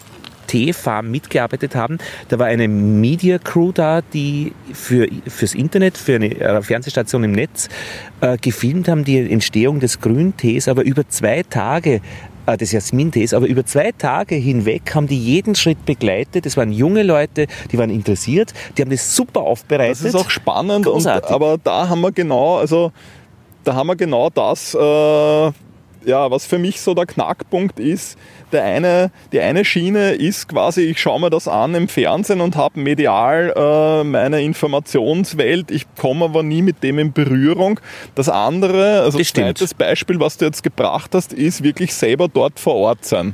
Teefarm 0.52 1.10
mitgearbeitet 1.10 1.76
haben. 1.76 1.98
Da 2.28 2.38
war 2.38 2.48
eine 2.48 2.68
Media 2.68 3.38
Crew 3.38 3.72
da, 3.72 4.02
die 4.02 4.52
für, 4.74 5.08
fürs 5.26 5.56
Internet, 5.56 5.98
für 5.98 6.16
eine 6.16 6.38
äh, 6.38 6.62
Fernsehstation 6.62 7.24
im 7.24 7.32
Netz 7.32 7.70
äh, 8.20 8.38
gefilmt 8.38 8.90
haben, 8.90 9.06
die 9.06 9.32
Entstehung 9.32 9.80
des 9.80 10.02
Grüntees, 10.02 10.68
aber 10.68 10.84
über 10.84 11.08
zwei 11.08 11.44
Tage 11.44 12.02
äh, 12.48 12.58
des 12.58 12.74
Jasmintees, 12.74 13.34
aber 13.34 13.48
über 13.48 13.66
zwei 13.66 13.94
Tage 13.98 14.36
hinweg 14.36 14.94
haben 14.94 15.08
die 15.08 15.18
jeden 15.18 15.56
Schritt 15.56 15.86
begleitet. 15.86 16.46
Das 16.46 16.58
waren 16.58 16.74
junge 16.74 17.04
Leute, 17.04 17.48
die 17.72 17.78
waren 17.78 17.90
interessiert, 17.90 18.54
die 18.78 18.82
haben 18.82 18.92
das 18.92 19.16
super 19.16 19.40
aufbereitet. 19.40 20.00
Das 20.00 20.14
ist 20.14 20.16
auch 20.16 20.30
spannend, 20.30 20.86
und, 20.86 21.08
aber 21.08 21.60
da 21.64 21.88
haben 21.88 22.02
wir 22.02 22.12
genau, 22.12 22.58
also 22.58 22.92
da 23.64 23.74
haben 23.74 23.88
wir 23.88 23.96
genau 23.96 24.30
das, 24.30 24.74
äh, 24.74 25.52
ja, 26.04 26.30
was 26.30 26.46
für 26.46 26.58
mich 26.58 26.82
so 26.82 26.94
der 26.94 27.06
Knackpunkt 27.06 27.80
ist. 27.80 28.18
Der 28.52 28.64
eine, 28.64 29.12
die 29.32 29.40
eine 29.40 29.64
Schiene 29.64 30.12
ist 30.12 30.48
quasi, 30.48 30.82
ich 30.82 31.00
schaue 31.00 31.20
mir 31.20 31.30
das 31.30 31.48
an 31.48 31.76
im 31.76 31.88
Fernsehen 31.88 32.42
und 32.42 32.56
habe 32.56 32.80
medial 32.80 33.54
äh, 33.56 34.04
meine 34.04 34.42
Informationswelt, 34.42 35.72
ich 35.72 35.86
komme 35.96 36.26
aber 36.26 36.44
nie 36.44 36.62
mit 36.62 36.84
dem 36.84 37.00
in 37.00 37.14
Berührung. 37.14 37.80
Das 38.16 38.30
andere, 38.30 39.02
also 39.02 39.18
Das 39.18 39.30
zweites 39.30 39.74
Beispiel, 39.74 40.20
was 40.20 40.38
du 40.38 40.46
jetzt 40.46 40.64
gebracht 40.64 41.12
hast, 41.14 41.34
ist 41.34 41.64
wirklich 41.64 41.94
selber 41.94 42.28
dort 42.28 42.60
vor 42.60 42.76
Ort 42.76 43.06
sein. 43.06 43.34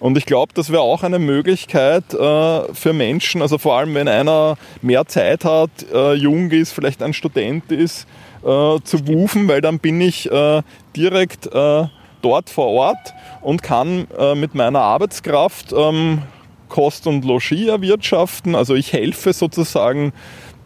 Und 0.00 0.18
ich 0.18 0.26
glaube, 0.26 0.52
das 0.54 0.70
wäre 0.70 0.82
auch 0.82 1.02
eine 1.02 1.18
Möglichkeit 1.18 2.12
äh, 2.12 2.74
für 2.74 2.92
Menschen, 2.92 3.40
also 3.40 3.58
vor 3.58 3.78
allem 3.78 3.94
wenn 3.94 4.08
einer 4.08 4.56
mehr 4.82 5.06
Zeit 5.06 5.44
hat, 5.44 5.70
äh, 5.92 6.12
jung 6.12 6.50
ist, 6.50 6.72
vielleicht 6.72 7.02
ein 7.02 7.14
Student 7.14 7.72
ist, 7.72 8.06
äh, 8.42 8.78
zu 8.84 9.06
wufen, 9.06 9.48
weil 9.48 9.62
dann 9.62 9.78
bin 9.78 10.00
ich 10.00 10.30
äh, 10.30 10.62
direkt 10.94 11.46
äh, 11.46 11.84
dort 12.24 12.50
vor 12.50 12.68
Ort 12.68 13.14
und 13.42 13.62
kann 13.62 14.06
äh, 14.18 14.34
mit 14.34 14.54
meiner 14.54 14.80
Arbeitskraft 14.80 15.72
ähm, 15.76 16.22
Kost 16.68 17.06
und 17.06 17.24
Logis 17.24 17.68
erwirtschaften. 17.68 18.54
Also 18.54 18.74
ich 18.74 18.92
helfe 18.92 19.32
sozusagen 19.32 20.12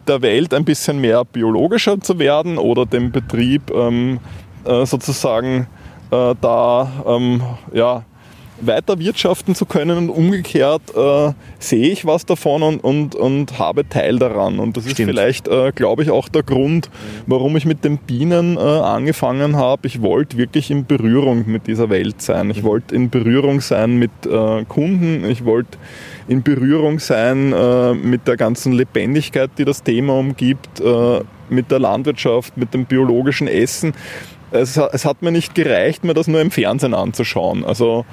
der 0.07 0.21
Welt 0.21 0.53
ein 0.53 0.65
bisschen 0.65 0.99
mehr 0.99 1.25
biologischer 1.25 1.99
zu 1.99 2.17
werden 2.17 2.57
oder 2.57 2.85
dem 2.85 3.11
Betrieb 3.11 3.69
ähm, 3.71 4.19
äh, 4.65 4.85
sozusagen 4.85 5.67
äh, 6.11 6.33
da 6.41 6.91
ähm, 7.05 7.41
ja, 7.73 8.03
weiter 8.61 8.99
wirtschaften 8.99 9.55
zu 9.55 9.65
können 9.65 9.97
und 9.97 10.09
umgekehrt 10.09 10.81
äh, 10.95 11.33
sehe 11.59 11.89
ich 11.91 12.05
was 12.05 12.25
davon 12.25 12.63
und, 12.63 12.83
und, 12.83 13.15
und 13.15 13.59
habe 13.59 13.87
Teil 13.87 14.19
daran. 14.19 14.59
Und 14.59 14.77
das 14.77 14.85
ist 14.85 14.93
Stimmt. 14.93 15.09
vielleicht, 15.09 15.47
äh, 15.47 15.71
glaube 15.73 16.03
ich, 16.03 16.11
auch 16.11 16.29
der 16.29 16.43
Grund, 16.43 16.89
warum 17.27 17.55
ich 17.57 17.65
mit 17.65 17.83
den 17.83 17.97
Bienen 17.97 18.57
äh, 18.57 18.59
angefangen 18.59 19.55
habe. 19.55 19.87
Ich 19.87 20.01
wollte 20.01 20.37
wirklich 20.37 20.71
in 20.71 20.85
Berührung 20.85 21.45
mit 21.47 21.67
dieser 21.67 21.89
Welt 21.89 22.21
sein. 22.21 22.49
Ich 22.49 22.63
wollte 22.63 22.95
in 22.95 23.09
Berührung 23.09 23.61
sein 23.61 23.97
mit 23.97 24.11
äh, 24.25 24.65
Kunden. 24.65 25.29
Ich 25.29 25.45
wollte 25.45 25.77
in 26.27 26.43
Berührung 26.43 26.99
sein 26.99 27.53
äh, 27.53 27.93
mit 27.93 28.27
der 28.27 28.37
ganzen 28.37 28.73
Lebendigkeit, 28.73 29.51
die 29.57 29.65
das 29.65 29.83
Thema 29.83 30.13
umgibt, 30.13 30.79
äh, 30.79 31.21
mit 31.49 31.71
der 31.71 31.79
Landwirtschaft, 31.79 32.55
mit 32.57 32.73
dem 32.73 32.85
biologischen 32.85 33.47
Essen. 33.47 33.93
Es 34.51 34.77
hat 34.77 35.21
mir 35.21 35.31
nicht 35.31 35.53
gereicht, 35.53 36.03
mir 36.03 36.15
das 36.15 36.27
nur 36.27 36.41
im 36.41 36.49
Fernsehen 36.49 36.95
anzuschauen. 36.95 37.63
Also 37.63 38.05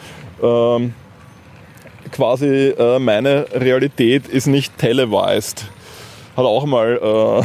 ähm, 0.42 0.94
quasi 2.12 2.46
äh, 2.46 2.98
meine 2.98 3.46
Realität 3.52 4.28
ist 4.28 4.46
nicht 4.46 4.76
televised. 4.78 5.68
Hat 6.36 6.44
auch 6.44 6.66
mal 6.66 7.42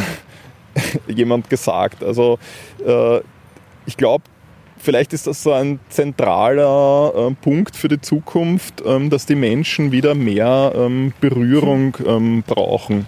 äh, 1.07 1.11
jemand 1.13 1.49
gesagt. 1.49 2.03
Also 2.03 2.39
äh, 2.85 3.19
ich 3.85 3.97
glaube, 3.97 4.23
vielleicht 4.81 5.13
ist 5.13 5.27
das 5.27 5.43
so 5.43 5.53
ein 5.53 5.79
zentraler 5.89 7.13
äh, 7.15 7.33
Punkt 7.41 7.75
für 7.75 7.87
die 7.87 8.01
Zukunft, 8.01 8.83
ähm, 8.85 9.09
dass 9.09 9.25
die 9.25 9.35
Menschen 9.35 9.91
wieder 9.91 10.15
mehr 10.15 10.73
ähm, 10.75 11.13
Berührung 11.21 11.97
ähm, 12.05 12.43
brauchen. 12.45 13.05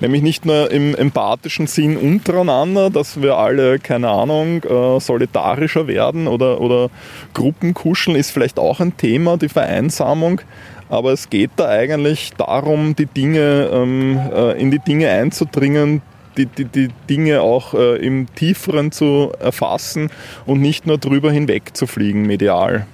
Nämlich 0.00 0.22
nicht 0.22 0.44
nur 0.44 0.70
im 0.70 0.94
empathischen 0.94 1.66
Sinn 1.66 1.96
untereinander, 1.96 2.90
dass 2.90 3.22
wir 3.22 3.36
alle, 3.36 3.78
keine 3.78 4.08
Ahnung, 4.08 4.62
äh, 4.62 5.00
solidarischer 5.00 5.86
werden 5.86 6.26
oder, 6.26 6.60
oder 6.60 6.90
Gruppenkuscheln 7.32 8.16
ist 8.16 8.30
vielleicht 8.30 8.58
auch 8.58 8.80
ein 8.80 8.96
Thema, 8.96 9.36
die 9.36 9.48
Vereinsamung. 9.48 10.40
Aber 10.88 11.12
es 11.12 11.30
geht 11.30 11.50
da 11.56 11.68
eigentlich 11.68 12.32
darum, 12.36 12.94
die 12.94 13.06
Dinge, 13.06 13.70
ähm, 13.72 14.20
äh, 14.32 14.60
in 14.60 14.70
die 14.70 14.78
Dinge 14.78 15.08
einzudringen, 15.08 16.02
die, 16.36 16.46
die, 16.46 16.64
die 16.64 16.88
Dinge 17.08 17.40
auch 17.40 17.74
äh, 17.74 17.96
im 17.96 18.26
Tieferen 18.34 18.92
zu 18.92 19.32
erfassen 19.38 20.10
und 20.46 20.60
nicht 20.60 20.86
nur 20.86 20.98
drüber 20.98 21.30
hinweg 21.30 21.76
zu 21.76 21.86
fliegen 21.86 22.26
medial. 22.26 22.86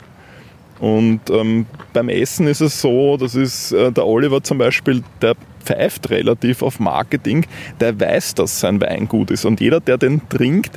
Und 0.79 1.21
ähm, 1.31 1.67
beim 1.93 2.09
Essen 2.09 2.47
ist 2.47 2.61
es 2.61 2.81
so, 2.81 3.19
das 3.19 3.35
ist 3.35 3.73
äh, 3.73 3.93
der 3.93 4.07
Oliver 4.07 4.43
zum 4.43 4.59
Beispiel, 4.59 5.03
der 5.21 5.35
pfeift 5.63 6.09
relativ 6.09 6.63
auf 6.63 6.81
Marketing, 6.81 7.45
der 7.81 8.01
weiß, 8.01 8.35
dass 8.35 8.61
sein 8.61 8.81
Wein 8.81 9.07
gut 9.07 9.31
ist. 9.31 9.45
Und 9.45 9.61
jeder, 9.61 9.81
der 9.81 9.99
den 9.99 10.27
trinkt, 10.31 10.77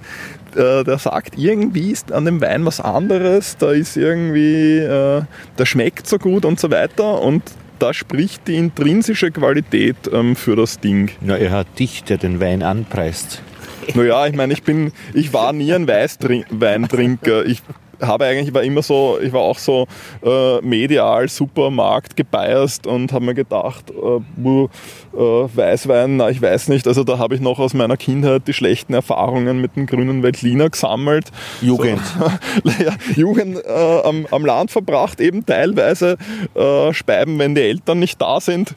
äh, 0.55 0.83
der 0.83 0.97
sagt, 0.97 1.37
irgendwie 1.37 1.91
ist 1.91 2.11
an 2.11 2.25
dem 2.25 2.41
Wein 2.41 2.65
was 2.65 2.81
anderes, 2.81 3.55
da 3.57 3.71
ist 3.71 3.95
irgendwie, 3.95 4.79
äh, 4.79 5.23
der 5.57 5.65
schmeckt 5.65 6.07
so 6.07 6.17
gut 6.17 6.43
und 6.43 6.59
so 6.59 6.69
weiter. 6.69 7.21
Und 7.21 7.43
da 7.83 7.93
spricht 7.93 8.47
die 8.47 8.55
intrinsische 8.55 9.29
Qualität 9.29 9.97
ähm, 10.13 10.37
für 10.37 10.55
das 10.55 10.79
Ding. 10.79 11.11
Ja, 11.19 11.35
er 11.35 11.51
hat 11.51 11.79
dich, 11.79 12.05
der 12.05 12.17
den 12.17 12.39
Wein 12.39 12.63
anpreist. 12.63 13.41
Naja, 13.93 14.25
ich 14.25 14.35
meine, 14.35 14.53
ich 14.53 14.63
bin, 14.63 14.93
ich 15.13 15.33
war 15.33 15.51
nie 15.51 15.73
ein 15.73 15.85
Weißweintrinker. 15.85 17.45
Ich 17.45 17.61
habe 18.01 18.25
eigentlich, 18.25 18.53
war 18.53 18.63
immer 18.63 18.81
so, 18.81 19.19
ich 19.21 19.31
war 19.33 19.41
auch 19.41 19.57
so 19.57 19.87
äh, 20.23 20.61
medial 20.61 21.27
Supermarkt 21.29 22.15
gebiased 22.15 22.87
und 22.87 23.11
habe 23.13 23.25
mir 23.25 23.33
gedacht, 23.33 23.91
äh, 23.91 24.43
äh, 24.43 24.67
Weißwein, 25.13 26.17
na 26.17 26.29
ich 26.29 26.41
weiß 26.41 26.69
nicht, 26.69 26.87
also 26.87 27.03
da 27.03 27.17
habe 27.17 27.35
ich 27.35 27.41
noch 27.41 27.59
aus 27.59 27.73
meiner 27.73 27.97
Kindheit 27.97 28.47
die 28.47 28.53
schlechten 28.53 28.93
Erfahrungen 28.93 29.61
mit 29.61 29.75
dem 29.75 29.85
grünen 29.85 30.23
Veltliner 30.23 30.69
gesammelt. 30.69 31.25
Jugend. 31.61 32.01
So, 32.63 32.69
ja, 32.83 32.93
Jugend 33.15 33.63
äh, 33.65 34.01
am, 34.03 34.25
am 34.31 34.45
Land 34.45 34.71
verbracht, 34.71 35.19
eben 35.19 35.45
teilweise 35.45 36.17
äh, 36.55 36.93
Speiben, 36.93 37.37
wenn 37.39 37.55
die 37.55 37.61
Eltern 37.61 37.99
nicht 37.99 38.21
da 38.21 38.39
sind. 38.39 38.75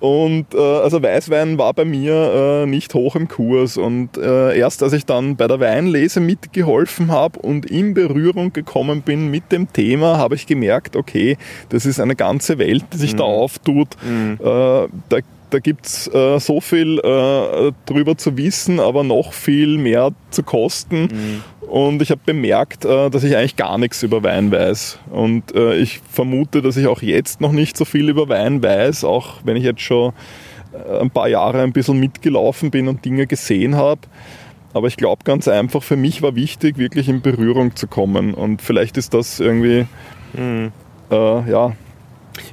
Und 0.00 0.54
äh, 0.54 0.58
also 0.58 1.02
Weißwein 1.02 1.58
war 1.58 1.72
bei 1.72 1.84
mir 1.84 2.14
äh, 2.14 2.66
nicht 2.66 2.94
hoch 2.94 3.16
im 3.16 3.28
Kurs. 3.28 3.76
Und 3.76 4.16
äh, 4.16 4.56
erst 4.56 4.82
als 4.82 4.92
ich 4.92 5.06
dann 5.06 5.36
bei 5.36 5.46
der 5.46 5.60
Weinlese 5.60 6.20
mitgeholfen 6.20 7.10
habe 7.10 7.38
und 7.38 7.66
in 7.66 7.94
Berührung 7.94 8.52
gekommen 8.52 9.02
bin 9.02 9.30
mit 9.30 9.50
dem 9.50 9.72
Thema, 9.72 10.18
habe 10.18 10.34
ich 10.34 10.46
gemerkt, 10.46 10.96
okay, 10.96 11.36
das 11.70 11.86
ist 11.86 12.00
eine 12.00 12.16
ganze 12.16 12.58
Welt, 12.58 12.84
die 12.92 12.98
sich 12.98 13.14
mhm. 13.14 13.18
da 13.18 13.24
auftut. 13.24 13.88
Mhm. 14.06 14.38
Äh, 14.40 14.88
da 15.08 15.18
da 15.50 15.58
gibt 15.58 15.86
es 15.86 16.08
äh, 16.12 16.38
so 16.38 16.60
viel 16.60 16.98
äh, 16.98 17.72
drüber 17.86 18.16
zu 18.16 18.36
wissen, 18.36 18.80
aber 18.80 19.04
noch 19.04 19.32
viel 19.32 19.78
mehr 19.78 20.12
zu 20.30 20.42
kosten. 20.42 21.02
Mhm. 21.02 21.68
Und 21.68 22.02
ich 22.02 22.10
habe 22.10 22.20
bemerkt, 22.24 22.84
äh, 22.84 23.10
dass 23.10 23.24
ich 23.24 23.36
eigentlich 23.36 23.56
gar 23.56 23.78
nichts 23.78 24.02
über 24.02 24.22
Wein 24.22 24.50
weiß. 24.50 24.98
Und 25.10 25.54
äh, 25.54 25.76
ich 25.76 26.00
vermute, 26.10 26.62
dass 26.62 26.76
ich 26.76 26.86
auch 26.86 27.02
jetzt 27.02 27.40
noch 27.40 27.52
nicht 27.52 27.76
so 27.76 27.84
viel 27.84 28.08
über 28.08 28.28
Wein 28.28 28.62
weiß, 28.62 29.04
auch 29.04 29.36
wenn 29.44 29.56
ich 29.56 29.64
jetzt 29.64 29.82
schon 29.82 30.12
äh, 30.72 30.98
ein 31.00 31.10
paar 31.10 31.28
Jahre 31.28 31.62
ein 31.62 31.72
bisschen 31.72 31.98
mitgelaufen 32.00 32.70
bin 32.70 32.88
und 32.88 33.04
Dinge 33.04 33.26
gesehen 33.26 33.76
habe. 33.76 34.00
Aber 34.72 34.86
ich 34.86 34.96
glaube 34.96 35.24
ganz 35.24 35.48
einfach, 35.48 35.82
für 35.82 35.96
mich 35.96 36.22
war 36.22 36.34
wichtig, 36.36 36.78
wirklich 36.78 37.08
in 37.08 37.20
Berührung 37.20 37.76
zu 37.76 37.86
kommen. 37.86 38.34
Und 38.34 38.62
vielleicht 38.62 38.96
ist 38.96 39.14
das 39.14 39.40
irgendwie, 39.40 39.86
mhm. 40.34 40.72
ja, 41.10 41.72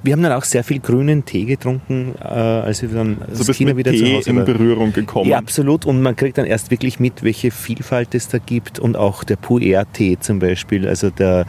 wir 0.03 0.13
haben 0.13 0.23
dann 0.23 0.31
auch 0.31 0.43
sehr 0.43 0.63
viel 0.63 0.79
grünen 0.79 1.25
Tee 1.25 1.45
getrunken, 1.45 2.15
äh, 2.21 2.25
als 2.25 2.81
wir 2.81 2.89
dann 2.89 3.17
also 3.27 3.43
das 3.43 3.55
China 3.55 3.75
wieder 3.77 3.91
Tee 3.91 4.05
zu 4.05 4.13
Hause 4.17 4.29
in 4.29 4.37
war. 4.37 4.45
Berührung 4.45 4.93
gekommen. 4.93 5.29
Ja, 5.29 5.37
absolut. 5.37 5.85
Und 5.85 6.01
man 6.01 6.15
kriegt 6.15 6.37
dann 6.37 6.45
erst 6.45 6.71
wirklich 6.71 6.99
mit, 6.99 7.23
welche 7.23 7.51
Vielfalt 7.51 8.15
es 8.15 8.27
da 8.27 8.37
gibt 8.37 8.79
und 8.79 8.95
auch 8.95 9.23
der 9.23 9.35
Puer-Tee 9.35 10.17
zum 10.19 10.39
Beispiel. 10.39 10.87
Also 10.87 11.09
der, 11.09 11.45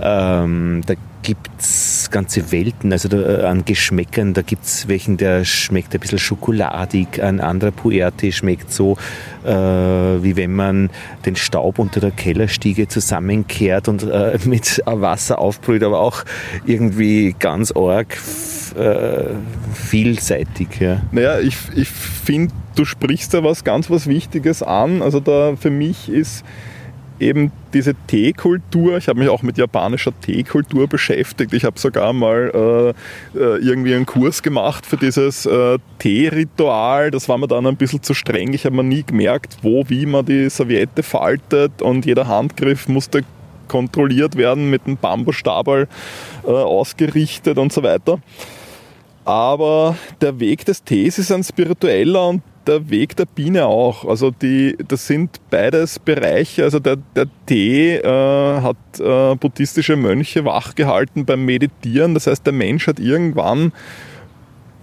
ähm, 0.00 0.82
der 0.88 0.96
gibt 1.24 1.50
es 1.58 2.10
ganze 2.12 2.52
Welten 2.52 2.92
also 2.92 3.08
da, 3.08 3.16
äh, 3.16 3.46
an 3.46 3.64
Geschmäckern. 3.64 4.34
Da 4.34 4.42
gibt 4.42 4.64
es 4.64 4.86
welchen, 4.86 5.16
der 5.16 5.44
schmeckt 5.44 5.92
ein 5.94 6.00
bisschen 6.00 6.18
schokoladig, 6.18 7.20
ein 7.20 7.40
anderer 7.40 7.72
Puerte 7.72 8.30
schmeckt 8.30 8.70
so, 8.70 8.96
äh, 9.44 9.50
wie 9.50 10.36
wenn 10.36 10.54
man 10.54 10.90
den 11.26 11.34
Staub 11.34 11.80
unter 11.80 11.98
der 11.98 12.12
Kellerstiege 12.12 12.86
zusammenkehrt 12.86 13.88
und 13.88 14.04
äh, 14.04 14.38
mit 14.44 14.82
Wasser 14.86 15.38
aufbrüht, 15.38 15.82
aber 15.82 15.98
auch 15.98 16.24
irgendwie 16.66 17.34
ganz 17.38 17.72
arg 17.72 18.16
äh, 18.76 19.24
vielseitig. 19.72 20.68
Ja. 20.78 21.00
Naja, 21.10 21.40
ich, 21.40 21.56
ich 21.74 21.88
finde, 21.88 22.52
du 22.76 22.84
sprichst 22.84 23.32
da 23.32 23.42
was 23.42 23.64
ganz 23.64 23.88
was 23.88 24.06
Wichtiges 24.06 24.62
an. 24.62 25.00
Also 25.00 25.20
da 25.20 25.56
für 25.56 25.70
mich 25.70 26.08
ist 26.10 26.44
eben 27.20 27.52
diese 27.72 27.94
Teekultur, 28.06 28.96
ich 28.96 29.08
habe 29.08 29.18
mich 29.18 29.28
auch 29.28 29.42
mit 29.42 29.58
japanischer 29.58 30.12
Teekultur 30.20 30.88
beschäftigt. 30.88 31.52
Ich 31.52 31.64
habe 31.64 31.78
sogar 31.78 32.12
mal 32.12 32.94
äh, 33.34 33.38
äh, 33.38 33.58
irgendwie 33.58 33.94
einen 33.94 34.06
Kurs 34.06 34.42
gemacht 34.42 34.86
für 34.86 34.96
dieses 34.96 35.46
äh, 35.46 35.78
Teeritual. 35.98 37.10
Das 37.10 37.28
war 37.28 37.38
mir 37.38 37.48
dann 37.48 37.66
ein 37.66 37.76
bisschen 37.76 38.02
zu 38.02 38.14
streng. 38.14 38.52
Ich 38.52 38.64
habe 38.64 38.76
mir 38.76 38.84
nie 38.84 39.02
gemerkt, 39.02 39.58
wo, 39.62 39.84
wie 39.88 40.06
man 40.06 40.24
die 40.26 40.48
Serviette 40.50 41.02
faltet 41.02 41.82
und 41.82 42.06
jeder 42.06 42.26
Handgriff 42.26 42.88
musste 42.88 43.22
kontrolliert 43.68 44.36
werden 44.36 44.70
mit 44.70 44.86
einem 44.86 44.96
Bambusstabal 44.96 45.88
äh, 46.44 46.48
ausgerichtet 46.48 47.58
und 47.58 47.72
so 47.72 47.82
weiter. 47.82 48.18
Aber 49.24 49.96
der 50.20 50.38
Weg 50.38 50.64
des 50.66 50.84
Tees 50.84 51.18
ist 51.18 51.32
ein 51.32 51.42
spiritueller 51.42 52.28
und 52.28 52.42
der 52.66 52.90
Weg 52.90 53.16
der 53.16 53.26
Biene 53.26 53.66
auch. 53.66 54.04
Also 54.04 54.30
die, 54.30 54.76
das 54.88 55.06
sind 55.06 55.40
beides 55.50 55.98
Bereiche. 55.98 56.64
Also 56.64 56.78
der, 56.78 56.96
der 57.14 57.26
Tee 57.46 57.96
äh, 57.96 58.60
hat 58.60 58.76
äh, 58.98 59.34
buddhistische 59.36 59.96
Mönche 59.96 60.44
wachgehalten 60.44 61.24
beim 61.24 61.44
Meditieren. 61.44 62.14
Das 62.14 62.26
heißt, 62.26 62.44
der 62.46 62.52
Mensch 62.52 62.86
hat 62.86 62.98
irgendwann 62.98 63.72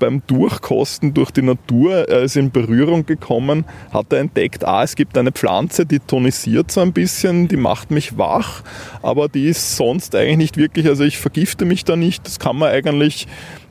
beim 0.02 0.24
Durchkosten 0.26 1.14
durch 1.14 1.30
die 1.32 1.44
Natur, 1.44 2.10
er 2.10 2.24
ist 2.24 2.36
in 2.36 2.50
Berührung 2.50 3.06
gekommen, 3.06 3.66
hat 3.94 4.12
er 4.12 4.20
entdeckt, 4.20 4.66
ah, 4.66 4.84
es 4.84 4.96
gibt 4.96 5.18
eine 5.18 5.32
Pflanze, 5.32 5.86
die 5.86 6.00
tonisiert 6.00 6.72
so 6.72 6.82
ein 6.82 6.92
bisschen, 6.92 7.48
die 7.48 7.56
macht 7.56 7.92
mich 7.92 8.18
wach, 8.18 8.64
aber 9.04 9.30
die 9.30 9.48
ist 9.48 9.78
sonst 9.78 10.16
eigentlich 10.16 10.38
nicht 10.38 10.58
wirklich, 10.58 10.88
also 10.88 11.04
ich 11.04 11.20
vergifte 11.20 11.66
mich 11.66 11.86
da 11.86 11.96
nicht, 11.96 12.26
das 12.26 12.40
kann 12.40 12.58
man 12.58 12.72
eigentlich 12.72 13.28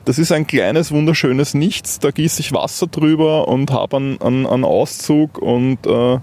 das 0.07 0.19
ist 0.19 0.33
ein 0.33 0.47
kleines, 0.47 0.93
wunderschönes 0.93 1.53
Nichts. 1.53 1.99
Da 1.99 2.11
gieße 2.11 2.41
ich 2.41 2.53
Wasser 2.53 2.87
drüber 2.87 3.49
und 3.49 3.71
habe 3.71 3.99
einen, 3.99 4.21
einen, 4.23 4.47
einen, 4.47 4.65
Auszug. 4.65 5.37
Und 5.37 5.87
äh, 5.87 6.19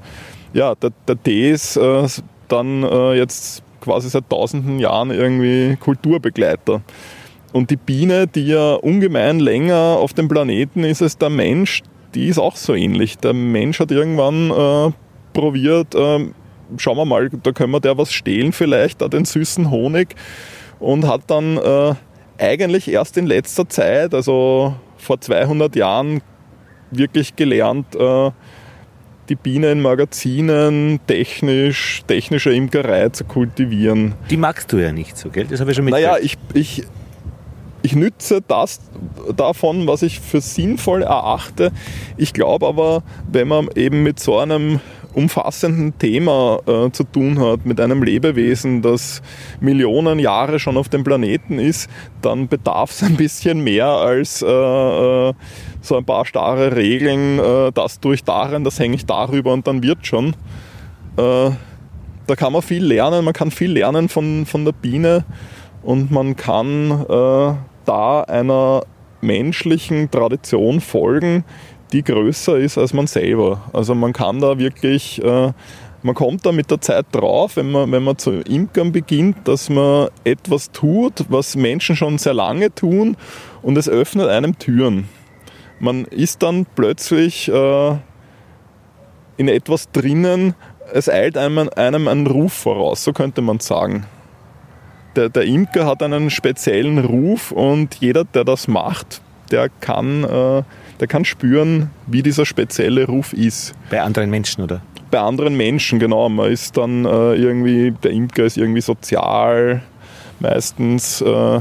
ja, 0.53 0.73
der, 0.75 0.91
der 1.07 1.21
Tee 1.21 1.51
ist 1.51 1.77
äh, 1.77 2.07
dann 2.47 2.81
äh, 2.81 3.13
jetzt 3.13 3.61
quasi 3.79 4.09
seit 4.09 4.29
tausenden 4.29 4.79
Jahren 4.79 5.11
irgendwie 5.11 5.77
Kulturbegleiter. 5.77 6.81
Und 7.53 7.69
die 7.69 7.77
Biene, 7.77 8.27
die 8.27 8.47
ja 8.47 8.73
ungemein 8.73 9.39
länger 9.39 9.75
auf 9.75 10.13
dem 10.13 10.27
Planeten 10.27 10.83
ist 10.83 11.01
als 11.01 11.17
der 11.17 11.29
Mensch, 11.29 11.83
die 12.13 12.27
ist 12.27 12.39
auch 12.39 12.55
so 12.55 12.73
ähnlich. 12.73 13.17
Der 13.17 13.33
Mensch 13.33 13.79
hat 13.79 13.91
irgendwann 13.91 14.51
äh, 14.51 14.91
probiert, 15.33 15.95
äh, 15.95 16.25
schauen 16.77 16.97
wir 16.97 17.05
mal, 17.05 17.29
da 17.29 17.51
können 17.51 17.71
wir 17.71 17.79
der 17.79 17.97
was 17.97 18.11
stehlen 18.11 18.51
vielleicht, 18.51 19.01
da 19.01 19.07
den 19.07 19.25
süßen 19.25 19.69
Honig 19.71 20.15
und 20.79 21.07
hat 21.07 21.21
dann 21.27 21.57
äh, 21.57 21.93
eigentlich 22.37 22.89
erst 22.89 23.17
in 23.17 23.25
letzter 23.25 23.67
Zeit, 23.69 24.13
also 24.13 24.75
vor 24.97 25.19
200 25.21 25.75
Jahren, 25.75 26.21
wirklich 26.91 27.35
gelernt, 27.35 27.95
äh, 27.95 28.31
die 29.29 29.35
Biene 29.35 29.71
in 29.71 29.81
Magazinen 29.81 30.99
technisch, 31.05 32.03
technische 32.07 32.53
Imkerei 32.53 33.09
zu 33.09 33.25
kultivieren. 33.25 34.15
Die 34.29 34.37
magst 34.37 34.71
du 34.71 34.77
ja 34.77 34.91
nicht 34.91 35.17
so, 35.17 35.29
gell? 35.29 35.45
Das 35.49 35.59
habe 35.59 35.71
ich 35.71 35.75
schon 35.75 35.85
mitgekriegt. 35.85 36.11
Naja, 36.11 36.23
ich, 36.23 36.37
ich, 36.53 36.83
ich 37.87 37.95
nütze 37.95 38.41
das 38.45 38.81
davon, 39.37 39.87
was 39.87 40.01
ich 40.01 40.19
für 40.19 40.41
sinnvoll 40.41 41.03
erachte. 41.03 41.71
Ich 42.17 42.33
glaube 42.33 42.67
aber, 42.67 43.01
wenn 43.31 43.47
man 43.47 43.69
eben 43.75 44.03
mit 44.03 44.19
so 44.19 44.37
einem 44.37 44.81
umfassenden 45.13 45.97
Thema 45.97 46.59
äh, 46.67 46.91
zu 46.91 47.05
tun 47.05 47.39
hat, 47.39 47.65
mit 47.65 47.79
einem 47.79 48.03
Lebewesen, 48.03 48.81
das 48.81 49.21
Millionen 49.61 50.19
Jahre 50.19 50.59
schon 50.59 50.75
auf 50.75 50.89
dem 50.89 51.05
Planeten 51.05 51.59
ist, 51.59 51.89
dann 52.21 52.49
bedarf 52.49 52.91
es 52.91 53.03
ein 53.03 53.15
bisschen 53.15 53.63
mehr 53.63 53.87
als 53.87 54.41
äh, 54.41 54.47
äh, 54.47 55.33
so 55.79 55.95
ein 55.95 56.03
paar 56.03 56.25
starre 56.25 56.75
Regeln, 56.75 57.39
äh, 57.39 57.71
das 57.71 58.01
tue 58.01 58.15
ich 58.15 58.25
darin, 58.25 58.65
das 58.65 58.79
hänge 58.79 58.95
ich 58.95 59.05
darüber 59.05 59.53
und 59.53 59.65
dann 59.65 59.81
wird 59.81 60.05
schon. 60.05 60.35
Äh, 61.15 61.51
da 62.27 62.35
kann 62.35 62.51
man 62.51 62.61
viel 62.61 62.83
lernen, 62.83 63.23
man 63.23 63.33
kann 63.33 63.49
viel 63.49 63.71
lernen 63.71 64.09
von, 64.09 64.45
von 64.45 64.65
der 64.65 64.73
Biene 64.73 65.23
und 65.83 66.11
man 66.11 66.35
kann 66.35 67.05
da 67.87 68.21
einer 68.21 68.83
menschlichen 69.21 70.11
Tradition 70.11 70.81
folgen, 70.81 71.43
die 71.91 72.03
größer 72.03 72.57
ist 72.57 72.77
als 72.77 72.93
man 72.93 73.07
selber. 73.07 73.61
Also 73.73 73.95
man 73.95 74.13
kann 74.13 74.41
da 74.41 74.59
wirklich, 74.59 75.23
äh, 75.23 75.51
man 76.03 76.15
kommt 76.15 76.45
da 76.45 76.51
mit 76.51 76.69
der 76.69 76.81
Zeit 76.81 77.05
drauf, 77.11 77.55
wenn 77.55 77.71
man, 77.71 77.91
wenn 77.91 78.03
man 78.03 78.17
zu 78.17 78.31
Imkern 78.31 78.91
beginnt, 78.91 79.47
dass 79.47 79.69
man 79.69 80.09
etwas 80.23 80.71
tut, 80.71 81.25
was 81.29 81.55
Menschen 81.55 81.95
schon 81.95 82.17
sehr 82.17 82.33
lange 82.33 82.73
tun 82.73 83.17
und 83.61 83.77
es 83.77 83.89
öffnet 83.89 84.27
einem 84.29 84.57
Türen. 84.59 85.07
Man 85.79 86.05
ist 86.05 86.43
dann 86.43 86.65
plötzlich 86.75 87.49
äh, 87.49 87.97
in 89.37 89.47
etwas 89.47 89.91
drinnen, 89.91 90.55
es 90.91 91.09
eilt 91.09 91.37
einem, 91.37 91.69
einem 91.75 92.07
einen 92.07 92.27
Ruf 92.27 92.53
voraus, 92.53 93.03
so 93.03 93.13
könnte 93.13 93.41
man 93.41 93.59
sagen. 93.59 94.05
Der, 95.17 95.29
der 95.29 95.43
Imker 95.43 95.85
hat 95.85 96.01
einen 96.01 96.29
speziellen 96.29 96.99
Ruf 96.99 97.51
und 97.51 97.95
jeder, 97.95 98.23
der 98.23 98.45
das 98.45 98.67
macht, 98.67 99.21
der 99.51 99.69
kann 99.81 100.23
äh, 100.23 100.63
der 100.99 101.07
kann 101.07 101.25
spüren, 101.25 101.89
wie 102.07 102.23
dieser 102.23 102.45
spezielle 102.45 103.05
Ruf 103.05 103.33
ist. 103.33 103.75
Bei 103.89 104.01
anderen 104.01 104.29
Menschen, 104.29 104.63
oder? 104.63 104.81
Bei 105.11 105.19
anderen 105.19 105.55
Menschen, 105.55 105.99
genau. 105.99 106.27
Man 106.29 106.51
ist 106.51 106.75
dann 106.77 107.05
äh, 107.05 107.35
irgendwie, 107.35 107.91
der 107.91 108.11
Imker 108.11 108.45
ist 108.45 108.57
irgendwie 108.57 108.81
sozial, 108.81 109.83
meistens. 110.39 111.21
Äh, 111.21 111.59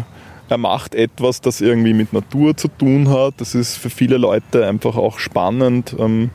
er 0.49 0.59
macht 0.59 0.95
etwas, 0.95 1.41
das 1.41 1.61
irgendwie 1.61 1.93
mit 1.93 2.13
Natur 2.13 2.57
zu 2.57 2.69
tun 2.69 3.11
hat. 3.11 3.35
Das 3.39 3.55
ist 3.55 3.77
für 3.77 3.91
viele 3.91 4.17
Leute 4.17 4.67
einfach 4.67 4.97
auch 4.97 5.19
spannend. 5.19 5.95
Ähm, 5.99 6.31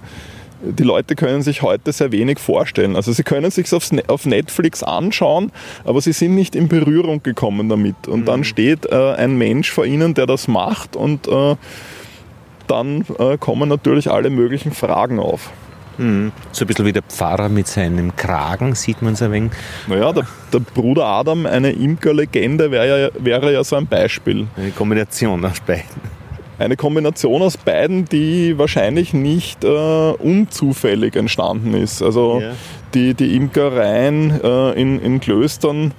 die 0.63 0.83
Leute 0.83 1.15
können 1.15 1.41
sich 1.41 1.61
heute 1.61 1.91
sehr 1.91 2.11
wenig 2.11 2.39
vorstellen. 2.39 2.95
Also 2.95 3.11
sie 3.11 3.23
können 3.23 3.51
sich 3.51 3.71
ne-, 3.91 4.03
auf 4.07 4.25
Netflix 4.25 4.83
anschauen, 4.83 5.51
aber 5.83 6.01
sie 6.01 6.13
sind 6.13 6.35
nicht 6.35 6.55
in 6.55 6.67
Berührung 6.67 7.23
gekommen 7.23 7.69
damit. 7.69 8.07
Und 8.07 8.21
mhm. 8.21 8.25
dann 8.25 8.43
steht 8.43 8.85
äh, 8.91 9.13
ein 9.13 9.37
Mensch 9.37 9.71
vor 9.71 9.85
ihnen, 9.85 10.13
der 10.13 10.25
das 10.25 10.47
macht 10.47 10.95
und 10.95 11.27
äh, 11.27 11.55
dann 12.67 13.05
äh, 13.19 13.37
kommen 13.37 13.69
natürlich 13.69 14.09
alle 14.09 14.29
möglichen 14.29 14.71
Fragen 14.71 15.19
auf. 15.19 15.51
Mhm. 15.97 16.31
So 16.51 16.63
ein 16.63 16.67
bisschen 16.67 16.85
wie 16.85 16.93
der 16.93 17.03
Pfarrer 17.03 17.49
mit 17.49 17.67
seinem 17.67 18.15
Kragen, 18.15 18.75
sieht 18.75 19.01
man 19.01 19.13
es 19.13 19.21
ein 19.21 19.31
wenig. 19.31 19.51
Naja, 19.87 20.13
der, 20.13 20.25
der 20.53 20.59
Bruder 20.59 21.05
Adam, 21.05 21.45
eine 21.45 21.71
Imkerlegende, 21.71 22.71
wäre 22.71 23.01
ja, 23.01 23.09
wäre 23.19 23.51
ja 23.51 23.63
so 23.63 23.75
ein 23.75 23.87
Beispiel. 23.87 24.47
Eine 24.55 24.71
Kombination 24.71 25.43
aus 25.43 25.59
beiden. 25.59 26.20
Eine 26.61 26.77
Kombination 26.77 27.41
aus 27.41 27.57
beiden, 27.57 28.05
die 28.05 28.57
wahrscheinlich 28.57 29.13
nicht 29.13 29.63
äh, 29.63 30.11
unzufällig 30.11 31.15
entstanden 31.15 31.73
ist. 31.73 32.03
Also 32.03 32.39
ja. 32.39 32.51
die, 32.93 33.15
die 33.15 33.35
Imkereien 33.35 34.39
äh, 34.43 34.71
in, 34.79 35.01
in 35.01 35.19
Klöstern, 35.19 35.93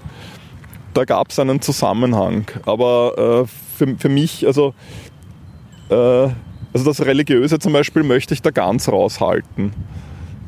da 0.95 1.05
gab 1.05 1.31
es 1.31 1.39
einen 1.41 1.61
Zusammenhang. 1.61 2.47
Aber 2.65 3.45
äh, 3.45 3.77
für, 3.77 3.97
für 3.99 4.09
mich, 4.09 4.47
also 4.47 4.73
äh, 5.91 6.29
also 6.75 6.87
das 6.87 7.05
Religiöse 7.05 7.59
zum 7.59 7.73
Beispiel 7.73 8.05
möchte 8.05 8.33
ich 8.33 8.41
da 8.41 8.51
ganz 8.51 8.89
raushalten. 8.89 9.73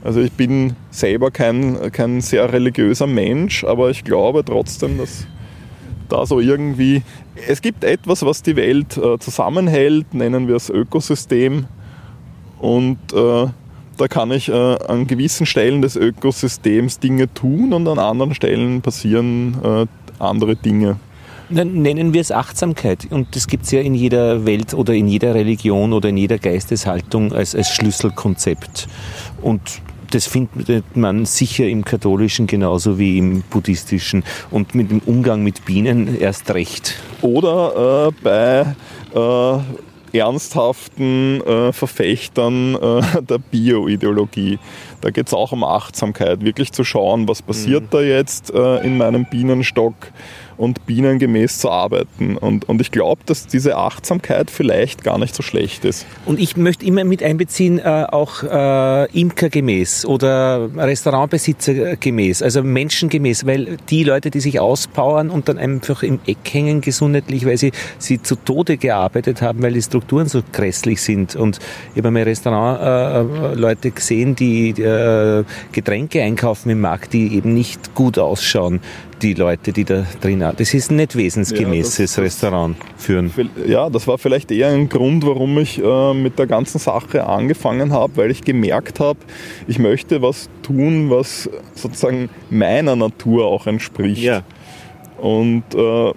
Also 0.05 0.21
ich 0.21 0.33
bin 0.33 0.77
selber 0.91 1.31
kein, 1.31 1.91
kein 1.93 2.21
sehr 2.21 2.53
religiöser 2.53 3.07
Mensch, 3.07 3.65
aber 3.65 3.91
ich 3.91 4.05
glaube 4.05 4.45
trotzdem, 4.45 4.97
dass 4.99 5.27
da 6.09 6.27
so 6.27 6.41
irgendwie, 6.41 7.03
es 7.49 7.63
gibt 7.63 7.85
etwas, 7.85 8.25
was 8.25 8.43
die 8.43 8.57
Welt 8.57 8.97
äh, 8.97 9.19
zusammenhält, 9.19 10.15
nennen 10.15 10.49
wir 10.49 10.57
es 10.57 10.71
Ökosystem. 10.71 11.67
Und 12.59 12.99
äh, 13.13 13.47
da 13.97 14.09
kann 14.09 14.31
ich 14.31 14.49
äh, 14.49 14.53
an 14.53 15.07
gewissen 15.07 15.47
Stellen 15.47 15.83
des 15.83 15.97
Ökosystems 15.97 16.99
Dinge 16.99 17.33
tun 17.33 17.73
und 17.73 17.87
an 17.89 17.99
anderen 17.99 18.35
Stellen 18.35 18.83
passieren 18.83 19.57
äh, 19.63 19.87
andere 20.19 20.57
Dinge. 20.57 20.97
Nennen 21.51 22.15
wir 22.15 22.21
es 22.21 22.33
Achtsamkeit. 22.33 23.07
Und 23.11 23.37
das 23.37 23.47
gibt 23.47 23.65
es 23.65 23.71
ja 23.71 23.81
in 23.81 23.95
jeder 23.95 24.47
Welt 24.47 24.73
oder 24.73 24.95
in 24.95 25.07
jeder 25.07 25.35
Religion 25.35 25.93
oder 25.93 26.09
in 26.09 26.17
jeder 26.17 26.39
Geisteshaltung 26.39 27.33
als, 27.33 27.55
als 27.55 27.69
Schlüsselkonzept. 27.69 28.89
Und 29.43 29.61
das 30.15 30.27
findet 30.27 30.97
man 30.97 31.27
sicher 31.27 31.67
im 31.67 31.85
katholischen 31.85 32.47
genauso 32.47 32.99
wie 32.99 33.19
im 33.19 33.43
buddhistischen 33.43 34.23
und 34.51 34.75
mit 34.75 34.91
dem 34.93 35.01
Umgang 35.01 35.43
mit 35.43 35.65
Bienen 35.65 36.21
erst 36.21 36.55
recht. 36.55 36.95
Oder 37.21 38.09
äh, 38.09 38.13
bei 38.23 38.77
äh, 39.13 40.19
ernsthaften 40.19 41.41
äh, 41.41 41.73
Verfechtern 41.73 42.77
äh, 42.77 43.23
der 43.23 43.39
Bioideologie. 43.39 44.61
Da 45.01 45.11
geht 45.11 45.27
es 45.27 45.35
auch 45.35 45.51
um 45.51 45.65
Achtsamkeit, 45.65 46.45
wirklich 46.45 46.71
zu 46.71 46.85
schauen, 46.85 47.27
was 47.27 47.43
passiert 47.43 47.85
mhm. 47.85 47.89
da 47.91 48.01
jetzt 48.01 48.55
äh, 48.55 48.85
in 48.85 48.97
meinem 48.97 49.25
Bienenstock 49.25 49.95
und 50.57 50.87
bienengemäß 50.87 51.59
zu 51.59 51.71
arbeiten. 51.71 52.37
Und, 52.37 52.69
und 52.69 52.81
ich 52.81 52.91
glaube, 52.91 53.23
dass 53.27 53.47
diese 53.47 53.77
Achtsamkeit 53.77 54.51
vielleicht 54.51 55.05
gar 55.05 55.19
nicht 55.19 55.35
so 55.35 55.43
schlecht 55.43 55.85
ist. 55.85 56.07
Und 56.27 56.39
ich 56.39 56.57
möchte 56.57 56.87
immer 56.87 57.05
mit 57.05 57.23
einbeziehen, 57.23 57.79
äh, 57.79 58.07
auch 58.11 58.43
äh, 58.43 59.11
Imkergemäß 59.19 60.07
oder 60.07 60.69
Restaurantbesitzergemäß, 60.77 62.43
also 62.43 62.63
menschengemäß, 62.63 63.47
weil 63.47 63.77
die 63.89 64.05
Leute, 64.05 64.31
die 64.31 64.41
sich 64.41 64.61
auspowern 64.61 65.31
und 65.31 65.49
dann 65.49 65.59
einfach 65.59 66.03
im 66.03 66.21
Eck 66.27 66.39
hängen 66.53 66.81
gesundheitlich, 66.81 67.47
weil 67.47 67.59
sie, 67.59 67.73
sie 67.99 68.23
zu 68.23 68.37
Tode 68.37 68.77
gearbeitet 68.77 69.43
haben, 69.43 69.63
weil 69.63 69.73
die 69.73 69.83
Strukturen 69.83 70.29
so 70.29 70.43
grässlich 70.53 71.01
sind. 71.01 71.37
Und 71.37 71.59
ich 71.95 71.99
habe 71.99 72.11
mir 72.11 72.27
Restaurantleute 72.27 73.89
äh, 73.89 73.91
gesehen, 73.91 74.35
die 74.35 74.71
äh, 74.71 75.45
Getränke 75.73 76.23
einkaufen 76.23 76.71
im 76.71 76.81
Markt, 76.81 77.13
die 77.13 77.35
eben 77.35 77.55
nicht 77.55 77.95
gut 77.95 78.19
ausschauen 78.19 78.81
die 79.25 79.35
Leute, 79.35 79.73
die 79.73 79.85
da 79.85 80.05
drin 80.21 80.41
sind. 80.41 80.61
Das 80.61 80.75
ist 80.75 80.91
nicht 80.91 81.17
wesensgemäßes 81.17 82.17
ja, 82.17 82.23
Restaurant 82.23 82.77
führen. 82.99 83.33
Ja, 83.67 83.89
das 83.89 84.07
war 84.07 84.19
vielleicht 84.19 84.51
eher 84.51 84.69
ein 84.69 84.89
Grund, 84.91 85.25
warum 85.25 85.57
ich 85.59 85.83
äh, 85.83 86.15
mit 86.15 86.39
der 86.39 86.47
ganzen 86.47 86.79
Sache 86.79 87.27
angefangen 87.27 87.93
habe, 87.93 88.17
weil 88.17 88.31
ich 88.31 88.43
gemerkt 88.43 89.01
habe, 89.01 89.19
ich 89.67 89.79
möchte 89.79 90.21
was 90.21 90.51
tun, 90.63 91.09
was 91.09 91.49
sozusagen 91.75 92.29
meiner 92.51 92.97
Natur 92.97 93.47
auch 93.47 93.67
entspricht. 93.67 94.23
Ja. 94.23 94.43
Und 95.19 95.65
äh, 95.75 96.13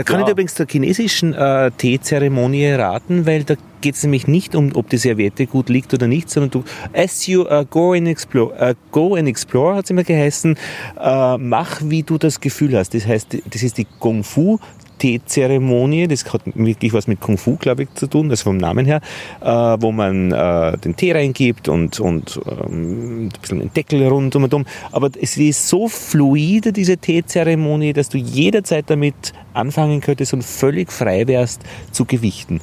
da 0.00 0.04
kann 0.04 0.20
ja. 0.20 0.24
ich 0.24 0.32
übrigens 0.32 0.54
der 0.54 0.66
chinesischen 0.66 1.34
äh, 1.34 1.70
Teezeremonie 1.72 2.72
raten, 2.72 3.26
weil 3.26 3.44
da 3.44 3.56
geht 3.82 3.96
es 3.96 4.02
nämlich 4.02 4.26
nicht 4.26 4.54
um, 4.54 4.74
ob 4.74 4.88
die 4.88 4.96
Serviette 4.96 5.46
gut 5.46 5.68
liegt 5.68 5.92
oder 5.92 6.06
nicht, 6.06 6.30
sondern 6.30 6.50
du, 6.50 6.64
as 6.94 7.26
you 7.26 7.42
uh, 7.42 7.66
go 7.68 7.92
and 7.92 8.08
explore, 8.08 8.50
uh, 8.58 8.72
go 8.92 9.14
and 9.14 9.28
explore, 9.28 9.76
hat 9.76 9.84
es 9.84 9.90
immer 9.90 10.02
geheißen, 10.02 10.56
uh, 10.96 11.36
mach, 11.36 11.82
wie 11.84 12.02
du 12.02 12.16
das 12.16 12.40
Gefühl 12.40 12.78
hast. 12.78 12.94
Das 12.94 13.06
heißt, 13.06 13.42
das 13.50 13.62
ist 13.62 13.76
die 13.76 13.86
Kung 13.98 14.24
Fu 14.24 14.58
Teezeremonie, 15.00 16.06
das 16.06 16.32
hat 16.32 16.42
wirklich 16.54 16.92
was 16.92 17.08
mit 17.08 17.20
Kung 17.20 17.38
Fu, 17.38 17.56
glaube 17.56 17.84
ich, 17.84 17.94
zu 17.94 18.06
tun, 18.06 18.30
also 18.30 18.44
vom 18.44 18.58
Namen 18.58 18.86
her, 18.86 19.00
äh, 19.40 19.46
wo 19.46 19.90
man 19.90 20.30
äh, 20.30 20.78
den 20.78 20.94
Tee 20.94 21.12
reingibt 21.12 21.68
und, 21.68 21.98
und 21.98 22.40
ähm, 22.46 23.26
ein 23.26 23.28
bisschen 23.40 23.58
den 23.58 23.72
Deckel 23.72 24.06
rund 24.06 24.36
um 24.36 24.44
und 24.44 24.54
um. 24.54 24.66
Aber 24.92 25.10
es 25.20 25.36
ist 25.36 25.68
so 25.68 25.88
fluide, 25.88 26.72
diese 26.72 26.98
Teezeremonie, 26.98 27.94
dass 27.94 28.10
du 28.10 28.18
jederzeit 28.18 28.88
damit 28.88 29.32
anfangen 29.54 30.00
könntest 30.00 30.34
und 30.34 30.44
völlig 30.44 30.92
frei 30.92 31.26
wärst 31.26 31.62
zu 31.90 32.04
gewichten. 32.04 32.60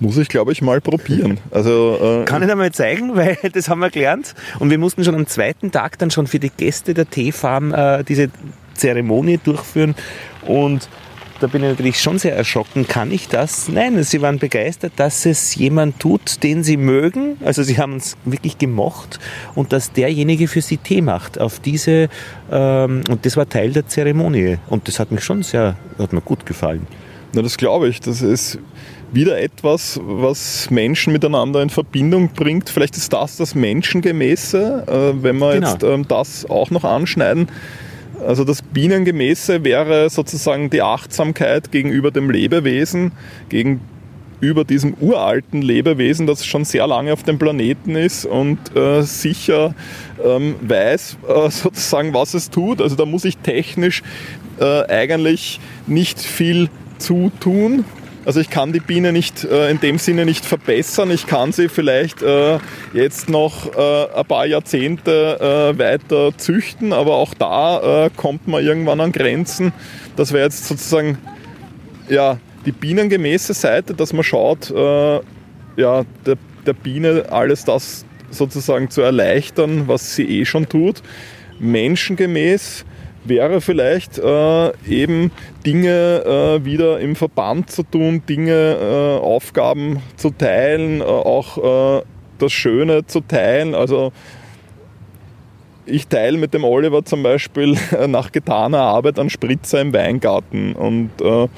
Muss 0.00 0.16
ich, 0.16 0.28
glaube 0.28 0.50
ich, 0.50 0.62
mal 0.62 0.80
probieren. 0.80 1.38
Also, 1.52 2.22
äh, 2.22 2.24
Kann 2.24 2.42
ich 2.42 2.48
dir 2.48 2.56
mal 2.56 2.72
zeigen, 2.72 3.14
weil 3.16 3.38
das 3.52 3.68
haben 3.68 3.78
wir 3.78 3.90
gelernt. 3.90 4.34
Und 4.58 4.68
wir 4.70 4.78
mussten 4.78 5.04
schon 5.04 5.14
am 5.14 5.28
zweiten 5.28 5.70
Tag 5.70 5.96
dann 6.00 6.10
schon 6.10 6.26
für 6.26 6.40
die 6.40 6.50
Gäste 6.50 6.92
der 6.92 7.08
Teefarm 7.08 7.72
äh, 7.72 8.02
diese 8.02 8.28
Zeremonie 8.74 9.38
durchführen. 9.38 9.94
Und 10.44 10.88
da 11.42 11.48
bin 11.48 11.62
ich 11.64 11.70
natürlich 11.70 12.00
schon 12.00 12.18
sehr 12.18 12.36
erschrocken. 12.36 12.86
Kann 12.86 13.10
ich 13.10 13.28
das? 13.28 13.68
Nein, 13.68 14.00
sie 14.04 14.22
waren 14.22 14.38
begeistert, 14.38 14.92
dass 14.96 15.26
es 15.26 15.54
jemand 15.56 15.98
tut, 15.98 16.42
den 16.42 16.62
sie 16.62 16.76
mögen. 16.76 17.36
Also 17.44 17.62
sie 17.64 17.78
haben 17.78 17.96
es 17.96 18.16
wirklich 18.24 18.58
gemocht 18.58 19.18
und 19.54 19.72
dass 19.72 19.92
derjenige 19.92 20.46
für 20.46 20.62
sie 20.62 20.76
Tee 20.76 21.00
macht. 21.00 21.40
Auf 21.40 21.58
diese, 21.58 22.08
ähm, 22.50 23.02
und 23.10 23.26
das 23.26 23.36
war 23.36 23.48
Teil 23.48 23.72
der 23.72 23.86
Zeremonie. 23.88 24.58
Und 24.68 24.86
das 24.86 25.00
hat 25.00 25.10
mich 25.10 25.24
schon 25.24 25.42
sehr, 25.42 25.76
hat 25.98 26.12
mir 26.12 26.20
gut 26.20 26.46
gefallen. 26.46 26.86
Na, 27.32 27.42
das 27.42 27.56
glaube 27.56 27.88
ich. 27.88 28.00
Das 28.00 28.22
ist 28.22 28.58
wieder 29.12 29.40
etwas, 29.40 30.00
was 30.02 30.70
Menschen 30.70 31.12
miteinander 31.12 31.60
in 31.60 31.70
Verbindung 31.70 32.28
bringt. 32.28 32.70
Vielleicht 32.70 32.96
ist 32.96 33.12
das 33.12 33.36
das 33.36 33.54
Menschengemäße, 33.54 34.84
äh, 34.86 35.22
wenn 35.22 35.38
wir 35.38 35.54
genau. 35.54 35.72
jetzt 35.72 35.82
ähm, 35.82 36.06
das 36.06 36.48
auch 36.48 36.70
noch 36.70 36.84
anschneiden. 36.84 37.48
Also 38.26 38.44
das 38.44 38.62
Bienengemäße 38.62 39.64
wäre 39.64 40.08
sozusagen 40.10 40.70
die 40.70 40.82
Achtsamkeit 40.82 41.72
gegenüber 41.72 42.10
dem 42.10 42.30
Lebewesen, 42.30 43.12
gegenüber 43.48 44.64
diesem 44.64 44.94
uralten 45.00 45.62
Lebewesen, 45.62 46.26
das 46.26 46.44
schon 46.44 46.64
sehr 46.64 46.86
lange 46.86 47.12
auf 47.12 47.22
dem 47.22 47.38
Planeten 47.38 47.96
ist 47.96 48.24
und 48.24 48.58
äh, 48.76 49.02
sicher 49.02 49.74
ähm, 50.24 50.54
weiß 50.60 51.18
äh, 51.28 51.50
sozusagen, 51.50 52.14
was 52.14 52.34
es 52.34 52.50
tut. 52.50 52.80
Also 52.80 52.96
da 52.96 53.06
muss 53.06 53.24
ich 53.24 53.38
technisch 53.38 54.02
äh, 54.60 54.86
eigentlich 54.86 55.60
nicht 55.86 56.20
viel 56.20 56.68
zutun. 56.98 57.84
Also 58.24 58.38
ich 58.38 58.50
kann 58.50 58.72
die 58.72 58.80
Biene 58.80 59.12
nicht 59.12 59.42
äh, 59.44 59.68
in 59.68 59.80
dem 59.80 59.98
Sinne 59.98 60.24
nicht 60.24 60.44
verbessern. 60.44 61.10
Ich 61.10 61.26
kann 61.26 61.50
sie 61.50 61.68
vielleicht 61.68 62.22
äh, 62.22 62.58
jetzt 62.92 63.28
noch 63.28 63.74
äh, 63.74 64.14
ein 64.14 64.24
paar 64.26 64.46
Jahrzehnte 64.46 65.72
äh, 65.74 65.78
weiter 65.78 66.36
züchten, 66.36 66.92
aber 66.92 67.16
auch 67.16 67.34
da 67.34 68.06
äh, 68.06 68.10
kommt 68.16 68.46
man 68.46 68.64
irgendwann 68.64 69.00
an 69.00 69.10
Grenzen. 69.10 69.72
Das 70.14 70.32
wäre 70.32 70.44
jetzt 70.44 70.68
sozusagen 70.68 71.18
ja, 72.08 72.38
die 72.64 72.70
bienengemäße 72.70 73.54
Seite, 73.54 73.94
dass 73.94 74.12
man 74.12 74.22
schaut, 74.22 74.70
äh, 74.70 75.20
ja, 75.76 76.04
der, 76.24 76.36
der 76.64 76.74
Biene 76.74 77.26
alles 77.28 77.64
das 77.64 78.04
sozusagen 78.30 78.88
zu 78.88 79.02
erleichtern, 79.02 79.88
was 79.88 80.14
sie 80.14 80.40
eh 80.40 80.44
schon 80.44 80.68
tut. 80.68 81.02
Menschengemäß 81.58 82.84
wäre 83.24 83.60
vielleicht 83.60 84.18
äh, 84.18 84.72
eben 84.86 85.30
Dinge 85.64 86.24
äh, 86.60 86.64
wieder 86.64 87.00
im 87.00 87.16
Verband 87.16 87.70
zu 87.70 87.82
tun, 87.82 88.22
Dinge, 88.28 88.76
äh, 88.80 89.22
Aufgaben 89.22 90.02
zu 90.16 90.30
teilen, 90.30 91.00
äh, 91.00 91.04
auch 91.04 91.98
äh, 91.98 92.02
das 92.38 92.52
Schöne 92.52 93.06
zu 93.06 93.20
teilen. 93.20 93.74
Also 93.74 94.12
ich 95.86 96.08
teile 96.08 96.38
mit 96.38 96.54
dem 96.54 96.64
Oliver 96.64 97.04
zum 97.04 97.22
Beispiel 97.22 97.76
nach 98.08 98.32
getaner 98.32 98.80
Arbeit 98.80 99.18
einen 99.18 99.30
Spritzer 99.30 99.80
im 99.80 99.92
Weingarten 99.92 100.74
und 100.74 101.10
äh, 101.20 101.48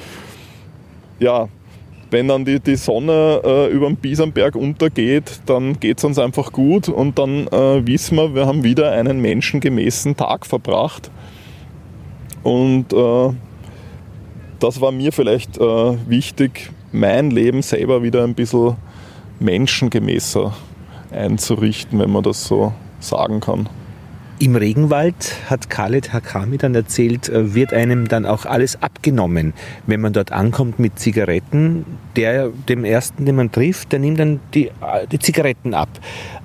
ja, 1.20 1.48
wenn 2.10 2.28
dann 2.28 2.44
die, 2.44 2.60
die 2.60 2.76
Sonne 2.76 3.40
äh, 3.44 3.72
über 3.72 3.86
dem 3.86 3.96
Biesenberg 3.96 4.54
untergeht, 4.54 5.40
dann 5.46 5.80
geht 5.80 5.98
es 5.98 6.04
uns 6.04 6.18
einfach 6.18 6.52
gut 6.52 6.88
und 6.88 7.18
dann 7.18 7.48
äh, 7.48 7.86
wissen 7.86 8.16
wir, 8.16 8.34
wir 8.34 8.46
haben 8.46 8.62
wieder 8.62 8.92
einen 8.92 9.20
menschengemäßen 9.20 10.16
Tag 10.16 10.46
verbracht. 10.46 11.10
Und 12.44 12.92
äh, 12.92 13.32
das 14.60 14.80
war 14.80 14.92
mir 14.92 15.12
vielleicht 15.12 15.58
äh, 15.58 16.08
wichtig, 16.08 16.70
mein 16.92 17.30
Leben 17.30 17.62
selber 17.62 18.02
wieder 18.02 18.22
ein 18.22 18.34
bisschen 18.34 18.76
menschengemäßer 19.40 20.54
einzurichten, 21.10 21.98
wenn 21.98 22.10
man 22.10 22.22
das 22.22 22.46
so 22.46 22.72
sagen 23.00 23.40
kann. 23.40 23.68
Im 24.40 24.56
Regenwald, 24.56 25.36
hat 25.48 25.70
Khaled 25.70 26.12
Hakami 26.12 26.58
dann 26.58 26.74
erzählt, 26.74 27.28
äh, 27.28 27.54
wird 27.54 27.72
einem 27.72 28.08
dann 28.08 28.26
auch 28.26 28.46
alles 28.46 28.82
abgenommen. 28.82 29.54
Wenn 29.86 30.00
man 30.00 30.12
dort 30.12 30.32
ankommt 30.32 30.78
mit 30.78 30.98
Zigaretten, 30.98 31.86
der, 32.16 32.48
dem 32.68 32.84
ersten, 32.84 33.26
den 33.26 33.36
man 33.36 33.52
trifft, 33.52 33.92
der 33.92 34.00
nimmt 34.00 34.18
dann 34.18 34.40
die, 34.52 34.66
äh, 34.66 35.06
die 35.10 35.18
Zigaretten 35.18 35.72
ab. 35.72 35.88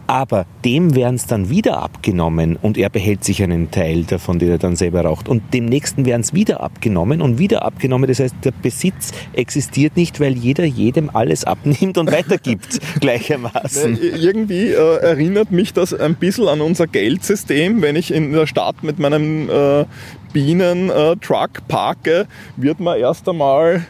Aber 0.09 0.47
dem 0.65 0.95
werden 0.95 1.17
es 1.17 1.27
dann 1.27 1.51
wieder 1.51 1.83
abgenommen 1.83 2.55
und 2.59 2.79
er 2.79 2.89
behält 2.89 3.23
sich 3.23 3.43
einen 3.43 3.69
Teil 3.69 4.05
davon, 4.05 4.39
den 4.39 4.49
er 4.49 4.57
dann 4.57 4.75
selber 4.75 5.01
raucht. 5.03 5.29
Und 5.29 5.53
dem 5.53 5.65
nächsten 5.65 6.03
werden 6.07 6.21
es 6.21 6.33
wieder 6.33 6.61
abgenommen 6.61 7.21
und 7.21 7.37
wieder 7.37 7.63
abgenommen. 7.63 8.07
Das 8.07 8.19
heißt, 8.19 8.33
der 8.43 8.49
Besitz 8.49 9.11
existiert 9.33 9.95
nicht, 9.95 10.19
weil 10.19 10.35
jeder 10.35 10.65
jedem 10.65 11.11
alles 11.13 11.43
abnimmt 11.43 11.99
und 11.99 12.11
weitergibt 12.11 12.79
gleichermaßen. 13.01 13.99
Irgendwie 14.01 14.69
äh, 14.69 14.95
erinnert 14.97 15.51
mich 15.51 15.73
das 15.73 15.93
ein 15.93 16.15
bisschen 16.15 16.47
an 16.47 16.61
unser 16.61 16.87
Geldsystem. 16.87 17.83
Wenn 17.83 17.95
ich 17.95 18.11
in 18.11 18.31
der 18.31 18.47
Stadt 18.47 18.81
mit 18.81 18.97
meinem 18.97 19.47
äh, 19.47 19.85
Bienentruck 20.33 21.59
äh, 21.59 21.61
parke, 21.67 22.25
wird 22.57 22.79
man 22.79 22.97
erst 22.97 23.29
einmal 23.29 23.85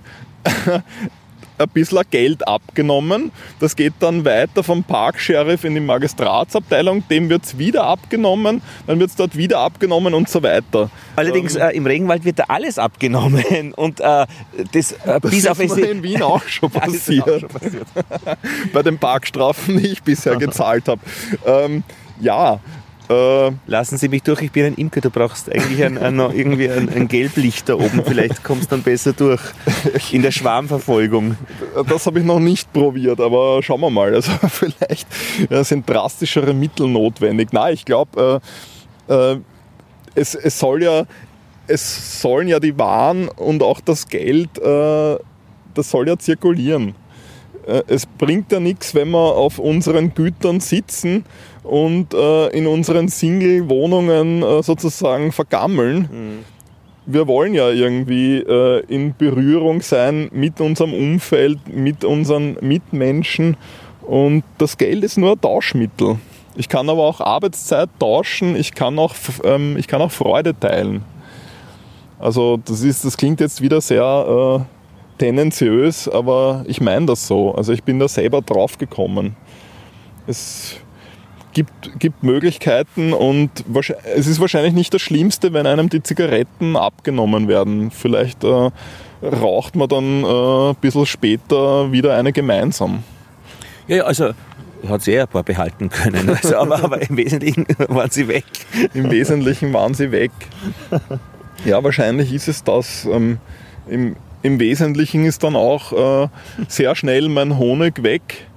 ein 1.59 1.69
bisschen 1.69 2.01
Geld 2.09 2.47
abgenommen. 2.47 3.31
Das 3.59 3.75
geht 3.75 3.93
dann 3.99 4.25
weiter 4.25 4.63
vom 4.63 4.83
Parksheriff 4.83 5.63
in 5.63 5.75
die 5.75 5.81
Magistratsabteilung, 5.81 7.07
dem 7.09 7.29
wird 7.29 7.43
es 7.43 7.57
wieder 7.57 7.83
abgenommen, 7.85 8.61
dann 8.87 8.99
wird 8.99 9.09
es 9.09 9.15
dort 9.15 9.35
wieder 9.35 9.59
abgenommen 9.59 10.13
und 10.13 10.29
so 10.29 10.41
weiter. 10.43 10.89
Allerdings 11.15 11.55
ähm, 11.55 11.61
äh, 11.61 11.75
im 11.75 11.85
Regenwald 11.85 12.25
wird 12.25 12.39
da 12.39 12.45
alles 12.47 12.77
abgenommen 12.77 13.73
und 13.75 13.99
äh, 13.99 14.25
das, 14.71 14.91
äh, 14.93 15.19
das 15.19 15.31
bis 15.31 15.47
auf 15.47 15.59
ist 15.59 15.77
in 15.77 16.03
Wien 16.03 16.21
auch 16.21 16.43
schon 16.47 16.71
passiert. 16.71 17.27
Auch 17.27 17.39
schon 17.39 17.49
passiert. 17.49 17.87
Bei 18.73 18.83
den 18.83 18.97
Parkstrafen, 18.97 19.77
die 19.77 19.87
ich 19.87 20.03
bisher 20.03 20.35
gezahlt 20.37 20.87
habe. 20.87 21.01
Ähm, 21.45 21.83
ja, 22.19 22.59
äh, 23.09 23.51
Lassen 23.65 23.97
Sie 23.97 24.07
mich 24.07 24.21
durch, 24.21 24.41
ich 24.41 24.51
bin 24.51 24.65
ein 24.65 24.75
Imker, 24.75 25.01
du 25.01 25.09
brauchst 25.09 25.51
eigentlich 25.51 25.83
ein, 25.83 25.97
ein, 25.97 26.19
irgendwie 26.19 26.69
ein, 26.69 26.89
ein 26.89 27.07
Gelblicht 27.07 27.67
da 27.67 27.73
oben, 27.73 28.03
vielleicht 28.05 28.43
kommst 28.43 28.71
du 28.71 28.75
dann 28.75 28.83
besser 28.83 29.13
durch 29.13 29.41
in 30.11 30.21
der 30.21 30.31
Schwarmverfolgung. 30.31 31.35
Das 31.87 32.05
habe 32.05 32.19
ich 32.19 32.25
noch 32.25 32.39
nicht 32.39 32.71
probiert, 32.71 33.19
aber 33.19 33.63
schauen 33.63 33.81
wir 33.81 33.89
mal. 33.89 34.13
Also 34.13 34.31
vielleicht 34.49 35.07
ja, 35.49 35.63
sind 35.63 35.89
drastischere 35.89 36.53
Mittel 36.53 36.87
notwendig. 36.87 37.51
Nein, 37.51 37.73
ich 37.73 37.85
glaube, 37.85 38.41
äh, 39.09 39.13
äh, 39.13 39.39
es, 40.13 40.35
es 40.35 40.59
soll 40.59 40.83
ja, 40.83 41.05
es 41.65 42.21
sollen 42.21 42.47
ja 42.47 42.59
die 42.59 42.77
Waren 42.77 43.27
und 43.27 43.63
auch 43.63 43.81
das 43.81 44.07
Geld, 44.07 44.57
äh, 44.59 45.17
das 45.73 45.89
soll 45.89 46.07
ja 46.07 46.17
zirkulieren. 46.17 46.93
Äh, 47.65 47.83
es 47.87 48.05
bringt 48.05 48.51
ja 48.51 48.59
nichts, 48.59 48.93
wenn 48.93 49.09
wir 49.09 49.35
auf 49.35 49.57
unseren 49.59 50.13
Gütern 50.13 50.59
sitzen 50.59 51.25
und 51.69 52.13
äh, 52.13 52.47
in 52.47 52.67
unseren 52.67 53.07
Single-Wohnungen 53.07 54.41
äh, 54.41 54.63
sozusagen 54.63 55.31
vergammeln. 55.31 56.09
Mhm. 56.11 56.45
Wir 57.05 57.27
wollen 57.27 57.53
ja 57.53 57.69
irgendwie 57.69 58.37
äh, 58.37 58.83
in 58.87 59.15
Berührung 59.17 59.81
sein 59.81 60.29
mit 60.31 60.61
unserem 60.61 60.93
Umfeld, 60.93 61.59
mit 61.67 62.03
unseren 62.03 62.57
Mitmenschen 62.61 63.57
und 64.01 64.43
das 64.57 64.77
Geld 64.77 65.03
ist 65.03 65.17
nur 65.17 65.33
ein 65.33 65.41
Tauschmittel. 65.41 66.17
Ich 66.55 66.67
kann 66.67 66.89
aber 66.89 67.03
auch 67.03 67.21
Arbeitszeit 67.21 67.89
tauschen, 67.99 68.55
ich 68.55 68.73
kann 68.73 68.99
auch, 68.99 69.15
ähm, 69.43 69.77
ich 69.77 69.87
kann 69.87 70.01
auch 70.01 70.11
Freude 70.11 70.59
teilen. 70.59 71.03
Also 72.19 72.57
das, 72.57 72.81
ist, 72.81 73.05
das 73.05 73.15
klingt 73.15 73.39
jetzt 73.39 73.61
wieder 73.61 73.79
sehr 73.79 74.65
äh, 74.65 75.19
tendenziös, 75.19 76.09
aber 76.09 76.65
ich 76.67 76.81
meine 76.81 77.05
das 77.05 77.27
so. 77.27 77.53
Also 77.53 77.71
ich 77.71 77.83
bin 77.83 77.99
da 77.99 78.07
selber 78.07 78.41
drauf 78.41 78.77
gekommen. 78.77 79.35
Es 80.27 80.77
gibt, 81.53 81.99
gibt 81.99 82.23
Möglichkeiten 82.23 83.13
und 83.13 83.49
es 84.15 84.27
ist 84.27 84.39
wahrscheinlich 84.39 84.73
nicht 84.73 84.93
das 84.93 85.01
Schlimmste, 85.01 85.53
wenn 85.53 85.65
einem 85.65 85.89
die 85.89 86.03
Zigaretten 86.03 86.75
abgenommen 86.75 87.47
werden. 87.47 87.91
Vielleicht 87.91 88.43
äh, 88.43 88.69
raucht 89.21 89.75
man 89.75 89.89
dann 89.89 90.23
äh, 90.23 90.69
ein 90.69 90.75
bisschen 90.75 91.05
später 91.05 91.91
wieder 91.91 92.15
eine 92.15 92.31
gemeinsam. 92.31 93.03
Ja, 93.87 94.03
also 94.03 94.31
hat 94.87 95.01
sie 95.01 95.13
eh 95.13 95.21
ein 95.21 95.27
paar 95.27 95.43
behalten 95.43 95.89
können, 95.89 96.29
also, 96.41 96.55
aber, 96.57 96.83
aber 96.83 97.01
im 97.01 97.17
Wesentlichen 97.17 97.65
waren 97.87 98.09
sie 98.09 98.27
weg. 98.27 98.45
Im 98.93 99.11
Wesentlichen 99.11 99.73
waren 99.73 99.93
sie 99.93 100.11
weg. 100.11 100.31
Ja, 101.65 101.83
wahrscheinlich 101.83 102.33
ist 102.33 102.47
es 102.47 102.63
das. 102.63 103.05
Ähm, 103.05 103.39
im, 103.89 104.15
Im 104.41 104.59
Wesentlichen 104.59 105.25
ist 105.25 105.43
dann 105.43 105.55
auch 105.55 106.23
äh, 106.23 106.27
sehr 106.67 106.95
schnell 106.95 107.27
mein 107.27 107.57
Honig 107.57 108.03
weg. 108.03 108.47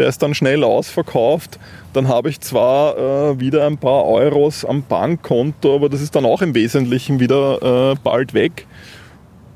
Der 0.00 0.08
ist 0.08 0.22
dann 0.22 0.34
schnell 0.34 0.64
ausverkauft 0.64 1.58
dann 1.92 2.08
habe 2.08 2.30
ich 2.30 2.40
zwar 2.40 2.96
äh, 2.96 3.38
wieder 3.40 3.66
ein 3.66 3.76
paar 3.78 4.04
Euros 4.04 4.64
am 4.64 4.82
Bankkonto, 4.82 5.74
aber 5.74 5.88
das 5.88 6.00
ist 6.00 6.14
dann 6.14 6.24
auch 6.24 6.40
im 6.42 6.54
Wesentlichen 6.54 7.18
wieder 7.18 7.92
äh, 7.92 7.96
bald 8.02 8.34
weg. 8.34 8.68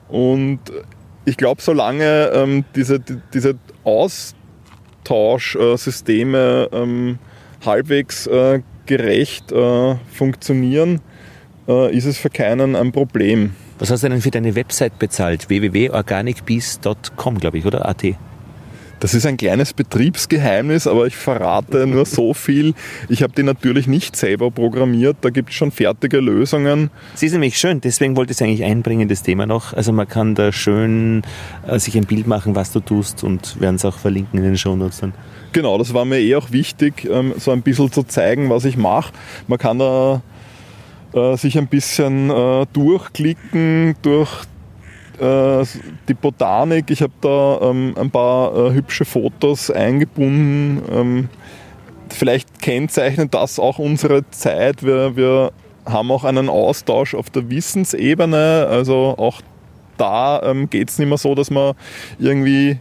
Und 0.08 0.58
ich 1.24 1.36
glaube, 1.36 1.62
solange 1.62 2.32
ähm, 2.34 2.64
diese, 2.74 2.98
die, 2.98 3.18
diese 3.32 3.54
Austauschsysteme 3.84 6.68
ähm, 6.72 7.20
halbwegs 7.64 8.26
äh, 8.26 8.60
gerecht 8.86 9.52
äh, 9.52 9.94
funktionieren, 10.12 11.00
äh, 11.68 11.96
ist 11.96 12.06
es 12.06 12.18
für 12.18 12.30
keinen 12.30 12.74
ein 12.74 12.90
Problem. 12.92 13.54
Was 13.78 13.90
hast 13.90 14.02
du 14.02 14.08
denn 14.08 14.20
für 14.20 14.30
deine 14.30 14.56
Website 14.56 14.98
bezahlt? 14.98 15.48
www.organicbees.com, 15.48 17.38
glaube 17.38 17.58
ich, 17.58 17.66
oder? 17.66 17.88
AT? 17.88 18.04
Das 19.00 19.14
ist 19.14 19.26
ein 19.26 19.36
kleines 19.36 19.72
Betriebsgeheimnis, 19.72 20.86
aber 20.86 21.06
ich 21.06 21.16
verrate 21.16 21.86
nur 21.86 22.06
so 22.06 22.32
viel. 22.34 22.74
Ich 23.08 23.22
habe 23.22 23.32
die 23.36 23.42
natürlich 23.42 23.86
nicht 23.86 24.16
selber 24.16 24.50
programmiert, 24.50 25.16
da 25.20 25.30
gibt 25.30 25.50
es 25.50 25.56
schon 25.56 25.70
fertige 25.70 26.20
Lösungen. 26.20 26.90
Sie 27.14 27.26
ist 27.26 27.32
nämlich 27.32 27.58
schön, 27.58 27.80
deswegen 27.80 28.16
wollte 28.16 28.32
ich 28.32 28.38
es 28.38 28.42
eigentlich 28.42 28.64
einbringen, 28.64 29.08
das 29.08 29.22
Thema 29.22 29.46
noch. 29.46 29.72
Also 29.72 29.92
man 29.92 30.08
kann 30.08 30.34
da 30.34 30.52
schön 30.52 31.22
äh, 31.66 31.78
sich 31.78 31.96
ein 31.96 32.06
Bild 32.06 32.26
machen, 32.26 32.54
was 32.54 32.72
du 32.72 32.80
tust 32.80 33.24
und 33.24 33.60
werden 33.60 33.76
es 33.76 33.84
auch 33.84 33.98
verlinken 33.98 34.38
in 34.38 34.44
den 34.44 34.56
Shownotes 34.56 35.00
dann. 35.00 35.12
Genau, 35.52 35.78
das 35.78 35.94
war 35.94 36.04
mir 36.04 36.20
eh 36.20 36.34
auch 36.36 36.50
wichtig, 36.50 37.08
ähm, 37.10 37.34
so 37.36 37.50
ein 37.50 37.62
bisschen 37.62 37.92
zu 37.92 38.02
zeigen, 38.02 38.50
was 38.50 38.64
ich 38.64 38.76
mache. 38.76 39.12
Man 39.46 39.58
kann 39.58 39.78
da 39.78 40.22
äh, 41.12 41.36
sich 41.36 41.56
ein 41.58 41.68
bisschen 41.68 42.30
äh, 42.30 42.66
durchklicken 42.72 43.94
durch 44.02 44.44
die 45.18 46.14
Botanik. 46.14 46.90
Ich 46.90 47.02
habe 47.02 47.12
da 47.20 47.60
ähm, 47.62 47.94
ein 47.98 48.10
paar 48.10 48.54
äh, 48.56 48.72
hübsche 48.72 49.04
Fotos 49.04 49.70
eingebunden. 49.70 50.82
Ähm, 50.90 51.28
vielleicht 52.08 52.60
kennzeichnet 52.60 53.34
das 53.34 53.58
auch 53.58 53.78
unsere 53.78 54.28
Zeit. 54.30 54.82
Wir, 54.82 55.16
wir 55.16 55.52
haben 55.86 56.10
auch 56.10 56.24
einen 56.24 56.48
Austausch 56.48 57.14
auf 57.14 57.30
der 57.30 57.50
Wissensebene. 57.50 58.66
Also 58.68 59.14
auch 59.16 59.40
da 59.96 60.42
ähm, 60.42 60.70
geht 60.70 60.90
es 60.90 60.98
nicht 60.98 61.08
mehr 61.08 61.18
so, 61.18 61.34
dass 61.34 61.50
man 61.50 61.74
irgendwie 62.18 62.78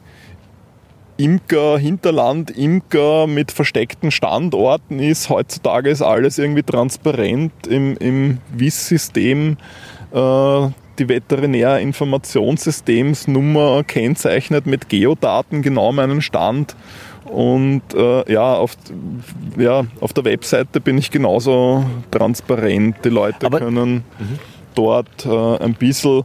Imker, 1.17 1.77
Hinterland, 1.77 2.49
Imker 2.51 3.27
mit 3.27 3.51
versteckten 3.51 4.09
Standorten 4.09 4.99
ist. 4.99 5.29
Heutzutage 5.29 5.89
ist 5.89 6.01
alles 6.01 6.37
irgendwie 6.39 6.63
transparent 6.63 7.67
im, 7.67 7.95
im 7.97 8.39
WIS-System. 8.51 9.57
Äh, 10.11 10.67
die 10.99 11.09
Veterinärinformationssystemsnummer 11.09 13.83
kennzeichnet 13.83 14.65
mit 14.65 14.89
Geodaten 14.89 15.61
genau 15.61 15.91
meinen 15.91 16.21
Stand. 16.21 16.75
Und 17.25 17.81
äh, 17.95 18.31
ja, 18.31 18.55
auf, 18.55 18.77
ja, 19.57 19.85
auf 19.99 20.13
der 20.13 20.25
Webseite 20.25 20.79
bin 20.79 20.97
ich 20.97 21.09
genauso 21.09 21.85
transparent. 22.11 22.97
Die 23.03 23.09
Leute 23.09 23.45
Aber, 23.45 23.59
können 23.59 24.03
mhm. 24.19 24.39
dort 24.75 25.25
äh, 25.25 25.63
ein 25.63 25.73
bisschen 25.73 26.23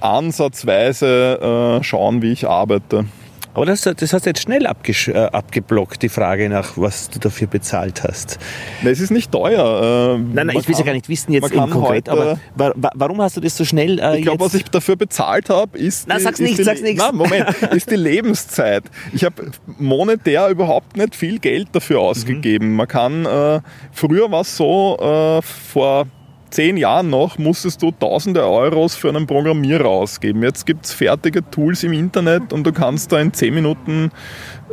ansatzweise 0.00 1.78
äh, 1.80 1.84
schauen, 1.84 2.22
wie 2.22 2.32
ich 2.32 2.48
arbeite. 2.48 3.06
Aber 3.54 3.66
das, 3.66 3.82
das 3.82 4.12
hast 4.12 4.26
du 4.26 4.30
jetzt 4.30 4.42
schnell 4.42 4.64
äh, 4.64 5.18
abgeblockt, 5.18 6.02
die 6.02 6.08
Frage 6.08 6.48
nach, 6.48 6.76
was 6.76 7.10
du 7.10 7.18
dafür 7.18 7.48
bezahlt 7.48 8.04
hast. 8.04 8.38
Nein, 8.82 8.92
es 8.92 9.00
ist 9.00 9.10
nicht 9.10 9.32
teuer. 9.32 10.16
Äh, 10.16 10.18
nein, 10.18 10.46
nein, 10.46 10.56
ich 10.58 10.68
will 10.68 10.72
es 10.72 10.78
ja 10.78 10.84
gar 10.84 10.92
nicht 10.92 11.08
wissen 11.08 11.32
jetzt 11.32 11.52
im 11.52 11.70
Konkret, 11.70 12.08
aber 12.08 12.38
wa 12.54 12.72
warum 12.94 13.20
hast 13.20 13.36
du 13.36 13.40
das 13.40 13.56
so 13.56 13.64
schnell 13.64 13.98
äh, 13.98 14.18
Ich 14.18 14.22
glaube, 14.22 14.44
was 14.44 14.54
ich 14.54 14.64
dafür 14.64 14.96
bezahlt 14.96 15.50
habe, 15.50 15.76
ist... 15.76 16.06
Nein, 16.06 16.18
die, 16.18 16.24
sag's 16.24 16.40
nicht, 16.40 16.64
sag's 16.64 16.82
nichts. 16.82 17.02
Nein, 17.02 17.16
Moment, 17.16 17.50
ist 17.74 17.90
die 17.90 17.96
Lebenszeit. 17.96 18.84
Ich 19.12 19.24
habe 19.24 19.50
monetär 19.78 20.48
überhaupt 20.48 20.96
nicht 20.96 21.16
viel 21.16 21.38
Geld 21.38 21.68
dafür 21.72 22.00
ausgegeben. 22.00 22.70
Mhm. 22.70 22.76
Man 22.76 22.88
kann... 22.88 23.26
Äh, 23.26 23.60
früher 23.92 24.30
war 24.30 24.42
es 24.42 24.56
so, 24.56 24.96
äh, 25.00 25.42
vor 25.42 26.06
zehn 26.50 26.76
Jahren 26.76 27.10
noch 27.10 27.38
musstest 27.38 27.82
du 27.82 27.90
tausende 27.92 28.46
Euros 28.46 28.94
für 28.94 29.08
einen 29.08 29.26
Programmierer 29.26 29.88
ausgeben. 29.88 30.42
Jetzt 30.42 30.66
gibt 30.66 30.84
es 30.84 30.92
fertige 30.92 31.48
Tools 31.50 31.82
im 31.82 31.92
Internet 31.92 32.52
und 32.52 32.66
du 32.66 32.72
kannst 32.72 33.12
da 33.12 33.20
in 33.20 33.32
zehn 33.32 33.54
Minuten 33.54 34.10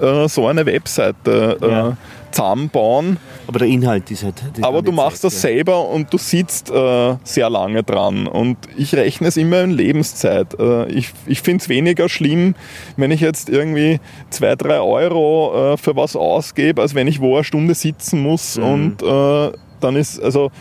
äh, 0.01 0.27
so 0.27 0.47
eine 0.47 0.65
Webseite 0.65 1.57
äh, 1.61 1.69
ja. 1.69 1.97
zusammenbauen. 2.31 3.17
Aber 3.47 3.59
der 3.59 3.67
Inhalt 3.67 4.09
ist 4.11 4.23
halt. 4.23 4.35
Aber 4.61 4.81
du 4.81 4.91
machst 4.91 5.21
Zeit, 5.21 5.31
das 5.31 5.43
ja. 5.43 5.49
selber 5.49 5.87
und 5.89 6.11
du 6.11 6.17
sitzt 6.17 6.69
äh, 6.69 7.15
sehr 7.23 7.49
lange 7.49 7.83
dran. 7.83 8.27
Und 8.27 8.57
ich 8.75 8.93
rechne 8.95 9.27
es 9.27 9.37
immer 9.37 9.61
in 9.61 9.71
Lebenszeit. 9.71 10.59
Äh, 10.59 10.87
ich 10.91 11.11
ich 11.25 11.41
finde 11.41 11.61
es 11.61 11.69
weniger 11.69 12.09
schlimm, 12.09 12.55
wenn 12.95 13.11
ich 13.11 13.21
jetzt 13.21 13.49
irgendwie 13.49 13.99
zwei, 14.29 14.55
drei 14.55 14.79
Euro 14.79 15.73
äh, 15.73 15.77
für 15.77 15.95
was 15.95 16.15
ausgebe, 16.15 16.81
als 16.81 16.95
wenn 16.95 17.07
ich 17.07 17.21
wo 17.21 17.35
eine 17.35 17.43
Stunde 17.43 17.73
sitzen 17.73 18.21
muss 18.21 18.57
mhm. 18.57 18.63
und 18.63 19.03
äh, 19.03 19.51
dann 19.79 19.95
ist, 19.95 20.21
also, 20.21 20.51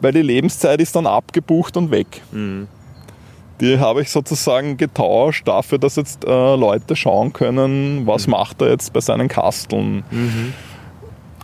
weil 0.00 0.12
die 0.12 0.22
Lebenszeit 0.22 0.80
ist 0.80 0.96
dann 0.96 1.06
abgebucht 1.06 1.76
und 1.76 1.90
weg. 1.90 2.22
Mhm. 2.32 2.68
Die 3.60 3.78
habe 3.78 4.02
ich 4.02 4.10
sozusagen 4.10 4.76
getauscht 4.76 5.48
dafür, 5.48 5.78
dass 5.78 5.96
jetzt 5.96 6.24
äh, 6.24 6.56
Leute 6.56 6.94
schauen 6.94 7.32
können, 7.32 8.06
was 8.06 8.26
mhm. 8.26 8.32
macht 8.32 8.60
er 8.60 8.70
jetzt 8.70 8.92
bei 8.92 9.00
seinen 9.00 9.28
Kasteln. 9.28 10.04
Mhm. 10.10 10.52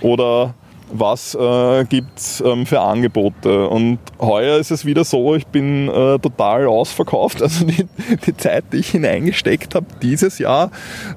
Oder 0.02 0.54
was 0.92 1.34
äh, 1.34 1.84
gibt 1.84 2.18
es 2.18 2.42
ähm, 2.44 2.66
für 2.66 2.80
Angebote. 2.80 3.66
Und 3.68 3.98
heuer 4.20 4.58
ist 4.58 4.70
es 4.70 4.84
wieder 4.84 5.04
so, 5.04 5.34
ich 5.34 5.46
bin 5.46 5.88
äh, 5.88 6.18
total 6.18 6.66
ausverkauft. 6.66 7.40
Also 7.42 7.64
die, 7.64 7.86
die, 8.26 8.36
Zeit, 8.36 8.64
die 8.72 8.78
ich 8.78 8.90
hineingesteckt 8.90 9.74
habe 9.74 9.86
dieses 10.00 10.38
Jahr, 10.38 10.70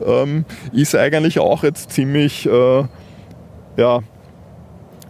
ähm, 0.06 0.46
ist 0.72 0.96
eigentlich 0.96 1.40
auch 1.40 1.64
jetzt 1.64 1.92
ziemlich, 1.92 2.48
äh, 2.48 2.84
ja, 3.78 4.00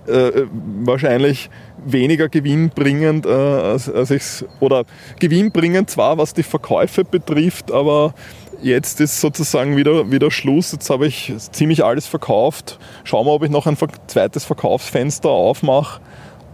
äh, 0.08 0.46
wahrscheinlich 0.84 1.50
weniger 1.86 2.30
gewinnbringend, 2.30 3.26
äh, 3.26 3.30
als, 3.30 3.90
als 3.90 4.12
ich 4.12 4.24
oder 4.60 4.86
gewinnbringend 5.20 5.90
zwar, 5.90 6.18
was 6.18 6.34
die 6.34 6.44
Verkäufe 6.44 7.06
betrifft, 7.06 7.72
aber 7.72 8.14
jetzt 8.62 9.00
ist 9.00 9.22
sozusagen 9.22 9.78
wieder, 9.78 10.12
wieder 10.12 10.32
Schluss. 10.32 10.72
Jetzt 10.72 10.90
habe 10.90 11.08
ich 11.08 11.34
ziemlich 11.52 11.84
alles 11.84 12.08
verkauft. 12.08 12.80
Schauen 13.04 13.26
wir, 13.26 13.32
ob 13.32 13.44
ich 13.44 13.52
noch 13.52 13.68
ein 13.68 13.78
zweites 14.08 14.44
Verkaufsfenster 14.44 15.30
aufmache. 15.30 16.02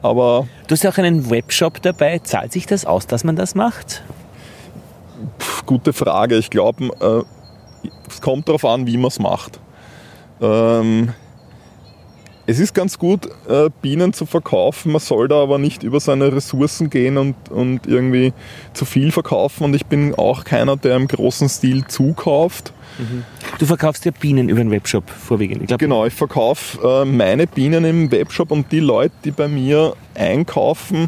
Aber 0.01 0.47
du 0.67 0.73
hast 0.73 0.83
ja 0.83 0.91
auch 0.91 0.97
einen 0.97 1.29
Webshop 1.29 1.81
dabei. 1.81 2.19
Zahlt 2.19 2.51
sich 2.51 2.65
das 2.65 2.85
aus, 2.85 3.07
dass 3.07 3.23
man 3.23 3.35
das 3.35 3.55
macht? 3.55 4.03
Pff, 5.39 5.65
gute 5.65 5.93
Frage. 5.93 6.37
Ich 6.37 6.49
glaube, 6.49 6.85
äh, 6.99 7.89
es 8.09 8.21
kommt 8.21 8.47
darauf 8.47 8.65
an, 8.65 8.87
wie 8.87 8.97
man 8.97 9.07
es 9.07 9.19
macht. 9.19 9.59
Ähm, 10.41 11.13
es 12.51 12.59
ist 12.59 12.73
ganz 12.73 12.99
gut, 12.99 13.27
äh, 13.47 13.69
Bienen 13.81 14.11
zu 14.11 14.25
verkaufen, 14.25 14.91
man 14.91 14.99
soll 14.99 15.29
da 15.29 15.41
aber 15.41 15.57
nicht 15.57 15.83
über 15.83 16.01
seine 16.01 16.33
Ressourcen 16.33 16.89
gehen 16.89 17.17
und, 17.17 17.35
und 17.49 17.87
irgendwie 17.87 18.33
zu 18.73 18.83
viel 18.83 19.11
verkaufen. 19.13 19.63
Und 19.63 19.73
ich 19.73 19.85
bin 19.85 20.13
auch 20.15 20.43
keiner, 20.43 20.75
der 20.75 20.97
im 20.97 21.07
großen 21.07 21.47
Stil 21.47 21.87
zukauft. 21.87 22.73
Mhm. 22.99 23.23
Du 23.57 23.65
verkaufst 23.65 24.03
ja 24.03 24.11
Bienen 24.11 24.49
über 24.49 24.59
den 24.59 24.69
Webshop 24.69 25.09
vorwiegend. 25.09 25.61
Ich 25.61 25.67
glaub, 25.67 25.79
genau, 25.79 26.05
ich 26.05 26.13
verkaufe 26.13 26.85
äh, 26.85 27.05
meine 27.05 27.47
Bienen 27.47 27.85
im 27.85 28.11
Webshop 28.11 28.51
und 28.51 28.69
die 28.73 28.81
Leute, 28.81 29.15
die 29.23 29.31
bei 29.31 29.47
mir 29.47 29.93
einkaufen, 30.13 31.07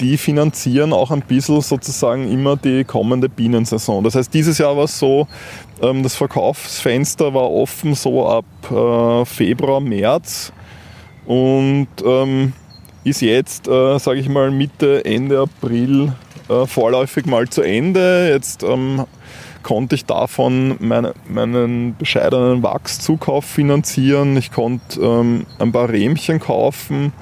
die 0.00 0.16
finanzieren 0.16 0.94
auch 0.94 1.10
ein 1.10 1.20
bisschen 1.20 1.60
sozusagen 1.60 2.32
immer 2.32 2.56
die 2.56 2.84
kommende 2.84 3.28
Bienensaison. 3.28 4.02
Das 4.04 4.14
heißt, 4.14 4.32
dieses 4.32 4.56
Jahr 4.56 4.74
war 4.74 4.84
es 4.84 4.98
so, 4.98 5.28
ähm, 5.82 6.02
das 6.02 6.14
Verkaufsfenster 6.14 7.34
war 7.34 7.50
offen 7.50 7.94
so 7.94 8.26
ab 8.26 8.46
äh, 8.70 9.26
Februar, 9.26 9.80
März 9.80 10.52
und 11.28 11.88
ähm, 12.06 12.54
ist 13.04 13.20
jetzt, 13.20 13.68
äh, 13.68 13.98
sage 13.98 14.18
ich 14.18 14.30
mal, 14.30 14.50
Mitte, 14.50 15.04
Ende 15.04 15.40
April 15.40 16.14
äh, 16.48 16.64
vorläufig 16.64 17.26
mal 17.26 17.46
zu 17.50 17.60
Ende. 17.60 18.30
Jetzt 18.32 18.62
ähm, 18.62 19.04
konnte 19.62 19.94
ich 19.94 20.06
davon 20.06 20.76
meine, 20.78 21.12
meinen 21.28 21.94
bescheidenen 21.96 22.62
Wachszukauf 22.62 23.44
finanzieren. 23.44 24.38
Ich 24.38 24.50
konnte 24.50 25.02
ähm, 25.02 25.44
ein 25.58 25.70
paar 25.70 25.90
Rähmchen 25.90 26.40
kaufen. 26.40 27.12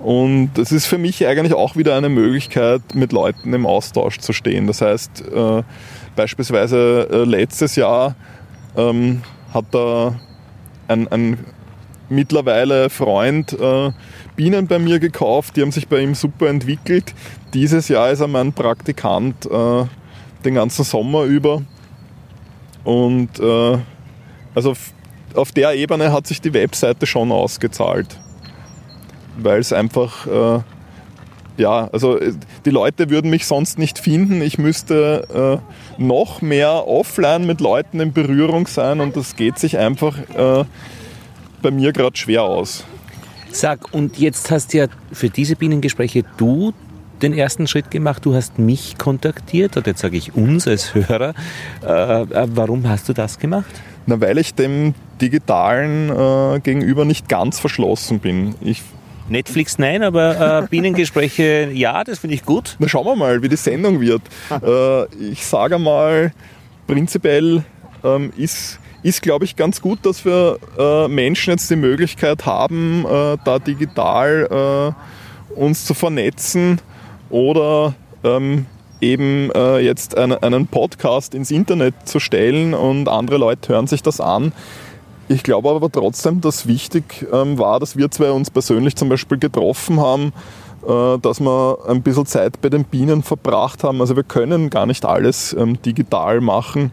Und 0.00 0.58
es 0.58 0.72
ist 0.72 0.86
für 0.86 0.98
mich 0.98 1.24
eigentlich 1.24 1.54
auch 1.54 1.76
wieder 1.76 1.94
eine 1.94 2.08
Möglichkeit, 2.08 2.82
mit 2.96 3.12
Leuten 3.12 3.54
im 3.54 3.64
Austausch 3.64 4.18
zu 4.18 4.32
stehen. 4.32 4.66
Das 4.66 4.80
heißt, 4.80 5.22
äh, 5.32 5.62
beispielsweise 6.16 7.08
äh, 7.12 7.18
letztes 7.18 7.76
Jahr 7.76 8.16
ähm, 8.76 9.22
hat 9.54 9.66
da 9.70 10.16
ein, 10.88 11.06
ein 11.08 11.38
mittlerweile 12.08 12.90
Freund 12.90 13.52
äh, 13.52 13.90
Bienen 14.36 14.66
bei 14.66 14.78
mir 14.78 14.98
gekauft, 14.98 15.56
die 15.56 15.62
haben 15.62 15.72
sich 15.72 15.88
bei 15.88 16.00
ihm 16.00 16.14
super 16.14 16.48
entwickelt. 16.48 17.14
Dieses 17.54 17.88
Jahr 17.88 18.10
ist 18.10 18.20
er 18.20 18.28
mein 18.28 18.52
Praktikant 18.52 19.46
äh, 19.46 19.84
den 20.44 20.54
ganzen 20.54 20.84
Sommer 20.84 21.24
über. 21.24 21.62
Und 22.84 23.40
äh, 23.40 23.78
also 24.54 24.74
auf 25.34 25.52
der 25.52 25.74
Ebene 25.74 26.12
hat 26.12 26.26
sich 26.26 26.40
die 26.40 26.54
Webseite 26.54 27.06
schon 27.06 27.32
ausgezahlt. 27.32 28.18
Weil 29.38 29.60
es 29.60 29.72
einfach, 29.72 30.26
äh, 30.26 30.60
ja, 31.56 31.88
also 31.92 32.18
äh, 32.18 32.32
die 32.64 32.70
Leute 32.70 33.10
würden 33.10 33.30
mich 33.30 33.46
sonst 33.46 33.78
nicht 33.78 33.98
finden. 33.98 34.40
Ich 34.42 34.58
müsste 34.58 35.60
äh, 35.98 36.00
noch 36.02 36.42
mehr 36.42 36.86
offline 36.86 37.46
mit 37.46 37.60
Leuten 37.60 38.00
in 38.00 38.12
Berührung 38.12 38.66
sein 38.66 39.00
und 39.00 39.16
das 39.16 39.36
geht 39.36 39.58
sich 39.58 39.78
einfach 39.78 40.16
bei 41.66 41.72
mir 41.72 41.92
gerade 41.92 42.16
schwer 42.16 42.44
aus. 42.44 42.84
Sag, 43.50 43.92
und 43.92 44.20
jetzt 44.20 44.52
hast 44.52 44.72
ja 44.72 44.86
für 45.10 45.30
diese 45.30 45.56
Bienengespräche 45.56 46.22
du 46.36 46.72
den 47.22 47.32
ersten 47.32 47.66
Schritt 47.66 47.90
gemacht. 47.90 48.24
Du 48.24 48.36
hast 48.36 48.60
mich 48.60 48.98
kontaktiert, 48.98 49.76
oder 49.76 49.88
jetzt 49.88 50.00
sage 50.00 50.16
ich 50.16 50.36
uns 50.36 50.68
als 50.68 50.94
Hörer. 50.94 51.34
Äh, 51.84 52.22
äh, 52.22 52.46
warum 52.54 52.88
hast 52.88 53.08
du 53.08 53.14
das 53.14 53.40
gemacht? 53.40 53.82
Na, 54.06 54.20
weil 54.20 54.38
ich 54.38 54.54
dem 54.54 54.94
Digitalen 55.20 56.08
äh, 56.10 56.60
gegenüber 56.60 57.04
nicht 57.04 57.28
ganz 57.28 57.58
verschlossen 57.58 58.20
bin. 58.20 58.54
Ich 58.60 58.82
Netflix 59.28 59.76
nein, 59.76 60.04
aber 60.04 60.62
äh, 60.62 60.66
Bienengespräche 60.68 61.70
ja, 61.74 62.04
das 62.04 62.20
finde 62.20 62.36
ich 62.36 62.44
gut. 62.44 62.76
Na 62.78 62.86
schauen 62.86 63.06
wir 63.06 63.16
mal, 63.16 63.42
wie 63.42 63.48
die 63.48 63.56
Sendung 63.56 64.00
wird. 64.00 64.22
äh, 64.62 65.06
ich 65.16 65.44
sage 65.44 65.80
mal, 65.80 66.32
prinzipiell 66.86 67.64
ähm, 68.04 68.32
ist 68.36 68.78
ist, 69.06 69.22
glaube 69.22 69.44
ich, 69.44 69.54
ganz 69.54 69.80
gut, 69.80 70.00
dass 70.02 70.24
wir 70.24 70.58
äh, 70.76 71.06
Menschen 71.06 71.52
jetzt 71.52 71.70
die 71.70 71.76
Möglichkeit 71.76 72.44
haben, 72.44 73.04
äh, 73.06 73.36
da 73.44 73.60
digital 73.60 74.94
äh, 75.54 75.60
uns 75.60 75.84
zu 75.84 75.94
vernetzen 75.94 76.80
oder 77.30 77.94
ähm, 78.24 78.66
eben 79.00 79.52
äh, 79.52 79.78
jetzt 79.78 80.18
eine, 80.18 80.42
einen 80.42 80.66
Podcast 80.66 81.36
ins 81.36 81.52
Internet 81.52 81.94
zu 82.04 82.18
stellen 82.18 82.74
und 82.74 83.08
andere 83.08 83.38
Leute 83.38 83.74
hören 83.74 83.86
sich 83.86 84.02
das 84.02 84.20
an. 84.20 84.52
Ich 85.28 85.44
glaube 85.44 85.70
aber 85.70 85.90
trotzdem, 85.90 86.40
dass 86.40 86.66
wichtig 86.66 87.26
ähm, 87.32 87.58
war, 87.58 87.78
dass 87.78 87.96
wir 87.96 88.10
zwei 88.10 88.32
uns 88.32 88.50
persönlich 88.50 88.96
zum 88.96 89.08
Beispiel 89.08 89.38
getroffen 89.38 90.00
haben, 90.00 90.32
äh, 90.84 91.18
dass 91.18 91.38
wir 91.38 91.78
ein 91.86 92.02
bisschen 92.02 92.26
Zeit 92.26 92.60
bei 92.60 92.70
den 92.70 92.82
Bienen 92.82 93.22
verbracht 93.22 93.84
haben. 93.84 94.00
Also 94.00 94.16
wir 94.16 94.24
können 94.24 94.68
gar 94.68 94.86
nicht 94.86 95.04
alles 95.04 95.54
ähm, 95.56 95.80
digital 95.80 96.40
machen. 96.40 96.90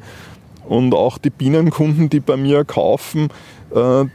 Und 0.67 0.93
auch 0.93 1.17
die 1.17 1.29
Bienenkunden, 1.29 2.09
die 2.09 2.19
bei 2.19 2.37
mir 2.37 2.63
kaufen, 2.63 3.29
äh, 3.73 4.05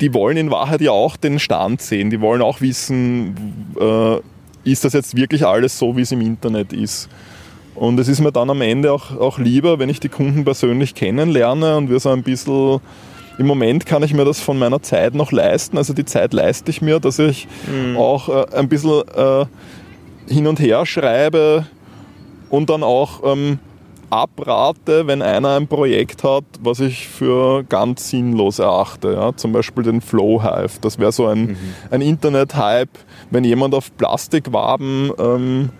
die 0.00 0.12
wollen 0.12 0.36
in 0.36 0.50
Wahrheit 0.50 0.80
ja 0.80 0.90
auch 0.90 1.16
den 1.16 1.38
Stand 1.38 1.80
sehen. 1.80 2.10
Die 2.10 2.20
wollen 2.20 2.42
auch 2.42 2.60
wissen, 2.60 3.66
äh, 3.80 4.18
ist 4.68 4.84
das 4.84 4.92
jetzt 4.92 5.16
wirklich 5.16 5.46
alles 5.46 5.78
so, 5.78 5.96
wie 5.96 6.02
es 6.02 6.12
im 6.12 6.20
Internet 6.20 6.72
ist. 6.72 7.08
Und 7.74 7.98
es 7.98 8.08
ist 8.08 8.20
mir 8.20 8.32
dann 8.32 8.50
am 8.50 8.60
Ende 8.60 8.92
auch, 8.92 9.16
auch 9.16 9.38
lieber, 9.38 9.78
wenn 9.78 9.88
ich 9.88 10.00
die 10.00 10.08
Kunden 10.08 10.44
persönlich 10.44 10.94
kennenlerne 10.94 11.76
und 11.76 11.90
wir 11.90 11.98
so 11.98 12.10
ein 12.10 12.22
bisschen, 12.22 12.80
im 13.38 13.46
Moment 13.46 13.84
kann 13.84 14.02
ich 14.02 14.14
mir 14.14 14.24
das 14.24 14.40
von 14.40 14.58
meiner 14.58 14.80
Zeit 14.80 15.14
noch 15.14 15.32
leisten, 15.32 15.76
also 15.76 15.92
die 15.92 16.04
Zeit 16.04 16.32
leiste 16.32 16.70
ich 16.70 16.82
mir, 16.82 17.00
dass 17.00 17.18
ich 17.18 17.48
mhm. 17.66 17.96
auch 17.96 18.28
äh, 18.28 18.56
ein 18.56 18.68
bisschen 18.68 19.02
äh, 19.16 19.44
hin 20.32 20.46
und 20.46 20.60
her 20.60 20.86
schreibe 20.86 21.66
und 22.48 22.70
dann 22.70 22.84
auch 22.84 23.22
ähm, 23.24 23.58
abrate, 24.10 25.06
wenn 25.06 25.22
einer 25.22 25.56
ein 25.56 25.66
Projekt 25.66 26.24
hat, 26.24 26.44
was 26.60 26.80
ich 26.80 27.08
für 27.08 27.64
ganz 27.64 28.10
sinnlos 28.10 28.58
erachte. 28.58 29.12
Ja? 29.12 29.36
Zum 29.36 29.52
Beispiel 29.52 29.84
den 29.84 30.00
Flow 30.00 30.42
Hive. 30.42 30.80
Das 30.80 30.98
wäre 30.98 31.12
so 31.12 31.26
ein, 31.26 31.40
mhm. 31.46 31.56
ein 31.90 32.00
Internet-Hype, 32.00 32.98
wenn 33.30 33.44
jemand 33.44 33.74
auf 33.74 33.96
Plastikwaben 33.96 35.12
ähm, 35.18 35.70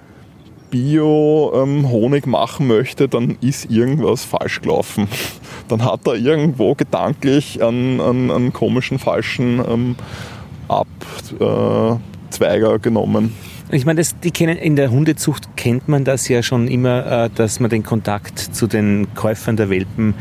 Bio-Honig 0.74 2.24
ähm, 2.24 2.30
machen 2.32 2.66
möchte, 2.66 3.09
dann 3.09 3.36
ist 3.40 3.70
irgendwas 3.70 4.24
falsch 4.24 4.60
gelaufen. 4.60 5.06
Dann 5.68 5.84
hat 5.84 6.06
er 6.06 6.16
irgendwo 6.16 6.74
gedanklich 6.74 7.62
einen, 7.62 8.01
einen, 8.01 8.30
einen 8.30 8.52
komischen 8.52 8.98
falschen 8.98 9.62
ähm, 9.66 9.96
Abzweiger 10.68 12.01
genommen. 12.80 13.34
Ich 13.74 13.86
meine, 13.86 13.98
das, 13.98 14.16
die 14.20 14.30
kennen, 14.30 14.56
in 14.56 14.76
der 14.76 14.92
Hundezucht 14.92 15.56
kennt 15.56 15.88
man 15.88 16.05
das 16.05 16.28
ja 16.28 16.44
schon 16.44 16.68
immer, 16.68 17.24
äh, 17.24 17.30
dass 17.34 17.59
man 17.59 17.70
den 17.70 17.82
Kontakt 17.82 18.38
zu 18.38 18.68
den 18.68 19.09
Käufern 19.16 19.56
der 19.56 19.68
Welpen 19.68 20.14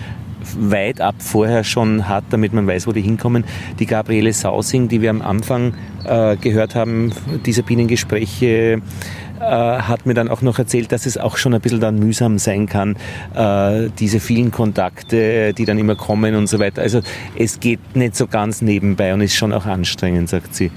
weit 0.57 0.99
ab 0.99 1.13
vorher 1.19 1.63
schon 1.63 2.09
hat, 2.09 2.23
damit 2.31 2.51
man 2.53 2.65
weiß, 2.65 2.87
wo 2.87 2.93
die 2.93 3.01
hinkommen. 3.01 3.43
Die 3.77 3.85
Gabriele 3.85 4.33
Sausing, 4.33 4.87
die 4.87 5.03
wir 5.03 5.11
am 5.11 5.21
Anfang 5.21 5.75
äh, 6.03 6.35
gehört 6.35 6.73
haben, 6.73 7.13
dieser 7.45 7.61
Bienengespräche, 7.61 8.81
äh, 9.43 9.81
hat 9.81 10.05
mir 10.05 10.13
dann 10.13 10.29
auch 10.29 10.41
noch 10.41 10.59
erzählt, 10.59 10.91
dass 10.91 11.05
es 11.05 11.17
auch 11.17 11.37
schon 11.37 11.53
ein 11.53 11.61
bisschen 11.61 11.79
dann 11.79 11.99
mühsam 11.99 12.39
sein 12.39 12.67
kann, 12.67 12.95
äh, 13.35 13.89
diese 13.99 14.19
vielen 14.19 14.51
Kontakte, 14.51 15.53
die 15.53 15.65
dann 15.65 15.77
immer 15.77 15.95
kommen 15.95 16.35
und 16.35 16.47
so 16.47 16.59
weiter. 16.59 16.81
Also 16.81 17.01
es 17.37 17.59
geht 17.59 17.95
nicht 17.95 18.15
so 18.15 18.27
ganz 18.27 18.61
nebenbei 18.61 19.13
und 19.13 19.21
ist 19.21 19.35
schon 19.35 19.53
auch 19.53 19.65
anstrengend, 19.65 20.29
sagt 20.29 20.55
sie. 20.55 20.71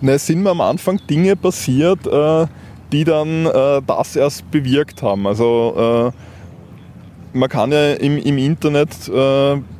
Na, 0.00 0.12
es 0.12 0.26
sind 0.26 0.42
mir 0.42 0.50
am 0.50 0.60
Anfang 0.60 1.00
Dinge 1.08 1.36
passiert, 1.36 2.06
äh, 2.06 2.46
die 2.90 3.04
dann 3.04 3.46
äh, 3.46 3.80
das 3.86 4.16
erst 4.16 4.50
bewirkt 4.50 5.02
haben. 5.02 5.26
Also 5.26 6.12
äh, 7.32 7.38
man 7.38 7.48
kann 7.48 7.72
ja 7.72 7.94
im, 7.94 8.18
im 8.18 8.36
Internet 8.36 8.90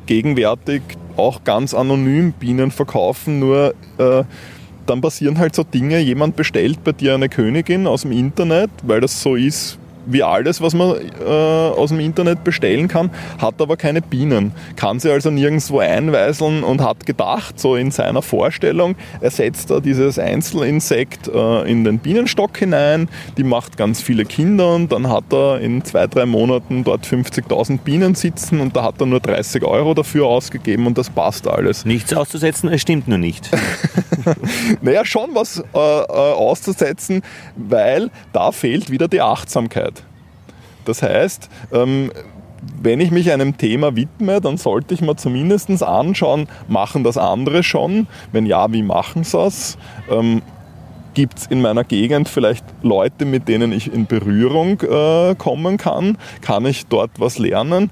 gegenwärtig 0.07 0.81
auch 1.17 1.43
ganz 1.43 1.75
anonym 1.75 2.31
Bienen 2.33 2.71
verkaufen, 2.71 3.37
nur 3.37 3.75
dann 4.85 5.01
passieren 5.01 5.37
halt 5.37 5.55
so 5.55 5.63
Dinge, 5.63 5.99
jemand 5.99 6.35
bestellt 6.35 6.83
bei 6.83 6.91
dir 6.91 7.15
eine 7.15 7.29
Königin 7.29 7.87
aus 7.87 8.01
dem 8.01 8.11
Internet, 8.11 8.69
weil 8.83 9.01
das 9.01 9.21
so 9.21 9.35
ist, 9.35 9.77
wie 10.05 10.23
alles, 10.23 10.61
was 10.61 10.73
man 10.73 10.95
äh, 11.19 11.23
aus 11.23 11.89
dem 11.89 11.99
Internet 11.99 12.43
bestellen 12.43 12.87
kann, 12.87 13.09
hat 13.39 13.61
aber 13.61 13.77
keine 13.77 14.01
Bienen. 14.01 14.53
Kann 14.75 14.99
sie 14.99 15.11
also 15.11 15.29
nirgendwo 15.29 15.79
einweiseln 15.79 16.63
und 16.63 16.81
hat 16.81 17.05
gedacht, 17.05 17.59
so 17.59 17.75
in 17.75 17.91
seiner 17.91 18.21
Vorstellung, 18.21 18.95
er 19.21 19.31
setzt 19.31 19.69
da 19.69 19.79
dieses 19.79 20.19
Einzelinsekt 20.19 21.27
äh, 21.27 21.69
in 21.69 21.83
den 21.83 21.99
Bienenstock 21.99 22.57
hinein, 22.57 23.09
die 23.37 23.43
macht 23.43 23.77
ganz 23.77 24.01
viele 24.01 24.25
Kinder 24.25 24.75
und 24.75 24.91
dann 24.91 25.09
hat 25.09 25.31
er 25.31 25.59
in 25.59 25.83
zwei, 25.83 26.07
drei 26.07 26.25
Monaten 26.25 26.83
dort 26.83 27.05
50.000 27.05 27.79
Bienen 27.79 28.15
sitzen 28.15 28.59
und 28.59 28.75
da 28.75 28.83
hat 28.83 28.99
er 28.99 29.05
nur 29.05 29.19
30 29.19 29.63
Euro 29.63 29.93
dafür 29.93 30.27
ausgegeben 30.27 30.87
und 30.87 30.97
das 30.97 31.09
passt 31.09 31.47
alles. 31.47 31.85
Nichts 31.85 32.13
auszusetzen, 32.13 32.69
es 32.69 32.81
stimmt 32.81 33.07
nur 33.07 33.17
nicht. 33.17 33.49
naja, 34.81 35.05
schon 35.05 35.29
was 35.33 35.59
äh, 35.59 35.77
äh, 35.77 35.79
auszusetzen, 35.79 37.21
weil 37.55 38.09
da 38.31 38.51
fehlt 38.51 38.89
wieder 38.89 39.07
die 39.07 39.21
Achtsamkeit. 39.21 39.92
Das 40.85 41.01
heißt, 41.01 41.49
ähm, 41.71 42.11
wenn 42.81 42.99
ich 42.99 43.11
mich 43.11 43.31
einem 43.31 43.57
Thema 43.57 43.95
widme, 43.95 44.41
dann 44.41 44.57
sollte 44.57 44.93
ich 44.93 45.01
mir 45.01 45.15
zumindest 45.15 45.83
anschauen, 45.83 46.47
machen 46.67 47.03
das 47.03 47.17
andere 47.17 47.63
schon? 47.63 48.07
Wenn 48.31 48.45
ja, 48.45 48.71
wie 48.71 48.83
machen 48.83 49.23
sie 49.23 49.37
das? 49.37 49.77
Ähm, 50.09 50.41
Gibt 51.13 51.39
es 51.39 51.47
in 51.47 51.61
meiner 51.61 51.83
Gegend 51.83 52.27
vielleicht 52.27 52.65
Leute, 52.81 53.25
mit 53.25 53.47
denen 53.47 53.71
ich 53.71 53.93
in 53.93 54.07
Berührung 54.07 54.81
äh, 54.81 55.35
kommen 55.35 55.77
kann? 55.77 56.17
Kann 56.41 56.65
ich 56.65 56.87
dort 56.87 57.11
was 57.19 57.37
lernen? 57.37 57.91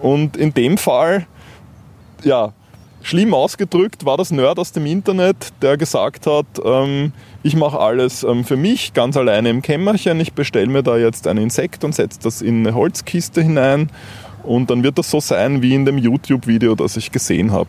Und 0.00 0.36
in 0.36 0.54
dem 0.54 0.78
Fall, 0.78 1.26
ja, 2.22 2.52
schlimm 3.04 3.34
ausgedrückt 3.34 4.04
war 4.04 4.16
das 4.16 4.30
Nerd 4.30 4.58
aus 4.58 4.72
dem 4.72 4.86
Internet, 4.86 5.52
der 5.62 5.76
gesagt 5.76 6.26
hat, 6.26 6.46
ähm, 6.64 7.12
ich 7.42 7.54
mache 7.54 7.78
alles 7.78 8.24
ähm, 8.24 8.44
für 8.44 8.56
mich, 8.56 8.94
ganz 8.94 9.16
alleine 9.16 9.50
im 9.50 9.60
Kämmerchen. 9.62 10.18
Ich 10.20 10.32
bestelle 10.32 10.66
mir 10.66 10.82
da 10.82 10.96
jetzt 10.96 11.26
ein 11.26 11.36
Insekt 11.36 11.84
und 11.84 11.94
setze 11.94 12.18
das 12.22 12.40
in 12.40 12.66
eine 12.66 12.74
Holzkiste 12.74 13.42
hinein. 13.42 13.90
Und 14.42 14.70
dann 14.70 14.82
wird 14.82 14.98
das 14.98 15.10
so 15.10 15.20
sein 15.20 15.62
wie 15.62 15.74
in 15.74 15.84
dem 15.84 15.98
YouTube-Video, 15.98 16.74
das 16.74 16.96
ich 16.96 17.12
gesehen 17.12 17.52
habe. 17.52 17.68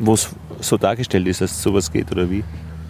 Wo 0.00 0.14
es 0.14 0.30
so 0.60 0.76
dargestellt 0.76 1.28
ist, 1.28 1.40
dass 1.40 1.52
es 1.52 1.62
sowas 1.62 1.92
geht 1.92 2.10
oder 2.10 2.28
wie? 2.28 2.42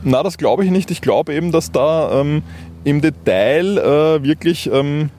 Na, 0.02 0.22
das 0.22 0.38
glaube 0.38 0.64
ich 0.64 0.70
nicht. 0.70 0.90
Ich 0.90 1.02
glaube 1.02 1.34
eben, 1.34 1.52
dass 1.52 1.70
da 1.70 2.20
ähm, 2.20 2.42
im 2.84 3.02
Detail 3.02 3.78
äh, 3.78 4.22
wirklich 4.22 4.70
ähm, 4.72 5.10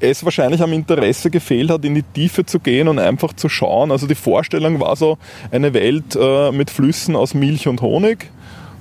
es 0.00 0.24
wahrscheinlich 0.24 0.62
am 0.62 0.72
Interesse 0.72 1.30
gefehlt 1.30 1.70
hat, 1.70 1.84
in 1.84 1.94
die 1.94 2.02
Tiefe 2.02 2.44
zu 2.44 2.58
gehen 2.58 2.88
und 2.88 2.98
einfach 2.98 3.32
zu 3.34 3.48
schauen. 3.48 3.92
Also 3.92 4.06
die 4.06 4.14
Vorstellung 4.14 4.80
war 4.80 4.96
so 4.96 5.18
eine 5.50 5.74
Welt 5.74 6.16
äh, 6.18 6.50
mit 6.52 6.70
Flüssen 6.70 7.14
aus 7.16 7.34
Milch 7.34 7.68
und 7.68 7.82
Honig 7.82 8.30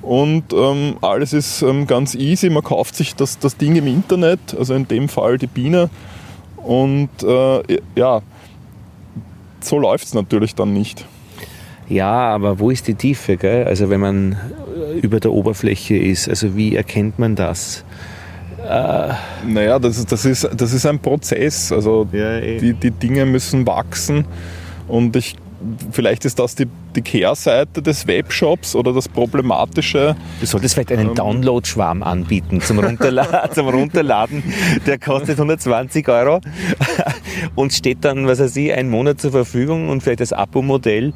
und 0.02 0.54
ähm, 0.54 0.98
alles 1.02 1.34
ist 1.34 1.62
ähm, 1.62 1.86
ganz 1.88 2.16
easy. 2.16 2.50
Man 2.50 2.64
kauft 2.64 2.96
sich 2.96 3.16
das, 3.16 3.38
das 3.38 3.58
Ding 3.58 3.76
im 3.76 3.88
Internet, 3.88 4.40
also 4.58 4.74
in 4.74 4.88
dem 4.88 5.10
Fall 5.10 5.38
die 5.38 5.48
Biene 5.48 5.90
und 6.58 7.10
äh, 7.24 7.80
ja, 7.96 8.22
so 9.60 9.78
läuft 9.78 10.06
es 10.06 10.14
natürlich 10.14 10.56
dann 10.56 10.74
nicht. 10.74 11.06
Ja, 11.90 12.12
aber 12.12 12.60
wo 12.60 12.70
ist 12.70 12.88
die 12.88 12.94
Tiefe? 12.94 13.36
Gell? 13.36 13.66
Also 13.66 13.90
wenn 13.90 14.00
man 14.00 14.38
über 15.02 15.20
der 15.20 15.32
Oberfläche 15.32 15.98
ist, 15.98 16.30
also 16.30 16.56
wie 16.56 16.76
erkennt 16.76 17.18
man 17.18 17.36
das? 17.36 17.84
Äh, 18.68 19.14
naja, 19.46 19.80
das, 19.80 20.06
das, 20.06 20.26
ist, 20.26 20.50
das 20.56 20.74
ist 20.74 20.86
ein 20.86 21.00
Prozess. 21.00 21.72
Also 21.72 22.08
ja, 22.12 22.40
die, 22.40 22.74
die 22.74 22.92
Dinge 22.92 23.26
müssen 23.26 23.66
wachsen 23.66 24.26
und 24.88 25.16
ich 25.16 25.36
vielleicht 25.92 26.26
ist 26.26 26.40
das 26.40 26.56
die, 26.56 26.68
die 26.96 27.02
Kehrseite 27.02 27.82
des 27.82 28.08
Webshops 28.08 28.76
oder 28.76 28.94
das 28.94 29.08
Problematische. 29.08 30.16
Du 30.40 30.46
solltest 30.46 30.76
vielleicht 30.76 30.92
einen 30.92 31.10
ähm, 31.10 31.16
Download-Schwarm 31.16 32.04
anbieten 32.04 32.62
zum 32.62 32.80
Runterladen, 32.80 33.52
zum 33.54 33.68
Runterladen. 33.68 34.44
Der 34.86 34.98
kostet 34.98 35.38
120 35.38 36.08
Euro 36.08 36.40
und 37.56 37.74
steht 37.74 38.06
dann, 38.06 38.28
was 38.28 38.40
weiß 38.40 38.56
ich, 38.56 38.74
einen 38.74 38.90
Monat 38.90 39.20
zur 39.20 39.32
Verfügung 39.32 39.90
und 39.90 40.02
vielleicht 40.02 40.22
das 40.22 40.34
Abo-Modell. 40.34 41.14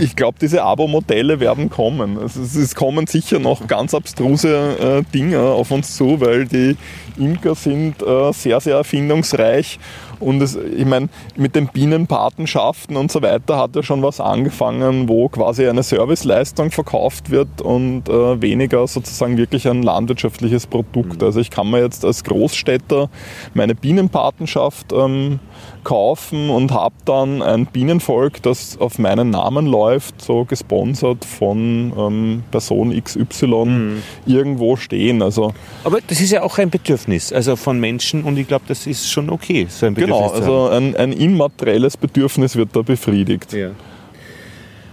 ich 0.00 0.16
glaube, 0.16 0.38
diese 0.40 0.62
Abo-Modelle 0.62 1.40
werden 1.40 1.70
kommen. 1.70 2.18
Also 2.18 2.40
es 2.40 2.74
kommen 2.74 3.06
sicher 3.06 3.38
noch 3.38 3.66
ganz 3.66 3.94
abstruse 3.94 5.02
äh, 5.04 5.12
Dinge 5.12 5.40
auf 5.40 5.70
uns 5.70 5.96
zu, 5.96 6.20
weil 6.20 6.46
die 6.46 6.76
Imker 7.18 7.54
sind 7.54 8.02
äh, 8.02 8.32
sehr, 8.32 8.60
sehr 8.60 8.76
erfindungsreich 8.76 9.78
und 10.20 10.40
es, 10.42 10.56
ich 10.56 10.86
meine, 10.86 11.08
mit 11.36 11.54
den 11.56 11.68
Bienenpatenschaften 11.68 12.96
und 12.96 13.10
so 13.10 13.22
weiter 13.22 13.58
hat 13.58 13.74
ja 13.74 13.82
schon 13.82 14.02
was 14.02 14.20
angefangen, 14.20 15.08
wo 15.08 15.28
quasi 15.28 15.66
eine 15.66 15.82
Serviceleistung 15.82 16.70
verkauft 16.70 17.30
wird 17.30 17.60
und 17.60 18.08
äh, 18.08 18.40
weniger 18.40 18.86
sozusagen 18.86 19.36
wirklich 19.36 19.66
ein 19.68 19.82
landwirtschaftliches 19.82 20.66
Produkt. 20.66 21.20
Mhm. 21.20 21.26
Also 21.26 21.40
ich 21.40 21.50
kann 21.50 21.70
mir 21.70 21.80
jetzt 21.80 22.04
als 22.04 22.24
Großstädter 22.24 23.08
meine 23.54 23.74
Bienenpatenschaft 23.74 24.92
ähm, 24.92 25.40
kaufen 25.84 26.50
und 26.50 26.72
habe 26.72 26.94
dann 27.04 27.42
ein 27.42 27.66
Bienenvolk, 27.66 28.42
das 28.42 28.78
auf 28.78 28.98
meinen 28.98 29.30
Namen 29.30 29.66
läuft, 29.66 30.20
so 30.20 30.44
gesponsert 30.44 31.24
von 31.24 31.92
ähm, 31.96 32.42
Person 32.50 32.92
XY 33.02 33.46
mhm. 33.46 34.02
irgendwo 34.26 34.76
stehen. 34.76 35.22
Also, 35.22 35.52
Aber 35.84 35.98
das 36.06 36.20
ist 36.20 36.30
ja 36.30 36.42
auch 36.42 36.58
ein 36.58 36.70
Bedürfnis, 36.70 37.32
also 37.32 37.56
von 37.56 37.80
Menschen 37.80 38.24
und 38.24 38.36
ich 38.36 38.46
glaube, 38.46 38.64
das 38.68 38.86
ist 38.86 39.10
schon 39.10 39.30
okay, 39.30 39.66
so 39.68 39.86
ein 39.86 39.94
Bedürfnis. 39.94 40.09
Genau, 40.18 40.30
also 40.30 40.68
ein, 40.68 40.96
ein 40.96 41.12
immaterielles 41.12 41.96
Bedürfnis 41.96 42.56
wird 42.56 42.74
da 42.74 42.82
befriedigt. 42.82 43.52
Ja. 43.52 43.70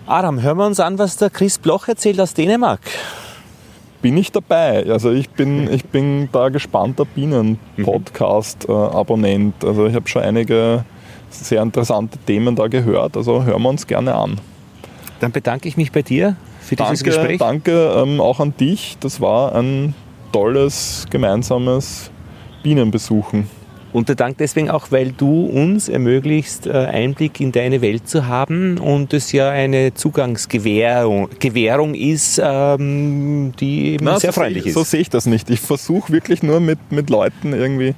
Adam, 0.06 0.42
hören 0.42 0.58
wir 0.58 0.66
uns 0.66 0.80
an, 0.80 0.98
was 0.98 1.18
der 1.18 1.30
Chris 1.30 1.58
Bloch 1.58 1.88
erzählt 1.88 2.20
aus 2.20 2.34
Dänemark 2.34 2.82
bin 4.02 4.18
ich 4.18 4.32
dabei. 4.32 4.84
Also 4.90 5.12
ich 5.12 5.30
bin, 5.30 5.72
ich 5.74 5.86
bin 5.86 6.30
da 6.32 6.50
gespannter 6.50 7.06
Bienen-Podcast-Abonnent. 7.06 9.64
Also 9.64 9.86
ich 9.88 9.96
habe 9.96 10.08
schon 10.08 10.22
einige 10.22 10.86
sehr 11.30 11.62
interessante 11.62 12.18
Themen 12.20 12.56
da 12.56 12.68
gehört. 12.68 13.18
Also 13.18 13.44
hören 13.44 13.62
wir 13.62 13.70
uns 13.70 13.86
gerne 13.88 14.16
an. 14.16 14.40
Dann 15.20 15.34
bedanke 15.34 15.68
ich 15.68 15.76
mich 15.78 15.92
bei 15.92 16.04
dir 16.04 16.36
für 16.62 16.76
danke, 16.76 16.94
dieses 16.94 17.04
Gespräch. 17.04 17.40
Danke 17.40 17.92
ähm, 17.98 18.22
auch 18.22 18.40
an 18.40 18.54
dich. 18.58 18.98
Das 19.00 19.20
war 19.20 19.56
ein 19.56 19.96
tolles 20.32 21.08
gemeinsames 21.10 22.12
Bienenbesuchen. 22.64 23.50
Und 23.94 24.10
der 24.10 24.16
Dank 24.16 24.38
deswegen 24.38 24.70
auch, 24.70 24.92
weil 24.92 25.12
du 25.12 25.46
uns 25.46 25.90
ermöglichst, 25.90 26.68
äh, 26.68 26.72
Einblick 26.72 27.40
in 27.40 27.52
deine 27.52 27.82
Welt 27.82 28.08
zu 28.08 28.28
haben 28.28 28.78
und 28.78 29.14
es 29.14 29.32
ja 29.32 29.50
eine 29.50 29.94
Zugangsgewährung 29.94 31.30
Gewährung 31.40 31.96
ist, 31.96 32.42
ähm, 32.44 33.54
die 33.60 33.94
eben 33.94 34.06
Na, 34.06 34.20
sehr 34.20 34.32
so 34.32 34.42
freundlich 34.42 34.64
ich, 34.64 34.68
ist. 34.68 34.74
So 34.74 34.84
sehe 34.84 35.00
ich 35.00 35.10
das 35.10 35.26
nicht. 35.26 35.50
Ich 35.50 35.62
versuche 35.62 36.12
wirklich 36.12 36.44
nur 36.44 36.60
mit, 36.60 36.80
mit 36.92 37.10
Leuten 37.10 37.54
irgendwie 37.54 37.96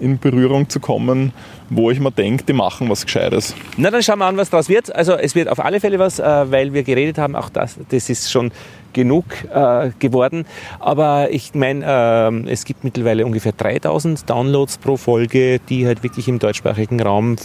in 0.00 0.18
Berührung 0.18 0.68
zu 0.68 0.80
kommen, 0.80 1.32
wo 1.68 1.90
ich 1.90 2.00
mir 2.00 2.10
denke, 2.10 2.44
die 2.44 2.52
machen 2.52 2.88
was 2.88 3.04
Gescheites. 3.04 3.54
Na, 3.76 3.90
dann 3.90 4.02
schauen 4.02 4.18
wir 4.18 4.26
an, 4.26 4.36
was 4.36 4.50
daraus 4.50 4.68
wird. 4.68 4.94
Also 4.94 5.12
es 5.12 5.34
wird 5.34 5.48
auf 5.48 5.60
alle 5.60 5.78
Fälle 5.78 5.98
was, 5.98 6.18
äh, 6.18 6.50
weil 6.50 6.72
wir 6.72 6.82
geredet 6.82 7.18
haben, 7.18 7.36
auch 7.36 7.50
das, 7.50 7.78
das 7.90 8.10
ist 8.10 8.30
schon 8.30 8.50
genug 8.92 9.24
äh, 9.52 9.90
geworden. 9.98 10.44
Aber 10.78 11.30
ich 11.30 11.54
meine, 11.54 11.84
äh, 11.84 12.50
es 12.50 12.64
gibt 12.64 12.84
mittlerweile 12.84 13.26
ungefähr 13.26 13.52
3000 13.52 14.28
Downloads 14.28 14.78
pro 14.78 14.96
Folge, 14.96 15.60
die 15.68 15.86
halt 15.86 16.02
wirklich 16.02 16.28
im 16.28 16.38
deutschsprachigen 16.38 17.00
Raum 17.00 17.36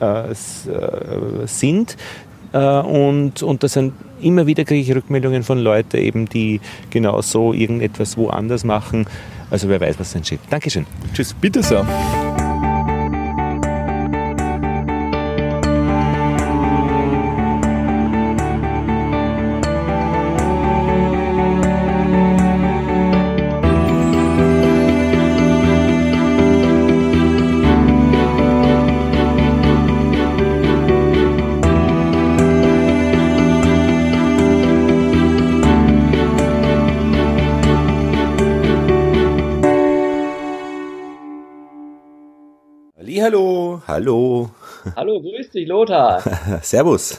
äh, 0.00 0.30
äh 0.30 0.34
sind. 1.46 1.96
Äh, 2.52 2.58
und, 2.58 3.42
und 3.42 3.62
das 3.62 3.74
sind 3.74 3.92
immer 4.20 4.46
wieder 4.46 4.64
kriege 4.64 4.80
ich 4.80 4.96
Rückmeldungen 4.96 5.42
von 5.42 5.58
Leuten, 5.58 5.96
eben, 5.98 6.26
die 6.26 6.60
genau 6.90 7.20
so 7.20 7.52
irgendetwas 7.52 8.16
woanders 8.16 8.64
machen. 8.64 9.06
Also 9.50 9.68
wer 9.68 9.80
weiß, 9.80 9.98
was 9.98 10.14
entsteht. 10.14 10.40
Dankeschön. 10.50 10.86
Tschüss. 11.12 11.34
Bitte 11.34 11.62
sehr. 11.62 11.86
Hallihallo, 43.16 43.80
hallo. 43.86 44.50
Hallo, 44.94 45.22
grüß 45.22 45.48
dich, 45.48 45.66
Lothar. 45.66 46.20
Servus. 46.62 47.18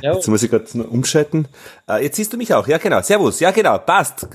Servus. 0.00 0.16
Jetzt 0.16 0.28
muss 0.28 0.42
ich 0.42 0.50
gerade 0.50 0.84
umschalten. 0.84 1.48
Äh, 1.86 2.02
jetzt 2.02 2.16
siehst 2.16 2.32
du 2.32 2.38
mich 2.38 2.54
auch, 2.54 2.66
ja 2.66 2.78
genau. 2.78 3.02
Servus, 3.02 3.40
ja 3.40 3.50
genau, 3.50 3.76
passt. 3.76 4.26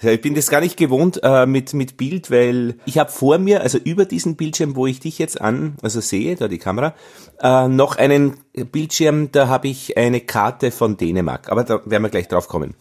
Ja, 0.00 0.12
ich 0.12 0.20
bin 0.20 0.36
das 0.36 0.48
gar 0.48 0.60
nicht 0.60 0.76
gewohnt 0.76 1.18
äh, 1.24 1.46
mit, 1.46 1.74
mit 1.74 1.96
Bild, 1.96 2.30
weil 2.30 2.76
ich 2.86 2.98
habe 2.98 3.10
vor 3.10 3.38
mir, 3.38 3.62
also 3.62 3.78
über 3.78 4.04
diesen 4.04 4.36
Bildschirm, 4.36 4.76
wo 4.76 4.86
ich 4.86 5.00
dich 5.00 5.18
jetzt 5.18 5.40
an, 5.40 5.74
also 5.82 6.00
sehe, 6.00 6.36
da 6.36 6.46
die 6.46 6.58
Kamera, 6.58 6.94
äh, 7.42 7.66
noch 7.66 7.96
einen 7.96 8.36
Bildschirm, 8.52 9.32
da 9.32 9.48
habe 9.48 9.66
ich 9.66 9.96
eine 9.96 10.20
Karte 10.20 10.70
von 10.70 10.96
Dänemark. 10.96 11.50
Aber 11.50 11.64
da 11.64 11.80
werden 11.86 12.04
wir 12.04 12.10
gleich 12.10 12.28
drauf 12.28 12.46
kommen. 12.46 12.74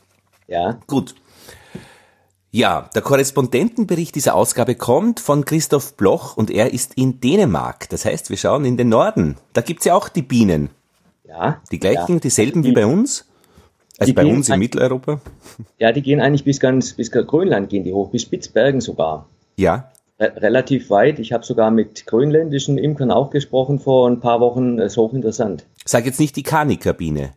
Ja, 0.48 0.78
Gut. 0.86 1.16
Ja, 2.56 2.90
der 2.95 3.02
Korrespondentenbericht 3.02 4.15
dieser 4.15 4.34
Ausgabe 4.34 4.76
kommt 4.76 5.19
von 5.19 5.44
Christoph 5.44 5.98
Bloch 5.98 6.38
und 6.38 6.49
er 6.49 6.72
ist 6.72 6.94
in 6.94 7.19
Dänemark. 7.19 7.90
Das 7.90 8.06
heißt, 8.06 8.30
wir 8.30 8.38
schauen 8.38 8.64
in 8.64 8.77
den 8.77 8.88
Norden. 8.88 9.36
Da 9.52 9.60
gibt's 9.60 9.84
ja 9.84 9.94
auch 9.94 10.07
die 10.07 10.22
Bienen. 10.22 10.69
ja. 11.27 11.61
Die 11.69 11.80
gleichen, 11.80 12.14
ja. 12.14 12.19
dieselben 12.22 12.64
wie 12.64 12.72
bei 12.72 12.86
uns. 12.86 13.26
Also 13.98 14.10
Die 14.10 14.15
bei 14.15 14.26
uns 14.26 14.48
in 14.48 14.57
Mitteleuropa. 14.57 15.19
Ja, 15.80 15.91
die 15.91 16.02
gehen 16.02 16.22
eigentlich 16.22 16.45
bis 16.45 16.61
ganz, 16.61 16.94
bis 16.94 17.11
Grönland 17.11 17.69
gehen 17.69 17.84
die 17.84 17.91
hoch, 17.91 18.11
bis 18.11 18.22
Spitzbergen 18.22 18.80
sogar. 18.80 19.27
Ja. 19.57 19.91
Re 20.18 20.32
relativ 20.38 20.90
weit. 20.90 21.19
Ich 21.19 21.34
habe 21.34 21.44
sogar 21.44 21.72
mit 21.72 22.06
grönländischen 22.06 22.77
Imkern 22.77 23.11
auch 23.11 23.32
gesprochen 23.32 23.80
vor 23.80 24.10
ein 24.10 24.22
paar 24.22 24.40
Wochen. 24.40 24.77
Das 24.77 24.94
ist 24.94 24.98
hochinteressant. 24.98 25.65
Sag 25.84 26.06
jetzt 26.06 26.22
nicht 26.22 26.38
die 26.38 26.44
Karnikerbiene. 26.44 27.34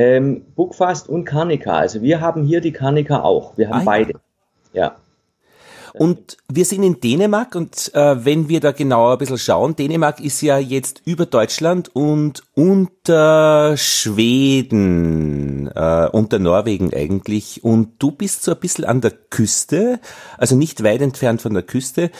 Ähm, 0.00 0.42
Buckfast 0.54 1.08
und 1.08 1.24
Karnika. 1.24 1.76
Also 1.76 2.02
wir 2.02 2.20
haben 2.20 2.44
hier 2.44 2.60
die 2.60 2.70
Karnika 2.72 3.22
auch. 3.22 3.56
Wir 3.58 3.68
haben 3.68 3.74
Ah, 3.76 3.78
ja. 3.80 3.84
beide. 3.84 4.12
Ja. 4.72 4.96
Und 5.94 6.36
wir 6.52 6.64
sind 6.64 6.84
in 6.84 7.00
Dänemark 7.00 7.56
und 7.56 7.90
äh, 7.94 8.24
wenn 8.24 8.48
wir 8.48 8.60
da 8.60 8.70
genauer 8.70 9.12
ein 9.12 9.18
bisschen 9.18 9.38
schauen, 9.38 9.74
Dänemark 9.74 10.20
ist 10.20 10.40
ja 10.42 10.56
jetzt 10.58 11.02
über 11.04 11.26
Deutschland 11.26 11.90
und 11.96 12.44
unter 12.54 13.76
Schweden, 14.68 15.66
äh, 15.74 16.08
unter 16.12 16.38
Norwegen 16.38 16.92
eigentlich. 16.94 17.64
Und 17.64 17.94
du 17.98 18.12
bist 18.12 18.44
so 18.44 18.52
ein 18.52 18.60
bisschen 18.60 18.84
an 18.84 19.00
der 19.00 19.10
Küste, 19.10 19.98
also 20.36 20.54
nicht 20.56 20.84
weit 20.84 21.00
entfernt 21.00 21.42
von 21.42 21.54
der 21.54 21.62
Küste. 21.64 22.10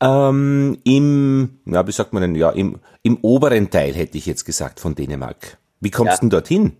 Ähm, 0.00 0.78
Im, 0.82 1.60
ja, 1.66 1.86
wie 1.86 1.92
sagt 1.92 2.12
man 2.14 2.22
denn, 2.22 2.34
ja, 2.34 2.50
im, 2.50 2.80
im 3.04 3.18
oberen 3.22 3.70
Teil 3.70 3.92
hätte 3.94 4.18
ich 4.18 4.26
jetzt 4.26 4.44
gesagt 4.44 4.80
von 4.80 4.96
Dänemark. 4.96 5.58
Wie 5.80 5.90
kommst 5.90 6.12
Ja. 6.14 6.16
du 6.16 6.20
denn 6.22 6.30
dorthin? 6.30 6.72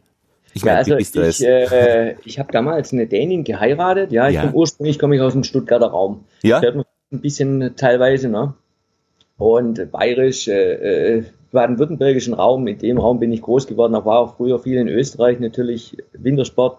Ich 0.54 0.62
Ja, 0.62 0.66
meine, 0.66 0.78
also 0.78 0.96
bist 0.96 1.16
du 1.16 1.22
ich, 1.26 1.42
äh, 1.44 2.16
ich 2.24 2.38
habe 2.38 2.52
damals 2.52 2.92
eine 2.92 3.06
Dänin 3.06 3.44
geheiratet. 3.44 4.12
Ja, 4.12 4.28
ich 4.28 4.34
Ja. 4.34 4.42
komme 4.42 4.54
ursprünglich 4.54 4.98
komme 4.98 5.16
ich 5.16 5.22
aus 5.22 5.32
dem 5.32 5.44
Stuttgarter 5.44 5.86
Raum. 5.88 6.24
Ja? 6.42 6.60
hört 6.60 6.76
man 6.76 6.84
ein 7.12 7.20
bisschen 7.20 7.74
teilweise, 7.76 8.28
ne? 8.28 8.54
Und 9.38 9.90
bayerisch, 9.90 10.48
äh, 10.48 11.18
äh, 11.18 11.24
baden-württembergischen 11.52 12.34
Raum, 12.34 12.66
in 12.66 12.78
dem 12.78 12.98
Raum 12.98 13.18
bin 13.18 13.32
ich 13.32 13.42
groß 13.42 13.66
geworden, 13.66 13.94
auch 13.94 14.04
war 14.06 14.18
auch 14.20 14.36
früher 14.36 14.58
viel 14.58 14.78
in 14.78 14.88
Österreich, 14.88 15.38
natürlich 15.40 15.96
Wintersport, 16.12 16.78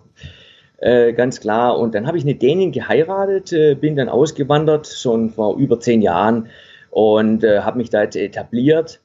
äh, 0.78 1.14
ganz 1.14 1.40
klar. 1.40 1.78
Und 1.78 1.94
dann 1.94 2.08
habe 2.08 2.18
ich 2.18 2.24
eine 2.24 2.36
Dänin 2.36 2.72
geheiratet, 2.72 3.54
äh, 3.54 3.76
bin 3.76 3.96
dann 3.96 4.10
ausgewandert, 4.10 4.88
schon 4.88 5.30
vor 5.30 5.58
über 5.58 5.80
zehn 5.80 6.02
Jahren 6.02 6.48
und 6.90 7.44
äh, 7.44 7.62
habe 7.62 7.78
mich 7.78 7.90
da 7.90 8.04
jetzt 8.04 8.16
etabliert 8.16 9.00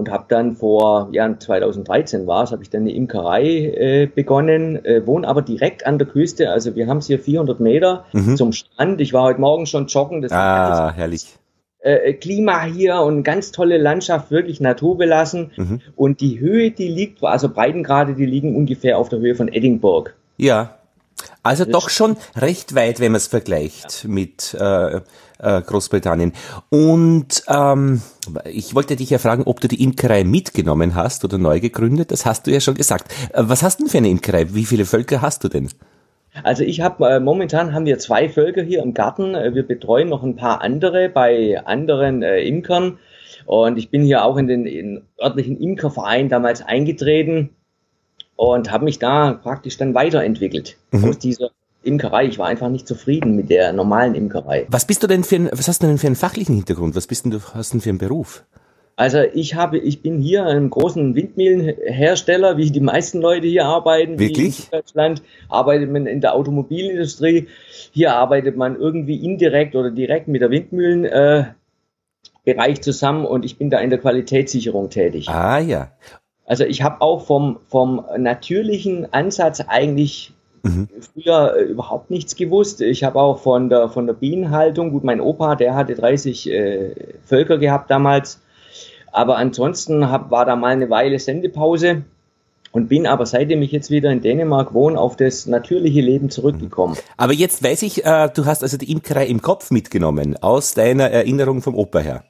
und 0.00 0.10
habe 0.10 0.24
dann 0.28 0.56
vor, 0.56 1.08
ja, 1.12 1.38
2013 1.38 2.26
war 2.26 2.42
es, 2.44 2.52
habe 2.52 2.62
ich 2.62 2.70
dann 2.70 2.80
eine 2.80 2.92
Imkerei 2.92 3.44
äh, 3.44 4.06
begonnen, 4.06 4.84
äh, 4.84 5.06
wohne 5.06 5.28
aber 5.28 5.42
direkt 5.42 5.86
an 5.86 5.98
der 5.98 6.08
Küste, 6.08 6.50
also 6.50 6.74
wir 6.74 6.86
haben 6.88 6.98
es 6.98 7.06
hier 7.06 7.18
400 7.18 7.60
Meter 7.60 8.06
zum 8.36 8.52
Strand. 8.52 9.00
Ich 9.00 9.12
war 9.12 9.24
heute 9.24 9.40
Morgen 9.40 9.66
schon 9.66 9.86
joggen, 9.86 10.22
das 10.22 10.32
Mhm. 10.32 10.38
Ah, 10.38 10.92
herrlich. 10.96 11.26
äh, 11.82 12.14
Klima 12.14 12.64
hier 12.64 13.00
und 13.00 13.22
ganz 13.22 13.52
tolle 13.52 13.76
Landschaft, 13.78 14.30
wirklich 14.30 14.60
naturbelassen. 14.60 15.50
Mhm. 15.56 15.80
Und 15.96 16.20
die 16.20 16.40
Höhe, 16.40 16.70
die 16.70 16.88
liegt, 16.88 17.22
also 17.22 17.48
Breitengrade, 17.48 18.14
die 18.14 18.26
liegen 18.26 18.56
ungefähr 18.56 18.98
auf 18.98 19.08
der 19.10 19.18
Höhe 19.18 19.34
von 19.34 19.48
Edinburgh. 19.48 20.10
Ja. 20.38 20.76
Also 21.42 21.64
doch 21.66 21.90
schon 21.90 22.16
recht 22.36 22.74
weit, 22.74 23.00
wenn 23.00 23.12
man 23.12 23.16
es 23.18 23.26
vergleicht 23.26 24.06
mit 24.06 24.54
äh, 24.58 25.00
äh, 25.42 25.62
Großbritannien. 25.62 26.32
Und 26.68 27.42
ähm, 27.48 28.02
ich 28.44 28.74
wollte 28.74 28.96
dich 28.96 29.10
ja 29.10 29.18
fragen, 29.18 29.44
ob 29.44 29.60
du 29.60 29.68
die 29.68 29.82
Imkerei 29.82 30.24
mitgenommen 30.24 30.94
hast 30.94 31.24
oder 31.24 31.38
neu 31.38 31.60
gegründet. 31.60 32.10
Das 32.10 32.26
hast 32.26 32.46
du 32.46 32.50
ja 32.50 32.60
schon 32.60 32.74
gesagt. 32.74 33.12
Äh, 33.32 33.42
was 33.46 33.62
hast 33.62 33.78
du 33.78 33.84
denn 33.84 33.90
für 33.90 33.98
eine 33.98 34.08
Imkerei? 34.08 34.54
Wie 34.54 34.64
viele 34.64 34.84
Völker 34.84 35.22
hast 35.22 35.44
du 35.44 35.48
denn? 35.48 35.68
Also 36.44 36.62
ich 36.62 36.80
habe 36.80 37.04
äh, 37.08 37.20
momentan 37.20 37.74
haben 37.74 37.86
wir 37.86 37.98
zwei 37.98 38.28
Völker 38.28 38.62
hier 38.62 38.82
im 38.82 38.94
Garten. 38.94 39.34
Äh, 39.34 39.54
Wir 39.54 39.66
betreuen 39.66 40.08
noch 40.08 40.22
ein 40.22 40.36
paar 40.36 40.62
andere 40.62 41.08
bei 41.08 41.60
anderen 41.64 42.22
äh, 42.22 42.42
Imkern. 42.42 42.98
Und 43.46 43.78
ich 43.78 43.90
bin 43.90 44.04
hier 44.04 44.24
auch 44.24 44.36
in 44.36 44.46
den 44.46 44.66
in 44.66 45.02
örtlichen 45.20 45.58
Imkerverein 45.58 46.28
damals 46.28 46.62
eingetreten 46.62 47.50
und 48.36 48.70
habe 48.70 48.84
mich 48.84 48.98
da 48.98 49.32
praktisch 49.32 49.76
dann 49.76 49.94
weiterentwickelt 49.94 50.76
aus 50.92 51.18
dieser 51.18 51.50
Imkerei. 51.82 52.26
Ich 52.26 52.38
war 52.38 52.46
einfach 52.46 52.68
nicht 52.68 52.86
zufrieden 52.86 53.36
mit 53.36 53.50
der 53.50 53.72
normalen 53.72 54.14
Imkerei. 54.14 54.66
Was 54.68 54.86
bist 54.86 55.02
du 55.02 55.06
denn 55.06 55.24
für 55.24 55.36
ein, 55.36 55.50
was 55.52 55.68
hast 55.68 55.82
du 55.82 55.86
denn 55.86 55.98
für 55.98 56.06
einen 56.06 56.16
fachlichen 56.16 56.54
Hintergrund? 56.54 56.94
Was 56.96 57.06
bist 57.06 57.24
denn 57.24 57.32
du, 57.32 57.40
hast 57.54 57.72
du 57.72 57.76
denn 57.76 57.80
für 57.82 57.90
einen 57.90 57.98
Beruf? 57.98 58.44
Also 58.96 59.22
ich 59.32 59.54
habe, 59.54 59.78
ich 59.78 60.02
bin 60.02 60.18
hier 60.18 60.44
ein 60.44 60.68
großen 60.68 61.14
Windmühlenhersteller, 61.14 62.58
wie 62.58 62.70
die 62.70 62.80
meisten 62.80 63.22
Leute 63.22 63.46
hier 63.46 63.64
arbeiten. 63.64 64.18
wie 64.18 64.28
Wirklich? 64.28 64.64
In 64.64 64.78
Deutschland 64.78 65.22
arbeitet 65.48 65.90
man 65.90 66.06
in 66.06 66.20
der 66.20 66.34
Automobilindustrie. 66.34 67.48
Hier 67.92 68.14
arbeitet 68.14 68.58
man 68.58 68.76
irgendwie 68.76 69.24
indirekt 69.24 69.74
oder 69.74 69.90
direkt 69.90 70.28
mit 70.28 70.42
der 70.42 70.50
Windmühlenbereich 70.50 71.46
äh, 71.46 71.54
Bereich 72.44 72.82
zusammen 72.82 73.24
und 73.24 73.44
ich 73.46 73.56
bin 73.56 73.70
da 73.70 73.78
in 73.78 73.88
der 73.88 73.98
Qualitätssicherung 73.98 74.90
tätig. 74.90 75.28
Ah 75.30 75.58
ja. 75.58 75.92
Also 76.44 76.64
ich 76.64 76.82
habe 76.82 77.00
auch 77.00 77.24
vom, 77.24 77.58
vom 77.68 78.04
natürlichen 78.18 79.10
Ansatz 79.14 79.62
eigentlich 79.66 80.34
früher 80.62 81.56
äh, 81.56 81.62
überhaupt 81.62 82.10
nichts 82.10 82.36
gewusst. 82.36 82.80
Ich 82.80 83.04
habe 83.04 83.20
auch 83.20 83.38
von 83.38 83.68
der, 83.68 83.88
von 83.88 84.06
der 84.06 84.14
Bienenhaltung, 84.14 84.90
gut, 84.90 85.04
mein 85.04 85.20
Opa, 85.20 85.56
der 85.56 85.74
hatte 85.74 85.94
30 85.94 86.50
äh, 86.50 86.94
Völker 87.24 87.58
gehabt 87.58 87.90
damals, 87.90 88.40
aber 89.12 89.36
ansonsten 89.36 90.10
hab, 90.10 90.30
war 90.30 90.44
da 90.44 90.56
mal 90.56 90.72
eine 90.72 90.90
Weile 90.90 91.18
Sendepause 91.18 92.02
und 92.72 92.88
bin 92.88 93.06
aber 93.06 93.26
seitdem 93.26 93.62
ich 93.62 93.72
jetzt 93.72 93.90
wieder 93.90 94.10
in 94.10 94.20
Dänemark 94.20 94.74
wohne, 94.74 94.98
auf 94.98 95.16
das 95.16 95.46
natürliche 95.46 96.00
Leben 96.00 96.30
zurückgekommen. 96.30 96.96
Aber 97.16 97.32
jetzt 97.32 97.62
weiß 97.62 97.82
ich, 97.82 98.04
äh, 98.04 98.28
du 98.32 98.44
hast 98.44 98.62
also 98.62 98.76
die 98.76 98.90
Imkerei 98.90 99.26
im 99.26 99.42
Kopf 99.42 99.70
mitgenommen, 99.70 100.36
aus 100.40 100.74
deiner 100.74 101.10
Erinnerung 101.10 101.62
vom 101.62 101.74
Opa 101.74 102.00
her. 102.00 102.24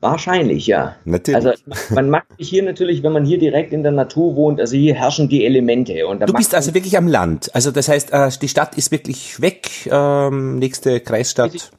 Wahrscheinlich, 0.00 0.66
ja. 0.68 0.94
Natürlich. 1.04 1.44
Also 1.44 1.52
man 1.90 2.08
macht 2.08 2.26
sich 2.38 2.48
hier 2.48 2.62
natürlich, 2.62 3.02
wenn 3.02 3.12
man 3.12 3.24
hier 3.24 3.38
direkt 3.38 3.72
in 3.72 3.82
der 3.82 3.90
Natur 3.90 4.36
wohnt, 4.36 4.60
also 4.60 4.76
hier 4.76 4.94
herrschen 4.94 5.28
die 5.28 5.44
Elemente. 5.44 6.06
Und 6.06 6.20
Du 6.20 6.32
bist 6.32 6.54
also 6.54 6.72
wirklich 6.72 6.96
am 6.96 7.08
Land. 7.08 7.52
Also 7.54 7.72
das 7.72 7.88
heißt, 7.88 8.12
äh, 8.12 8.30
die 8.40 8.48
Stadt 8.48 8.76
ist 8.76 8.92
wirklich 8.92 9.40
weg, 9.40 9.88
ähm, 9.90 10.58
nächste 10.58 11.00
Kreisstadt. 11.00 11.72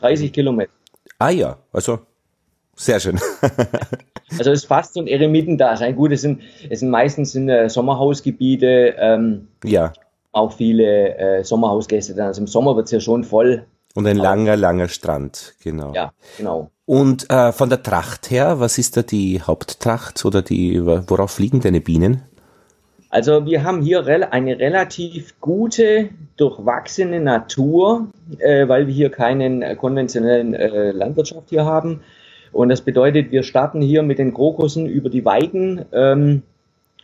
30 0.00 0.32
Kilometer. 0.32 0.70
Ah 1.18 1.30
ja, 1.30 1.58
also 1.72 2.00
sehr 2.76 3.00
schön. 3.00 3.18
Also 4.38 4.52
es 4.52 4.60
ist 4.60 4.66
fast 4.66 4.94
so 4.94 5.00
ein 5.00 5.08
Eremitendasein. 5.08 5.96
Gut, 5.96 6.12
es 6.12 6.20
sind, 6.20 6.42
es 6.68 6.80
sind 6.80 6.90
meistens 6.90 7.32
sind, 7.32 7.48
äh, 7.48 7.68
Sommerhausgebiete, 7.68 8.94
ähm, 8.96 9.48
ja. 9.64 9.92
auch 10.32 10.52
viele 10.52 11.16
äh, 11.18 11.44
Sommerhausgäste 11.44 12.14
dann. 12.14 12.28
Also 12.28 12.42
im 12.42 12.46
Sommer 12.46 12.76
wird's 12.76 12.92
ja 12.92 13.00
schon 13.00 13.24
voll. 13.24 13.66
Und 13.94 14.06
ein 14.06 14.16
langer, 14.16 14.56
langer 14.56 14.88
Strand, 14.88 15.54
genau. 15.62 15.92
Ja, 15.94 16.12
genau. 16.36 16.70
Und 16.90 17.30
äh, 17.30 17.52
von 17.52 17.68
der 17.68 17.84
Tracht 17.84 18.32
her, 18.32 18.58
was 18.58 18.76
ist 18.76 18.96
da 18.96 19.02
die 19.02 19.40
Haupttracht 19.40 20.24
oder 20.24 20.42
die, 20.42 20.84
worauf 20.84 21.30
fliegen 21.30 21.60
deine 21.60 21.80
Bienen? 21.80 22.22
Also 23.10 23.46
wir 23.46 23.62
haben 23.62 23.80
hier 23.80 24.04
eine 24.04 24.58
relativ 24.58 25.38
gute, 25.40 26.08
durchwachsene 26.36 27.20
Natur, 27.20 28.08
äh, 28.40 28.66
weil 28.66 28.88
wir 28.88 28.92
hier 28.92 29.10
keinen 29.10 29.62
äh, 29.62 29.76
konventionellen 29.76 30.52
äh, 30.52 30.90
Landwirtschaft 30.90 31.50
hier 31.50 31.64
haben. 31.64 32.00
Und 32.50 32.70
das 32.70 32.80
bedeutet, 32.80 33.30
wir 33.30 33.44
starten 33.44 33.80
hier 33.80 34.02
mit 34.02 34.18
den 34.18 34.34
Krokussen 34.34 34.86
über 34.86 35.10
die 35.10 35.24
Weiden, 35.24 35.84
ähm, 35.92 36.42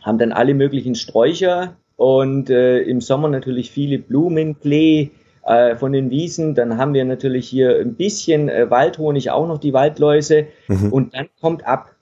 haben 0.01 0.17
dann 0.17 0.33
alle 0.33 0.53
möglichen 0.53 0.95
Sträucher 0.95 1.77
und 1.95 2.49
äh, 2.49 2.79
im 2.79 2.99
Sommer 2.99 3.29
natürlich 3.29 3.71
viele 3.71 3.99
Blumen, 3.99 4.59
Klee 4.59 5.11
äh, 5.47 5.75
von 5.75 5.93
den 5.93 6.09
Wiesen. 6.09 6.55
Dann 6.55 6.77
haben 6.77 6.93
wir 6.93 7.05
natürlich 7.05 7.47
hier 7.47 7.79
ein 7.79 7.95
bisschen 7.95 8.49
äh, 8.49 8.69
Waldhonig, 8.69 9.31
auch 9.31 9.47
noch 9.47 9.59
die 9.59 9.73
Waldläuse. 9.73 10.47
Und 10.91 11.13
dann 11.15 11.27
kommt 11.41 11.65
ab 11.65 11.95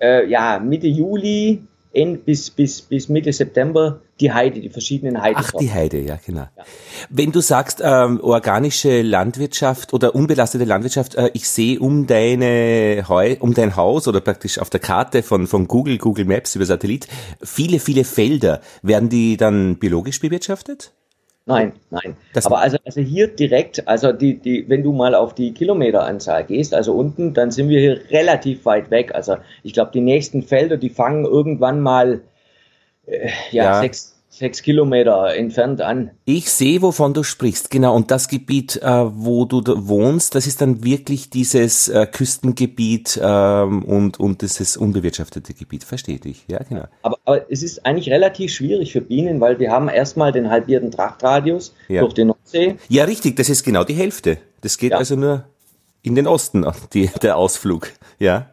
äh, 0.00 0.28
ja, 0.28 0.58
Mitte 0.58 0.86
Juli 0.86 1.62
end, 1.92 2.24
bis, 2.24 2.50
bis, 2.50 2.82
bis 2.82 3.08
Mitte 3.08 3.32
September 3.32 4.00
die 4.20 4.32
Heide, 4.32 4.60
die 4.60 4.68
verschiedenen 4.68 5.16
Ach, 5.16 5.22
Heidesorten. 5.22 5.60
die 5.60 5.72
Heide, 5.72 6.00
ja, 6.00 6.18
genau. 6.24 6.46
Wenn 7.08 7.32
du 7.32 7.40
sagst, 7.40 7.80
ähm, 7.84 8.20
organische 8.20 9.02
Landwirtschaft 9.02 9.92
oder 9.92 10.14
unbelastete 10.14 10.64
Landwirtschaft, 10.64 11.14
äh, 11.14 11.30
ich 11.34 11.48
sehe 11.48 11.78
um 11.80 12.06
deine 12.06 13.04
Heu, 13.08 13.36
um 13.40 13.54
dein 13.54 13.76
Haus 13.76 14.06
oder 14.08 14.20
praktisch 14.20 14.58
auf 14.58 14.70
der 14.70 14.80
Karte 14.80 15.22
von, 15.22 15.46
von 15.46 15.66
Google, 15.68 15.98
Google 15.98 16.24
Maps 16.24 16.54
über 16.54 16.64
Satellit, 16.64 17.08
viele, 17.42 17.78
viele 17.78 18.04
Felder. 18.04 18.60
Werden 18.82 19.08
die 19.08 19.36
dann 19.36 19.76
biologisch 19.76 20.20
bewirtschaftet? 20.20 20.92
Nein, 21.46 21.74
nein. 21.90 22.16
Das 22.32 22.46
Aber 22.46 22.60
also, 22.60 22.78
also 22.86 23.02
hier 23.02 23.28
direkt, 23.28 23.86
also 23.86 24.12
die, 24.12 24.38
die, 24.38 24.66
wenn 24.68 24.82
du 24.82 24.92
mal 24.92 25.14
auf 25.14 25.34
die 25.34 25.52
Kilometeranzahl 25.52 26.44
gehst, 26.44 26.72
also 26.72 26.94
unten, 26.94 27.34
dann 27.34 27.50
sind 27.50 27.68
wir 27.68 27.80
hier 27.80 28.00
relativ 28.10 28.64
weit 28.64 28.90
weg. 28.90 29.14
Also 29.14 29.36
ich 29.62 29.74
glaube, 29.74 29.90
die 29.92 30.00
nächsten 30.00 30.42
Felder, 30.42 30.78
die 30.78 30.88
fangen 30.88 31.26
irgendwann 31.26 31.80
mal 31.80 32.22
äh, 33.06 33.28
ja, 33.50 33.64
ja. 33.64 33.80
sechs, 33.80 34.13
sechs 34.38 34.62
Kilometer 34.62 35.34
entfernt 35.34 35.80
an. 35.80 36.10
Ich 36.24 36.50
sehe, 36.50 36.82
wovon 36.82 37.14
du 37.14 37.22
sprichst, 37.22 37.70
genau. 37.70 37.94
Und 37.94 38.10
das 38.10 38.28
Gebiet, 38.28 38.76
äh, 38.82 38.86
wo 38.86 39.44
du 39.44 39.62
wohnst, 39.88 40.34
das 40.34 40.46
ist 40.46 40.60
dann 40.60 40.82
wirklich 40.82 41.30
dieses 41.30 41.88
äh, 41.88 42.06
Küstengebiet 42.06 43.20
ähm, 43.22 43.84
und, 43.84 44.18
und 44.18 44.42
dieses 44.42 44.76
unbewirtschaftete 44.76 45.54
Gebiet. 45.54 45.84
Verstehe 45.84 46.18
ich, 46.24 46.44
ja, 46.48 46.58
genau. 46.68 46.84
Aber, 47.02 47.18
aber 47.24 47.50
es 47.50 47.62
ist 47.62 47.86
eigentlich 47.86 48.10
relativ 48.10 48.52
schwierig 48.52 48.92
für 48.92 49.00
Bienen, 49.00 49.40
weil 49.40 49.58
wir 49.58 49.70
haben 49.70 49.88
erstmal 49.88 50.32
den 50.32 50.50
halbierten 50.50 50.90
Trachtradius 50.90 51.74
ja. 51.88 52.00
durch 52.00 52.14
die 52.14 52.24
Nordsee. 52.24 52.76
Ja, 52.88 53.04
richtig, 53.04 53.36
das 53.36 53.48
ist 53.48 53.62
genau 53.62 53.84
die 53.84 53.94
Hälfte. 53.94 54.38
Das 54.62 54.78
geht 54.78 54.92
ja. 54.92 54.98
also 54.98 55.14
nur 55.14 55.44
in 56.02 56.16
den 56.16 56.26
Osten, 56.26 56.66
die, 56.92 57.08
der 57.22 57.36
Ausflug, 57.36 57.90
ja. 58.18 58.50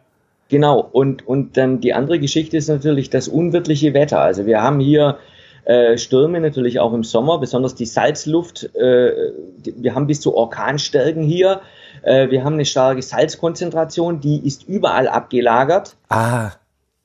Genau, 0.48 0.80
und, 0.80 1.26
und 1.26 1.56
dann 1.56 1.80
die 1.80 1.94
andere 1.94 2.20
Geschichte 2.20 2.58
ist 2.58 2.68
natürlich 2.68 3.08
das 3.08 3.26
unwirtliche 3.26 3.94
Wetter. 3.94 4.20
Also 4.20 4.44
wir 4.44 4.60
haben 4.60 4.80
hier 4.80 5.16
äh, 5.64 5.96
Stürme 5.96 6.40
natürlich 6.40 6.80
auch 6.80 6.92
im 6.92 7.04
Sommer, 7.04 7.38
besonders 7.38 7.74
die 7.74 7.86
Salzluft. 7.86 8.74
Äh, 8.74 9.32
die, 9.58 9.74
wir 9.76 9.94
haben 9.94 10.06
bis 10.06 10.20
zu 10.20 10.34
Orkanstärken 10.36 11.22
hier. 11.22 11.60
Äh, 12.02 12.30
wir 12.30 12.44
haben 12.44 12.54
eine 12.54 12.64
starke 12.64 13.02
Salzkonzentration, 13.02 14.20
die 14.20 14.44
ist 14.44 14.64
überall 14.68 15.08
abgelagert. 15.08 15.96
Ah. 16.08 16.52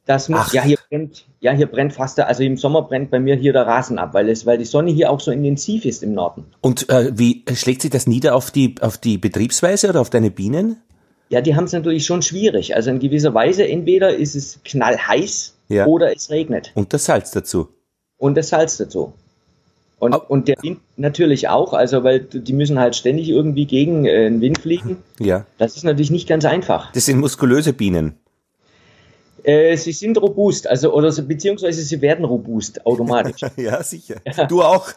Das 0.06 0.30
muss, 0.30 0.54
ja, 0.54 0.64
hier 0.64 0.78
brennt, 0.90 1.26
ja, 1.42 1.52
hier 1.52 1.66
brennt 1.66 1.92
fast, 1.92 2.18
also 2.22 2.42
im 2.42 2.56
Sommer 2.56 2.84
brennt 2.84 3.12
bei 3.12 3.20
mir 3.20 3.36
hier 3.36 3.52
der 3.52 3.68
Rasen 3.68 4.00
ab, 4.00 4.14
weil 4.14 4.30
es, 4.30 4.46
weil 4.46 4.58
die 4.58 4.64
Sonne 4.64 4.90
hier 4.90 5.12
auch 5.12 5.20
so 5.20 5.32
intensiv 5.32 5.84
ist 5.84 6.02
im 6.02 6.14
Norden. 6.14 6.46
Und 6.62 6.90
äh, 6.90 7.12
wie 7.14 7.44
schlägt 7.54 7.82
sich 7.82 7.92
das 7.92 8.08
nieder 8.08 8.34
auf 8.34 8.50
die, 8.50 8.76
auf 8.80 8.98
die 8.98 9.18
Betriebsweise 9.18 9.90
oder 9.90 10.00
auf 10.00 10.10
deine 10.10 10.32
Bienen? 10.32 10.78
Ja, 11.28 11.42
die 11.42 11.58
haben 11.58 11.66
es 11.66 11.74
natürlich 11.74 12.06
schon 12.06 12.22
schwierig. 12.22 12.74
Also 12.74 12.90
in 12.90 13.00
gewisser 13.00 13.34
Weise, 13.34 13.68
entweder 13.68 14.16
ist 14.16 14.36
es 14.36 14.62
knallheiß 14.64 15.58
ja. 15.68 15.86
oder 15.86 16.16
es 16.16 16.30
regnet. 16.30 16.72
Und 16.74 16.94
das 16.94 17.04
Salz 17.04 17.32
dazu 17.32 17.68
und 18.18 18.36
das 18.36 18.50
Salz 18.50 18.78
dazu. 18.78 19.14
Und, 20.00 20.14
oh. 20.14 20.22
und 20.28 20.48
der 20.48 20.58
Wind 20.62 20.80
natürlich 20.96 21.50
auch, 21.50 21.74
also 21.74 22.04
weil 22.04 22.20
die 22.20 22.54
müssen 22.54 22.80
halt 22.80 22.96
ständig 22.96 23.30
irgendwie 23.30 23.66
gegen 23.66 24.06
äh, 24.06 24.30
den 24.30 24.42
Wind 24.42 24.60
fliegen. 24.60 24.98
Ja. 25.20 25.46
Das 25.58 25.76
ist 25.76 25.84
natürlich 25.84 26.12
nicht 26.12 26.28
ganz 26.28 26.46
einfach. 26.46 26.92
Das 26.92 27.06
sind 27.06 27.20
muskulöse 27.20 27.74
Bienen. 27.74 28.14
Äh, 29.48 29.78
sie 29.78 29.94
sind 29.94 30.22
robust, 30.22 30.68
also 30.68 30.94
oder 30.94 31.10
beziehungsweise 31.22 31.82
sie 31.82 32.02
werden 32.02 32.26
robust 32.26 32.86
automatisch. 32.86 33.50
ja, 33.56 33.82
sicher. 33.82 34.16
Du 34.50 34.62
auch. 34.62 34.90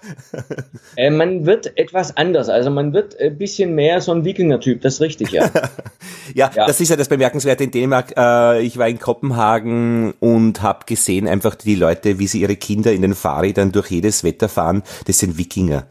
äh, 0.97 1.09
man 1.09 1.47
wird 1.47 1.78
etwas 1.78 2.16
anders, 2.16 2.48
also 2.48 2.68
man 2.68 2.93
wird 2.93 3.16
ein 3.20 3.39
bisschen 3.39 3.77
mehr 3.77 4.01
so 4.01 4.10
ein 4.10 4.24
Wikinger-Typ, 4.24 4.81
das 4.81 4.94
ist 4.94 5.02
richtig, 5.02 5.31
ja. 5.31 5.48
ja. 6.35 6.51
ja. 6.52 6.66
das 6.66 6.81
ist 6.81 6.89
ja 6.89 6.97
das 6.97 7.06
Bemerkenswerte 7.06 7.62
in 7.62 7.70
Dänemark. 7.70 8.12
Äh, 8.16 8.62
ich 8.62 8.77
war 8.77 8.89
in 8.89 8.98
Kopenhagen 8.98 10.14
und 10.18 10.62
habe 10.62 10.85
gesehen 10.85 11.28
einfach 11.28 11.55
die 11.55 11.77
Leute, 11.77 12.18
wie 12.18 12.27
sie 12.27 12.40
ihre 12.40 12.56
Kinder 12.56 12.90
in 12.90 13.02
den 13.02 13.14
Fahrrädern 13.14 13.70
durch 13.70 13.93
jedes 13.93 14.24
Wetter 14.24 14.48
fahren. 14.48 14.82
Das 15.06 15.20
sind 15.20 15.39
Wikinger. 15.39 15.86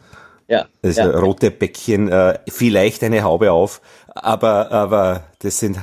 Ja. 0.50 0.66
Also 0.84 1.02
ja. 1.04 1.18
rote 1.18 1.50
Bäckchen, 1.50 2.10
äh, 2.10 2.38
vielleicht 2.50 3.06
eine 3.06 3.24
Haube 3.24 3.54
auf, 3.54 3.80
aber 4.08 4.70
aber 4.74 5.24
das 5.40 5.60
sind 5.60 5.80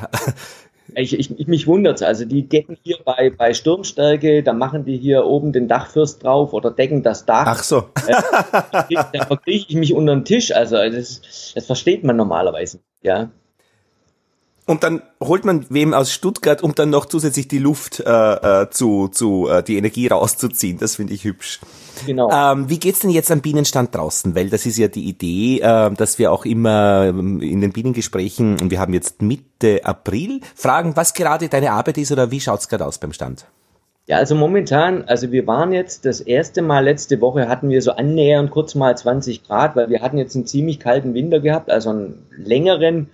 ich, 0.95 1.19
ich, 1.19 1.39
ich 1.39 1.47
mich 1.47 1.67
wundert's. 1.67 2.03
Also 2.03 2.25
die 2.25 2.49
decken 2.49 2.77
hier 2.83 2.99
bei, 3.05 3.31
bei 3.31 3.55
Sturmstärke, 3.55 4.43
da 4.43 4.53
machen 4.53 4.85
die 4.85 4.97
hier 4.97 5.25
oben 5.25 5.53
den 5.53 5.69
Dachfürst 5.69 6.23
drauf 6.23 6.53
oder 6.53 6.71
decken 6.71 7.03
das 7.03 7.27
Dach. 7.27 7.47
Ach 7.47 7.63
so. 7.63 7.91
äh, 8.07 8.15
da 9.13 9.27
verkrieche 9.27 9.67
ich 9.69 9.77
mich 9.77 9.93
unter 9.93 10.15
den 10.15 10.25
Tisch. 10.25 10.53
Also 10.53 10.77
das, 10.77 11.53
das 11.55 11.67
versteht 11.67 12.05
man 12.05 12.17
normalerweise. 12.17 12.81
Ja. 13.03 13.31
Und 14.67 14.83
dann 14.83 15.03
holt 15.23 15.45
man 15.45 15.65
wem 15.69 15.95
aus 15.95 16.13
Stuttgart, 16.13 16.63
um 16.63 16.75
dann 16.75 16.91
noch 16.91 17.07
zusätzlich 17.07 17.47
die 17.47 17.59
Luft 17.59 18.01
äh, 18.01 18.63
äh, 18.63 18.71
zu, 18.71 19.09
zu 19.09 19.49
äh, 19.49 19.63
die 19.63 19.77
Energie 19.77 20.09
rauszuziehen. 20.09 20.79
Das 20.79 20.97
finde 20.97 21.15
ich 21.15 21.25
hübsch. 21.25 21.61
Genau. 22.05 22.31
Ähm, 22.31 22.69
wie 22.69 22.79
geht's 22.79 23.01
denn 23.01 23.11
jetzt 23.11 23.31
am 23.31 23.41
Bienenstand 23.41 23.95
draußen? 23.95 24.35
Weil 24.35 24.51
das 24.51 24.67
ist 24.67 24.77
ja 24.77 24.89
die 24.89 25.05
Idee, 25.05 25.61
äh, 25.61 25.91
dass 25.93 26.19
wir 26.19 26.33
auch 26.33 26.45
immer 26.45 27.07
ähm, 27.07 27.41
in 27.41 27.61
den 27.61 27.73
Bienengesprächen, 27.73 28.61
und 28.61 28.71
wir 28.71 28.81
haben 28.81 28.93
jetzt 28.93 29.23
Mitte 29.23 29.81
April, 29.85 30.41
fragen, 30.55 30.97
was 30.97 31.15
gerade 31.15 31.49
deine 31.49 31.73
Arbeit 31.73 31.99
ist 31.99 32.13
oder 32.13 32.31
wie 32.31 32.41
schaut's 32.41 32.69
gerade 32.69 32.85
aus 32.85 32.99
beim 32.99 33.13
Stand? 33.13 33.47
Ja, 34.07 34.19
also 34.19 34.37
momentan, 34.37 35.05
also 35.07 35.33
wir 35.33 35.47
waren 35.49 35.73
jetzt 35.73 36.05
das 36.05 36.21
erste 36.21 36.63
Mal 36.63 36.85
letzte 36.85 37.21
Woche 37.21 37.49
hatten 37.49 37.71
wir 37.71 37.83
so 37.83 37.91
annähernd 37.93 38.53
kurz 38.53 38.77
mal 38.77 38.97
20 38.97 39.43
Grad, 39.45 39.75
weil 39.75 39.89
wir 39.89 40.01
hatten 40.01 40.17
jetzt 40.17 40.37
einen 40.37 40.47
ziemlich 40.47 40.79
kalten 40.79 41.13
Winter 41.15 41.41
gehabt, 41.41 41.71
also 41.71 41.91
einen 41.91 42.25
längeren 42.37 43.11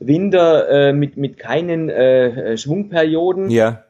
Winter 0.00 0.68
äh, 0.68 0.92
mit, 0.92 1.16
mit 1.16 1.38
keinen 1.38 1.88
äh, 1.88 2.56
Schwungperioden. 2.58 3.50
Ja. 3.50 3.84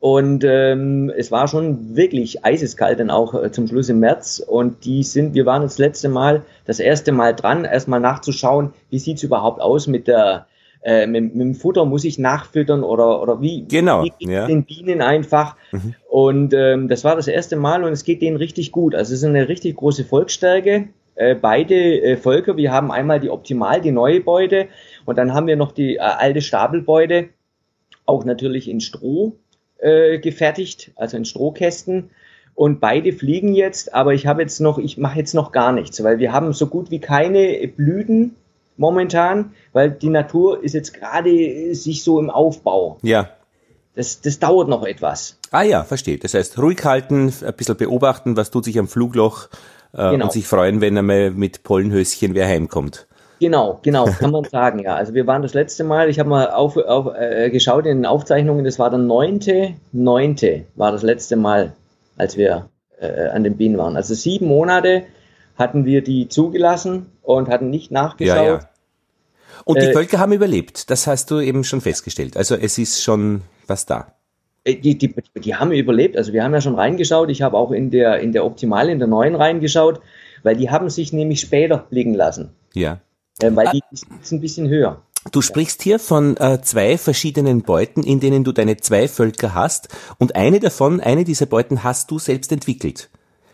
Und 0.00 0.44
ähm, 0.44 1.12
es 1.16 1.32
war 1.32 1.48
schon 1.48 1.96
wirklich 1.96 2.44
eiseskalt 2.44 3.00
dann 3.00 3.10
auch 3.10 3.34
äh, 3.34 3.50
zum 3.50 3.66
Schluss 3.66 3.88
im 3.88 3.98
März. 3.98 4.38
Und 4.38 4.84
die 4.84 5.02
sind, 5.02 5.34
wir 5.34 5.44
waren 5.44 5.62
das 5.62 5.78
letzte 5.78 6.08
Mal, 6.08 6.44
das 6.66 6.78
erste 6.78 7.10
Mal 7.10 7.34
dran, 7.34 7.64
erstmal 7.64 7.98
nachzuschauen, 7.98 8.72
wie 8.90 9.00
sieht's 9.00 9.24
überhaupt 9.24 9.60
aus 9.60 9.88
mit 9.88 10.06
der 10.06 10.46
äh, 10.84 11.08
mit, 11.08 11.34
mit 11.34 11.40
dem 11.40 11.54
Futter 11.56 11.84
muss 11.84 12.04
ich 12.04 12.20
nachfüttern 12.20 12.84
oder 12.84 13.20
oder 13.20 13.40
wie 13.40 13.66
genau 13.66 14.04
wie 14.04 14.30
ja. 14.30 14.46
den 14.46 14.62
Bienen 14.64 15.02
einfach 15.02 15.56
mhm. 15.72 15.96
und 16.08 16.54
ähm, 16.54 16.86
das 16.86 17.02
war 17.02 17.16
das 17.16 17.26
erste 17.26 17.56
Mal 17.56 17.82
und 17.82 17.92
es 17.92 18.04
geht 18.04 18.22
denen 18.22 18.36
richtig 18.36 18.70
gut 18.70 18.94
also 18.94 19.12
es 19.12 19.22
ist 19.22 19.28
eine 19.28 19.48
richtig 19.48 19.74
große 19.74 20.04
Volksstärke 20.04 20.88
äh, 21.16 21.34
beide 21.34 22.00
äh, 22.00 22.16
Völker 22.16 22.56
wir 22.56 22.70
haben 22.70 22.92
einmal 22.92 23.18
die 23.18 23.28
optimal 23.28 23.80
die 23.80 23.90
neue 23.90 24.20
Beute 24.20 24.68
und 25.04 25.18
dann 25.18 25.34
haben 25.34 25.48
wir 25.48 25.56
noch 25.56 25.72
die 25.72 25.96
äh, 25.96 26.00
alte 26.00 26.42
Stapelbeute, 26.42 27.30
auch 28.06 28.24
natürlich 28.24 28.68
in 28.68 28.80
Stroh 28.80 29.36
äh, 29.78 30.18
gefertigt, 30.18 30.92
also 30.96 31.16
in 31.16 31.24
Strohkästen. 31.24 32.10
Und 32.54 32.80
beide 32.80 33.12
fliegen 33.12 33.54
jetzt, 33.54 33.94
aber 33.94 34.14
ich 34.14 34.26
habe 34.26 34.42
jetzt 34.42 34.60
noch, 34.60 34.78
ich 34.78 34.98
mache 34.98 35.18
jetzt 35.18 35.34
noch 35.34 35.52
gar 35.52 35.72
nichts, 35.72 36.02
weil 36.02 36.18
wir 36.18 36.32
haben 36.32 36.52
so 36.52 36.66
gut 36.66 36.90
wie 36.90 36.98
keine 36.98 37.68
Blüten 37.68 38.34
momentan, 38.76 39.52
weil 39.72 39.90
die 39.90 40.08
Natur 40.08 40.62
ist 40.62 40.72
jetzt 40.72 40.94
gerade 40.94 41.30
äh, 41.30 41.74
sich 41.74 42.02
so 42.02 42.18
im 42.18 42.30
Aufbau. 42.30 42.98
Ja. 43.02 43.30
Das, 43.94 44.20
das 44.20 44.38
dauert 44.38 44.68
noch 44.68 44.84
etwas. 44.84 45.38
Ah 45.50 45.62
ja, 45.62 45.82
verstehe. 45.82 46.18
Das 46.18 46.34
heißt, 46.34 46.58
ruhig 46.58 46.84
halten, 46.84 47.32
ein 47.44 47.54
bisschen 47.54 47.76
beobachten, 47.76 48.36
was 48.36 48.50
tut 48.50 48.64
sich 48.64 48.78
am 48.78 48.86
Flugloch 48.86 49.48
äh, 49.92 50.10
genau. 50.10 50.26
und 50.26 50.32
sich 50.32 50.46
freuen, 50.46 50.80
wenn 50.80 50.96
einmal 50.96 51.30
mit 51.30 51.64
Pollenhöschen 51.64 52.34
wer 52.34 52.46
heimkommt. 52.46 53.07
Genau, 53.40 53.78
genau, 53.82 54.06
kann 54.06 54.30
man 54.30 54.44
sagen, 54.44 54.80
ja. 54.80 54.96
Also 54.96 55.14
wir 55.14 55.26
waren 55.26 55.42
das 55.42 55.54
letzte 55.54 55.84
Mal, 55.84 56.08
ich 56.08 56.18
habe 56.18 56.28
mal 56.28 56.50
auf, 56.50 56.76
auf, 56.76 57.14
äh, 57.14 57.50
geschaut 57.50 57.86
in 57.86 57.98
den 57.98 58.06
Aufzeichnungen, 58.06 58.64
das 58.64 58.78
war 58.78 58.90
der 58.90 58.98
neunte, 58.98 59.74
neunte 59.92 60.64
war 60.74 60.92
das 60.92 61.02
letzte 61.02 61.36
Mal, 61.36 61.72
als 62.16 62.36
wir 62.36 62.68
äh, 63.00 63.28
an 63.28 63.44
den 63.44 63.56
Bienen 63.56 63.78
waren. 63.78 63.96
Also 63.96 64.14
sieben 64.14 64.46
Monate 64.46 65.04
hatten 65.56 65.84
wir 65.84 66.02
die 66.02 66.28
zugelassen 66.28 67.06
und 67.22 67.48
hatten 67.48 67.70
nicht 67.70 67.90
nachgeschaut. 67.90 68.36
Ja, 68.36 68.44
ja. 68.44 68.60
Und 69.64 69.82
die 69.82 69.86
äh, 69.86 69.92
Völker 69.92 70.18
haben 70.18 70.32
überlebt, 70.32 70.90
das 70.90 71.06
hast 71.06 71.30
du 71.30 71.40
eben 71.40 71.64
schon 71.64 71.80
festgestellt. 71.80 72.36
Also 72.36 72.54
es 72.54 72.78
ist 72.78 73.02
schon 73.02 73.42
was 73.66 73.86
da. 73.86 74.14
Äh, 74.64 74.76
die, 74.76 74.98
die, 74.98 75.14
die 75.36 75.54
haben 75.54 75.72
überlebt, 75.72 76.16
also 76.16 76.32
wir 76.32 76.42
haben 76.42 76.54
ja 76.54 76.60
schon 76.60 76.74
reingeschaut, 76.74 77.30
ich 77.30 77.42
habe 77.42 77.56
auch 77.56 77.70
in 77.70 77.90
der, 77.90 78.20
in 78.20 78.32
der 78.32 78.44
Optimale, 78.44 78.92
in 78.92 78.98
der 78.98 79.08
neuen 79.08 79.34
reingeschaut, 79.34 80.00
weil 80.42 80.56
die 80.56 80.70
haben 80.70 80.88
sich 80.90 81.12
nämlich 81.12 81.40
später 81.40 81.78
blicken 81.90 82.14
lassen. 82.14 82.50
Ja. 82.74 83.00
Äh, 83.40 83.54
weil 83.54 83.70
die 83.72 83.82
ist 83.92 84.32
ein 84.32 84.40
bisschen 84.40 84.68
höher. 84.68 85.02
Du 85.32 85.42
sprichst 85.42 85.82
hier 85.82 85.98
von 85.98 86.36
äh, 86.36 86.60
zwei 86.62 86.96
verschiedenen 86.96 87.62
Beuten, 87.62 88.02
in 88.02 88.20
denen 88.20 88.44
du 88.44 88.52
deine 88.52 88.76
zwei 88.78 89.08
Völker 89.08 89.54
hast. 89.54 89.88
Und 90.18 90.36
eine 90.36 90.60
davon, 90.60 91.00
eine 91.00 91.24
dieser 91.24 91.46
Beuten 91.46 91.84
hast 91.84 92.10
du 92.10 92.18
selbst 92.18 92.52
entwickelt. 92.52 93.10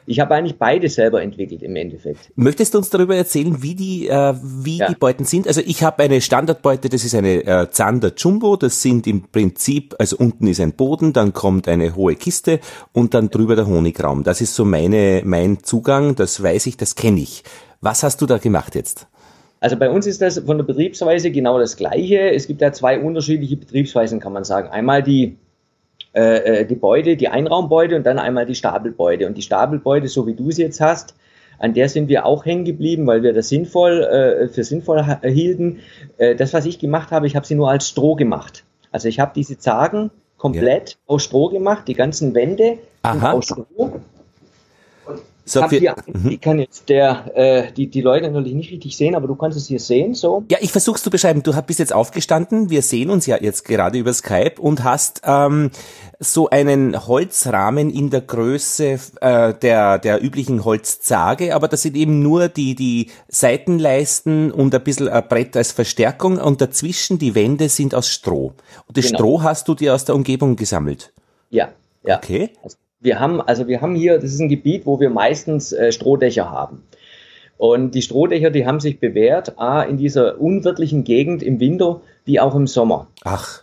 Ich 0.06 0.20
habe 0.20 0.34
eigentlich 0.34 0.58
beide 0.58 0.90
selber 0.90 1.22
entwickelt 1.22 1.62
im 1.62 1.76
Endeffekt. 1.76 2.30
Möchtest 2.36 2.74
du 2.74 2.78
uns 2.78 2.90
darüber 2.90 3.16
erzählen, 3.16 3.62
wie 3.62 3.74
die, 3.74 4.06
äh, 4.06 4.34
wie 4.42 4.76
ja. 4.76 4.88
die 4.88 4.94
Beuten 4.94 5.24
sind? 5.24 5.48
Also 5.48 5.62
ich 5.64 5.82
habe 5.82 6.02
eine 6.02 6.20
Standardbeute, 6.20 6.90
das 6.90 7.04
ist 7.04 7.14
eine 7.14 7.44
äh, 7.44 7.70
Zander 7.70 8.12
Jumbo. 8.14 8.56
Das 8.56 8.82
sind 8.82 9.06
im 9.06 9.22
Prinzip, 9.22 9.94
also 9.98 10.18
unten 10.18 10.46
ist 10.46 10.60
ein 10.60 10.74
Boden, 10.74 11.14
dann 11.14 11.32
kommt 11.32 11.68
eine 11.68 11.96
hohe 11.96 12.16
Kiste 12.16 12.60
und 12.92 13.14
dann 13.14 13.30
drüber 13.30 13.56
der 13.56 13.66
Honigraum. 13.66 14.24
Das 14.24 14.42
ist 14.42 14.54
so 14.54 14.66
meine, 14.66 15.22
mein 15.24 15.62
Zugang. 15.62 16.14
Das 16.14 16.42
weiß 16.42 16.66
ich, 16.66 16.76
das 16.76 16.96
kenne 16.96 17.20
ich. 17.20 17.42
Was 17.80 18.02
hast 18.02 18.20
du 18.20 18.26
da 18.26 18.36
gemacht 18.36 18.74
jetzt? 18.74 19.06
Also 19.64 19.78
bei 19.78 19.88
uns 19.88 20.06
ist 20.06 20.20
das 20.20 20.38
von 20.40 20.58
der 20.58 20.64
Betriebsweise 20.66 21.30
genau 21.30 21.58
das 21.58 21.78
Gleiche. 21.78 22.18
Es 22.34 22.46
gibt 22.46 22.60
ja 22.60 22.70
zwei 22.72 23.00
unterschiedliche 23.00 23.56
Betriebsweisen, 23.56 24.20
kann 24.20 24.34
man 24.34 24.44
sagen. 24.44 24.68
Einmal 24.68 25.02
die, 25.02 25.38
äh, 26.14 26.60
äh, 26.60 26.66
die 26.66 26.74
Beute, 26.74 27.16
die 27.16 27.28
Einraumbeute 27.28 27.96
und 27.96 28.04
dann 28.04 28.18
einmal 28.18 28.44
die 28.44 28.56
Stapelbeute. 28.56 29.26
Und 29.26 29.38
die 29.38 29.40
Stapelbeute, 29.40 30.08
so 30.08 30.26
wie 30.26 30.34
du 30.34 30.50
es 30.50 30.58
jetzt 30.58 30.82
hast, 30.82 31.14
an 31.58 31.72
der 31.72 31.88
sind 31.88 32.10
wir 32.10 32.26
auch 32.26 32.44
hängen 32.44 32.66
geblieben, 32.66 33.06
weil 33.06 33.22
wir 33.22 33.32
das 33.32 33.48
sinnvoll 33.48 34.02
äh, 34.02 34.48
für 34.48 34.64
sinnvoll 34.64 35.02
hielten. 35.22 35.78
Äh, 36.18 36.34
das, 36.34 36.52
was 36.52 36.66
ich 36.66 36.78
gemacht 36.78 37.10
habe, 37.10 37.26
ich 37.26 37.34
habe 37.34 37.46
sie 37.46 37.54
nur 37.54 37.70
als 37.70 37.88
Stroh 37.88 38.16
gemacht. 38.16 38.64
Also 38.92 39.08
ich 39.08 39.18
habe 39.18 39.32
diese 39.34 39.56
Zagen 39.56 40.10
komplett 40.36 40.90
ja. 40.90 40.96
aus 41.06 41.24
Stroh 41.24 41.48
gemacht, 41.48 41.88
die 41.88 41.94
ganzen 41.94 42.34
Wände 42.34 42.80
aus 43.02 43.46
Stroh. 43.46 44.02
So 45.46 45.60
hab 45.60 45.70
hier, 45.70 45.94
mhm. 46.06 46.30
ich 46.30 46.40
kann 46.40 46.58
jetzt 46.58 46.88
der, 46.88 47.30
äh, 47.34 47.72
die, 47.72 47.88
die 47.88 48.00
Leute 48.00 48.30
natürlich 48.30 48.54
nicht 48.54 48.72
richtig 48.72 48.96
sehen, 48.96 49.14
aber 49.14 49.26
du 49.26 49.34
kannst 49.34 49.58
es 49.58 49.66
hier 49.66 49.78
sehen, 49.78 50.14
so. 50.14 50.44
Ja, 50.50 50.56
ich 50.60 50.72
versuch's 50.72 51.02
zu 51.02 51.10
beschreiben. 51.10 51.42
Du 51.42 51.52
bist 51.62 51.78
jetzt 51.78 51.92
aufgestanden, 51.92 52.70
wir 52.70 52.80
sehen 52.80 53.10
uns 53.10 53.26
ja 53.26 53.36
jetzt 53.38 53.64
gerade 53.64 53.98
über 53.98 54.12
Skype 54.14 54.54
und 54.58 54.84
hast 54.84 55.20
ähm, 55.24 55.70
so 56.18 56.48
einen 56.48 57.06
Holzrahmen 57.06 57.90
in 57.90 58.08
der 58.08 58.22
Größe 58.22 58.98
äh, 59.20 59.54
der, 59.54 59.98
der 59.98 60.24
üblichen 60.24 60.64
Holzzage, 60.64 61.54
aber 61.54 61.68
das 61.68 61.82
sind 61.82 61.96
eben 61.96 62.22
nur 62.22 62.48
die, 62.48 62.74
die 62.74 63.10
Seitenleisten 63.28 64.50
und 64.50 64.74
ein 64.74 64.82
bisschen 64.82 65.08
ein 65.08 65.28
Brett 65.28 65.56
als 65.58 65.72
Verstärkung 65.72 66.38
und 66.38 66.62
dazwischen 66.62 67.18
die 67.18 67.34
Wände 67.34 67.68
sind 67.68 67.94
aus 67.94 68.08
Stroh. 68.08 68.54
Und 68.86 68.96
das 68.96 69.06
genau. 69.06 69.18
Stroh 69.18 69.42
hast 69.42 69.68
du 69.68 69.74
dir 69.74 69.94
aus 69.94 70.06
der 70.06 70.14
Umgebung 70.14 70.56
gesammelt? 70.56 71.12
Ja, 71.50 71.68
ja. 72.02 72.16
Okay. 72.16 72.50
Also 72.62 72.76
wir 73.04 73.20
haben, 73.20 73.40
also 73.40 73.68
wir 73.68 73.80
haben 73.80 73.94
hier, 73.94 74.18
das 74.18 74.32
ist 74.32 74.40
ein 74.40 74.48
Gebiet, 74.48 74.86
wo 74.86 74.98
wir 74.98 75.10
meistens 75.10 75.72
äh, 75.72 75.92
Strohdächer 75.92 76.50
haben. 76.50 76.82
Und 77.56 77.94
die 77.94 78.02
Strohdächer, 78.02 78.50
die 78.50 78.66
haben 78.66 78.80
sich 78.80 78.98
bewährt, 78.98 79.58
A, 79.58 79.82
in 79.82 79.96
dieser 79.96 80.40
unwirtlichen 80.40 81.04
Gegend 81.04 81.42
im 81.42 81.60
Winter 81.60 82.00
wie 82.24 82.40
auch 82.40 82.54
im 82.54 82.66
Sommer. 82.66 83.06
Ach. 83.22 83.62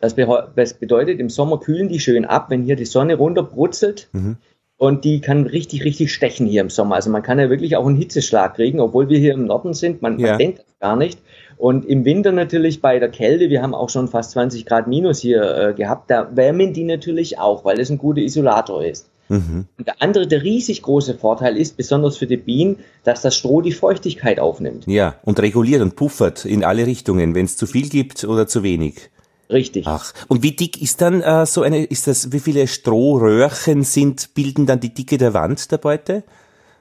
Das, 0.00 0.14
be 0.14 0.48
das 0.54 0.74
bedeutet, 0.74 1.20
im 1.20 1.30
Sommer 1.30 1.58
kühlen 1.58 1.88
die 1.88 2.00
schön 2.00 2.24
ab, 2.24 2.46
wenn 2.48 2.62
hier 2.62 2.76
die 2.76 2.84
Sonne 2.84 3.16
runterbrutzelt. 3.16 4.08
Mhm. 4.12 4.36
Und 4.78 5.04
die 5.04 5.20
kann 5.20 5.46
richtig, 5.46 5.84
richtig 5.84 6.12
stechen 6.12 6.46
hier 6.46 6.60
im 6.60 6.70
Sommer. 6.70 6.96
Also 6.96 7.10
man 7.10 7.22
kann 7.22 7.38
ja 7.38 7.48
wirklich 7.48 7.76
auch 7.76 7.86
einen 7.86 7.96
Hitzeschlag 7.96 8.54
kriegen, 8.54 8.78
obwohl 8.78 9.08
wir 9.08 9.18
hier 9.18 9.32
im 9.32 9.46
Norden 9.46 9.72
sind. 9.72 10.02
Man, 10.02 10.18
ja. 10.18 10.28
man 10.28 10.38
denkt 10.38 10.58
das 10.58 10.78
gar 10.78 10.96
nicht. 10.96 11.18
Und 11.56 11.86
im 11.86 12.04
Winter 12.04 12.32
natürlich 12.32 12.82
bei 12.82 12.98
der 12.98 13.08
Kälte, 13.08 13.48
wir 13.48 13.62
haben 13.62 13.74
auch 13.74 13.88
schon 13.88 14.08
fast 14.08 14.32
20 14.32 14.66
Grad 14.66 14.88
minus 14.88 15.20
hier 15.20 15.42
äh, 15.42 15.74
gehabt, 15.74 16.10
da 16.10 16.28
wärmen 16.34 16.72
die 16.72 16.84
natürlich 16.84 17.38
auch, 17.38 17.64
weil 17.64 17.80
es 17.80 17.90
ein 17.90 17.98
guter 17.98 18.20
Isolator 18.20 18.84
ist. 18.84 19.08
Mhm. 19.28 19.66
Und 19.78 19.86
der 19.86 20.00
andere, 20.00 20.26
der 20.26 20.42
riesig 20.42 20.82
große 20.82 21.14
Vorteil 21.14 21.56
ist, 21.56 21.76
besonders 21.76 22.16
für 22.16 22.26
die 22.26 22.36
Bienen, 22.36 22.78
dass 23.04 23.22
das 23.22 23.36
Stroh 23.36 23.60
die 23.60 23.72
Feuchtigkeit 23.72 24.38
aufnimmt. 24.38 24.86
Ja, 24.86 25.16
und 25.24 25.40
reguliert 25.40 25.82
und 25.82 25.96
puffert 25.96 26.44
in 26.44 26.62
alle 26.62 26.86
Richtungen, 26.86 27.34
wenn 27.34 27.46
es 27.46 27.56
zu 27.56 27.66
viel 27.66 27.88
gibt 27.88 28.24
oder 28.24 28.46
zu 28.46 28.62
wenig. 28.62 29.10
Richtig. 29.48 29.86
Ach, 29.86 30.12
und 30.28 30.42
wie 30.42 30.52
dick 30.52 30.80
ist 30.82 31.00
dann 31.00 31.22
äh, 31.22 31.46
so 31.46 31.62
eine, 31.62 31.84
ist 31.84 32.06
das, 32.06 32.32
wie 32.32 32.40
viele 32.40 32.66
Strohröhrchen 32.66 33.84
sind, 33.84 34.34
bilden 34.34 34.66
dann 34.66 34.80
die 34.80 34.92
Dicke 34.92 35.18
der 35.18 35.34
Wand 35.34 35.70
der 35.70 35.78
Beute? 35.78 36.24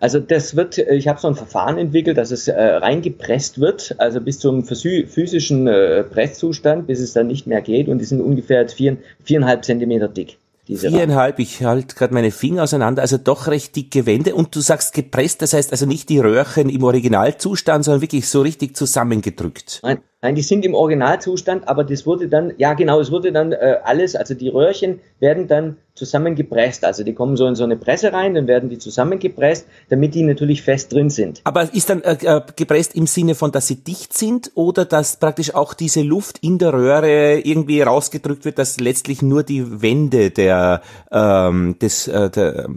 Also 0.06 0.20
das 0.20 0.56
wird, 0.56 0.78
ich 0.78 1.08
habe 1.08 1.20
so 1.20 1.28
ein 1.28 1.34
Verfahren 1.34 1.80
entwickelt, 1.80 2.20
dass 2.20 2.30
es 2.30 2.48
äh, 2.48 2.54
reingepresst 2.54 3.60
wird, 3.60 3.96
also 3.98 4.22
bis 4.22 4.38
zum 4.38 4.64
physischen 4.64 5.66
äh, 5.66 6.04
Presszustand, 6.04 6.86
bis 6.86 7.00
es 7.00 7.14
dann 7.14 7.26
nicht 7.26 7.48
mehr 7.48 7.62
geht 7.62 7.88
und 7.88 7.98
die 7.98 8.06
sind 8.06 8.22
ungefähr 8.22 8.70
vier, 8.70 8.98
viereinhalb 9.24 9.66
Zentimeter 9.66 10.08
dick. 10.08 10.38
Diese 10.68 10.92
Viereinhalb, 10.92 11.40
ich 11.40 11.64
halte 11.64 11.96
gerade 11.96 12.14
meine 12.14 12.30
Finger 12.30 12.62
auseinander, 12.62 13.02
also 13.02 13.18
doch 13.18 13.48
recht 13.48 13.76
dicke 13.76 14.06
Wände 14.06 14.36
und 14.36 14.56
du 14.56 14.62
sagst 14.62 14.94
gepresst, 14.94 15.42
das 15.42 15.54
heißt 15.54 15.72
also 15.72 15.88
nicht 15.88 16.08
die 16.10 16.20
Röhrchen 16.20 16.70
im 16.70 16.84
Originalzustand, 16.84 17.84
sondern 17.84 18.02
wirklich 18.02 18.30
so 18.30 18.42
richtig 18.42 18.78
zusammengedrückt. 18.78 19.80
Nein, 19.82 20.02
Nein, 20.22 20.34
die 20.34 20.42
sind 20.42 20.66
im 20.66 20.74
Originalzustand, 20.74 21.68
aber 21.68 21.84
das 21.84 22.08
wurde 22.08 22.28
dann, 22.28 22.54
ja 22.58 22.74
genau, 22.74 23.00
es 23.00 23.12
wurde 23.12 23.32
dann 23.32 23.52
äh, 23.52 23.78
alles, 23.84 24.16
also 24.16 24.34
die 24.34 24.48
Röhrchen 24.48 25.00
werden 25.20 25.48
dann 25.48 25.78
zusammengepresst. 25.94 26.84
Also 26.84 27.04
die 27.04 27.14
kommen 27.14 27.38
so 27.38 27.46
in 27.46 27.56
so 27.56 27.64
eine 27.64 27.76
Presse 27.76 28.12
rein, 28.12 28.34
dann 28.34 28.48
werden 28.48 28.70
die 28.70 28.80
zusammengepresst, 28.80 29.68
damit 29.90 30.16
die 30.16 30.24
natürlich 30.24 30.64
fest 30.64 30.92
drin 30.94 31.10
sind. 31.10 31.42
Aber 31.44 31.72
ist 31.74 31.90
dann 31.90 32.02
äh, 32.02 32.18
äh, 32.24 32.42
gepresst 32.56 32.96
im 32.96 33.08
Sinne 33.08 33.36
von, 33.36 33.52
dass 33.52 33.68
sie 33.68 33.84
dicht 33.84 34.14
sind 34.14 34.52
oder 34.56 34.86
dass 34.86 35.18
praktisch 35.18 35.54
auch 35.54 35.74
diese 35.74 36.02
Luft 36.02 36.40
in 36.40 36.58
der 36.58 36.74
Röhre 36.74 37.40
irgendwie 37.40 37.82
rausgedrückt 37.82 38.46
wird, 38.46 38.58
dass 38.58 38.80
letztlich 38.80 39.22
nur 39.22 39.44
die 39.44 39.82
Wände 39.82 40.32
der, 40.32 40.82
ähm, 41.12 41.78
des, 41.80 42.08
äh, 42.08 42.30
der, 42.32 42.68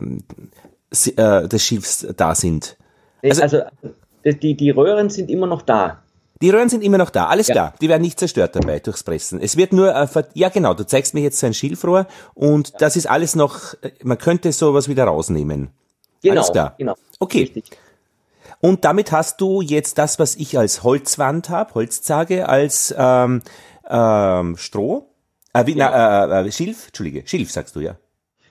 äh, 1.16 1.48
des 1.48 1.64
Schiffs 1.64 2.06
da 2.16 2.34
sind? 2.34 2.76
Also, 3.22 3.42
also 3.42 3.62
die, 4.24 4.54
die 4.54 4.70
Röhren 4.70 5.08
sind 5.08 5.30
immer 5.30 5.46
noch 5.46 5.62
da. 5.62 6.02
Die 6.40 6.50
Röhren 6.50 6.68
sind 6.68 6.82
immer 6.82 6.98
noch 6.98 7.10
da, 7.10 7.26
alles 7.26 7.48
ja. 7.48 7.54
klar. 7.54 7.74
Die 7.80 7.88
werden 7.88 8.02
nicht 8.02 8.18
zerstört 8.18 8.54
dabei 8.54 8.78
durchs 8.78 9.02
Pressen. 9.02 9.40
Es 9.40 9.56
wird 9.56 9.72
nur, 9.72 9.94
äh, 9.94 10.06
ja 10.34 10.48
genau, 10.48 10.74
du 10.74 10.86
zeigst 10.86 11.14
mir 11.14 11.20
jetzt 11.20 11.38
so 11.38 11.46
ein 11.46 11.54
Schilfrohr 11.54 12.06
und 12.34 12.70
ja. 12.70 12.78
das 12.78 12.96
ist 12.96 13.08
alles 13.08 13.34
noch, 13.34 13.74
äh, 13.82 13.90
man 14.02 14.18
könnte 14.18 14.52
sowas 14.52 14.88
wieder 14.88 15.04
rausnehmen. 15.04 15.70
Genau, 16.22 16.34
alles 16.40 16.52
klar. 16.52 16.74
genau. 16.78 16.94
Okay. 17.18 17.40
Richtig. 17.40 17.70
Und 18.60 18.84
damit 18.84 19.12
hast 19.12 19.40
du 19.40 19.60
jetzt 19.60 19.98
das, 19.98 20.18
was 20.18 20.36
ich 20.36 20.58
als 20.58 20.82
Holzwand 20.82 21.48
habe, 21.48 21.74
Holzzage, 21.74 22.48
als 22.48 22.94
ähm, 22.96 23.42
ähm, 23.88 24.56
Stroh, 24.56 25.06
äh, 25.52 25.66
wie, 25.66 25.76
ja. 25.76 25.90
na, 26.26 26.42
äh, 26.42 26.48
äh, 26.48 26.52
Schilf, 26.52 26.88
Entschuldige, 26.88 27.26
Schilf 27.26 27.50
sagst 27.52 27.76
du 27.76 27.80
ja. 27.80 27.96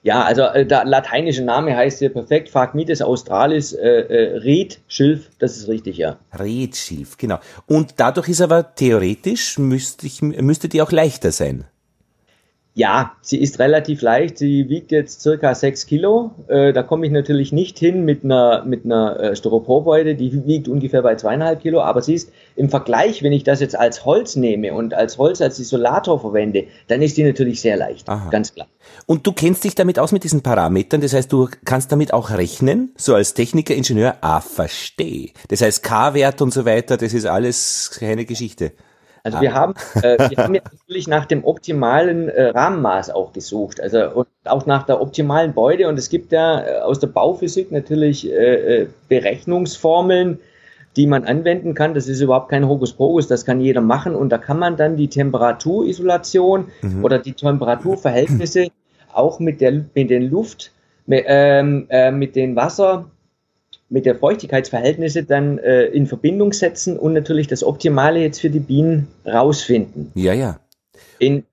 Ja, 0.07 0.23
also 0.23 0.43
äh, 0.43 0.65
der 0.65 0.85
lateinische 0.85 1.43
Name 1.43 1.75
heißt 1.75 1.99
hier 1.99 2.07
perfekt, 2.07 2.47
Phragmites 2.47 3.01
australis, 3.01 3.73
äh, 3.73 3.85
äh, 3.85 4.37
Redschilf, 4.37 5.31
das 5.37 5.57
ist 5.57 5.67
richtig, 5.67 5.97
ja. 5.97 6.15
Redschilf, 6.31 7.17
genau. 7.17 7.39
Und 7.65 7.95
dadurch 7.97 8.29
ist 8.29 8.39
aber 8.39 8.73
theoretisch, 8.73 9.59
müsste, 9.59 10.07
ich, 10.07 10.21
müsste 10.21 10.69
die 10.69 10.81
auch 10.81 10.93
leichter 10.93 11.33
sein. 11.33 11.65
Ja, 12.77 13.13
sie 13.21 13.41
ist 13.41 13.57
relativ 13.57 14.03
leicht. 14.03 14.37
Sie 14.37 14.69
wiegt 14.69 14.91
jetzt 14.91 15.21
circa 15.21 15.55
sechs 15.55 15.87
Kilo. 15.87 16.29
Äh, 16.47 16.73
da 16.73 16.83
komme 16.83 17.07
ich 17.07 17.11
natürlich 17.11 17.51
nicht 17.51 17.79
hin 17.79 18.05
mit 18.05 18.23
einer, 18.23 18.65
mit 18.65 18.85
einer 18.85 19.19
äh, 19.19 19.35
Styroporbeute. 19.35 20.13
Die 20.13 20.45
wiegt 20.45 20.67
ungefähr 20.67 21.01
bei 21.01 21.15
zweieinhalb 21.15 21.59
Kilo. 21.59 21.81
Aber 21.81 22.03
sie 22.03 22.13
ist 22.13 22.31
im 22.55 22.69
Vergleich, 22.69 23.23
wenn 23.23 23.33
ich 23.33 23.43
das 23.43 23.61
jetzt 23.61 23.75
als 23.75 24.05
Holz 24.05 24.35
nehme 24.35 24.75
und 24.75 24.93
als 24.93 25.17
Holz 25.17 25.41
als 25.41 25.57
Isolator 25.57 26.19
verwende, 26.19 26.65
dann 26.87 27.01
ist 27.01 27.17
die 27.17 27.23
natürlich 27.23 27.61
sehr 27.61 27.77
leicht. 27.77 28.07
Aha. 28.09 28.29
Ganz 28.29 28.53
klar. 28.53 28.67
Und 29.07 29.25
du 29.25 29.31
kennst 29.31 29.63
dich 29.63 29.73
damit 29.73 29.97
aus 29.97 30.11
mit 30.11 30.23
diesen 30.23 30.43
Parametern. 30.43 31.01
Das 31.01 31.13
heißt, 31.13 31.33
du 31.33 31.49
kannst 31.65 31.91
damit 31.91 32.13
auch 32.13 32.29
rechnen. 32.29 32.93
So 32.95 33.15
als 33.15 33.33
Techniker, 33.33 33.73
Ingenieur, 33.73 34.17
ah, 34.21 34.39
verstehe. 34.39 35.31
Das 35.47 35.63
heißt, 35.63 35.81
K-Wert 35.81 36.43
und 36.43 36.53
so 36.53 36.63
weiter, 36.63 36.95
das 36.97 37.15
ist 37.15 37.25
alles 37.25 37.89
keine 37.99 38.25
Geschichte. 38.25 38.73
Also 39.27 39.41
wir 39.41 39.53
haben, 39.53 39.73
äh, 40.01 40.29
wir 40.29 40.37
haben 40.37 40.55
jetzt 40.55 40.71
natürlich 40.71 41.07
nach 41.07 41.25
dem 41.25 41.43
optimalen 41.43 42.29
äh, 42.29 42.43
Rahmenmaß 42.47 43.09
auch 43.09 43.33
gesucht, 43.33 43.81
also 43.81 44.09
und 44.11 44.27
auch 44.45 44.65
nach 44.65 44.83
der 44.83 45.01
optimalen 45.01 45.53
Beute. 45.53 45.89
Und 45.89 45.99
es 45.99 46.09
gibt 46.09 46.31
ja 46.31 46.61
äh, 46.61 46.79
aus 46.79 46.99
der 46.99 47.07
Bauphysik 47.07 47.69
natürlich 47.73 48.31
äh, 48.31 48.83
äh, 48.83 48.87
Berechnungsformeln, 49.09 50.39
die 50.95 51.07
man 51.07 51.25
anwenden 51.25 51.73
kann. 51.73 51.93
Das 51.93 52.07
ist 52.07 52.21
überhaupt 52.21 52.47
kein 52.47 52.69
Hokuspokus, 52.69 53.27
das 53.27 53.43
kann 53.43 53.59
jeder 53.59 53.81
machen. 53.81 54.15
Und 54.15 54.29
da 54.29 54.37
kann 54.37 54.59
man 54.59 54.77
dann 54.77 54.95
die 54.95 55.09
Temperaturisolation 55.09 56.67
mhm. 56.81 57.03
oder 57.03 57.19
die 57.19 57.33
Temperaturverhältnisse 57.33 58.69
auch 59.13 59.39
mit, 59.39 59.59
der, 59.59 59.83
mit 59.93 60.09
den 60.09 60.29
Luft, 60.29 60.71
mit, 61.05 61.25
ähm, 61.27 61.87
äh, 61.89 62.11
mit 62.11 62.37
den 62.37 62.55
Wasser 62.55 63.11
mit 63.89 64.05
der 64.05 64.15
Feuchtigkeitsverhältnisse 64.15 65.23
dann 65.23 65.59
äh, 65.59 65.85
in 65.85 66.07
Verbindung 66.07 66.51
setzen 66.53 66.97
und 66.97 67.13
natürlich 67.13 67.47
das 67.47 67.63
Optimale 67.63 68.19
jetzt 68.19 68.41
für 68.41 68.49
die 68.49 68.59
Bienen 68.59 69.07
rausfinden. 69.25 70.11
Ja, 70.15 70.33
ja. 70.33 70.59
In, 71.19 71.45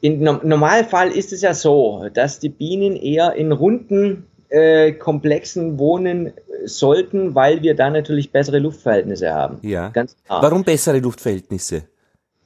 in 0.00 0.22
Normalfall 0.22 1.10
ist 1.10 1.32
es 1.32 1.42
ja 1.42 1.54
so, 1.54 2.08
dass 2.12 2.40
die 2.40 2.48
Bienen 2.48 2.96
eher 2.96 3.34
in 3.34 3.52
runden 3.52 4.26
äh, 4.48 4.92
Komplexen 4.92 5.78
wohnen 5.78 6.32
sollten, 6.64 7.34
weil 7.34 7.62
wir 7.62 7.76
da 7.76 7.90
natürlich 7.90 8.32
bessere 8.32 8.58
Luftverhältnisse 8.58 9.32
haben. 9.32 9.58
Ja. 9.62 9.90
Ganz 9.90 10.16
klar. 10.24 10.42
Warum 10.42 10.64
bessere 10.64 10.98
Luftverhältnisse? 10.98 11.84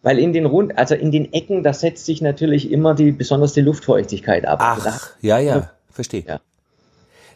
Weil 0.03 0.19
in 0.19 0.33
den 0.33 0.47
Rund, 0.47 0.77
also 0.79 0.95
in 0.95 1.11
den 1.11 1.33
Ecken, 1.33 1.63
da 1.63 1.73
setzt 1.73 2.05
sich 2.07 2.21
natürlich 2.23 2.71
immer 2.71 2.95
die 2.95 3.11
besonders 3.11 3.53
die 3.55 3.63
Luftfeuchtigkeit 3.63 4.47
ab. 4.47 4.59
Ach, 4.63 4.85
also 4.85 4.99
ja, 5.23 5.39
ja, 5.39 5.71
verstehe. 5.91 6.25
Ja. 6.27 6.41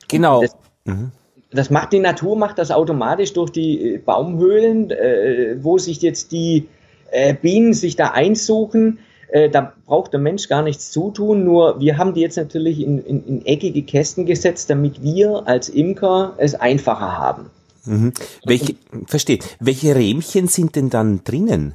Genau. 0.08 0.42
Das, 0.42 0.54
mhm 0.84 1.12
das 1.52 1.70
macht 1.70 1.92
die 1.92 1.98
Natur, 1.98 2.36
macht 2.36 2.58
das 2.58 2.70
automatisch 2.70 3.32
durch 3.32 3.50
die 3.50 3.94
äh, 3.94 3.98
Baumhöhlen, 3.98 4.90
äh, 4.90 5.56
wo 5.60 5.78
sich 5.78 6.02
jetzt 6.02 6.32
die 6.32 6.68
äh, 7.10 7.34
Bienen 7.34 7.74
sich 7.74 7.96
da 7.96 8.08
einsuchen. 8.08 8.98
Äh, 9.28 9.50
da 9.50 9.72
braucht 9.86 10.12
der 10.12 10.20
Mensch 10.20 10.48
gar 10.48 10.62
nichts 10.62 10.90
zutun, 10.90 11.44
nur 11.44 11.80
wir 11.80 11.98
haben 11.98 12.14
die 12.14 12.20
jetzt 12.20 12.36
natürlich 12.36 12.80
in, 12.80 13.04
in, 13.04 13.26
in 13.26 13.46
eckige 13.46 13.82
Kästen 13.82 14.26
gesetzt, 14.26 14.70
damit 14.70 15.02
wir 15.02 15.46
als 15.46 15.68
Imker 15.68 16.34
es 16.38 16.54
einfacher 16.54 17.18
haben. 17.18 17.50
Mhm. 17.84 18.12
Welche, 18.44 18.74
verstehe. 19.06 19.38
Welche 19.60 19.94
Rähmchen 19.94 20.48
sind 20.48 20.76
denn 20.76 20.88
dann 20.88 21.24
drinnen? 21.24 21.74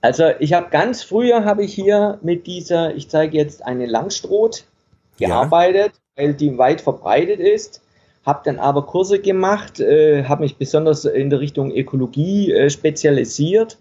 Also 0.00 0.30
ich 0.40 0.54
habe 0.54 0.70
ganz 0.70 1.02
früher 1.02 1.44
habe 1.44 1.64
ich 1.64 1.72
hier 1.74 2.18
mit 2.22 2.46
dieser, 2.46 2.96
ich 2.96 3.08
zeige 3.08 3.36
jetzt 3.36 3.64
eine 3.64 3.86
Langstroth 3.86 4.64
gearbeitet, 5.18 5.92
ja. 5.94 6.24
weil 6.24 6.34
die 6.34 6.58
weit 6.58 6.80
verbreitet 6.80 7.38
ist 7.38 7.80
habe 8.28 8.42
dann 8.44 8.58
aber 8.58 8.82
Kurse 8.84 9.20
gemacht, 9.20 9.80
äh, 9.80 10.24
habe 10.24 10.42
mich 10.42 10.56
besonders 10.56 11.06
in 11.06 11.30
der 11.30 11.40
Richtung 11.40 11.72
Ökologie 11.74 12.52
äh, 12.52 12.68
spezialisiert, 12.68 13.78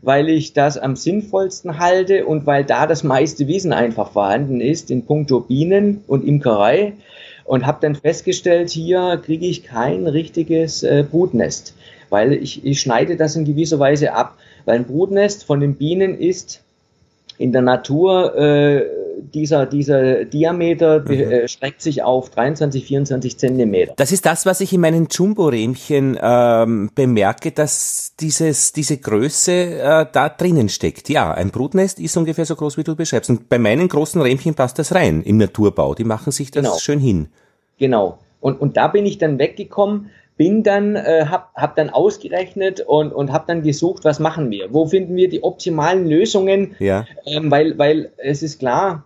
weil 0.00 0.30
ich 0.30 0.54
das 0.54 0.78
am 0.78 0.96
sinnvollsten 0.96 1.78
halte 1.78 2.24
und 2.24 2.46
weil 2.46 2.64
da 2.64 2.86
das 2.86 3.04
meiste 3.04 3.46
Wissen 3.46 3.74
einfach 3.74 4.12
vorhanden 4.12 4.62
ist 4.62 4.90
in 4.90 5.04
puncto 5.04 5.40
Bienen 5.40 6.02
und 6.06 6.24
Imkerei. 6.24 6.94
Und 7.44 7.66
habe 7.66 7.78
dann 7.82 7.94
festgestellt, 7.94 8.70
hier 8.70 9.20
kriege 9.22 9.44
ich 9.44 9.64
kein 9.64 10.06
richtiges 10.06 10.82
äh, 10.82 11.04
Brutnest, 11.08 11.74
weil 12.08 12.32
ich, 12.32 12.64
ich 12.64 12.80
schneide 12.80 13.16
das 13.16 13.36
in 13.36 13.44
gewisser 13.44 13.78
Weise 13.80 14.14
ab, 14.14 14.38
weil 14.64 14.76
ein 14.76 14.86
Brutnest 14.86 15.44
von 15.44 15.60
den 15.60 15.74
Bienen 15.74 16.18
ist 16.18 16.62
In 17.40 17.52
der 17.52 17.62
Natur 17.62 18.36
äh, 18.36 18.84
dieser, 19.32 19.64
dieser 19.64 20.26
Diameter 20.26 21.00
mhm. 21.00 21.10
äh, 21.10 21.48
streckt 21.48 21.80
sich 21.80 22.02
auf 22.02 22.28
23, 22.28 22.84
24 22.84 23.38
Zentimeter. 23.38 23.94
Das 23.96 24.12
ist 24.12 24.26
das, 24.26 24.44
was 24.44 24.60
ich 24.60 24.74
in 24.74 24.82
meinen 24.82 25.08
Jumbo-Rähmchen 25.10 26.18
ähm, 26.20 26.90
bemerke, 26.94 27.52
dass 27.52 28.12
dieses, 28.20 28.74
diese 28.74 28.98
Größe 28.98 29.52
äh, 29.52 30.06
da 30.12 30.28
drinnen 30.28 30.68
steckt. 30.68 31.08
Ja, 31.08 31.32
ein 31.32 31.50
Brutnest 31.50 31.98
ist 31.98 32.14
ungefähr 32.18 32.44
so 32.44 32.56
groß, 32.56 32.76
wie 32.76 32.84
du 32.84 32.94
beschreibst. 32.94 33.30
Und 33.30 33.48
bei 33.48 33.58
meinen 33.58 33.88
großen 33.88 34.20
Rähmchen 34.20 34.52
passt 34.52 34.78
das 34.78 34.94
rein 34.94 35.22
im 35.22 35.38
Naturbau. 35.38 35.94
Die 35.94 36.04
machen 36.04 36.32
sich 36.32 36.50
das 36.50 36.64
genau. 36.64 36.76
schön 36.76 37.00
hin. 37.00 37.28
Genau. 37.78 38.18
Und, 38.42 38.60
und 38.60 38.76
da 38.76 38.88
bin 38.88 39.06
ich 39.06 39.16
dann 39.16 39.38
weggekommen, 39.38 40.10
bin 40.40 40.62
dann, 40.62 40.96
äh, 40.96 41.26
hab, 41.28 41.54
hab 41.54 41.76
dann 41.76 41.90
ausgerechnet 41.90 42.80
und, 42.80 43.12
und 43.12 43.30
hab 43.30 43.46
dann 43.46 43.60
gesucht, 43.60 44.06
was 44.06 44.20
machen 44.20 44.50
wir? 44.50 44.72
Wo 44.72 44.86
finden 44.86 45.14
wir 45.14 45.28
die 45.28 45.42
optimalen 45.42 46.06
Lösungen? 46.06 46.76
Ja. 46.78 47.04
Ähm, 47.26 47.50
weil, 47.50 47.76
weil 47.76 48.10
es 48.16 48.42
ist 48.42 48.58
klar, 48.58 49.04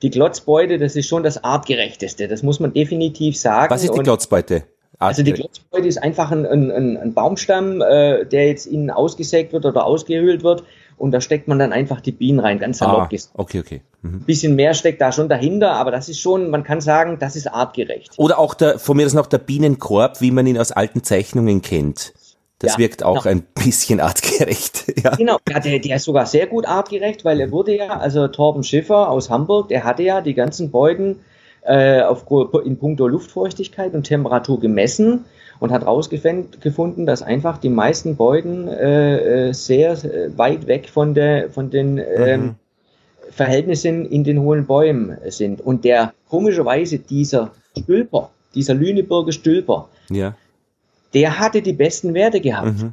die 0.00 0.08
Glotzbeute, 0.08 0.78
das 0.78 0.96
ist 0.96 1.08
schon 1.08 1.22
das 1.22 1.44
artgerechteste. 1.44 2.26
Das 2.26 2.42
muss 2.42 2.58
man 2.58 2.72
definitiv 2.72 3.36
sagen. 3.36 3.70
Was 3.70 3.84
ist 3.84 3.92
die 3.92 4.02
Glotzbeute? 4.02 4.62
Also 4.98 5.22
die 5.22 5.34
Glotzbeute 5.34 5.88
ist 5.88 6.02
einfach 6.02 6.30
ein, 6.30 6.46
ein, 6.46 6.96
ein 6.96 7.12
Baumstamm, 7.12 7.82
äh, 7.82 8.24
der 8.24 8.46
jetzt 8.46 8.64
innen 8.64 8.88
ausgesägt 8.88 9.52
wird 9.52 9.66
oder 9.66 9.84
ausgehöhlt 9.84 10.42
wird 10.42 10.64
und 10.98 11.12
da 11.12 11.20
steckt 11.20 11.48
man 11.48 11.58
dann 11.58 11.72
einfach 11.72 12.00
die 12.00 12.12
Bienen 12.12 12.40
rein, 12.40 12.58
ganz 12.58 12.78
salopp 12.78 13.02
ah, 13.02 13.06
gesagt. 13.06 13.34
Okay, 13.38 13.60
okay. 13.60 13.82
Mhm. 14.02 14.20
Bisschen 14.20 14.54
mehr 14.54 14.74
steckt 14.74 15.00
da 15.00 15.12
schon 15.12 15.28
dahinter, 15.28 15.72
aber 15.72 15.90
das 15.90 16.08
ist 16.08 16.20
schon, 16.20 16.50
man 16.50 16.64
kann 16.64 16.80
sagen, 16.80 17.18
das 17.18 17.36
ist 17.36 17.46
artgerecht. 17.48 18.12
Oder 18.16 18.38
auch 18.38 18.54
der, 18.54 18.78
von 18.78 18.96
mir 18.96 19.06
ist 19.06 19.14
noch 19.14 19.26
der 19.26 19.38
Bienenkorb, 19.38 20.20
wie 20.20 20.30
man 20.30 20.46
ihn 20.46 20.58
aus 20.58 20.72
alten 20.72 21.02
Zeichnungen 21.02 21.62
kennt. 21.62 22.14
Das 22.58 22.72
ja, 22.72 22.78
wirkt 22.78 23.02
auch 23.02 23.24
genau. 23.24 23.36
ein 23.36 23.46
bisschen 23.54 24.00
artgerecht. 24.00 24.84
Ja. 25.04 25.14
Genau, 25.14 25.38
ja, 25.48 25.60
der, 25.60 25.78
der 25.78 25.96
ist 25.96 26.04
sogar 26.04 26.26
sehr 26.26 26.46
gut 26.46 26.66
artgerecht, 26.66 27.24
weil 27.24 27.38
er 27.38 27.52
wurde 27.52 27.76
ja, 27.76 27.98
also 27.98 28.26
Torben 28.28 28.64
Schiffer 28.64 29.10
aus 29.10 29.30
Hamburg, 29.30 29.68
der 29.68 29.84
hatte 29.84 30.02
ja 30.02 30.20
die 30.20 30.34
ganzen 30.34 30.70
Beuten 30.70 31.20
äh, 31.62 32.00
auf, 32.00 32.24
in 32.64 32.78
puncto 32.78 33.06
Luftfeuchtigkeit 33.06 33.94
und 33.94 34.04
Temperatur 34.04 34.58
gemessen 34.58 35.26
und 35.60 35.72
hat 35.72 35.82
herausgefunden, 35.82 37.06
dass 37.06 37.22
einfach 37.22 37.58
die 37.58 37.68
meisten 37.68 38.16
Beuten 38.16 38.68
äh, 38.68 39.48
äh 39.48 39.52
sehr 39.52 39.92
äh, 39.92 40.36
weit 40.36 40.66
weg 40.66 40.88
von, 40.88 41.14
der, 41.14 41.50
von 41.50 41.70
den 41.70 41.98
ähm, 41.98 42.40
mhm. 42.40 42.54
Verhältnissen 43.30 44.06
in 44.06 44.24
den 44.24 44.40
hohen 44.40 44.66
Bäumen 44.66 45.16
sind. 45.28 45.60
Und 45.60 45.84
der 45.84 46.12
komischerweise 46.28 46.98
dieser 46.98 47.52
Stülper, 47.78 48.30
dieser 48.54 48.74
Lüneburger 48.74 49.32
Stülper, 49.32 49.88
ja 50.10 50.34
der 51.16 51.38
hatte 51.38 51.62
die 51.62 51.72
besten 51.72 52.12
Werte 52.12 52.40
gehabt. 52.40 52.82
Mhm. 52.82 52.92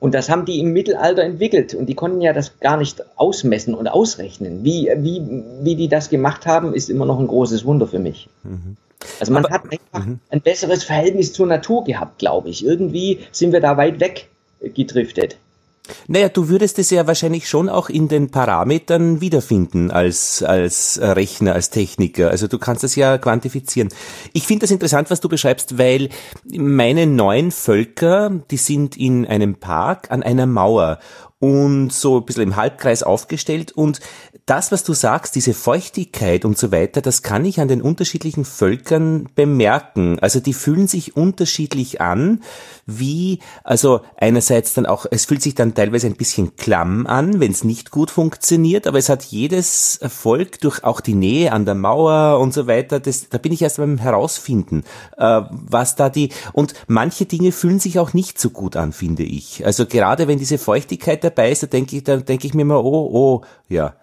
Und 0.00 0.14
das 0.14 0.28
haben 0.28 0.44
die 0.44 0.58
im 0.58 0.74
Mittelalter 0.74 1.22
entwickelt. 1.22 1.74
Und 1.74 1.86
die 1.86 1.94
konnten 1.94 2.20
ja 2.20 2.34
das 2.34 2.58
gar 2.58 2.76
nicht 2.76 3.02
ausmessen 3.16 3.74
und 3.74 3.88
ausrechnen. 3.88 4.64
Wie, 4.64 4.90
wie, 4.96 5.22
wie 5.62 5.76
die 5.76 5.88
das 5.88 6.10
gemacht 6.10 6.44
haben, 6.44 6.74
ist 6.74 6.90
immer 6.90 7.06
noch 7.06 7.18
ein 7.18 7.28
großes 7.28 7.64
Wunder 7.64 7.86
für 7.86 8.00
mich. 8.00 8.28
Mhm. 8.42 8.76
Also 9.20 9.32
man 9.32 9.44
Aber, 9.44 9.54
hat 9.54 9.64
einfach 9.70 10.06
mhm. 10.06 10.20
ein 10.30 10.40
besseres 10.40 10.84
Verhältnis 10.84 11.32
zur 11.32 11.46
Natur 11.46 11.84
gehabt, 11.84 12.18
glaube 12.18 12.50
ich. 12.50 12.64
Irgendwie 12.64 13.20
sind 13.32 13.52
wir 13.52 13.60
da 13.60 13.76
weit 13.76 14.00
weg 14.00 14.28
gedriftet. 14.60 15.36
Naja, 16.06 16.28
du 16.28 16.48
würdest 16.48 16.78
es 16.78 16.90
ja 16.90 17.06
wahrscheinlich 17.06 17.48
schon 17.48 17.68
auch 17.68 17.88
in 17.88 18.06
den 18.08 18.30
Parametern 18.30 19.20
wiederfinden 19.20 19.90
als, 19.90 20.42
als 20.42 20.98
Rechner, 21.02 21.54
als 21.54 21.70
Techniker. 21.70 22.30
Also 22.30 22.46
du 22.46 22.58
kannst 22.58 22.84
das 22.84 22.94
ja 22.94 23.18
quantifizieren. 23.18 23.88
Ich 24.32 24.46
finde 24.46 24.64
das 24.64 24.70
interessant, 24.70 25.10
was 25.10 25.20
du 25.20 25.28
beschreibst, 25.28 25.78
weil 25.78 26.08
meine 26.44 27.06
neuen 27.06 27.50
Völker, 27.50 28.30
die 28.50 28.56
sind 28.58 28.96
in 28.96 29.26
einem 29.26 29.56
Park 29.56 30.10
an 30.10 30.22
einer 30.22 30.46
Mauer 30.46 31.00
und 31.42 31.92
so 31.92 32.18
ein 32.18 32.24
bisschen 32.24 32.44
im 32.44 32.56
Halbkreis 32.56 33.02
aufgestellt 33.02 33.72
und 33.72 33.98
das, 34.46 34.70
was 34.70 34.84
du 34.84 34.92
sagst, 34.92 35.34
diese 35.34 35.54
Feuchtigkeit 35.54 36.44
und 36.44 36.58
so 36.58 36.72
weiter, 36.72 37.00
das 37.00 37.22
kann 37.22 37.44
ich 37.44 37.60
an 37.60 37.68
den 37.68 37.82
unterschiedlichen 37.82 38.44
Völkern 38.44 39.28
bemerken. 39.34 40.18
Also 40.20 40.40
die 40.40 40.52
fühlen 40.52 40.88
sich 40.88 41.16
unterschiedlich 41.16 42.00
an, 42.00 42.42
wie, 42.86 43.38
also 43.62 44.00
einerseits 44.16 44.74
dann 44.74 44.86
auch, 44.86 45.06
es 45.10 45.26
fühlt 45.26 45.42
sich 45.42 45.54
dann 45.54 45.74
teilweise 45.82 46.06
ein 46.06 46.14
bisschen 46.14 46.54
klamm 46.56 47.08
an, 47.08 47.40
wenn 47.40 47.50
es 47.50 47.64
nicht 47.64 47.90
gut 47.90 48.12
funktioniert, 48.12 48.86
aber 48.86 48.98
es 48.98 49.08
hat 49.08 49.24
jedes 49.24 49.98
Volk 50.06 50.60
durch 50.60 50.84
auch 50.84 51.00
die 51.00 51.16
Nähe 51.16 51.50
an 51.50 51.64
der 51.64 51.74
Mauer 51.74 52.38
und 52.38 52.54
so 52.54 52.68
weiter, 52.68 53.00
das, 53.00 53.28
da 53.30 53.38
bin 53.38 53.52
ich 53.52 53.62
erst 53.62 53.78
beim 53.78 53.98
Herausfinden, 53.98 54.84
äh, 55.16 55.40
was 55.50 55.96
da 55.96 56.08
die, 56.08 56.28
und 56.52 56.74
manche 56.86 57.26
Dinge 57.26 57.50
fühlen 57.50 57.80
sich 57.80 57.98
auch 57.98 58.12
nicht 58.12 58.38
so 58.38 58.50
gut 58.50 58.76
an, 58.76 58.92
finde 58.92 59.24
ich. 59.24 59.66
Also 59.66 59.86
gerade 59.86 60.28
wenn 60.28 60.38
diese 60.38 60.56
Feuchtigkeit 60.56 61.24
dabei 61.24 61.50
ist, 61.50 61.64
da 61.64 61.66
denke 61.66 61.96
ich, 61.96 62.04
da 62.04 62.18
denke 62.18 62.46
ich 62.46 62.54
mir 62.54 62.64
mal, 62.64 62.76
oh, 62.76 63.10
oh, 63.12 63.40
ja, 63.68 63.94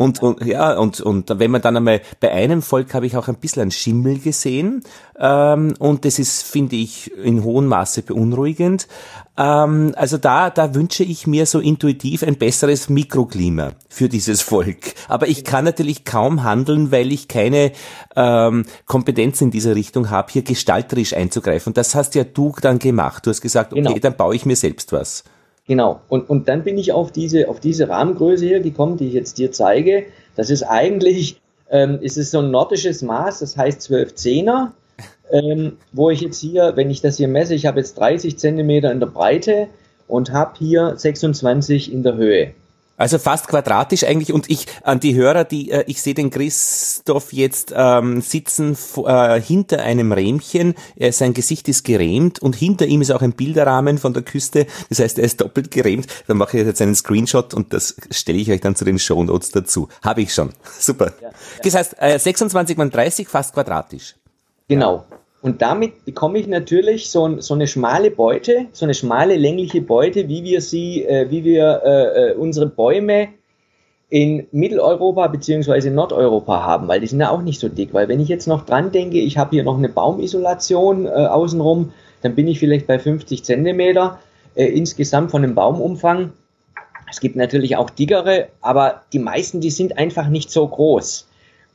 und, 0.00 0.22
und 0.22 0.42
ja, 0.46 0.78
und, 0.78 0.98
und 1.02 1.38
wenn 1.38 1.50
man 1.50 1.60
dann 1.60 1.76
einmal 1.76 2.00
bei 2.20 2.32
einem 2.32 2.62
Volk 2.62 2.94
habe 2.94 3.04
ich 3.04 3.18
auch 3.18 3.28
ein 3.28 3.34
bisschen 3.34 3.60
einen 3.60 3.70
Schimmel 3.70 4.18
gesehen. 4.18 4.82
Ähm, 5.18 5.74
und 5.78 6.06
das 6.06 6.18
ist, 6.18 6.42
finde 6.42 6.76
ich, 6.76 7.14
in 7.18 7.44
hohem 7.44 7.66
Maße 7.66 8.00
beunruhigend. 8.00 8.88
Ähm, 9.36 9.92
also 9.96 10.16
da, 10.16 10.48
da 10.48 10.74
wünsche 10.74 11.04
ich 11.04 11.26
mir 11.26 11.44
so 11.44 11.60
intuitiv 11.60 12.22
ein 12.22 12.36
besseres 12.36 12.88
Mikroklima 12.88 13.72
für 13.90 14.08
dieses 14.08 14.40
Volk. 14.40 14.94
Aber 15.06 15.28
ich 15.28 15.44
kann 15.44 15.66
natürlich 15.66 16.06
kaum 16.06 16.44
handeln, 16.44 16.90
weil 16.90 17.12
ich 17.12 17.28
keine 17.28 17.72
ähm, 18.16 18.64
Kompetenz 18.86 19.42
in 19.42 19.50
dieser 19.50 19.74
Richtung 19.74 20.08
habe, 20.08 20.32
hier 20.32 20.40
gestalterisch 20.40 21.12
einzugreifen. 21.12 21.74
Das 21.74 21.94
hast 21.94 22.14
ja 22.14 22.24
du 22.24 22.54
dann 22.62 22.78
gemacht. 22.78 23.26
Du 23.26 23.30
hast 23.30 23.42
gesagt, 23.42 23.74
okay, 23.74 23.82
genau. 23.82 23.98
dann 23.98 24.16
baue 24.16 24.34
ich 24.34 24.46
mir 24.46 24.56
selbst 24.56 24.92
was. 24.92 25.24
Genau. 25.70 26.00
Und, 26.08 26.28
und 26.28 26.48
dann 26.48 26.64
bin 26.64 26.78
ich 26.78 26.90
auf 26.90 27.12
diese, 27.12 27.48
auf 27.48 27.60
diese 27.60 27.88
Rahmengröße 27.88 28.44
hier 28.44 28.58
gekommen, 28.58 28.96
die 28.96 29.06
ich 29.06 29.14
jetzt 29.14 29.38
dir 29.38 29.52
zeige. 29.52 30.02
Das 30.34 30.50
ist 30.50 30.64
eigentlich, 30.64 31.40
ähm, 31.70 32.00
ist 32.00 32.18
es 32.18 32.32
so 32.32 32.40
ein 32.40 32.50
nordisches 32.50 33.02
Maß, 33.02 33.38
das 33.38 33.56
heißt 33.56 33.80
12 33.82 34.16
Zehner, 34.16 34.72
ähm, 35.30 35.76
wo 35.92 36.10
ich 36.10 36.22
jetzt 36.22 36.40
hier, 36.40 36.72
wenn 36.74 36.90
ich 36.90 37.02
das 37.02 37.18
hier 37.18 37.28
messe, 37.28 37.54
ich 37.54 37.66
habe 37.66 37.78
jetzt 37.78 37.96
30 38.00 38.36
Zentimeter 38.36 38.90
in 38.90 38.98
der 38.98 39.06
Breite 39.06 39.68
und 40.08 40.32
habe 40.32 40.58
hier 40.58 40.96
26 40.96 41.92
in 41.92 42.02
der 42.02 42.16
Höhe. 42.16 42.50
Also 43.00 43.18
fast 43.18 43.48
quadratisch 43.48 44.04
eigentlich 44.04 44.30
und 44.30 44.50
ich 44.50 44.66
an 44.82 45.00
die 45.00 45.14
Hörer, 45.14 45.44
die 45.44 45.70
äh, 45.70 45.84
ich 45.86 46.02
sehe 46.02 46.12
den 46.12 46.28
Christoph 46.28 47.32
jetzt 47.32 47.72
ähm, 47.74 48.20
sitzen 48.20 48.76
äh, 49.06 49.40
hinter 49.40 49.80
einem 49.80 50.12
Rähmchen, 50.12 50.74
er, 50.96 51.10
sein 51.14 51.32
Gesicht 51.32 51.66
ist 51.70 51.86
gerähmt 51.86 52.40
und 52.42 52.54
hinter 52.54 52.84
ihm 52.84 53.00
ist 53.00 53.10
auch 53.10 53.22
ein 53.22 53.32
Bilderrahmen 53.32 53.96
von 53.96 54.12
der 54.12 54.22
Küste, 54.22 54.66
das 54.90 54.98
heißt, 54.98 55.18
er 55.18 55.24
ist 55.24 55.40
doppelt 55.40 55.70
gerähmt. 55.70 56.08
Dann 56.26 56.36
mache 56.36 56.58
ich 56.58 56.66
jetzt 56.66 56.82
einen 56.82 56.94
Screenshot 56.94 57.54
und 57.54 57.72
das 57.72 57.96
stelle 58.10 58.36
ich 58.36 58.50
euch 58.50 58.60
dann 58.60 58.76
zu 58.76 58.84
den 58.84 58.98
Show 58.98 59.24
Notes 59.24 59.50
dazu. 59.50 59.88
Habe 60.02 60.20
ich 60.20 60.34
schon. 60.34 60.50
Super. 60.78 61.14
Ja, 61.22 61.28
ja. 61.28 61.34
Das 61.62 61.74
heißt, 61.74 61.96
äh, 62.00 62.18
26 62.18 62.76
mal 62.76 62.90
30 62.90 63.26
fast 63.28 63.54
quadratisch. 63.54 64.16
Genau. 64.68 65.06
Und 65.42 65.62
damit 65.62 66.04
bekomme 66.04 66.38
ich 66.38 66.46
natürlich 66.46 67.10
so, 67.10 67.40
so, 67.40 67.54
eine 67.54 67.66
schmale 67.66 68.10
Beute, 68.10 68.66
so 68.72 68.84
eine 68.84 68.94
schmale 68.94 69.36
längliche 69.36 69.80
Beute, 69.80 70.28
wie 70.28 70.44
wir 70.44 70.60
sie, 70.60 71.04
äh, 71.04 71.30
wie 71.30 71.44
wir 71.44 71.80
äh, 71.84 72.30
äh 72.30 72.34
unsere 72.34 72.66
Bäume 72.66 73.28
in 74.10 74.48
Mitteleuropa 74.50 75.28
beziehungsweise 75.28 75.90
Nordeuropa 75.90 76.62
haben, 76.62 76.88
weil 76.88 77.00
die 77.00 77.06
sind 77.06 77.20
ja 77.20 77.30
auch 77.30 77.42
nicht 77.42 77.60
so 77.60 77.68
dick. 77.68 77.94
Weil 77.94 78.08
wenn 78.08 78.20
ich 78.20 78.28
jetzt 78.28 78.48
noch 78.48 78.66
dran 78.66 78.92
denke, 78.92 79.18
ich 79.18 79.38
habe 79.38 79.50
hier 79.50 79.62
noch 79.62 79.78
eine 79.78 79.88
Baumisolation 79.88 81.06
äh, 81.06 81.10
außenrum, 81.10 81.92
dann 82.22 82.34
bin 82.34 82.48
ich 82.48 82.58
vielleicht 82.58 82.86
bei 82.86 82.98
50 82.98 83.44
Zentimeter 83.44 84.18
äh, 84.56 84.66
insgesamt 84.66 85.30
von 85.30 85.42
dem 85.42 85.54
Baumumfang. 85.54 86.32
Es 87.08 87.20
gibt 87.20 87.36
natürlich 87.36 87.76
auch 87.76 87.88
dickere, 87.88 88.48
aber 88.60 89.02
die 89.12 89.18
meisten, 89.20 89.60
die 89.60 89.70
sind 89.70 89.96
einfach 89.96 90.28
nicht 90.28 90.50
so 90.50 90.66
groß. 90.66 91.28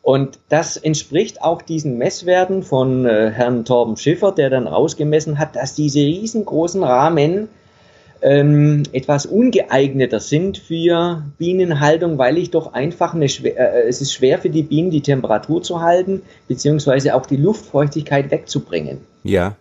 Und 0.06 0.38
das 0.50 0.78
entspricht 0.78 1.42
auch 1.42 1.64
diesen 1.64 1.98
Messwerten 1.98 2.62
von 2.62 3.08
äh, 3.08 3.32
Herrn 3.32 3.66
Torben 3.66 3.98
Schiffer, 3.98 4.32
der 4.32 4.52
dann 4.52 4.68
rausgemessen 4.68 5.40
hat, 5.40 5.56
dass 5.56 5.74
diese 5.74 6.02
riesengroßen 6.02 6.84
Rahmen 6.84 7.50
ähm, 8.22 8.84
etwas 8.92 9.26
ungeeigneter 9.26 10.20
sind 10.20 10.60
für 10.60 11.24
Bienenhaltung, 11.40 12.20
weil 12.20 12.38
ich 12.38 12.52
doch 12.52 12.74
einfach 12.74 13.16
eine 13.16 13.28
schwer, 13.30 13.58
äh, 13.58 13.88
es 13.88 14.00
ist 14.00 14.14
schwer 14.14 14.38
für 14.38 14.52
die 14.52 14.62
Bienen 14.62 14.92
die 14.92 15.02
Temperatur 15.02 15.64
zu 15.64 15.82
halten, 15.82 16.22
beziehungsweise 16.48 17.16
auch 17.16 17.26
die 17.26 17.38
Luftfeuchtigkeit 17.38 18.30
wegzubringen. 18.30 19.00
Ja. 19.24 19.56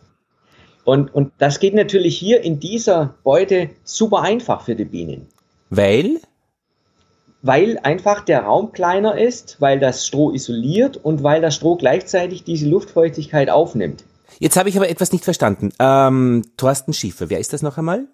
Und, 0.85 1.15
und 1.15 1.33
das 1.39 1.59
geht 1.59 1.73
natürlich 1.73 2.19
hier 2.19 2.43
in 2.43 2.61
dieser 2.61 3.15
Beute 3.25 3.71
super 3.83 4.21
einfach 4.21 4.61
für 4.61 4.75
die 4.75 4.85
Bienen. 4.85 5.27
Weil? 5.71 6.21
Weil 7.45 7.79
einfach 7.83 8.25
der 8.25 8.45
Raum 8.45 8.73
kleiner 8.73 9.19
ist, 9.19 9.59
weil 9.61 9.79
das 9.79 10.07
Stroh 10.07 10.33
isoliert 10.33 10.97
und 10.97 11.23
weil 11.23 11.43
das 11.43 11.55
Stroh 11.55 11.77
gleichzeitig 11.77 12.43
diese 12.43 12.67
Luftfeuchtigkeit 12.69 13.51
aufnimmt. 13.51 14.05
Jetzt 14.39 14.57
habe 14.57 14.71
ich 14.71 14.77
aber 14.77 14.89
etwas 14.89 15.13
nicht 15.13 15.25
verstanden. 15.25 15.71
Ähm, 15.79 16.43
Thorsten 16.57 16.95
Schiffer, 16.95 17.29
wer 17.29 17.39
ist 17.39 17.53
das 17.53 17.61
noch 17.61 17.77
einmal? 17.77 18.07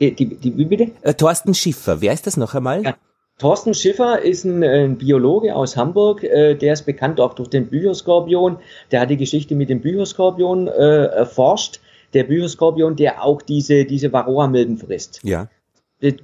Die, 0.00 0.14
die, 0.14 0.26
die 0.36 0.50
bitte? 0.50 0.90
Äh, 1.00 1.14
Thorsten 1.14 1.54
Schiffer, 1.54 2.02
wer 2.02 2.12
ist 2.12 2.26
das 2.26 2.36
noch 2.36 2.54
einmal? 2.54 2.84
Ja. 2.84 2.96
Thorsten 3.38 3.72
Schiffer 3.72 4.20
ist 4.20 4.44
ein, 4.44 4.62
ein 4.62 4.98
Biologe 4.98 5.56
aus 5.56 5.78
Hamburg, 5.78 6.22
äh, 6.22 6.54
der 6.54 6.74
ist 6.74 6.84
bekannt 6.84 7.20
auch 7.20 7.32
durch 7.32 7.48
den 7.48 7.68
Bücherskorpion. 7.68 8.58
Der 8.90 9.00
hat 9.00 9.08
die 9.08 9.16
Geschichte 9.16 9.54
mit 9.54 9.70
dem 9.70 9.80
Bücherskorpion 9.80 10.68
äh, 10.68 11.06
erforscht. 11.06 11.80
Der 12.12 12.24
Bücherskorpion, 12.24 12.96
der 12.96 13.24
auch 13.24 13.40
diese, 13.40 13.86
diese 13.86 14.12
Varroa-Milben 14.12 14.76
frisst. 14.76 15.20
Ja. 15.22 15.48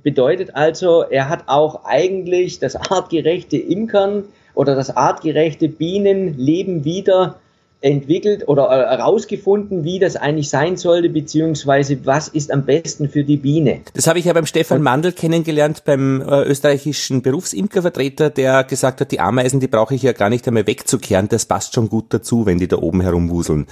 Bedeutet 0.02 0.54
also, 0.54 1.02
er 1.02 1.28
hat 1.28 1.44
auch 1.46 1.84
eigentlich 1.84 2.58
das 2.58 2.76
artgerechte 2.76 3.56
Imkern 3.56 4.24
oder 4.54 4.74
das 4.74 4.96
artgerechte 4.96 5.68
Bienenleben 5.68 6.84
wieder 6.84 7.36
entwickelt 7.80 8.48
oder 8.48 8.68
herausgefunden, 8.70 9.84
wie 9.84 10.00
das 10.00 10.16
eigentlich 10.16 10.50
sein 10.50 10.76
sollte, 10.76 11.08
beziehungsweise 11.08 12.04
was 12.04 12.26
ist 12.26 12.52
am 12.52 12.64
besten 12.64 13.08
für 13.08 13.22
die 13.22 13.36
Biene. 13.36 13.82
Das 13.94 14.08
habe 14.08 14.18
ich 14.18 14.24
ja 14.24 14.32
beim 14.32 14.46
Stefan 14.46 14.82
Mandl 14.82 15.12
kennengelernt, 15.12 15.84
beim 15.84 16.20
äh, 16.20 16.42
österreichischen 16.42 17.22
Berufsimkervertreter, 17.22 18.30
der 18.30 18.64
gesagt 18.64 19.00
hat, 19.00 19.12
die 19.12 19.20
Ameisen, 19.20 19.60
die 19.60 19.68
brauche 19.68 19.94
ich 19.94 20.02
ja 20.02 20.12
gar 20.12 20.28
nicht 20.28 20.48
einmal 20.48 20.66
wegzukehren, 20.66 21.28
das 21.28 21.46
passt 21.46 21.74
schon 21.74 21.88
gut 21.88 22.06
dazu, 22.08 22.46
wenn 22.46 22.58
die 22.58 22.66
da 22.66 22.78
oben 22.78 23.00
herumwuseln. 23.00 23.66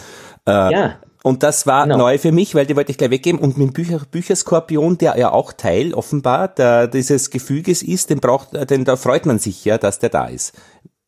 Äh, 0.46 0.52
ja. 0.52 0.94
Und 1.26 1.42
das 1.42 1.66
war 1.66 1.82
genau. 1.82 1.98
neu 1.98 2.18
für 2.18 2.30
mich, 2.30 2.54
weil 2.54 2.66
die 2.66 2.76
wollte 2.76 2.92
ich 2.92 2.98
gleich 2.98 3.10
weggeben. 3.10 3.40
Und 3.40 3.58
mit 3.58 3.66
dem 3.66 3.72
Bücher, 3.72 4.00
Bücherskorpion, 4.08 4.96
der 4.96 5.18
ja 5.18 5.32
auch 5.32 5.52
Teil 5.52 5.92
offenbar 5.92 6.46
der, 6.46 6.86
dieses 6.86 7.30
Gefüges 7.30 7.82
ist, 7.82 8.10
den 8.10 8.20
braucht, 8.20 8.50
denn 8.70 8.84
da 8.84 8.94
freut 8.94 9.26
man 9.26 9.40
sich 9.40 9.64
ja, 9.64 9.76
dass 9.76 9.98
der 9.98 10.10
da 10.10 10.26
ist. 10.26 10.54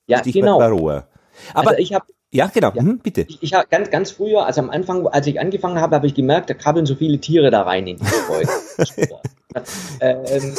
Ja, 0.08 0.18
Stichwort 0.18 0.42
genau. 0.42 0.58
Varroa. 0.58 1.06
Aber 1.54 1.68
also 1.68 1.80
ich 1.80 1.92
habe 1.94 2.04
ja, 2.32 2.50
genau. 2.52 2.72
Ja. 2.74 2.82
Hm, 2.82 2.98
bitte. 2.98 3.26
Ich, 3.28 3.44
ich 3.44 3.54
habe 3.54 3.68
ganz, 3.70 3.92
ganz 3.92 4.10
früher, 4.10 4.44
also 4.44 4.60
am 4.60 4.70
Anfang, 4.70 5.06
als 5.06 5.28
ich 5.28 5.38
angefangen 5.38 5.80
habe, 5.80 5.94
habe 5.94 6.08
ich 6.08 6.14
gemerkt, 6.14 6.50
da 6.50 6.54
krabbeln 6.54 6.84
so 6.84 6.96
viele 6.96 7.20
Tiere 7.20 7.52
da 7.52 7.62
rein 7.62 7.86
in 7.86 7.98
die 7.98 8.04
Gebäude. 8.04 8.50
ähm, 10.00 10.54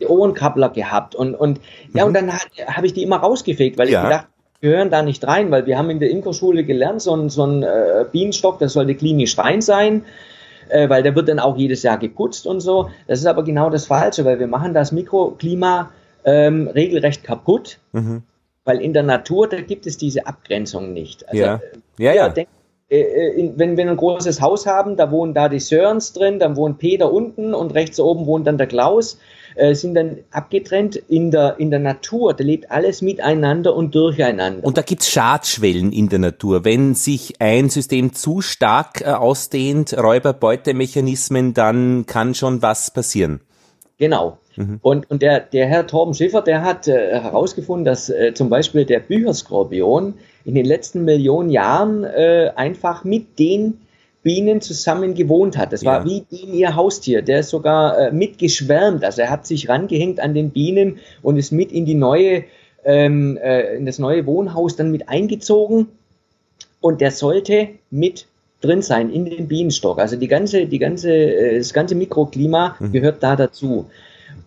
die 0.00 0.06
Ohrenkrabbler 0.06 0.70
gehabt 0.70 1.14
und, 1.14 1.34
und 1.34 1.60
ja, 1.92 2.04
mhm. 2.04 2.08
und 2.08 2.14
dann 2.14 2.32
habe 2.32 2.86
ich 2.86 2.94
die 2.94 3.02
immer 3.02 3.18
rausgefegt, 3.18 3.76
weil 3.76 3.90
ja. 3.90 4.00
ich 4.00 4.08
gedacht, 4.08 4.28
gehören 4.60 4.90
da 4.90 5.02
nicht 5.02 5.26
rein, 5.26 5.50
weil 5.50 5.66
wir 5.66 5.78
haben 5.78 5.90
in 5.90 6.00
der 6.00 6.10
Imkerschule 6.10 6.64
gelernt, 6.64 7.02
so 7.02 7.14
ein, 7.14 7.28
so 7.28 7.44
ein 7.44 7.62
äh, 7.62 8.04
Bienenstock, 8.10 8.58
das 8.58 8.72
sollte 8.72 8.94
klinisch 8.94 9.36
rein 9.38 9.60
sein, 9.60 10.04
äh, 10.68 10.88
weil 10.88 11.02
der 11.02 11.14
wird 11.14 11.28
dann 11.28 11.38
auch 11.38 11.56
jedes 11.56 11.82
Jahr 11.82 11.98
geputzt 11.98 12.46
und 12.46 12.60
so. 12.60 12.90
Das 13.06 13.20
ist 13.20 13.26
aber 13.26 13.44
genau 13.44 13.70
das 13.70 13.86
Falsche, 13.86 14.24
weil 14.24 14.38
wir 14.38 14.46
machen 14.46 14.74
das 14.74 14.92
Mikroklima 14.92 15.90
ähm, 16.24 16.68
regelrecht 16.68 17.24
kaputt. 17.24 17.78
Mhm 17.92 18.22
weil 18.66 18.80
in 18.82 18.92
der 18.92 19.04
Natur, 19.04 19.48
da 19.48 19.60
gibt 19.60 19.86
es 19.86 19.96
diese 19.96 20.26
Abgrenzung 20.26 20.92
nicht. 20.92 21.26
Also, 21.28 21.42
ja, 21.42 21.60
ja. 21.98 22.12
ja. 22.12 22.28
Denk, 22.28 22.48
äh, 22.90 23.00
äh 23.00 23.52
wenn 23.56 23.76
wir 23.76 23.88
ein 23.88 23.96
großes 23.96 24.42
Haus 24.42 24.66
haben, 24.66 24.96
da 24.96 25.10
wohnen 25.10 25.32
da 25.32 25.48
die 25.48 25.60
Sörens 25.60 26.12
drin, 26.12 26.38
dann 26.38 26.56
wohnt 26.56 26.78
Peter 26.78 27.10
unten 27.10 27.54
und 27.54 27.72
rechts 27.74 27.98
oben 27.98 28.26
wohnt 28.26 28.46
dann 28.46 28.58
der 28.58 28.66
Klaus, 28.66 29.18
äh, 29.56 29.74
sind 29.74 29.94
dann 29.94 30.18
abgetrennt 30.30 30.96
in 30.96 31.30
der, 31.30 31.56
in 31.58 31.70
der 31.70 31.80
Natur. 31.80 32.34
Da 32.34 32.44
lebt 32.44 32.70
alles 32.70 33.02
miteinander 33.02 33.74
und 33.74 33.94
durcheinander. 33.94 34.64
Und 34.64 34.76
da 34.76 34.82
gibt's 34.82 35.10
Schadschwellen 35.10 35.92
in 35.92 36.08
der 36.08 36.18
Natur. 36.18 36.64
Wenn 36.64 36.94
sich 36.94 37.40
ein 37.40 37.70
System 37.70 38.12
zu 38.12 38.40
stark 38.40 39.00
äh, 39.00 39.06
ausdehnt, 39.06 39.96
Räuber-Beutemechanismen, 39.96 41.54
dann 41.54 42.06
kann 42.06 42.34
schon 42.34 42.62
was 42.62 42.90
passieren. 42.90 43.40
Genau. 43.98 44.38
Mhm. 44.56 44.78
Und, 44.82 45.10
und 45.10 45.22
der, 45.22 45.40
der 45.40 45.66
Herr 45.66 45.86
Torben 45.86 46.14
Schiffer, 46.14 46.42
der 46.42 46.62
hat 46.62 46.88
äh, 46.88 47.20
herausgefunden, 47.20 47.84
dass 47.84 48.08
äh, 48.08 48.32
zum 48.34 48.48
Beispiel 48.48 48.84
der 48.84 49.00
Bücherskorpion 49.00 50.14
in 50.44 50.54
den 50.54 50.64
letzten 50.64 51.04
Millionen 51.04 51.50
Jahren 51.50 52.04
äh, 52.04 52.52
einfach 52.56 53.04
mit 53.04 53.38
den 53.38 53.78
Bienen 54.26 54.60
zusammen 54.60 55.14
gewohnt 55.14 55.56
hat. 55.56 55.72
Das 55.72 55.82
ja. 55.82 55.92
war 55.92 56.04
wie 56.04 56.22
Bienen 56.22 56.52
ihr 56.52 56.74
Haustier. 56.74 57.22
Der 57.22 57.40
ist 57.40 57.50
sogar 57.50 57.96
äh, 57.96 58.12
mitgeschwärmt. 58.12 59.04
Also 59.04 59.22
er 59.22 59.30
hat 59.30 59.46
sich 59.46 59.68
rangehängt 59.68 60.18
an 60.18 60.34
den 60.34 60.50
Bienen 60.50 60.98
und 61.22 61.36
ist 61.36 61.52
mit 61.52 61.70
in 61.70 61.86
die 61.86 61.94
neue, 61.94 62.42
ähm, 62.84 63.36
äh, 63.36 63.76
in 63.76 63.86
das 63.86 64.00
neue 64.00 64.26
Wohnhaus 64.26 64.74
dann 64.74 64.90
mit 64.90 65.08
eingezogen. 65.08 65.86
Und 66.80 67.00
der 67.00 67.12
sollte 67.12 67.68
mit 67.92 68.26
drin 68.62 68.82
sein 68.82 69.10
in 69.10 69.26
den 69.26 69.46
Bienenstock. 69.46 70.00
Also 70.00 70.16
die 70.16 70.26
ganze, 70.26 70.66
die 70.66 70.80
ganze, 70.80 71.12
äh, 71.12 71.58
das 71.58 71.72
ganze 71.72 71.94
Mikroklima 71.94 72.74
mhm. 72.80 72.90
gehört 72.90 73.22
da 73.22 73.36
dazu. 73.36 73.86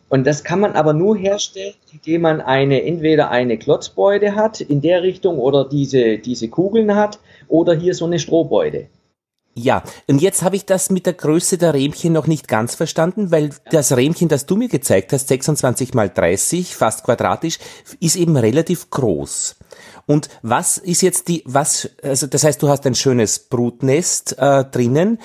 Und 0.10 0.27
das 0.27 0.43
kann 0.43 0.60
man 0.60 0.73
aber 0.73 0.91
nur 0.91 1.15
herstellen, 1.15 1.76
indem 1.93 2.23
man 2.23 2.41
eine, 2.41 2.84
entweder 2.84 3.31
eine 3.31 3.57
Klotzbeute 3.57 4.35
hat 4.35 4.60
in 4.60 4.81
der 4.81 5.03
Richtung 5.03 5.39
oder 5.39 5.64
diese, 5.64 6.18
diese 6.18 6.49
Kugeln 6.49 6.95
hat 6.95 7.18
oder 7.47 7.73
hier 7.73 7.93
so 7.93 8.03
eine 8.03 8.19
Strohbeute. 8.19 8.88
Ja, 9.61 9.84
und 10.07 10.22
jetzt 10.22 10.41
habe 10.41 10.56
ich 10.56 10.65
das 10.65 10.90
mit 10.90 11.06
der 11.06 11.14
Größe 11.14 11.57
der 11.57 11.73
Rähmchen 11.73 12.14
noch 12.14 12.27
nicht 12.27 12.48
ganz 12.48 12.76
verstanden, 12.76 13.30
weil 13.30 13.49
das 13.72 13.95
Rähmchen, 13.95 14.30
das 14.30 14.45
du 14.45 14.56
mir 14.56 14.69
gezeigt 14.69 15.11
hast, 15.11 15.27
26 15.27 15.94
mal 15.94 16.10
30, 16.10 16.77
fast 16.77 17.03
quadratisch, 17.03 17.60
ist 17.99 18.15
eben 18.15 18.38
relativ 18.38 18.90
groß. 18.90 19.57
Und 20.06 20.30
was 20.44 20.77
ist 20.77 21.02
jetzt 21.02 21.27
die, 21.27 21.44
was, 21.45 21.90
also 22.02 22.26
das 22.27 22.45
heißt, 22.45 22.61
du 22.64 22.69
hast 22.69 22.86
ein 22.86 22.95
schönes 22.95 23.38
Brutnest 23.40 24.38
äh, 24.38 24.64
drinnen, 24.64 25.19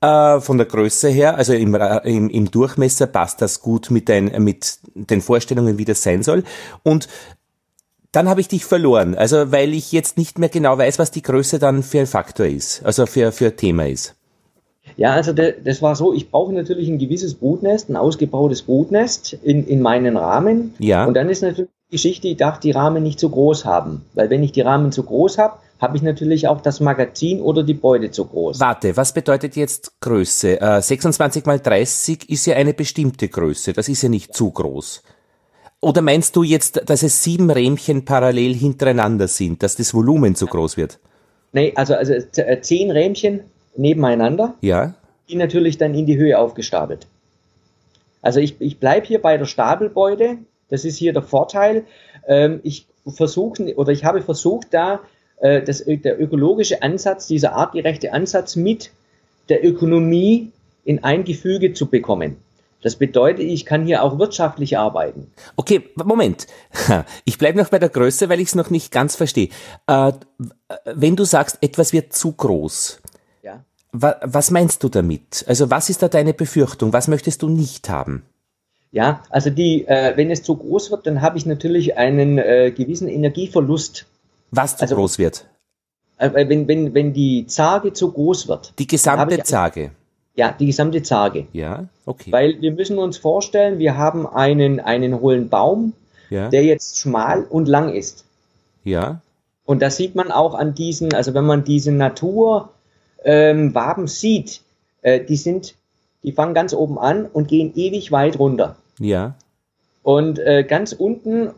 äh, 0.00 0.40
von 0.40 0.56
der 0.56 0.68
Größe 0.68 1.08
her, 1.08 1.34
also 1.34 1.52
im, 1.52 1.74
im, 1.74 2.30
im 2.30 2.50
Durchmesser 2.50 3.08
passt 3.08 3.42
das 3.42 3.60
gut 3.60 3.90
mit, 3.90 4.08
dein, 4.08 4.26
mit 4.42 4.78
den 4.94 5.20
Vorstellungen, 5.20 5.78
wie 5.78 5.84
das 5.84 6.02
sein 6.02 6.22
soll. 6.22 6.44
Und 6.84 7.08
dann 8.12 8.28
habe 8.28 8.40
ich 8.40 8.48
dich 8.48 8.64
verloren, 8.64 9.14
also 9.14 9.52
weil 9.52 9.72
ich 9.74 9.92
jetzt 9.92 10.18
nicht 10.18 10.38
mehr 10.38 10.48
genau 10.48 10.76
weiß, 10.78 10.98
was 10.98 11.10
die 11.10 11.22
Größe 11.22 11.58
dann 11.58 11.82
für 11.82 12.00
ein 12.00 12.06
Faktor 12.06 12.46
ist, 12.46 12.84
also 12.84 13.06
für, 13.06 13.32
für 13.32 13.54
Thema 13.54 13.88
ist. 13.88 14.16
Ja, 14.96 15.12
also 15.12 15.32
das 15.32 15.82
war 15.82 15.94
so, 15.94 16.12
ich 16.12 16.30
brauche 16.30 16.52
natürlich 16.52 16.88
ein 16.88 16.98
gewisses 16.98 17.34
Brutnest, 17.34 17.88
ein 17.88 17.96
ausgebautes 17.96 18.62
Brutnest 18.62 19.34
in, 19.42 19.66
in 19.66 19.80
meinen 19.80 20.16
Rahmen. 20.16 20.74
Ja. 20.78 21.04
Und 21.04 21.14
dann 21.14 21.28
ist 21.28 21.42
natürlich 21.42 21.70
die 21.90 21.96
Geschichte, 21.96 22.28
ich 22.28 22.36
darf 22.36 22.58
die 22.58 22.72
Rahmen 22.72 23.02
nicht 23.02 23.20
zu 23.20 23.30
groß 23.30 23.64
haben. 23.64 24.04
Weil 24.14 24.30
wenn 24.30 24.42
ich 24.42 24.52
die 24.52 24.62
Rahmen 24.62 24.90
zu 24.90 25.04
groß 25.04 25.38
habe, 25.38 25.58
habe 25.80 25.96
ich 25.96 26.02
natürlich 26.02 26.48
auch 26.48 26.60
das 26.60 26.80
Magazin 26.80 27.40
oder 27.40 27.62
die 27.62 27.74
Beute 27.74 28.10
zu 28.10 28.26
groß. 28.26 28.60
Warte, 28.60 28.96
was 28.96 29.14
bedeutet 29.14 29.56
jetzt 29.56 29.92
Größe? 30.00 30.60
Äh, 30.60 30.82
26 30.82 31.46
mal 31.46 31.58
30 31.58 32.28
ist 32.28 32.46
ja 32.46 32.56
eine 32.56 32.74
bestimmte 32.74 33.28
Größe, 33.28 33.72
das 33.72 33.88
ist 33.88 34.02
ja 34.02 34.08
nicht 34.08 34.34
zu 34.34 34.50
groß. 34.50 35.02
Oder 35.80 36.02
meinst 36.02 36.36
du 36.36 36.42
jetzt, 36.42 36.82
dass 36.86 37.02
es 37.02 37.22
sieben 37.22 37.50
Rähmchen 37.50 38.04
parallel 38.04 38.54
hintereinander 38.54 39.28
sind, 39.28 39.62
dass 39.62 39.76
das 39.76 39.94
Volumen 39.94 40.34
zu 40.34 40.46
groß 40.46 40.76
wird? 40.76 40.98
Nee, 41.52 41.72
also, 41.74 41.94
also 41.94 42.12
äh, 42.12 42.60
zehn 42.60 42.90
Rähmchen 42.90 43.40
nebeneinander. 43.76 44.54
Ja. 44.60 44.94
Die 45.28 45.36
natürlich 45.36 45.78
dann 45.78 45.94
in 45.94 46.06
die 46.06 46.18
Höhe 46.18 46.38
aufgestapelt. 46.38 47.06
Also 48.20 48.40
ich, 48.40 48.60
ich 48.60 48.78
bleibe 48.78 49.06
hier 49.06 49.22
bei 49.22 49.38
der 49.38 49.46
Stapelbeute. 49.46 50.38
Das 50.68 50.84
ist 50.84 50.96
hier 50.96 51.12
der 51.12 51.22
Vorteil. 51.22 51.84
Ähm, 52.28 52.60
ich 52.62 52.86
versuche 53.06 53.74
oder 53.76 53.92
ich 53.92 54.04
habe 54.04 54.20
versucht, 54.20 54.68
da 54.72 55.00
äh, 55.40 55.62
das, 55.62 55.84
der 55.86 56.20
ökologische 56.20 56.82
Ansatz, 56.82 57.26
dieser 57.26 57.54
artgerechte 57.54 58.12
Ansatz 58.12 58.54
mit 58.56 58.90
der 59.48 59.64
Ökonomie 59.64 60.52
in 60.84 61.02
ein 61.02 61.24
Gefüge 61.24 61.72
zu 61.72 61.86
bekommen. 61.86 62.36
Das 62.82 62.96
bedeutet, 62.96 63.44
ich 63.44 63.66
kann 63.66 63.84
hier 63.84 64.02
auch 64.02 64.18
wirtschaftlich 64.18 64.78
arbeiten. 64.78 65.30
Okay, 65.56 65.90
Moment. 65.96 66.46
Ich 67.24 67.38
bleibe 67.38 67.58
noch 67.58 67.68
bei 67.68 67.78
der 67.78 67.88
Größe, 67.88 68.28
weil 68.28 68.40
ich 68.40 68.48
es 68.48 68.54
noch 68.54 68.70
nicht 68.70 68.90
ganz 68.92 69.16
verstehe. 69.16 69.50
Äh, 69.86 70.12
wenn 70.84 71.16
du 71.16 71.24
sagst, 71.24 71.58
etwas 71.60 71.92
wird 71.92 72.12
zu 72.12 72.32
groß, 72.32 73.00
ja. 73.42 73.64
wa 73.92 74.16
was 74.22 74.50
meinst 74.50 74.82
du 74.82 74.88
damit? 74.88 75.44
Also 75.46 75.70
was 75.70 75.90
ist 75.90 76.02
da 76.02 76.08
deine 76.08 76.34
Befürchtung? 76.34 76.92
Was 76.92 77.08
möchtest 77.08 77.42
du 77.42 77.48
nicht 77.48 77.88
haben? 77.88 78.22
Ja, 78.92 79.22
also 79.30 79.50
die, 79.50 79.86
äh, 79.86 80.16
wenn 80.16 80.30
es 80.30 80.42
zu 80.42 80.56
groß 80.56 80.90
wird, 80.90 81.06
dann 81.06 81.22
habe 81.22 81.38
ich 81.38 81.46
natürlich 81.46 81.96
einen 81.96 82.38
äh, 82.38 82.72
gewissen 82.72 83.08
Energieverlust 83.08 84.06
was 84.50 84.76
zu 84.76 84.82
also, 84.82 84.96
groß 84.96 85.18
wird? 85.18 85.46
Äh, 86.18 86.48
wenn, 86.48 86.66
wenn, 86.66 86.94
wenn 86.94 87.12
die 87.12 87.46
Zarge 87.46 87.92
zu 87.92 88.10
groß 88.10 88.48
wird. 88.48 88.74
Die 88.78 88.86
gesamte 88.86 89.36
ich, 89.36 89.44
Zarge? 89.44 89.92
Ja, 90.34 90.54
die 90.58 90.66
gesamte 90.66 91.02
Zarge. 91.02 91.46
Ja, 91.52 91.86
okay. 92.06 92.32
Weil 92.32 92.60
wir 92.60 92.72
müssen 92.72 92.98
uns 92.98 93.18
vorstellen, 93.18 93.78
wir 93.78 93.96
haben 93.96 94.26
einen, 94.26 94.80
einen 94.80 95.20
hohlen 95.20 95.48
Baum, 95.48 95.92
ja. 96.30 96.48
der 96.48 96.64
jetzt 96.64 96.98
schmal 96.98 97.44
und 97.44 97.68
lang 97.68 97.92
ist. 97.92 98.24
Ja. 98.84 99.20
Und 99.64 99.82
das 99.82 99.96
sieht 99.96 100.14
man 100.14 100.30
auch 100.30 100.54
an 100.54 100.74
diesen, 100.74 101.12
also 101.14 101.34
wenn 101.34 101.44
man 101.44 101.64
diese 101.64 101.92
Naturwaben 101.92 102.70
ähm, 103.24 104.06
sieht, 104.06 104.62
äh, 105.02 105.20
die 105.20 105.36
sind, 105.36 105.74
die 106.22 106.32
fangen 106.32 106.54
ganz 106.54 106.74
oben 106.74 106.98
an 106.98 107.26
und 107.26 107.48
gehen 107.48 107.72
ewig 107.74 108.12
weit 108.12 108.38
runter. 108.38 108.76
Ja. 108.98 109.34
Und 110.02 110.38
äh, 110.38 110.64
ganz 110.64 110.92
unten 110.92 111.50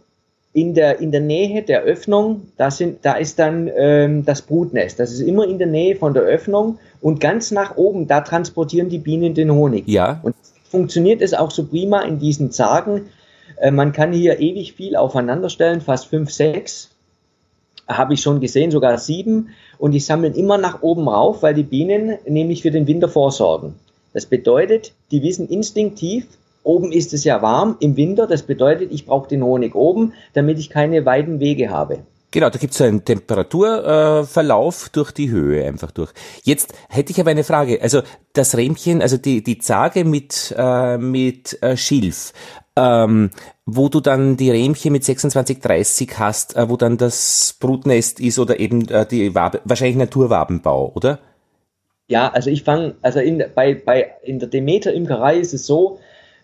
in 0.55 0.75
der, 0.75 1.01
in 1.01 1.13
der 1.13 1.21
Nähe 1.21 1.63
der 1.63 1.83
Öffnung, 1.83 2.43
da, 2.57 2.71
sind, 2.71 2.99
da 3.03 3.15
ist 3.15 3.39
dann 3.39 3.71
ähm, 3.75 4.25
das 4.25 4.43
Brutnest. 4.43 4.99
Das 4.99 5.11
ist 5.11 5.21
immer 5.21 5.47
in 5.47 5.59
der 5.59 5.67
Nähe 5.67 5.97
von 5.97 6.13
der 6.13 6.25
Öffnung 6.25 6.79
und 7.01 7.21
ganz 7.21 7.51
nach 7.51 7.77
oben, 7.77 8.07
da 8.07 8.21
transportieren 8.21 8.91
die 8.91 8.99
Bienen 8.99 9.35
den 9.35 9.51
Honig. 9.51 9.89
Ja. 9.89 10.21
Und 10.23 10.35
funktioniert 10.71 11.23
es 11.23 11.33
auch 11.33 11.51
so 11.51 11.67
prima 11.67 12.03
in 12.03 12.19
diesen 12.19 12.51
Zagen. 12.51 13.07
Äh, 13.61 13.71
man 13.71 13.93
kann 13.93 14.13
hier 14.13 14.41
ewig 14.41 14.75
viel 14.75 14.97
aufeinander 14.97 15.49
stellen, 15.49 15.81
fast 15.81 16.07
fünf, 16.07 16.31
sechs. 16.31 16.91
Habe 17.89 18.15
ich 18.15 18.21
schon 18.21 18.41
gesehen, 18.41 18.71
sogar 18.71 18.99
sieben. 18.99 19.51
Und 19.79 19.93
die 19.93 20.01
sammeln 20.01 20.35
immer 20.35 20.59
nach 20.59 20.83
oben 20.83 21.09
rauf, 21.09 21.43
weil 21.43 21.55
die 21.55 21.63
Bienen 21.63 22.19
nämlich 22.27 22.63
für 22.63 22.71
den 22.71 22.87
Winter 22.87 23.09
vorsorgen. 23.09 23.75
Das 24.13 24.27
bedeutet, 24.27 24.93
die 25.11 25.23
wissen 25.23 25.49
instinktiv, 25.49 26.27
Oben 26.65 26.93
ist 26.93 27.13
es 27.13 27.25
ja 27.25 27.43
warm 27.43 27.77
im 27.81 27.97
Winter, 27.97 28.27
das 28.27 28.43
bedeutet, 28.43 28.93
ich 28.93 29.07
brauche 29.07 29.29
den 29.29 29.43
Honig 29.43 29.75
oben, 29.75 30.13
damit 30.33 30.59
ich 30.59 30.71
keine 30.71 31.05
weiten 31.05 31.41
Wege 31.41 31.71
habe. 31.71 32.01
Genau, 32.33 32.49
da 32.49 32.59
gibt 32.59 32.73
es 32.73 32.79
so 32.79 32.85
einen 32.85 33.05
Temperaturverlauf 33.05 34.87
äh, 34.87 34.91
durch 34.93 35.13
die 35.13 35.31
Höhe 35.31 35.67
einfach 35.67 35.91
durch. 35.91 36.13
Jetzt 36.43 36.73
hätte 36.89 37.13
ich 37.13 37.21
aber 37.21 37.31
eine 37.31 37.45
Frage. 37.45 37.83
Also 37.83 38.01
das 38.33 38.57
Rähmchen, 38.57 39.03
also 39.03 39.19
die, 39.19 39.43
die 39.43 39.59
Zage 39.59 40.07
mit, 40.07 40.55
äh, 40.57 40.97
mit 40.97 41.63
äh, 41.63 41.77
Schilf, 41.77 42.33
ähm, 42.75 43.31
wo 43.67 43.91
du 43.91 44.01
dann 44.01 44.39
die 44.39 44.51
Rähmchen 44.51 44.93
mit 44.93 45.05
26, 45.05 45.61
30 45.61 46.19
hast, 46.19 46.57
äh, 46.57 46.71
wo 46.71 46.79
dann 46.79 46.97
das 46.97 47.55
Brutnest 47.61 48.19
ist 48.19 48.39
oder 48.39 48.59
eben 48.59 48.89
äh, 48.89 49.05
die 49.05 49.35
Wabe, 49.35 49.61
wahrscheinlich 49.65 49.97
Naturwabenbau, 49.97 50.93
oder? 50.95 51.19
Ja, 52.09 52.31
also 52.31 52.49
ich 52.49 52.63
fange, 52.63 52.95
also 53.03 53.21
in, 53.21 53.45
bei, 53.55 53.75
bei, 53.75 54.11
in 54.23 54.39
der 54.39 54.49
Demeter-Imkerei 54.49 55.37
ist 55.37 55.53
es 55.53 55.67
so, 55.67 55.99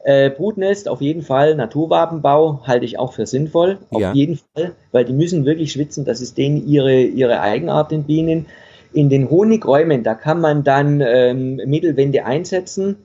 äh, 0.04 0.30
Brutnest 0.30 0.88
auf 0.88 1.00
jeden 1.00 1.22
Fall, 1.22 1.54
Naturwabenbau 1.54 2.62
halte 2.66 2.84
ich 2.84 2.98
auch 2.98 3.12
für 3.12 3.26
sinnvoll, 3.26 3.78
auf 3.90 4.00
ja. 4.00 4.12
jeden 4.12 4.38
Fall, 4.38 4.72
weil 4.92 5.04
die 5.04 5.12
müssen 5.12 5.44
wirklich 5.44 5.72
schwitzen, 5.72 6.04
das 6.04 6.20
ist 6.20 6.38
denen 6.38 6.66
ihre, 6.68 7.02
ihre 7.02 7.40
Eigenart, 7.40 7.90
den 7.90 8.04
Bienen. 8.04 8.46
In 8.92 9.10
den 9.10 9.28
Honigräumen, 9.28 10.02
da 10.02 10.14
kann 10.14 10.40
man 10.40 10.64
dann 10.64 11.02
ähm, 11.02 11.56
Mittelwände 11.56 12.24
einsetzen. 12.24 12.96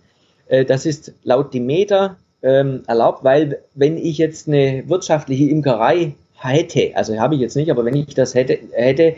Äh, 0.47 0.63
das 0.63 0.85
ist 0.85 1.13
laut 1.23 1.53
Demeter 1.53 2.15
ähm, 2.41 2.83
erlaubt, 2.87 3.23
weil 3.23 3.59
wenn 3.75 3.97
ich 3.97 4.17
jetzt 4.17 4.47
eine 4.47 4.83
wirtschaftliche 4.87 5.49
Imkerei 5.49 6.13
hätte, 6.35 6.91
also 6.95 7.17
habe 7.19 7.35
ich 7.35 7.41
jetzt 7.41 7.55
nicht, 7.55 7.69
aber 7.69 7.83
wenn 7.85 7.95
ich 7.95 8.13
das 8.13 8.33
hätte, 8.33 8.59
hätte 8.71 9.15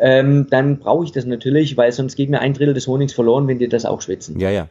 ähm, 0.00 0.46
dann 0.50 0.78
brauche 0.78 1.04
ich 1.04 1.12
das 1.12 1.26
natürlich, 1.26 1.76
weil 1.76 1.92
sonst 1.92 2.16
geht 2.16 2.30
mir 2.30 2.40
ein 2.40 2.54
Drittel 2.54 2.72
des 2.72 2.86
Honigs 2.86 3.12
verloren, 3.12 3.46
wenn 3.48 3.58
die 3.58 3.68
das 3.68 3.84
auch 3.84 4.00
schwitzen. 4.00 4.40
Ja, 4.40 4.48
ja. 4.48 4.68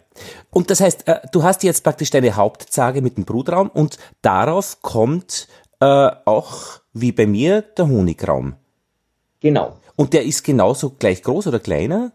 Und 0.50 0.72
das 0.72 0.82
heißt, 0.82 1.08
äh, 1.08 1.20
du 1.32 1.44
hast 1.44 1.64
jetzt 1.64 1.84
praktisch 1.84 2.10
deine 2.10 2.36
Hauptzage 2.36 3.04
mit 3.04 3.16
dem 3.16 3.26
Brutraum 3.26 3.70
und 3.70 4.00
darauf 4.24 4.82
kommt 4.82 5.48
äh, 5.80 5.86
auch, 5.86 6.82
wie 6.94 7.12
bei 7.12 7.28
mir, 7.28 7.62
der 7.62 7.88
Honigraum. 7.88 8.56
Genau. 9.40 9.78
Und 9.96 10.14
der 10.14 10.26
ist 10.26 10.44
genauso 10.44 10.90
gleich 10.90 11.22
groß 11.22 11.48
oder 11.48 11.60
kleiner? 11.60 12.12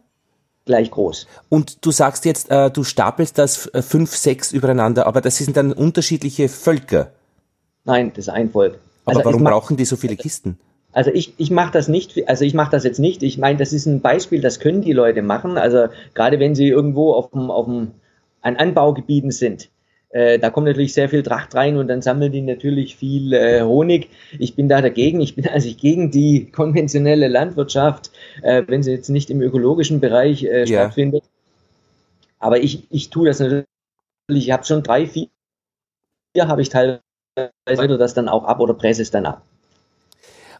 Gleich 0.64 0.90
groß. 0.90 1.28
Und 1.48 1.86
du 1.86 1.92
sagst 1.92 2.24
jetzt, 2.24 2.50
äh, 2.50 2.70
du 2.70 2.82
stapelst 2.82 3.38
das 3.38 3.66
äh, 3.68 3.82
fünf, 3.82 4.16
sechs 4.16 4.50
übereinander, 4.50 5.06
aber 5.06 5.20
das 5.20 5.36
sind 5.36 5.56
dann 5.56 5.72
unterschiedliche 5.72 6.48
Völker. 6.48 7.12
Nein, 7.84 8.10
das 8.14 8.26
ist 8.26 8.28
ein 8.30 8.50
Volk. 8.50 8.78
Aber 9.04 9.18
also 9.18 9.30
warum 9.30 9.44
brauchen 9.44 9.76
die 9.76 9.84
so 9.84 9.96
viele 9.96 10.16
Kisten? 10.16 10.58
Also 10.94 11.10
ich, 11.10 11.34
ich 11.38 11.50
mache 11.50 11.72
das 11.72 11.88
nicht, 11.88 12.28
also 12.28 12.44
ich 12.44 12.54
mache 12.54 12.70
das 12.70 12.84
jetzt 12.84 13.00
nicht. 13.00 13.24
Ich 13.24 13.36
meine, 13.36 13.58
das 13.58 13.72
ist 13.72 13.86
ein 13.86 14.00
Beispiel, 14.00 14.40
das 14.40 14.60
können 14.60 14.80
die 14.80 14.92
Leute 14.92 15.22
machen. 15.22 15.58
Also 15.58 15.88
gerade 16.14 16.38
wenn 16.38 16.54
sie 16.54 16.68
irgendwo 16.68 17.12
auf 17.12 17.30
dem, 17.30 17.50
auf 17.50 17.66
dem 17.66 17.90
an 18.42 18.56
Anbaugebieten 18.56 19.32
sind, 19.32 19.70
äh, 20.10 20.38
da 20.38 20.50
kommt 20.50 20.68
natürlich 20.68 20.94
sehr 20.94 21.08
viel 21.08 21.24
Tracht 21.24 21.56
rein 21.56 21.76
und 21.76 21.88
dann 21.88 22.00
sammeln 22.00 22.30
die 22.30 22.42
natürlich 22.42 22.94
viel 22.94 23.32
äh, 23.32 23.62
Honig. 23.62 24.08
Ich 24.38 24.54
bin 24.54 24.68
da 24.68 24.80
dagegen. 24.80 25.20
Ich 25.20 25.34
bin 25.34 25.48
also 25.52 25.68
gegen 25.74 26.12
die 26.12 26.48
konventionelle 26.52 27.26
Landwirtschaft, 27.26 28.12
äh, 28.42 28.62
wenn 28.68 28.84
sie 28.84 28.92
jetzt 28.92 29.08
nicht 29.08 29.30
im 29.30 29.42
ökologischen 29.42 29.98
Bereich 29.98 30.44
äh, 30.44 30.60
ja. 30.60 30.66
stattfindet. 30.66 31.24
Aber 32.38 32.60
ich, 32.60 32.86
ich 32.90 33.10
tue 33.10 33.26
das 33.26 33.40
natürlich. 33.40 33.66
Ich 34.28 34.52
habe 34.52 34.64
schon 34.64 34.84
drei, 34.84 35.06
vier, 35.08 35.28
habe 36.38 36.62
ich 36.62 36.68
teilweise 36.68 37.00
das 37.98 38.14
dann 38.14 38.28
auch 38.28 38.44
ab 38.44 38.60
oder 38.60 38.74
presse 38.74 39.02
es 39.02 39.10
dann 39.10 39.26
ab. 39.26 39.42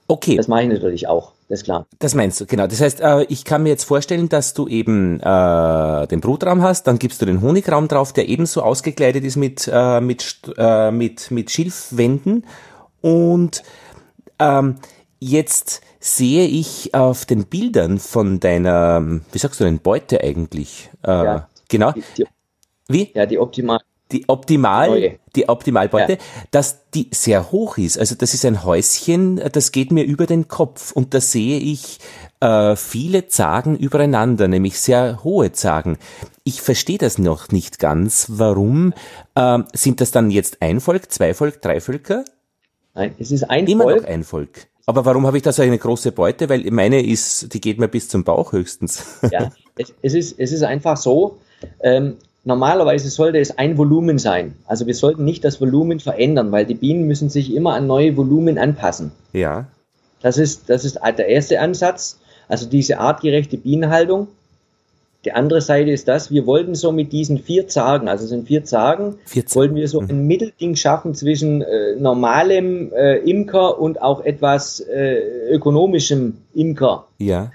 Okay. 0.07 0.37
Das 0.37 0.49
mache 0.49 0.65
ich 0.65 0.69
natürlich 0.69 1.09
auch, 1.09 1.33
das 1.49 1.61
ist 1.61 1.65
klar. 1.65 1.87
Das 1.99 2.15
meinst 2.15 2.41
du, 2.41 2.47
genau. 2.47 2.67
Das 2.67 2.81
heißt, 2.81 3.01
äh, 3.01 3.23
ich 3.25 3.45
kann 3.45 3.63
mir 3.63 3.71
jetzt 3.71 3.85
vorstellen, 3.85 4.29
dass 4.29 4.53
du 4.53 4.69
eben 4.69 5.19
äh, 5.21 6.07
den 6.07 6.21
Brutraum 6.21 6.63
hast, 6.63 6.87
dann 6.87 6.99
gibst 6.99 7.23
du 7.23 7.27
den 7.27 7.41
Honigraum 7.41 7.89
drauf, 7.89 8.13
der 8.13 8.29
ebenso 8.29 8.63
ausgekleidet 8.63 9.25
ist 9.25 9.37
mit, 9.37 9.69
äh, 9.73 10.01
mit, 10.01 10.43
äh, 10.59 10.91
mit, 10.91 11.31
mit 11.31 11.51
Schilfwänden. 11.51 12.47
Und 13.01 13.63
ähm, 14.39 14.77
jetzt 15.21 15.81
sehe 16.01 16.47
ich 16.47 16.95
auf 16.95 17.25
den 17.25 17.47
Bildern 17.47 17.99
von 17.99 18.41
deiner, 18.41 19.21
wie 19.33 19.39
sagst 19.39 19.61
du 19.61 19.65
denn, 19.65 19.79
Beute 19.79 20.23
eigentlich? 20.23 20.91
Äh, 21.03 21.11
ja. 21.11 21.49
Genau. 21.69 21.93
Die, 21.93 22.05
die, 22.19 22.27
wie? 22.89 23.11
Ja, 23.15 23.25
die 23.25 23.39
optimal 23.39 23.81
die 24.15 24.29
Optimal, 24.29 25.19
die 25.35 25.49
Optimalbeute, 25.49 26.13
ja. 26.13 26.19
dass 26.53 26.89
die 26.93 27.09
sehr 27.11 27.51
hoch 27.51 27.79
ist. 27.79 27.99
Also 27.99 28.15
das 28.15 28.33
ist 28.33 28.45
ein 28.45 28.63
Häuschen, 28.65 29.43
das 29.53 29.73
geht 29.73 29.91
mir 29.91 30.05
über 30.05 30.27
den 30.27 30.47
Kopf 30.47 30.93
und 30.93 31.15
da 31.15 31.21
sehe 31.21 31.59
ich 31.59 31.99
äh, 32.41 32.77
viele 32.77 33.27
Zagen 33.27 33.77
übereinander, 33.77 34.47
nämlich 34.47 34.79
sehr 34.79 35.25
hohe 35.25 35.51
Zagen. 35.51 35.99
Ich 36.45 36.63
verstehe 36.63 36.99
das 36.99 37.19
noch 37.19 37.49
nicht 37.49 37.81
ganz. 37.81 38.27
Warum 38.31 38.95
ähm, 39.35 39.65
sind 39.73 40.01
das 40.01 40.13
dann 40.13 40.31
jetzt 40.31 40.63
ein 40.63 40.81
Volk, 40.81 41.11
zwei 41.11 41.35
Volk, 41.35 41.61
drei 41.61 41.81
Völker? 41.81 42.25
Nein, 42.95 43.17
es 43.19 43.33
ist 43.33 43.51
ein 43.51 43.67
Immer 43.67 43.85
Volk. 43.85 44.03
noch 44.03 44.09
ein 44.09 44.23
Volk. 44.23 44.69
Aber 44.87 45.05
warum 45.05 45.27
habe 45.27 45.39
ich 45.39 45.43
da 45.43 45.53
so 45.53 45.63
eine 45.63 45.79
große 45.79 46.13
Beute? 46.13 46.49
Weil 46.49 46.71
meine 46.71 47.05
ist, 47.05 47.53
die 47.53 47.61
geht 47.61 47.81
mir 47.81 47.89
bis 47.89 48.09
zum 48.09 48.23
Bauch 48.23 48.53
höchstens. 48.53 49.19
Ja, 49.33 49.51
es, 49.77 49.93
es 50.03 50.15
ist, 50.15 50.39
es 50.39 50.53
ist 50.53 50.63
einfach 50.63 50.97
so, 50.97 51.39
ähm, 51.81 52.19
Normalerweise 52.45 53.09
sollte 53.09 53.39
es 53.39 53.57
ein 53.59 53.79
Volumen 53.79 54.19
sein. 54.19 54.55
Also 54.67 54.87
wir 54.87 54.95
sollten 54.95 55.25
nicht 55.25 55.45
das 55.45 55.61
Volumen 55.61 55.99
verändern, 55.99 56.53
weil 56.53 56.67
die 56.67 56.75
Bienen 56.75 57.07
müssen 57.07 57.31
sich 57.31 57.55
immer 57.55 57.75
an 57.75 57.87
neue 57.87 58.17
Volumen 58.17 58.59
anpassen. 58.59 59.13
Ja. 59.33 59.67
Das 60.21 60.37
ist, 60.37 60.69
das 60.69 60.85
ist 60.85 60.99
der 61.03 61.27
erste 61.27 61.61
Ansatz. 61.61 62.19
Also 62.47 62.67
diese 62.67 62.99
artgerechte 62.99 63.57
Bienenhaltung. 63.57 64.29
Die 65.25 65.33
andere 65.33 65.63
Seite 65.63 65.91
ist 65.91 66.07
das, 66.07 66.31
wir 66.31 66.45
wollten 66.45 66.75
so 66.75 66.93
mit 66.93 67.11
diesen 67.11 67.39
vier 67.39 67.67
Zagen, 67.67 68.09
also 68.09 68.27
sind 68.27 68.47
vier 68.47 68.65
Zagen, 68.65 69.15
vier 69.25 69.47
Zagen. 69.47 69.57
wollten 69.57 69.75
wir 69.77 69.89
so 69.89 70.03
mhm. 70.03 70.11
ein 70.11 70.27
Mittelding 70.27 70.77
schaffen 70.77 71.15
zwischen 71.15 71.63
äh, 71.63 71.97
normalem 71.97 72.93
äh, 72.93 73.17
Imker 73.21 73.81
und 73.81 74.03
auch 74.03 74.23
etwas 74.23 74.81
äh, 74.81 75.49
ökonomischem 75.51 76.37
Imker. 76.53 77.07
Ja 77.17 77.51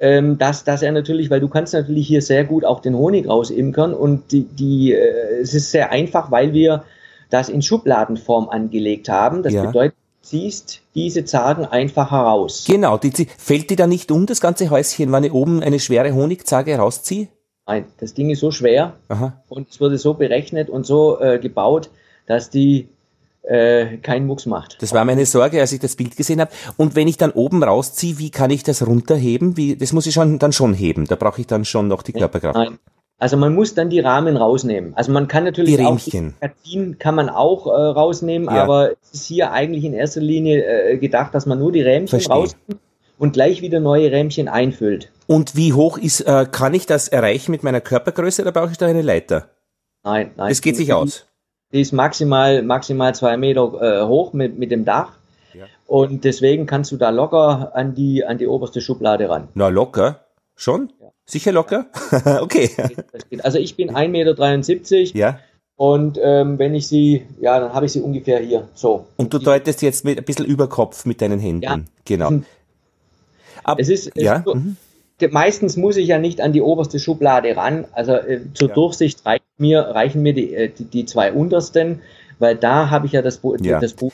ähm, 0.00 0.38
dass, 0.38 0.64
dass 0.64 0.82
er 0.82 0.92
natürlich, 0.92 1.30
weil 1.30 1.40
du 1.40 1.48
kannst 1.48 1.74
natürlich 1.74 2.08
hier 2.08 2.22
sehr 2.22 2.44
gut 2.44 2.64
auch 2.64 2.80
den 2.80 2.96
Honig 2.96 3.28
rausimkern 3.28 3.92
und 3.92 4.32
die, 4.32 4.44
die, 4.44 4.94
äh, 4.94 5.40
es 5.42 5.52
ist 5.52 5.70
sehr 5.70 5.92
einfach, 5.92 6.30
weil 6.30 6.54
wir 6.54 6.84
das 7.28 7.50
in 7.50 7.60
Schubladenform 7.60 8.48
angelegt 8.48 9.10
haben. 9.10 9.42
Das 9.42 9.52
ja. 9.52 9.66
bedeutet, 9.66 9.94
du 10.22 10.28
ziehst 10.28 10.80
diese 10.94 11.26
Zagen 11.26 11.66
einfach 11.66 12.10
heraus. 12.10 12.64
Genau, 12.66 12.96
die, 12.96 13.12
fällt 13.38 13.68
die 13.68 13.76
da 13.76 13.86
nicht 13.86 14.10
um, 14.10 14.24
das 14.24 14.40
ganze 14.40 14.70
Häuschen, 14.70 15.12
wenn 15.12 15.24
ich 15.24 15.32
oben 15.32 15.62
eine 15.62 15.78
schwere 15.78 16.14
Honigzage 16.14 16.74
rausziehe? 16.76 17.28
Nein, 17.66 17.84
das 17.98 18.14
Ding 18.14 18.30
ist 18.30 18.40
so 18.40 18.50
schwer 18.50 18.94
Aha. 19.08 19.42
und 19.48 19.68
es 19.68 19.80
wurde 19.80 19.98
so 19.98 20.14
berechnet 20.14 20.70
und 20.70 20.86
so 20.86 21.20
äh, 21.20 21.38
gebaut, 21.38 21.90
dass 22.26 22.50
die 22.50 22.88
äh, 23.42 23.96
keinen 23.98 24.26
Mucks 24.26 24.46
macht. 24.46 24.80
Das 24.80 24.92
war 24.92 25.04
meine 25.04 25.26
Sorge, 25.26 25.60
als 25.60 25.72
ich 25.72 25.80
das 25.80 25.96
Bild 25.96 26.16
gesehen 26.16 26.40
habe. 26.40 26.50
Und 26.76 26.94
wenn 26.94 27.08
ich 27.08 27.16
dann 27.16 27.30
oben 27.30 27.62
rausziehe, 27.62 28.18
wie 28.18 28.30
kann 28.30 28.50
ich 28.50 28.62
das 28.62 28.86
runterheben? 28.86 29.56
Wie, 29.56 29.76
das 29.76 29.92
muss 29.92 30.06
ich 30.06 30.14
schon, 30.14 30.38
dann 30.38 30.52
schon 30.52 30.74
heben. 30.74 31.06
Da 31.06 31.16
brauche 31.16 31.40
ich 31.40 31.46
dann 31.46 31.64
schon 31.64 31.88
noch 31.88 32.02
die 32.02 32.12
Körperkraft. 32.12 32.56
Nein. 32.56 32.78
Also 33.18 33.36
man 33.36 33.54
muss 33.54 33.74
dann 33.74 33.90
die 33.90 34.00
Rahmen 34.00 34.38
rausnehmen. 34.38 34.94
Also 34.94 35.12
man 35.12 35.28
kann 35.28 35.44
natürlich 35.44 35.76
die 35.76 35.82
Rähmchen. 35.82 36.34
auch 36.40 36.48
die 36.64 36.94
kann 36.94 37.14
man 37.14 37.28
auch 37.28 37.66
äh, 37.66 37.70
rausnehmen, 37.70 38.48
ja. 38.48 38.62
aber 38.62 38.92
es 38.92 39.10
ist 39.12 39.26
hier 39.26 39.52
eigentlich 39.52 39.84
in 39.84 39.92
erster 39.92 40.22
Linie 40.22 40.64
äh, 40.64 40.96
gedacht, 40.96 41.34
dass 41.34 41.44
man 41.44 41.58
nur 41.58 41.70
die 41.70 41.82
Rähmchen 41.82 42.08
Verstehe. 42.08 42.34
rausnimmt 42.34 42.80
und 43.18 43.34
gleich 43.34 43.60
wieder 43.60 43.78
neue 43.78 44.10
Rähmchen 44.10 44.48
einfüllt. 44.48 45.12
Und 45.26 45.54
wie 45.54 45.74
hoch 45.74 45.98
ist, 45.98 46.22
äh, 46.22 46.46
kann 46.50 46.72
ich 46.72 46.86
das 46.86 47.08
erreichen 47.08 47.50
mit 47.50 47.62
meiner 47.62 47.82
Körpergröße 47.82 48.40
oder 48.40 48.52
brauche 48.52 48.70
ich 48.72 48.78
da 48.78 48.86
eine 48.86 49.02
Leiter? 49.02 49.50
Nein, 50.02 50.30
nein. 50.36 50.48
Das 50.48 50.62
geht 50.62 50.76
sich 50.76 50.94
aus. 50.94 51.26
Die 51.72 51.80
ist 51.80 51.92
maximal, 51.92 52.62
maximal 52.62 53.14
zwei 53.14 53.36
Meter 53.36 53.72
äh, 53.80 54.06
hoch 54.06 54.32
mit, 54.32 54.58
mit 54.58 54.70
dem 54.70 54.84
Dach. 54.84 55.12
Ja. 55.54 55.66
Und 55.86 56.24
deswegen 56.24 56.66
kannst 56.66 56.90
du 56.92 56.96
da 56.96 57.10
locker 57.10 57.72
an 57.74 57.94
die, 57.94 58.24
an 58.24 58.38
die 58.38 58.46
oberste 58.46 58.80
Schublade 58.80 59.28
ran. 59.28 59.48
Na, 59.54 59.68
locker? 59.68 60.24
Schon? 60.56 60.92
Ja. 61.00 61.08
Sicher 61.26 61.52
locker? 61.52 61.86
okay. 62.40 62.70
Also 63.42 63.58
ich 63.58 63.76
bin 63.76 63.90
1,73 63.90 64.08
Meter. 64.08 65.18
Ja. 65.18 65.38
Und 65.76 66.18
ähm, 66.22 66.58
wenn 66.58 66.74
ich 66.74 66.88
sie, 66.88 67.26
ja, 67.40 67.58
dann 67.58 67.72
habe 67.72 67.86
ich 67.86 67.92
sie 67.92 68.00
ungefähr 68.00 68.40
hier. 68.40 68.68
So. 68.74 69.06
Und 69.16 69.32
du 69.32 69.38
deutest 69.38 69.80
jetzt 69.80 70.04
mit 70.04 70.18
ein 70.18 70.24
bisschen 70.24 70.44
über 70.44 70.68
Kopf 70.68 71.06
mit 71.06 71.22
deinen 71.22 71.38
Händen. 71.38 71.62
Ja. 71.62 71.80
Genau. 72.04 72.32
Ab, 73.64 73.78
es 73.78 73.88
ist, 73.88 74.08
es 74.14 74.22
ja. 74.22 74.36
Ist 74.36 74.44
so, 74.44 74.54
mhm 74.54 74.76
meistens 75.30 75.76
muss 75.76 75.96
ich 75.96 76.08
ja 76.08 76.18
nicht 76.18 76.40
an 76.40 76.52
die 76.52 76.62
oberste 76.62 76.98
Schublade 76.98 77.56
ran. 77.56 77.84
Also 77.92 78.12
äh, 78.12 78.40
zur 78.54 78.68
ja. 78.68 78.74
Durchsicht 78.74 79.24
reicht 79.26 79.44
mir, 79.58 79.80
reichen 79.80 80.22
mir 80.22 80.34
die, 80.34 80.54
äh, 80.54 80.68
die, 80.68 80.84
die, 80.84 81.04
zwei 81.06 81.32
untersten, 81.32 82.00
weil 82.38 82.56
da 82.56 82.90
habe 82.90 83.06
ich 83.06 83.12
ja 83.12 83.22
das, 83.22 83.38
Buch. 83.38 83.56
Ja. 83.60 83.80
das 83.80 83.94
Buch. 83.94 84.12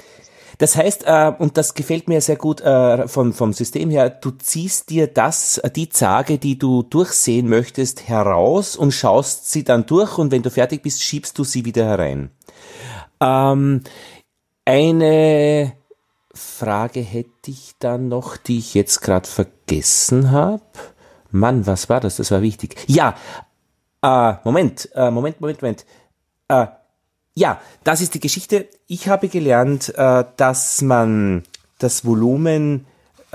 Das 0.59 0.77
heißt, 0.77 1.05
äh, 1.07 1.33
und 1.39 1.59
das 1.59 1.75
gefällt 1.75 2.09
mir 2.09 2.21
sehr 2.21 2.37
gut 2.37 2.63
äh, 2.63 3.07
vom, 3.09 3.35
vom 3.35 3.53
System 3.53 3.91
her, 3.91 4.09
du 4.09 4.31
ziehst 4.31 4.89
dir 4.89 5.07
das, 5.07 5.59
äh, 5.59 5.71
die 5.71 5.91
Zage, 5.91 6.39
die 6.39 6.59
du 6.59 6.83
durchsehen 6.83 7.49
möchtest, 7.49 8.09
heraus 8.09 8.75
und 8.75 8.93
schaust 8.93 9.51
sie 9.53 9.65
dann 9.65 9.85
durch 9.85 10.17
und 10.17 10.33
wenn 10.33 10.43
du 10.43 10.51
fertig 10.51 10.83
bist, 10.83 11.03
schiebst 11.03 11.39
du 11.39 11.45
sie 11.45 11.65
wieder 11.67 11.85
herein. 11.85 12.31
Ähm, 13.21 13.83
eine 14.65 15.73
Frage 16.33 17.01
hätte 17.01 17.51
ich 17.51 17.75
dann 17.79 18.09
noch, 18.09 18.37
die 18.37 18.59
ich 18.59 18.75
jetzt 18.75 19.01
gerade 19.01 19.29
vergessen 19.29 20.31
habe. 20.31 20.63
Mann, 21.39 21.67
was 21.67 21.89
war 21.89 22.01
das? 22.01 22.17
Das 22.17 22.31
war 22.31 22.43
wichtig. 22.43 22.77
Ja, 22.87 23.15
äh, 24.03 24.35
Moment, 24.45 24.89
äh, 24.95 25.11
Moment, 25.11 25.41
Moment, 25.41 25.63
Moment. 25.63 25.87
Äh, 26.49 26.67
ja, 27.35 27.61
das 27.85 28.01
ist 28.01 28.15
die 28.15 28.21
Geschichte. 28.21 28.69
Ich 28.87 29.09
habe 29.09 29.29
gelernt, 29.29 29.93
äh, 29.97 30.25
dass 30.37 30.83
man 30.83 31.45
das 31.79 32.05
Volumen 32.05 32.81
äh, 32.81 32.85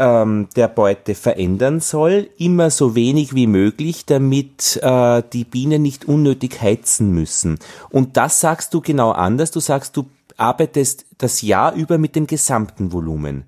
ähm, 0.02 0.48
der 0.56 0.68
Beute 0.68 1.16
verändern 1.16 1.80
soll, 1.80 2.30
immer 2.38 2.70
so 2.70 2.96
wenig 2.96 3.36
wie 3.36 3.48
möglich, 3.48 4.06
damit 4.06 4.80
äh, 4.82 5.22
die 5.32 5.44
Bienen 5.44 5.82
nicht 5.82 6.06
unnötig 6.06 6.62
heizen 6.62 7.12
müssen. 7.12 7.60
Und 7.90 8.18
das 8.18 8.40
sagst 8.40 8.74
du 8.74 8.82
genau 8.82 9.12
anders. 9.12 9.52
Du 9.52 9.60
sagst, 9.60 9.96
du 9.96 10.06
arbeitest 10.38 11.06
das 11.18 11.42
Jahr 11.42 11.74
über 11.74 11.98
mit 11.98 12.16
dem 12.16 12.26
gesamten 12.26 12.92
Volumen. 12.92 13.44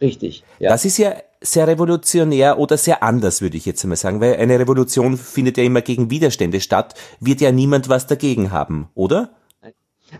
Richtig. 0.00 0.44
Ja. 0.58 0.70
Das 0.70 0.84
ist 0.84 0.96
ja 0.96 1.14
sehr 1.40 1.66
revolutionär 1.66 2.58
oder 2.58 2.76
sehr 2.76 3.02
anders, 3.02 3.40
würde 3.42 3.56
ich 3.56 3.66
jetzt 3.66 3.82
einmal 3.84 3.96
sagen, 3.96 4.20
weil 4.20 4.36
eine 4.36 4.58
Revolution 4.58 5.16
findet 5.16 5.56
ja 5.56 5.64
immer 5.64 5.82
gegen 5.82 6.10
Widerstände 6.10 6.60
statt, 6.60 6.94
wird 7.20 7.40
ja 7.40 7.52
niemand 7.52 7.88
was 7.88 8.06
dagegen 8.06 8.50
haben, 8.50 8.88
oder? 8.94 9.30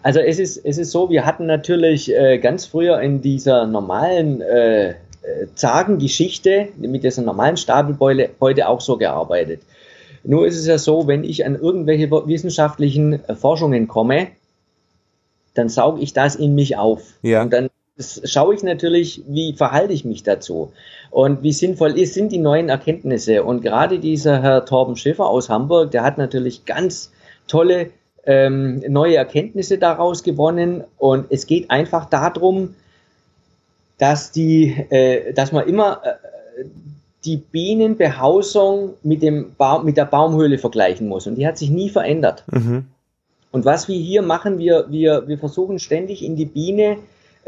Also 0.03 0.21
es 0.21 0.39
ist, 0.39 0.59
es 0.65 0.79
ist 0.79 0.91
so, 0.91 1.11
wir 1.11 1.25
hatten 1.25 1.47
natürlich 1.47 2.15
äh, 2.15 2.39
ganz 2.39 2.67
früher 2.67 3.01
in 3.01 3.23
dieser 3.23 3.67
normalen 3.67 4.43
äh, 4.43 4.91
äh 4.91 4.95
Zagengeschichte 5.55 6.69
mit 6.77 7.05
dieser 7.05 7.23
normalen 7.23 7.57
Stapelbeule 7.57 8.31
heute 8.41 8.69
auch 8.69 8.81
so 8.81 8.97
gearbeitet. 8.97 9.63
Nur 10.25 10.47
ist 10.47 10.57
es 10.57 10.67
ja 10.67 10.79
so, 10.79 11.07
wenn 11.07 11.25
ich 11.25 11.47
an 11.47 11.55
irgendwelche 11.55 12.11
wissenschaftlichen 12.11 13.21
Forschungen 13.41 13.89
komme, 13.89 14.29
dann 15.55 15.69
sauge 15.69 16.03
ich 16.03 16.13
das 16.13 16.37
in 16.37 16.55
mich 16.55 16.77
auf. 16.77 17.03
Ja. 17.23 17.43
Und 17.43 17.53
dann 17.53 17.71
schaue 17.99 18.55
ich 18.55 18.63
natürlich, 18.63 19.23
wie 19.27 19.55
verhalte 19.55 19.93
ich 19.93 20.05
mich 20.05 20.23
dazu 20.23 20.73
und 21.11 21.43
wie 21.43 21.53
sinnvoll 21.53 21.99
ist, 21.99 22.15
sind 22.15 22.33
die 22.33 22.39
neuen 22.39 22.69
Erkenntnisse. 22.69 23.43
Und 23.43 23.63
gerade 23.63 23.99
dieser 23.99 24.43
Herr 24.43 24.65
Torben 24.65 24.97
Schiffer 24.97 25.27
aus 25.27 25.49
Hamburg, 25.49 25.91
der 25.91 26.03
hat 26.03 26.19
natürlich 26.19 26.65
ganz 26.65 27.13
tolle 27.47 27.91
ähm, 28.25 28.83
neue 28.89 29.17
Erkenntnisse 29.17 29.79
daraus 29.79 30.23
gewonnen. 30.23 30.85
Und 30.99 31.27
es 31.31 31.47
geht 31.47 31.71
einfach 31.71 32.07
darum, 32.07 32.75
dass 33.97 34.33
die, 34.33 34.77
äh, 34.91 35.33
dass 35.33 35.53
man 35.53 35.67
immer 35.67 36.03
äh, 36.05 36.65
die 37.25 37.39
Bienenbehausung 37.39 38.95
mit 39.03 39.23
dem 39.23 39.55
ba 39.57 39.83
mit 39.83 39.97
der 39.97 40.05
Baumhöhle 40.05 40.59
vergleichen 40.59 41.09
muss. 41.09 41.27
Und 41.27 41.37
die 41.37 41.47
hat 41.47 41.59
sich 41.59 41.71
nie 41.71 41.89
verändert. 41.89 42.45
Mhm. 42.51 42.87
Und 43.51 43.65
was 43.65 43.89
wir 43.89 43.97
hier 43.97 44.23
machen, 44.23 44.59
wir, 44.59 44.87
wir, 44.91 45.27
wir 45.27 45.39
versuchen 45.39 45.79
ständig 45.79 46.25
in 46.25 46.37
die 46.37 46.45
Biene 46.45 46.99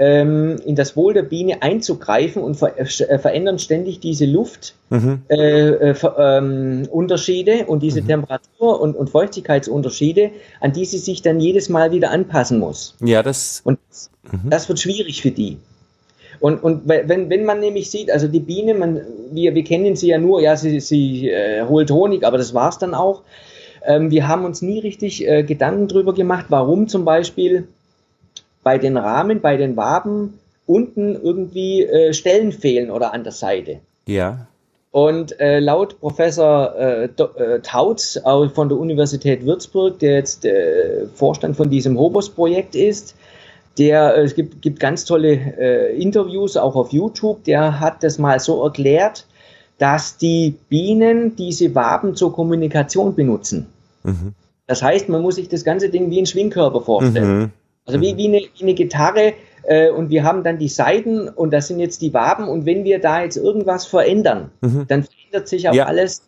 in 0.03 0.77
das 0.77 0.97
Wohl 0.97 1.13
der 1.13 1.25
Biene 1.25 1.61
einzugreifen 1.61 2.43
und 2.43 2.55
ver 2.55 2.79
äh, 2.79 3.19
verändern 3.19 3.59
ständig 3.59 4.01
diese 4.01 4.25
Luftunterschiede 4.25 5.21
äh, 5.31 5.91
äh, 5.91 6.39
ähm, 6.39 6.89
und 7.67 7.83
diese 7.83 8.01
mhm. 8.01 8.07
Temperatur- 8.07 8.81
und, 8.81 8.97
und 8.97 9.11
Feuchtigkeitsunterschiede, 9.11 10.31
an 10.61 10.73
die 10.73 10.87
sie 10.87 10.97
sich 10.97 11.21
dann 11.21 11.39
jedes 11.39 11.69
Mal 11.69 11.93
wieder 11.93 12.13
anpassen 12.13 12.59
muss. 12.59 12.97
Ja, 13.05 13.23
das. 13.23 13.61
Und 13.63 13.79
mhm. 14.33 14.49
das 14.49 14.71
wird 14.71 14.81
schwierig 14.81 15.21
für 15.21 15.33
die. 15.33 15.59
Und, 16.41 16.63
und 16.63 16.89
wenn, 16.89 17.29
wenn 17.29 17.45
man 17.45 17.61
nämlich 17.61 17.91
sieht, 17.91 18.11
also 18.11 18.27
die 18.27 18.41
Biene, 18.41 18.73
man, 18.73 19.03
wir, 19.33 19.55
wir 19.55 19.65
kennen 19.65 19.97
sie 19.97 20.09
ja 20.09 20.19
nur, 20.19 20.41
ja, 20.41 20.57
sie, 20.57 20.81
sie 20.81 21.29
äh, 21.29 21.67
holt 21.67 21.91
Honig, 21.91 22.25
aber 22.25 22.39
das 22.39 22.55
war's 22.55 22.79
dann 22.79 22.95
auch. 22.95 23.21
Ähm, 23.85 24.11
wir 24.11 24.27
haben 24.27 24.47
uns 24.47 24.63
nie 24.63 24.79
richtig 24.79 25.29
äh, 25.29 25.43
Gedanken 25.43 25.89
drüber 25.89 26.15
gemacht, 26.15 26.47
warum 26.49 26.89
zum 26.89 27.05
Beispiel 27.05 27.69
bei 28.63 28.79
den 28.79 28.97
Rahmen, 28.97 29.41
bei 29.41 29.57
den 29.57 29.77
Waben 29.77 30.39
unten 30.67 31.17
irgendwie 31.17 31.83
äh, 31.85 32.13
Stellen 32.13 32.53
fehlen 32.53 32.91
oder 32.91 33.13
an 33.13 33.25
der 33.25 33.33
Seite. 33.33 33.81
Ja. 34.07 34.47
Und 34.93 35.39
äh, 35.41 35.61
laut 35.61 36.01
Professor 36.01 36.75
äh, 36.77 37.05
äh, 37.05 37.61
Tautz 37.63 38.21
von 38.25 38.69
der 38.69 38.79
Universität 38.79 39.47
Würzburg, 39.47 39.99
der 40.01 40.15
jetzt 40.15 40.45
äh, 40.45 41.07
Vorstand 41.15 41.57
von 41.57 41.71
diesem 41.71 41.97
Hobos-Projekt 41.99 42.75
ist, 42.75 43.15
der, 43.79 44.17
äh, 44.17 44.23
es 44.23 44.35
gibt, 44.35 44.63
gibt 44.63 44.81
ganz 44.81 45.05
tolle 45.05 45.93
Interviews 45.93 46.57
auch 46.57 46.75
auf 46.75 46.93
YouTube, 46.93 47.45
der 47.45 47.79
hat 47.79 48.03
das 48.03 48.19
mal 48.19 48.41
so 48.41 48.65
erklärt, 48.65 49.27
dass 49.79 50.19
die 50.19 50.57
Bienen 50.69 51.37
diese 51.37 51.75
Waben 51.75 52.15
zur 52.15 52.35
Kommunikation 52.35 53.15
benutzen. 53.15 53.67
Mhm. 54.03 54.35
Das 54.67 54.83
heißt, 54.83 55.09
man 55.09 55.23
muss 55.23 55.37
sich 55.37 55.49
das 55.49 55.65
ganze 55.65 55.89
Ding 55.89 56.11
wie 56.11 56.21
ein 56.21 56.27
Schwingkörper 56.27 56.81
vorstellen. 56.81 57.39
Mhm. 57.39 57.51
Also 57.91 58.01
wie, 58.01 58.17
wie, 58.17 58.29
eine, 58.29 58.41
wie 58.57 58.63
eine 58.63 58.75
Gitarre 58.75 59.35
äh, 59.65 59.91
und 59.91 60.11
wir 60.11 60.25
haben 60.25 60.43
dann 60.43 60.59
die 60.59 60.69
Saiten 60.69 61.29
und 61.29 61.53
das 61.53 61.69
sind 61.69 61.81
jetzt 61.81 62.03
die 62.03 62.15
Waben 62.15 62.49
und 62.49 62.67
wenn 62.67 62.85
wir 62.85 63.01
da 63.01 63.23
jetzt 63.23 63.37
irgendwas 63.37 63.87
verändern, 63.87 64.51
mhm. 64.61 64.87
dann 64.89 65.05
verändert 65.05 65.49
sich 65.49 65.69
auch 65.69 65.75
ja. 65.75 65.87
alles 65.87 66.23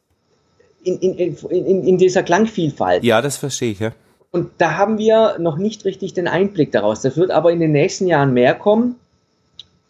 in, 0.85 0.99
in, 0.99 1.37
in, 1.37 1.85
in 1.85 1.99
dieser 1.99 2.23
Klangvielfalt. 2.23 3.05
Ja, 3.05 3.23
das 3.23 3.37
verstehe 3.37 3.73
ich, 3.73 3.81
ja. 3.81 3.93
Und 4.33 4.51
da 4.59 4.79
haben 4.79 4.99
wir 4.99 5.37
noch 5.39 5.59
nicht 5.59 5.85
richtig 5.85 6.15
den 6.15 6.27
Einblick 6.27 6.73
daraus. 6.73 7.03
Das 7.03 7.17
wird 7.19 7.31
aber 7.31 7.53
in 7.53 7.61
den 7.61 7.73
nächsten 7.73 8.07
Jahren 8.07 8.33
mehr 8.33 8.55
kommen. 8.55 8.97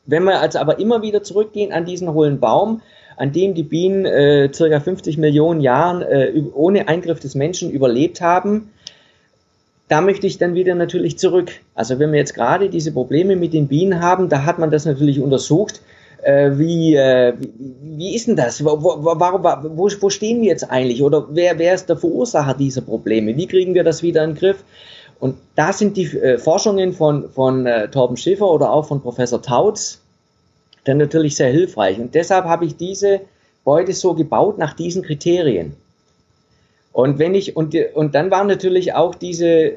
Wenn 0.04 0.24
wir 0.24 0.40
also 0.40 0.58
aber 0.58 0.80
immer 0.80 1.00
wieder 1.02 1.22
zurückgehen 1.22 1.72
an 1.72 1.84
diesen 1.84 2.12
hohlen 2.12 2.40
Baum, 2.40 2.82
an 3.16 3.30
dem 3.32 3.54
die 3.54 3.62
Bienen 3.62 4.04
äh, 4.04 4.52
circa 4.52 4.80
50 4.80 5.16
Millionen 5.16 5.60
Jahren 5.60 6.02
äh, 6.02 6.42
ohne 6.54 6.88
Eingriff 6.88 7.20
des 7.20 7.36
Menschen 7.36 7.70
überlebt 7.70 8.20
haben, 8.20 8.70
da 9.88 10.00
möchte 10.00 10.26
ich 10.26 10.38
dann 10.38 10.54
wieder 10.54 10.74
natürlich 10.74 11.18
zurück. 11.18 11.52
Also 11.74 11.98
wenn 11.98 12.12
wir 12.12 12.18
jetzt 12.18 12.34
gerade 12.34 12.70
diese 12.70 12.92
Probleme 12.92 13.36
mit 13.36 13.52
den 13.52 13.68
Bienen 13.68 14.00
haben, 14.00 14.28
da 14.28 14.44
hat 14.44 14.58
man 14.58 14.70
das 14.70 14.84
natürlich 14.84 15.20
untersucht. 15.20 15.80
Äh, 16.22 16.52
wie, 16.56 16.94
äh, 16.94 17.34
wie, 17.38 18.14
ist 18.14 18.28
denn 18.28 18.36
das? 18.36 18.64
Wo, 18.64 18.82
wo, 18.82 19.04
wo, 19.04 19.88
wo, 20.00 20.10
stehen 20.10 20.40
wir 20.40 20.48
jetzt 20.48 20.70
eigentlich? 20.70 21.02
Oder 21.02 21.26
wer, 21.30 21.58
wer 21.58 21.74
ist 21.74 21.88
der 21.88 21.96
Verursacher 21.96 22.54
dieser 22.54 22.82
Probleme? 22.82 23.36
Wie 23.36 23.48
kriegen 23.48 23.74
wir 23.74 23.82
das 23.82 24.02
wieder 24.02 24.22
in 24.22 24.30
den 24.30 24.38
Griff? 24.38 24.64
Und 25.18 25.36
da 25.56 25.72
sind 25.72 25.96
die 25.96 26.06
äh, 26.16 26.38
Forschungen 26.38 26.92
von, 26.92 27.28
von 27.30 27.66
äh, 27.66 27.88
Torben 27.88 28.16
Schiffer 28.16 28.48
oder 28.48 28.72
auch 28.72 28.86
von 28.86 29.00
Professor 29.00 29.42
Tautz 29.42 30.00
dann 30.84 30.98
natürlich 30.98 31.36
sehr 31.36 31.50
hilfreich. 31.50 31.98
Und 31.98 32.14
deshalb 32.14 32.44
habe 32.44 32.64
ich 32.64 32.76
diese 32.76 33.20
Beute 33.64 33.92
so 33.92 34.14
gebaut 34.14 34.58
nach 34.58 34.74
diesen 34.74 35.02
Kriterien. 35.02 35.76
Und 36.92 37.18
wenn 37.18 37.34
ich, 37.34 37.56
und, 37.56 37.74
und 37.94 38.14
dann 38.14 38.30
war 38.30 38.44
natürlich 38.44 38.94
auch 38.94 39.14
diese 39.14 39.74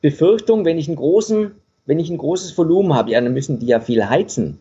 Befürchtung, 0.00 0.64
wenn 0.64 0.78
ich 0.78 0.88
einen 0.88 0.96
großen, 0.96 1.52
wenn 1.86 1.98
ich 1.98 2.10
ein 2.10 2.18
großes 2.18 2.56
Volumen 2.56 2.94
habe, 2.94 3.10
ja, 3.10 3.20
dann 3.20 3.32
müssen 3.32 3.58
die 3.58 3.66
ja 3.66 3.80
viel 3.80 4.08
heizen. 4.08 4.58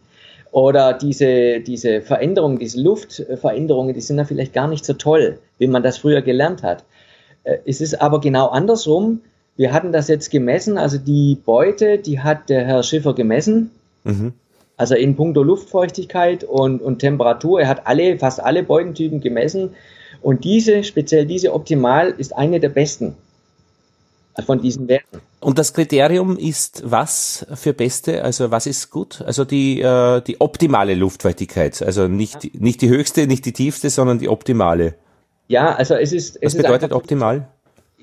Oder 0.52 0.94
diese, 0.94 1.60
diese 1.60 2.02
Veränderungen, 2.02 2.58
diese 2.58 2.82
Luftveränderungen, 2.82 3.94
die 3.94 4.02
sind 4.02 4.18
ja 4.18 4.24
vielleicht 4.24 4.54
gar 4.54 4.68
nicht 4.68 4.86
so 4.86 4.94
toll, 4.94 5.40
wie 5.58 5.68
man 5.68 5.84
das 5.84 5.98
früher 5.98 6.22
gelernt 6.22 6.64
hat. 6.64 6.84
Äh, 7.44 7.58
es 7.66 7.82
ist 7.82 8.02
aber 8.02 8.22
genau 8.22 8.48
andersrum. 8.48 9.22
Wir 9.58 9.74
hatten 9.74 9.92
das 9.92 10.08
jetzt 10.08 10.30
gemessen, 10.30 10.78
also 10.78 10.98
die 10.98 11.36
Beute, 11.36 11.98
die 11.98 12.20
hat 12.20 12.50
der 12.50 12.66
Herr 12.66 12.84
Schiffer 12.84 13.14
gemessen. 13.14 13.72
Mhm. 14.04 14.34
Also 14.78 14.94
in 14.94 15.16
puncto 15.16 15.42
Luftfeuchtigkeit 15.42 16.44
und, 16.44 16.82
und 16.82 17.00
Temperatur. 17.00 17.62
Er 17.62 17.68
hat 17.68 17.88
alle, 17.88 18.18
fast 18.20 18.40
alle 18.40 18.62
Beutentypen 18.64 19.22
gemessen. 19.22 19.72
Und 20.28 20.44
diese, 20.44 20.84
speziell 20.84 21.26
diese 21.26 21.54
Optimal, 21.54 22.14
ist 22.18 22.36
eine 22.36 22.60
der 22.60 22.68
besten 22.68 23.16
von 24.46 24.62
diesen 24.62 24.90
Werten. 24.90 25.22
Und 25.40 25.58
das 25.58 25.74
Kriterium 25.74 26.38
ist 26.38 26.82
was 26.84 27.48
für 27.54 27.72
Beste? 27.72 28.26
Also 28.26 28.52
was 28.52 28.68
ist 28.68 28.92
gut? 28.92 29.22
Also 29.22 29.46
die, 29.46 29.80
äh, 29.80 30.20
die 30.20 30.42
optimale 30.42 30.96
Luftfeuchtigkeit. 30.96 31.82
Also 31.82 32.10
nicht, 32.10 32.60
nicht 32.60 32.82
die 32.82 32.90
höchste, 32.90 33.26
nicht 33.26 33.46
die 33.46 33.54
tiefste, 33.54 33.90
sondern 33.90 34.20
die 34.20 34.28
optimale. 34.28 34.96
Ja, 35.48 35.74
also 35.74 35.96
es 35.96 36.12
ist. 36.12 36.36
Es 36.42 36.56
was 36.56 36.58
bedeutet 36.58 36.84
einfach, 36.84 36.98
optimal? 36.98 37.48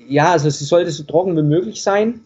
Ja, 0.07 0.31
also 0.31 0.49
sie 0.49 0.65
sollte 0.65 0.89
so 0.89 1.03
trocken 1.03 1.37
wie 1.37 1.43
möglich 1.43 1.83
sein, 1.83 2.21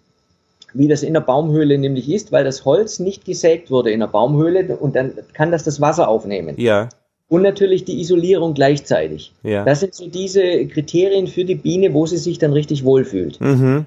wie 0.73 0.87
das 0.87 1.03
in 1.03 1.13
der 1.13 1.19
Baumhöhle 1.19 1.77
nämlich 1.77 2.09
ist, 2.09 2.31
weil 2.31 2.45
das 2.45 2.63
Holz 2.63 2.99
nicht 2.99 3.25
gesägt 3.25 3.69
wurde 3.69 3.91
in 3.91 3.99
der 3.99 4.07
Baumhöhle 4.07 4.77
und 4.77 4.95
dann 4.95 5.11
kann 5.33 5.51
das 5.51 5.65
das 5.65 5.81
Wasser 5.81 6.07
aufnehmen. 6.07 6.55
Ja 6.57 6.87
und 7.29 7.43
natürlich 7.43 7.85
die 7.85 8.01
Isolierung 8.01 8.55
gleichzeitig. 8.55 9.31
Ja. 9.43 9.63
Das 9.63 9.79
sind 9.79 9.93
so 9.93 10.07
diese 10.07 10.65
Kriterien 10.67 11.27
für 11.27 11.45
die 11.45 11.55
Biene, 11.55 11.93
wo 11.93 12.05
sie 12.05 12.17
sich 12.17 12.39
dann 12.39 12.51
richtig 12.51 12.83
wohlfühlt. 12.83 13.39
Mhm. 13.39 13.85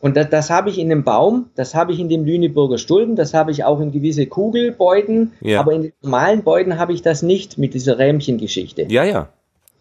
Und 0.00 0.16
das, 0.16 0.30
das 0.30 0.48
habe 0.48 0.70
ich 0.70 0.78
in 0.78 0.88
dem 0.88 1.02
Baum, 1.02 1.50
das 1.56 1.74
habe 1.74 1.92
ich 1.92 1.98
in 1.98 2.08
dem 2.08 2.24
Lüneburger 2.24 2.78
Stulpen, 2.78 3.16
das 3.16 3.34
habe 3.34 3.50
ich 3.50 3.64
auch 3.64 3.80
in 3.80 3.90
gewisse 3.90 4.26
Kugelbeuten, 4.26 5.32
ja. 5.40 5.58
aber 5.58 5.72
in 5.72 5.82
den 5.82 5.92
normalen 6.02 6.44
Beuten 6.44 6.78
habe 6.78 6.92
ich 6.92 7.02
das 7.02 7.22
nicht 7.22 7.58
mit 7.58 7.74
dieser 7.74 7.98
Rähmchengeschichte. 7.98 8.86
Ja, 8.88 9.02
ja. 9.02 9.28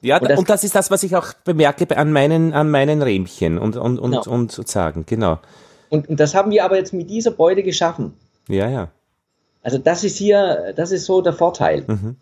Ja, 0.01 0.19
und 0.19 0.29
das, 0.29 0.39
und 0.39 0.49
das, 0.49 0.63
ist 0.63 0.75
das, 0.75 0.91
was 0.91 1.03
ich 1.03 1.15
auch 1.15 1.33
bemerke 1.43 1.97
an 1.97 2.11
meinen, 2.11 2.53
an 2.53 2.69
meinen 2.69 3.01
Rähmchen 3.01 3.57
und, 3.57 3.77
und, 3.77 3.97
und, 3.99 4.11
genau. 4.11 4.23
und 4.27 4.51
sagen, 4.67 5.05
genau. 5.07 5.39
Und, 5.89 6.07
und 6.07 6.19
das 6.19 6.35
haben 6.35 6.51
wir 6.51 6.65
aber 6.65 6.77
jetzt 6.77 6.93
mit 6.93 7.09
dieser 7.09 7.31
Beute 7.31 7.63
geschaffen. 7.63 8.13
Ja, 8.47 8.69
ja. 8.69 8.89
Also 9.63 9.79
das 9.79 10.03
ist 10.03 10.17
hier, 10.17 10.73
das 10.75 10.91
ist 10.91 11.05
so 11.05 11.21
der 11.21 11.33
Vorteil. 11.33 11.83
Mhm. 11.87 12.15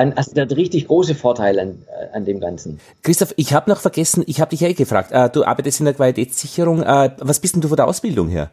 Ein, 0.00 0.16
also 0.16 0.32
der 0.32 0.50
richtig 0.56 0.86
große 0.86 1.14
Vorteil 1.14 1.58
an, 1.58 1.82
äh, 1.86 2.16
an 2.16 2.24
dem 2.24 2.40
Ganzen. 2.40 2.80
Christoph, 3.02 3.34
ich 3.36 3.52
habe 3.52 3.68
noch 3.68 3.80
vergessen, 3.80 4.24
ich 4.26 4.40
habe 4.40 4.50
dich 4.50 4.60
ja 4.60 4.68
eh 4.68 4.72
gefragt, 4.72 5.12
äh, 5.12 5.28
du 5.28 5.44
arbeitest 5.44 5.80
in 5.80 5.84
der 5.84 5.94
Qualitätssicherung. 5.94 6.82
Äh, 6.82 7.10
was 7.18 7.40
bist 7.40 7.54
denn 7.54 7.60
du 7.60 7.68
von 7.68 7.76
der 7.76 7.86
Ausbildung 7.86 8.28
her? 8.28 8.50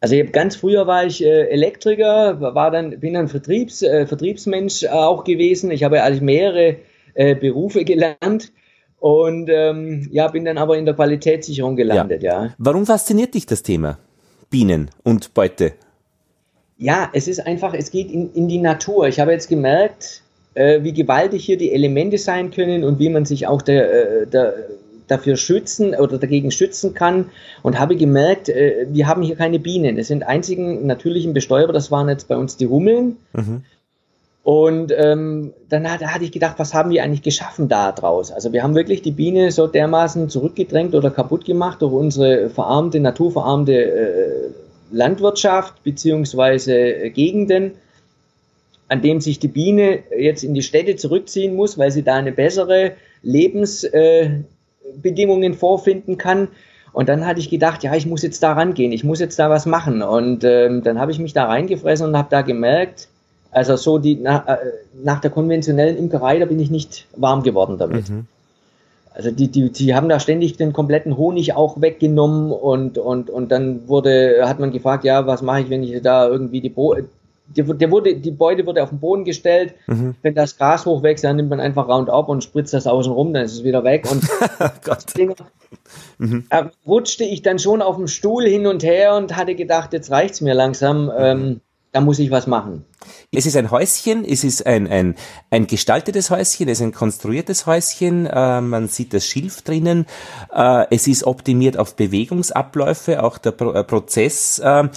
Also 0.00 0.16
ich 0.16 0.32
ganz 0.32 0.56
früher 0.56 0.86
war 0.86 1.04
ich 1.04 1.22
äh, 1.22 1.48
Elektriker, 1.48 2.40
war 2.40 2.70
dann 2.70 2.98
bin 3.00 3.14
dann 3.14 3.28
Vertriebs, 3.28 3.82
äh, 3.82 4.06
Vertriebsmensch 4.06 4.82
äh, 4.84 4.88
auch 4.88 5.24
gewesen. 5.24 5.70
Ich 5.70 5.84
habe 5.84 6.02
eigentlich 6.02 6.22
mehrere 6.22 6.76
äh, 7.14 7.34
Berufe 7.34 7.84
gelernt 7.84 8.50
und 8.98 9.50
ähm, 9.50 10.08
ja 10.10 10.26
bin 10.28 10.46
dann 10.46 10.56
aber 10.56 10.78
in 10.78 10.86
der 10.86 10.94
Qualitätssicherung 10.94 11.76
gelandet. 11.76 12.22
Ja. 12.22 12.46
ja. 12.46 12.54
Warum 12.56 12.86
fasziniert 12.86 13.34
dich 13.34 13.44
das 13.44 13.62
Thema 13.62 13.98
Bienen 14.50 14.90
und 15.04 15.34
Beute? 15.34 15.74
Ja, 16.78 17.10
es 17.12 17.28
ist 17.28 17.46
einfach, 17.46 17.74
es 17.74 17.90
geht 17.90 18.10
in, 18.10 18.32
in 18.34 18.48
die 18.48 18.58
Natur. 18.58 19.06
Ich 19.06 19.20
habe 19.20 19.32
jetzt 19.32 19.48
gemerkt, 19.48 20.22
äh, 20.54 20.82
wie 20.82 20.92
gewaltig 20.92 21.44
hier 21.44 21.56
die 21.56 21.72
Elemente 21.72 22.18
sein 22.18 22.50
können 22.50 22.84
und 22.84 22.98
wie 22.98 23.08
man 23.08 23.24
sich 23.24 23.46
auch 23.46 23.62
der, 23.62 24.22
äh, 24.22 24.26
der, 24.26 24.54
dafür 25.08 25.36
schützen 25.36 25.94
oder 25.94 26.18
dagegen 26.18 26.50
schützen 26.50 26.94
kann 26.94 27.30
und 27.62 27.78
habe 27.78 27.96
gemerkt, 27.96 28.48
äh, 28.48 28.86
wir 28.90 29.06
haben 29.06 29.22
hier 29.22 29.36
keine 29.36 29.58
Bienen. 29.58 29.98
Es 29.98 30.08
sind 30.08 30.24
einzigen 30.24 30.86
natürlichen 30.86 31.34
Bestäuber, 31.34 31.72
das 31.72 31.90
waren 31.90 32.08
jetzt 32.08 32.28
bei 32.28 32.36
uns 32.36 32.56
die 32.56 32.66
Hummeln. 32.66 33.16
Mhm. 33.32 33.64
Und 34.44 34.92
ähm, 34.96 35.52
dann 35.68 35.88
hat, 35.88 36.04
hatte 36.04 36.24
ich 36.24 36.32
gedacht, 36.32 36.58
was 36.58 36.74
haben 36.74 36.90
wir 36.90 37.04
eigentlich 37.04 37.22
geschaffen 37.22 37.68
da 37.68 37.92
draus? 37.92 38.32
Also 38.32 38.52
wir 38.52 38.64
haben 38.64 38.74
wirklich 38.74 39.00
die 39.00 39.12
Biene 39.12 39.52
so 39.52 39.68
dermaßen 39.68 40.28
zurückgedrängt 40.30 40.96
oder 40.96 41.10
kaputt 41.10 41.44
gemacht 41.44 41.80
durch 41.80 41.92
unsere 41.92 42.50
verarmte, 42.50 42.98
naturverarmte 42.98 43.72
äh, 43.72 44.50
Landwirtschaft 44.92 45.82
beziehungsweise 45.82 46.74
äh, 46.74 47.10
Gegenden, 47.10 47.72
an 48.88 49.02
dem 49.02 49.20
sich 49.20 49.38
die 49.38 49.48
Biene 49.48 50.00
jetzt 50.16 50.44
in 50.44 50.54
die 50.54 50.62
Städte 50.62 50.96
zurückziehen 50.96 51.56
muss, 51.56 51.78
weil 51.78 51.90
sie 51.90 52.02
da 52.02 52.16
eine 52.16 52.32
bessere 52.32 52.92
Lebensbedingungen 53.22 55.52
äh, 55.52 55.56
vorfinden 55.56 56.18
kann. 56.18 56.48
Und 56.92 57.08
dann 57.08 57.26
hatte 57.26 57.40
ich 57.40 57.48
gedacht, 57.48 57.82
ja, 57.82 57.94
ich 57.94 58.06
muss 58.06 58.22
jetzt 58.22 58.42
da 58.42 58.52
rangehen, 58.52 58.92
ich 58.92 59.02
muss 59.02 59.18
jetzt 59.18 59.38
da 59.38 59.48
was 59.48 59.64
machen. 59.64 60.02
Und 60.02 60.44
ähm, 60.44 60.82
dann 60.82 61.00
habe 61.00 61.10
ich 61.10 61.18
mich 61.18 61.32
da 61.32 61.46
reingefressen 61.46 62.06
und 62.06 62.18
habe 62.18 62.28
da 62.30 62.42
gemerkt, 62.42 63.08
also 63.50 63.76
so 63.76 63.98
die 63.98 64.16
nach, 64.16 64.46
äh, 64.46 64.58
nach 65.02 65.20
der 65.20 65.30
konventionellen 65.30 65.96
Imkerei, 65.96 66.38
da 66.38 66.44
bin 66.44 66.60
ich 66.60 66.70
nicht 66.70 67.06
warm 67.16 67.42
geworden 67.42 67.78
damit. 67.78 68.10
Mhm. 68.10 68.26
Also 69.14 69.30
die, 69.30 69.48
die, 69.48 69.70
die 69.70 69.94
haben 69.94 70.08
da 70.08 70.20
ständig 70.20 70.56
den 70.56 70.72
kompletten 70.72 71.16
Honig 71.16 71.54
auch 71.54 71.80
weggenommen 71.80 72.50
und, 72.50 72.98
und, 72.98 73.30
und 73.30 73.52
dann 73.52 73.88
wurde, 73.88 74.48
hat 74.48 74.58
man 74.58 74.72
gefragt, 74.72 75.04
ja, 75.04 75.26
was 75.26 75.42
mache 75.42 75.60
ich, 75.60 75.70
wenn 75.70 75.82
ich 75.82 76.00
da 76.02 76.26
irgendwie 76.26 76.60
die 76.60 76.70
Bo 76.70 76.96
die, 77.56 77.62
der 77.62 77.90
wurde, 77.90 78.14
die 78.14 78.30
Beute 78.30 78.66
wurde 78.66 78.82
auf 78.82 78.90
den 78.90 79.00
Boden 79.00 79.24
gestellt. 79.24 79.74
Mhm. 79.86 80.14
Wenn 80.22 80.34
das 80.34 80.56
Gras 80.56 80.86
hochwächst, 80.86 81.24
dann 81.24 81.36
nimmt 81.36 81.50
man 81.50 81.60
einfach 81.60 81.88
Roundup 81.88 82.28
und 82.28 82.42
spritzt 82.42 82.72
das 82.72 82.86
außen 82.86 83.12
rum, 83.12 83.32
dann 83.32 83.44
ist 83.44 83.52
es 83.52 83.64
wieder 83.64 83.84
weg. 83.84 84.08
Und 84.10 84.22
Dinger, 85.16 85.34
mhm. 86.18 86.44
rutschte 86.86 87.24
ich 87.24 87.42
dann 87.42 87.58
schon 87.58 87.82
auf 87.82 87.96
dem 87.96 88.08
Stuhl 88.08 88.44
hin 88.44 88.66
und 88.66 88.82
her 88.82 89.16
und 89.16 89.36
hatte 89.36 89.54
gedacht, 89.54 89.92
jetzt 89.92 90.10
reicht's 90.10 90.40
mir 90.40 90.54
langsam. 90.54 91.12
Ähm, 91.16 91.60
da 91.92 92.00
muss 92.00 92.18
ich 92.18 92.30
was 92.30 92.46
machen. 92.46 92.86
Es 93.30 93.44
ist 93.44 93.56
ein 93.56 93.70
Häuschen, 93.70 94.24
es 94.24 94.44
ist 94.44 94.66
ein, 94.66 94.88
ein, 94.88 95.14
ein 95.50 95.66
gestaltetes 95.66 96.30
Häuschen, 96.30 96.68
es 96.68 96.80
ist 96.80 96.84
ein 96.84 96.92
konstruiertes 96.92 97.66
Häuschen, 97.66 98.26
äh, 98.26 98.60
man 98.60 98.88
sieht 98.88 99.12
das 99.12 99.26
Schilf 99.26 99.62
drinnen, 99.62 100.06
äh, 100.52 100.86
es 100.90 101.06
ist 101.06 101.24
optimiert 101.24 101.76
auf 101.76 101.94
Bewegungsabläufe, 101.94 103.22
auch 103.22 103.36
der 103.38 103.52
Pro 103.52 103.72
äh, 103.72 103.84
Prozess. 103.84 104.58
Äh, 104.58 104.88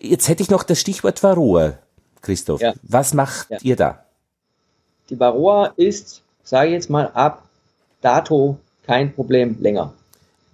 jetzt 0.00 0.28
hätte 0.28 0.42
ich 0.42 0.50
noch 0.50 0.62
das 0.62 0.80
Stichwort 0.80 1.22
Varroa, 1.22 1.74
Christoph. 2.22 2.62
Ja. 2.62 2.72
Was 2.82 3.12
macht 3.12 3.50
ja. 3.50 3.58
ihr 3.62 3.76
da? 3.76 4.04
Die 5.10 5.20
Varroa 5.20 5.72
ist, 5.76 6.22
sage 6.44 6.68
ich 6.68 6.74
jetzt 6.74 6.90
mal, 6.90 7.10
ab 7.12 7.44
dato 8.00 8.58
kein 8.86 9.12
Problem 9.12 9.56
länger. 9.60 9.92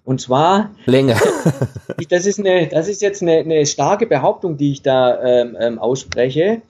Und 0.05 0.21
zwar 0.21 0.71
länger. 0.87 1.19
das 2.11 2.27
ist 2.27 2.39
eine, 2.39 2.69
das 2.69 2.89
ist 2.89 3.01
jetzt 3.01 3.23
eine, 3.23 3.39
eine 3.39 3.65
starke 3.65 4.07
Behauptung, 4.07 4.57
die 4.57 4.73
ich 4.73 4.83
da 4.83 5.23
ähm, 5.23 5.57
ähm, 5.59 5.79
ausspreche. 5.79 6.61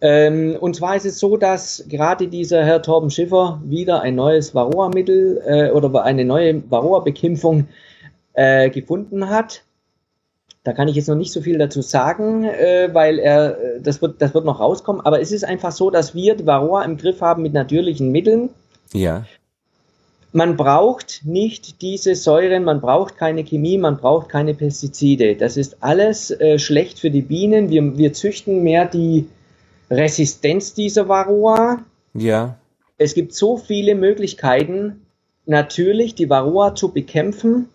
Ähm, 0.00 0.56
und 0.58 0.76
zwar 0.76 0.96
ist 0.96 1.04
es 1.04 1.18
so, 1.18 1.36
dass 1.36 1.84
gerade 1.88 2.28
dieser 2.28 2.64
Herr 2.64 2.80
Torben 2.80 3.10
Schiffer 3.10 3.60
wieder 3.64 4.00
ein 4.00 4.14
neues 4.14 4.54
Varroa-Mittel 4.54 5.42
äh, 5.46 5.70
oder 5.72 6.02
eine 6.04 6.24
neue 6.24 6.62
Varroa-Bekämpfung 6.70 7.68
äh, 8.32 8.70
gefunden 8.70 9.28
hat. 9.28 9.62
Da 10.64 10.72
kann 10.72 10.88
ich 10.88 10.96
jetzt 10.96 11.08
noch 11.08 11.16
nicht 11.16 11.32
so 11.32 11.42
viel 11.42 11.58
dazu 11.58 11.82
sagen, 11.82 12.44
äh, 12.44 12.88
weil 12.92 13.18
er, 13.18 13.58
äh, 13.58 13.80
das 13.80 14.00
wird, 14.00 14.22
das 14.22 14.32
wird 14.32 14.46
noch 14.46 14.60
rauskommen. 14.60 15.04
Aber 15.04 15.20
es 15.20 15.32
ist 15.32 15.44
einfach 15.44 15.72
so, 15.72 15.90
dass 15.90 16.14
wir 16.14 16.34
die 16.34 16.46
Varroa 16.46 16.82
im 16.84 16.96
Griff 16.96 17.20
haben 17.20 17.42
mit 17.42 17.52
natürlichen 17.52 18.10
Mitteln. 18.10 18.50
Ja. 18.92 19.24
Man 20.32 20.56
braucht 20.56 21.22
nicht 21.24 21.82
diese 21.82 22.14
Säuren, 22.14 22.62
man 22.62 22.80
braucht 22.80 23.16
keine 23.16 23.42
Chemie, 23.44 23.78
man 23.78 23.96
braucht 23.96 24.28
keine 24.28 24.54
Pestizide. 24.54 25.34
Das 25.34 25.56
ist 25.56 25.78
alles 25.80 26.30
äh, 26.30 26.58
schlecht 26.58 27.00
für 27.00 27.10
die 27.10 27.22
Bienen. 27.22 27.68
Wir, 27.68 27.96
wir 27.98 28.12
züchten 28.12 28.62
mehr 28.62 28.86
die 28.86 29.26
Resistenz 29.90 30.72
dieser 30.72 31.08
Varroa. 31.08 31.84
Ja. 32.14 32.56
Es 32.96 33.14
gibt 33.14 33.34
so 33.34 33.56
viele 33.56 33.96
Möglichkeiten, 33.96 35.00
natürlich 35.46 36.14
die 36.14 36.30
Varroa 36.30 36.76
zu 36.76 36.92
bekämpfen, 36.92 37.68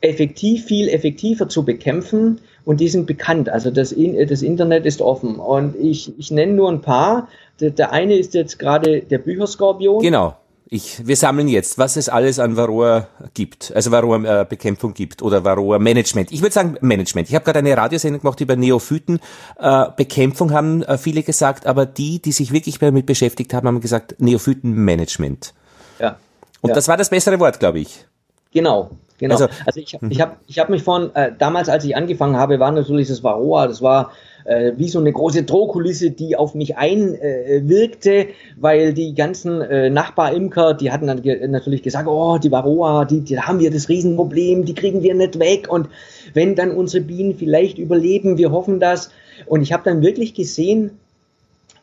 effektiv, 0.00 0.66
viel 0.66 0.88
effektiver 0.88 1.48
zu 1.48 1.64
bekämpfen 1.64 2.40
und 2.64 2.80
die 2.80 2.88
sind 2.88 3.06
bekannt. 3.06 3.48
Also 3.48 3.70
das, 3.70 3.94
das 4.28 4.42
Internet 4.42 4.86
ist 4.86 5.00
offen 5.00 5.36
und 5.36 5.74
ich, 5.76 6.16
ich 6.18 6.30
nenne 6.30 6.52
nur 6.52 6.70
ein 6.70 6.80
paar. 6.80 7.28
Der, 7.60 7.70
der 7.70 7.92
eine 7.92 8.16
ist 8.16 8.34
jetzt 8.34 8.58
gerade 8.58 9.00
der 9.02 9.18
Bücherskorpion. 9.18 10.00
Genau. 10.02 10.36
Ich, 10.74 11.06
wir 11.06 11.16
sammeln 11.16 11.48
jetzt, 11.48 11.76
was 11.76 11.96
es 11.96 12.08
alles 12.08 12.38
an 12.38 12.56
Varroa 12.56 13.06
gibt, 13.34 13.72
also 13.74 13.90
Varroa-Bekämpfung 13.90 14.94
gibt 14.94 15.20
oder 15.20 15.44
Varroa-Management. 15.44 16.32
Ich 16.32 16.40
würde 16.40 16.54
sagen 16.54 16.78
Management. 16.80 17.28
Ich 17.28 17.34
habe 17.34 17.44
gerade 17.44 17.58
eine 17.58 17.76
Radiosendung 17.76 18.22
gemacht 18.22 18.40
über 18.40 18.56
Neophyten-Bekämpfung, 18.56 20.48
äh, 20.48 20.54
haben 20.54 20.82
äh, 20.84 20.96
viele 20.96 21.24
gesagt, 21.24 21.66
aber 21.66 21.84
die, 21.84 22.22
die 22.22 22.32
sich 22.32 22.54
wirklich 22.54 22.78
damit 22.78 23.04
beschäftigt 23.04 23.52
haben, 23.52 23.68
haben 23.68 23.82
gesagt 23.82 24.14
Neophyten-Management. 24.18 25.52
Ja. 25.98 26.16
Und 26.62 26.70
ja. 26.70 26.74
das 26.74 26.88
war 26.88 26.96
das 26.96 27.10
bessere 27.10 27.38
Wort, 27.38 27.60
glaube 27.60 27.80
ich. 27.80 28.06
Genau, 28.50 28.92
genau. 29.18 29.34
Also, 29.34 29.48
also 29.66 29.78
ich, 29.78 29.98
ich 30.08 30.20
habe 30.22 30.36
ich 30.46 30.58
hab 30.58 30.70
mich 30.70 30.82
von, 30.82 31.14
äh, 31.14 31.34
damals 31.38 31.68
als 31.68 31.84
ich 31.84 31.94
angefangen 31.94 32.38
habe, 32.38 32.58
war 32.60 32.72
natürlich 32.72 33.08
das 33.08 33.22
Varroa, 33.22 33.66
das 33.66 33.82
war 33.82 34.12
äh, 34.44 34.72
wie 34.76 34.88
so 34.88 34.98
eine 34.98 35.12
große 35.12 35.44
Drohkulisse, 35.44 36.10
die 36.10 36.36
auf 36.36 36.54
mich 36.54 36.76
einwirkte, 36.76 38.14
äh, 38.14 38.28
weil 38.56 38.92
die 38.92 39.14
ganzen 39.14 39.60
äh, 39.60 39.90
Nachbarimker, 39.90 40.74
die 40.74 40.90
hatten 40.90 41.06
dann 41.06 41.22
ge 41.22 41.46
natürlich 41.48 41.82
gesagt, 41.82 42.08
oh, 42.08 42.38
die 42.38 42.50
Varroa, 42.50 43.04
die, 43.04 43.20
die 43.20 43.38
haben 43.38 43.60
wir 43.60 43.70
das 43.70 43.88
Riesenproblem, 43.88 44.64
die 44.64 44.74
kriegen 44.74 45.02
wir 45.02 45.14
nicht 45.14 45.38
weg 45.38 45.68
und 45.70 45.88
wenn 46.34 46.54
dann 46.54 46.70
unsere 46.70 47.04
Bienen 47.04 47.36
vielleicht 47.36 47.78
überleben, 47.78 48.38
wir 48.38 48.52
hoffen 48.52 48.80
das. 48.80 49.10
Und 49.46 49.62
ich 49.62 49.72
habe 49.72 49.82
dann 49.84 50.02
wirklich 50.02 50.34
gesehen, 50.34 50.92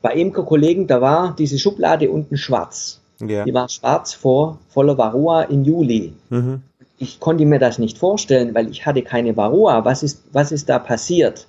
bei 0.02 0.14
Imkerkollegen, 0.14 0.88
da 0.88 1.02
war 1.02 1.36
diese 1.38 1.60
Schublade 1.60 2.10
unten 2.10 2.38
schwarz. 2.38 3.02
Ja. 3.20 3.44
Die 3.44 3.54
war 3.54 3.68
schwarz 3.68 4.14
vor 4.14 4.60
voller 4.70 4.98
Varroa 4.98 5.44
im 5.44 5.64
Juli. 5.64 6.14
Mhm. 6.30 6.62
Ich 6.98 7.20
konnte 7.20 7.46
mir 7.46 7.60
das 7.60 7.80
nicht 7.80 7.98
vorstellen, 7.98 8.54
weil 8.56 8.70
ich 8.70 8.86
hatte 8.86 9.02
keine 9.02 9.36
Varroa. 9.36 9.84
Was 9.86 10.04
ist, 10.04 10.24
was 10.32 10.52
ist 10.52 10.70
da 10.70 10.80
passiert? 10.80 11.48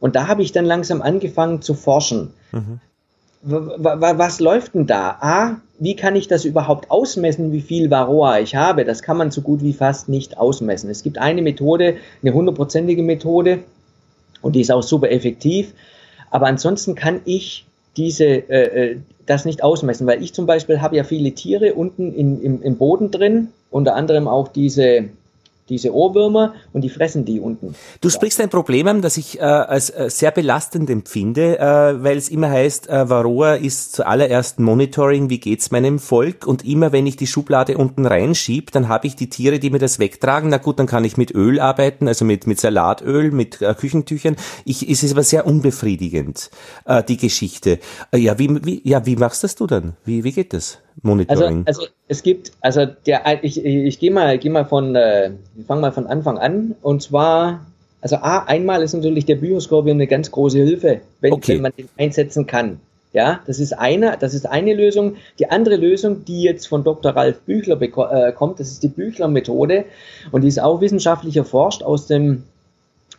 Und 0.00 0.16
da 0.16 0.28
habe 0.28 0.42
ich 0.42 0.52
dann 0.52 0.64
langsam 0.64 1.02
angefangen 1.02 1.62
zu 1.62 1.74
forschen. 1.74 2.32
Mhm. 2.52 2.80
Was 3.42 4.40
läuft 4.40 4.74
denn 4.74 4.86
da? 4.86 5.18
A, 5.20 5.60
wie 5.78 5.94
kann 5.94 6.16
ich 6.16 6.26
das 6.26 6.44
überhaupt 6.44 6.90
ausmessen, 6.90 7.52
wie 7.52 7.60
viel 7.60 7.90
Varroa 7.90 8.40
ich 8.40 8.56
habe? 8.56 8.84
Das 8.84 9.02
kann 9.02 9.16
man 9.16 9.30
so 9.30 9.40
gut 9.40 9.62
wie 9.62 9.72
fast 9.72 10.08
nicht 10.08 10.36
ausmessen. 10.36 10.90
Es 10.90 11.02
gibt 11.02 11.18
eine 11.18 11.42
Methode, 11.42 11.96
eine 12.22 12.32
hundertprozentige 12.32 13.02
Methode, 13.02 13.60
und 14.42 14.54
die 14.54 14.60
ist 14.60 14.72
auch 14.72 14.82
super 14.82 15.10
effektiv. 15.10 15.74
Aber 16.30 16.46
ansonsten 16.46 16.94
kann 16.94 17.20
ich 17.24 17.66
diese, 17.96 18.24
äh, 18.24 18.92
äh 18.92 18.96
das 19.26 19.44
nicht 19.44 19.64
ausmessen, 19.64 20.06
weil 20.06 20.22
ich 20.22 20.34
zum 20.34 20.46
Beispiel 20.46 20.80
habe 20.80 20.94
ja 20.94 21.02
viele 21.02 21.32
Tiere 21.32 21.74
unten 21.74 22.12
in, 22.14 22.40
im, 22.40 22.62
im 22.62 22.76
Boden 22.76 23.10
drin, 23.10 23.48
unter 23.72 23.96
anderem 23.96 24.28
auch 24.28 24.46
diese 24.46 25.06
diese 25.68 25.94
Ohrwürmer 25.94 26.54
und 26.72 26.82
die 26.82 26.90
fressen 26.90 27.24
die 27.24 27.40
unten. 27.40 27.74
Du 28.00 28.10
sprichst 28.10 28.40
ein 28.40 28.50
Problem 28.50 28.86
an, 28.86 29.02
das 29.02 29.16
ich 29.16 29.38
äh, 29.38 29.42
als 29.42 29.90
äh, 29.90 30.08
sehr 30.10 30.30
belastend 30.30 30.88
empfinde, 30.90 31.58
äh, 31.58 32.02
weil 32.02 32.16
es 32.16 32.28
immer 32.28 32.50
heißt, 32.50 32.88
äh, 32.88 33.08
Varroa 33.08 33.54
ist 33.54 33.96
zuallererst 33.96 34.60
Monitoring, 34.60 35.28
wie 35.30 35.40
geht's 35.40 35.70
meinem 35.70 35.98
Volk 35.98 36.46
und 36.46 36.64
immer 36.64 36.92
wenn 36.92 37.06
ich 37.06 37.16
die 37.16 37.26
Schublade 37.26 37.76
unten 37.76 38.06
reinschieb, 38.06 38.70
dann 38.70 38.88
habe 38.88 39.06
ich 39.06 39.16
die 39.16 39.28
Tiere, 39.28 39.58
die 39.58 39.70
mir 39.70 39.78
das 39.78 39.98
wegtragen. 39.98 40.50
Na 40.50 40.58
gut, 40.58 40.78
dann 40.78 40.86
kann 40.86 41.04
ich 41.04 41.16
mit 41.16 41.34
Öl 41.34 41.60
arbeiten, 41.60 42.08
also 42.08 42.24
mit, 42.24 42.46
mit 42.46 42.60
Salatöl, 42.60 43.30
mit 43.32 43.60
äh, 43.60 43.74
Küchentüchern. 43.74 44.36
Ich, 44.64 44.88
es 44.88 45.02
ist 45.02 45.12
aber 45.12 45.22
sehr 45.22 45.46
unbefriedigend, 45.46 46.50
äh, 46.84 47.02
die 47.02 47.16
Geschichte. 47.16 47.80
Äh, 48.12 48.18
ja, 48.18 48.38
wie, 48.38 48.64
wie, 48.64 48.80
ja, 48.84 49.04
wie 49.06 49.16
machst 49.16 49.44
das 49.44 49.56
du 49.56 49.66
dann? 49.66 49.96
Wie, 50.04 50.24
wie 50.24 50.32
geht 50.32 50.52
das? 50.52 50.78
Monitoring? 51.02 51.64
Also, 51.66 51.82
also 51.82 51.92
es 52.08 52.22
gibt, 52.22 52.52
also 52.60 52.86
der, 52.86 53.44
ich, 53.44 53.64
ich 53.64 53.98
gehe 53.98 54.10
mal, 54.10 54.38
geh 54.38 54.48
mal 54.48 54.64
von, 54.64 54.94
äh, 54.94 55.30
fange 55.66 55.80
mal 55.80 55.92
von 55.92 56.06
Anfang 56.06 56.38
an. 56.38 56.74
Und 56.82 57.02
zwar, 57.02 57.66
also 58.00 58.16
A, 58.16 58.44
einmal 58.44 58.82
ist 58.82 58.94
natürlich 58.94 59.26
der 59.26 59.36
Bioscorpion 59.36 59.96
eine 59.96 60.06
ganz 60.06 60.30
große 60.30 60.58
Hilfe, 60.58 61.00
wenn, 61.20 61.32
okay. 61.32 61.54
wenn 61.54 61.62
man 61.62 61.72
den 61.76 61.88
einsetzen 61.96 62.46
kann. 62.46 62.80
Ja, 63.12 63.40
das 63.46 63.60
ist 63.60 63.72
eine, 63.72 64.18
das 64.20 64.34
ist 64.34 64.46
eine 64.46 64.74
Lösung. 64.74 65.16
Die 65.38 65.48
andere 65.50 65.76
Lösung, 65.76 66.26
die 66.26 66.42
jetzt 66.42 66.68
von 66.68 66.84
Dr. 66.84 67.12
Ralf 67.12 67.40
Büchler 67.40 67.80
äh, 67.80 68.32
kommt, 68.32 68.60
das 68.60 68.70
ist 68.70 68.82
die 68.82 68.88
Büchler-Methode 68.88 69.86
und 70.32 70.42
die 70.42 70.48
ist 70.48 70.60
auch 70.60 70.82
wissenschaftlich 70.82 71.34
erforscht 71.36 71.82
aus 71.82 72.06
dem 72.06 72.42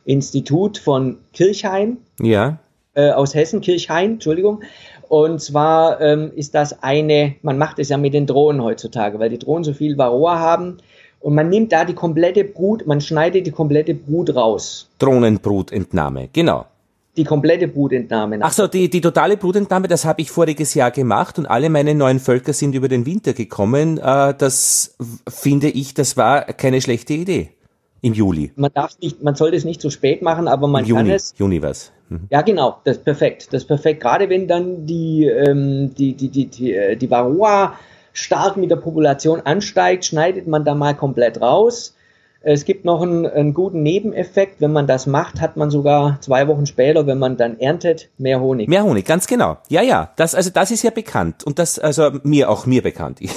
Institut 0.06 0.78
von 0.78 1.18
Kirchhain. 1.34 1.98
Ja. 2.22 2.60
Äh, 2.94 3.10
aus 3.12 3.34
Hessen, 3.34 3.62
Kirchhain, 3.62 4.14
Entschuldigung. 4.14 4.62
Und 5.10 5.42
zwar 5.42 6.02
ähm, 6.02 6.32
ist 6.36 6.56
das 6.56 6.84
eine, 6.84 7.36
man 7.42 7.58
macht 7.58 7.80
es 7.80 7.90
ja 7.90 7.98
mit 7.98 8.14
den 8.14 8.28
Drohnen 8.28 8.62
heutzutage, 8.64 9.20
weil 9.20 9.30
die 9.30 9.40
Drohnen 9.40 9.64
so 9.64 9.74
viel 9.74 9.98
Varroa 9.98 10.40
haben. 10.40 10.78
Und 11.20 11.34
man 11.36 11.50
nimmt 11.50 11.72
da 11.72 11.86
die 11.86 11.96
komplette 11.96 12.44
Brut, 12.44 12.86
man 12.86 13.02
schneidet 13.02 13.48
die 13.48 13.52
komplette 13.52 13.94
Brut 13.94 14.36
raus. 14.36 14.88
Drohnenbrutentnahme, 15.00 16.30
genau. 16.32 16.66
die 17.18 17.24
komplette 17.24 17.68
Brutentnahme. 17.68 18.38
Ach 18.42 18.52
so, 18.52 18.68
die, 18.68 18.90
die 18.90 19.02
totale 19.02 19.36
Brutentnahme, 19.36 19.88
das 19.88 20.06
habe 20.06 20.22
ich 20.22 20.30
voriges 20.30 20.76
Jahr 20.76 20.92
gemacht 20.92 21.40
und 21.40 21.48
alle 21.48 21.70
meine 21.70 21.96
neuen 21.96 22.20
Völker 22.20 22.54
sind 22.54 22.76
über 22.76 22.88
den 22.88 23.06
Winter 23.06 23.34
gekommen. 23.34 23.98
Äh, 23.98 24.36
das 24.38 24.96
finde 25.28 25.70
ich, 25.70 25.96
das 25.96 26.18
war 26.18 26.44
keine 26.44 26.82
schlechte 26.82 27.14
Idee. 27.14 27.50
Im 28.02 28.14
Juli. 28.14 28.52
Man 28.56 28.72
darf 28.74 28.98
nicht, 29.00 29.24
man 29.24 29.36
sollte 29.36 29.58
es 29.58 29.66
nicht 29.66 29.82
zu 29.82 29.90
spät 29.90 30.22
machen, 30.22 30.48
aber 30.48 30.68
man 30.68 30.84
Im 30.84 30.90
Juni, 30.90 31.04
kann 31.04 31.12
es. 31.12 31.34
Juni 31.38 31.62
was. 31.62 31.92
Mhm. 32.10 32.28
Ja, 32.30 32.42
genau, 32.42 32.78
das 32.84 32.98
ist 32.98 33.04
perfekt. 33.04 33.48
Das 33.52 33.64
ist 33.64 33.68
perfekt. 33.68 34.02
Gerade 34.02 34.30
wenn 34.30 34.48
dann 34.48 34.86
die, 34.86 35.26
ähm, 35.26 35.94
die, 35.96 36.14
die, 36.14 36.30
die, 36.30 36.48
die, 36.48 36.74
äh, 36.74 36.96
die 36.96 37.10
Varroa 37.10 37.74
stark 38.14 38.58
mit 38.58 38.72
der 38.72 38.78
Population 38.78 39.42
ansteigt, 39.42 40.06
schneidet 40.06 40.48
man 40.48 40.64
da 40.64 40.76
mal 40.76 40.96
komplett 40.96 41.42
raus 41.42 41.97
es 42.54 42.64
gibt 42.64 42.86
noch 42.86 43.02
einen, 43.02 43.26
einen, 43.26 43.54
guten 43.54 43.84
Nebeneffekt. 43.84 44.62
Wenn 44.62 44.72
man 44.72 44.88
das 44.88 45.06
macht, 45.06 45.42
hat 45.42 45.58
man 45.58 45.70
sogar 45.70 46.22
zwei 46.22 46.48
Wochen 46.48 46.66
später, 46.66 47.06
wenn 47.06 47.20
man 47.20 47.36
dann 47.36 47.60
erntet, 47.60 48.10
mehr 48.18 48.40
Honig. 48.40 48.70
Mehr 48.70 48.84
Honig, 48.84 49.06
ganz 49.06 49.28
genau. 49.28 49.58
Ja, 49.68 49.82
ja. 49.82 50.14
Das, 50.16 50.34
also 50.34 50.50
das 50.50 50.72
ist 50.72 50.82
ja 50.82 50.92
bekannt. 50.92 51.44
Und 51.44 51.60
das, 51.60 51.78
also 51.78 52.12
mir, 52.24 52.50
auch 52.50 52.66
mir 52.66 52.82
bekannt. 52.82 53.20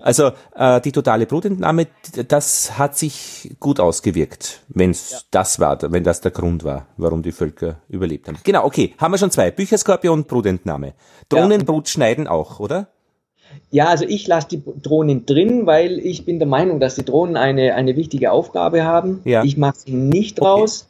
Also 0.00 0.32
äh, 0.56 0.80
die 0.80 0.90
totale 0.90 1.26
Blutentnahme, 1.26 1.86
das 2.26 2.76
hat 2.76 2.96
sich 2.96 3.54
gut 3.60 3.78
ausgewirkt, 3.78 4.60
wenn 4.68 4.92
ja. 4.92 5.18
das 5.30 5.60
war, 5.60 5.78
wenn 5.92 6.02
das 6.02 6.20
der 6.20 6.32
Grund 6.32 6.64
war, 6.64 6.86
warum 6.96 7.22
die 7.22 7.30
Völker 7.30 7.76
überlebt 7.88 8.26
haben. 8.26 8.38
Genau, 8.42 8.64
okay. 8.64 8.94
Haben 8.98 9.12
wir 9.12 9.18
schon 9.18 9.30
zwei. 9.30 9.52
Bücherskorpion 9.52 10.24
Brutentnahme. 10.24 10.94
Drohnenbrut 11.28 11.86
ja. 11.88 11.92
schneiden 11.92 12.26
auch, 12.26 12.58
oder? 12.58 12.88
Ja, 13.70 13.86
also 13.86 14.04
ich 14.06 14.26
lasse 14.26 14.48
die 14.48 14.62
Drohnen 14.82 15.24
drin, 15.24 15.66
weil 15.66 15.98
ich 15.98 16.26
bin 16.26 16.38
der 16.38 16.48
Meinung, 16.48 16.78
dass 16.78 16.94
die 16.94 17.04
Drohnen 17.04 17.36
eine, 17.36 17.74
eine 17.74 17.96
wichtige 17.96 18.30
Aufgabe 18.30 18.84
haben. 18.84 19.20
Ja. 19.24 19.44
Ich 19.44 19.56
mache 19.56 19.78
sie 19.78 19.92
nicht 19.92 20.40
okay. 20.40 20.48
raus, 20.48 20.88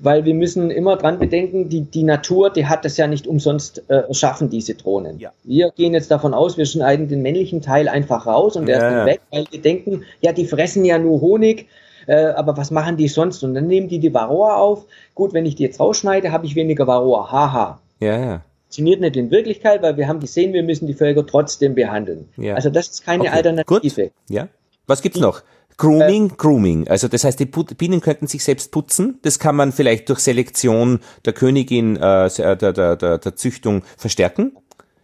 weil 0.00 0.24
wir 0.24 0.34
müssen 0.34 0.70
immer 0.72 0.96
dran 0.96 1.20
bedenken, 1.20 1.68
die, 1.68 1.82
die 1.82 2.02
Natur, 2.02 2.50
die 2.50 2.66
hat 2.66 2.84
das 2.84 2.96
ja 2.96 3.06
nicht 3.06 3.26
umsonst 3.28 3.84
äh, 3.88 4.08
erschaffen, 4.08 4.50
diese 4.50 4.74
Drohnen. 4.74 5.20
Ja. 5.20 5.30
Wir 5.44 5.70
gehen 5.70 5.94
jetzt 5.94 6.10
davon 6.10 6.34
aus, 6.34 6.58
wir 6.58 6.66
schneiden 6.66 7.06
den 7.06 7.22
männlichen 7.22 7.62
Teil 7.62 7.88
einfach 7.88 8.26
raus 8.26 8.56
und 8.56 8.66
der 8.66 8.78
ja, 8.78 8.88
ist 8.88 8.94
dann 8.94 9.06
weg, 9.06 9.20
weil 9.30 9.46
wir 9.50 9.62
denken, 9.62 10.02
ja, 10.20 10.32
die 10.32 10.46
fressen 10.46 10.84
ja 10.84 10.98
nur 10.98 11.20
Honig. 11.20 11.68
Äh, 12.06 12.26
aber 12.34 12.56
was 12.56 12.70
machen 12.70 12.96
die 12.96 13.08
sonst? 13.08 13.44
Und 13.44 13.54
dann 13.54 13.66
nehmen 13.66 13.88
die 13.88 13.98
die 13.98 14.12
Varroa 14.12 14.56
auf. 14.56 14.84
Gut, 15.14 15.32
wenn 15.32 15.46
ich 15.46 15.54
die 15.54 15.62
jetzt 15.62 15.80
rausschneide, 15.80 16.32
habe 16.32 16.44
ich 16.46 16.54
weniger 16.54 16.86
Varroa. 16.86 17.30
Haha. 17.30 17.80
Ja, 18.00 18.18
ja 18.18 18.42
funktioniert 18.74 19.00
nicht 19.00 19.16
in 19.16 19.30
Wirklichkeit, 19.30 19.82
weil 19.82 19.96
wir 19.96 20.08
haben 20.08 20.18
gesehen, 20.18 20.52
wir 20.52 20.64
müssen 20.64 20.86
die 20.88 20.94
Völker 20.94 21.24
trotzdem 21.24 21.74
behandeln. 21.76 22.28
Ja. 22.36 22.54
Also 22.54 22.70
das 22.70 22.88
ist 22.88 23.04
keine 23.04 23.24
okay. 23.24 23.32
Alternative. 23.32 24.02
Gut. 24.02 24.12
Ja. 24.28 24.48
Was 24.86 25.00
gibt's 25.00 25.20
noch? 25.20 25.42
Grooming, 25.76 26.30
äh, 26.30 26.34
Grooming. 26.36 26.88
Also 26.88 27.06
das 27.06 27.22
heißt, 27.22 27.38
die 27.38 27.46
Bienen 27.46 28.00
könnten 28.00 28.26
sich 28.26 28.42
selbst 28.42 28.72
putzen. 28.72 29.18
Das 29.22 29.38
kann 29.38 29.54
man 29.54 29.70
vielleicht 29.72 30.08
durch 30.08 30.18
Selektion 30.20 31.00
der 31.24 31.32
Königin, 31.34 31.96
äh, 31.96 32.28
der, 32.30 32.56
der, 32.56 32.96
der, 32.96 33.18
der 33.18 33.36
Züchtung 33.36 33.82
verstärken. 33.96 34.56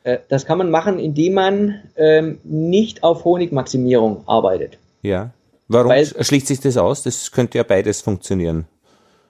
Äh, 0.03 0.19
das 0.29 0.47
kann 0.47 0.59
man 0.59 0.71
machen, 0.71 0.99
indem 0.99 1.35
man 1.35 1.81
ähm, 1.97 2.39
nicht 2.43 3.05
auf 3.05 3.25
Honigmaximierung 3.25 4.25
arbeitet. 4.27 4.79
Ja. 5.03 5.31
Warum 5.69 5.91
Weil, 5.91 6.07
schließt 6.07 6.49
sich 6.49 6.59
das 6.59 6.77
aus? 6.77 7.05
Das 7.05 7.31
könnte 7.31 7.59
ja 7.59 7.65
beides 7.65 8.01
funktionieren. 8.01 8.67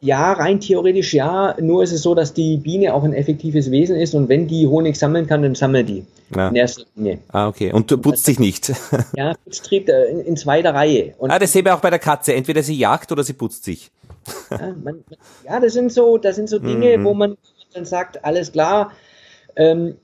Ja, 0.00 0.32
rein 0.32 0.60
theoretisch 0.60 1.12
ja. 1.12 1.54
Nur 1.60 1.82
ist 1.82 1.92
es 1.92 2.02
so, 2.02 2.14
dass 2.14 2.32
die 2.32 2.56
Biene 2.56 2.94
auch 2.94 3.04
ein 3.04 3.12
effektives 3.12 3.70
Wesen 3.70 3.96
ist 3.96 4.14
und 4.14 4.28
wenn 4.28 4.48
die 4.48 4.66
Honig 4.66 4.96
sammeln 4.96 5.26
kann, 5.26 5.42
dann 5.42 5.54
sammelt 5.54 5.88
die. 5.88 6.04
Ja. 6.34 6.48
In 6.48 6.56
erster 6.56 6.84
Linie. 6.94 7.18
Ah, 7.28 7.48
okay. 7.48 7.72
Und 7.72 7.90
du 7.90 7.98
putzt 7.98 8.26
dich 8.26 8.38
nicht. 8.38 8.72
ja, 9.16 9.34
Putztrieb 9.44 9.88
äh, 9.88 10.10
in, 10.10 10.20
in 10.20 10.36
zweiter 10.36 10.74
Reihe. 10.74 11.14
Und 11.18 11.30
ah, 11.30 11.38
das 11.38 11.52
sehen 11.52 11.64
wir 11.64 11.74
auch 11.74 11.80
bei 11.80 11.90
der 11.90 11.98
Katze. 11.98 12.34
Entweder 12.34 12.62
sie 12.62 12.76
jagt 12.76 13.10
oder 13.12 13.24
sie 13.24 13.32
putzt 13.32 13.64
sich. 13.64 13.90
ja, 14.50 14.74
man, 14.82 15.04
ja, 15.44 15.60
das 15.60 15.72
sind 15.72 15.92
so, 15.92 16.18
das 16.18 16.36
sind 16.36 16.48
so 16.48 16.58
Dinge, 16.58 16.96
mhm. 16.96 17.04
wo 17.04 17.14
man 17.14 17.36
dann 17.74 17.84
sagt, 17.84 18.24
alles 18.24 18.52
klar, 18.52 18.92
ähm, 19.56 19.96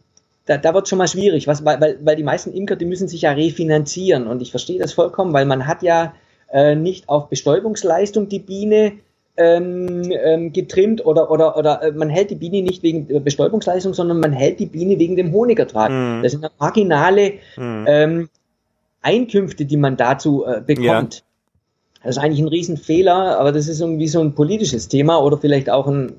da, 0.47 0.57
da 0.57 0.75
wird 0.75 0.89
schon 0.89 0.99
mal 0.99 1.09
schwierig, 1.09 1.47
was, 1.47 1.65
weil, 1.65 1.99
weil 2.03 2.17
die 2.17 2.23
meisten 2.23 2.53
Imker, 2.53 2.77
die 2.77 2.85
müssen 2.85 3.09
sich 3.09 3.23
ja 3.23 3.33
refinanzieren 3.33 4.27
und 4.27 4.43
ich 4.43 4.51
verstehe 4.51 4.79
das 4.79 4.93
vollkommen, 4.93 5.33
weil 5.33 5.45
man 5.45 5.67
hat 5.67 5.83
ja 5.83 6.15
äh, 6.53 6.77
nicht 6.77 7.09
auf 7.09 7.29
Bestäubungsleistung 7.29 8.29
die 8.29 8.39
Biene, 8.39 8.93
ähm, 9.37 10.11
ähm, 10.11 10.53
getrimmt 10.53 11.05
oder, 11.05 11.31
oder, 11.31 11.57
oder 11.57 11.83
äh, 11.83 11.93
man 11.93 12.09
hält 12.09 12.31
die 12.31 12.37
Biene 12.37 12.63
nicht 12.63 12.83
wegen 12.83 13.09
der 13.09 13.21
Bestäubungsleistung, 13.21 13.95
sondern 13.95 14.21
man 14.21 14.33
hält 14.33 14.61
die 14.61 14.67
Biene 14.67 14.99
wegen 14.99 15.17
dem 15.17 15.33
Honigertrag. 15.33 15.91
Mhm. 15.91 16.23
Das 16.23 16.33
sind 16.33 16.47
marginale 16.59 17.35
mhm. 17.57 17.85
ähm, 17.87 18.29
Einkünfte, 19.03 19.65
die 19.65 19.77
man 19.77 19.97
dazu 19.97 20.45
äh, 20.45 20.61
bekommt. 20.61 21.15
Ja. 21.15 21.21
Das 22.03 22.17
ist 22.17 22.23
eigentlich 22.23 22.41
ein 22.41 22.49
Riesenfehler, 22.49 23.39
aber 23.39 23.53
das 23.53 23.69
ist 23.69 23.81
irgendwie 23.81 24.09
so 24.09 24.21
ein 24.21 24.35
politisches 24.35 24.89
Thema 24.89 25.21
oder 25.23 25.39
vielleicht 25.39 25.69
auch 25.71 25.87
ein, 25.87 26.13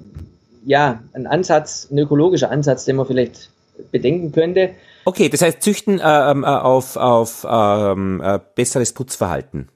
ja, 0.65 1.01
ein 1.13 1.27
Ansatz, 1.27 1.87
ein 1.89 1.97
ökologischer 1.97 2.51
Ansatz, 2.51 2.85
den 2.85 2.97
man 2.97 3.05
vielleicht 3.05 3.49
bedenken 3.91 4.31
könnte. 4.31 4.71
Okay, 5.05 5.29
das 5.29 5.41
heißt 5.41 5.61
züchten 5.61 5.99
äh, 5.99 6.31
ähm, 6.31 6.43
äh, 6.43 6.47
auf, 6.47 6.97
auf 6.97 7.47
ähm, 7.49 8.21
äh, 8.21 8.39
besseres 8.55 8.91
Putzverhalten. 8.93 9.69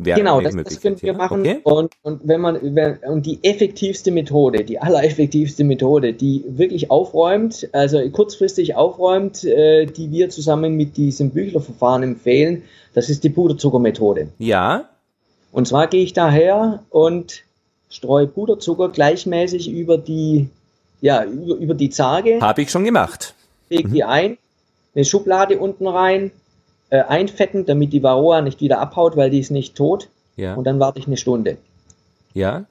Wäre 0.00 0.16
genau, 0.16 0.40
das, 0.40 0.54
das 0.54 0.80
können 0.80 1.00
wir 1.02 1.12
machen. 1.12 1.40
Okay. 1.40 1.58
Und, 1.64 1.92
und 2.02 2.20
wenn 2.22 2.40
man 2.40 2.58
wenn, 2.76 2.98
und 2.98 3.26
die 3.26 3.40
effektivste 3.42 4.12
Methode, 4.12 4.64
die 4.64 4.78
allereffektivste 4.78 5.64
Methode, 5.64 6.12
die 6.12 6.44
wirklich 6.46 6.88
aufräumt, 6.88 7.68
also 7.72 8.08
kurzfristig 8.10 8.76
aufräumt, 8.76 9.42
äh, 9.42 9.86
die 9.86 10.12
wir 10.12 10.30
zusammen 10.30 10.76
mit 10.76 10.96
diesem 10.96 11.30
Büchlerverfahren 11.30 12.04
empfehlen, 12.04 12.62
das 12.94 13.10
ist 13.10 13.24
die 13.24 13.30
Puderzuckermethode. 13.30 14.28
Ja. 14.38 14.88
Und 15.50 15.66
zwar 15.66 15.88
gehe 15.88 16.04
ich 16.04 16.12
daher 16.12 16.84
und 16.90 17.42
streue 17.90 18.28
Puderzucker 18.28 18.90
gleichmäßig 18.90 19.68
über 19.68 19.98
die, 19.98 20.48
ja, 21.00 21.24
über, 21.24 21.56
über 21.56 21.74
die 21.74 21.90
Zarge. 21.90 22.38
Habe 22.40 22.62
ich 22.62 22.70
schon 22.70 22.84
gemacht. 22.84 23.34
Lege 23.68 23.88
mhm. 23.88 23.92
die 23.92 24.04
ein, 24.04 24.38
eine 24.94 25.04
Schublade 25.04 25.58
unten 25.58 25.88
rein, 25.88 26.30
äh, 26.90 27.00
einfetten, 27.00 27.66
damit 27.66 27.92
die 27.92 28.02
Varroa 28.02 28.40
nicht 28.40 28.60
wieder 28.60 28.80
abhaut, 28.80 29.16
weil 29.16 29.30
die 29.30 29.40
ist 29.40 29.50
nicht 29.50 29.76
tot. 29.76 30.08
Ja. 30.36 30.54
Und 30.54 30.64
dann 30.64 30.80
warte 30.80 30.98
ich 30.98 31.06
eine 31.06 31.16
Stunde. 31.16 31.58
Ja. 32.34 32.64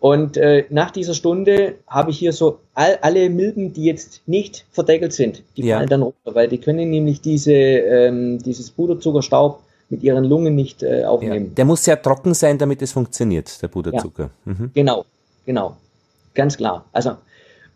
Und 0.00 0.38
äh, 0.38 0.64
nach 0.70 0.90
dieser 0.90 1.12
Stunde 1.12 1.74
habe 1.86 2.10
ich 2.10 2.18
hier 2.18 2.32
so 2.32 2.58
all, 2.74 2.98
alle 3.02 3.28
Milben, 3.28 3.74
die 3.74 3.84
jetzt 3.84 4.22
nicht 4.26 4.64
verdeckelt 4.72 5.12
sind, 5.12 5.42
die 5.56 5.62
ja. 5.62 5.76
fallen 5.76 5.88
dann 5.88 6.02
runter, 6.02 6.34
weil 6.34 6.48
die 6.48 6.58
können 6.58 6.88
nämlich 6.88 7.20
diese, 7.20 7.52
ähm, 7.52 8.38
dieses 8.38 8.70
Puderzuckerstaub 8.70 9.62
mit 9.90 10.02
ihren 10.02 10.24
Lungen 10.24 10.54
nicht 10.54 10.82
äh, 10.82 11.04
aufnehmen. 11.04 11.46
Ja. 11.48 11.54
Der 11.56 11.64
muss 11.66 11.84
sehr 11.84 12.00
trocken 12.00 12.32
sein, 12.32 12.56
damit 12.56 12.80
es 12.80 12.92
funktioniert, 12.92 13.60
der 13.60 13.68
Puderzucker. 13.68 14.30
Ja. 14.46 14.52
Mhm. 14.52 14.70
Genau, 14.72 15.04
genau. 15.44 15.76
Ganz 16.34 16.56
klar. 16.56 16.86
Also 16.92 17.16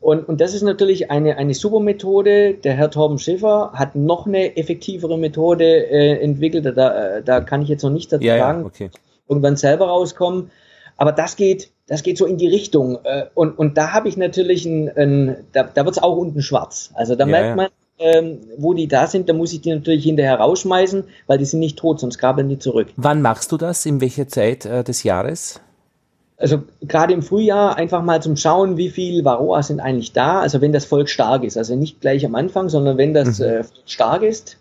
und, 0.04 0.28
und 0.28 0.42
das 0.42 0.52
ist 0.52 0.60
natürlich 0.60 1.10
eine, 1.10 1.38
eine 1.38 1.54
super 1.54 1.80
Methode. 1.80 2.52
Der 2.52 2.74
Herr 2.74 2.90
Torben 2.90 3.18
Schiffer 3.18 3.72
hat 3.72 3.96
noch 3.96 4.26
eine 4.26 4.54
effektivere 4.58 5.16
Methode 5.16 5.64
äh, 5.64 6.20
entwickelt. 6.20 6.66
Da, 6.76 7.22
da 7.22 7.40
kann 7.40 7.62
ich 7.62 7.70
jetzt 7.70 7.82
noch 7.82 7.90
nicht 7.90 8.12
dazu 8.12 8.22
ja, 8.22 8.36
sagen. 8.36 8.60
Ja, 8.60 8.66
okay. 8.66 8.90
Irgendwann 9.28 9.56
selber 9.56 9.86
rauskommen. 9.86 10.50
Aber 10.98 11.12
das 11.12 11.36
geht, 11.36 11.70
das 11.86 12.02
geht 12.02 12.18
so 12.18 12.26
in 12.26 12.36
die 12.36 12.48
Richtung. 12.48 12.98
Äh, 13.04 13.24
und, 13.32 13.58
und 13.58 13.78
da 13.78 13.94
habe 13.94 14.08
ich 14.08 14.18
natürlich 14.18 14.66
ein, 14.66 14.90
ein 14.94 15.36
da, 15.52 15.62
da 15.62 15.86
wird 15.86 15.96
es 15.96 16.02
auch 16.02 16.18
unten 16.18 16.42
schwarz. 16.42 16.90
Also 16.92 17.14
da 17.14 17.24
ja, 17.24 17.30
merkt 17.30 17.56
man, 17.56 17.68
ähm, 17.98 18.40
wo 18.58 18.74
die 18.74 18.88
da 18.88 19.06
sind, 19.06 19.30
da 19.30 19.32
muss 19.32 19.54
ich 19.54 19.62
die 19.62 19.70
natürlich 19.70 20.04
hinterher 20.04 20.38
rausschmeißen, 20.38 21.04
weil 21.26 21.38
die 21.38 21.46
sind 21.46 21.60
nicht 21.60 21.78
tot, 21.78 22.00
sonst 22.00 22.18
kabeln 22.18 22.50
die 22.50 22.58
zurück. 22.58 22.88
Wann 22.96 23.22
machst 23.22 23.52
du 23.52 23.56
das? 23.56 23.86
In 23.86 24.02
welcher 24.02 24.28
Zeit 24.28 24.66
äh, 24.66 24.84
des 24.84 25.02
Jahres? 25.02 25.62
Also 26.36 26.62
gerade 26.82 27.12
im 27.12 27.22
Frühjahr 27.22 27.76
einfach 27.76 28.02
mal 28.02 28.22
zum 28.22 28.36
Schauen, 28.36 28.76
wie 28.76 28.90
viel 28.90 29.24
Varroa 29.24 29.62
sind 29.62 29.80
eigentlich 29.80 30.12
da. 30.12 30.40
Also 30.40 30.60
wenn 30.60 30.72
das 30.72 30.84
Volk 30.84 31.08
stark 31.08 31.44
ist, 31.44 31.56
also 31.56 31.76
nicht 31.76 32.00
gleich 32.00 32.26
am 32.26 32.34
Anfang, 32.34 32.68
sondern 32.68 32.98
wenn 32.98 33.14
das 33.14 33.38
mhm. 33.38 33.44
äh, 33.44 33.64
stark 33.86 34.22
ist, 34.22 34.56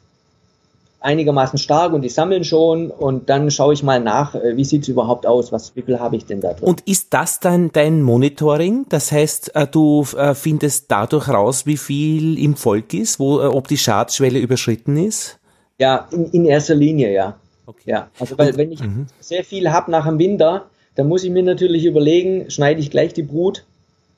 einigermaßen 1.00 1.60
stark 1.60 1.92
und 1.92 2.02
die 2.04 2.10
sammeln 2.10 2.46
schon 2.46 2.90
und 2.90 3.30
dann 3.30 3.52
schaue 3.52 3.74
ich 3.74 3.84
mal 3.84 4.00
nach, 4.00 4.36
äh, 4.36 4.56
wie 4.56 4.64
sieht's 4.64 4.88
überhaupt 4.88 5.26
aus, 5.26 5.52
was, 5.52 5.76
wie 5.76 5.82
viel 5.82 6.00
habe 6.00 6.16
ich 6.16 6.26
denn 6.26 6.42
da 6.42 6.54
drin. 6.54 6.64
Und 6.64 6.82
ist 6.82 7.14
das 7.14 7.40
dann 7.40 7.72
dein 7.74 8.04
Monitoring? 8.04 8.86
Das 8.90 9.12
heißt, 9.12 9.56
äh, 9.56 9.68
du 9.68 10.04
findest 10.04 10.92
dadurch 10.92 11.28
raus, 11.28 11.66
wie 11.66 11.78
viel 11.78 12.38
im 12.38 12.56
Volk 12.56 12.94
ist, 12.94 13.20
wo, 13.20 13.42
ob 13.42 13.68
die 13.68 13.78
Schadschwelle 13.78 14.40
überschritten 14.40 14.96
ist? 14.96 15.40
Ja, 15.80 16.08
in, 16.12 16.26
in 16.32 16.46
erster 16.46 16.76
Linie, 16.76 17.12
ja. 17.12 17.36
Okay. 17.66 17.82
Ja, 17.86 18.10
also 18.20 18.38
weil 18.38 18.56
wenn 18.58 18.72
ich 18.72 18.82
mhm. 18.82 19.08
sehr 19.20 19.44
viel 19.44 19.72
habe 19.72 19.90
nach 19.90 20.06
dem 20.06 20.20
Winter, 20.20 20.66
dann 20.96 21.08
muss 21.08 21.24
ich 21.24 21.32
mir 21.32 21.44
natürlich 21.44 21.86
überlegen, 21.86 22.50
schneide 22.50 22.80
ich 22.80 22.92
gleich 22.92 23.14
die 23.14 23.24
Brut, 23.24 23.66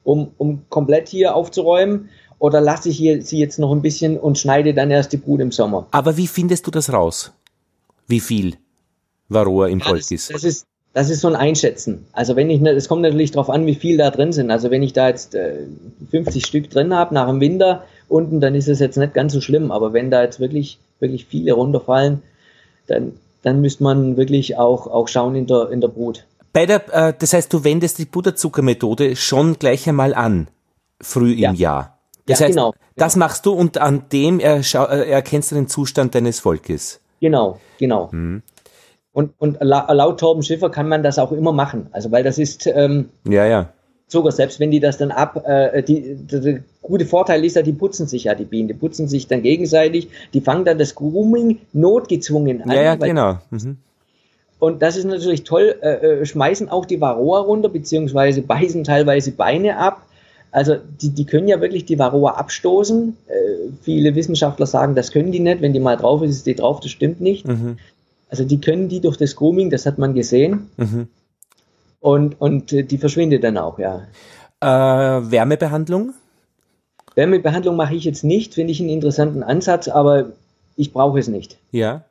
um, 0.04 0.32
um 0.38 0.62
komplett 0.70 1.08
hier 1.08 1.36
aufzuräumen, 1.36 2.10
oder 2.38 2.60
lasse 2.62 2.90
ich 2.90 2.98
hier, 2.98 3.22
sie 3.22 3.40
jetzt 3.40 3.60
noch 3.60 3.72
ein 3.72 3.82
bisschen 3.82 4.20
und 4.20 4.38
schneide 4.38 4.74
dann 4.74 4.92
erst 4.92 5.14
die 5.14 5.18
Brut 5.18 5.40
im 5.40 5.52
Sommer. 5.52 5.88
Aber 5.92 6.18
wie 6.18 6.28
findest 6.28 6.68
du 6.68 6.72
das 6.72 6.92
raus? 6.92 7.32
Wie 8.08 8.20
viel 8.20 8.56
Varroa 9.30 9.68
im 9.68 9.80
ja, 9.80 9.86
Volk 9.86 10.12
ist? 10.12 10.34
Das 10.34 10.44
ist 10.44 10.66
das 10.96 11.10
ist 11.10 11.20
so 11.20 11.28
ein 11.28 11.36
Einschätzen. 11.36 12.06
Also 12.14 12.38
wenn 12.38 12.50
ich, 12.50 12.62
es 12.62 12.88
kommt 12.88 13.02
natürlich 13.02 13.32
darauf 13.32 13.50
an, 13.50 13.66
wie 13.66 13.76
viel 13.76 13.98
da 13.98 14.12
drin 14.12 14.32
sind. 14.32 14.50
Also 14.50 14.72
wenn 14.72 14.82
ich 14.82 14.94
da 14.94 15.10
jetzt 15.10 15.36
äh, 15.36 15.56
50 16.10 16.46
Stück 16.46 16.70
drin 16.70 16.96
habe 16.96 17.14
nach 17.14 17.28
dem 17.28 17.42
Winter 17.42 17.84
unten, 18.08 18.40
dann 18.40 18.56
ist 18.56 18.70
es 18.70 18.80
jetzt 18.80 18.96
nicht 18.96 19.14
ganz 19.14 19.34
so 19.34 19.42
schlimm. 19.42 19.72
Aber 19.72 19.92
wenn 19.92 20.10
da 20.10 20.24
jetzt 20.24 20.40
wirklich, 20.40 20.80
wirklich 21.02 21.26
viele 21.26 21.52
runterfallen, 21.52 22.22
dann, 22.88 23.12
dann 23.44 23.60
müsste 23.60 23.84
man 23.84 24.16
wirklich 24.16 24.58
auch, 24.58 24.88
auch 24.88 25.10
schauen 25.10 25.36
in 25.36 25.48
der, 25.48 25.70
in 25.70 25.82
der 25.82 25.90
Brut. 25.90 26.24
Bei 26.56 26.66
der, 26.66 26.82
äh, 27.10 27.14
das 27.20 27.34
heißt, 27.34 27.52
du 27.52 27.66
wendest 27.66 27.98
die 28.00 28.06
Butterzuckermethode 28.06 29.18
schon 29.18 29.60
gleich 29.60 29.90
einmal 29.90 30.14
an 30.14 30.48
früh 31.02 31.34
im 31.34 31.38
Ja. 31.40 31.52
Jahr. 31.52 32.00
Das 32.28 32.40
Ja, 32.40 32.46
heißt, 32.46 32.56
genau. 32.56 32.74
das 32.96 33.18
machst 33.18 33.46
du 33.46 33.52
und 33.52 33.78
an 33.78 34.04
dem 34.14 34.40
äh, 34.40 34.62
erkennst 34.64 35.52
du 35.52 35.56
den 35.56 35.68
Zustand 35.68 36.16
deines 36.16 36.40
Volkes. 36.40 37.02
Genau, 37.20 37.60
genau. 37.78 38.08
Mhm. 38.14 38.42
Und, 39.12 39.34
und 39.38 39.58
la- 39.60 39.92
laut 39.92 40.22
Torben 40.22 40.44
Schiffer 40.44 40.70
kann 40.70 40.88
man 40.88 41.04
das 41.04 41.20
auch 41.20 41.34
immer 41.34 41.52
machen. 41.52 41.88
Also 41.92 42.10
weil 42.14 42.24
das 42.24 42.38
ist 42.38 42.68
ähm, 42.68 43.10
Ja, 43.28 43.46
ja. 43.46 43.70
sogar 44.08 44.32
selbst 44.32 44.62
wenn 44.62 44.72
die 44.72 44.80
das 44.80 44.98
dann 44.98 45.12
ab, 45.12 45.44
äh, 45.46 45.84
die, 45.84 46.16
der, 46.16 46.64
gute 46.82 47.06
Vorteil 47.06 47.44
ist 47.44 47.58
ja, 47.58 47.64
die 47.64 47.74
putzen 47.74 48.08
sich 48.08 48.24
ja 48.24 48.34
die 48.34 48.46
Bienen, 48.46 48.70
die 48.70 48.74
putzen 48.76 49.10
sich 49.10 49.28
dann 49.28 49.42
gegenseitig, 49.42 50.08
die 50.34 50.40
fangen 50.40 50.64
dann 50.64 50.78
das 50.78 50.96
Grooming 50.96 51.60
notgezwungen 51.74 52.62
an. 52.62 52.72
Ja, 52.72 52.82
ja, 52.82 52.96
genau. 52.96 53.40
Mhm. 53.50 53.78
Und 54.60 54.82
das 54.82 54.96
ist 54.98 55.06
natürlich 55.06 55.44
toll, 55.44 55.76
äh, 55.82 56.22
äh, 56.22 56.26
schmeißen 56.26 56.70
auch 56.70 56.86
die 56.86 57.02
Varroa 57.02 57.40
runter, 57.40 57.70
beziehungsweise 57.70 58.42
beißen 58.42 58.84
teilweise 58.84 59.32
Beine 59.32 59.78
ab. 59.78 60.02
Also 60.52 60.78
die, 61.02 61.10
die 61.10 61.26
können 61.26 61.50
ja 61.50 61.60
wirklich 61.60 61.86
die 61.86 62.00
Varroa 62.00 62.32
abstoßen. 62.32 63.18
Äh, 63.28 63.34
viele 63.82 64.16
Wissenschaftler 64.16 64.66
sagen, 64.66 64.96
das 64.96 65.12
können 65.12 65.32
die 65.34 65.42
nicht. 65.42 65.62
Wenn 65.62 65.74
die 65.74 65.82
mal 65.82 65.98
drauf 65.98 66.22
ist, 66.22 66.32
ist 66.32 66.46
die 66.48 66.56
drauf. 66.56 66.80
Das 66.80 66.92
stimmt 66.92 67.20
nicht. 67.20 67.46
Mhm. 67.46 67.78
Also 68.30 68.46
die 68.46 68.62
können 68.62 68.88
die 68.88 69.02
durch 69.02 69.18
das 69.18 69.36
Grooming, 69.36 69.70
das 69.70 69.86
hat 69.86 69.98
man 69.98 70.14
gesehen. 70.14 70.70
Mhm. 70.78 71.08
Und, 72.00 72.40
und 72.40 72.72
äh, 72.72 72.84
die 72.84 72.98
verschwindet 72.98 73.44
dann 73.44 73.58
auch, 73.58 73.80
ja. 73.80 74.04
Äh, 74.62 75.32
Wärmebehandlung? 75.32 76.14
Wärmebehandlung 77.16 77.76
mache 77.76 77.96
ich 77.96 78.04
jetzt 78.04 78.24
nicht, 78.24 78.54
finde 78.54 78.72
ich 78.72 78.80
einen 78.80 78.90
interessanten 78.90 79.44
Ansatz, 79.44 79.88
aber 79.88 80.32
ich 80.76 80.94
brauche 80.94 81.20
es 81.20 81.28
nicht. 81.28 81.58
Ja. 81.72 82.06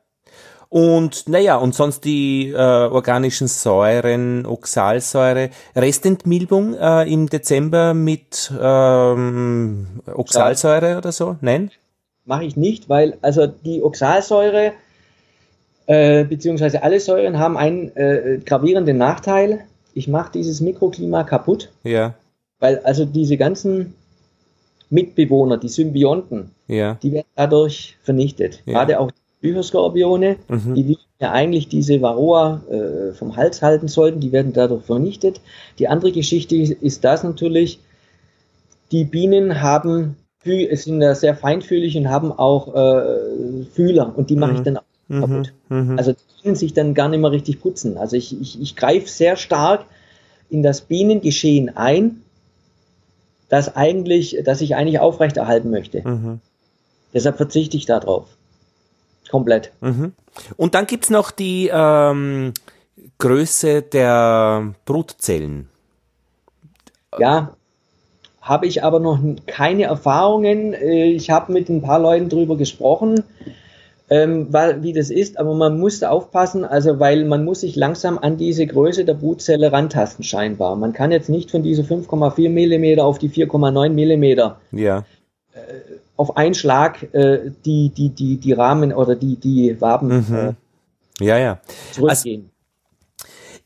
Und 0.75 1.29
naja, 1.29 1.55
und 1.55 1.73
sonst 1.73 2.03
die 2.03 2.49
äh, 2.49 2.57
organischen 2.57 3.47
Säuren, 3.47 4.45
Oxalsäure, 4.45 5.49
Restentmilbung 5.73 6.73
äh, 6.73 7.09
im 7.09 7.29
Dezember 7.29 7.93
mit 7.93 8.51
ähm, 8.61 9.87
Oxalsäure 10.13 10.97
oder 10.97 11.13
so? 11.13 11.37
Nein? 11.39 11.71
Mache 12.25 12.43
ich 12.43 12.57
nicht, 12.57 12.89
weil 12.89 13.17
also 13.21 13.47
die 13.47 13.81
Oxalsäure 13.81 14.73
äh, 15.85 16.25
beziehungsweise 16.25 16.83
alle 16.83 16.99
Säuren 16.99 17.39
haben 17.39 17.55
einen 17.55 17.95
äh, 17.95 18.41
gravierenden 18.45 18.97
Nachteil. 18.97 19.61
Ich 19.93 20.09
mache 20.09 20.33
dieses 20.33 20.59
Mikroklima 20.59 21.23
kaputt, 21.23 21.71
Ja, 21.85 22.15
weil 22.59 22.79
also 22.79 23.05
diese 23.05 23.37
ganzen 23.37 23.95
Mitbewohner, 24.89 25.55
die 25.55 25.69
Symbionten, 25.69 26.51
ja. 26.67 26.95
die 27.01 27.13
werden 27.13 27.27
dadurch 27.33 27.95
vernichtet. 28.03 28.61
Ja. 28.65 28.73
Gerade 28.73 28.99
auch 28.99 29.09
die 29.45 29.49
Bücherskorpione, 29.51 30.37
Mhm. 30.47 30.75
die 30.75 30.97
ja 31.19 31.31
eigentlich 31.31 31.67
diese 31.67 32.01
Varroa 32.01 32.61
äh, 32.69 33.13
vom 33.13 33.35
Hals 33.35 33.61
halten 33.61 33.87
sollten, 33.87 34.19
die 34.19 34.31
werden 34.31 34.53
dadurch 34.53 34.83
vernichtet. 34.83 35.39
Die 35.79 35.87
andere 35.87 36.11
Geschichte 36.11 36.55
ist 36.55 37.03
das 37.03 37.23
natürlich, 37.23 37.79
die 38.91 39.05
Bienen 39.05 39.61
haben, 39.61 40.17
es 40.43 40.83
sind 40.83 41.01
ja 41.01 41.15
sehr 41.15 41.35
feinfühlig 41.35 41.97
und 41.97 42.09
haben 42.09 42.31
auch 42.31 42.75
äh, 42.75 43.65
Fühler 43.73 44.13
und 44.15 44.29
die 44.29 44.35
mache 44.35 44.53
ich 44.55 44.59
dann 44.61 44.77
auch 44.77 44.83
kaputt. 45.09 45.53
Mhm. 45.69 45.97
Also 45.97 46.11
die 46.11 46.43
können 46.43 46.55
sich 46.55 46.73
dann 46.73 46.93
gar 46.93 47.09
nicht 47.09 47.19
mehr 47.19 47.31
richtig 47.31 47.61
putzen. 47.61 47.97
Also 47.97 48.15
ich, 48.15 48.39
ich, 48.39 48.61
ich 48.61 48.75
greife 48.75 49.07
sehr 49.07 49.37
stark 49.37 49.85
in 50.49 50.61
das 50.61 50.81
Bienengeschehen 50.81 51.75
ein, 51.75 52.21
das 53.49 53.75
eigentlich, 53.75 54.37
das 54.43 54.61
ich 54.61 54.75
eigentlich 54.75 54.99
aufrechterhalten 54.99 55.71
möchte. 55.71 56.07
Mhm. 56.07 56.39
Deshalb 57.13 57.37
verzichte 57.37 57.77
ich 57.77 57.85
darauf. 57.85 58.27
Komplett. 59.29 59.71
Mhm. 59.81 60.13
Und 60.57 60.75
dann 60.75 60.85
gibt's 60.85 61.09
noch 61.09 61.31
die 61.31 61.69
ähm, 61.73 62.53
Größe 63.17 63.81
der 63.81 64.73
Brutzellen. 64.85 65.69
Ja, 67.17 67.55
habe 68.41 68.67
ich 68.67 68.83
aber 68.83 68.99
noch 68.99 69.19
keine 69.47 69.83
Erfahrungen. 69.83 70.73
Äh, 70.73 71.07
Ich 71.07 71.29
habe 71.29 71.51
mit 71.51 71.69
ein 71.69 71.81
paar 71.81 71.99
Leuten 71.99 72.29
drüber 72.29 72.57
gesprochen, 72.57 73.23
ähm, 74.09 74.47
weil, 74.51 74.83
wie 74.83 74.93
das 74.93 75.09
ist, 75.09 75.39
aber 75.39 75.55
man 75.55 75.79
muss 75.79 75.99
da 75.99 76.09
aufpassen, 76.09 76.63
also 76.63 76.99
weil 76.99 77.25
man 77.25 77.43
muss 77.43 77.61
sich 77.61 77.75
langsam 77.75 78.19
an 78.19 78.37
diese 78.37 78.67
Größe 78.67 79.03
der 79.03 79.15
Brutzelle 79.15 79.71
rantasten 79.71 80.23
scheinbar. 80.23 80.75
Man 80.75 80.93
kann 80.93 81.11
jetzt 81.11 81.29
nicht 81.29 81.49
von 81.49 81.63
dieser 81.63 81.83
5,4 81.83 82.49
Millimeter 82.49 83.05
auf 83.05 83.17
die 83.17 83.29
4,9 83.29 83.89
Millimeter 83.89 84.59
Ja. 84.71 85.05
Auf 86.17 86.37
einen 86.37 86.53
Schlag 86.53 87.13
äh, 87.13 87.51
die, 87.65 87.89
die, 87.89 88.09
die, 88.09 88.37
die 88.37 88.53
Rahmen 88.53 88.93
oder 88.93 89.15
die, 89.15 89.35
die 89.35 89.79
Waben 89.81 90.33
äh, 90.33 90.53
Ja, 91.23 91.37
ja. 91.37 91.59
zurückgehen. 91.91 92.49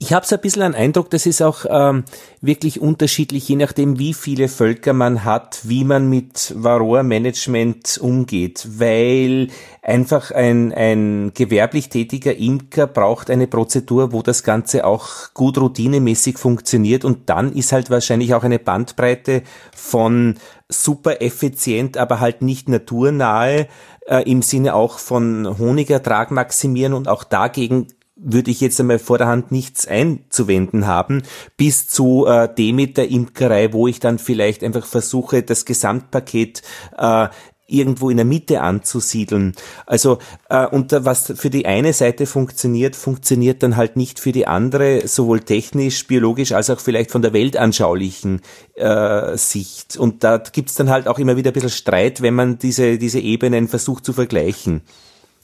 Ich 0.02 0.14
habe 0.14 0.26
so 0.26 0.36
ein 0.36 0.42
bisschen 0.42 0.62
einen 0.62 0.76
Eindruck, 0.76 1.10
das 1.10 1.26
ist 1.26 1.42
auch 1.42 1.66
ähm, 1.70 2.06
wirklich 2.40 2.80
unterschiedlich, 2.80 3.50
je 3.50 3.58
nachdem, 3.58 4.00
wie 4.00 4.14
viele 4.14 4.48
Völker 4.48 4.94
man 4.94 5.26
hat, 5.26 5.60
wie 5.64 5.84
man 5.84 6.08
mit 6.10 6.54
Varroa-Management 6.56 8.00
umgeht, 8.02 8.66
weil 8.80 9.50
einfach 9.82 10.32
ein, 10.32 10.72
ein 10.72 11.32
gewerblich 11.34 11.90
tätiger 11.90 12.34
Imker 12.34 12.88
braucht 12.88 13.30
eine 13.30 13.48
Prozedur, 13.48 14.14
wo 14.14 14.22
das 14.22 14.44
Ganze 14.44 14.86
auch 14.86 15.34
gut 15.34 15.58
routinemäßig 15.58 16.38
funktioniert. 16.38 17.04
Und 17.04 17.30
dann 17.30 17.52
ist 17.52 17.74
halt 17.74 17.90
wahrscheinlich 17.90 18.34
auch 18.34 18.46
eine 18.46 18.60
Bandbreite 18.60 19.44
von 19.76 20.36
super 20.70 21.22
effizient, 21.22 21.98
aber 21.98 22.22
halt 22.22 22.42
nicht 22.42 22.70
naturnahe, 22.70 23.68
äh, 24.08 24.24
im 24.32 24.44
Sinne 24.44 24.76
auch 24.76 24.98
von 24.98 25.58
Honigertrag 25.60 26.32
maximieren 26.32 26.94
und 26.94 27.10
auch 27.10 27.26
dagegen 27.26 27.88
würde 28.22 28.52
ich 28.52 28.62
jetzt 28.62 28.80
einmal 28.80 29.00
vor 29.00 29.18
der 29.18 29.28
Hand 29.28 29.52
nichts 29.52 29.88
einzuwenden 29.88 30.88
haben, 30.88 31.24
bis 31.58 31.88
zu 31.88 32.26
äh, 32.28 32.54
Demeter 32.54 33.08
Imkerei, 33.08 33.74
wo 33.74 33.88
ich 33.88 34.00
dann 34.00 34.20
vielleicht 34.20 34.64
einfach 34.64 34.86
versuche, 34.86 35.42
das 35.42 35.66
Gesamtpaket 35.66 36.62
äh, 36.98 37.30
irgendwo 37.70 38.10
in 38.10 38.18
der 38.18 38.26
Mitte 38.26 38.62
anzusiedeln. 38.62 39.54
Also 39.86 40.18
äh, 40.50 40.66
und 40.66 40.92
was 40.92 41.34
für 41.36 41.50
die 41.50 41.66
eine 41.66 41.94
Seite 41.94 42.26
funktioniert, 42.26 42.96
funktioniert 42.96 43.64
dann 43.64 43.78
halt 43.78 43.96
nicht 43.96 44.20
für 44.20 44.32
die 44.32 44.48
andere, 44.48 45.08
sowohl 45.08 45.42
technisch, 45.42 46.08
biologisch 46.08 46.52
als 46.52 46.70
auch 46.70 46.80
vielleicht 46.80 47.12
von 47.12 47.22
der 47.22 47.34
weltanschaulichen 47.34 48.42
äh, 48.76 49.38
Sicht. 49.38 49.98
Und 49.98 50.24
da 50.24 50.38
gibt's 50.38 50.76
dann 50.76 50.90
halt 50.90 51.08
auch 51.08 51.20
immer 51.20 51.38
wieder 51.38 51.52
ein 51.52 51.54
bisschen 51.54 51.70
Streit, 51.70 52.22
wenn 52.22 52.34
man 52.34 52.58
diese, 52.58 52.98
diese 52.98 53.20
Ebenen 53.20 53.68
versucht 53.68 54.04
zu 54.04 54.14
vergleichen. 54.14 54.82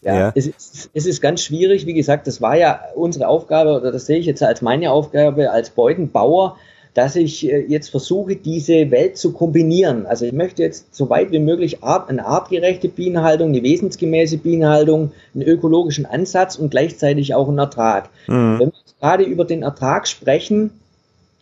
Ja, 0.06 0.16
Ja. 0.16 0.32
Es, 0.36 0.48
ist, 0.48 0.90
es 0.94 1.06
ist 1.06 1.22
ganz 1.22 1.42
schwierig. 1.42 1.86
Wie 1.86 1.94
gesagt, 1.94 2.28
das 2.28 2.40
war 2.40 2.56
ja 2.56 2.80
unsere 2.96 3.28
Aufgabe, 3.28 3.74
oder 3.76 3.92
das 3.92 4.06
sehe 4.06 4.20
ich 4.20 4.26
jetzt 4.26 4.44
als 4.44 4.62
meine 4.62 4.92
Aufgabe 4.92 5.52
als 5.52 5.72
Beutenbauer, 5.72 6.58
dass 6.94 7.16
ich 7.16 7.52
äh, 7.52 7.66
jetzt 7.68 7.90
versuche, 7.90 8.36
diese 8.36 8.92
Welt 8.92 9.18
zu 9.18 9.34
kombinieren. 9.34 10.06
Also 10.06 10.26
ich 10.26 10.32
möchte 10.32 10.64
jetzt 10.64 10.96
so 10.96 11.10
weit 11.10 11.32
wie 11.32 11.40
möglich 11.40 11.84
art, 11.84 12.10
eine 12.10 12.26
artgerechte 12.26 12.88
Bienenhaltung, 12.88 13.50
eine 13.50 13.64
wesensgemäße 13.64 14.38
Bienenhaltung, 14.38 15.12
einen 15.34 15.44
ökologischen 15.44 16.06
Ansatz 16.06 16.56
und 16.56 16.70
gleichzeitig 16.70 17.34
auch 17.34 17.50
einen 17.50 17.58
Ertrag. 17.58 18.10
Wenn 18.60 18.60
wir 18.72 18.74
jetzt 18.86 19.00
gerade 19.00 19.24
über 19.24 19.44
den 19.44 19.64
Ertrag 19.64 20.08
sprechen, 20.08 20.70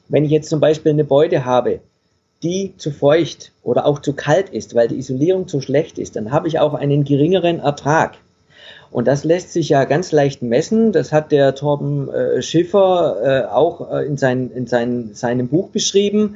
wenn 0.10 0.26
ich 0.26 0.32
jetzt 0.32 0.50
zum 0.50 0.60
Beispiel 0.60 0.92
eine 0.92 1.04
Beute 1.04 1.46
habe, 1.46 1.82
die 2.42 2.74
zu 2.78 2.92
feucht 2.92 3.52
oder 3.62 3.86
auch 3.86 4.00
zu 4.00 4.14
kalt 4.14 4.50
ist, 4.50 4.74
weil 4.76 4.88
die 4.88 4.98
Isolierung 4.98 5.48
zu 5.48 5.62
schlecht 5.62 5.98
ist, 5.98 6.16
dann 6.16 6.32
habe 6.32 6.48
ich 6.48 6.60
auch 6.60 6.74
einen 6.74 7.04
geringeren 7.04 7.60
Ertrag. 7.60 8.18
Und 8.94 9.08
das 9.08 9.24
lässt 9.24 9.52
sich 9.52 9.70
ja 9.70 9.86
ganz 9.86 10.12
leicht 10.12 10.44
messen. 10.44 10.92
Das 10.92 11.12
hat 11.12 11.32
der 11.32 11.56
Torben 11.56 12.10
äh, 12.12 12.44
Schiffer 12.44 13.18
äh, 13.24 13.52
auch 13.52 13.92
äh, 13.92 14.06
in, 14.06 14.18
sein, 14.18 14.52
in 14.52 14.68
sein, 14.68 15.16
seinem 15.16 15.48
Buch 15.48 15.70
beschrieben, 15.70 16.36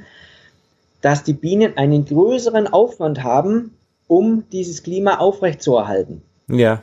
dass 1.01 1.23
die 1.23 1.33
Bienen 1.33 1.77
einen 1.77 2.05
größeren 2.05 2.65
Aufwand 2.65 3.23
haben, 3.23 3.75
um 4.07 4.43
dieses 4.51 4.81
Klima 4.81 5.19
aufrechtzuerhalten. 5.19 6.23
Ja. 6.49 6.81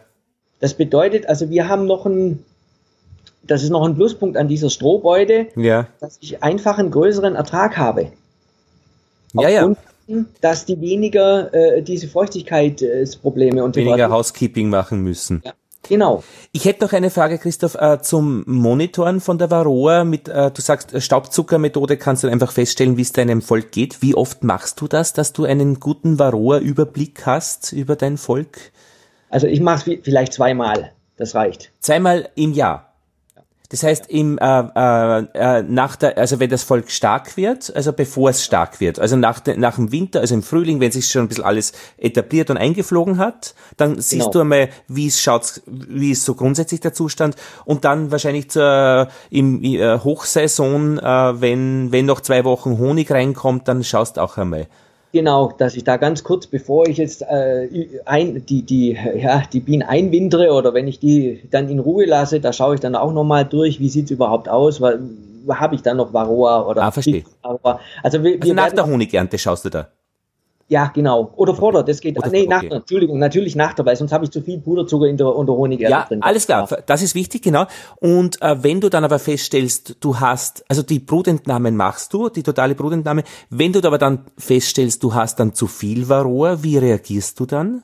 Das 0.60 0.74
bedeutet, 0.74 1.28
also 1.28 1.50
wir 1.50 1.68
haben 1.68 1.86
noch 1.86 2.06
ein, 2.06 2.44
das 3.42 3.64
ist 3.64 3.70
noch 3.70 3.84
ein 3.84 3.96
Pluspunkt 3.96 4.36
an 4.36 4.46
dieser 4.46 4.70
Strohbeute, 4.70 5.48
Ja. 5.56 5.88
dass 5.98 6.18
ich 6.20 6.40
einfach 6.44 6.78
einen 6.78 6.92
größeren 6.92 7.34
Ertrag 7.34 7.76
habe. 7.76 8.12
Ja, 9.32 9.48
ja. 9.48 9.66
Aufgrund 9.66 9.78
dass 10.40 10.66
die 10.66 10.80
weniger 10.80 11.52
äh, 11.54 11.82
diese 11.82 12.08
Feuchtigkeitsprobleme 12.08 13.64
und 13.64 13.74
Weniger 13.74 14.10
Housekeeping 14.10 14.68
machen 14.68 15.00
müssen. 15.00 15.42
Ja, 15.44 15.54
genau. 15.88 16.24
Ich 16.52 16.64
hätte 16.64 16.84
noch 16.84 16.92
eine 16.92 17.10
Frage, 17.10 17.38
Christoph, 17.38 17.74
äh, 17.74 18.00
zum 18.00 18.44
Monitoren 18.46 19.20
von 19.20 19.38
der 19.38 19.50
Varroa. 19.50 20.04
Mit, 20.04 20.28
äh, 20.28 20.50
du 20.50 20.60
sagst, 20.60 20.94
äh, 20.94 21.00
Staubzuckermethode 21.00 21.96
kannst 21.96 22.24
du 22.24 22.28
einfach 22.28 22.52
feststellen, 22.52 22.96
wie 22.96 23.02
es 23.02 23.12
deinem 23.12 23.42
Volk 23.42 23.72
geht. 23.72 24.02
Wie 24.02 24.14
oft 24.14 24.44
machst 24.44 24.80
du 24.80 24.88
das, 24.88 25.12
dass 25.12 25.32
du 25.32 25.44
einen 25.44 25.80
guten 25.80 26.18
Varroa-Überblick 26.18 27.26
hast 27.26 27.72
über 27.72 27.96
dein 27.96 28.16
Volk? 28.16 28.72
Also 29.30 29.46
ich 29.46 29.60
mache 29.60 29.92
es 29.92 29.98
vielleicht 30.02 30.32
zweimal. 30.32 30.92
Das 31.16 31.34
reicht. 31.34 31.72
Zweimal 31.80 32.28
im 32.34 32.52
Jahr. 32.52 32.93
Das 33.70 33.82
heißt, 33.82 34.06
im, 34.10 34.36
äh, 34.38 34.44
äh, 34.44 35.24
äh, 35.34 35.62
nach 35.62 35.96
der, 35.96 36.18
also 36.18 36.38
wenn 36.38 36.50
das 36.50 36.62
Volk 36.62 36.90
stark 36.90 37.36
wird, 37.38 37.74
also 37.74 37.94
bevor 37.94 38.28
es 38.28 38.44
stark 38.44 38.78
wird, 38.78 38.98
also 38.98 39.16
nach, 39.16 39.40
de, 39.40 39.56
nach 39.56 39.76
dem 39.76 39.90
Winter, 39.90 40.20
also 40.20 40.34
im 40.34 40.42
Frühling, 40.42 40.80
wenn 40.80 40.92
sich 40.92 41.08
schon 41.08 41.22
ein 41.22 41.28
bisschen 41.28 41.44
alles 41.44 41.72
etabliert 41.96 42.50
und 42.50 42.58
eingeflogen 42.58 43.16
hat, 43.16 43.54
dann 43.78 43.96
siehst 43.96 44.10
Genau. 44.26 44.30
du 44.30 44.40
einmal, 44.40 44.68
wie 44.86 45.06
es 45.06 45.20
schaut, 45.20 45.62
wie 45.66 46.10
ist 46.10 46.24
so 46.24 46.34
grundsätzlich 46.34 46.80
der 46.80 46.92
Zustand 46.92 47.36
und 47.64 47.86
dann 47.86 48.10
wahrscheinlich 48.10 48.50
zur, 48.50 49.08
im 49.30 49.64
äh, 49.64 49.98
Hochsaison, 49.98 50.98
äh, 50.98 51.40
wenn, 51.40 51.90
wenn 51.90 52.04
noch 52.04 52.20
zwei 52.20 52.44
Wochen 52.44 52.76
Honig 52.76 53.10
reinkommt, 53.10 53.66
dann 53.66 53.82
schaust 53.82 54.18
auch 54.18 54.36
einmal. 54.36 54.68
Genau, 55.14 55.52
dass 55.56 55.76
ich 55.76 55.84
da 55.84 55.96
ganz 55.96 56.24
kurz, 56.24 56.48
bevor 56.48 56.88
ich 56.88 56.96
jetzt 56.96 57.22
äh, 57.22 57.68
ein, 58.04 58.44
die, 58.46 58.62
die, 58.62 58.98
ja, 59.16 59.44
die 59.52 59.60
Bienen 59.60 59.84
einwindere 59.84 60.52
oder 60.52 60.74
wenn 60.74 60.88
ich 60.88 60.98
die 60.98 61.40
dann 61.52 61.68
in 61.68 61.78
Ruhe 61.78 62.04
lasse, 62.04 62.40
da 62.40 62.52
schaue 62.52 62.74
ich 62.74 62.80
dann 62.80 62.96
auch 62.96 63.12
nochmal 63.12 63.44
durch, 63.44 63.78
wie 63.78 63.88
sieht 63.88 64.06
es 64.06 64.10
überhaupt 64.10 64.48
aus, 64.48 64.80
weil 64.80 64.98
habe 65.48 65.76
ich 65.76 65.82
dann 65.82 65.98
noch 65.98 66.12
Varroa 66.12 66.66
oder 66.66 66.82
ah, 66.82 66.90
verstehe. 66.90 67.22
Also, 68.02 68.24
wir, 68.24 68.38
also 68.40 68.54
nach 68.54 68.72
der 68.72 68.86
Honigernte 68.86 69.38
schaust 69.38 69.64
du 69.66 69.70
da? 69.70 69.86
Ja, 70.68 70.90
genau. 70.94 71.32
Oder 71.36 71.54
vor 71.54 71.72
der, 71.72 71.82
das 71.82 72.00
geht. 72.00 72.16
Oder, 72.18 72.30
nee, 72.30 72.46
nach 72.46 72.62
okay. 72.62 72.74
Entschuldigung, 72.74 73.18
natürlich 73.18 73.54
nach 73.54 73.74
der, 73.74 73.84
weil 73.84 73.96
sonst 73.96 74.12
habe 74.12 74.24
ich 74.24 74.30
zu 74.30 74.40
viel 74.40 74.58
Puderzucker 74.58 75.06
in 75.06 75.16
der, 75.16 75.34
in 75.38 75.46
der 75.46 75.54
Honigerde 75.54 75.90
ja, 75.90 76.04
drin. 76.04 76.22
Alles 76.22 76.46
klar, 76.46 76.66
das 76.86 77.02
ist 77.02 77.14
wichtig, 77.14 77.42
genau. 77.42 77.66
Und 78.00 78.40
äh, 78.40 78.62
wenn 78.62 78.80
du 78.80 78.88
dann 78.88 79.04
aber 79.04 79.18
feststellst, 79.18 79.96
du 80.00 80.20
hast, 80.20 80.64
also 80.68 80.82
die 80.82 81.00
Brutentnahmen 81.00 81.76
machst 81.76 82.14
du, 82.14 82.30
die 82.30 82.42
totale 82.42 82.74
Brutentnahme, 82.74 83.24
wenn 83.50 83.72
du 83.72 83.82
aber 83.84 83.98
dann 83.98 84.24
feststellst, 84.38 85.02
du 85.02 85.12
hast 85.12 85.38
dann 85.38 85.54
zu 85.54 85.66
viel 85.66 86.08
Varroa, 86.08 86.62
wie 86.62 86.78
reagierst 86.78 87.38
du 87.40 87.46
dann? 87.46 87.82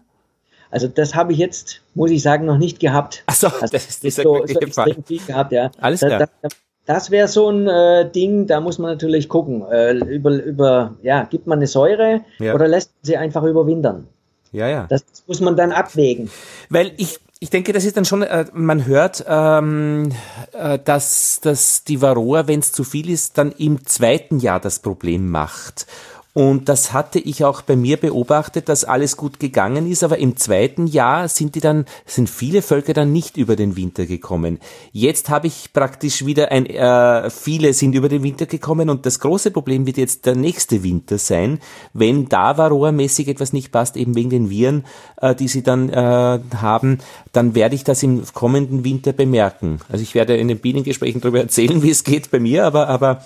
Also 0.71 0.89
das 0.89 1.15
habe 1.15 1.33
ich 1.33 1.39
jetzt, 1.39 1.83
muss 1.95 2.11
ich 2.11 2.23
sagen, 2.23 2.47
noch 2.47 2.59
nicht 2.59 2.81
gehabt. 2.81 3.25
Ach 3.27 3.35
so, 3.35 3.49
also, 3.49 3.67
das 3.73 3.89
ist 3.89 4.05
dieser 4.05 4.23
so, 4.23 4.47
so 4.47 4.61
extrem 4.61 5.05
viel 5.05 5.21
gehabt, 5.27 5.53
ja. 5.53 5.71
Alles 5.81 6.01
klar. 6.01 6.21
Da, 6.21 6.27
da, 6.43 6.49
das 6.87 7.11
wäre 7.11 7.29
so 7.29 7.51
ein 7.51 7.69
äh, 7.69 8.11
Ding, 8.11 8.47
da 8.47 8.61
muss 8.61 8.79
man 8.79 8.93
natürlich 8.93 9.29
gucken. 9.29 9.65
Äh, 9.71 9.93
über, 9.95 10.31
über, 10.43 10.95
ja, 11.03 11.25
gibt 11.25 11.47
man 11.47 11.59
eine 11.59 11.67
Säure 11.67 12.23
ja. 12.39 12.55
oder 12.55 12.67
lässt 12.69 12.91
man 12.91 13.07
sie 13.07 13.17
einfach 13.17 13.43
überwintern? 13.45 14.07
Ja, 14.53 14.69
ja. 14.69 14.87
Das 14.89 15.05
muss 15.27 15.41
man 15.41 15.57
dann 15.57 15.73
abwägen. 15.73 16.31
Weil 16.69 16.93
ich, 16.97 17.21
ich 17.39 17.51
denke, 17.51 17.73
das 17.73 17.85
ist 17.85 17.97
dann 17.97 18.05
schon, 18.05 18.23
äh, 18.23 18.47
man 18.53 18.87
hört, 18.87 19.25
ähm, 19.29 20.11
äh, 20.53 20.79
dass, 20.79 21.41
dass 21.41 21.85
die 21.85 22.03
Varroa, 22.03 22.49
wenn 22.49 22.61
es 22.61 22.73
zu 22.73 22.83
viel 22.83 23.09
ist, 23.09 23.39
dann 23.39 23.53
im 23.53 23.87
zweiten 23.87 24.39
Jahr 24.39 24.59
das 24.59 24.81
Problem 24.81 25.31
macht. 25.31 25.87
Und 26.33 26.69
das 26.69 26.93
hatte 26.93 27.19
ich 27.19 27.45
auch 27.45 27.63
bei 27.63 27.75
mir 27.75 27.97
beobachtet, 27.97 28.69
dass 28.69 28.85
alles 28.85 29.17
gut 29.17 29.41
gegangen 29.41 29.91
ist, 29.91 30.05
aber 30.05 30.19
im 30.19 30.37
zweiten 30.37 30.87
Jahr 30.87 31.27
sind 31.27 31.57
die 31.57 31.61
dann, 31.61 31.87
sind 32.07 32.31
viele 32.31 32.63
Völker 32.63 32.93
dann 32.93 33.13
nicht 33.13 33.37
über 33.37 33.57
den 33.57 33.77
Winter 33.77 34.07
gekommen. 34.07 34.61
Jetzt 34.93 35.29
habe 35.29 35.49
ich 35.49 35.73
praktisch 35.73 36.25
wieder 36.25 36.53
ein, 36.53 36.67
äh, 36.67 37.31
viele 37.31 37.73
sind 37.75 37.97
über 37.97 38.09
den 38.09 38.23
Winter 38.23 38.47
gekommen 38.47 38.91
und 38.91 39.07
das 39.07 39.19
große 39.19 39.51
Problem 39.51 39.87
wird 39.87 39.97
jetzt 39.97 40.25
der 40.25 40.37
nächste 40.37 40.85
Winter 40.85 41.19
sein, 41.19 41.59
wenn 41.95 42.29
da 42.29 42.57
Varroa-mäßig 42.57 43.27
etwas 43.27 43.53
nicht 43.53 43.73
passt, 43.73 43.97
eben 43.97 44.15
wegen 44.15 44.31
den 44.31 44.51
Viren, 44.51 44.85
äh, 45.21 45.35
die 45.35 45.49
sie 45.49 45.65
dann 45.65 45.89
äh, 45.89 46.39
haben, 46.57 46.99
dann 47.33 47.57
werde 47.57 47.75
ich 47.75 47.83
das 47.83 48.05
im 48.05 48.23
kommenden 48.33 48.85
Winter 48.85 49.13
bemerken. 49.13 49.81
Also 49.89 50.05
ich 50.05 50.15
werde 50.15 50.37
in 50.37 50.47
den 50.47 50.61
Bienengesprächen 50.61 51.21
darüber 51.21 51.41
erzählen, 51.41 51.83
wie 51.83 51.91
es 51.91 52.05
geht 52.05 52.31
bei 52.31 52.39
mir, 52.39 52.67
aber, 52.67 52.87
aber 52.87 53.25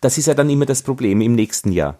das 0.00 0.18
ist 0.18 0.26
ja 0.26 0.34
dann 0.34 0.50
immer 0.50 0.66
das 0.66 0.82
Problem 0.82 1.20
im 1.20 1.34
nächsten 1.34 1.72
Jahr. 1.72 1.98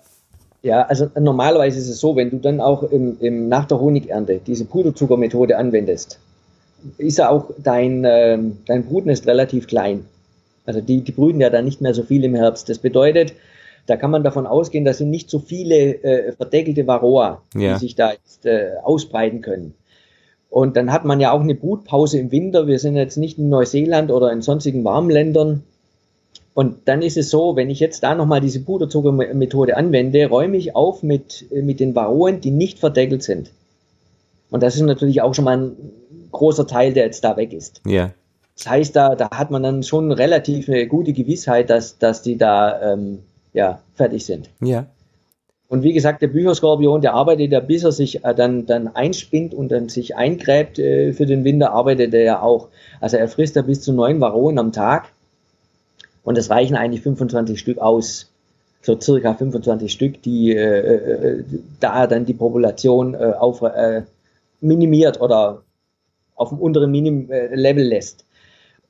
Ja, 0.64 0.80
also 0.86 1.10
normalerweise 1.20 1.78
ist 1.78 1.90
es 1.90 2.00
so, 2.00 2.16
wenn 2.16 2.30
du 2.30 2.38
dann 2.38 2.58
auch 2.58 2.84
im, 2.84 3.18
im, 3.20 3.50
nach 3.50 3.66
der 3.66 3.78
Honigernte 3.78 4.40
diese 4.46 4.64
Puderzuckermethode 4.64 5.58
anwendest, 5.58 6.18
ist 6.96 7.18
ja 7.18 7.28
auch 7.28 7.50
dein, 7.62 8.02
äh, 8.06 8.38
dein 8.66 8.86
Brutnest 8.86 9.26
relativ 9.26 9.66
klein. 9.66 10.06
Also 10.64 10.80
die, 10.80 11.02
die 11.02 11.12
brüten 11.12 11.42
ja 11.42 11.50
dann 11.50 11.66
nicht 11.66 11.82
mehr 11.82 11.92
so 11.92 12.02
viel 12.02 12.24
im 12.24 12.34
Herbst. 12.34 12.70
Das 12.70 12.78
bedeutet, 12.78 13.34
da 13.86 13.96
kann 13.96 14.10
man 14.10 14.24
davon 14.24 14.46
ausgehen, 14.46 14.86
dass 14.86 14.96
sind 14.96 15.10
nicht 15.10 15.28
so 15.28 15.38
viele 15.38 16.02
äh, 16.02 16.32
verdeckelte 16.32 16.86
Varroa, 16.86 17.42
ja. 17.54 17.74
die 17.74 17.80
sich 17.80 17.94
da 17.94 18.12
jetzt 18.12 18.46
äh, 18.46 18.70
ausbreiten 18.82 19.42
können. 19.42 19.74
Und 20.48 20.78
dann 20.78 20.90
hat 20.90 21.04
man 21.04 21.20
ja 21.20 21.32
auch 21.32 21.42
eine 21.42 21.54
Brutpause 21.54 22.18
im 22.18 22.32
Winter. 22.32 22.66
Wir 22.66 22.78
sind 22.78 22.96
jetzt 22.96 23.18
nicht 23.18 23.36
in 23.36 23.50
Neuseeland 23.50 24.10
oder 24.10 24.32
in 24.32 24.40
sonstigen 24.40 24.82
warmen 24.82 25.10
Ländern, 25.10 25.62
und 26.54 26.76
dann 26.86 27.02
ist 27.02 27.16
es 27.16 27.30
so, 27.30 27.56
wenn 27.56 27.68
ich 27.68 27.80
jetzt 27.80 28.04
da 28.04 28.14
nochmal 28.14 28.40
diese 28.40 28.60
Puderzuckermethode 28.60 29.76
anwende, 29.76 30.26
räume 30.28 30.56
ich 30.56 30.76
auf 30.76 31.02
mit, 31.02 31.44
mit 31.50 31.80
den 31.80 31.96
Varroen, 31.96 32.40
die 32.40 32.52
nicht 32.52 32.78
verdeckelt 32.78 33.24
sind. 33.24 33.50
Und 34.50 34.62
das 34.62 34.76
ist 34.76 34.82
natürlich 34.82 35.20
auch 35.20 35.34
schon 35.34 35.46
mal 35.46 35.58
ein 35.58 35.72
großer 36.30 36.66
Teil, 36.66 36.92
der 36.92 37.06
jetzt 37.06 37.24
da 37.24 37.36
weg 37.36 37.52
ist. 37.52 37.80
Ja. 37.86 38.10
Das 38.56 38.68
heißt, 38.68 38.94
da, 38.94 39.16
da 39.16 39.30
hat 39.32 39.50
man 39.50 39.64
dann 39.64 39.82
schon 39.82 40.12
relativ 40.12 40.68
eine 40.68 40.86
gute 40.86 41.12
Gewissheit, 41.12 41.70
dass, 41.70 41.98
dass 41.98 42.22
die 42.22 42.38
da 42.38 42.92
ähm, 42.92 43.18
ja, 43.52 43.80
fertig 43.96 44.24
sind. 44.24 44.48
Ja. 44.60 44.86
Und 45.66 45.82
wie 45.82 45.92
gesagt, 45.92 46.22
der 46.22 46.28
Bücherskorpion, 46.28 47.00
der 47.00 47.14
arbeitet 47.14 47.50
ja, 47.50 47.58
bis 47.58 47.82
er 47.82 47.90
sich 47.90 48.24
äh, 48.24 48.32
dann, 48.32 48.64
dann 48.66 48.86
einspinnt 48.94 49.54
und 49.54 49.70
dann 49.72 49.88
sich 49.88 50.14
eingräbt 50.14 50.78
äh, 50.78 51.12
für 51.12 51.26
den 51.26 51.42
Winter, 51.42 51.72
arbeitet 51.72 52.14
er 52.14 52.22
ja 52.22 52.42
auch. 52.42 52.68
Also 53.00 53.16
er 53.16 53.26
frisst 53.26 53.56
ja 53.56 53.62
bis 53.62 53.80
zu 53.80 53.92
neun 53.92 54.20
Varroen 54.20 54.60
am 54.60 54.70
Tag. 54.70 55.13
Und 56.24 56.38
es 56.38 56.50
reichen 56.50 56.76
eigentlich 56.76 57.02
25 57.02 57.58
Stück 57.58 57.78
aus, 57.78 58.30
so 58.82 58.98
circa 59.00 59.34
25 59.34 59.92
Stück, 59.92 60.22
die 60.22 60.54
äh, 60.54 60.60
äh, 60.60 61.44
da 61.80 62.06
dann 62.06 62.26
die 62.26 62.34
Population 62.34 63.14
äh, 63.14 63.32
auf, 63.38 63.62
äh, 63.62 64.02
minimiert 64.60 65.20
oder 65.20 65.62
auf 66.34 66.48
dem 66.48 66.58
unteren 66.58 66.90
Minim 66.90 67.30
äh, 67.30 67.54
Level 67.54 67.84
lässt. 67.84 68.24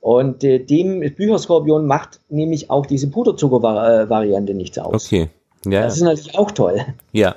Und 0.01 0.43
äh, 0.43 0.59
dem 0.59 0.99
Bücherskorpion 0.99 1.85
macht 1.87 2.19
nämlich 2.29 2.69
auch 2.69 2.85
diese 2.85 3.07
Puderzucker-Variante 3.07 4.53
nichts 4.53 4.77
aus. 4.77 5.05
Okay. 5.05 5.29
Ja. 5.65 5.81
Das 5.81 5.95
ist 5.95 6.03
natürlich 6.03 6.37
auch 6.37 6.51
toll. 6.51 6.81
Ja. 7.11 7.35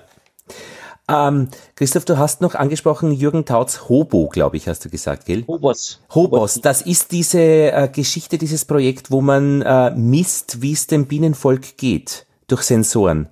Ähm, 1.09 1.49
Christoph, 1.75 2.05
du 2.05 2.19
hast 2.19 2.43
noch 2.43 2.55
angesprochen 2.55 3.13
Jürgen 3.13 3.47
Tautz 3.47 3.89
Hobo, 3.89 4.29
glaube 4.29 4.59
ich, 4.59 4.69
hast 4.69 4.85
du 4.85 4.91
gesagt, 4.91 5.25
gell? 5.25 5.45
Hobos. 5.49 6.01
Hobos, 6.15 6.61
das 6.61 6.83
ist 6.83 7.13
diese 7.13 7.41
äh, 7.41 7.89
Geschichte, 7.91 8.37
dieses 8.37 8.67
Projekt, 8.67 9.11
wo 9.11 9.23
man 9.23 9.63
äh, 9.63 9.91
misst, 9.93 10.61
wie 10.61 10.73
es 10.73 10.87
dem 10.87 11.07
Bienenvolk 11.07 11.79
geht, 11.79 12.27
durch 12.47 12.63
Sensoren. 12.63 13.29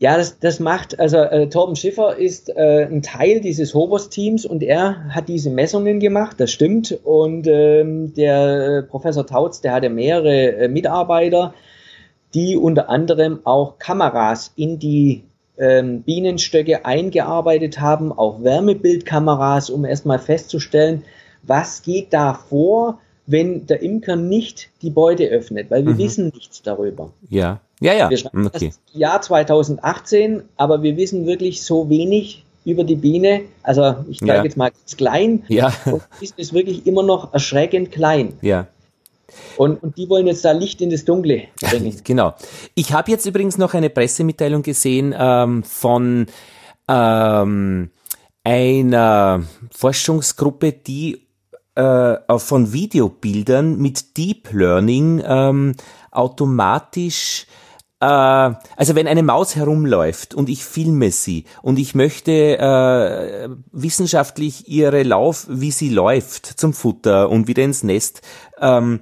Ja, 0.00 0.16
das, 0.16 0.38
das 0.38 0.60
macht, 0.60 0.98
also 1.00 1.16
äh, 1.16 1.48
Torben 1.48 1.74
Schiffer 1.74 2.16
ist 2.16 2.50
äh, 2.50 2.86
ein 2.88 3.02
Teil 3.02 3.40
dieses 3.40 3.74
Hobos-Teams 3.74 4.46
und 4.46 4.62
er 4.62 5.12
hat 5.12 5.28
diese 5.28 5.50
Messungen 5.50 5.98
gemacht, 5.98 6.38
das 6.38 6.52
stimmt. 6.52 6.96
Und 7.02 7.48
ähm, 7.48 8.14
der 8.14 8.78
äh, 8.78 8.82
Professor 8.84 9.26
Tautz, 9.26 9.60
der 9.60 9.72
hatte 9.72 9.88
mehrere 9.88 10.52
äh, 10.52 10.68
Mitarbeiter, 10.68 11.52
die 12.32 12.56
unter 12.56 12.88
anderem 12.88 13.40
auch 13.42 13.80
Kameras 13.80 14.52
in 14.54 14.78
die 14.78 15.24
ähm, 15.58 16.02
Bienenstöcke 16.02 16.84
eingearbeitet 16.84 17.80
haben, 17.80 18.12
auch 18.12 18.42
Wärmebildkameras, 18.42 19.70
um 19.70 19.84
erstmal 19.84 20.18
festzustellen, 20.18 21.04
was 21.42 21.82
geht 21.82 22.12
da 22.12 22.34
vor, 22.34 22.98
wenn 23.26 23.66
der 23.66 23.82
Imker 23.82 24.16
nicht 24.16 24.70
die 24.80 24.90
Beute 24.90 25.24
öffnet, 25.26 25.70
weil 25.70 25.84
wir 25.84 25.94
mhm. 25.94 25.98
wissen 25.98 26.32
nichts 26.34 26.62
darüber. 26.62 27.10
Ja, 27.28 27.60
ja, 27.80 27.92
ja. 27.92 28.10
Wir 28.10 28.16
schreiben 28.16 28.46
okay. 28.46 28.68
das 28.68 28.80
Jahr 28.94 29.20
2018, 29.20 30.42
aber 30.56 30.82
wir 30.82 30.96
wissen 30.96 31.26
wirklich 31.26 31.62
so 31.62 31.90
wenig 31.90 32.44
über 32.64 32.84
die 32.84 32.96
Biene. 32.96 33.42
Also 33.62 33.96
ich 34.10 34.18
sage 34.20 34.32
ja. 34.32 34.44
jetzt 34.44 34.56
mal 34.56 34.70
ganz 34.70 34.96
klein. 34.96 35.44
Ja. 35.48 35.72
Und 35.84 36.02
ist 36.20 36.34
es 36.38 36.52
wirklich 36.52 36.86
immer 36.86 37.02
noch 37.02 37.32
erschreckend 37.34 37.92
klein. 37.92 38.34
Ja. 38.40 38.66
Und, 39.56 39.82
und 39.82 39.96
die 39.96 40.08
wollen 40.08 40.26
jetzt 40.26 40.44
da 40.44 40.52
Licht 40.52 40.80
in 40.80 40.90
das 40.90 41.04
Dunkle 41.04 41.48
bringen. 41.60 42.00
genau. 42.04 42.34
Ich 42.74 42.92
habe 42.92 43.10
jetzt 43.10 43.26
übrigens 43.26 43.58
noch 43.58 43.74
eine 43.74 43.90
Pressemitteilung 43.90 44.62
gesehen 44.62 45.14
ähm, 45.16 45.62
von 45.62 46.26
ähm, 46.88 47.90
einer 48.44 49.42
Forschungsgruppe, 49.70 50.72
die 50.72 51.26
äh, 51.74 52.38
von 52.38 52.72
Videobildern 52.72 53.78
mit 53.78 54.16
Deep 54.16 54.52
Learning 54.52 55.22
ähm, 55.24 55.74
automatisch 56.10 57.46
äh, 58.00 58.04
also 58.06 58.94
wenn 58.94 59.08
eine 59.08 59.22
Maus 59.22 59.56
herumläuft 59.56 60.34
und 60.34 60.48
ich 60.48 60.64
filme 60.64 61.10
sie 61.10 61.44
und 61.62 61.78
ich 61.78 61.94
möchte 61.94 62.58
äh, 62.58 63.48
wissenschaftlich 63.72 64.68
ihre 64.68 65.02
Lauf, 65.02 65.46
wie 65.48 65.72
sie 65.72 65.90
läuft 65.90 66.46
zum 66.46 66.72
Futter 66.72 67.28
und 67.28 67.48
wieder 67.48 67.64
ins 67.64 67.82
Nest 67.82 68.22
ähm, 68.60 69.00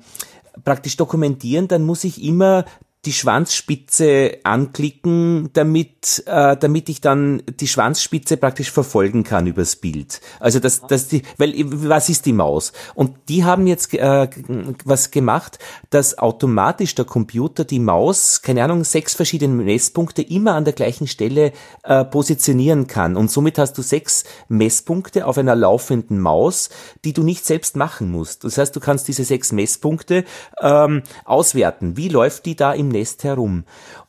praktisch 0.65 0.97
dokumentieren, 0.97 1.69
dann 1.69 1.85
muss 1.85 2.05
ich 2.05 2.23
immer 2.23 2.65
die 3.07 3.13
Schwanzspitze 3.13 4.39
anklicken, 4.43 5.51
damit, 5.53 6.25
äh, 6.27 6.57
damit 6.57 6.89
ich 6.89 7.01
dann 7.01 7.43
die 7.61 7.69
Schwanzspitze 7.69 8.37
praktisch 8.37 8.71
verfolgen 8.71 9.23
kann 9.23 9.47
übers 9.47 9.77
Bild. 9.77 10.21
Also 10.41 10.59
das, 10.59 10.83
das 10.83 11.07
die, 11.07 11.23
weil 11.39 11.55
was 11.67 12.09
ist 12.09 12.27
die 12.27 12.33
Maus? 12.33 12.73
Und 12.95 13.15
die 13.29 13.45
haben 13.45 13.67
jetzt 13.67 13.95
äh, 13.95 14.29
was 14.85 15.13
gemacht, 15.13 15.59
dass 15.91 16.19
automatisch 16.19 16.97
der 16.97 17.05
Computer 17.05 17.65
die 17.65 17.79
Maus, 17.79 18.43
keine 18.43 18.65
Ahnung, 18.65 18.83
sechs 18.83 19.15
verschiedene 19.15 19.55
Messpunkte 19.55 20.23
immer 20.23 20.55
an 20.55 20.65
der 20.65 20.75
gleichen 20.75 21.07
Stelle 21.07 21.53
äh, 21.85 22.05
positionieren 22.05 22.89
kann. 22.89 23.17
Und 23.17 23.31
somit 23.31 23.59
hast 23.59 23.79
du 23.79 23.83
sechs 23.83 24.25
Messpunkte 24.49 25.27
auf 25.27 25.39
einer 25.39 25.55
laufenden 25.55 26.21
Maus, 26.21 26.71
die 27.05 27.13
du 27.13 27.23
nicht 27.23 27.47
selbst 27.47 27.77
machen 27.77 28.11
musst. 28.11 28.43
Das 28.43 28.59
heißt, 28.59 28.75
du 28.75 28.81
kannst 28.81 29.07
diese 29.07 29.25
sechs 29.25 29.53
Messpunkte 29.53 30.25
ähm, 30.61 31.03
auswerten. 31.25 31.97
Wie 31.97 32.09
läuft 32.09 32.47
die 32.47 32.57
da 32.57 32.73
im 32.73 32.89
Nest 32.97 33.25
herum. 33.25 33.65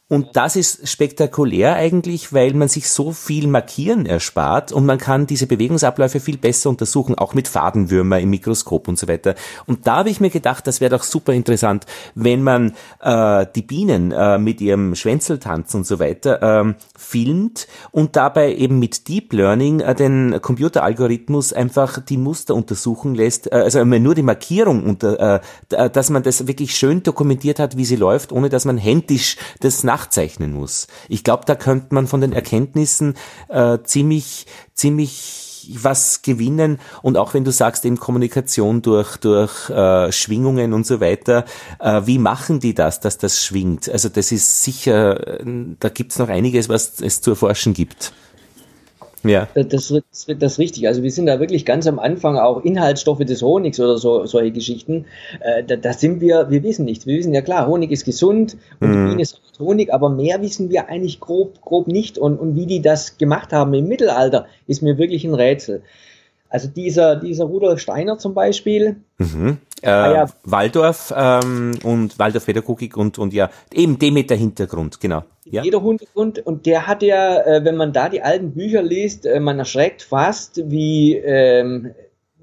Und 0.10 0.38
das 0.38 0.56
ist 0.56 0.88
spektakulär 0.88 1.76
eigentlich, 1.76 2.32
weil 2.32 2.54
man 2.54 2.70
sich 2.70 2.88
so 2.90 3.12
viel 3.12 3.48
Markieren 3.48 4.06
erspart 4.06 4.72
und 4.72 4.86
man 4.86 5.00
kann 5.00 5.28
diese 5.28 5.48
Bewegungsabläufe 5.48 6.22
viel 6.22 6.38
besser 6.38 6.70
untersuchen, 6.70 7.16
auch 7.16 7.34
mit 7.34 7.50
Fadenwürmer 7.50 8.18
im 8.22 8.30
Mikroskop 8.30 8.88
und 8.88 8.98
so 8.98 9.10
weiter. 9.10 9.36
Und 9.66 9.86
da 9.86 9.98
habe 9.98 10.10
ich 10.10 10.22
mir 10.22 10.30
gedacht, 10.30 10.66
das 10.66 10.80
wäre 10.80 10.96
doch 10.96 11.04
super 11.04 11.34
interessant, 11.34 11.86
wenn 12.16 12.42
man 12.42 12.74
äh, 13.02 13.46
die 13.54 13.62
Bienen 13.64 14.14
äh, 14.14 14.38
mit 14.38 14.62
ihrem 14.62 14.96
Schwänzeltanz 14.96 15.76
und 15.76 15.86
so 15.86 16.00
weiter 16.00 16.42
ähm, 16.42 16.76
filmt 16.98 17.68
und 17.92 18.16
dabei 18.16 18.56
eben 18.56 18.80
mit 18.80 19.10
Deep 19.10 19.34
Learning 19.34 19.82
äh, 19.82 19.94
den 19.94 20.40
Computeralgorithmus 20.42 21.52
einfach 21.52 22.00
die 22.00 22.18
Muster 22.18 22.56
untersuchen 22.56 23.14
lässt, 23.14 23.52
äh, 23.52 23.56
also 23.56 23.84
nur 23.84 24.16
die 24.16 24.24
Markierung 24.24 24.86
unter, 24.86 25.42
äh, 25.70 25.90
dass 25.90 26.10
man 26.10 26.24
das 26.24 26.48
wirklich 26.48 26.78
schön 26.78 27.04
dokumentiert 27.04 27.60
hat, 27.60 27.76
wie 27.76 27.84
sie 27.84 27.98
läuft, 27.98 28.32
ohne 28.32 28.48
dass 28.48 28.64
man 28.64 28.78
händisch 28.78 29.36
das 29.60 29.84
nach 29.84 29.97
nachzeichnen 29.98 30.54
muss. 30.54 30.88
Ich 31.10 31.24
glaube, 31.24 31.44
da 31.46 31.56
könnte 31.56 31.94
man 31.94 32.08
von 32.08 32.22
den 32.22 32.34
Erkenntnissen 32.34 33.16
äh, 33.50 33.80
ziemlich, 33.84 34.46
ziemlich 34.74 35.44
was 35.76 36.22
gewinnen 36.22 36.80
und 37.02 37.18
auch 37.18 37.34
wenn 37.34 37.44
du 37.44 37.52
sagst 37.52 37.84
eben 37.84 37.98
Kommunikation 37.98 38.82
durch 38.82 39.18
durch 39.18 39.70
äh, 39.70 40.12
Schwingungen 40.14 40.74
und 40.74 40.86
so 40.86 41.02
weiter, 41.02 41.44
äh, 41.80 42.04
wie 42.06 42.20
machen 42.20 42.62
die 42.62 42.74
das, 42.74 43.02
dass 43.02 43.18
das 43.18 43.44
schwingt? 43.44 43.90
Also 43.90 44.08
das 44.08 44.32
ist 44.32 44.64
sicher, 44.64 45.42
äh, 45.42 45.46
da 45.80 45.90
gibt 45.90 46.14
es 46.14 46.20
noch 46.20 46.30
einiges, 46.30 46.70
was 46.70 47.02
es 47.02 47.20
zu 47.20 47.32
erforschen 47.32 47.74
gibt. 47.74 48.14
Ja. 49.28 49.48
Das, 49.54 49.68
das, 49.68 50.28
das 50.40 50.54
ist 50.54 50.60
richtig. 50.60 50.88
Also 50.88 51.04
wir 51.04 51.12
sind 51.12 51.26
da 51.26 51.40
wirklich 51.40 51.66
ganz 51.66 51.88
am 51.88 52.00
Anfang 52.00 52.38
auch 52.38 52.64
Inhaltsstoffe 52.64 53.20
des 53.20 53.42
Honigs 53.42 53.80
oder 53.80 53.98
so, 53.98 54.26
solche 54.26 54.52
Geschichten. 54.52 55.06
Äh, 55.42 55.64
da, 55.64 55.76
da, 55.76 55.94
sind 55.94 56.22
wir, 56.22 56.50
wir 56.50 56.64
wissen 56.64 56.86
nichts. 56.86 57.06
Wir 57.06 57.18
wissen 57.18 57.34
ja 57.34 57.42
klar, 57.42 57.68
Honig 57.68 57.92
ist 57.92 58.06
gesund 58.06 58.58
und 58.80 58.90
mhm. 58.90 58.94
die 58.94 59.10
Biene 59.10 59.22
ist 59.22 59.42
Honig, 59.60 59.94
aber 59.94 60.10
mehr 60.10 60.42
wissen 60.42 60.70
wir 60.70 60.90
eigentlich 60.90 61.20
grob, 61.20 61.62
grob 61.62 61.88
nicht. 61.88 62.18
Und, 62.18 62.38
und 62.40 62.56
wie 62.56 62.66
die 62.66 62.82
das 62.82 63.18
gemacht 63.18 63.54
haben 63.54 63.74
im 63.74 63.88
Mittelalter, 63.88 64.48
ist 64.68 64.82
mir 64.82 64.98
wirklich 64.98 65.24
ein 65.26 65.34
Rätsel. 65.34 65.82
Also 66.50 66.68
dieser, 66.68 67.16
dieser 67.16 67.46
Rudolf 67.46 67.80
Steiner 67.80 68.18
zum 68.18 68.34
Beispiel. 68.34 68.98
Mhm. 69.18 69.58
Äh, 69.82 69.90
ja, 69.90 70.26
Waldorf 70.44 71.14
ähm, 71.16 71.78
und 71.84 72.18
Waldorf-Pädagogik 72.18 72.98
und, 72.98 73.20
und 73.20 73.34
ja, 73.34 73.50
eben 73.72 74.00
dem 74.00 74.16
mit 74.16 74.30
der 74.30 74.38
Hintergrund, 74.38 75.00
genau. 75.00 75.24
Ja. 75.46 75.64
Jeder 75.64 75.82
Hintergrund 75.82 76.40
und 76.46 76.66
der 76.66 76.88
hat 76.88 77.04
ja, 77.04 77.42
äh, 77.42 77.64
wenn 77.64 77.76
man 77.76 77.94
da 77.94 78.10
die 78.10 78.22
alten 78.22 78.54
Bücher 78.54 78.82
liest, 78.82 79.26
äh, 79.26 79.40
man 79.40 79.60
erschreckt 79.60 80.02
fast, 80.02 80.62
wie 80.70 81.16
ähm, 81.16 81.92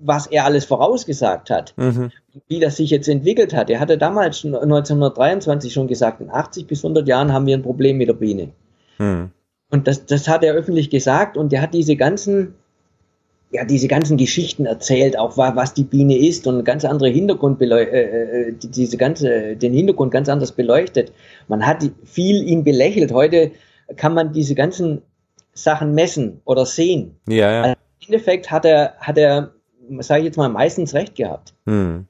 was 0.01 0.27
er 0.27 0.45
alles 0.45 0.65
vorausgesagt 0.65 1.51
hat, 1.51 1.75
mhm. 1.77 2.11
wie 2.49 2.61
das 2.61 2.77
sich 2.77 2.91
jetzt 2.91 3.09
entwickelt 3.09 3.55
hat. 3.55 3.71
Er 3.71 3.81
hatte 3.81 3.99
damals 3.99 4.45
1923 4.45 5.73
schon 5.73 5.89
gesagt, 5.89 6.21
in 6.21 6.31
80 6.31 6.67
bis 6.67 6.85
100 6.85 7.07
Jahren 7.09 7.33
haben 7.33 7.47
wir 7.47 7.57
ein 7.57 7.63
Problem 7.63 7.97
mit 7.97 8.09
der 8.09 8.15
Biene. 8.15 8.51
Mhm. 8.99 9.31
Und 9.71 9.89
das, 9.89 10.07
das 10.07 10.29
hat 10.29 10.45
er 10.45 10.55
öffentlich 10.55 10.91
gesagt 10.91 11.37
und 11.37 11.53
er 11.53 11.63
hat 11.63 11.75
diese 11.75 11.97
ganzen 11.97 12.55
ja, 13.55 13.65
diese 13.65 13.87
ganzen 13.87 14.17
Geschichten 14.17 14.67
erzählt, 14.67 15.17
auch 15.17 15.37
was 15.37 15.75
die 15.75 15.85
Biene 15.85 16.19
ist 16.19 16.49
und 16.49 16.65
ganz 16.65 16.85
andere 16.85 17.09
Hintergrund 17.09 17.63
äh, 17.63 18.49
äh 18.49 18.53
diese 18.53 18.97
ganze, 18.97 19.55
den 19.55 19.73
Hintergrund 19.73 20.11
ganz 20.11 20.29
anders 20.29 20.51
beleuchtet. 20.51 21.13
Man 21.47 21.65
hat 21.65 21.89
viel 22.05 22.43
ihn 22.43 22.65
belächelt. 22.65 23.13
Heute 23.13 23.53
kann 23.95 24.13
man 24.13 24.33
diese 24.33 24.57
ganzen 24.57 25.03
Sachen 25.53 25.95
messen 25.95 26.41
oder 26.45 26.67
sehen. 26.67 27.15
Ja, 27.29 27.53
ja. 27.53 27.63
Also 27.63 27.77
Im 28.01 28.07
Endeffekt 28.07 28.51
hat 28.51 28.65
er, 28.65 28.95
hat 28.99 29.19
er, 29.19 29.53
sage 30.01 30.23
ich 30.23 30.27
jetzt 30.27 30.37
mal, 30.37 30.49
meistens 30.49 30.93
recht 30.93 31.15
gehabt. 31.15 31.55
Hm. 31.67 32.09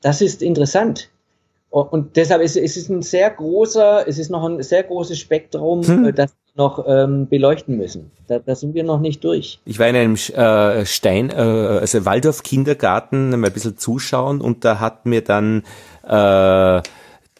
Das 0.00 0.20
ist 0.20 0.42
interessant. 0.42 1.10
Und 1.70 2.16
deshalb 2.16 2.42
ist, 2.42 2.56
ist 2.56 2.76
es 2.76 2.88
ein 2.88 3.02
sehr 3.02 3.30
großer, 3.30 4.06
es 4.08 4.18
ist 4.18 4.30
noch 4.30 4.44
ein 4.44 4.60
sehr 4.64 4.82
großes 4.82 5.16
Spektrum, 5.16 5.84
hm. 5.84 6.06
Äh, 6.06 6.12
das 6.12 6.34
noch 6.54 6.84
ähm, 6.86 7.28
beleuchten 7.28 7.76
müssen. 7.76 8.10
Da, 8.26 8.38
da 8.38 8.54
sind 8.54 8.74
wir 8.74 8.84
noch 8.84 9.00
nicht 9.00 9.24
durch. 9.24 9.60
Ich 9.64 9.78
war 9.78 9.88
in 9.88 9.96
einem 9.96 10.14
äh, 10.14 10.84
Stein, 10.84 11.30
äh, 11.30 11.34
also 11.34 12.04
Waldorf 12.04 12.42
Kindergarten, 12.42 13.30
mal 13.30 13.46
ein 13.46 13.52
bisschen 13.52 13.78
zuschauen 13.78 14.40
und 14.40 14.64
da 14.64 14.78
hat 14.78 15.06
mir 15.06 15.22
dann 15.22 15.62
äh, 16.06 16.82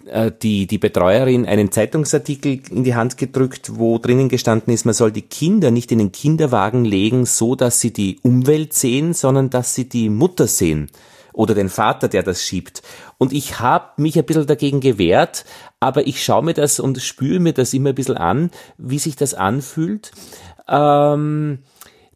äh, 0.06 0.32
die, 0.42 0.66
die 0.66 0.78
Betreuerin 0.78 1.46
einen 1.46 1.70
Zeitungsartikel 1.70 2.60
in 2.70 2.84
die 2.84 2.94
Hand 2.94 3.16
gedrückt, 3.18 3.72
wo 3.78 3.98
drinnen 3.98 4.28
gestanden 4.28 4.72
ist, 4.72 4.84
man 4.84 4.94
soll 4.94 5.12
die 5.12 5.22
Kinder 5.22 5.70
nicht 5.70 5.92
in 5.92 5.98
den 5.98 6.12
Kinderwagen 6.12 6.84
legen, 6.84 7.26
so 7.26 7.54
dass 7.54 7.80
sie 7.80 7.92
die 7.92 8.18
Umwelt 8.22 8.72
sehen, 8.72 9.14
sondern 9.14 9.50
dass 9.50 9.74
sie 9.74 9.88
die 9.88 10.08
Mutter 10.08 10.46
sehen 10.46 10.90
oder 11.32 11.54
den 11.54 11.68
Vater, 11.68 12.08
der 12.08 12.22
das 12.22 12.42
schiebt. 12.42 12.82
Und 13.18 13.32
ich 13.32 13.60
habe 13.60 14.02
mich 14.02 14.18
ein 14.18 14.24
bisschen 14.24 14.46
dagegen 14.46 14.80
gewehrt, 14.80 15.44
aber 15.82 16.06
ich 16.06 16.24
schaue 16.24 16.44
mir 16.44 16.54
das 16.54 16.78
und 16.78 17.02
spüre 17.02 17.40
mir 17.40 17.52
das 17.52 17.74
immer 17.74 17.88
ein 17.88 17.96
bisschen 17.96 18.16
an, 18.16 18.52
wie 18.78 19.00
sich 19.00 19.16
das 19.16 19.34
anfühlt. 19.34 20.12
Ähm, 20.68 21.58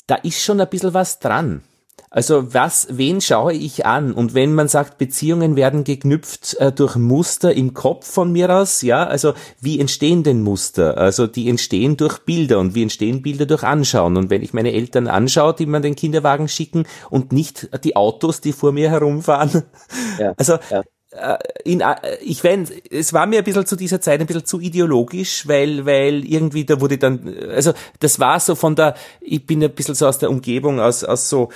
da 0.07 0.15
ist 0.15 0.41
schon 0.41 0.61
ein 0.61 0.69
bisschen 0.69 0.95
was 0.95 1.19
dran. 1.19 1.63
Also 2.09 2.55
was, 2.55 2.87
wen 2.93 3.21
schaue 3.21 3.55
ich 3.55 3.85
an? 3.85 4.13
Und 4.13 4.35
wenn 4.35 4.55
man 4.55 4.69
sagt, 4.69 4.99
Beziehungen 4.99 5.57
werden 5.57 5.83
geknüpft 5.83 6.55
äh, 6.61 6.71
durch 6.71 6.95
Muster 6.95 7.53
im 7.53 7.75
Kopf 7.75 8.07
von 8.09 8.31
mir 8.31 8.55
aus, 8.55 8.83
ja, 8.83 9.05
also 9.05 9.35
wie 9.61 9.81
entstehen 9.81 10.23
denn 10.23 10.43
Muster? 10.43 10.97
Also 10.97 11.27
die 11.27 11.49
entstehen 11.49 11.97
durch 11.97 12.21
Bilder 12.21 12.61
und 12.61 12.77
wie 12.77 12.85
entstehen 12.85 13.21
Bilder 13.21 13.47
durch 13.47 13.65
Anschauen? 13.65 14.17
Und 14.17 14.31
wenn 14.31 14.43
ich 14.43 14.55
meine 14.55 14.73
Eltern 14.73 15.09
anschaue, 15.09 15.55
die 15.55 15.67
mir 15.67 15.81
den 15.81 15.97
Kinderwagen 15.97 16.47
schicken 16.47 16.85
und 17.11 17.33
nicht 17.33 17.69
die 17.83 17.97
Autos, 17.97 18.41
die 18.41 18.53
vor 18.53 18.71
mir 18.71 18.91
herumfahren, 18.91 19.65
ja, 20.21 20.35
also 20.39 20.59
ja 20.71 20.85
in, 21.65 21.81
äh, 21.81 21.97
ich 22.23 22.43
weiß, 22.43 22.71
es 22.91 23.13
war 23.13 23.27
mir 23.27 23.39
ein 23.39 23.45
bisschen 23.45 23.67
zu 23.67 23.77
dieser 23.77 24.01
Zeit 24.01 24.21
ein 24.21 24.27
bisschen 24.27 24.45
zu 24.45 24.61
ideologisch, 24.61 25.47
weil, 25.49 25.87
weil 25.87 26.25
irgendwie 26.25 26.65
da 26.65 26.81
wurde 26.81 26.99
dann, 26.99 27.35
also 27.51 27.73
das 28.01 28.21
war 28.21 28.41
so 28.41 28.55
von 28.55 28.77
der, 28.77 28.95
ich 29.21 29.47
bin 29.47 29.63
ein 29.63 29.73
bisschen 29.73 29.95
so 29.95 30.07
aus 30.07 30.19
der 30.19 30.31
Umgebung, 30.31 30.81
aus, 30.81 31.05
aus 31.05 31.29
so 31.29 31.51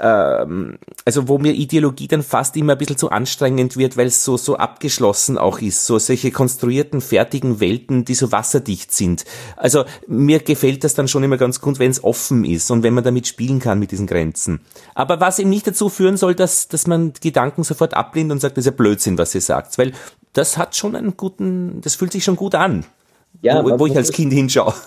ähm, 0.00 0.78
also 1.04 1.28
wo 1.28 1.38
mir 1.38 1.52
Ideologie 1.52 2.08
dann 2.08 2.22
fast 2.22 2.56
immer 2.56 2.72
ein 2.72 2.78
bisschen 2.78 2.96
zu 2.96 3.10
anstrengend 3.10 3.76
wird, 3.76 3.96
weil 3.96 4.06
es 4.06 4.24
so, 4.24 4.36
so 4.36 4.56
abgeschlossen 4.56 5.38
auch 5.38 5.60
ist, 5.60 5.86
so 5.86 5.98
solche 5.98 6.30
konstruierten, 6.30 7.00
fertigen 7.00 7.60
Welten, 7.60 8.04
die 8.04 8.14
so 8.14 8.32
wasserdicht 8.32 8.92
sind. 8.92 9.24
Also 9.56 9.84
mir 10.06 10.40
gefällt 10.40 10.84
das 10.84 10.94
dann 10.94 11.08
schon 11.08 11.24
immer 11.24 11.36
ganz 11.36 11.60
gut, 11.60 11.78
wenn 11.78 11.90
es 11.90 12.02
offen 12.02 12.44
ist 12.44 12.70
und 12.70 12.82
wenn 12.82 12.94
man 12.94 13.04
damit 13.04 13.26
spielen 13.26 13.60
kann 13.60 13.78
mit 13.78 13.90
diesen 13.90 14.06
Grenzen. 14.06 14.60
Aber 14.94 15.20
was 15.20 15.38
eben 15.38 15.50
nicht 15.50 15.66
dazu 15.66 15.88
führen 15.88 16.16
soll, 16.16 16.34
dass, 16.34 16.68
dass 16.68 16.86
man 16.86 17.12
Gedanken 17.20 17.64
sofort 17.64 17.94
ablehnt 17.94 18.32
und 18.32 18.40
sagt, 18.40 18.56
das 18.56 18.62
ist 18.62 18.72
ja 18.72 18.76
Blödsinn, 18.76 19.18
was 19.18 19.34
ihr 19.34 19.40
sagt, 19.40 19.78
weil 19.78 19.92
das 20.32 20.58
hat 20.58 20.76
schon 20.76 20.94
einen 20.94 21.16
guten, 21.16 21.80
das 21.80 21.94
fühlt 21.94 22.12
sich 22.12 22.24
schon 22.24 22.36
gut 22.36 22.54
an 22.54 22.84
ja, 23.40 23.64
wo, 23.64 23.78
wo 23.78 23.86
ich 23.86 23.96
als 23.96 24.12
Kind 24.12 24.32
hinschaue. 24.32 24.74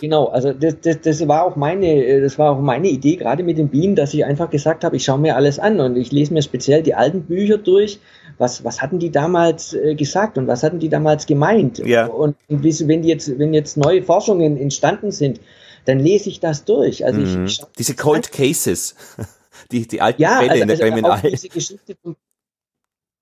Genau, 0.00 0.26
also 0.26 0.52
das, 0.52 0.76
das, 0.82 1.00
das 1.00 1.26
war 1.26 1.44
auch 1.44 1.56
meine, 1.56 2.20
das 2.20 2.38
war 2.38 2.52
auch 2.52 2.60
meine 2.60 2.88
Idee, 2.88 3.16
gerade 3.16 3.42
mit 3.42 3.56
den 3.56 3.68
Bienen, 3.68 3.96
dass 3.96 4.12
ich 4.12 4.26
einfach 4.26 4.50
gesagt 4.50 4.84
habe, 4.84 4.96
ich 4.96 5.04
schaue 5.04 5.18
mir 5.18 5.36
alles 5.36 5.58
an 5.58 5.80
und 5.80 5.96
ich 5.96 6.12
lese 6.12 6.34
mir 6.34 6.42
speziell 6.42 6.82
die 6.82 6.94
alten 6.94 7.22
Bücher 7.22 7.56
durch. 7.56 7.98
Was, 8.36 8.62
was 8.62 8.82
hatten 8.82 8.98
die 8.98 9.10
damals 9.10 9.72
äh, 9.72 9.94
gesagt 9.94 10.36
und 10.36 10.46
was 10.46 10.62
hatten 10.62 10.78
die 10.78 10.90
damals 10.90 11.24
gemeint? 11.24 11.78
Ja. 11.78 12.06
Und, 12.06 12.36
wenn 12.48 13.02
jetzt, 13.04 13.38
wenn 13.38 13.54
jetzt 13.54 13.78
neue 13.78 14.02
Forschungen 14.02 14.58
entstanden 14.58 15.12
sind, 15.12 15.40
dann 15.86 15.98
lese 15.98 16.28
ich 16.28 16.40
das 16.40 16.66
durch. 16.66 17.06
Also 17.06 17.20
mhm. 17.20 17.46
ich, 17.46 17.60
ich 17.60 17.66
Diese 17.78 17.94
Cold 17.94 18.30
Cases. 18.32 18.94
Die, 19.72 19.88
die 19.88 20.00
alten 20.00 20.22
ja, 20.22 20.38
Fälle 20.38 20.50
also, 20.50 20.62
in 20.62 20.68
der 20.68 20.76
also 20.76 20.86
Kriminal. 20.86 21.20
Diese 21.22 21.48
Geschichte 21.48 21.96
vom 22.00 22.14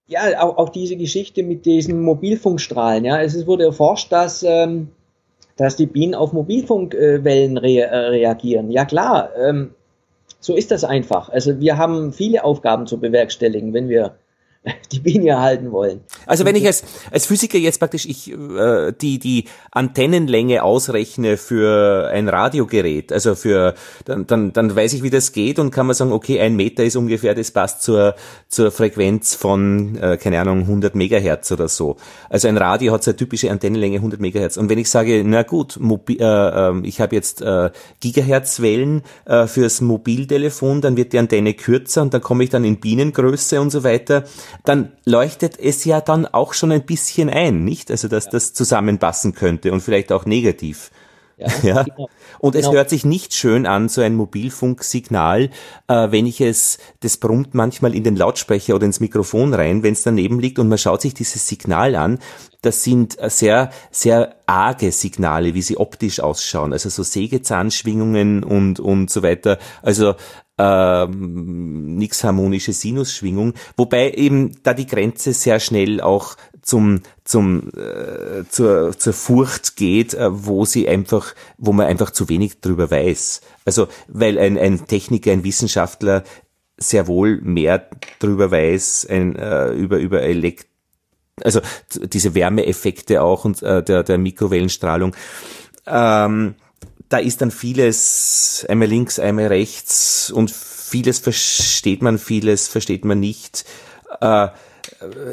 ja, 0.06 0.42
auch, 0.42 0.58
auch 0.58 0.68
diese 0.68 0.96
Geschichte 0.96 1.42
mit 1.42 1.66
diesen 1.66 2.02
Mobilfunkstrahlen. 2.02 3.04
Ja, 3.04 3.20
es 3.20 3.46
wurde 3.46 3.64
erforscht, 3.64 4.12
dass, 4.12 4.42
ähm, 4.42 4.88
dass 5.56 5.76
die 5.76 5.86
Bienen 5.86 6.14
auf 6.14 6.32
Mobilfunkwellen 6.32 7.58
re 7.58 7.80
äh, 7.80 7.96
reagieren. 7.96 8.70
Ja 8.70 8.84
klar, 8.84 9.30
ähm, 9.36 9.70
so 10.40 10.54
ist 10.54 10.70
das 10.70 10.84
einfach. 10.84 11.30
Also 11.30 11.58
wir 11.60 11.78
haben 11.78 12.12
viele 12.12 12.44
Aufgaben 12.44 12.86
zu 12.86 13.00
bewerkstelligen, 13.00 13.72
wenn 13.72 13.88
wir 13.88 14.16
die 14.92 15.00
Biene 15.00 15.30
erhalten 15.30 15.72
wollen. 15.72 16.00
Also 16.26 16.44
wenn 16.44 16.56
ich 16.56 16.66
als, 16.66 16.84
als 17.10 17.26
Physiker 17.26 17.58
jetzt 17.58 17.78
praktisch 17.78 18.06
ich 18.06 18.32
äh, 18.32 18.92
die 18.92 19.18
die 19.18 19.44
Antennenlänge 19.70 20.62
ausrechne 20.62 21.36
für 21.36 22.08
ein 22.12 22.28
Radiogerät, 22.28 23.12
also 23.12 23.34
für 23.34 23.74
dann, 24.04 24.26
dann 24.26 24.52
dann 24.52 24.74
weiß 24.74 24.94
ich 24.94 25.02
wie 25.02 25.10
das 25.10 25.32
geht 25.32 25.58
und 25.58 25.70
kann 25.70 25.86
man 25.86 25.94
sagen, 25.94 26.12
okay, 26.12 26.40
ein 26.40 26.56
Meter 26.56 26.84
ist 26.84 26.96
ungefähr, 26.96 27.34
das 27.34 27.50
passt 27.50 27.82
zur 27.82 28.14
zur 28.48 28.70
Frequenz 28.70 29.34
von 29.34 29.96
äh, 29.96 30.16
keine 30.16 30.40
Ahnung 30.40 30.60
100 30.60 30.94
Megahertz 30.94 31.52
oder 31.52 31.68
so. 31.68 31.96
Also 32.30 32.48
ein 32.48 32.56
Radio 32.56 32.92
hat 32.92 33.04
so 33.04 33.10
eine 33.10 33.16
typische 33.16 33.50
Antennenlänge 33.50 33.96
100 33.96 34.20
Megahertz. 34.20 34.56
Und 34.56 34.70
wenn 34.70 34.78
ich 34.78 34.88
sage, 34.88 35.22
na 35.26 35.42
gut, 35.42 35.78
Mobi 35.78 36.18
äh, 36.18 36.24
äh, 36.24 36.80
ich 36.84 37.00
habe 37.00 37.14
jetzt 37.14 37.42
äh, 37.42 37.70
Gigahertzwellen 38.00 39.02
äh, 39.26 39.46
fürs 39.46 39.80
Mobiltelefon, 39.80 40.80
dann 40.80 40.96
wird 40.96 41.12
die 41.12 41.18
Antenne 41.18 41.54
kürzer 41.54 42.02
und 42.02 42.14
dann 42.14 42.22
komme 42.22 42.44
ich 42.44 42.50
dann 42.50 42.64
in 42.64 42.80
Bienengröße 42.80 43.60
und 43.60 43.70
so 43.70 43.84
weiter 43.84 44.24
dann 44.64 44.92
leuchtet 45.04 45.58
es 45.58 45.84
ja 45.84 46.00
dann 46.00 46.26
auch 46.26 46.54
schon 46.54 46.72
ein 46.72 46.86
bisschen 46.86 47.28
ein, 47.28 47.64
nicht? 47.64 47.90
Also, 47.90 48.08
dass 48.08 48.28
das 48.28 48.52
zusammenpassen 48.52 49.34
könnte 49.34 49.72
und 49.72 49.80
vielleicht 49.80 50.12
auch 50.12 50.26
negativ. 50.26 50.90
Ja, 51.36 51.48
ja. 51.62 51.82
Genau. 51.82 52.08
Und 52.38 52.54
es 52.54 52.62
genau. 52.62 52.74
hört 52.74 52.90
sich 52.90 53.04
nicht 53.04 53.34
schön 53.34 53.66
an, 53.66 53.88
so 53.88 54.00
ein 54.00 54.14
Mobilfunksignal, 54.14 55.50
äh, 55.88 56.10
wenn 56.10 56.26
ich 56.26 56.40
es, 56.40 56.78
das 57.00 57.16
brummt 57.16 57.54
manchmal 57.54 57.94
in 57.94 58.04
den 58.04 58.16
Lautsprecher 58.16 58.74
oder 58.74 58.86
ins 58.86 59.00
Mikrofon 59.00 59.54
rein, 59.54 59.82
wenn 59.82 59.94
es 59.94 60.02
daneben 60.02 60.40
liegt 60.40 60.58
und 60.58 60.68
man 60.68 60.78
schaut 60.78 61.02
sich 61.02 61.14
dieses 61.14 61.46
Signal 61.48 61.96
an. 61.96 62.18
Das 62.62 62.82
sind 62.82 63.18
äh, 63.18 63.30
sehr, 63.30 63.70
sehr 63.90 64.36
arge 64.46 64.92
Signale, 64.92 65.54
wie 65.54 65.62
sie 65.62 65.76
optisch 65.76 66.20
ausschauen. 66.20 66.72
Also 66.72 66.88
so 66.88 67.02
Sägezahnschwingungen 67.02 68.44
und, 68.44 68.80
und 68.80 69.10
so 69.10 69.22
weiter. 69.22 69.58
Also 69.82 70.14
ähm, 70.58 71.96
nix 71.96 72.22
harmonische 72.22 72.72
Sinusschwingung, 72.72 73.54
wobei 73.76 74.12
eben 74.12 74.52
da 74.62 74.74
die 74.74 74.86
Grenze 74.86 75.32
sehr 75.32 75.58
schnell 75.60 76.00
auch 76.00 76.36
zum 76.62 77.02
zum 77.24 77.70
äh, 77.76 78.44
zur 78.48 78.96
zur 78.96 79.12
Furcht 79.12 79.76
geht, 79.76 80.14
äh, 80.14 80.28
wo 80.30 80.64
sie 80.64 80.88
einfach, 80.88 81.34
wo 81.58 81.72
man 81.72 81.86
einfach 81.86 82.10
zu 82.10 82.28
wenig 82.28 82.60
drüber 82.60 82.90
weiß. 82.90 83.40
Also 83.64 83.88
weil 84.08 84.38
ein 84.38 84.56
ein 84.56 84.86
Techniker, 84.86 85.32
ein 85.32 85.44
Wissenschaftler 85.44 86.24
sehr 86.76 87.06
wohl 87.06 87.40
mehr 87.40 87.88
drüber 88.18 88.50
weiß, 88.50 89.06
ein, 89.10 89.36
äh, 89.36 89.72
über 89.72 89.98
über 89.98 90.22
Elekt 90.22 90.66
also 91.42 91.60
diese 91.92 92.34
Wärmeeffekte 92.36 93.20
auch 93.20 93.44
und 93.44 93.60
äh, 93.62 93.82
der 93.82 94.04
der 94.04 94.18
Mikrowellenstrahlung. 94.18 95.16
Ähm, 95.86 96.54
da 97.14 97.20
ist 97.20 97.42
dann 97.42 97.52
vieles 97.52 98.66
einmal 98.68 98.88
links, 98.88 99.20
einmal 99.20 99.46
rechts 99.46 100.32
und 100.32 100.50
vieles 100.50 101.20
versteht 101.20 102.02
man, 102.02 102.18
vieles 102.18 102.66
versteht 102.66 103.04
man 103.04 103.20
nicht. 103.20 103.64
Äh, 104.20 104.48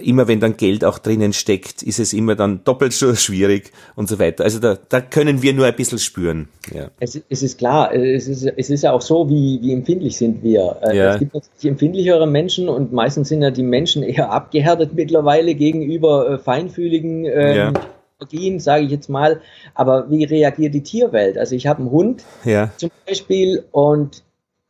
immer 0.03 0.27
wenn 0.27 0.39
dann 0.39 0.57
Geld 0.57 0.85
auch 0.85 0.99
drinnen 0.99 1.33
steckt, 1.33 1.81
ist 1.81 1.99
es 1.99 2.13
immer 2.13 2.35
dann 2.35 2.63
doppelt 2.63 2.93
so 2.93 3.15
schwierig 3.15 3.71
und 3.95 4.09
so 4.09 4.19
weiter. 4.19 4.43
Also 4.43 4.59
da, 4.59 4.77
da 4.89 5.01
können 5.01 5.41
wir 5.41 5.53
nur 5.53 5.65
ein 5.65 5.75
bisschen 5.75 5.97
spüren. 5.97 6.49
Ja. 6.71 6.91
Es, 6.99 7.19
es 7.29 7.41
ist 7.41 7.57
klar, 7.57 7.91
es 7.95 8.27
ist, 8.27 8.45
es 8.45 8.69
ist 8.69 8.83
ja 8.83 8.91
auch 8.91 9.01
so, 9.01 9.27
wie, 9.27 9.59
wie 9.63 9.73
empfindlich 9.73 10.17
sind 10.17 10.43
wir. 10.43 10.77
Äh, 10.83 10.95
ja. 10.95 11.13
Es 11.13 11.19
gibt 11.19 11.33
natürlich 11.33 11.65
empfindlichere 11.65 12.27
Menschen 12.27 12.69
und 12.69 12.93
meistens 12.93 13.29
sind 13.29 13.41
ja 13.41 13.49
die 13.49 13.63
Menschen 13.63 14.03
eher 14.03 14.31
abgehärtet 14.31 14.93
mittlerweile 14.93 15.55
gegenüber 15.55 16.29
äh, 16.29 16.37
feinfühligen 16.37 17.25
ähm, 17.25 17.55
ja 17.57 17.73
Allergien, 18.21 18.59
sage 18.59 18.85
ich 18.85 18.91
jetzt 18.91 19.09
mal. 19.09 19.41
Aber 19.73 20.09
wie 20.09 20.23
reagiert 20.23 20.73
die 20.73 20.83
Tierwelt? 20.83 21.37
Also 21.37 21.55
ich 21.55 21.67
habe 21.67 21.79
einen 21.79 21.91
Hund 21.91 22.23
ja. 22.45 22.71
zum 22.77 22.91
Beispiel 23.05 23.63
und 23.71 24.23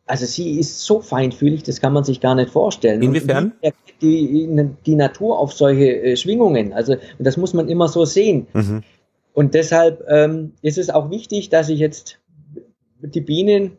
also 0.05 0.25
sie 0.25 0.59
ist 0.59 0.81
so 0.81 0.99
feinfühlig, 0.99 1.63
das 1.63 1.79
kann 1.79 1.93
man 1.93 2.03
sich 2.03 2.19
gar 2.19 2.35
nicht 2.35 2.49
vorstellen. 2.49 3.01
Inwiefern? 3.01 3.53
Die, 4.01 4.75
die, 4.85 4.95
Natur 4.95 5.39
auf 5.39 5.53
solche 5.53 6.01
äh, 6.01 6.17
Schwingungen. 6.17 6.73
Also 6.73 6.95
das 7.19 7.37
muss 7.37 7.53
man 7.53 7.69
immer 7.69 7.87
so 7.87 8.03
sehen. 8.03 8.47
Mhm. 8.53 8.83
Und 9.33 9.53
deshalb 9.53 10.03
ähm, 10.09 10.53
ist 10.61 10.77
es 10.77 10.89
auch 10.89 11.11
wichtig, 11.11 11.49
dass 11.49 11.69
ich 11.69 11.79
jetzt 11.79 12.17
die 12.99 13.21
Bienen 13.21 13.77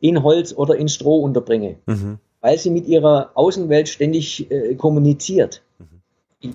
in 0.00 0.22
Holz 0.22 0.52
oder 0.52 0.76
in 0.76 0.88
Stroh 0.88 1.20
unterbringe, 1.20 1.76
mhm. 1.86 2.18
weil 2.40 2.58
sie 2.58 2.70
mit 2.70 2.86
ihrer 2.86 3.30
Außenwelt 3.34 3.88
ständig 3.88 4.50
äh, 4.50 4.74
kommuniziert 4.74 5.62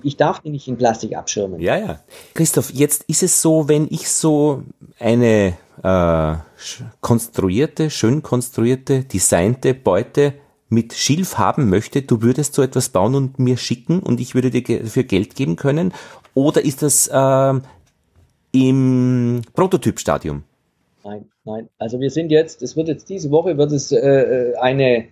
ich 0.02 0.16
darf 0.16 0.40
die 0.40 0.50
nicht 0.50 0.68
in 0.68 0.76
Plastik 0.76 1.16
abschirmen. 1.16 1.60
Ja, 1.60 1.76
ja. 1.76 2.00
Christoph, 2.34 2.70
jetzt 2.70 3.04
ist 3.04 3.22
es 3.22 3.42
so, 3.42 3.68
wenn 3.68 3.86
ich 3.90 4.08
so 4.08 4.62
eine 4.98 5.56
äh, 5.82 6.34
konstruierte, 7.00 7.90
schön 7.90 8.22
konstruierte, 8.22 9.04
designte 9.04 9.74
Beute 9.74 10.34
mit 10.68 10.92
Schilf 10.92 11.38
haben 11.38 11.68
möchte, 11.68 12.02
du 12.02 12.22
würdest 12.22 12.54
so 12.54 12.62
etwas 12.62 12.90
bauen 12.90 13.14
und 13.14 13.38
mir 13.38 13.56
schicken 13.56 14.00
und 14.00 14.20
ich 14.20 14.34
würde 14.34 14.50
dir 14.50 14.62
dafür 14.62 15.02
Geld 15.02 15.34
geben 15.34 15.56
können? 15.56 15.92
Oder 16.34 16.64
ist 16.64 16.82
das 16.82 17.08
äh, 17.08 17.60
im 18.52 19.42
Prototypstadium? 19.52 20.44
Nein, 21.02 21.26
nein. 21.44 21.68
Also 21.78 21.98
wir 21.98 22.10
sind 22.10 22.30
jetzt, 22.30 22.62
es 22.62 22.76
wird 22.76 22.88
jetzt 22.88 23.08
diese 23.08 23.30
Woche 23.30 23.56
wird 23.58 23.72
es 23.72 23.90
äh, 23.90 23.98
äh 23.98 24.56
eine 24.56 25.08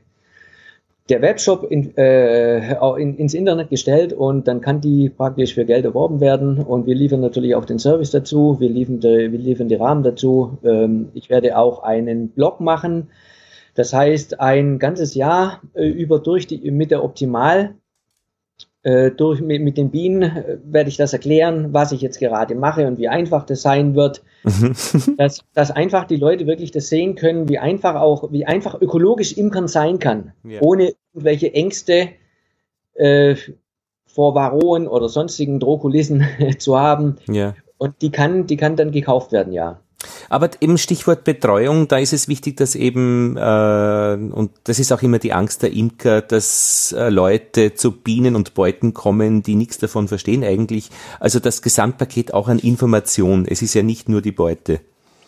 der 1.09 1.23
Webshop 1.23 1.71
in, 1.71 1.97
äh, 1.97 2.75
in, 3.01 3.17
ins 3.17 3.35
Internet 3.35 3.71
gestellt 3.71 4.13
und 4.13 4.47
dann 4.47 4.61
kann 4.61 4.81
die 4.81 5.09
praktisch 5.09 5.55
für 5.55 5.65
Geld 5.65 5.85
erworben 5.85 6.21
werden. 6.21 6.59
Und 6.59 6.87
wir 6.87 6.95
liefern 6.95 7.21
natürlich 7.21 7.55
auch 7.55 7.65
den 7.65 7.79
Service 7.79 8.11
dazu, 8.11 8.61
wir 8.61 8.69
liefern 8.69 9.01
die, 9.01 9.33
wir 9.33 9.39
liefern 9.39 9.69
die 9.69 9.77
Rahmen 9.77 10.03
dazu. 10.03 10.59
Ähm, 10.65 11.09
ich 11.15 11.31
werde 11.31 11.57
auch 11.57 11.83
einen 11.83 12.29
Blog 12.31 12.61
machen, 12.61 13.09
das 13.75 13.93
heißt 13.93 14.41
ein 14.41 14.79
ganzes 14.79 15.15
Jahr 15.15 15.63
äh, 15.75 15.89
über 15.89 16.19
durch 16.19 16.47
die 16.47 16.71
mit 16.71 16.91
der 16.91 17.03
Optimal 17.05 17.75
durch, 19.11 19.41
mit, 19.41 19.63
mit, 19.63 19.77
den 19.77 19.91
Bienen 19.91 20.23
äh, 20.23 20.59
werde 20.65 20.89
ich 20.89 20.97
das 20.97 21.13
erklären, 21.13 21.73
was 21.73 21.93
ich 21.93 22.01
jetzt 22.01 22.19
gerade 22.19 22.55
mache 22.55 22.87
und 22.87 22.99
wie 22.99 23.09
einfach 23.09 23.45
das 23.45 23.63
sein 23.63 23.95
wird. 23.95 24.23
Mhm. 24.45 24.75
dass, 25.17 25.45
dass 25.53 25.71
einfach 25.71 26.05
die 26.05 26.17
Leute 26.17 26.47
wirklich 26.47 26.71
das 26.71 26.89
sehen 26.89 27.17
können, 27.17 27.49
wie 27.49 27.59
einfach 27.59 27.97
auch, 27.97 28.31
wie 28.31 28.47
einfach 28.47 28.81
ökologisch 28.81 29.33
Imkern 29.37 29.69
sein 29.69 29.99
kann, 29.99 30.33
ja. 30.45 30.61
ohne 30.63 30.95
irgendwelche 31.13 31.53
Ängste 31.53 32.11
äh, 32.95 33.35
vor 34.07 34.35
Varroen 34.35 34.87
oder 34.89 35.09
sonstigen 35.09 35.61
Drohkulissen 35.61 36.27
zu 36.59 36.79
haben. 36.79 37.17
Ja. 37.29 37.55
Und 37.79 38.03
die 38.03 38.11
kann, 38.11 38.47
die 38.47 38.57
kann 38.57 38.77
dann 38.77 38.91
gekauft 38.91 39.33
werden, 39.33 39.53
ja. 39.53 39.81
Aber 40.29 40.51
eben 40.61 40.79
Stichwort 40.79 41.25
Betreuung, 41.25 41.89
da 41.89 41.99
ist 41.99 42.13
es 42.13 42.29
wichtig, 42.29 42.57
dass 42.57 42.75
eben, 42.75 43.37
äh, 43.37 44.19
und 44.33 44.51
das 44.65 44.79
ist 44.79 44.93
auch 44.93 45.03
immer 45.03 45.19
die 45.19 45.33
Angst 45.33 45.63
der 45.63 45.73
Imker, 45.73 46.23
dass 46.23 46.95
äh, 46.97 47.09
Leute 47.09 47.75
zu 47.75 47.93
Bienen 47.93 48.37
und 48.37 48.55
Beuten 48.55 48.95
kommen, 48.95 49.43
die 49.43 49.55
nichts 49.55 49.79
davon 49.79 50.09
verstehen 50.09 50.45
eigentlich. 50.45 50.91
Also 51.21 51.41
das 51.41 51.63
Gesamtpaket 51.63 52.35
auch 52.35 52.49
an 52.49 52.59
Information. 52.59 53.47
Es 53.49 53.63
ist 53.63 53.75
ja 53.75 53.83
nicht 53.83 54.09
nur 54.09 54.23
die 54.23 54.33
Beute. 54.33 54.81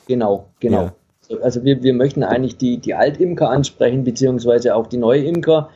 Genau, 0.06 0.46
genau. 0.58 0.90
Ja. 1.28 1.36
Also 1.42 1.64
wir, 1.64 1.82
wir 1.82 1.94
möchten 1.94 2.24
eigentlich 2.24 2.56
die, 2.56 2.78
die 2.78 2.94
Altimker 2.94 3.50
ansprechen, 3.50 4.02
beziehungsweise 4.02 4.74
auch 4.74 4.88
die 4.88 4.96
Neuimker. 4.96 5.70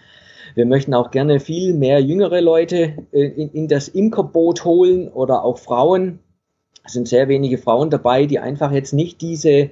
Wir 0.54 0.66
möchten 0.66 0.94
auch 0.94 1.10
gerne 1.10 1.40
viel 1.40 1.74
mehr 1.74 2.00
jüngere 2.00 2.40
Leute 2.40 2.94
äh, 3.12 3.26
in, 3.26 3.50
in 3.50 3.68
das 3.68 3.88
Imkerboot 3.88 4.64
holen 4.64 5.08
oder 5.08 5.44
auch 5.44 5.58
Frauen, 5.58 6.20
es 6.84 6.92
sind 6.92 7.08
sehr 7.08 7.28
wenige 7.28 7.58
Frauen 7.58 7.90
dabei, 7.90 8.26
die 8.26 8.38
einfach 8.38 8.70
jetzt 8.70 8.92
nicht 8.92 9.20
diese, 9.22 9.70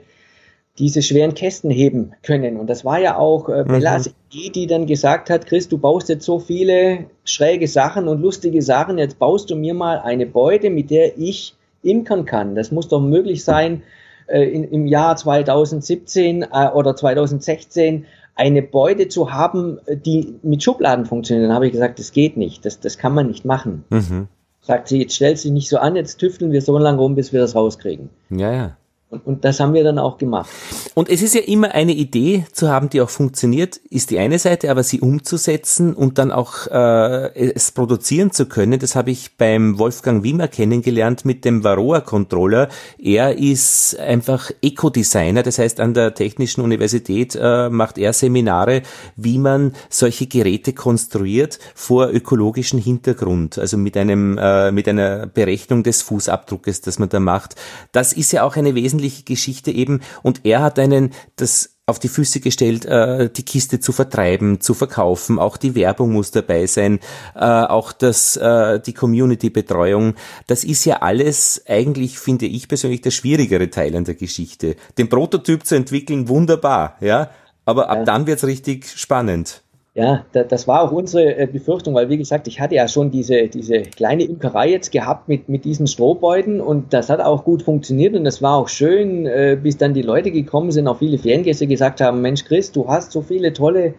diese 0.79 1.03
schweren 1.03 1.35
Kästen 1.35 1.71
heben 1.71 2.13
können. 2.23 2.57
Und 2.57 2.69
das 2.69 2.85
war 2.85 2.99
ja 2.99 3.19
auch 3.19 3.49
äh, 3.49 3.65
Bellas 3.65 4.09
mhm. 4.09 4.15
Idee, 4.31 4.51
die 4.51 4.67
dann 4.67 4.87
gesagt 4.87 5.29
hat, 5.29 5.47
Chris, 5.47 5.69
du 5.69 5.79
baust 5.79 6.09
jetzt 6.09 6.25
so 6.25 6.39
viele 6.39 7.07
schräge 7.25 7.69
Sachen 7.69 8.09
und 8.09 8.23
lustige 8.23 8.63
Sachen, 8.63 8.99
jetzt 8.99 9.19
baust 9.19 9.51
du 9.51 9.57
mir 9.57 9.75
mal 9.75 9.99
eine 9.99 10.27
Beute, 10.27 10.71
mit 10.71 10.91
der 10.91 11.19
ich 11.19 11.55
imkern 11.83 12.25
kann. 12.25 12.55
Das 12.55 12.73
muss 12.73 12.89
doch 12.89 13.01
möglich 13.01 13.45
sein, 13.45 13.83
äh, 14.27 14.43
in, 14.45 14.65
im 14.65 14.87
Jahr 14.87 15.17
2017 15.17 16.43
äh, 16.43 16.69
oder 16.75 16.97
2016 16.97 18.07
eine 18.35 18.63
Beute 18.63 19.09
zu 19.09 19.31
haben, 19.31 19.79
die 19.87 20.37
mit 20.43 20.63
Schubladen 20.63 21.05
funktioniert. 21.05 21.49
Dann 21.49 21.55
habe 21.55 21.67
ich 21.67 21.73
gesagt, 21.73 21.99
das 21.99 22.13
geht 22.13 22.39
nicht, 22.39 22.65
das, 22.65 22.81
das 22.81 22.97
kann 22.97 23.13
man 23.13 23.27
nicht 23.27 23.45
machen. 23.45 23.85
Mhm 23.91 24.29
sagt 24.63 24.89
sie, 24.89 25.01
jetzt 25.01 25.15
stellt 25.15 25.39
sich 25.39 25.51
nicht 25.51 25.69
so 25.69 25.79
an, 25.79 25.97
jetzt 25.97 26.17
tüfteln 26.19 26.53
wir 26.53 26.63
so 26.63 26.79
lange 26.79 26.99
rum, 26.99 27.15
bis 27.15 27.33
wir 27.33 27.41
das 27.41 27.55
rauskriegen. 27.55 28.09
Ja, 28.31 28.53
ja. 28.53 28.77
Und, 29.13 29.27
und 29.27 29.45
das 29.45 29.61
haben 29.61 29.75
wir 29.75 29.85
dann 29.85 29.99
auch 29.99 30.17
gemacht. 30.17 30.49
Und 30.95 31.11
es 31.11 31.21
ist 31.21 31.35
ja 31.35 31.43
immer 31.43 31.73
eine 31.73 31.93
Idee 31.93 32.47
zu 32.53 32.71
haben, 32.71 32.89
die 32.89 33.03
auch 33.03 33.11
funktioniert, 33.11 33.77
ist 33.91 34.09
die 34.09 34.19
eine 34.19 34.39
Seite, 34.39 34.71
aber 34.71 34.83
sie 34.83 35.01
umzusetzen 35.01 35.93
und 35.93 36.17
dann 36.17 36.33
auch 36.33 36.67
äh, 36.69 37.51
es 37.51 37.73
produzieren 37.73 38.31
zu 38.31 38.47
können, 38.47 38.81
das 38.81 38.97
habe 38.97 39.11
ich 39.11 39.37
beim 39.37 39.79
Wolfgang 39.79 40.25
Wimmer 40.25 40.49
kennengelernt 40.49 41.27
mit 41.27 41.45
dem 41.45 41.63
Varroa 41.63 42.01
Controller. 42.01 42.71
Er 42.99 43.37
ist 43.37 43.99
einfach 43.99 44.51
Eco-Designer, 44.63 45.43
das 45.43 45.59
heißt 45.59 45.81
an 45.81 45.93
der 45.93 46.15
Technischen 46.15 46.63
Universität 46.63 47.37
äh, 47.39 47.69
macht 47.69 47.99
er 47.99 48.15
Seminare, 48.15 48.81
wie 49.17 49.37
man 49.37 49.75
solche 49.91 50.27
Geräte 50.27 50.73
konstruiert 50.73 51.59
vor 51.75 52.09
ökologischen 52.09 52.79
Hintergrund, 52.79 53.59
also 53.59 53.77
mit 53.77 53.95
einem 53.99 54.39
äh, 54.39 54.73
mit 54.73 54.89
einer 54.89 55.27
Berechnung 55.27 55.83
des 55.83 56.01
Fußabdruckes, 56.01 56.81
das 56.81 56.99
man 56.99 57.11
da 57.11 57.21
macht. 57.21 57.57
Das 57.93 58.15
ist 58.15 58.33
ja 58.33 58.45
auch 58.45 58.57
eine 58.57 58.75
wesentliche 58.75 59.02
wesentliche 59.03 59.25
Geschichte 59.25 59.71
eben 59.71 60.01
und 60.23 60.41
er 60.45 60.63
hat 60.63 60.79
einen 60.79 61.11
das 61.37 61.77
auf 61.85 61.99
die 61.99 62.09
Füße 62.09 62.39
gestellt, 62.39 62.85
äh, 62.85 63.29
die 63.29 63.45
Kiste 63.45 63.81
zu 63.81 63.91
vertreiben, 63.91 64.61
zu 64.61 64.73
verkaufen. 64.73 65.41
Auch 65.41 65.57
die 65.57 65.75
Werbung 65.75 66.13
muss 66.13 66.31
dabei 66.31 66.67
sein, 66.67 67.01
äh, 67.35 67.41
auch 67.41 67.91
das, 67.91 68.37
äh, 68.37 68.81
die 68.81 68.93
Community-Betreuung. 68.93 70.15
Das 70.47 70.63
ist 70.63 70.85
ja 70.85 71.03
alles 71.03 71.61
eigentlich, 71.67 72.21
finde 72.21 72.47
ich 72.47 72.69
persönlich, 72.69 73.01
der 73.01 73.11
schwierigere 73.11 73.69
Teil 73.69 73.97
an 73.97 74.05
der 74.05 74.15
Geschichte. 74.15 74.77
Den 74.97 75.09
Prototyp 75.09 75.67
zu 75.67 75.75
entwickeln, 75.75 76.29
wunderbar, 76.29 76.97
ja, 77.01 77.31
aber 77.65 77.91
ab 77.91 77.99
ja. 77.99 78.05
dann 78.05 78.27
wird's 78.29 78.45
richtig 78.45 78.89
spannend. 78.89 79.63
Ja, 79.95 80.25
das 80.33 80.67
war 80.67 80.81
auch 80.81 80.91
unsere 80.91 81.37
äh, 81.37 81.47
Befürchtung, 81.47 81.93
weil 81.93 82.09
wie 82.09 82.17
gesagt, 82.17 82.49
ich 82.49 82.61
hatte 82.61 82.77
ja 82.77 82.89
schon 82.89 83.11
diese, 83.11 83.49
diese 83.49 83.83
kleine 83.83 84.25
Imkerei 84.25 84.71
jetzt 84.71 84.91
gehabt 84.91 85.29
mit, 85.29 85.51
mit 85.51 85.67
diesen 85.67 85.87
Strohbeuten 85.87 86.63
und 86.63 86.95
das 86.95 87.11
hat 87.11 87.21
auch 87.21 87.45
gut 87.45 87.63
funktioniert 87.63 88.15
und 88.15 88.25
das 88.25 88.41
war 88.41 88.57
auch 88.57 88.69
schön, 88.69 89.27
äh, 89.27 89.59
bis 89.63 89.77
dann 89.77 89.93
die 89.93 90.01
Leute 90.01 90.31
gekommen 90.31 90.71
sind, 90.71 90.89
auch 90.89 91.01
viele 91.01 91.19
Feriengäste 91.19 91.67
gesagt 91.67 92.01
haben, 92.01 92.23
Mensch 92.23 92.47
Chris, 92.47 92.73
du 92.73 92.89
hast 92.89 93.13
so 93.13 93.21
viele 93.21 93.53
tolle 93.53 93.93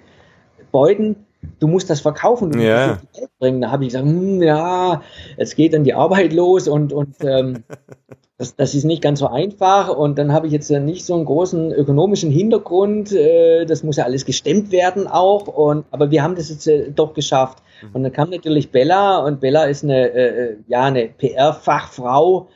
Beuten, 0.72 1.27
du 1.59 1.67
musst 1.67 1.91
das 1.91 2.01
verkaufen, 2.01 2.51
du 2.51 2.59
ja. 2.59 2.88
musst 2.88 3.03
das 3.03 3.19
Geld 3.19 3.31
bringen. 3.38 3.61
Da 3.61 3.69
habe 3.69 3.83
ich 3.83 3.89
gesagt, 3.89 4.05
hm, 4.05 4.41
ja, 4.41 5.03
jetzt 5.38 5.55
geht 5.55 5.73
dann 5.73 5.83
die 5.83 5.93
Arbeit 5.93 6.33
los 6.33 6.67
und, 6.67 6.91
und 6.91 7.15
ähm, 7.22 7.63
das, 8.43 8.55
das 8.57 8.75
ist 8.75 8.83
nicht 8.83 9.01
ganz 9.01 9.19
so 9.19 9.27
einfach 9.27 9.89
und 9.89 10.17
dann 10.17 10.33
habe 10.33 10.47
ich 10.47 10.53
jetzt 10.53 10.69
nicht 10.69 11.05
so 11.05 11.15
einen 11.15 11.25
großen 11.25 11.72
ökonomischen 11.72 12.30
Hintergrund. 12.30 13.13
Äh, 13.13 13.65
das 13.65 13.83
muss 13.83 13.95
ja 13.95 14.03
alles 14.03 14.25
gestemmt 14.25 14.72
werden 14.72 15.07
auch. 15.07 15.47
Und, 15.47 15.85
aber 15.91 16.11
wir 16.11 16.23
haben 16.23 16.35
das 16.35 16.49
jetzt 16.49 16.67
äh, 16.67 16.91
doch 16.91 17.13
geschafft. 17.13 17.59
Und 17.93 18.03
dann 18.03 18.11
kam 18.11 18.30
natürlich 18.30 18.72
Bella 18.72 19.17
und 19.17 19.39
Bella 19.39 19.65
ist 19.65 19.83
eine, 19.83 20.09
äh, 20.09 20.55
ja, 20.67 20.83
eine 20.83 21.07
PR-Fachfrau, 21.07 22.47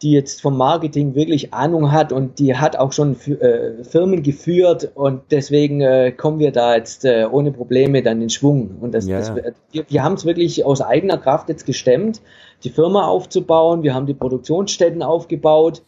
die 0.00 0.12
jetzt 0.12 0.40
vom 0.40 0.56
Marketing 0.56 1.14
wirklich 1.14 1.52
Ahnung 1.52 1.92
hat 1.92 2.12
und 2.12 2.38
die 2.38 2.56
hat 2.56 2.76
auch 2.76 2.92
schon 2.92 3.16
Firmen 3.16 4.22
geführt 4.22 4.92
und 4.94 5.22
deswegen 5.32 6.16
kommen 6.16 6.38
wir 6.38 6.52
da 6.52 6.76
jetzt 6.76 7.04
ohne 7.04 7.50
Probleme 7.50 8.00
dann 8.04 8.22
in 8.22 8.30
Schwung. 8.30 8.76
Und 8.80 8.94
das, 8.94 9.08
ja. 9.08 9.18
das 9.18 9.34
wir, 9.72 9.84
wir 9.88 10.04
haben 10.04 10.14
es 10.14 10.24
wirklich 10.24 10.64
aus 10.64 10.82
eigener 10.82 11.18
Kraft 11.18 11.48
jetzt 11.48 11.66
gestemmt, 11.66 12.20
die 12.64 12.70
Firma 12.70 13.06
aufzubauen. 13.06 13.82
Wir 13.82 13.94
haben 13.94 14.06
die 14.06 14.14
Produktionsstätten 14.14 15.02
aufgebaut 15.02 15.82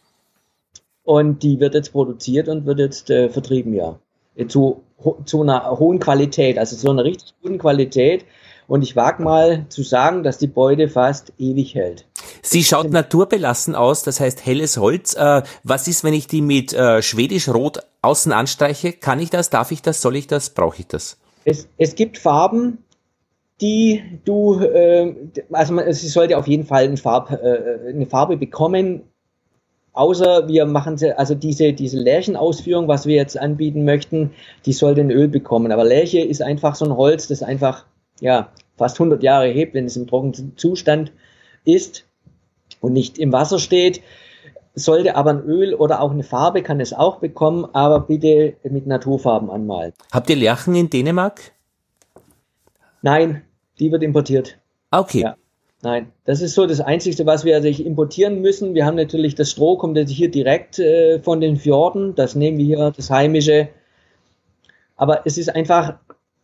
und 1.03 1.43
die 1.43 1.59
wird 1.59 1.73
jetzt 1.73 1.91
produziert 1.91 2.47
und 2.47 2.65
wird 2.65 2.79
jetzt 2.79 3.09
äh, 3.09 3.29
vertrieben, 3.29 3.73
ja. 3.73 3.99
Zu, 4.47 4.83
zu 5.25 5.41
einer 5.41 5.77
hohen 5.77 5.99
Qualität, 5.99 6.57
also 6.57 6.75
zu 6.75 6.89
einer 6.89 7.03
richtig 7.03 7.33
guten 7.41 7.57
Qualität. 7.57 8.25
Und 8.67 8.81
ich 8.83 8.95
wage 8.95 9.21
mal 9.21 9.65
zu 9.67 9.83
sagen, 9.83 10.23
dass 10.23 10.37
die 10.37 10.47
Beute 10.47 10.87
fast 10.87 11.33
ewig 11.37 11.75
hält. 11.75 12.05
Sie 12.41 12.63
schaut 12.63 12.89
naturbelassen 12.89 13.75
aus, 13.75 14.03
das 14.03 14.21
heißt 14.21 14.45
helles 14.45 14.77
Holz. 14.77 15.13
Äh, 15.13 15.43
was 15.63 15.89
ist, 15.89 16.05
wenn 16.05 16.13
ich 16.13 16.27
die 16.27 16.41
mit 16.41 16.71
äh, 16.71 17.01
schwedisch-rot 17.01 17.79
außen 18.01 18.31
anstreiche? 18.31 18.93
Kann 18.93 19.19
ich 19.19 19.29
das? 19.29 19.49
Darf 19.49 19.71
ich 19.71 19.81
das? 19.81 20.01
Soll 20.01 20.15
ich 20.15 20.27
das? 20.27 20.51
Brauche 20.51 20.79
ich 20.79 20.87
das? 20.87 21.17
Es, 21.43 21.67
es 21.77 21.95
gibt 21.95 22.17
Farben, 22.17 22.77
die 23.61 24.03
du, 24.25 24.59
äh, 24.59 25.13
also 25.51 25.73
man, 25.73 25.93
sie 25.93 26.07
sollte 26.07 26.37
auf 26.37 26.47
jeden 26.47 26.65
Fall 26.65 26.83
eine, 26.83 26.97
Farb, 26.97 27.31
äh, 27.31 27.89
eine 27.89 28.07
Farbe 28.07 28.37
bekommen, 28.37 29.03
außer 29.93 30.47
wir 30.47 30.65
machen 30.65 30.97
sie, 30.97 31.17
also 31.17 31.35
diese, 31.35 31.73
diese 31.73 31.97
Lärchenausführung, 31.99 32.87
was 32.87 33.05
wir 33.05 33.15
jetzt 33.15 33.37
anbieten 33.37 33.85
möchten, 33.85 34.31
die 34.65 34.73
sollte 34.73 35.01
ein 35.01 35.11
Öl 35.11 35.27
bekommen. 35.27 35.71
Aber 35.71 35.83
Lärche 35.83 36.21
ist 36.21 36.41
einfach 36.41 36.75
so 36.75 36.85
ein 36.85 36.95
Holz, 36.95 37.27
das 37.27 37.43
einfach, 37.43 37.85
ja, 38.19 38.49
fast 38.77 38.99
100 38.99 39.21
Jahre 39.21 39.47
hebt, 39.47 39.75
wenn 39.75 39.85
es 39.85 39.95
im 39.95 40.07
trockenen 40.07 40.57
Zustand 40.57 41.11
ist 41.63 42.05
und 42.79 42.93
nicht 42.93 43.19
im 43.19 43.31
Wasser 43.31 43.59
steht. 43.59 44.01
Sollte 44.73 45.15
aber 45.15 45.31
ein 45.31 45.43
Öl 45.43 45.75
oder 45.75 46.01
auch 46.01 46.11
eine 46.11 46.23
Farbe 46.23 46.63
kann 46.63 46.79
es 46.79 46.93
auch 46.93 47.19
bekommen, 47.19 47.65
aber 47.73 47.99
bitte 47.99 48.55
mit 48.63 48.87
Naturfarben 48.87 49.51
anmalen. 49.51 49.91
Habt 50.11 50.29
ihr 50.29 50.37
Lerchen 50.37 50.75
in 50.75 50.89
Dänemark? 50.89 51.51
Nein, 53.01 53.41
die 53.81 53.91
wird 53.91 54.03
importiert. 54.03 54.57
Okay. 54.91 55.21
Ja. 55.21 55.35
Nein, 55.83 56.11
das 56.25 56.41
ist 56.41 56.53
so 56.53 56.67
das 56.67 56.79
Einzige, 56.79 57.25
was 57.25 57.43
wir 57.43 57.55
also 57.55 57.67
importieren 57.67 58.39
müssen. 58.41 58.75
Wir 58.75 58.85
haben 58.85 58.95
natürlich 58.95 59.33
das 59.33 59.49
Stroh, 59.49 59.77
kommt 59.77 59.97
jetzt 59.97 60.11
hier 60.11 60.29
direkt 60.29 60.77
äh, 60.77 61.19
von 61.19 61.41
den 61.41 61.57
Fjorden. 61.57 62.13
Das 62.13 62.35
nehmen 62.35 62.59
wir 62.59 62.65
hier, 62.65 62.93
das 62.95 63.09
heimische. 63.09 63.69
Aber 64.95 65.25
es 65.25 65.39
ist 65.39 65.55
einfach, 65.55 65.95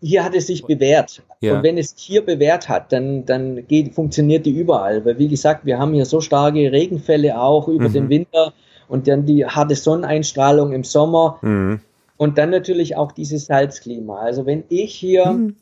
hier 0.02 0.24
hat 0.24 0.34
es 0.34 0.48
sich 0.48 0.66
bewährt. 0.66 1.22
Ja. 1.42 1.56
Und 1.56 1.64
wenn 1.64 1.78
es 1.78 1.94
hier 1.96 2.26
bewährt 2.26 2.68
hat, 2.68 2.92
dann, 2.92 3.28
dann 3.28 3.68
geht, 3.68 3.94
funktioniert 3.94 4.48
die 4.48 4.52
überall. 4.52 5.06
Weil 5.06 5.20
wie 5.20 5.28
gesagt, 5.28 5.66
wir 5.66 5.78
haben 5.78 5.94
hier 5.94 6.06
so 6.06 6.20
starke 6.20 6.72
Regenfälle 6.72 7.40
auch 7.40 7.68
über 7.68 7.90
mhm. 7.90 7.94
den 7.94 8.10
Winter 8.10 8.54
und 8.88 9.08
dann 9.08 9.28
die 9.28 9.46
harte 9.46 9.76
Sonneneinstrahlung 9.76 10.74
im 10.74 10.84
Sommer. 10.84 11.38
Mhm. 11.44 11.82
Und 12.18 12.40
dann 12.40 12.50
natürlich 12.50 12.96
auch 12.96 13.12
dieses 13.12 13.46
Salzklima. 13.46 14.18
Also 14.18 14.48
wenn 14.48 14.64
ich 14.70 14.96
hier, 14.96 15.28
mhm. 15.28 15.56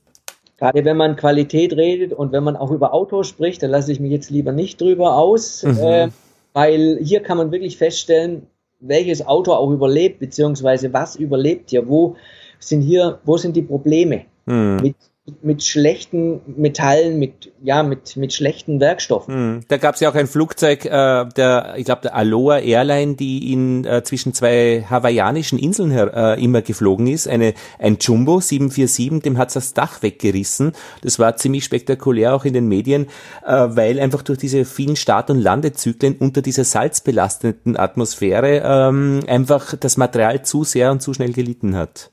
Gerade 0.57 0.85
wenn 0.85 0.97
man 0.97 1.15
Qualität 1.15 1.73
redet 1.73 2.13
und 2.13 2.31
wenn 2.31 2.43
man 2.43 2.55
auch 2.55 2.71
über 2.71 2.93
Autos 2.93 3.27
spricht, 3.27 3.63
da 3.63 3.67
lasse 3.67 3.91
ich 3.91 3.99
mich 3.99 4.11
jetzt 4.11 4.29
lieber 4.29 4.51
nicht 4.51 4.79
drüber 4.79 5.17
aus, 5.17 5.63
mhm. 5.63 5.77
äh, 5.79 6.07
weil 6.53 6.99
hier 7.01 7.21
kann 7.21 7.37
man 7.37 7.51
wirklich 7.51 7.77
feststellen, 7.77 8.47
welches 8.79 9.25
Auto 9.25 9.53
auch 9.53 9.71
überlebt, 9.71 10.19
beziehungsweise 10.19 10.93
was 10.93 11.15
überlebt 11.15 11.69
hier, 11.69 11.87
wo 11.87 12.15
sind 12.59 12.81
hier, 12.81 13.19
wo 13.25 13.37
sind 13.37 13.55
die 13.55 13.61
Probleme 13.61 14.25
hm. 14.45 14.77
mit, 14.77 14.95
mit 15.41 15.63
schlechten 15.63 16.41
Metallen, 16.55 17.17
mit, 17.17 17.51
ja, 17.63 17.81
mit, 17.81 18.15
mit 18.15 18.31
schlechten 18.31 18.79
Werkstoffen. 18.79 19.33
Hm. 19.33 19.59
Da 19.67 19.77
gab 19.77 19.95
es 19.95 20.01
ja 20.01 20.11
auch 20.11 20.15
ein 20.15 20.27
Flugzeug, 20.27 20.85
äh, 20.85 20.89
der, 20.89 21.73
ich 21.77 21.85
glaube, 21.85 22.03
der 22.03 22.15
Aloha 22.15 22.59
Airline, 22.59 23.15
die 23.15 23.51
in 23.51 23.85
äh, 23.85 24.03
zwischen 24.03 24.35
zwei 24.35 24.85
hawaiianischen 24.87 25.57
Inseln 25.57 25.91
äh, 25.91 26.35
immer 26.35 26.61
geflogen 26.61 27.07
ist. 27.07 27.27
Eine, 27.27 27.55
ein 27.79 27.97
Jumbo 27.99 28.39
747, 28.39 29.23
dem 29.23 29.39
hat's 29.39 29.55
das 29.55 29.73
Dach 29.73 30.03
weggerissen. 30.03 30.73
Das 31.01 31.17
war 31.17 31.35
ziemlich 31.37 31.63
spektakulär 31.63 32.35
auch 32.35 32.45
in 32.45 32.53
den 32.53 32.67
Medien, 32.67 33.07
äh, 33.47 33.51
weil 33.51 33.99
einfach 33.99 34.21
durch 34.21 34.37
diese 34.37 34.63
vielen 34.63 34.95
Start- 34.95 35.31
und 35.31 35.39
Landezyklen 35.39 36.17
unter 36.19 36.43
dieser 36.43 36.65
salzbelasteten 36.65 37.77
Atmosphäre 37.77 38.61
ähm, 38.63 39.21
einfach 39.25 39.75
das 39.75 39.97
Material 39.97 40.43
zu 40.43 40.63
sehr 40.63 40.91
und 40.91 41.01
zu 41.01 41.15
schnell 41.15 41.33
gelitten 41.33 41.75
hat. 41.75 42.11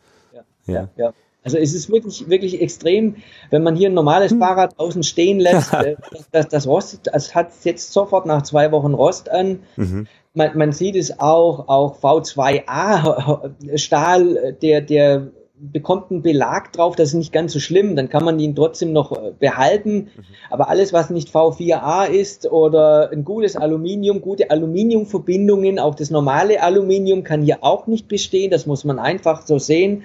Ja. 0.66 0.88
ja. 0.96 1.12
Also 1.44 1.58
es 1.58 1.74
ist 1.74 1.90
wirklich, 1.90 2.28
wirklich 2.28 2.60
extrem, 2.60 3.16
wenn 3.50 3.62
man 3.62 3.74
hier 3.74 3.90
ein 3.90 3.94
normales 3.94 4.30
hm. 4.32 4.38
Fahrrad 4.38 4.78
außen 4.78 5.02
stehen 5.02 5.40
lässt, 5.40 5.72
äh, 5.74 5.96
das, 6.30 6.48
das 6.48 6.66
rostet, 6.66 7.08
es 7.12 7.34
hat 7.34 7.50
jetzt 7.64 7.92
sofort 7.92 8.26
nach 8.26 8.42
zwei 8.42 8.70
Wochen 8.72 8.94
Rost 8.94 9.30
an. 9.30 9.60
Mhm. 9.76 10.06
Man, 10.34 10.56
man 10.56 10.72
sieht 10.72 10.96
es 10.96 11.18
auch, 11.18 11.68
auch 11.68 11.98
V2A 11.98 13.50
Stahl, 13.76 14.56
der, 14.62 14.80
der 14.80 15.28
bekommt 15.62 16.10
einen 16.10 16.22
Belag 16.22 16.72
drauf, 16.72 16.96
das 16.96 17.10
ist 17.10 17.14
nicht 17.14 17.32
ganz 17.32 17.52
so 17.52 17.60
schlimm, 17.60 17.94
dann 17.94 18.08
kann 18.08 18.24
man 18.24 18.40
ihn 18.40 18.56
trotzdem 18.56 18.92
noch 18.92 19.12
äh, 19.12 19.32
behalten. 19.38 19.94
Mhm. 19.94 20.24
Aber 20.50 20.68
alles, 20.68 20.92
was 20.92 21.10
nicht 21.10 21.28
V4A 21.28 22.06
ist 22.06 22.50
oder 22.50 23.10
ein 23.12 23.24
gutes 23.24 23.56
Aluminium, 23.56 24.20
gute 24.20 24.50
Aluminiumverbindungen, 24.50 25.78
auch 25.78 25.94
das 25.94 26.10
normale 26.10 26.62
Aluminium 26.62 27.22
kann 27.22 27.42
hier 27.42 27.62
auch 27.62 27.86
nicht 27.86 28.08
bestehen, 28.08 28.50
das 28.50 28.66
muss 28.66 28.84
man 28.84 28.98
einfach 28.98 29.46
so 29.46 29.58
sehen. 29.58 30.04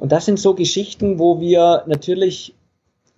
Und 0.00 0.12
das 0.12 0.24
sind 0.24 0.40
so 0.40 0.54
Geschichten, 0.54 1.18
wo 1.18 1.40
wir 1.40 1.84
natürlich 1.86 2.54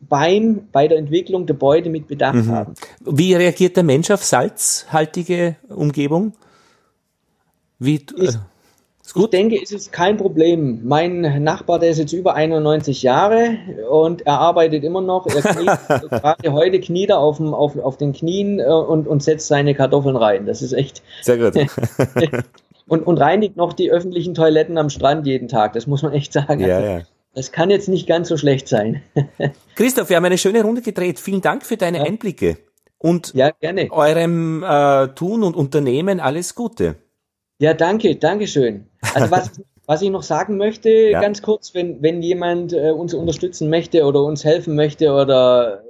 beim, 0.01 0.67
bei 0.73 0.89
der 0.89 0.99
Entwicklung 0.99 1.47
der 1.47 1.55
Beute 1.55 1.89
mit 1.89 2.09
bedacht 2.09 2.35
mhm. 2.35 2.51
haben. 2.51 2.75
Wie 3.01 3.35
reagiert 3.35 3.77
der 3.77 3.85
Mensch 3.85 4.11
auf 4.11 4.25
salzhaltige 4.25 5.57
Umgebung? 5.69 6.33
Wie, 7.79 7.95
äh, 7.95 8.25
ich, 8.25 8.37
ich 9.15 9.27
denke, 9.29 9.63
es 9.63 9.71
ist 9.71 9.93
kein 9.93 10.17
Problem. 10.17 10.81
Mein 10.83 11.45
Nachbar, 11.45 11.79
der 11.79 11.91
ist 11.91 11.99
jetzt 11.99 12.13
über 12.13 12.35
91 12.35 13.03
Jahre 13.03 13.59
und 13.89 14.27
er 14.27 14.41
arbeitet 14.41 14.83
immer 14.83 15.01
noch. 15.01 15.29
Er 15.29 15.43
kniet, 15.43 15.79
gerade 16.11 16.53
heute 16.53 16.81
kniet 16.81 17.11
er 17.11 17.21
auf, 17.21 17.37
dem, 17.37 17.55
auf, 17.55 17.79
auf 17.79 17.97
den 17.97 18.13
Knien 18.13 18.59
äh, 18.59 18.65
und, 18.65 19.07
und 19.07 19.23
setzt 19.23 19.47
seine 19.47 19.77
Kartoffeln 19.77 20.17
rein. 20.17 20.47
Das 20.47 20.63
ist 20.63 20.73
echt. 20.73 21.01
Sehr 21.21 21.39
gut. 21.39 21.55
und, 22.87 23.07
und 23.07 23.19
reinigt 23.19 23.57
noch 23.57 23.73
die 23.73 23.91
öffentlichen 23.91 24.35
Toiletten 24.35 24.79
am 24.79 24.91
Strand 24.91 25.27
jeden 25.27 25.49
Tag. 25.49 25.73
Das 25.73 25.87
muss 25.87 26.03
man 26.03 26.13
echt 26.13 26.33
sagen. 26.33 26.61
Ja, 26.61 26.77
also, 26.77 26.89
ja. 26.89 27.01
Das 27.35 27.51
kann 27.51 27.71
jetzt 27.71 27.89
nicht 27.89 28.07
ganz 28.07 28.29
so 28.29 28.37
schlecht 28.37 28.69
sein. 28.69 29.03
Christoph, 29.75 30.11
wir 30.11 30.17
haben 30.17 30.25
eine 30.25 30.39
schöne 30.39 30.63
Runde 30.63 30.83
gedreht. 30.83 31.19
Vielen 31.19 31.41
Dank 31.41 31.65
für 31.65 31.77
deine 31.77 31.99
ja. 31.99 32.05
Einblicke. 32.05 32.59
Und 32.99 33.35
ja, 33.35 33.51
gerne. 33.51 33.89
eurem 33.91 34.63
äh, 34.63 35.09
Tun 35.09 35.43
und 35.43 35.57
Unternehmen 35.57 36.21
alles 36.21 36.55
Gute. 36.55 36.97
Ja, 37.59 37.75
danke, 37.75 38.17
danke 38.17 38.47
schön. 38.47 38.87
Also 39.15 39.31
was, 39.31 39.51
was 39.87 40.03
ich 40.03 40.11
noch 40.11 40.23
sagen 40.23 40.57
möchte, 40.57 40.91
ja. 40.91 41.21
ganz 41.21 41.43
kurz, 41.43 41.75
wenn, 41.75 42.03
wenn 42.03 42.23
jemand 42.23 42.73
äh, 42.73 42.91
uns 42.91 43.15
unterstützen 43.15 43.71
möchte 43.71 44.05
oder 44.05 44.23
uns 44.23 44.45
helfen 44.45 44.77
möchte 44.77 45.13
oder 45.13 45.83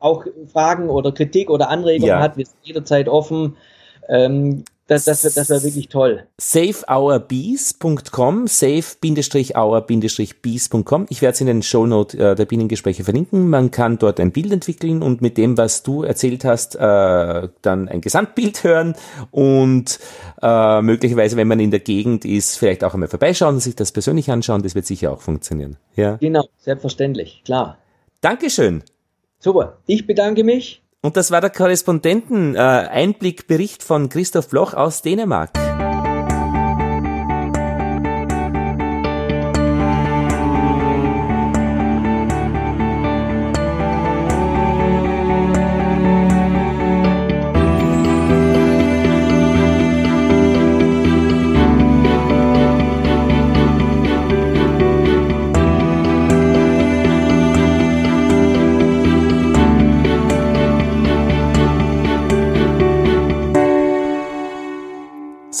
auch 0.00 0.26
Fragen 0.52 0.90
oder 0.90 1.12
Kritik 1.12 1.48
oder 1.48 1.70
Anregungen 1.70 2.08
ja. 2.08 2.20
hat, 2.20 2.36
wir 2.36 2.44
sind 2.44 2.58
jederzeit 2.62 3.08
offen. 3.08 3.56
Ähm, 4.08 4.64
das, 4.86 5.04
das, 5.04 5.22
das 5.22 5.48
wäre 5.48 5.62
wirklich 5.62 5.88
toll. 5.88 6.26
saveourbees.com, 6.38 8.46
save-our-bees.com. 8.46 11.06
Ich 11.08 11.22
werde 11.22 11.32
es 11.32 11.40
in 11.40 11.46
den 11.46 11.62
Shownote 11.62 12.18
äh, 12.18 12.34
der 12.34 12.44
Bienengespräche 12.44 13.02
verlinken. 13.02 13.48
Man 13.48 13.70
kann 13.70 13.96
dort 13.96 14.20
ein 14.20 14.30
Bild 14.30 14.52
entwickeln 14.52 15.02
und 15.02 15.22
mit 15.22 15.38
dem, 15.38 15.56
was 15.56 15.84
du 15.84 16.02
erzählt 16.02 16.44
hast, 16.44 16.76
äh, 16.76 17.48
dann 17.62 17.88
ein 17.88 18.02
Gesamtbild 18.02 18.62
hören 18.62 18.94
und 19.30 19.98
äh, 20.42 20.82
möglicherweise, 20.82 21.38
wenn 21.38 21.48
man 21.48 21.60
in 21.60 21.70
der 21.70 21.80
Gegend 21.80 22.26
ist, 22.26 22.58
vielleicht 22.58 22.84
auch 22.84 22.92
einmal 22.92 23.08
vorbeischauen 23.08 23.54
und 23.54 23.60
sich 23.60 23.76
das 23.76 23.90
persönlich 23.90 24.30
anschauen. 24.30 24.62
Das 24.62 24.74
wird 24.74 24.84
sicher 24.84 25.12
auch 25.12 25.22
funktionieren. 25.22 25.78
Ja. 25.96 26.16
Genau, 26.16 26.44
selbstverständlich, 26.58 27.40
klar. 27.46 27.78
Dankeschön. 28.20 28.82
Super, 29.38 29.78
ich 29.86 30.06
bedanke 30.06 30.44
mich 30.44 30.83
und 31.04 31.16
das 31.18 31.30
war 31.30 31.42
der 31.42 31.50
Korrespondenten-Einblickbericht 31.50 33.82
von 33.82 34.08
Christoph 34.08 34.48
Bloch 34.48 34.72
aus 34.72 35.02
Dänemark. 35.02 35.50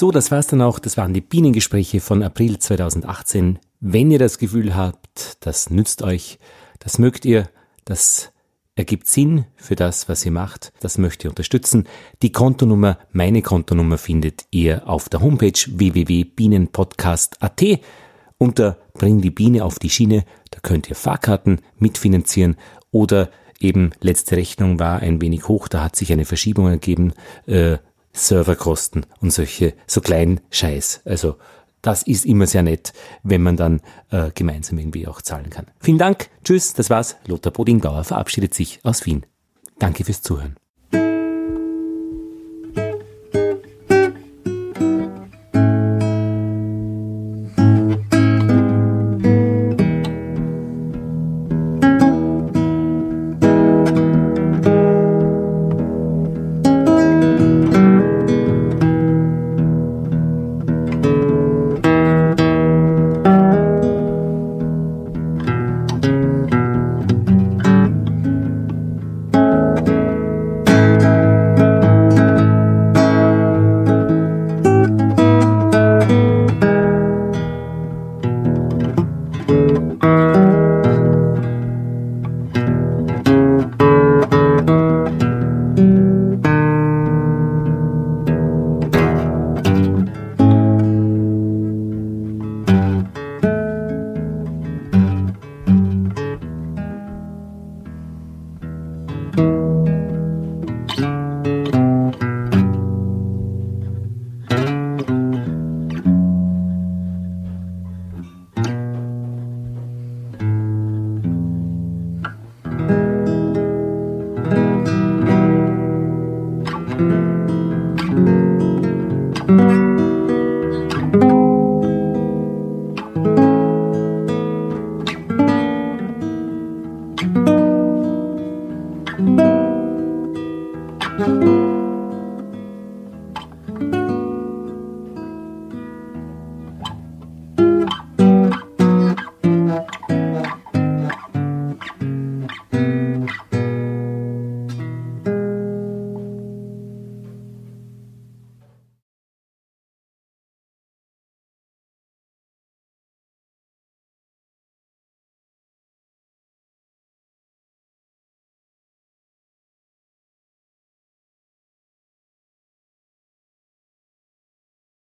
So, 0.04 0.10
das 0.10 0.30
war's 0.30 0.48
dann 0.48 0.60
auch. 0.60 0.78
Das 0.78 0.98
waren 0.98 1.14
die 1.14 1.22
Bienengespräche 1.22 1.98
von 1.98 2.22
April 2.22 2.58
2018. 2.58 3.58
Wenn 3.80 4.10
ihr 4.10 4.18
das 4.18 4.36
Gefühl 4.36 4.76
habt, 4.76 5.38
das 5.40 5.70
nützt 5.70 6.02
euch, 6.02 6.38
das 6.78 6.98
mögt 6.98 7.24
ihr, 7.24 7.48
das 7.86 8.30
ergibt 8.74 9.06
Sinn 9.06 9.46
für 9.56 9.76
das, 9.76 10.06
was 10.10 10.26
ihr 10.26 10.30
macht, 10.30 10.74
das 10.80 10.98
möchte 10.98 11.26
ihr 11.26 11.30
unterstützen. 11.30 11.88
Die 12.20 12.32
Kontonummer, 12.32 12.98
meine 13.12 13.40
Kontonummer 13.40 13.96
findet 13.96 14.44
ihr 14.50 14.86
auf 14.86 15.08
der 15.08 15.22
Homepage 15.22 15.58
www.bienenpodcast.at 15.68 17.62
unter 18.36 18.76
Bring 18.92 19.22
die 19.22 19.30
Biene 19.30 19.64
auf 19.64 19.78
die 19.78 19.88
Schiene. 19.88 20.26
Da 20.50 20.58
könnt 20.60 20.90
ihr 20.90 20.96
Fahrkarten 20.96 21.62
mitfinanzieren 21.78 22.56
oder 22.90 23.30
eben 23.58 23.92
letzte 24.02 24.36
Rechnung 24.36 24.78
war 24.78 25.00
ein 25.00 25.22
wenig 25.22 25.48
hoch, 25.48 25.66
da 25.66 25.82
hat 25.82 25.96
sich 25.96 26.12
eine 26.12 26.26
Verschiebung 26.26 26.68
ergeben, 26.68 27.14
äh, 27.46 27.78
Serverkosten 28.14 29.04
und 29.20 29.32
solche 29.32 29.74
so 29.86 30.00
kleinen 30.00 30.40
Scheiß. 30.50 31.02
Also 31.04 31.36
das 31.82 32.02
ist 32.02 32.24
immer 32.24 32.46
sehr 32.46 32.62
nett, 32.62 32.94
wenn 33.22 33.42
man 33.42 33.58
dann 33.58 33.82
äh, 34.10 34.30
gemeinsam 34.34 34.78
irgendwie 34.78 35.06
auch 35.06 35.20
zahlen 35.20 35.50
kann. 35.50 35.66
Vielen 35.80 35.98
Dank, 35.98 36.30
tschüss, 36.42 36.72
das 36.72 36.88
war's. 36.88 37.16
Lothar 37.26 37.52
Bodingbauer 37.52 38.04
verabschiedet 38.04 38.54
sich 38.54 38.80
aus 38.84 39.04
Wien. 39.04 39.26
Danke 39.78 40.04
fürs 40.04 40.22
Zuhören. 40.22 40.56